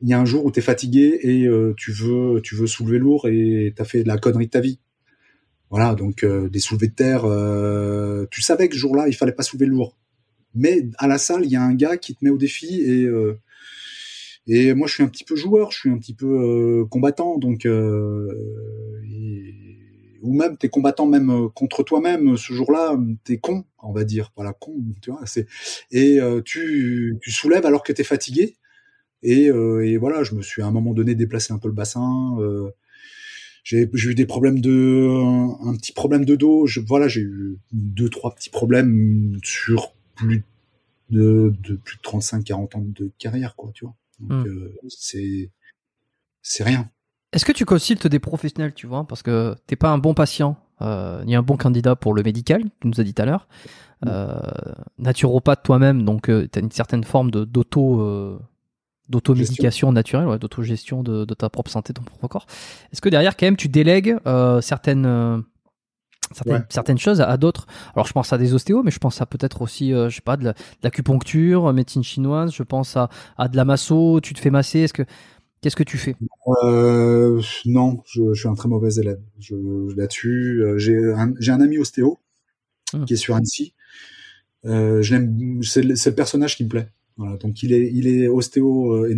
il 0.05 0.11
y 0.11 0.13
a 0.13 0.21
un 0.21 0.27
jour 0.27 0.45
où 0.45 0.53
tu 0.53 0.59
es 0.59 0.63
fatigué 0.63 1.19
et 1.23 1.47
euh, 1.47 1.73
tu 1.79 1.91
veux, 1.91 2.43
tu 2.43 2.57
veux 2.57 2.67
soulever 2.67 2.99
lourd 2.99 3.27
et 3.27 3.73
t'as 3.75 3.85
fait 3.85 4.05
la 4.05 4.19
connerie 4.19 4.45
de 4.47 4.51
ta 4.51 4.61
vie. 4.61 4.79
Voilà, 5.71 5.95
donc 5.95 6.25
euh, 6.25 6.51
des 6.51 6.59
soulevés 6.59 6.89
de 6.89 6.95
terre. 6.95 7.25
euh, 7.25 8.27
tu 8.31 8.43
savais 8.43 8.69
que 8.69 8.75
ce 8.75 8.81
jour-là, 8.81 9.09
il 9.09 9.15
fallait 9.15 9.33
pas 9.33 9.43
soulever 9.43 9.65
lourd. 9.65 9.97
Mais 10.55 10.83
à 10.99 11.09
la 11.09 11.17
salle, 11.17 11.47
il 11.47 11.51
y 11.51 11.57
a 11.57 11.63
un 11.63 11.73
gars 11.75 11.97
qui 11.97 12.15
te 12.15 12.23
met 12.23 12.31
au 12.31 12.37
défi 12.37 12.83
et 12.83 13.09
et 14.47 14.75
moi, 14.75 14.87
je 14.87 14.93
suis 14.93 15.03
un 15.03 15.09
petit 15.09 15.25
peu 15.25 15.37
joueur, 15.37 15.73
je 15.73 15.79
suis 15.79 15.91
un 15.91 15.97
petit 15.97 16.13
peu 16.15 16.85
combattant, 16.91 17.39
donc 17.39 17.67
ou 20.23 20.35
même 20.35 20.59
t'es 20.59 20.69
combattant 20.69 21.07
même 21.07 21.49
contre 21.55 21.83
toi-même 21.83 22.37
ce 22.37 22.53
jour-là, 22.53 22.95
t'es 23.25 23.39
con, 23.39 23.65
on 23.83 23.93
va 23.93 24.05
dire, 24.05 24.33
voilà 24.37 24.53
con, 24.53 24.77
tu 25.01 25.11
vois. 25.11 25.23
C'est 25.25 25.47
et 25.91 26.19
tu 26.45 27.17
tu 27.23 27.31
soulèves 27.31 27.65
alors 27.65 27.83
que 27.83 27.93
t'es 27.95 28.05
fatigué 28.05 28.55
et, 29.25 29.49
euh, 29.51 29.85
et 29.85 29.97
voilà, 29.97 30.23
je 30.23 30.35
me 30.37 30.43
suis 30.43 30.63
à 30.63 30.67
un 30.67 30.71
moment 30.71 30.93
donné 30.93 31.15
déplacé 31.17 31.53
un 31.53 31.59
peu 31.59 31.67
le 31.69 31.75
bassin. 31.75 32.37
euh, 32.39 32.71
j'ai 33.65 33.89
eu 33.95 34.15
des 34.15 34.27
problèmes 34.27 34.61
de 34.61 35.09
un, 35.11 35.69
un 35.71 35.75
petit 35.77 35.93
problème 35.93 36.25
de 36.27 36.37
dos. 36.37 36.67
Je, 36.67 36.81
voilà, 36.81 37.09
j'ai 37.09 37.23
eu 37.23 37.57
deux 37.73 38.11
trois 38.11 38.35
petits 38.35 38.51
problèmes 38.51 39.39
sur 39.43 39.95
plus 40.15 40.45
de, 41.11 41.55
de 41.67 41.77
plus 41.77 41.97
de 41.97 42.03
35-40 42.03 42.77
ans 42.77 42.85
de 42.87 43.11
carrière, 43.19 43.57
quoi, 43.57 43.71
tu 43.75 43.85
vois. 43.87 43.95
Donc 44.21 44.47
Mm. 44.47 44.49
euh, 44.49 44.75
c'est 44.89 45.51
c'est 46.43 46.63
rien. 46.63 46.91
Est-ce 47.33 47.45
que 47.47 47.53
tu 47.53 47.65
consultes 47.65 48.07
des 48.07 48.19
professionnels, 48.21 48.75
tu 48.75 48.87
vois 48.87 49.07
Parce 49.07 49.23
que 49.23 49.57
t'es 49.67 49.77
pas 49.77 49.89
un 49.91 49.99
bon 49.99 50.13
patient, 50.15 50.57
euh, 50.83 51.25
ni 51.25 51.35
un 51.35 51.43
bon 51.43 51.57
candidat 51.57 51.97
pour 51.97 52.13
le 52.15 52.23
médical, 52.23 52.63
tu 52.81 52.87
nous 52.89 53.01
as 53.01 53.05
dit 53.05 53.15
tout 53.15 53.23
à 53.23 53.25
l'heure. 53.25 53.49
Euh, 54.07 54.35
naturopathe 54.99 55.63
toi-même, 55.63 56.05
donc 56.05 56.27
tu 56.27 56.33
as 56.55 56.61
une 56.61 56.71
certaine 56.71 57.03
forme 57.05 57.31
d'auto 57.31 58.01
euh, 58.03 58.39
d'automédication 59.09 59.93
naturelle, 59.93 60.27
ouais, 60.29 60.39
d'autogestion 60.39 61.03
de, 61.03 61.25
de 61.25 61.35
ta 61.35 61.49
propre 61.51 61.71
santé, 61.71 61.93
de 61.93 61.99
ton 61.99 62.05
propre 62.05 62.29
corps. 62.29 62.47
Est-ce 62.93 63.01
que 63.01 63.09
derrière, 63.09 63.37
quand 63.37 63.47
même, 63.47 63.57
tu 63.57 63.69
délègues 63.69 64.17
euh, 64.27 64.61
certaines 64.61 65.07
euh, 65.07 65.39
certaines, 66.33 66.55
Ouais. 66.55 66.63
certaines 66.71 66.99
choses 66.99 67.21
à, 67.21 67.29
à 67.29 67.37
d'autres? 67.37 67.67
Alors, 67.95 68.07
je 68.07 68.13
pense 68.13 68.33
à 68.33 68.39
des 68.39 68.55
ostéos, 68.55 68.83
mais 68.83 68.91
je 68.91 68.99
pense 68.99 69.21
à 69.21 69.27
peut-être 69.27 69.61
aussi, 69.63 69.93
euh, 69.93 70.09
je 70.09 70.17
sais 70.17 70.23
pas, 70.23 70.37
de 70.37 70.45
la- 70.45 70.53
de 70.55 70.59
l'acupuncture, 70.83 71.73
médecine 71.73 72.03
chinoise. 72.03 72.53
Je 72.55 72.63
pense 72.63 72.97
à, 72.97 73.09
à 73.37 73.49
de 73.49 73.57
la 73.57 73.65
masso. 73.65 74.21
Tu 74.23 74.33
te 74.35 74.41
fais 74.41 74.51
masser. 74.51 74.81
Est-ce 74.81 74.95
que 74.95 75.03
qu'est-ce 75.61 75.77
que 75.77 75.83
tu 75.83 75.99
fais? 75.99 76.15
Euh, 76.65 77.41
non, 77.67 78.03
je, 78.07 78.33
je 78.33 78.41
suis 78.41 78.49
un 78.49 78.55
très 78.55 78.69
mauvais 78.69 78.95
élève. 78.97 79.21
Je, 79.39 79.55
là-dessus, 79.97 80.63
j'ai 80.79 80.97
un, 81.13 81.33
j'ai 81.41 81.53
un 81.53 81.61
ami 81.61 81.79
ostéo 81.79 82.19
Mm. 82.93 83.05
qui 83.07 83.15
est 83.15 83.17
sur 83.17 83.35
Annecy. 83.35 83.75
Je 84.65 85.11
l'aime, 85.11 85.63
c'est 85.63 85.83
le 85.83 86.15
personnage 86.15 86.57
qui 86.57 86.65
me 86.65 86.69
plaît. 86.69 86.89
Voilà, 87.17 87.37
donc 87.37 87.63
il 87.63 87.73
est, 87.73 87.91
il 87.93 88.07
est 88.09 88.29
ostéo 88.29 88.93
euh. 89.05 89.11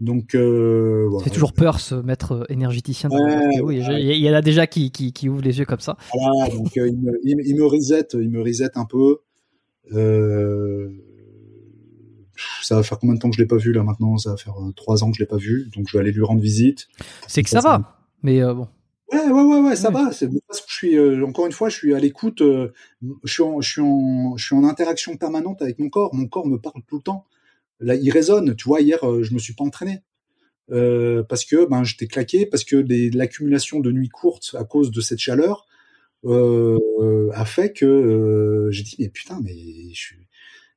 Donc, 0.00 0.34
euh, 0.36 1.06
voilà. 1.10 1.24
C'est 1.24 1.32
toujours 1.32 1.52
peur 1.52 1.80
ce 1.80 1.96
maître 1.96 2.46
énergéticien. 2.50 3.08
dans 3.08 3.16
Ouais. 3.16 3.50
Il 3.72 3.78
y 3.78 3.82
a- 3.82 3.88
ouais. 3.88 4.02
il 4.18 4.22
y 4.22 4.30
en 4.30 4.34
a 4.34 4.42
déjà 4.42 4.66
qui, 4.68 4.92
qui, 4.92 5.12
qui 5.12 5.28
ouvrent 5.28 5.42
les 5.42 5.58
yeux 5.58 5.64
comme 5.64 5.80
ça. 5.80 5.96
Voilà, 6.14 6.54
donc 6.54 6.76
euh, 6.76 6.88
il, 6.88 6.96
me, 6.98 7.18
il, 7.24 7.56
me- 7.56 7.66
reset, 7.66 8.06
il 8.14 8.30
me 8.30 8.40
reset 8.40 8.70
un 8.76 8.84
peu. 8.84 9.18
Euh, 9.92 10.88
ça 12.62 12.76
va 12.76 12.82
faire 12.84 12.98
combien 13.00 13.16
de 13.16 13.20
temps 13.20 13.30
que 13.30 13.36
je 13.36 13.42
l'ai 13.42 13.48
pas 13.48 13.56
vu 13.56 13.72
là 13.72 13.82
maintenant? 13.82 14.16
Ça 14.18 14.30
va 14.30 14.36
faire 14.36 14.54
euh, 14.62 14.70
trois 14.76 15.02
ans 15.02 15.10
que 15.10 15.16
je 15.16 15.22
l'ai 15.22 15.26
pas 15.26 15.36
vu, 15.36 15.68
donc 15.74 15.88
je 15.88 15.96
vais 15.96 16.00
aller 16.00 16.12
lui 16.12 16.22
rendre 16.22 16.40
visite. 16.40 16.86
C'est 17.26 17.42
que 17.42 17.50
ça 17.50 17.60
Ça, 17.60 17.68
va. 17.68 18.06
Mais 18.22 18.40
euh, 18.40 18.54
bon. 18.54 18.68
Ouais, 19.12 19.20
ouais, 19.26 19.42
ouais, 19.42 19.60
ouais, 19.60 19.76
ça 19.76 19.88
Ouais. 19.88 19.94
va. 20.04 20.12
C'est 20.12 20.28
toute 20.28 20.42
façon, 20.46 20.64
je 20.68 20.74
suis 20.74 20.96
euh, 20.96 21.24
encore 21.24 21.46
une 21.46 21.52
fois, 21.52 21.68
je 21.70 21.76
suis 21.76 21.94
à 21.94 21.98
l'écoute. 21.98 22.42
euh, 22.42 22.72
je 23.24 23.32
suis 23.32 23.42
en, 23.42 23.60
je 23.60 23.70
suis 23.70 23.80
en, 23.80 24.36
je 24.36 24.44
suis 24.44 24.54
en 24.54 24.64
interaction 24.64 25.16
permanente 25.16 25.62
avec 25.62 25.78
mon 25.78 25.88
corps. 25.88 26.14
Mon 26.14 26.26
corps 26.28 26.46
me 26.46 26.58
parle 26.58 26.82
tout 26.86 26.96
le 26.96 27.02
temps. 27.02 27.24
Là, 27.80 27.94
il 27.94 28.10
résonne. 28.10 28.54
Tu 28.56 28.64
vois, 28.64 28.80
hier, 28.82 29.02
euh, 29.08 29.22
je 29.22 29.32
me 29.34 29.38
suis 29.38 29.54
pas 29.54 29.64
entraîné. 29.64 30.00
Euh, 30.70 31.22
parce 31.22 31.46
que 31.46 31.64
ben 31.64 31.82
j'étais 31.82 32.06
claqué 32.06 32.44
parce 32.44 32.62
que 32.62 32.76
l'accumulation 33.16 33.80
de 33.80 33.90
nuits 33.90 34.10
courtes 34.10 34.54
à 34.58 34.64
cause 34.64 34.90
de 34.90 35.00
cette 35.00 35.18
chaleur 35.18 35.66
euh, 36.26 37.30
a 37.32 37.44
fait 37.46 37.72
que 37.72 37.86
euh, 37.86 38.70
j'ai 38.70 38.82
dit 38.82 38.96
mais 38.98 39.08
putain 39.08 39.40
mais 39.42 39.54
je 39.94 39.98
suis 39.98 40.26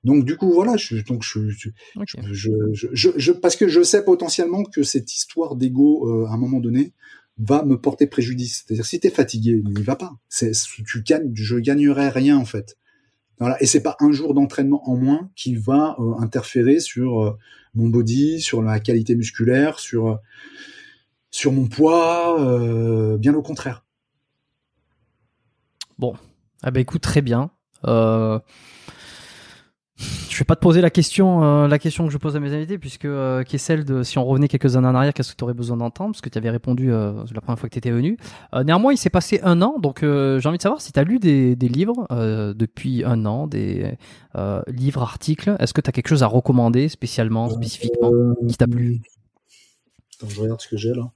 donc 0.06 0.24
du 0.24 0.38
coup 0.38 0.52
voilà 0.54 0.78
je 0.78 0.86
suis 0.86 1.04
donc 1.04 1.24
je, 1.24 1.50
je, 1.50 1.70
Ok. 1.98 2.08
je, 2.32 2.54
je, 2.72 2.88
je, 2.94 3.10
je- 3.18 3.32
parce 3.34 3.58
que 3.58 3.68
je 3.68 3.82
sais 3.84 4.06
potentiellement 4.06 4.64
que 4.64 4.84
cette 4.84 5.14
histoire 5.14 5.58
d'ego 5.58 6.08
euh, 6.08 6.28
à 6.28 6.32
un 6.36 6.38
moment 6.38 6.62
donné 6.62 6.94
va 7.38 7.64
me 7.64 7.80
porter 7.80 8.08
préjudice. 8.08 8.64
C'est-à-dire 8.66 8.86
si 8.86 9.00
t'es 9.00 9.10
fatigué 9.10 9.62
n'y 9.66 9.84
va 9.84 9.96
pas. 9.96 10.14
C'est 10.30 10.52
tu 10.86 11.02
gagnes 11.02 11.32
je 11.34 11.58
gagnerai 11.58 12.10
rien 12.10 12.38
en 12.38 12.46
fait. 12.46 12.78
Voilà. 13.40 13.62
Et 13.62 13.66
c'est 13.66 13.82
pas 13.82 13.98
un 14.00 14.12
jour 14.12 14.34
d'entraînement 14.34 14.88
en 14.90 14.96
moins 14.96 15.32
qui 15.36 15.56
va 15.56 15.96
euh, 16.00 16.14
interférer 16.20 16.80
sur 16.80 17.24
euh, 17.24 17.38
mon 17.74 17.90
body 17.90 18.40
sur 18.40 18.62
la 18.62 18.80
qualité 18.80 19.16
musculaire 19.16 19.80
sur 19.80 20.08
euh, 20.08 20.16
sur 21.32 21.52
mon 21.52 21.68
poids 21.68 23.18
bien 23.18 23.34
au 23.34 23.42
contraire. 23.42 23.86
Ah 26.62 26.72
bah 26.72 26.80
écoute, 26.80 27.02
très 27.02 27.22
bien. 27.22 27.52
Je 30.30 30.38
vais 30.40 30.46
pas 30.46 30.56
te 30.56 30.62
poser 30.62 30.82
la 30.82 30.90
question, 30.90 31.44
euh, 31.44 31.68
la 31.68 31.78
question 31.78 32.08
que 32.08 32.12
je 32.12 32.18
pose 32.18 32.36
à 32.36 32.40
mes 32.40 32.54
invités, 32.54 32.78
puisque 32.78 33.06
euh, 33.06 33.44
qui 33.44 33.58
est 33.58 33.60
celle 33.60 33.84
de 33.86 34.02
si 34.02 34.18
on 34.18 34.26
revenait 34.26 34.48
quelques 34.48 34.76
années 34.76 34.88
en 34.88 34.96
arrière, 34.96 35.14
qu'est-ce 35.14 35.34
que 35.34 35.38
tu 35.38 35.44
aurais 35.44 35.54
besoin 35.54 35.78
d'entendre? 35.78 36.14
Parce 36.14 36.22
que 36.22 36.30
tu 36.30 36.38
avais 36.38 36.50
répondu 36.50 36.92
euh, 36.92 37.14
la 37.34 37.42
première 37.42 37.60
fois 37.60 37.70
que 37.70 37.74
tu 37.74 37.80
étais 37.80 37.92
venu. 37.92 38.18
Néanmoins, 38.66 38.94
il 38.94 38.98
s'est 38.98 39.10
passé 39.10 39.40
un 39.44 39.62
an, 39.62 39.78
donc 39.80 40.00
j'ai 40.02 40.48
envie 40.48 40.58
de 40.58 40.62
savoir 40.62 40.82
si 40.82 40.92
tu 40.92 41.00
as 41.00 41.04
lu 41.04 41.20
des, 41.20 41.56
livres 41.56 42.08
depuis 42.56 43.04
un 43.04 43.26
an, 43.26 43.48
des 43.48 43.98
livres, 44.68 45.02
articles. 45.02 45.56
Est-ce 45.60 45.74
que 45.74 45.82
tu 45.82 45.90
as 45.90 45.94
quelque 45.94 46.08
chose 46.08 46.24
à 46.24 46.28
recommander 46.28 46.90
spécialement, 46.90 47.50
spécifiquement, 47.50 48.12
qui 48.48 48.58
t'a 48.58 48.68
plu? 48.68 49.02
Attends, 50.16 50.30
je 50.30 50.42
regarde 50.42 50.62
ce 50.62 50.68
que 50.68 50.78
j'ai 50.78 50.94
là 50.94 51.12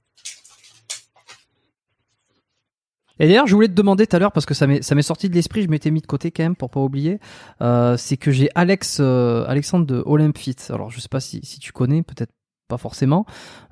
Et 3.18 3.26
d'ailleurs, 3.28 3.46
je 3.46 3.54
voulais 3.54 3.68
te 3.68 3.72
demander 3.74 4.06
tout 4.06 4.16
à 4.16 4.18
l'heure, 4.18 4.32
parce 4.32 4.46
que 4.46 4.54
ça 4.54 4.66
m'est, 4.66 4.82
ça 4.82 4.94
m'est 4.94 5.02
sorti 5.02 5.28
de 5.28 5.34
l'esprit, 5.34 5.62
je 5.62 5.68
m'étais 5.68 5.90
mis 5.90 6.00
de 6.00 6.06
côté 6.06 6.30
quand 6.30 6.42
même 6.42 6.56
pour 6.56 6.70
pas 6.70 6.80
oublier, 6.80 7.18
euh, 7.62 7.96
c'est 7.96 8.16
que 8.16 8.30
j'ai 8.30 8.48
Alex, 8.54 8.98
euh, 9.00 9.44
Alexandre 9.46 9.86
de 9.86 10.02
Olympfit, 10.04 10.56
alors 10.70 10.90
je 10.90 11.00
sais 11.00 11.08
pas 11.08 11.20
si, 11.20 11.40
si 11.42 11.58
tu 11.58 11.72
connais, 11.72 12.02
peut-être 12.02 12.30
pas 12.68 12.76
forcément, 12.78 13.24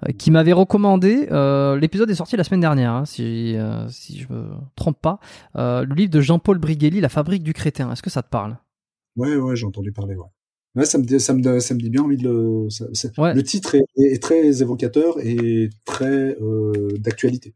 euh, 0.09 0.13
qui 0.13 0.31
m'avait 0.31 0.53
recommandé, 0.53 1.27
l'épisode 1.81 2.09
est 2.11 2.15
sorti 2.15 2.37
la 2.37 2.45
semaine 2.45 2.61
dernière, 2.61 2.93
hein, 2.93 3.05
si, 3.05 3.57
si 3.91 4.19
je 4.21 4.33
me 4.33 4.51
trompe 4.77 5.01
pas, 5.03 5.19
le 5.55 5.95
livre 5.95 6.11
de 6.11 6.21
Jean-Paul 6.21 6.59
Brighelli, 6.59 7.01
La 7.01 7.09
fabrique 7.09 7.43
du 7.43 7.53
crétin. 7.53 7.91
Est-ce 7.93 8.03
que 8.03 8.11
ça 8.11 8.23
te 8.23 8.29
parle? 8.31 8.57
Ouais, 9.17 9.37
ouais, 9.37 9.57
j'ai 9.57 9.67
entendu 9.67 9.93
parler, 9.93 10.15
ouais. 10.17 10.27
Ouais, 10.77 10.85
ça 10.87 10.99
me, 10.99 11.05
dit- 11.05 11.21
ça 11.21 11.35
me, 11.35 11.61
ça 11.61 11.75
me 11.75 11.79
dit 11.79 11.89
bien 11.91 12.03
envie 12.03 12.17
de 12.17 12.29
le. 12.29 12.69
ça- 12.71 12.87
c'est- 12.95 13.17
Ouais. 13.17 13.33
Le 13.33 13.45
titre 13.45 13.77
est, 13.77 13.85
est 13.97 14.21
très 14.21 14.61
évocateur 14.61 15.21
et 15.21 15.71
très 15.85 16.37
d'actualité. 16.99 17.55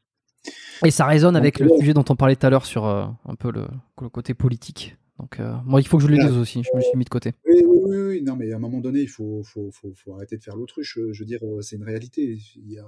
Et 0.84 0.90
ça 0.90 1.06
résonne 1.06 1.36
avec 1.36 1.58
le 1.58 1.68
sujet 1.78 1.92
dont 1.94 2.04
on 2.08 2.16
parlait 2.16 2.36
tout 2.36 2.46
à 2.46 2.50
l'heure 2.50 2.66
sur 2.66 2.86
euh, 2.86 3.04
un 3.26 3.34
peu 3.34 3.50
le, 3.50 3.66
le 4.00 4.08
côté 4.08 4.34
politique. 4.34 4.96
Donc, 5.18 5.40
euh, 5.40 5.52
moi, 5.64 5.80
il 5.80 5.88
faut 5.88 5.96
que 5.98 6.04
je 6.04 6.08
le 6.08 6.14
lise 6.16 6.36
aussi, 6.36 6.62
je 6.62 6.76
me 6.76 6.80
suis 6.80 6.96
mis 6.96 7.04
de 7.04 7.10
côté. 7.10 7.32
Oui, 7.48 7.60
oui, 7.66 7.78
oui, 7.88 7.96
oui, 8.08 8.22
non, 8.22 8.36
mais 8.36 8.52
à 8.52 8.56
un 8.56 8.60
moment 8.60 8.78
donné, 8.78 9.00
il 9.00 9.08
faut, 9.08 9.42
faut, 9.42 9.70
faut, 9.72 9.92
faut 9.96 10.14
arrêter 10.14 10.36
de 10.36 10.42
faire 10.42 10.54
l'autruche. 10.54 10.96
Je 11.10 11.18
veux 11.18 11.26
dire, 11.26 11.40
euh, 11.42 11.60
c'est 11.60 11.74
une 11.74 11.82
réalité. 11.82 12.38
Il 12.56 12.70
y 12.72 12.78
a, 12.78 12.86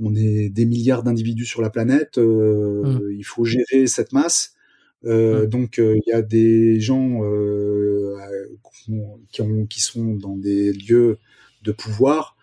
on 0.00 0.12
est 0.16 0.48
des 0.48 0.66
milliards 0.66 1.04
d'individus 1.04 1.44
sur 1.46 1.62
la 1.62 1.70
planète. 1.70 2.18
euh, 2.18 3.14
Il 3.16 3.24
faut 3.24 3.44
gérer 3.44 3.86
cette 3.86 4.12
masse. 4.12 4.54
Euh, 5.04 5.44
Mm. 5.44 5.50
Donc, 5.50 5.78
euh, 5.78 5.94
il 6.04 6.10
y 6.10 6.12
a 6.12 6.22
des 6.22 6.80
gens 6.80 7.22
euh, 7.22 8.16
qui, 9.30 9.42
ont, 9.42 9.66
qui 9.66 9.80
sont 9.80 10.14
dans 10.14 10.36
des 10.36 10.72
lieux 10.72 11.18
de 11.62 11.70
pouvoir 11.70 12.35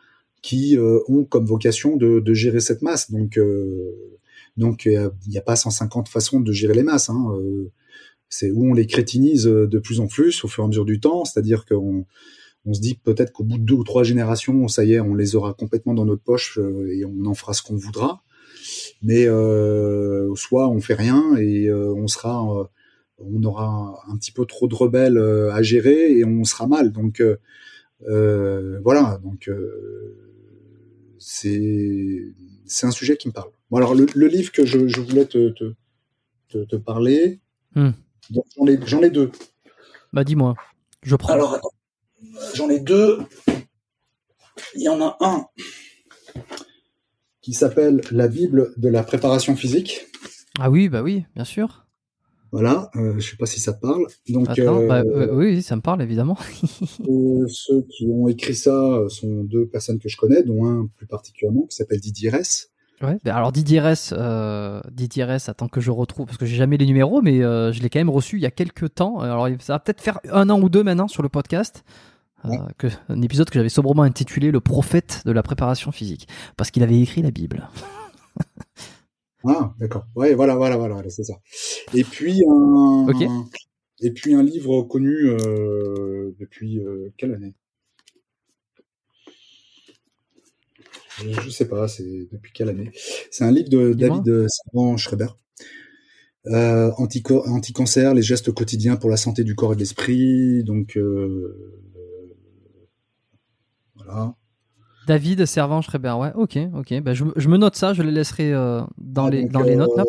qui 0.43 0.77
euh, 0.77 0.99
ont 1.07 1.23
comme 1.23 1.45
vocation 1.45 1.95
de, 1.95 2.19
de 2.19 2.33
gérer 2.35 2.59
cette 2.59 2.83
masse. 2.83 3.09
Donc, 3.09 3.39
euh, 3.39 3.95
donc 4.57 4.85
il 4.85 5.09
n'y 5.27 5.38
a 5.38 5.41
pas 5.41 5.55
150 5.55 6.09
façons 6.09 6.41
de 6.41 6.51
gérer 6.51 6.75
les 6.75 6.83
masses. 6.83 7.09
Hein. 7.09 7.33
Euh, 7.35 7.72
c'est 8.30 8.51
où 8.51 8.69
on 8.69 8.73
les 8.73 8.85
crétinise 8.85 9.45
de 9.45 9.80
plus 9.80 9.99
en 9.99 10.07
plus 10.07 10.43
au 10.43 10.47
fur 10.47 10.63
et 10.63 10.65
à 10.65 10.67
mesure 10.67 10.85
du 10.85 10.99
temps. 10.99 11.23
C'est-à-dire 11.23 11.65
qu'on 11.65 12.05
on 12.65 12.73
se 12.73 12.81
dit 12.81 12.95
peut-être 12.95 13.31
qu'au 13.31 13.43
bout 13.43 13.57
de 13.57 13.63
deux 13.63 13.75
ou 13.75 13.83
trois 13.83 14.03
générations, 14.03 14.67
ça 14.67 14.83
y 14.83 14.93
est, 14.93 14.99
on 14.99 15.15
les 15.15 15.35
aura 15.35 15.53
complètement 15.53 15.93
dans 15.93 16.05
notre 16.05 16.23
poche 16.23 16.59
et 16.89 17.05
on 17.05 17.25
en 17.25 17.33
fera 17.33 17.53
ce 17.53 17.61
qu'on 17.61 17.75
voudra. 17.75 18.23
Mais 19.01 19.27
euh, 19.27 20.33
soit 20.35 20.67
on 20.69 20.81
fait 20.81 20.93
rien 20.93 21.35
et 21.38 21.72
on 21.72 22.07
sera, 22.07 22.43
on 23.19 23.43
aura 23.43 24.03
un 24.09 24.17
petit 24.17 24.31
peu 24.31 24.45
trop 24.45 24.67
de 24.67 24.75
rebelles 24.75 25.19
à 25.19 25.61
gérer 25.61 26.17
et 26.17 26.25
on 26.25 26.43
sera 26.43 26.67
mal. 26.67 26.91
Donc 26.91 27.22
voilà. 28.01 29.19
Donc 29.23 29.47
c'est 31.26 32.22
c'est 32.66 32.85
un 32.85 32.92
sujet 32.92 33.18
qui 33.18 33.27
me 33.30 33.34
parle. 33.34 33.50
Bon 33.72 33.77
alors 33.77 33.95
le, 33.95 34.06
le 34.14 34.27
livre 34.27 34.52
que 34.52 34.66
je, 34.66 34.88
je 34.88 35.00
voulais 35.02 35.26
te, 35.26 35.50
te, 35.50 35.74
te, 36.50 36.64
te 36.66 36.76
parler, 36.76 37.40
Hmm. 37.76 37.92
j'en 38.30 38.68
ai 38.68 38.77
j'en 38.85 39.02
ai 39.02 39.10
deux. 39.10 39.32
Bah, 40.11 40.24
dis-moi, 40.24 40.53
je 41.02 41.16
prends. 41.16 41.34
Alors, 41.34 41.60
j'en 42.53 42.69
ai 42.69 42.80
deux. 42.80 43.18
Il 44.76 44.84
y 44.84 44.90
en 44.90 45.02
a 45.02 45.18
un 45.22 45.48
qui 47.42 47.53
s'appelle 47.53 48.02
La 48.11 48.27
Bible 48.27 48.74
de 48.77 48.90
la 48.90 49.02
préparation 49.03 49.56
physique. 49.56 50.06
Ah 50.60 50.69
oui, 50.69 50.88
bah 50.88 51.02
oui, 51.02 51.26
bien 51.35 51.45
sûr. 51.45 51.82
Voilà, 52.53 52.91
euh, 52.98 53.15
je 53.17 53.32
sais 53.32 53.35
pas 53.35 53.48
si 53.48 53.59
ça 53.59 53.73
te 53.73 53.82
parle. 53.82 54.06
Donc, 54.30 54.48
Attends, 54.48 54.80
euh, 54.80 54.88
bah, 54.88 55.01
euh, 55.01 55.33
oui, 55.33 55.48
oui, 55.56 55.61
ça 55.64 55.75
me 55.75 55.82
parle 55.82 56.03
évidemment. 56.03 56.38
euh, 57.09 57.48
ceux 57.48 57.82
qui 57.90 58.06
ont 58.07 58.27
écrit 58.27 58.53
ça 58.53 58.99
sont 59.09 59.43
deux 59.43 59.65
personnes 59.65 59.98
que 59.98 60.07
je 60.07 60.15
connais, 60.17 60.43
dont 60.43 60.64
un 60.65 60.88
plus 60.95 61.07
particulièrement 61.07 61.64
qui 61.64 61.75
s'appelle 61.75 61.99
Didier 61.99 62.30
Ress. 62.30 62.69
Ouais. 63.01 63.17
bah 63.25 63.35
alors 63.35 63.51
Didier 63.51 63.82
Ress, 63.82 64.14
euh, 64.15 64.80
Didier 64.91 65.23
Ress, 65.25 65.49
attends 65.49 65.67
que 65.67 65.82
je 65.82 65.90
retrouve 65.90 66.27
parce 66.27 66.38
que 66.38 66.45
j'ai 66.45 66.56
jamais 66.56 66.77
les 66.77 66.85
numéros, 66.85 67.23
mais 67.23 67.43
euh, 67.43 67.73
je 67.73 67.82
l'ai 67.82 67.90
quand 67.90 67.99
même 67.99 68.09
reçu 68.11 68.38
il 68.38 68.43
y 68.43 68.45
a 68.45 68.51
quelques 68.51 68.93
temps. 68.93 69.19
Alors 69.19 69.49
ça 69.59 69.73
va 69.73 69.80
peut-être 69.80 69.99
faire 69.99 70.19
un 70.32 70.48
an 70.51 70.61
ou 70.61 70.69
deux 70.69 70.83
maintenant 70.83 71.07
sur 71.07 71.23
le 71.23 71.30
podcast. 71.30 71.83
euh, 72.45 72.49
Ouais. 72.49 72.57
que, 72.77 72.88
un 73.09 73.22
épisode 73.23 73.49
que 73.49 73.57
j'avais 73.57 73.69
sobrement 73.69 74.03
intitulé 74.03 74.51
Le 74.51 74.59
prophète 74.59 75.23
de 75.25 75.32
la 75.32 75.41
préparation 75.41 75.91
physique, 75.91 76.27
parce 76.56 76.69
qu'il 76.72 76.83
avait 76.83 77.01
écrit 77.01 77.23
la 77.23 77.32
Bible. 77.32 77.67
Ah, 79.45 79.73
d'accord. 79.80 80.05
Ouais, 80.15 80.33
voilà, 80.35 80.55
voilà, 80.55 80.77
voilà, 80.77 80.93
voilà, 80.95 81.09
c'est 81.09 81.23
ça. 81.23 81.35
Et 81.93 82.03
puis 82.03 82.41
un, 82.49 83.07
et 84.01 84.11
puis 84.11 84.33
un 84.35 84.43
livre 84.43 84.83
connu 84.83 85.30
euh, 85.30 86.33
depuis 86.39 86.80
euh, 86.80 87.13
quelle 87.17 87.33
année? 87.33 87.55
Je, 91.17 91.31
je 91.31 91.49
sais 91.49 91.67
pas, 91.67 91.88
c'est 91.88 92.27
depuis 92.31 92.51
quelle 92.53 92.69
année? 92.69 92.91
C'est 93.31 93.43
un 93.43 93.51
livre 93.51 93.69
de. 93.69 93.93
David 93.93 94.27
euh, 94.30 94.47
Servan 94.47 94.97
Schreiber. 94.97 95.27
Euh, 96.47 96.91
anti-cancer, 96.97 98.13
les 98.13 98.22
gestes 98.22 98.51
quotidiens 98.51 98.97
pour 98.97 99.09
la 99.09 99.15
santé 99.17 99.43
du 99.43 99.55
corps 99.55 99.73
et 99.73 99.75
de 99.75 99.81
l'esprit. 99.81 100.63
Donc 100.63 100.97
euh, 100.97 101.81
voilà. 103.95 104.35
David 105.07 105.45
Servan 105.45 105.82
Schreiber, 105.82 106.15
ouais, 106.19 106.32
ok, 106.35 106.57
ok. 106.75 107.01
Bah, 107.01 107.14
je, 107.14 107.23
me- 107.25 107.33
je 107.35 107.49
me 107.49 107.57
note 107.57 107.75
ça, 107.75 107.93
je 107.93 108.03
les 108.03 108.11
laisserai 108.11 108.53
euh, 108.53 108.82
dans, 108.98 109.25
Ah, 109.25 109.30
les, 109.30 109.41
donc, 109.43 109.51
dans 109.51 109.61
les 109.61 109.75
notes 109.75 109.95
là. 109.98 110.06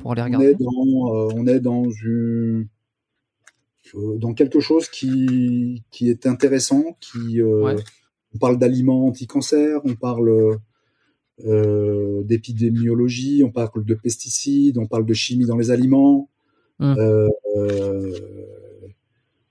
pour 0.00 0.12
aller 0.12 0.22
on 0.22 0.24
regarder. 0.24 0.46
est 0.48 0.54
dans, 0.54 1.14
euh, 1.14 1.28
on 1.34 1.46
est 1.46 1.60
dans 1.60 1.84
une, 1.90 2.66
euh, 3.94 4.16
dans 4.18 4.34
quelque 4.34 4.60
chose 4.60 4.88
qui, 4.88 5.82
qui 5.90 6.10
est 6.10 6.26
intéressant, 6.26 6.96
qui, 7.00 7.40
euh, 7.40 7.62
Ouais. 7.62 7.76
on 8.34 8.38
parle 8.38 8.58
d'aliments 8.58 9.06
anti-cancer, 9.06 9.80
on 9.84 9.94
parle 9.94 10.58
d'épidémiologie, 12.24 13.42
on 13.44 13.50
parle 13.52 13.84
de 13.84 13.94
pesticides, 13.94 14.76
on 14.78 14.86
parle 14.86 15.06
de 15.06 15.14
chimie 15.14 15.46
dans 15.46 15.56
les 15.56 15.70
aliments, 15.70 16.28
Hum. 16.80 16.96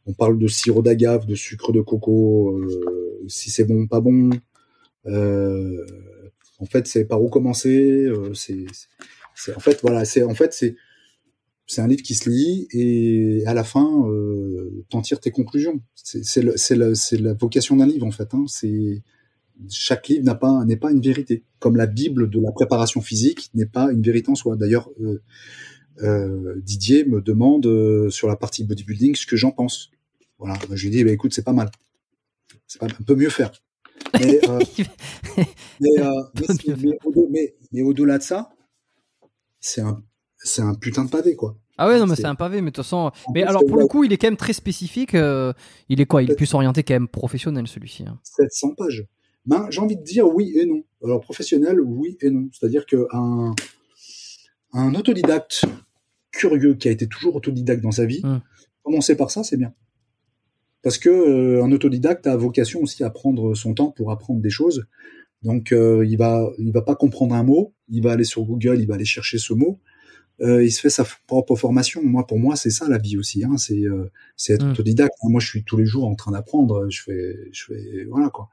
on 0.05 0.13
parle 0.13 0.37
de 0.39 0.47
sirop 0.47 0.81
d'agave, 0.81 1.25
de 1.25 1.35
sucre 1.35 1.71
de 1.71 1.81
coco, 1.81 2.61
si 3.27 3.49
c'est 3.51 3.63
bon 3.65 3.81
ou 3.83 3.87
pas 3.87 3.99
bon. 4.01 4.29
Euh, 5.07 5.85
en 6.59 6.65
fait, 6.65 6.87
c'est 6.87 7.05
par 7.05 7.21
où 7.21 7.29
commencer. 7.29 8.05
euh, 8.05 8.33
c'est, 8.33 8.65
en 9.55 9.59
fait 9.59 9.81
voilà, 9.81 10.03
c'est 10.05 10.23
en 10.23 10.33
fait 10.33 10.53
c'est 10.53 10.75
c'est 11.67 11.81
un 11.81 11.87
livre 11.87 12.01
qui 12.01 12.15
se 12.15 12.29
lit 12.29 12.67
et 12.71 13.45
à 13.45 13.53
la 13.53 13.63
fin 13.63 14.07
euh, 14.07 14.85
t'en 14.89 15.01
tires 15.01 15.19
tes 15.19 15.31
conclusions. 15.31 15.81
C'est, 15.95 16.41
la 16.43 17.33
vocation 17.33 17.75
d'un 17.75 17.85
livre 17.85 18.05
en 18.05 18.11
fait. 18.11 18.33
Hein, 18.33 18.45
c'est 18.47 19.03
chaque 19.69 20.07
livre 20.07 20.23
n'a 20.23 20.35
pas 20.35 20.63
n'est 20.65 20.77
pas 20.77 20.91
une 20.91 21.01
vérité, 21.01 21.43
comme 21.59 21.75
la 21.75 21.87
Bible 21.87 22.29
de 22.29 22.39
la 22.39 22.51
préparation 22.51 23.01
physique 23.01 23.49
n'est 23.53 23.65
pas 23.65 23.91
une 23.91 24.01
vérité 24.01 24.29
en 24.31 24.35
soi. 24.35 24.55
D'ailleurs, 24.55 24.89
euh, 25.01 25.21
euh, 26.03 26.55
Didier 26.63 27.03
me 27.05 27.21
demande 27.21 28.09
sur 28.09 28.27
la 28.27 28.37
partie 28.37 28.63
bodybuilding 28.63 29.15
ce 29.15 29.25
que 29.25 29.35
j'en 29.35 29.51
pense. 29.51 29.91
Voilà, 30.39 30.57
je 30.71 30.83
lui 30.83 30.91
dis, 30.91 31.03
bah, 31.03 31.11
écoute, 31.11 31.33
c'est 31.33 31.43
pas 31.43 31.53
mal, 31.53 31.69
c'est 32.67 32.81
on 32.81 33.03
peut 33.03 33.15
mieux 33.15 33.29
faire. 33.29 33.51
Mais, 34.13 34.39
mais, 35.79 35.97
mais, 35.99 36.75
mais, 36.77 36.97
au- 37.05 37.27
mais- 37.29 37.55
mais 37.71 37.81
au-delà 37.83 38.17
de 38.17 38.23
ça, 38.23 38.49
c'est 39.59 39.81
un 39.81 40.01
c'est 40.37 40.61
un 40.61 40.73
putain 40.75 41.05
de 41.05 41.09
pavé 41.09 41.35
quoi. 41.35 41.57
Ah 41.77 41.87
ouais, 41.87 41.99
non, 41.99 42.07
mais 42.07 42.15
C'est- 42.15 42.25
un 42.25 42.33
pavé, 42.35 42.61
mais 42.61 42.71
de 42.71 42.75
toute 42.75 42.83
façon. 42.83 43.11
Mais 43.35 43.43
alors, 43.43 43.63
pour 43.65 43.77
le 43.77 43.85
coup, 43.85 44.03
il 44.03 44.11
est 44.11 44.17
quand 44.17 44.27
même 44.27 44.37
très 44.37 44.53
spécifique. 44.53 45.13
euh, 45.13 45.53
il 45.89 46.01
est 46.01 46.05
quoi 46.07 46.23
Il 46.23 46.31
est 46.31 46.35
plus 46.35 46.51
orienté 46.55 46.81
quand 46.83 46.95
même 46.95 47.07
professionnel, 47.07 47.67
celui-ci. 47.67 48.03
hein. 48.07 48.19
700 48.23 48.73
pages. 48.75 49.05
Ben, 49.45 49.67
j'ai 49.69 49.79
envie 49.81 49.95
de 49.95 50.01
dire 50.03 50.27
oui 50.27 50.53
et 50.57 50.65
non. 50.65 50.83
Alors 51.03 51.21
professionnel, 51.21 51.79
oui 51.79 52.17
et 52.21 52.31
non. 52.31 52.49
C'est-à-dire 52.51 52.85
que 52.87 53.07
un, 53.13 53.53
autodidacte 54.95 55.65
curieux 56.31 56.73
qui 56.75 56.87
a 56.87 56.91
été 56.91 57.07
toujours 57.07 57.35
autodidacte 57.35 57.81
dans 57.83 57.91
sa 57.91 58.05
vie, 58.05 58.21
Mm. 58.23 58.41
commencer 58.83 59.15
par 59.15 59.29
ça, 59.31 59.43
c'est 59.43 59.57
bien. 59.57 59.73
Parce 60.83 60.97
que 60.97 61.09
euh, 61.09 61.63
un 61.63 61.71
autodidacte 61.71 62.27
a 62.27 62.35
vocation 62.37 62.81
aussi 62.81 63.03
à 63.03 63.09
prendre 63.09 63.55
son 63.55 63.73
temps 63.73 63.91
pour 63.91 64.11
apprendre 64.11 64.41
des 64.41 64.49
choses. 64.49 64.85
Donc 65.43 65.71
euh, 65.71 66.05
il 66.05 66.17
va 66.17 66.49
il 66.57 66.71
va 66.71 66.81
pas 66.81 66.95
comprendre 66.95 67.35
un 67.35 67.43
mot, 67.43 67.73
il 67.89 68.03
va 68.03 68.11
aller 68.13 68.23
sur 68.23 68.43
Google, 68.43 68.79
il 68.79 68.87
va 68.87 68.95
aller 68.95 69.05
chercher 69.05 69.37
ce 69.37 69.53
mot. 69.53 69.79
Euh, 70.41 70.63
il 70.63 70.71
se 70.71 70.79
fait 70.81 70.91
sa 70.91 71.03
propre 71.25 71.55
formation. 71.55 72.03
Moi, 72.03 72.27
pour 72.27 72.37
moi, 72.39 72.55
c'est 72.55 72.69
ça 72.69 72.87
la 72.87 72.99
vie 72.99 73.17
aussi. 73.17 73.43
Hein. 73.43 73.57
C'est 73.57 73.83
c'est 74.35 74.53
être 74.53 74.65
Mm. 74.65 74.71
autodidacte. 74.71 75.15
Moi, 75.23 75.41
je 75.41 75.47
suis 75.47 75.63
tous 75.63 75.77
les 75.77 75.85
jours 75.85 76.05
en 76.07 76.15
train 76.15 76.31
d'apprendre. 76.31 76.87
Je 76.89 77.01
fais 77.03 77.35
je 77.51 77.65
fais 77.65 78.05
voilà 78.09 78.29
quoi. 78.29 78.49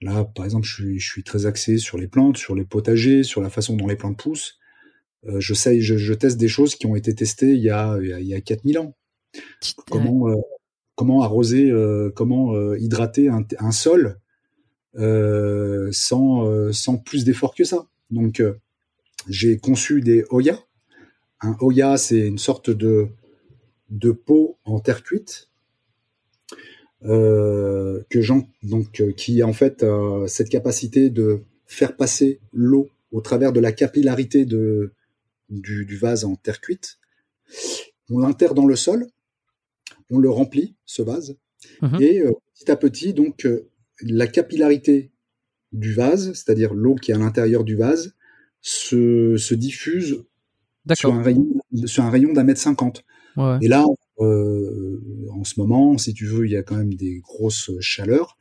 Là, 0.00 0.24
par 0.24 0.44
exemple, 0.44 0.66
je 0.66 0.74
suis, 0.74 0.98
je 1.00 1.10
suis 1.10 1.22
très 1.24 1.46
axé 1.46 1.78
sur 1.78 1.96
les 1.98 2.08
plantes, 2.08 2.36
sur 2.36 2.54
les 2.54 2.64
potagers, 2.64 3.22
sur 3.22 3.40
la 3.40 3.48
façon 3.50 3.74
dont 3.76 3.86
les 3.86 3.96
plantes 3.96 4.18
poussent. 4.18 4.58
Je, 5.38 5.54
sais, 5.54 5.80
je, 5.80 5.96
je 5.96 6.12
teste 6.12 6.36
des 6.36 6.48
choses 6.48 6.74
qui 6.74 6.86
ont 6.86 6.96
été 6.96 7.14
testées 7.14 7.52
il 7.52 7.62
y 7.62 7.70
a, 7.70 7.98
il 8.02 8.08
y 8.08 8.12
a, 8.12 8.20
il 8.20 8.26
y 8.26 8.34
a 8.34 8.40
4000 8.42 8.78
ans. 8.78 8.94
Comment, 9.90 10.28
euh, 10.28 10.36
comment 10.94 11.22
arroser, 11.22 11.70
euh, 11.70 12.10
comment 12.14 12.54
euh, 12.54 12.78
hydrater 12.78 13.28
un, 13.28 13.72
sol 13.72 14.18
euh, 14.96 15.88
sans, 15.92 16.46
euh, 16.46 16.70
plus 17.04 17.24
d'effort 17.24 17.54
que 17.54 17.64
ça. 17.64 17.86
Donc, 18.10 18.40
euh, 18.40 18.54
j'ai 19.28 19.58
conçu 19.58 20.00
des 20.00 20.24
Oya. 20.30 20.58
Un 21.40 21.56
Oya, 21.60 21.96
c'est 21.96 22.26
une 22.26 22.38
sorte 22.38 22.70
de, 22.70 23.08
pot 24.12 24.58
en 24.64 24.80
terre 24.80 25.02
cuite 25.02 25.48
euh, 27.04 28.02
euh, 28.14 29.12
qui 29.16 29.42
a 29.42 29.46
en 29.46 29.52
fait 29.52 29.82
euh, 29.82 30.26
cette 30.26 30.48
capacité 30.48 31.10
de 31.10 31.42
faire 31.66 31.96
passer 31.96 32.40
l'eau 32.52 32.88
au 33.12 33.20
travers 33.20 33.52
de 33.52 33.60
la 33.60 33.72
capillarité 33.72 34.44
du, 34.44 34.90
du 35.48 35.96
vase 35.96 36.24
en 36.24 36.36
terre 36.36 36.60
cuite. 36.60 36.98
On 38.10 38.18
l'enterre 38.18 38.54
dans 38.54 38.66
le 38.66 38.76
sol, 38.76 39.06
on 40.10 40.18
le 40.18 40.30
remplit 40.30 40.76
ce 40.84 41.02
vase 41.02 41.36
Mhm. 41.80 42.02
et 42.02 42.20
euh, 42.20 42.32
petit 42.54 42.70
à 42.70 42.76
petit 42.76 43.14
donc 43.14 43.46
euh, 43.46 43.70
la 44.02 44.26
capillarité 44.26 45.12
du 45.72 45.92
vase, 45.94 46.32
c'est-à-dire 46.34 46.74
l'eau 46.74 46.94
qui 46.94 47.10
est 47.10 47.14
à 47.14 47.18
l'intérieur 47.18 47.64
du 47.64 47.74
vase, 47.74 48.14
se, 48.60 49.36
se 49.36 49.54
diffuse 49.54 50.24
sur 50.94 51.12
un 51.14 51.22
rayon 51.22 51.46
sur 51.86 52.04
un 52.04 52.10
rayon 52.10 52.32
d'un 52.32 52.44
mètre 52.44 52.60
cinquante. 52.60 53.04
Ouais. 53.36 53.58
Et 53.62 53.68
là, 53.68 53.84
euh, 54.20 55.00
en 55.32 55.42
ce 55.44 55.58
moment, 55.58 55.98
si 55.98 56.12
tu 56.14 56.26
veux, 56.26 56.46
il 56.46 56.52
y 56.52 56.56
a 56.56 56.62
quand 56.62 56.76
même 56.76 56.94
des 56.94 57.18
grosses 57.20 57.70
chaleurs. 57.80 58.36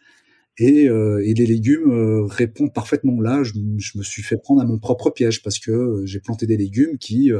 Et, 0.59 0.87
euh, 0.87 1.23
et 1.25 1.33
les 1.33 1.47
légumes 1.47 1.91
euh, 1.91 2.25
répondent 2.25 2.73
parfaitement. 2.73 3.19
Là, 3.19 3.41
je, 3.43 3.53
je 3.77 3.97
me 3.97 4.03
suis 4.03 4.21
fait 4.21 4.37
prendre 4.37 4.61
à 4.61 4.65
mon 4.65 4.77
propre 4.77 5.09
piège 5.09 5.41
parce 5.41 5.57
que 5.57 6.03
j'ai 6.05 6.19
planté 6.19 6.45
des 6.45 6.57
légumes 6.57 6.97
qui 6.99 7.31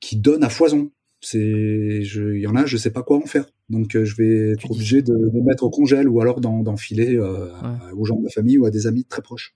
qui 0.00 0.16
donnent 0.16 0.44
à 0.44 0.50
foison. 0.50 0.90
C'est, 1.24 1.38
il 1.40 2.40
y 2.40 2.46
en 2.46 2.54
a, 2.54 2.66
je 2.66 2.76
sais 2.76 2.90
pas 2.90 3.02
quoi 3.02 3.16
en 3.16 3.26
faire. 3.26 3.46
Donc, 3.70 3.96
euh, 3.96 4.04
je 4.04 4.14
vais 4.16 4.50
être 4.52 4.70
obligé 4.70 5.00
de, 5.00 5.14
de 5.14 5.40
mettre 5.40 5.64
au 5.64 5.70
congèle 5.70 6.08
ou 6.08 6.20
alors 6.20 6.40
d'en, 6.40 6.76
filer 6.76 7.16
euh, 7.16 7.48
aux 7.96 8.04
gens 8.04 8.16
de 8.16 8.24
la 8.24 8.30
famille 8.30 8.58
ou 8.58 8.66
à 8.66 8.70
des 8.70 8.86
amis 8.86 9.04
très 9.04 9.22
proches. 9.22 9.54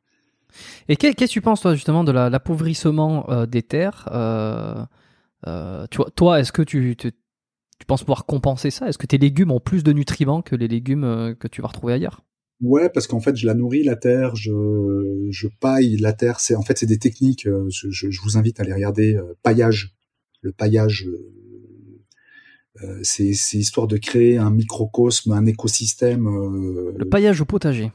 Et 0.88 0.96
qu'est- 0.96 1.12
qu'est-ce 1.14 1.30
que 1.32 1.34
tu 1.34 1.40
penses, 1.42 1.60
toi, 1.60 1.74
justement, 1.74 2.04
de 2.04 2.12
la- 2.12 2.30
l'appauvrissement 2.30 3.28
euh, 3.30 3.44
des 3.46 3.62
terres 3.62 4.08
euh, 5.46 5.86
tu 5.90 5.98
vois, 5.98 6.10
Toi, 6.16 6.40
est-ce 6.40 6.52
que 6.52 6.62
tu, 6.62 6.96
tu, 6.96 7.12
tu 7.12 7.86
penses 7.86 8.00
pouvoir 8.02 8.24
compenser 8.26 8.70
ça? 8.70 8.88
Est-ce 8.88 8.98
que 8.98 9.06
tes 9.06 9.18
légumes 9.18 9.50
ont 9.50 9.60
plus 9.60 9.84
de 9.84 9.92
nutriments 9.92 10.42
que 10.42 10.56
les 10.56 10.68
légumes 10.68 11.36
que 11.38 11.48
tu 11.48 11.60
vas 11.60 11.68
retrouver 11.68 11.92
ailleurs? 11.92 12.24
Ouais, 12.60 12.88
parce 12.88 13.06
qu'en 13.06 13.20
fait, 13.20 13.36
je 13.36 13.46
la 13.46 13.54
nourris 13.54 13.84
la 13.84 13.94
terre, 13.94 14.34
je, 14.34 15.28
je 15.30 15.46
paille 15.60 15.96
la 15.98 16.12
terre. 16.12 16.40
C'est 16.40 16.56
en 16.56 16.62
fait, 16.62 16.76
c'est 16.78 16.86
des 16.86 16.98
techniques. 16.98 17.44
Je, 17.46 17.88
je, 17.90 18.10
je 18.10 18.20
vous 18.22 18.36
invite 18.36 18.58
à 18.58 18.64
aller 18.64 18.72
regarder 18.72 19.16
paillage. 19.44 19.94
Le 20.40 20.50
paillage, 20.52 21.06
euh, 22.82 23.00
c'est 23.02 23.32
c'est 23.34 23.58
histoire 23.58 23.86
de 23.88 23.96
créer 23.96 24.38
un 24.38 24.50
microcosme, 24.50 25.32
un 25.32 25.46
écosystème. 25.46 26.26
euh, 26.26 26.92
Le 26.96 27.04
paillage 27.08 27.40
au 27.40 27.44
potager. 27.44 27.92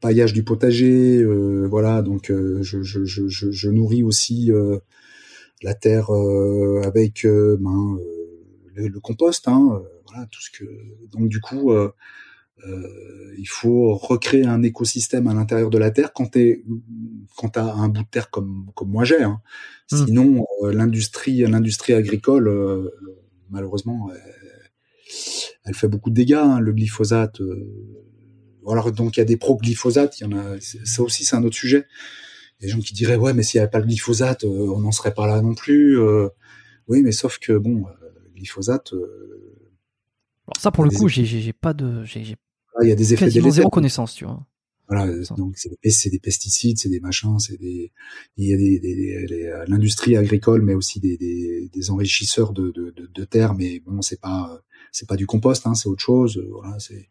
paillage 0.00 0.32
du 0.32 0.42
potager, 0.44 1.18
euh, 1.22 1.66
voilà. 1.70 2.02
Donc, 2.02 2.30
euh, 2.30 2.62
je, 2.62 2.82
je, 2.82 3.04
je, 3.04 3.28
je, 3.28 3.68
nourris 3.70 4.02
aussi 4.02 4.50
euh, 4.52 4.78
la 5.62 5.74
terre 5.74 6.10
euh, 6.14 6.82
avec 6.84 7.24
ben, 7.24 7.96
euh, 7.98 8.00
le, 8.74 8.88
le 8.88 9.00
compost, 9.00 9.48
hein, 9.48 9.80
voilà, 10.08 10.26
tout 10.26 10.40
ce 10.42 10.50
que. 10.50 10.64
Donc, 11.12 11.28
du 11.28 11.40
coup, 11.40 11.72
euh, 11.72 11.90
euh, 12.66 13.34
il 13.38 13.46
faut 13.48 13.94
recréer 13.94 14.44
un 14.46 14.62
écosystème 14.62 15.26
à 15.28 15.34
l'intérieur 15.34 15.70
de 15.70 15.78
la 15.78 15.90
terre 15.90 16.12
quand 16.12 16.26
t'es 16.32 16.64
quand 17.36 17.50
t'as 17.50 17.72
un 17.74 17.88
bout 17.88 18.02
de 18.02 18.08
terre 18.10 18.30
comme 18.30 18.70
comme 18.74 18.90
moi 18.90 19.04
j'ai. 19.04 19.22
Hein. 19.22 19.40
Mm. 19.92 20.06
Sinon, 20.06 20.46
euh, 20.62 20.72
l'industrie 20.72 21.38
l'industrie 21.46 21.92
agricole, 21.94 22.48
euh, 22.48 22.90
malheureusement, 23.54 24.10
elle, 24.12 24.70
elle 25.64 25.74
fait 25.74 25.88
beaucoup 25.88 26.10
de 26.10 26.14
dégâts. 26.14 26.34
hein, 26.34 26.60
le 26.60 26.72
glyphosate. 26.72 27.40
euh, 27.40 27.64
alors 28.68 28.90
donc 28.92 29.16
il 29.16 29.20
y 29.20 29.22
a 29.22 29.26
des 29.26 29.36
pro-glyphosate, 29.36 30.20
il 30.20 30.24
y 30.24 30.26
en 30.26 30.32
a. 30.38 30.60
Ça 30.60 31.02
aussi, 31.02 31.24
c'est 31.24 31.36
un 31.36 31.44
autre 31.44 31.56
sujet. 31.56 31.86
Il 32.60 32.62
y 32.62 32.64
a 32.64 32.66
des 32.66 32.72
gens 32.72 32.80
qui 32.80 32.94
diraient 32.94 33.16
ouais, 33.16 33.32
mais 33.34 33.42
s'il 33.42 33.58
n'y 33.58 33.62
avait 33.62 33.70
pas 33.70 33.80
le 33.80 33.86
glyphosate, 33.86 34.44
euh, 34.44 34.72
on 34.74 34.80
n'en 34.80 34.92
serait 34.92 35.14
pas 35.14 35.26
là 35.26 35.40
non 35.42 35.54
plus. 35.54 35.98
euh. 36.00 36.28
oui, 36.88 37.02
mais 37.02 37.12
sauf 37.12 37.38
que 37.38 37.52
bon, 37.56 37.86
euh, 37.86 37.90
le 38.24 38.30
glyphosate, 38.34 38.92
euh, 38.94 39.70
Alors 40.46 40.60
ça, 40.60 40.70
pour 40.70 40.84
le 40.84 40.90
coup, 40.90 41.08
j'ai- 41.08 41.52
pas 41.52 41.72
de, 41.74 42.04
j'ai 42.04 42.24
j'ai 42.24 42.36
il 42.82 42.88
y 42.88 42.92
a 42.92 42.96
des 42.96 43.14
effets 43.14 43.26
délétères. 43.26 43.52
zéro 43.52 43.70
connaissance, 43.70 44.14
tu 44.14 44.24
vois. 44.24 44.44
Voilà, 44.88 45.24
Ça. 45.24 45.34
donc 45.36 45.56
c'est 45.56 45.70
des, 46.10 46.18
pesticides, 46.18 46.78
c'est 46.78 46.90
des 46.90 47.00
machins, 47.00 47.38
c'est 47.38 47.58
des, 47.58 47.90
il 48.36 48.48
y 48.48 48.52
a 48.52 48.56
des, 48.56 48.78
des- 48.80 49.26
des- 49.26 49.46
euh, 49.46 49.64
l'industrie 49.66 50.16
agricole, 50.16 50.60
mais 50.62 50.74
aussi 50.74 51.00
des, 51.00 51.16
des, 51.16 51.70
des 51.72 51.90
enrichisseurs 51.90 52.52
de, 52.52 52.70
de, 52.70 52.90
de, 52.90 53.08
de 53.12 53.24
terre, 53.24 53.54
mais 53.54 53.80
bon, 53.80 54.02
c'est 54.02 54.20
pas, 54.20 54.60
c'est 54.92 55.08
pas 55.08 55.16
du 55.16 55.26
compost, 55.26 55.66
hein, 55.66 55.74
c'est 55.74 55.88
autre 55.88 56.02
chose. 56.02 56.36
euh, 56.36 56.48
Voilà, 56.52 56.78
c'est, 56.78 57.08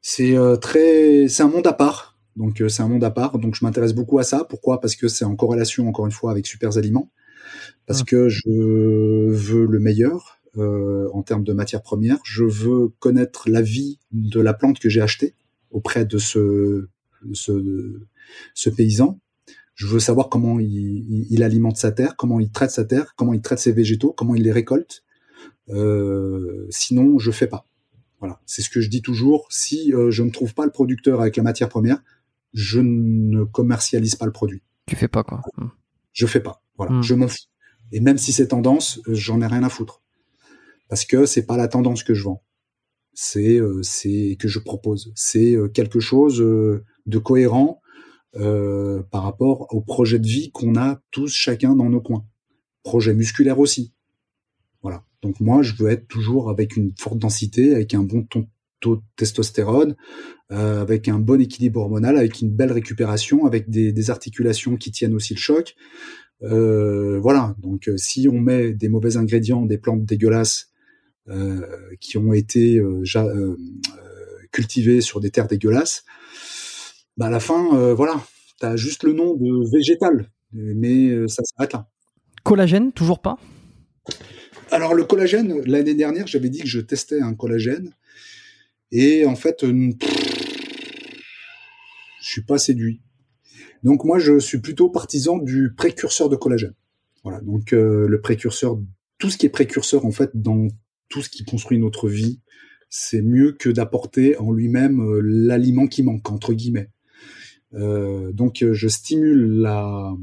c'est 0.00 0.36
euh, 0.36 0.56
très, 0.56 1.28
c'est 1.28 1.42
un 1.42 1.48
monde 1.48 1.66
à 1.66 1.72
part. 1.72 2.16
Donc 2.36 2.60
euh, 2.60 2.68
c'est 2.68 2.82
un 2.82 2.88
monde 2.88 3.04
à 3.04 3.10
part. 3.10 3.38
Donc 3.38 3.54
je 3.54 3.64
m'intéresse 3.64 3.92
beaucoup 3.94 4.18
à 4.18 4.22
ça. 4.24 4.44
Pourquoi? 4.44 4.80
Parce 4.80 4.96
que 4.96 5.08
c'est 5.08 5.24
en 5.24 5.36
corrélation 5.36 5.88
encore 5.88 6.06
une 6.06 6.12
fois 6.12 6.30
avec 6.30 6.46
Super 6.46 6.76
Aliments, 6.78 7.10
parce 7.86 8.02
Mm. 8.02 8.06
que 8.06 8.28
je 8.28 8.42
veux 8.46 9.66
le 9.66 9.78
meilleur 9.80 10.38
euh, 10.56 11.08
en 11.12 11.22
termes 11.22 11.44
de 11.44 11.52
matières 11.52 11.82
premières. 11.82 12.18
Je 12.24 12.44
veux 12.44 12.88
connaître 13.00 13.50
la 13.50 13.62
vie 13.62 13.98
de 14.12 14.40
la 14.40 14.54
plante 14.54 14.78
que 14.78 14.88
j'ai 14.88 15.00
achetée 15.02 15.34
auprès 15.70 16.04
de 16.04 16.18
ce, 16.18 16.88
ce, 17.32 18.00
ce 18.54 18.70
paysan. 18.70 19.20
Je 19.74 19.86
veux 19.86 20.00
savoir 20.00 20.28
comment 20.28 20.58
il, 20.58 20.68
il- 20.68 21.26
il 21.30 21.42
alimente 21.42 21.76
sa 21.76 21.92
terre, 21.92 22.16
comment 22.16 22.40
il 22.40 22.50
traite 22.50 22.70
sa 22.70 22.84
terre, 22.84 23.14
comment 23.16 23.32
il 23.34 23.40
traite 23.42 23.58
ses 23.60 23.72
végétaux, 23.72 24.12
comment 24.12 24.34
il 24.34 24.42
les 24.42 24.52
récolte. 24.52 25.04
Euh, 25.70 26.66
sinon, 26.70 27.18
je 27.18 27.30
fais 27.30 27.46
pas. 27.46 27.66
Voilà, 28.20 28.40
c'est 28.46 28.62
ce 28.62 28.70
que 28.70 28.80
je 28.80 28.88
dis 28.88 29.02
toujours. 29.02 29.46
Si 29.50 29.94
euh, 29.94 30.10
je 30.10 30.22
ne 30.24 30.30
trouve 30.30 30.54
pas 30.54 30.64
le 30.64 30.72
producteur 30.72 31.20
avec 31.20 31.36
la 31.36 31.42
matière 31.42 31.68
première, 31.68 32.02
je 32.54 32.80
ne 32.80 33.44
commercialise 33.44 34.16
pas 34.16 34.26
le 34.26 34.32
produit. 34.32 34.62
Tu 34.86 34.96
fais 34.96 35.06
pas 35.08 35.22
quoi. 35.22 35.42
Hmm. 35.56 35.68
Je 36.12 36.26
fais 36.26 36.40
pas. 36.40 36.62
Voilà, 36.76 36.94
Mm. 36.96 37.02
je 37.02 37.14
m'en 37.14 37.28
fous. 37.28 37.46
Et 37.92 38.00
même 38.00 38.18
si 38.18 38.32
c'est 38.32 38.48
tendance, 38.48 39.00
j'en 39.06 39.40
ai 39.40 39.46
rien 39.46 39.62
à 39.62 39.68
foutre. 39.68 40.02
Parce 40.88 41.04
que 41.04 41.26
c'est 41.26 41.44
pas 41.46 41.56
la 41.56 41.68
tendance 41.68 42.02
que 42.02 42.14
je 42.14 42.24
vends. 42.24 42.42
C'est 43.20 43.58
euh, 43.58 43.82
c'est 43.82 44.36
que 44.38 44.46
je 44.46 44.60
propose. 44.60 45.10
C'est 45.16 45.56
euh, 45.56 45.66
quelque 45.66 45.98
chose 45.98 46.40
euh, 46.40 46.84
de 47.06 47.18
cohérent 47.18 47.80
par 49.10 49.24
rapport 49.24 49.66
au 49.74 49.80
projet 49.80 50.20
de 50.20 50.26
vie 50.28 50.52
qu'on 50.52 50.76
a 50.76 51.00
tous 51.10 51.34
chacun 51.34 51.74
dans 51.74 51.90
nos 51.90 52.00
coins. 52.00 52.24
Projet 52.84 53.12
musculaire 53.12 53.58
aussi. 53.58 53.92
Voilà. 54.82 55.04
Donc 55.22 55.40
moi, 55.40 55.62
je 55.62 55.74
veux 55.74 55.90
être 55.90 56.06
toujours 56.06 56.48
avec 56.48 56.76
une 56.76 56.92
forte 56.96 57.18
densité, 57.18 57.74
avec 57.74 57.94
un 57.94 58.04
bon 58.04 58.22
taux 58.22 58.96
de 58.96 59.02
testostérone, 59.16 59.96
euh, 60.52 60.80
avec 60.80 61.08
un 61.08 61.18
bon 61.18 61.40
équilibre 61.40 61.80
hormonal, 61.80 62.16
avec 62.16 62.40
une 62.40 62.50
belle 62.50 62.70
récupération, 62.70 63.46
avec 63.46 63.68
des, 63.68 63.90
des 63.90 64.10
articulations 64.10 64.76
qui 64.76 64.92
tiennent 64.92 65.14
aussi 65.14 65.34
le 65.34 65.40
choc. 65.40 65.74
Euh, 66.42 67.18
voilà. 67.18 67.56
Donc, 67.58 67.90
si 67.96 68.28
on 68.28 68.38
met 68.38 68.74
des 68.74 68.88
mauvais 68.88 69.16
ingrédients, 69.16 69.66
des 69.66 69.78
plantes 69.78 70.04
dégueulasses 70.04 70.70
qui 72.00 72.16
ont 72.18 72.32
été 72.32 72.78
euh, 72.78 73.04
ja- 73.04 73.26
euh, 73.26 73.56
euh, 73.56 73.56
cultivé 74.50 75.00
sur 75.00 75.20
des 75.20 75.30
terres 75.30 75.46
dégueulasses, 75.48 76.04
bah 77.16 77.26
à 77.26 77.30
la 77.30 77.40
fin, 77.40 77.92
voilà, 77.94 78.24
tu 78.60 78.66
as 78.66 78.76
juste 78.76 79.02
le 79.02 79.12
nom 79.12 79.34
de 79.34 79.70
végétal, 79.70 80.30
mais 80.52 81.26
ça 81.28 81.42
s'arrête 81.44 81.72
là. 81.72 81.88
Collagène, 82.44 82.92
toujours 82.92 83.20
pas? 83.20 83.36
Alors 84.70 84.94
le 84.94 85.04
collagène, 85.04 85.60
l'année 85.66 85.94
dernière, 85.94 86.26
j'avais 86.26 86.48
dit 86.48 86.60
que 86.60 86.68
je 86.68 86.80
testais 86.80 87.20
un 87.20 87.34
collagène, 87.34 87.92
et 88.92 89.26
en 89.26 89.34
fait, 89.36 89.64
je 89.64 89.92
suis 92.20 92.44
pas 92.44 92.58
séduit. 92.58 93.02
Donc 93.82 94.04
moi, 94.04 94.18
je 94.18 94.38
suis 94.38 94.58
plutôt 94.58 94.88
partisan 94.88 95.38
du 95.38 95.74
précurseur 95.76 96.28
de 96.28 96.36
collagène. 96.36 96.74
Voilà, 97.24 97.40
donc 97.40 97.72
le 97.72 98.20
précurseur, 98.22 98.78
tout 99.18 99.28
ce 99.30 99.36
qui 99.36 99.46
est 99.46 99.50
précurseur 99.50 100.06
en 100.06 100.12
fait 100.12 100.30
dans 100.34 100.68
tout 101.08 101.22
ce 101.22 101.28
qui 101.28 101.44
construit 101.44 101.78
notre 101.78 102.08
vie, 102.08 102.40
c'est 102.90 103.22
mieux 103.22 103.52
que 103.52 103.68
d'apporter 103.68 104.38
en 104.38 104.52
lui-même 104.52 105.00
euh, 105.00 105.20
l'aliment 105.22 105.86
qui 105.86 106.02
manque 106.02 106.30
entre 106.30 106.52
guillemets. 106.52 106.90
Euh, 107.74 108.32
donc 108.32 108.62
euh, 108.62 108.72
je 108.72 108.88
stimule 108.88 109.60
la, 109.60 110.14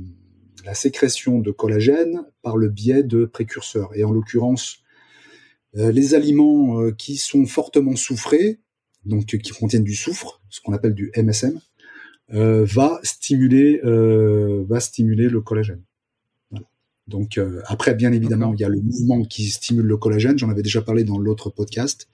sécrétion 0.74 1.38
de 1.38 1.52
collagène 1.52 2.24
par 2.42 2.58
le 2.58 2.70
biais 2.70 3.04
de 3.04 3.26
précurseurs. 3.26 3.92
Et 3.94 4.04
en 4.04 4.12
l'occurrence, 4.12 4.80
les 5.76 6.16
aliments 6.16 6.92
qui 6.94 7.18
sont 7.18 7.46
fortement 7.46 7.96
soufrés, 7.96 8.62
donc 9.06 9.28
qui 9.28 9.52
contiennent 9.52 9.84
du 9.84 9.94
soufre, 9.94 10.42
ce 10.50 10.62
qu'on 10.62 10.74
appelle 10.74 10.96
du 10.96 11.12
MSM, 11.16 11.60
va 12.30 13.00
stimuler 13.04 13.80
va 13.84 14.80
stimuler 14.80 15.30
le 15.30 15.40
collagène. 15.42 15.84
Donc 17.08 17.38
euh, 17.38 17.62
après, 17.66 17.94
bien 17.94 18.12
évidemment, 18.12 18.54
il 18.54 18.60
y 18.60 18.64
a 18.64 18.70
le 18.70 18.82
mouvement 18.82 19.24
qui 19.24 19.50
stimule 19.50 19.86
le 19.86 19.98
collagène. 19.98 20.38
J'en 20.38 20.50
avais 20.50 20.64
déjà 20.64 20.82
parlé 20.82 21.04
dans 21.04 21.20
l'autre 21.20 21.50
podcast. 21.50 22.08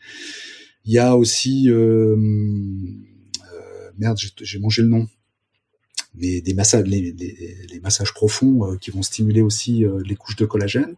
Il 0.85 0.91
y 0.91 0.99
a 0.99 1.15
aussi 1.15 1.69
euh, 1.69 2.15
euh 2.15 3.91
merde, 3.97 4.17
j'ai 4.41 4.59
mangé 4.59 4.81
le 4.81 4.89
nom. 4.89 5.07
Mais 6.15 6.41
des 6.41 6.53
massages, 6.53 6.85
les, 6.87 7.13
les, 7.13 7.79
massages 7.79 8.13
profonds 8.13 8.65
euh, 8.65 8.75
qui 8.75 8.91
vont 8.91 9.01
stimuler 9.01 9.41
aussi 9.41 9.85
les 10.05 10.15
couches 10.15 10.35
de 10.35 10.45
collagène. 10.45 10.95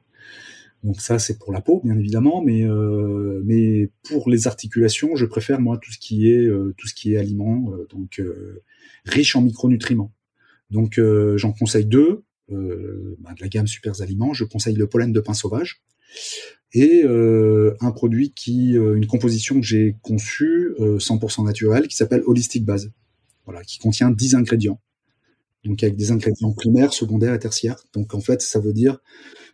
Donc 0.83 0.99
ça, 0.99 1.19
c'est 1.19 1.37
pour 1.37 1.53
la 1.53 1.61
peau, 1.61 1.81
bien 1.83 1.97
évidemment, 1.97 2.41
mais 2.41 2.65
mais 3.45 3.89
pour 4.01 4.29
les 4.29 4.47
articulations, 4.47 5.15
je 5.15 5.25
préfère 5.25 5.61
moi 5.61 5.77
tout 5.77 5.91
ce 5.91 5.99
qui 5.99 6.29
est 6.29 6.49
tout 6.77 6.87
ce 6.87 6.93
qui 6.93 7.13
est 7.13 7.17
aliment, 7.17 7.71
donc 7.89 8.21
riche 9.05 9.35
en 9.35 9.41
micronutriments. 9.41 10.11
Donc 10.71 10.99
j'en 11.35 11.53
conseille 11.53 11.85
deux 11.85 12.23
euh, 12.53 13.17
bah, 13.19 13.33
de 13.35 13.41
la 13.41 13.47
gamme 13.47 13.67
Super 13.67 14.01
Aliments, 14.01 14.33
je 14.33 14.43
conseille 14.43 14.75
le 14.75 14.87
pollen 14.87 15.11
de 15.11 15.19
pain 15.19 15.33
sauvage 15.33 15.81
et 16.73 17.03
euh, 17.03 17.75
un 17.81 17.91
produit 17.91 18.33
qui, 18.33 18.77
euh, 18.77 18.95
une 18.95 19.07
composition 19.07 19.59
que 19.59 19.65
j'ai 19.65 19.95
conçue 20.01 20.73
100% 20.79 21.45
naturelle 21.45 21.87
qui 21.87 21.95
s'appelle 21.95 22.23
Holistic 22.25 22.65
Base, 22.65 22.91
voilà, 23.45 23.63
qui 23.63 23.79
contient 23.79 24.09
10 24.09 24.35
ingrédients. 24.35 24.79
Donc 25.63 25.81
avec 25.83 25.95
des 25.95 26.11
ingrédients 26.11 26.51
primaires, 26.51 26.93
secondaires 26.93 27.33
et 27.33 27.39
tertiaires. 27.39 27.83
Donc 27.93 28.13
en 28.13 28.19
fait, 28.19 28.41
ça 28.41 28.59
veut 28.59 28.73
dire 28.73 28.99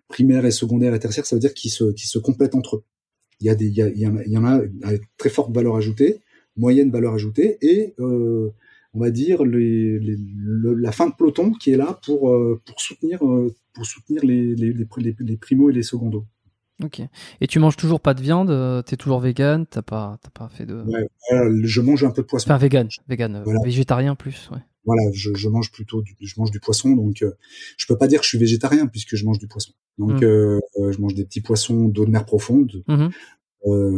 primaire 0.08 0.46
et 0.46 0.52
secondaire 0.52 0.94
et 0.96 1.00
tertiaire, 1.00 1.26
ça 1.26 1.36
veut 1.36 1.40
dire 1.40 1.54
qu'ils 1.54 1.72
se, 1.72 2.18
complètent 2.18 2.56
entre 2.56 2.78
eux. 2.78 2.84
Il 3.42 3.48
y 3.48 3.50
a 3.50 3.56
des, 3.56 3.68
il 3.68 4.00
y, 4.00 4.08
en 4.08 4.46
a, 4.46 4.64
y 4.64 5.00
très 5.18 5.30
forte 5.30 5.54
valeur 5.54 5.76
ajoutée, 5.76 6.20
moyenne 6.58 6.90
valeur 6.90 7.14
ajoutée 7.14 7.58
et 7.62 7.94
on 8.94 9.00
va 9.00 9.12
dire, 9.12 9.44
les, 9.44 10.00
la 10.00 10.92
fin 10.92 11.08
de 11.08 11.14
peloton 11.14 11.52
qui 11.52 11.72
est 11.72 11.78
là 11.78 12.00
pour, 12.06 12.30
euh, 12.30 12.62
pour 12.66 12.82
soutenir, 12.82 13.26
euh, 13.26 13.54
pour 13.74 13.86
soutenir 13.86 14.24
les, 14.24 14.56
les, 14.56 14.74
les, 14.74 15.38
primos 15.38 15.70
et 15.70 15.74
les 15.74 15.84
secondos. 15.84 16.26
Ok. 16.84 17.02
Et 17.42 17.48
tu 17.48 17.60
manges 17.60 17.76
toujours 17.76 18.00
pas 18.00 18.14
de 18.14 18.22
viande 18.22 18.50
euh, 18.50 18.82
Tu 18.82 18.94
es 18.94 18.98
toujours 18.98 19.20
vegan 19.20 19.66
T'as 19.70 19.82
pas, 19.82 20.18
pas 20.34 20.50
fait 20.50 20.66
de. 20.66 20.82
Ouais, 20.82 21.08
je 21.64 21.82
mange 21.82 22.04
un 22.04 22.12
peu 22.12 22.22
de 22.22 22.28
poisson. 22.28 22.50
Enfin, 22.50 22.58
vegan, 22.58 22.88
vegan, 23.08 23.44
végétarien 23.64 24.16
plus. 24.16 24.50
Ouais. 24.52 24.60
Voilà, 24.86 25.04
je, 25.14 25.36
je, 25.36 25.50
mange 25.50 25.72
plutôt 25.72 26.02
du, 26.02 26.16
je 26.20 26.34
mange 26.38 26.52
du 26.52 26.60
poisson, 26.60 26.96
donc 26.96 27.24
je 27.78 27.86
peux 27.86 27.98
pas 27.98 28.08
dire 28.08 28.20
que 28.20 28.24
je 28.24 28.30
suis 28.30 28.38
végétarien 28.38 28.88
puisque 28.88 29.16
je 29.18 29.26
mange 29.26 29.38
du 29.38 29.48
poisson. 29.48 29.74
Donc 30.00 30.22
mmh. 30.22 30.60
je 30.92 31.02
mange 31.02 31.14
des 31.14 31.26
petits 31.26 31.42
poissons 31.42 31.90
d'eau 31.90 32.06
de 32.06 32.12
mer 32.12 32.26
profonde, 32.26 32.84
mmh 32.88 33.08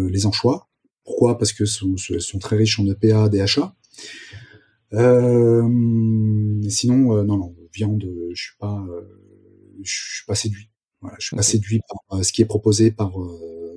les 0.10 0.26
anchois. 0.26 0.68
Pourquoi? 1.06 1.38
Parce 1.38 1.54
que 1.54 1.66
sont, 1.66 1.96
sont 1.98 2.40
très 2.40 2.58
riches 2.58 2.80
en 2.80 2.88
EPA, 2.88 3.30
DHA. 3.30 3.76
Euh, 4.94 5.68
sinon, 6.70 7.18
euh, 7.18 7.24
non, 7.24 7.38
non, 7.38 7.56
viande, 7.74 8.06
je 8.34 8.42
suis 8.42 8.58
pas, 8.60 8.84
euh, 8.90 9.02
je 9.84 9.92
suis 9.92 10.26
pas 10.26 10.36
séduit. 10.36 10.70
Voilà, 11.02 11.18
je 11.20 11.28
suis 11.28 11.36
pas 11.36 11.42
séduit 11.42 11.82
par 11.88 12.24
ce 12.24 12.32
qui 12.32 12.42
est 12.42 12.46
proposé 12.46 12.92
par 12.92 13.14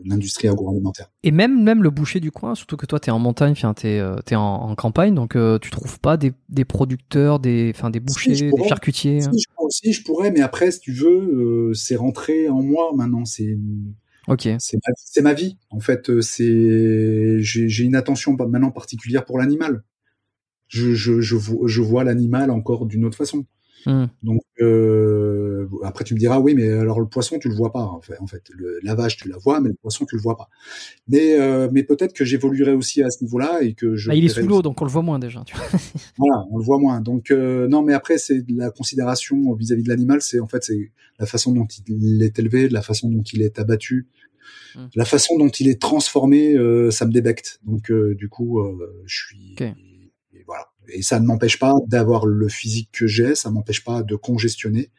l'industrie 0.05 0.47
agroalimentaire. 0.49 1.11
Et 1.23 1.31
même 1.31 1.63
même 1.63 1.83
le 1.83 1.89
boucher 1.89 2.21
du 2.21 2.31
coin, 2.31 2.55
surtout 2.55 2.77
que 2.77 2.85
toi 2.85 3.01
tu 3.01 3.09
es 3.09 3.13
en 3.13 3.19
montagne, 3.19 3.55
tu 3.55 3.87
es, 3.87 4.35
en, 4.35 4.43
en, 4.43 4.75
campagne, 4.75 5.15
donc 5.15 5.35
tu 5.63 5.71
trouves 5.71 5.99
pas 6.01 6.19
des, 6.19 6.35
des 6.51 6.67
producteurs, 6.67 7.39
des 7.39 7.73
enfin 7.75 7.89
des 7.89 8.01
bouchers, 8.01 8.51
des 8.51 8.69
charcutiers. 8.69 9.23
Si, 9.23 9.29
je, 9.31 9.47
aussi, 9.57 9.93
je 9.95 10.05
pourrais, 10.05 10.33
mais 10.33 10.43
après 10.43 10.71
si 10.71 10.81
tu 10.81 10.93
veux, 10.93 11.73
c'est 11.73 11.97
rentré 11.97 12.51
en 12.51 12.63
moi 12.63 12.91
maintenant, 12.95 13.25
c'est 13.25 13.57
Ok. 14.27 14.49
C'est 14.59 14.79
ma, 15.17 15.31
ma, 15.31 15.35
vie. 15.35 15.57
En 15.71 15.81
fait, 15.81 16.21
c'est 16.21 17.39
j'ai 17.41 17.85
une 17.85 17.95
attention 17.95 18.35
maintenant 18.35 18.71
particulière 18.71 19.25
pour 19.25 19.39
l'animal 19.39 19.83
je, 20.75 20.93
je, 20.95 21.21
je, 21.21 21.37
je 21.67 21.83
vois 21.83 22.03
l'animal 22.05 22.51
encore 22.51 22.87
d'une 22.87 23.05
autre 23.05 23.17
façon. 23.17 23.47
Hmm. 23.87 24.07
Donc 24.23 24.41
euh, 24.63 25.69
après 25.83 26.05
tu 26.05 26.15
me 26.15 26.19
diras 26.19 26.39
oui 26.39 26.55
mais 26.55 26.71
alors 26.71 27.01
le 27.01 27.07
poisson 27.07 27.39
tu 27.39 27.51
le 27.51 27.55
vois 27.55 27.71
pas 27.71 27.83
en 27.83 28.01
fait, 28.01 28.17
en 28.19 28.27
fait 28.27 28.43
le, 28.51 28.79
la 28.83 28.95
vache 28.95 29.19
tu 29.19 29.29
la 29.29 29.37
vois 29.37 29.61
mais 29.61 29.69
le 29.69 29.75
poisson 29.75 30.07
tu 30.07 30.17
le 30.17 30.23
vois 30.23 30.39
pas. 30.39 30.49
Mais 31.07 31.39
euh, 31.39 31.69
mais 31.71 31.83
peut-être 31.83 32.15
que 32.15 32.25
j'évoluerai 32.25 32.73
aussi 32.73 33.03
à 33.03 33.11
ce 33.11 33.23
niveau-là 33.23 33.63
et 33.63 33.75
que 33.75 33.95
je. 33.95 34.11
Ah, 34.11 34.15
il 34.15 34.25
est 34.25 34.29
sous 34.29 34.47
l'eau 34.47 34.63
donc 34.63 34.81
on 34.81 34.87
le 34.87 34.91
voit 34.91 35.03
moins 35.03 35.19
déjà. 35.19 35.43
Tu 35.45 35.55
vois. 35.55 35.67
voilà 36.17 36.47
on 36.51 36.57
le 36.57 36.65
voit 36.65 36.79
moins 36.79 37.03
donc 37.03 37.31
euh, 37.31 37.69
non 37.69 37.83
mais 37.83 37.93
après 37.93 38.17
c'est 38.17 38.43
la 38.49 38.71
considération 38.71 39.53
vis-à-vis 39.53 39.83
de 39.83 39.89
l'animal 39.91 40.23
c'est 40.23 40.41
en 40.41 40.49
fait 40.49 40.65
c'est 40.65 40.91
la 41.19 41.27
façon 41.27 41.53
dont 41.53 41.67
il 41.87 42.23
est 42.23 42.39
élevé 42.39 42.71
la 42.71 42.83
façon 42.83 43.11
dont 43.11 43.23
il 43.35 43.43
est 43.43 43.59
abattu 43.59 44.09
hmm. 44.77 44.87
la 44.95 45.05
façon 45.05 45.37
dont 45.37 45.51
il 45.51 45.69
est 45.69 45.81
transformé 45.81 46.57
ça 46.91 47.05
me 47.05 47.13
débecte 47.13 47.61
donc 47.67 47.93
du 47.93 48.31
coup 48.31 48.63
je 49.05 49.15
suis 49.15 49.57
et 50.89 51.03
ça 51.03 51.21
ne 51.21 51.27
m'empêche 51.27 51.59
pas 51.59 51.75
d'avoir 51.87 52.27
le 52.27 52.49
physique 52.49 52.91
que 52.93 53.07
j'ai, 53.07 53.35
ça 53.35 53.51
m'empêche 53.51 53.85
pas 53.85 54.03
de 54.03 54.17
congestionner, 54.17 54.91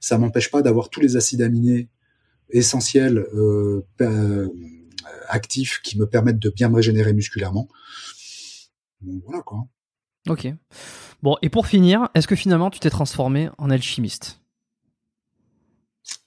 ça 0.00 0.18
m'empêche 0.18 0.50
pas 0.50 0.62
d'avoir 0.62 0.88
tous 0.88 1.00
les 1.00 1.16
acides 1.16 1.42
aminés 1.42 1.88
essentiels 2.50 3.18
euh, 3.34 3.86
euh, 4.00 4.48
actifs 5.28 5.80
qui 5.82 5.98
me 5.98 6.06
permettent 6.06 6.38
de 6.38 6.50
bien 6.50 6.68
me 6.68 6.76
régénérer 6.76 7.12
musculairement. 7.12 7.68
voilà 9.00 9.42
quoi. 9.42 9.66
Ok. 10.28 10.48
Bon, 11.22 11.36
et 11.42 11.48
pour 11.48 11.66
finir, 11.66 12.08
est-ce 12.14 12.26
que 12.26 12.36
finalement 12.36 12.70
tu 12.70 12.78
t'es 12.78 12.90
transformé 12.90 13.48
en 13.58 13.70
alchimiste? 13.70 14.40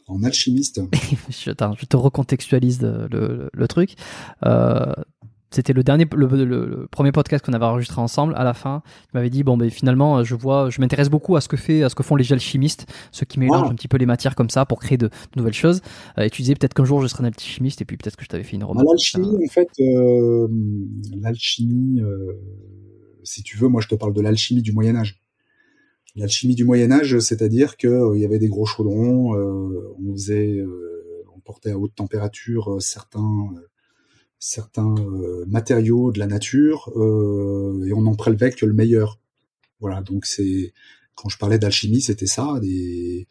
En 0.08 0.24
alchimiste? 0.24 0.82
je, 1.30 1.52
je, 1.52 1.86
te 1.86 1.98
recontextualise 1.98 2.82
le, 2.82 3.50
le, 3.52 3.68
truc. 3.68 3.96
Euh, 4.46 4.94
c'était 5.56 5.74
le 5.74 5.84
dernier, 5.84 6.06
le, 6.16 6.88
premier 6.92 7.12
podcast 7.12 7.46
qu'on 7.46 7.54
avait 7.54 7.66
enregistré 7.66 8.02
ensemble. 8.02 8.34
À 8.36 8.44
la 8.44 8.54
fin, 8.54 8.84
tu 8.86 9.12
m'avais 9.14 9.30
dit 9.30 9.44
bon, 9.44 9.58
ben 9.58 9.70
finalement, 9.70 10.24
je 10.24 10.36
vois, 10.36 10.70
je 10.70 10.82
m'intéresse 10.82 11.10
beaucoup 11.10 11.36
à 11.36 11.42
ce 11.42 11.48
que 11.48 11.58
fait, 11.58 11.82
à 11.82 11.90
ce 11.90 11.96
que 11.96 12.04
font 12.04 12.16
les 12.16 12.32
alchimistes, 12.34 12.88
ceux 13.12 13.26
qui 13.26 13.40
mélangent 13.40 13.70
un 13.70 13.76
petit 13.76 13.88
peu 13.88 13.98
les 13.98 14.06
matières 14.06 14.36
comme 14.36 14.50
ça 14.50 14.66
pour 14.66 14.80
créer 14.80 14.98
de, 14.98 15.10
nouvelles 15.36 15.54
choses. 15.54 15.82
Euh, 16.18 16.24
et 16.24 16.30
tu 16.30 16.42
disais 16.42 16.56
peut-être 16.56 16.74
qu'un 16.74 16.86
jour 16.86 17.02
je 17.02 17.08
serai 17.08 17.24
un 17.24 17.28
alchimiste, 17.28 17.82
et 17.82 17.86
puis 17.86 17.98
peut-être 17.98 18.18
que 18.18 18.24
je 18.24 18.30
t'avais 18.30 18.44
fait 18.44 18.58
une 18.58 18.64
remarque. 18.64 18.88
L'alchimie, 18.88 19.36
en 19.36 19.50
fait, 19.50 19.70
euh, 19.80 20.48
l'alchimie, 21.22 22.02
euh, 22.02 22.34
si 23.24 23.42
tu 23.42 23.58
veux, 23.58 23.70
moi 23.70 23.82
je 23.82 23.88
te 23.88 23.96
parle 23.96 24.14
de 24.14 24.22
l'alchimie 24.22 24.62
du 24.62 24.74
Moyen 24.74 24.96
Âge. 24.96 25.22
L'alchimie 26.16 26.56
du 26.56 26.64
Moyen 26.66 26.92
Âge, 26.92 27.20
c'est-à-dire 27.20 27.78
que 27.78 28.16
il 28.16 28.22
y 28.22 28.26
avait 28.26 28.40
des 28.40 28.48
gros 28.48 28.66
chaudrons, 28.66 29.34
on 29.36 30.14
faisait, 30.14 30.64
on 31.36 31.40
portait 31.42 31.72
à 31.72 31.78
haute 31.78 31.94
température 31.94 32.78
certains 32.82 33.50
certains 34.40 34.96
euh, 35.00 35.46
matériaux 35.48 36.12
de 36.12 36.20
la 36.20 36.28
nature 36.28 36.92
euh, 36.96 37.86
et 37.86 37.94
on 37.94 38.06
en 38.06 38.16
prélevait 38.16 38.52
que 38.52 38.66
le 38.66 38.74
meilleur. 38.74 39.20
Voilà, 39.80 40.02
donc 40.02 40.26
c'est 40.26 40.74
quand 41.16 41.30
je 41.30 41.38
parlais 41.38 41.60
d'alchimie, 41.60 42.02
c'était 42.02 42.28
ça. 42.28 42.60
Et, 42.64 43.28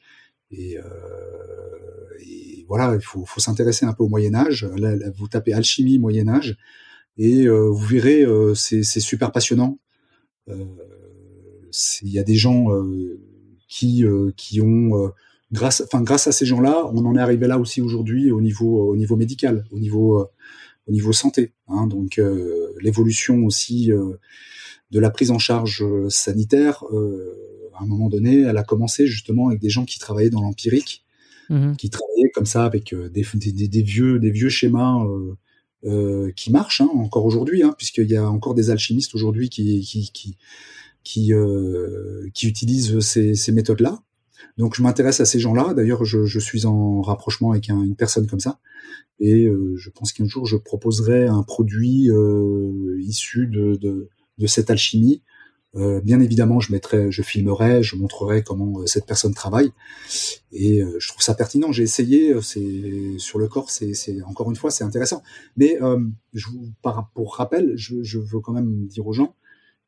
euh, 0.53 0.81
et, 2.21 2.65
voilà, 2.69 2.95
il 2.95 3.01
faut, 3.03 3.25
faut 3.27 3.41
s'intéresser 3.41 3.85
un 3.85 3.93
peu 3.93 4.05
au 4.05 4.09
Moyen 4.09 4.35
Âge. 4.35 4.67
Là, 4.77 4.95
vous 5.17 5.29
tapez 5.29 5.53
alchimie 5.53 5.99
Moyen 5.99 6.29
Âge 6.29 6.57
et 7.19 7.47
vous 7.47 7.77
verrez, 7.77 8.25
c'est 8.55 8.83
super 8.83 9.33
passionnant. 9.33 9.79
Il 10.49 12.09
y 12.09 12.19
a 12.19 12.23
des 12.23 12.37
gens 12.37 12.69
qui 13.69 14.05
qui 14.37 14.61
ont 14.63 15.13
grâce, 15.53 15.83
enfin 15.83 16.03
grâce 16.03 16.27
à 16.27 16.33
ces 16.33 16.47
gens-là, 16.47 16.91
on 16.93 17.05
en 17.05 17.17
est 17.17 17.21
arrivé 17.21 17.47
là 17.47 17.59
aussi 17.59 17.83
aujourd'hui 17.83 18.31
au 18.31 18.41
niveau 18.41 18.91
au 18.91 18.97
niveau 18.97 19.17
médical, 19.17 19.67
au 19.71 19.79
niveau 19.79 20.27
au 20.87 20.93
niveau 20.93 21.13
santé. 21.13 21.53
Hein, 21.69 21.87
donc 21.87 22.19
euh, 22.19 22.75
l'évolution 22.81 23.45
aussi 23.45 23.93
euh, 23.93 24.19
de 24.91 25.01
la 25.01 25.11
prise 25.11 25.31
en 25.31 25.39
charge 25.39 25.83
euh, 25.83 26.09
sanitaire, 26.09 26.85
à 27.77 27.83
un 27.83 27.87
moment 27.87 28.09
donné, 28.09 28.43
elle 28.43 28.57
a 28.57 28.63
commencé 28.63 29.07
justement 29.07 29.49
avec 29.49 29.61
des 29.61 29.71
gens 29.71 29.85
qui 29.85 29.99
travaillaient 29.99 30.31
dans 30.31 30.43
l'empirique, 30.43 31.05
mmh 31.51 31.75
qui 31.77 31.91
travaillaient 31.91 32.31
comme 32.33 32.47
ça 32.47 32.65
avec 32.65 32.95
des, 32.95 33.25
des, 33.35 33.69
des, 33.69 33.83
vieux 33.83 34.19
des 34.19 34.31
vieux 34.31 34.49
schémas 34.49 35.05
qui 36.37 36.51
marche 36.51 36.81
hein, 36.81 36.89
encore 36.95 37.27
aujourd'hui, 37.27 37.63
hein, 37.63 37.75
puisqu'il 37.77 38.11
y 38.11 38.17
a 38.17 38.31
encore 38.31 38.55
des 38.55 38.71
alchimistes 38.71 39.15
aujourd'hui 39.15 39.51
qui 39.51 39.81
qui 39.83 40.11
qui 40.13 40.37
qui, 41.03 41.33
qui 42.33 42.47
utilisent 42.47 43.01
ces, 43.01 43.35
ces 43.35 43.53
méthodes-là. 43.53 44.03
Donc 44.59 44.75
je 44.75 44.83
m'intéresse 44.83 45.21
à 45.21 45.25
ces 45.25 45.39
gens-là. 45.39 45.75
D'ailleurs, 45.75 46.05
je, 46.05 46.39
suis 46.39 46.67
en 46.67 47.01
rapprochement 47.03 47.53
avec 47.53 47.69
une 47.69 47.97
personne 47.97 48.27
comme 48.27 48.41
ça, 48.41 48.59
et 49.21 49.49
je 49.77 49.91
pense 49.91 50.13
qu'un 50.13 50.27
jour 50.27 50.47
je 50.47 50.57
proposerai 50.57 51.27
un 51.27 51.43
produit 51.43 52.11
issu 52.99 53.47
de, 53.47 54.09
cette 54.47 54.71
alchimie 54.71 55.23
euh, 55.77 56.01
bien 56.01 56.21
évidemment, 56.21 56.61
je 56.61 56.73
mettrai, 56.73 57.11
je 57.11 57.23
filmerai, 57.23 57.83
je 57.83 57.97
montrerai 57.97 58.45
comment 58.45 58.81
euh, 58.81 58.87
cette 58.87 59.07
personne 59.07 59.35
travaille, 59.35 59.73
et 60.53 60.81
euh, 60.83 60.97
je 61.01 61.09
trouve 61.09 61.23
ça 61.23 61.35
pertinent. 61.35 61.73
J'ai 61.73 61.83
essayé, 61.83 62.41
c'est 62.43 63.19
sur 63.19 63.39
le 63.39 63.49
corps, 63.49 63.71
c'est 63.71 64.23
encore 64.25 64.51
une 64.51 64.57
fois, 64.57 64.71
c'est 64.71 64.85
intéressant. 64.85 65.23
Mais 65.57 65.79
pour 67.13 67.37
rappel, 67.37 67.73
je, 67.77 68.19
veux 68.19 68.41
quand 68.41 68.53
même 68.53 68.87
dire 68.87 69.07
aux 69.07 69.13
gens 69.13 69.35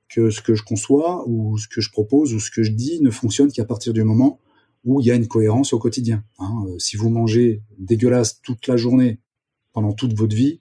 que 0.08 0.30
ce 0.30 0.40
que 0.40 0.54
je 0.54 0.62
conçois 0.62 1.24
ou 1.28 1.58
ce 1.58 1.68
que 1.68 1.80
je 1.80 1.90
propose 1.90 2.34
ou 2.34 2.40
ce 2.40 2.50
que 2.50 2.62
je 2.62 2.72
dis 2.72 3.00
ne 3.00 3.10
fonctionne 3.10 3.50
qu'à 3.50 3.64
partir 3.64 3.92
du 3.92 4.04
moment 4.04 4.40
où 4.84 5.00
il 5.00 5.06
y 5.06 5.10
a 5.10 5.14
une 5.14 5.26
cohérence 5.26 5.72
au 5.72 5.78
quotidien. 5.78 6.24
Hein. 6.38 6.66
Si 6.78 6.96
vous 6.96 7.10
mangez 7.10 7.62
dégueulasse 7.78 8.40
toute 8.40 8.68
la 8.68 8.76
journée 8.76 9.20
pendant 9.72 9.92
toute 9.92 10.14
votre 10.14 10.34
vie, 10.34 10.60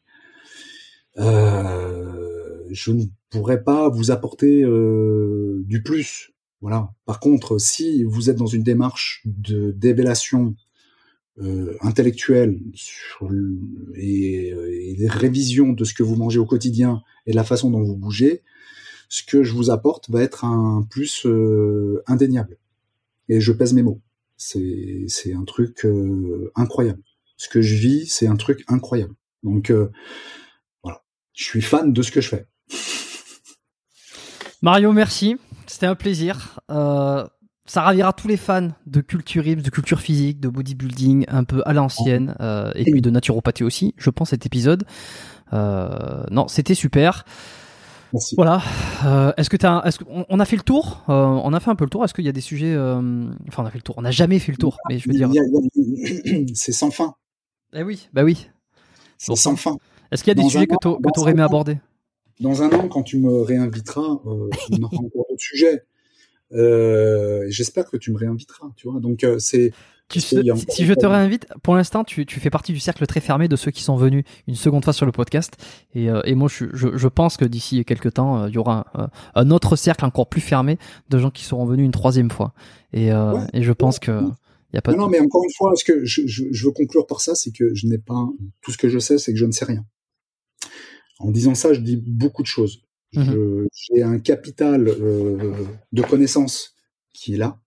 euh, 1.18 2.64
je 2.72 2.92
ne 2.92 3.06
pourrait 3.30 3.64
pas 3.64 3.88
vous 3.88 4.12
apporter 4.12 4.64
euh, 4.64 5.64
du 5.66 5.84
plus. 5.84 6.32
Voilà. 6.60 6.92
Par 7.06 7.20
contre, 7.20 7.60
si 7.60 8.04
vous 8.04 8.30
êtes 8.30 8.38
dans 8.38 8.48
une 8.48 8.64
démarche 8.64 9.22
de 9.26 9.72
dévélation 9.72 10.56
euh, 11.38 11.76
intellectuelle 11.82 12.60
sur 12.74 13.30
et, 13.96 14.48
et 14.48 14.96
des 14.96 15.08
révisions 15.08 15.74
de 15.74 15.84
ce 15.84 15.94
que 15.94 16.02
vous 16.02 16.16
mangez 16.16 16.40
au 16.40 16.46
quotidien 16.46 17.04
et 17.28 17.32
de 17.32 17.36
la 17.36 17.44
façon 17.44 17.70
dont 17.70 17.84
vous 17.84 17.96
bougez, 17.96 18.42
ce 19.10 19.24
que 19.24 19.44
je 19.44 19.54
vous 19.54 19.70
apporte 19.70 20.10
va 20.10 20.22
être 20.22 20.46
un 20.46 20.86
plus 20.90 21.26
euh, 21.26 22.04
indéniable. 22.08 22.58
Et 23.30 23.40
je 23.40 23.52
pèse 23.52 23.74
mes 23.74 23.84
mots. 23.84 24.02
C'est 24.38 25.06
c'est 25.08 25.34
un 25.34 25.44
truc 25.44 25.86
euh, 25.86 26.52
incroyable. 26.56 27.02
Ce 27.38 27.50
que 27.50 27.62
je 27.62 27.76
vis, 27.76 28.08
c'est 28.08 28.28
un 28.28 28.36
truc 28.36 28.64
incroyable. 28.68 29.16
Donc 29.44 29.70
euh, 29.70 29.90
voilà, 30.84 31.04
je 31.34 31.44
suis 31.44 31.62
fan 31.62 31.94
de 31.94 32.02
ce 32.02 32.12
que 32.12 32.22
je 32.22 32.30
fais. 32.30 32.46
Mario, 34.62 34.92
merci. 34.92 35.38
C'était 35.68 35.88
un 35.88 35.96
plaisir. 35.96 36.60
Ça 37.68 37.82
ravira 37.82 38.14
tous 38.14 38.28
les 38.28 38.38
fans 38.38 38.70
de 38.86 39.02
culturisme, 39.02 39.62
de 39.62 39.70
culture 39.72 40.00
physique, 40.00 40.40
de 40.40 40.50
bodybuilding, 40.50 41.26
un 41.28 41.44
peu 41.44 41.64
à 41.66 41.74
l'ancienne, 41.74 42.36
euh, 42.40 42.72
et 42.76 42.84
puis 42.84 43.02
de 43.02 43.10
naturopathie 43.10 43.64
aussi, 43.64 43.96
je 43.98 44.12
pense, 44.12 44.30
cet 44.30 44.46
épisode. 44.46 44.86
Non, 45.52 46.48
c'était 46.48 46.76
super. 46.76 47.26
Merci. 48.16 48.36
Voilà. 48.36 48.62
est-ce 49.38 49.50
que 49.50 49.64
as, 49.66 49.84
est-ce 49.86 50.00
qu'on 50.00 50.26
on 50.28 50.40
a 50.40 50.46
fait 50.46 50.56
le 50.56 50.64
tour 50.64 51.04
On 51.08 51.54
a 51.54 51.60
fait 51.60 51.70
un 51.70 51.76
peu 51.76 51.84
le 51.86 51.90
tour. 51.90 52.04
Est-ce 52.04 52.14
qu'il 52.14 52.26
y 52.26 52.30
a 52.30 52.34
des 52.34 52.42
sujets 52.42 52.76
Enfin, 52.76 53.64
on 53.64 53.66
a 53.66 53.70
fait 53.70 53.78
le 53.78 53.84
tour. 53.84 53.96
On 53.98 54.02
n'a 54.02 54.12
jamais 54.12 54.40
fait 54.40 54.52
le 54.52 54.58
tour, 54.58 54.78
mais 54.90 54.98
je 55.00 55.08
veux 55.08 55.14
dire. 55.14 55.30
C'est 56.54 56.72
sans 56.72 56.92
fin. 56.92 57.16
Eh 57.74 57.84
oui, 57.84 58.10
bah 58.14 58.24
oui. 58.24 58.48
C'est 59.18 59.36
sans 59.36 59.56
fin. 59.56 59.78
Est-ce 60.12 60.24
qu'il 60.24 60.32
y 60.36 60.40
a 60.40 60.42
des 60.42 60.50
sujets 60.50 60.68
que 60.68 60.76
tu 60.82 61.20
aurais 61.20 61.32
aimé 61.32 61.44
aborder? 61.44 61.78
dans 62.40 62.64
un 62.64 62.70
an, 62.72 62.88
quand 62.88 63.04
tu 63.04 63.18
me 63.18 63.42
réinviteras, 63.42 64.20
euh, 64.26 64.50
on 64.72 64.84
aura 64.84 64.98
encore 64.98 65.26
d'autres 65.30 65.42
sujets. 65.42 65.84
Euh, 66.52 67.46
J'espère 67.50 67.90
que 67.90 67.98
tu 67.98 68.12
me 68.12 68.18
réinviteras, 68.18 68.68
tu 68.76 68.90
vois. 68.90 69.00
Donc 69.00 69.24
euh, 69.24 69.40
c'est. 69.40 69.72
Tu 70.08 70.22
sais, 70.22 70.44
si 70.70 70.86
je 70.86 70.94
te 70.94 71.06
réinvite, 71.06 71.48
pour 71.64 71.76
l'instant, 71.76 72.04
tu, 72.04 72.28
tu, 72.28 72.40
fais 72.40 72.52
partie 72.52 72.74
du 72.74 72.80
cercle 72.80 73.06
très 73.08 73.20
fermé 73.20 73.48
de 73.48 73.56
ceux 73.56 73.72
qui 73.72 73.82
sont 73.82 73.96
venus 73.96 74.24
une 74.48 74.54
seconde 74.54 74.84
fois 74.84 74.94
sur 74.94 75.08
le 75.08 75.12
podcast. 75.12 75.58
Et, 75.96 76.12
euh, 76.12 76.22
et 76.26 76.36
moi, 76.36 76.48
je, 76.48 76.66
je, 76.74 76.96
je, 76.96 77.08
pense 77.08 77.38
que 77.38 77.46
d'ici 77.46 77.84
quelques 77.86 78.14
temps, 78.14 78.44
euh, 78.44 78.50
il 78.50 78.54
y 78.54 78.58
aura 78.60 78.86
un, 78.94 79.10
un, 79.34 79.50
autre 79.50 79.76
cercle 79.76 80.06
encore 80.06 80.30
plus 80.30 80.42
fermé 80.42 80.78
de 81.10 81.18
gens 81.18 81.32
qui 81.32 81.44
seront 81.44 81.66
venus 81.66 81.86
une 81.86 81.92
troisième 81.92 82.30
fois. 82.30 82.54
Et, 82.94 83.12
ouais, 83.12 83.48
et 83.54 83.64
je 83.64 83.72
pense 83.72 83.98
que. 83.98 84.12
Y 84.74 84.78
a 84.78 84.82
pas 84.82 84.92
non, 84.92 85.04
non, 85.04 85.10
mais 85.10 85.20
encore 85.20 85.44
une 85.44 85.54
fois, 85.56 85.74
ce 85.76 85.84
que 85.84 86.04
je, 86.04 86.22
je, 86.28 86.66
veux 86.66 86.72
conclure 86.72 87.08
par 87.08 87.22
ça, 87.22 87.34
c'est 87.34 87.52
que 87.52 87.74
je 87.74 87.88
n'ai 87.88 87.98
pas 87.98 88.28
tout 88.62 88.72
ce 88.72 88.78
que 88.78 88.90
je 88.90 89.00
sais, 89.00 89.18
c'est 89.18 89.32
que 89.32 89.40
je 89.40 89.46
ne 89.46 89.52
sais 89.52 89.66
rien. 89.66 89.86
En 91.20 91.32
disant 91.32 91.56
ça, 91.56 91.74
je 91.74 91.80
dis 91.80 91.96
beaucoup 91.98 92.42
de 92.42 92.48
choses. 92.48 92.82
Mhm. 93.14 93.68
J'ai 93.72 94.04
un 94.04 94.20
capital 94.20 94.88
euh, 94.88 95.66
de 95.94 96.02
connaissances 96.02 96.76
qui 97.14 97.36
est 97.36 97.38
là. 97.38 97.58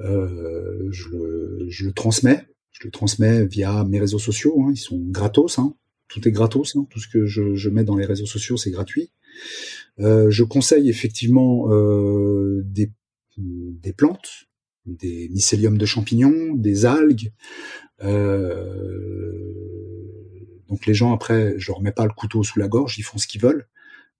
Euh, 0.00 0.88
je, 0.90 1.08
le, 1.08 1.66
je, 1.68 1.86
le, 1.86 1.92
transmets. 1.92 2.46
Je 2.72 2.86
le 2.86 2.90
transmets 2.90 3.46
via 3.46 3.84
mes 3.84 3.98
réseaux 3.98 4.18
sociaux. 4.18 4.62
Hein. 4.62 4.72
Ils 4.72 4.78
sont 4.78 4.98
gratos. 4.98 5.58
Hein. 5.58 5.74
Tout 6.08 6.26
est 6.26 6.32
gratos. 6.32 6.76
Hein. 6.76 6.86
Tout 6.90 7.00
ce 7.00 7.08
que 7.08 7.26
je, 7.26 7.54
je, 7.54 7.68
mets 7.68 7.84
dans 7.84 7.96
les 7.96 8.06
réseaux 8.06 8.26
sociaux, 8.26 8.56
c'est 8.56 8.70
gratuit. 8.70 9.10
Euh, 10.00 10.30
je 10.30 10.44
conseille 10.44 10.88
effectivement 10.88 11.72
euh, 11.72 12.62
des, 12.64 12.92
des 13.36 13.92
plantes, 13.92 14.46
des 14.86 15.28
mycéliums 15.30 15.78
de 15.78 15.86
champignons, 15.86 16.54
des 16.54 16.86
algues. 16.86 17.32
Euh, 18.02 19.48
donc 20.68 20.86
les 20.86 20.94
gens 20.94 21.12
après, 21.12 21.54
je 21.58 21.70
leur 21.72 21.80
mets 21.80 21.92
pas 21.92 22.04
le 22.04 22.12
couteau 22.12 22.42
sous 22.42 22.58
la 22.58 22.68
gorge, 22.68 22.98
ils 22.98 23.02
font 23.02 23.18
ce 23.18 23.26
qu'ils 23.26 23.40
veulent. 23.40 23.66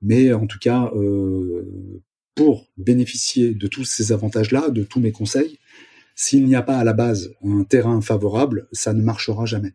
Mais 0.00 0.32
en 0.32 0.46
tout 0.46 0.58
cas, 0.58 0.90
euh, 0.94 2.02
pour 2.34 2.68
bénéficier 2.76 3.54
de 3.54 3.66
tous 3.66 3.84
ces 3.84 4.12
avantages-là, 4.12 4.70
de 4.70 4.84
tous 4.84 5.00
mes 5.00 5.12
conseils, 5.12 5.58
s'il 6.20 6.46
n'y 6.46 6.56
a 6.56 6.62
pas 6.62 6.78
à 6.78 6.82
la 6.82 6.94
base 6.94 7.30
un 7.44 7.62
terrain 7.62 8.00
favorable, 8.00 8.66
ça 8.72 8.92
ne 8.92 9.00
marchera 9.00 9.46
jamais. 9.46 9.74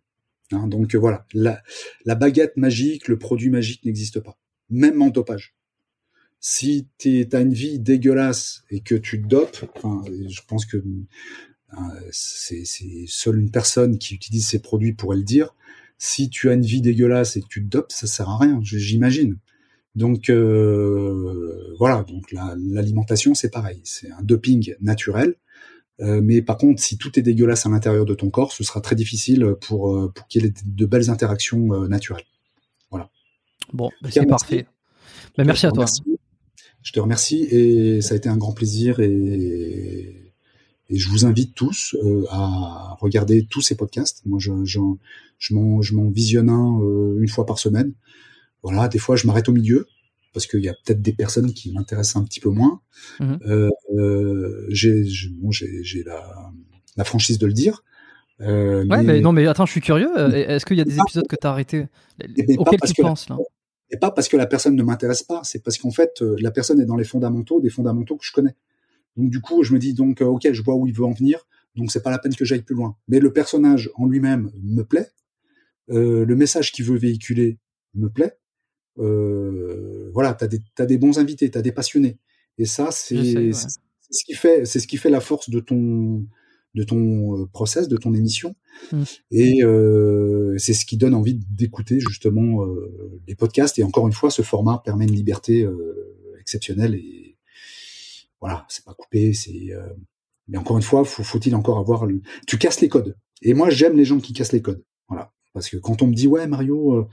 Hein, 0.52 0.68
donc 0.68 0.94
voilà, 0.94 1.26
la, 1.34 1.64
la, 2.04 2.16
baguette 2.16 2.58
magique, 2.58 3.08
le 3.08 3.18
produit 3.18 3.50
magique 3.50 3.86
n'existe 3.86 4.20
pas, 4.20 4.38
même 4.70 5.02
en 5.02 5.08
dopage. 5.08 5.56
Si 6.42 6.90
tu 6.98 7.26
as 7.32 7.40
une 7.40 7.54
vie 7.54 7.80
dégueulasse 7.80 8.66
et 8.70 8.82
que 8.82 8.96
tu 8.96 9.22
te 9.22 9.28
dopes, 9.28 9.64
je 10.28 10.42
pense 10.46 10.66
que 10.66 10.76
euh, 10.76 11.78
c'est 12.12 12.66
seule 13.08 13.40
une 13.40 13.50
personne 13.50 13.98
qui 13.98 14.14
utilise 14.14 14.46
ces 14.46 14.60
produits 14.60 14.92
pourrait 14.92 15.16
le 15.16 15.24
dire, 15.24 15.56
si 15.98 16.30
tu 16.30 16.50
as 16.50 16.56
une 16.56 16.66
vie 16.66 16.82
dégueulasse 16.82 17.38
et 17.38 17.42
que 17.42 17.48
tu 17.48 17.64
te 17.64 17.70
dopes, 17.70 17.94
ça 17.94 18.06
sert 18.06 18.28
à 18.28 18.38
rien, 18.38 18.60
j'imagine. 18.62 19.38
Donc 19.96 20.30
euh, 20.30 21.74
voilà, 21.80 22.04
donc 22.04 22.34
l'alimentation 22.34 23.34
c'est 23.34 23.50
pareil, 23.50 23.80
c'est 23.86 24.12
un 24.12 24.24
doping 24.24 24.76
naturel. 24.82 25.36
Euh, 26.00 26.22
mais 26.24 26.42
par 26.42 26.58
contre, 26.58 26.82
si 26.82 26.98
tout 26.98 27.18
est 27.20 27.22
dégueulasse 27.22 27.66
à 27.66 27.70
l'intérieur 27.70 28.06
de 28.06 28.14
ton 28.16 28.30
corps, 28.30 28.52
ce 28.52 28.64
sera 28.64 28.82
très 28.82 28.96
difficile 28.96 29.56
pour 29.62 29.96
euh, 29.96 30.12
pour 30.14 30.28
qu'il 30.28 30.44
y 30.44 30.48
ait 30.48 30.54
de 30.66 30.86
belles 30.86 31.10
interactions 31.10 31.74
euh, 31.74 31.88
naturelles. 31.88 32.26
Voilà. 32.90 33.10
Bon, 33.74 33.92
bah, 34.02 34.10
c'est 34.12 34.26
parfait. 34.26 34.66
Bah, 35.38 35.44
merci 35.44 35.68
à 35.68 35.72
toi. 35.72 35.86
Je 36.82 36.92
te 36.92 37.00
remercie 37.00 37.44
et 37.44 38.02
ça 38.02 38.14
a 38.14 38.18
été 38.18 38.28
un 38.28 38.38
grand 38.38 38.54
plaisir 38.54 39.00
et 39.00 40.24
et 40.90 40.98
je 40.98 41.10
vous 41.10 41.26
invite 41.26 41.56
tous 41.56 41.96
euh, 42.04 42.26
à 42.30 42.98
regarder 43.00 43.48
tous 43.50 43.62
ces 43.62 43.76
podcasts. 43.76 44.22
Moi, 44.26 44.40
je, 44.40 44.52
je, 44.64 44.80
je 45.40 45.54
m'en 45.56 46.10
visionne 46.10 46.50
un 46.50 46.80
euh, 46.82 47.18
une 47.20 47.30
fois 47.30 47.46
par 47.46 47.58
semaine. 47.58 47.94
Voilà, 48.62 48.88
des 48.88 49.00
fois, 49.00 49.16
je 49.16 49.26
m'arrête 49.26 49.50
au 49.50 49.54
milieu 49.54 49.88
parce 50.34 50.48
qu'il 50.48 50.64
y 50.64 50.70
a 50.70 50.74
peut-être 50.74 51.02
des 51.02 51.14
personnes 51.14 51.54
qui 51.54 51.72
m'intéressent 51.72 52.22
un 52.22 52.26
petit 52.26 52.40
peu 52.40 52.50
moins. 52.50 52.82
Mhm. 53.20 53.40
Euh, 53.46 53.70
euh, 53.98 54.66
j'ai 54.70 55.04
bon, 55.32 55.50
la, 56.06 56.52
la 56.98 57.04
franchise 57.04 57.38
de 57.38 57.48
le 57.48 57.54
dire. 57.54 57.84
Euh, 58.42 58.86
ouais, 58.86 59.04
mais... 59.04 59.22
non, 59.22 59.32
mais 59.32 59.48
attends, 59.48 59.66
je 59.66 59.72
suis 59.72 59.82
curieux. 59.82 60.10
Est-ce 60.36 60.66
qu'il 60.66 60.78
y 60.78 60.82
a 60.82 60.86
des 60.86 60.98
épisodes 60.98 61.28
que 61.28 61.36
tu 61.36 61.48
as 61.48 61.52
arrêtés 61.52 61.88
auxquels 62.58 62.80
tu 62.86 63.02
penses 63.02 63.30
là? 63.30 63.38
Et 63.92 63.98
pas 63.98 64.10
parce 64.10 64.28
que 64.28 64.38
la 64.38 64.48
personne 64.48 64.76
ne 64.76 64.82
m'intéresse 64.82 65.22
pas, 65.22 65.42
c'est 65.44 65.64
parce 65.64 65.78
qu'en 65.78 65.92
fait, 65.92 66.22
la 66.22 66.50
personne 66.50 66.82
est 66.82 66.86
dans 66.86 66.96
les 66.96 67.04
fondamentaux, 67.04 67.62
des 67.62 67.70
fondamentaux 67.70 68.18
que 68.18 68.26
je 68.26 68.32
connais. 68.32 68.56
Donc 69.18 69.30
du 69.30 69.40
coup, 69.40 69.64
je 69.64 69.74
me 69.74 69.80
dis 69.80 69.94
donc 69.94 70.22
ok, 70.22 70.52
je 70.52 70.62
vois 70.64 70.76
où 70.76 70.88
il 70.88 70.94
veut 70.94 71.06
en 71.06 71.12
venir, 71.12 71.48
donc 71.76 71.92
c'est 71.92 72.02
pas 72.02 72.10
la 72.10 72.18
peine 72.18 72.36
que 72.36 72.46
j'aille 72.46 72.64
plus 72.64 72.76
loin. 72.76 72.96
Mais 73.08 73.20
le 73.20 73.32
personnage 73.32 73.92
en 73.96 74.08
lui-même 74.08 74.52
me 74.64 74.82
plaît, 74.82 75.10
euh, 75.90 76.26
le 76.26 76.36
message 76.36 76.72
qu'il 76.72 76.86
veut 76.86 76.98
véhiculer 76.98 77.60
me 77.94 78.10
plaît. 78.10 78.38
Euh, 79.00 80.10
voilà, 80.14 80.34
t'as 80.34 80.48
des 80.48 80.60
t'as 80.76 80.86
des 80.86 80.98
bons 80.98 81.18
invités, 81.18 81.50
t'as 81.50 81.62
des 81.62 81.72
passionnés, 81.72 82.20
et 82.58 82.66
ça 82.66 82.92
c'est 82.92 83.52
ce 83.54 84.24
qui 84.26 84.34
fait 84.34 84.66
c'est 84.66 84.80
ce 84.80 84.88
qui 84.88 84.98
fait 84.98 85.10
la 85.10 85.20
force 85.20 85.50
de 85.50 85.60
ton 85.60 86.26
de 86.76 86.84
ton 86.84 87.42
euh, 87.42 87.46
process, 87.48 87.88
de 87.88 87.98
ton 87.98 88.14
émission, 88.14 88.56
mmh. 88.92 89.04
et 89.32 89.64
euh, 89.64 90.56
c'est 90.58 90.74
ce 90.74 90.86
qui 90.86 90.98
donne 90.98 91.14
envie 91.14 91.40
d'écouter 91.52 92.00
justement 92.00 92.66
euh, 92.66 93.22
les 93.28 93.36
podcasts. 93.36 93.78
Et 93.80 93.84
encore 93.84 94.08
une 94.08 94.14
fois, 94.14 94.30
ce 94.30 94.42
format 94.42 94.82
permet 94.84 95.06
une 95.06 95.16
liberté 95.16 95.68
exceptionnelle 96.40 96.96
et 96.96 97.34
voilà, 98.44 98.66
c'est 98.68 98.84
pas 98.84 98.94
coupé, 98.94 99.32
c'est. 99.32 99.72
Euh, 99.72 99.88
mais 100.50 100.58
encore 100.58 100.76
une 100.76 100.84
fois, 100.84 101.06
faut, 101.06 101.24
faut-il 101.24 101.56
encore 101.56 101.80
avoir. 101.80 102.06
Le... 102.06 102.22
Tu 102.46 102.58
casses 102.58 102.82
les 102.82 102.90
codes. 102.90 103.16
Et 103.42 103.54
moi, 103.54 103.70
j'aime 103.70 103.96
les 103.96 104.04
gens 104.04 104.20
qui 104.20 104.34
cassent 104.34 104.52
les 104.52 104.62
codes. 104.62 104.84
Voilà, 105.08 105.32
parce 105.54 105.70
que 105.70 105.78
quand 105.78 106.02
on 106.02 106.08
me 106.08 106.14
dit 106.14 106.28
ouais, 106.28 106.46
Mario, 106.46 106.94
euh, 106.94 107.08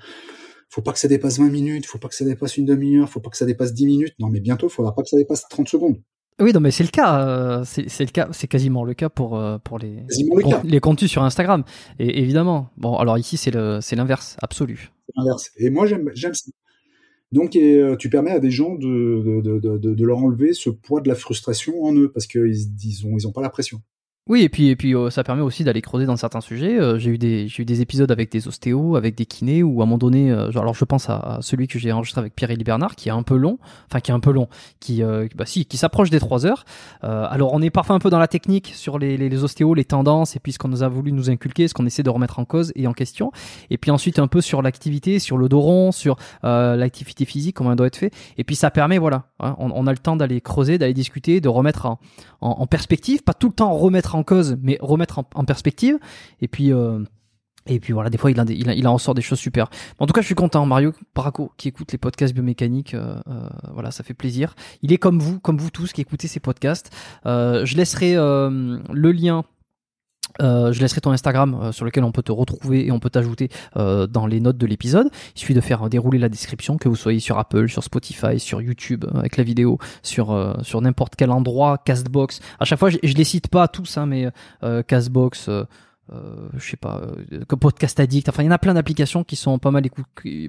faut 0.70 0.82
pas 0.82 0.92
que 0.92 0.99
ça 0.99 1.08
dépasse 1.08 1.39
20 1.39 1.50
minutes, 1.50 1.84
faut 1.86 1.99
pas 1.99 2.08
que 2.08 2.15
ça 2.15 2.24
dépasse 2.24 2.57
une 2.57 2.65
demi-heure, 2.65 3.08
faut 3.08 3.20
pas 3.20 3.28
que 3.31 3.36
ça 3.36 3.44
dépasse 3.47 3.74
10 3.74 3.86
minutes. 3.86 4.15
Non, 4.18 4.28
mais 4.28 4.40
bientôt, 4.40 4.68
il 4.68 4.70
faudra 4.70 4.94
pas 4.94 5.02
que 5.02 5.08
ça 5.08 5.16
dépasse 5.18 5.47
30 5.50 5.68
secondes. 5.68 6.00
Oui, 6.40 6.52
non, 6.55 6.60
mais 6.60 6.70
c'est 6.70 6.84
le 6.84 6.89
cas. 6.90 7.26
euh, 7.28 7.65
c'est 7.65 7.82
le 8.00 8.10
cas. 8.10 8.28
C'est 8.32 8.47
quasiment 8.49 8.82
le 8.84 8.94
cas 8.94 9.10
pour 9.10 9.36
euh, 9.39 9.58
pour 9.58 9.78
les 9.78 9.97
Quasiment 10.08 10.36
le 10.36 10.42
pour 10.42 10.52
cas. 10.52 10.62
les 10.65 10.81
contenus 10.81 11.10
sur 11.10 11.23
Instagram. 11.23 11.65
Et 11.99 12.20
évidemment. 12.20 12.70
Bon, 12.78 12.97
alors 12.97 13.18
ici 13.18 13.36
c'est 13.36 13.50
le 13.50 13.81
c'est 13.82 13.94
l'inverse 13.97 14.36
absolu. 14.40 14.90
C'est 15.07 15.12
l'inverse. 15.18 15.50
Et 15.58 15.68
moi, 15.68 15.86
j'aime, 15.86 16.10
j'aime 16.15 16.32
ça. 16.32 16.50
Donc, 17.32 17.55
et, 17.57 17.76
euh, 17.78 17.94
tu 17.97 18.08
permets 18.08 18.31
à 18.32 18.40
des 18.40 18.50
gens 18.50 18.74
de, 18.74 19.40
de, 19.42 19.58
de, 19.60 19.76
de, 19.78 19.94
de 19.94 20.05
leur 20.05 20.18
enlever 20.18 20.52
ce 20.55 20.70
poids 20.70 21.00
de 21.00 21.08
la 21.08 21.15
frustration 21.15 21.82
en 21.84 21.94
eux 21.94 22.10
parce 22.10 22.26
qu'ils 22.26 22.68
ils 22.84 23.07
ont, 23.07 23.16
ils 23.18 23.26
ont 23.28 23.32
pas 23.32 23.42
la 23.42 23.50
pression. 23.50 23.82
Oui, 24.28 24.42
et 24.42 24.49
puis, 24.49 24.68
et 24.68 24.76
puis 24.76 24.94
euh, 24.94 25.10
ça 25.10 25.24
permet 25.24 25.42
aussi 25.42 25.65
d'aller 25.65 25.81
creuser 25.81 26.07
dans 26.07 26.16
certains 26.16 26.40
sujets. 26.40 26.78
Euh, 26.78 26.99
j'ai 26.99 27.10
eu 27.10 27.18
des, 27.18 27.49
j'ai 27.49 27.62
eu 27.62 27.66
des 27.66 27.81
épisodes 27.81 28.12
avec 28.12 28.31
des 28.31 28.47
ostéos, 28.47 28.94
avec 28.94 29.16
des 29.16 29.26
kinés, 29.26 29.62
où 29.62 29.81
à 29.81 29.82
un 29.82 29.86
moment 29.86 29.99
donné, 29.99 30.31
euh, 30.31 30.52
genre, 30.52 30.62
alors 30.62 30.74
je 30.74 30.84
pense 30.84 31.08
à, 31.08 31.39
celui 31.40 31.66
que 31.66 31.78
j'ai 31.78 31.90
enregistré 31.90 32.20
avec 32.20 32.36
Pierre-Élie 32.36 32.62
Bernard, 32.62 32.94
qui 32.94 33.08
est 33.08 33.12
un 33.12 33.23
peu 33.23 33.34
long, 33.34 33.58
enfin 33.89 34.00
qui 34.00 34.10
est 34.10 34.15
un 34.15 34.20
peu 34.20 34.31
long, 34.31 34.49
qui, 34.78 35.02
bah 35.02 35.47
si, 35.47 35.65
qui 35.65 35.76
s'approche 35.76 36.10
des 36.10 36.20
trois 36.20 36.47
heures. 36.47 36.65
Alors 37.02 37.52
on 37.55 37.62
est 37.62 37.70
parfois 37.70 37.97
un 37.97 37.99
peu 37.99 38.10
dans 38.10 38.18
la 38.18 38.28
technique 38.28 38.73
sur 38.74 38.99
les, 38.99 39.16
les, 39.16 39.44
ostéos, 39.44 39.74
les 39.74 39.84
tendances, 39.84 40.36
et 40.36 40.39
puis 40.39 40.52
ce 40.52 40.58
qu'on 40.58 40.68
nous 40.68 40.82
a 40.82 40.89
voulu 40.89 41.12
nous 41.12 41.31
inculquer, 41.31 41.66
ce 41.66 41.74
qu'on 41.74 41.86
essaie 41.86 42.02
de 42.02 42.10
remettre 42.10 42.39
en 42.39 42.44
cause 42.44 42.73
et 42.76 42.86
en 42.86 42.92
question. 42.92 43.32
Et 43.70 43.78
puis 43.78 43.90
ensuite 43.90 44.18
un 44.18 44.28
peu 44.28 44.40
sur 44.40 44.62
l'activité, 44.62 45.18
sur 45.18 45.39
le 45.39 45.49
dos 45.49 45.60
rond, 45.60 45.92
sur 45.92 46.16
l'activité 46.42 47.24
physique, 47.24 47.57
comment 47.57 47.70
elle 47.70 47.78
doit 47.78 47.86
être 47.86 47.97
fait. 47.97 48.12
Et 48.36 48.44
puis 48.44 48.55
ça 48.55 48.70
permet, 48.70 48.99
voilà, 48.99 49.24
hein, 49.40 49.57
on, 49.58 49.86
a 49.86 49.92
le 49.92 49.99
temps 49.99 50.16
d'aller 50.16 50.40
creuser, 50.40 50.78
d'aller 50.78 50.94
discuter, 50.94 51.40
de 51.40 51.49
remettre 51.49 51.86
en, 51.86 51.99
en 52.40 52.66
perspective, 52.66 53.23
pas 53.23 53.34
tout 53.34 53.49
le 53.49 53.55
temps 53.55 53.73
remettre 53.73 54.10
en 54.15 54.23
cause, 54.23 54.57
mais 54.63 54.79
remettre 54.81 55.19
en, 55.19 55.45
perspective. 55.45 55.99
Et 56.41 56.49
puis, 56.49 56.73
euh, 56.73 57.01
et 57.67 57.79
puis 57.79 57.93
voilà, 57.93 58.11
des 58.11 58.19
fois 58.19 58.31
il, 58.31 58.87
a 58.87 58.91
en 58.91 58.99
sort 58.99 59.15
des 59.15 59.23
choses 59.23 59.39
super. 59.39 59.69
En 59.99 60.07
tout 60.07 60.13
cas, 60.13 60.23
je 60.23 60.27
suis 60.27 60.35
content, 60.35 60.65
Mario 60.65 60.93
Paraco, 61.15 61.53
qui 61.57 61.69
écoute 61.69 61.93
les 61.93 61.99
podcasts 61.99 62.33
biomécaniques. 62.33 62.95
euh, 62.95 63.21
euh, 63.29 63.49
voilà, 63.73 63.91
ça 63.91 64.03
fait 64.03 64.15
plaisir. 64.15 64.55
Il 64.83 64.93
est 64.93 64.99
comme 64.99 65.19
vous, 65.19 65.39
comme 65.41 65.59
vous 65.59 65.71
tous 65.71 65.93
qui 65.93 66.01
écoutez 66.01 66.27
ces 66.27 66.41
podcasts. 66.41 66.91
Euh, 67.27 67.65
je 67.65 67.77
laisserai 67.77 68.15
le 68.15 69.13
lien. 69.13 69.45
Euh, 70.41 70.73
je 70.73 70.81
laisserai 70.81 71.00
ton 71.00 71.12
Instagram 71.12 71.59
euh, 71.60 71.73
sur 71.73 71.84
lequel 71.84 72.05
on 72.05 72.12
peut 72.12 72.23
te 72.23 72.33
retrouver 72.33 72.86
et 72.86 72.92
on 72.92 72.99
peut 72.99 73.10
t'ajouter 73.10 73.49
euh, 73.76 74.07
dans 74.07 74.26
les 74.26 74.41
notes 74.41 74.59
de 74.59 74.67
l'épisode. 74.67 75.09
Il 75.34 75.41
suffit 75.41 75.55
de 75.55 75.60
faire 75.60 75.89
dérouler 75.89 76.18
la 76.18 76.28
description, 76.28 76.76
que 76.78 76.89
vous 76.89 76.97
soyez 76.97 77.20
sur 77.20 77.39
Apple, 77.39 77.68
sur 77.68 77.83
Spotify, 77.83 78.39
sur 78.39 78.60
YouTube 78.60 79.05
avec 79.15 79.36
la 79.36 79.44
vidéo, 79.44 79.78
sur 80.02 80.31
sur 80.62 80.81
n'importe 80.81 81.15
quel 81.17 81.31
endroit, 81.31 81.78
Castbox. 81.78 82.41
À 82.59 82.65
chaque 82.65 82.78
fois, 82.78 82.91
je, 82.91 82.99
je 83.02 83.15
les 83.15 83.25
cite 83.25 83.49
pas 83.49 83.68
tous, 83.68 83.99
hein, 83.99 84.07
mais 84.07 84.28
Castbox, 84.86 85.50
euh, 86.13 86.49
je 86.57 86.71
sais 86.71 86.77
pas, 86.77 87.01
euh, 87.33 87.45
que 87.45 87.55
Podcast 87.55 88.01
Addict. 88.01 88.29
Enfin, 88.29 88.43
il 88.43 88.47
y 88.47 88.49
en 88.49 88.53
a 88.53 88.59
plein 88.59 88.75
d'applications 88.75 89.25
qui 89.25 89.37
sont 89.37 89.59
pas 89.59 89.71
mal 89.71 89.85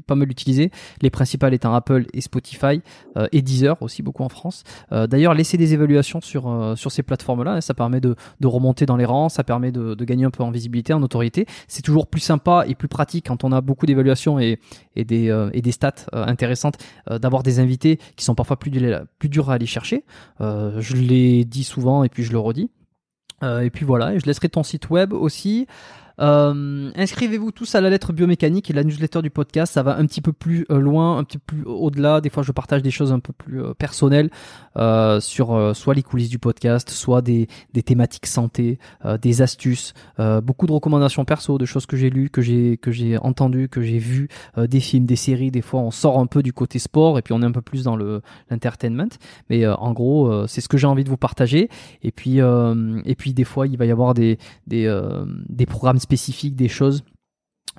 pas 0.08 0.16
mal 0.16 0.32
utilisées. 0.32 0.72
Les 1.02 1.10
principales 1.10 1.54
étant 1.54 1.74
Apple 1.74 2.06
et 2.14 2.22
Spotify 2.22 2.82
euh, 3.18 3.28
et 3.32 3.42
Deezer 3.42 3.82
aussi 3.82 4.02
beaucoup 4.02 4.24
en 4.24 4.30
France. 4.30 4.64
Euh, 4.92 5.08
D'ailleurs, 5.08 5.34
laissez 5.34 5.58
des 5.58 5.74
évaluations 5.74 6.22
sur 6.22 6.74
sur 6.76 6.92
ces 6.92 7.04
plateformes-là. 7.04 7.62
ça 7.62 7.74
permet 7.74 8.02
de 8.02 8.16
de 8.40 8.48
remonter 8.48 8.86
dans 8.86 8.98
les 8.98 9.06
rangs, 9.06 9.30
ça 9.30 9.44
permet 9.44 9.72
de, 9.72 9.94
de 9.94 10.06
gagner 10.06 10.26
un 10.26 10.32
peu 10.32 10.44
en 10.44 10.52
visibilité, 10.52 10.94
en 10.94 11.00
notoriété. 11.00 11.46
C'est 11.68 11.82
toujours 11.82 12.08
plus 12.08 12.22
sympa 12.22 12.66
et 12.68 12.76
plus 12.76 12.88
pratique 12.88 13.28
quand 13.28 13.44
on 13.44 13.52
a 13.52 13.62
beaucoup 13.62 13.86
d'évaluations 13.86 14.40
et 14.40 14.60
et 14.96 15.06
des 15.06 15.30
et 15.54 15.62
des 15.62 15.72
stats 15.72 16.06
intéressantes 16.14 16.78
d'avoir 17.10 17.44
des 17.44 17.60
invités 17.60 18.00
qui 18.16 18.26
sont 18.26 18.36
parfois 18.36 18.58
plus 18.58 18.72
plus 19.20 19.30
durs 19.30 19.50
à 19.50 19.56
aller 19.56 19.66
chercher. 19.66 20.06
Je 20.40 20.96
l'ai 20.96 21.46
dit 21.46 21.64
souvent 21.64 22.04
et 22.04 22.10
puis 22.10 22.24
je 22.24 22.32
le 22.32 22.40
redis. 22.40 22.70
Euh, 23.44 23.62
et 23.62 23.70
puis 23.70 23.86
voilà, 23.86 24.18
je 24.18 24.26
laisserai 24.26 24.50
ton 24.50 24.64
site 24.64 24.90
web 24.90 25.14
aussi. 25.14 25.68
Euh, 26.22 26.92
inscrivez-vous 26.96 27.52
tous 27.52 27.74
à 27.76 27.82
la 27.82 27.90
lettre 27.90 28.14
biomécanique 28.14 28.70
et 28.70 28.74
la 28.74 28.84
newsletter 28.84 29.22
du 29.22 29.30
podcast. 29.30 29.74
Ça 29.74 29.84
va 29.84 29.98
un 29.98 30.06
petit 30.06 30.22
peu 30.22 30.34
plus 30.34 30.66
euh, 30.70 30.80
loin, 30.80 31.18
un 31.18 31.24
petit 31.24 31.40
peu 31.40 31.56
plus 31.56 31.64
au-delà. 31.66 32.22
Des 32.22 32.30
fois, 32.30 32.44
je 32.44 32.52
partage 32.52 32.82
des 32.82 32.92
choses 32.92 33.12
un 33.12 33.20
peu 33.20 33.34
plus 33.34 33.64
euh, 33.64 33.74
personnelles 33.74 34.30
sur 35.20 35.76
soit 35.76 35.94
les 35.94 36.04
coulisses 36.04 36.30
du 36.30 36.40
podcast, 36.40 36.90
soit 36.90 37.22
des, 37.22 37.48
des 37.74 37.84
thématiques 37.84 38.26
santé, 38.26 38.80
des 39.22 39.42
astuces, 39.42 39.94
beaucoup 40.44 40.66
de 40.66 40.72
recommandations 40.72 41.26
perso, 41.26 41.58
de 41.58 41.66
choses 41.66 41.86
que 41.86 41.98
j'ai 41.98 42.10
lues, 42.10 42.30
que 42.30 42.42
j'ai 42.42 42.78
que 42.78 42.90
j'ai 42.90 43.18
entendues, 43.18 43.68
que 43.68 43.82
j'ai 43.82 43.98
vues, 43.98 44.30
des 44.58 44.80
films, 44.80 45.06
des 45.06 45.18
séries. 45.18 45.52
Des 45.52 45.62
fois, 45.62 45.82
on 45.82 45.92
sort 45.92 46.20
un 46.20 46.26
peu 46.26 46.42
du 46.42 46.54
côté 46.54 46.80
sport 46.80 47.20
et 47.20 47.22
puis 47.22 47.34
on 47.34 47.42
est 47.42 47.46
un 47.46 47.52
peu 47.52 47.62
plus 47.62 47.84
dans 47.84 47.98
le 47.98 48.22
l'entertainment. 48.50 49.10
Mais 49.50 49.68
en 49.68 49.92
gros, 49.92 50.48
c'est 50.48 50.62
ce 50.62 50.70
que 50.70 50.78
j'ai 50.78 50.88
envie 50.88 51.04
de 51.04 51.10
vous 51.10 51.18
partager. 51.18 51.70
Et 52.02 52.12
puis 52.14 52.38
et 52.38 53.16
puis 53.16 53.34
des 53.34 53.44
fois, 53.44 53.68
il 53.68 53.78
va 53.78 53.86
y 53.86 53.92
avoir 53.92 54.14
des 54.14 54.38
des 54.68 54.90
des 55.50 55.66
programmes 55.66 56.00
spécifiques, 56.00 56.11
des 56.52 56.68
choses 56.68 57.04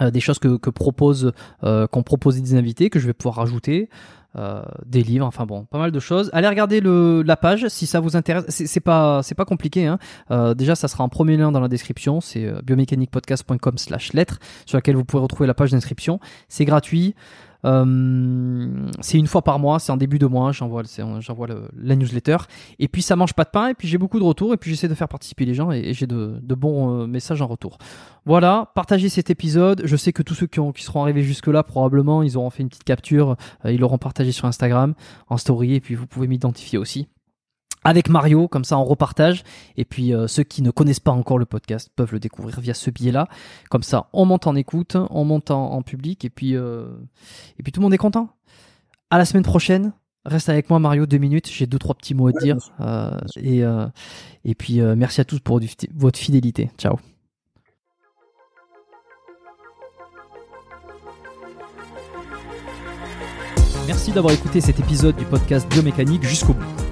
euh, 0.00 0.10
des 0.10 0.20
choses 0.20 0.38
que, 0.38 0.56
que 0.56 0.70
propose 0.70 1.32
euh, 1.64 1.86
qu'ont 1.86 2.02
proposé 2.02 2.40
des 2.40 2.54
invités 2.54 2.88
que 2.88 2.98
je 2.98 3.06
vais 3.06 3.12
pouvoir 3.12 3.36
rajouter 3.36 3.90
euh, 4.36 4.62
des 4.86 5.02
livres 5.02 5.26
enfin 5.26 5.44
bon 5.44 5.66
pas 5.66 5.78
mal 5.78 5.90
de 5.90 6.00
choses. 6.00 6.30
Allez 6.32 6.48
regarder 6.48 6.80
le 6.80 7.22
la 7.22 7.36
page 7.36 7.68
si 7.68 7.84
ça 7.84 8.00
vous 8.00 8.16
intéresse. 8.16 8.46
C'est 8.48 8.80
pas 8.80 9.22
c'est 9.22 9.34
pas 9.34 9.44
compliqué 9.44 9.86
hein. 9.86 9.98
Euh, 10.30 10.54
déjà 10.54 10.74
ça 10.74 10.88
sera 10.88 11.04
en 11.04 11.10
premier 11.10 11.36
lien 11.36 11.52
dans 11.52 11.60
la 11.60 11.68
description. 11.68 12.22
C'est 12.22 12.50
biomécaniquepodcast.com 12.62 13.76
slash 13.76 14.14
lettres 14.14 14.38
sur 14.64 14.78
laquelle 14.78 14.96
vous 14.96 15.04
pouvez 15.04 15.22
retrouver 15.22 15.46
la 15.46 15.54
page 15.54 15.72
d'inscription. 15.72 16.18
C'est 16.48 16.64
gratuit 16.64 17.14
euh, 17.64 18.88
c'est 19.00 19.18
une 19.18 19.26
fois 19.26 19.42
par 19.42 19.58
mois, 19.58 19.78
c'est 19.78 19.92
en 19.92 19.96
début 19.96 20.18
de 20.18 20.26
mois, 20.26 20.52
j'envoie, 20.52 20.82
la 21.76 21.96
newsletter. 21.96 22.38
Et 22.78 22.88
puis 22.88 23.02
ça 23.02 23.16
mange 23.16 23.34
pas 23.34 23.44
de 23.44 23.50
pain, 23.50 23.68
et 23.68 23.74
puis 23.74 23.88
j'ai 23.88 23.98
beaucoup 23.98 24.18
de 24.18 24.24
retours, 24.24 24.52
et 24.54 24.56
puis 24.56 24.70
j'essaie 24.70 24.88
de 24.88 24.94
faire 24.94 25.08
participer 25.08 25.44
les 25.44 25.54
gens, 25.54 25.70
et, 25.70 25.92
j'ai 25.94 26.06
de, 26.06 26.40
bons 26.54 27.02
euh, 27.02 27.06
messages 27.06 27.42
en 27.42 27.46
retour. 27.46 27.78
Voilà, 28.24 28.70
partagez 28.74 29.08
cet 29.08 29.30
épisode. 29.30 29.82
Je 29.84 29.96
sais 29.96 30.12
que 30.12 30.22
tous 30.22 30.34
ceux 30.34 30.46
qui 30.46 30.82
seront 30.82 31.02
arrivés 31.02 31.22
jusque-là, 31.22 31.62
probablement, 31.62 32.22
ils 32.22 32.36
auront 32.36 32.50
fait 32.50 32.62
une 32.62 32.68
petite 32.68 32.84
capture, 32.84 33.36
euh, 33.64 33.72
ils 33.72 33.80
l'auront 33.80 33.98
partagé 33.98 34.32
sur 34.32 34.46
Instagram, 34.46 34.94
en 35.28 35.36
story, 35.36 35.74
et 35.74 35.80
puis 35.80 35.94
vous 35.94 36.06
pouvez 36.06 36.28
m'identifier 36.28 36.78
aussi. 36.78 37.08
Avec 37.84 38.08
Mario, 38.08 38.46
comme 38.48 38.64
ça 38.64 38.78
on 38.78 38.84
repartage. 38.84 39.42
Et 39.76 39.84
puis 39.84 40.14
euh, 40.14 40.26
ceux 40.28 40.42
qui 40.44 40.62
ne 40.62 40.70
connaissent 40.70 41.00
pas 41.00 41.10
encore 41.10 41.38
le 41.38 41.46
podcast 41.46 41.90
peuvent 41.96 42.12
le 42.12 42.20
découvrir 42.20 42.60
via 42.60 42.74
ce 42.74 42.90
biais-là. 42.90 43.28
Comme 43.70 43.82
ça, 43.82 44.08
on 44.12 44.24
monte 44.24 44.46
en 44.46 44.54
écoute, 44.54 44.96
on 45.10 45.24
monte 45.24 45.50
en, 45.50 45.72
en 45.72 45.82
public, 45.82 46.24
et 46.24 46.30
puis, 46.30 46.54
euh, 46.56 46.86
et 47.58 47.62
puis 47.62 47.72
tout 47.72 47.80
le 47.80 47.84
monde 47.84 47.94
est 47.94 47.98
content. 47.98 48.28
À 49.10 49.18
la 49.18 49.24
semaine 49.24 49.42
prochaine. 49.44 49.92
Reste 50.24 50.48
avec 50.48 50.70
moi 50.70 50.78
Mario 50.78 51.04
deux 51.04 51.18
minutes. 51.18 51.50
J'ai 51.50 51.66
deux 51.66 51.80
trois 51.80 51.96
petits 51.96 52.14
mots 52.14 52.28
à 52.28 52.32
te 52.32 52.38
dire. 52.38 52.56
Euh, 52.80 53.10
et 53.36 53.62
et 54.44 54.54
puis 54.54 54.80
merci 54.80 55.20
à 55.20 55.24
tous 55.24 55.40
pour 55.40 55.58
du- 55.58 55.68
votre 55.96 56.16
fidélité. 56.16 56.70
Ciao. 56.78 56.96
Merci 63.86 64.12
d'avoir 64.12 64.32
écouté 64.32 64.60
cet 64.60 64.78
épisode 64.80 65.16
du 65.16 65.24
podcast 65.24 65.68
Biomécanique 65.68 66.22
jusqu'au 66.22 66.54
bout. 66.54 66.91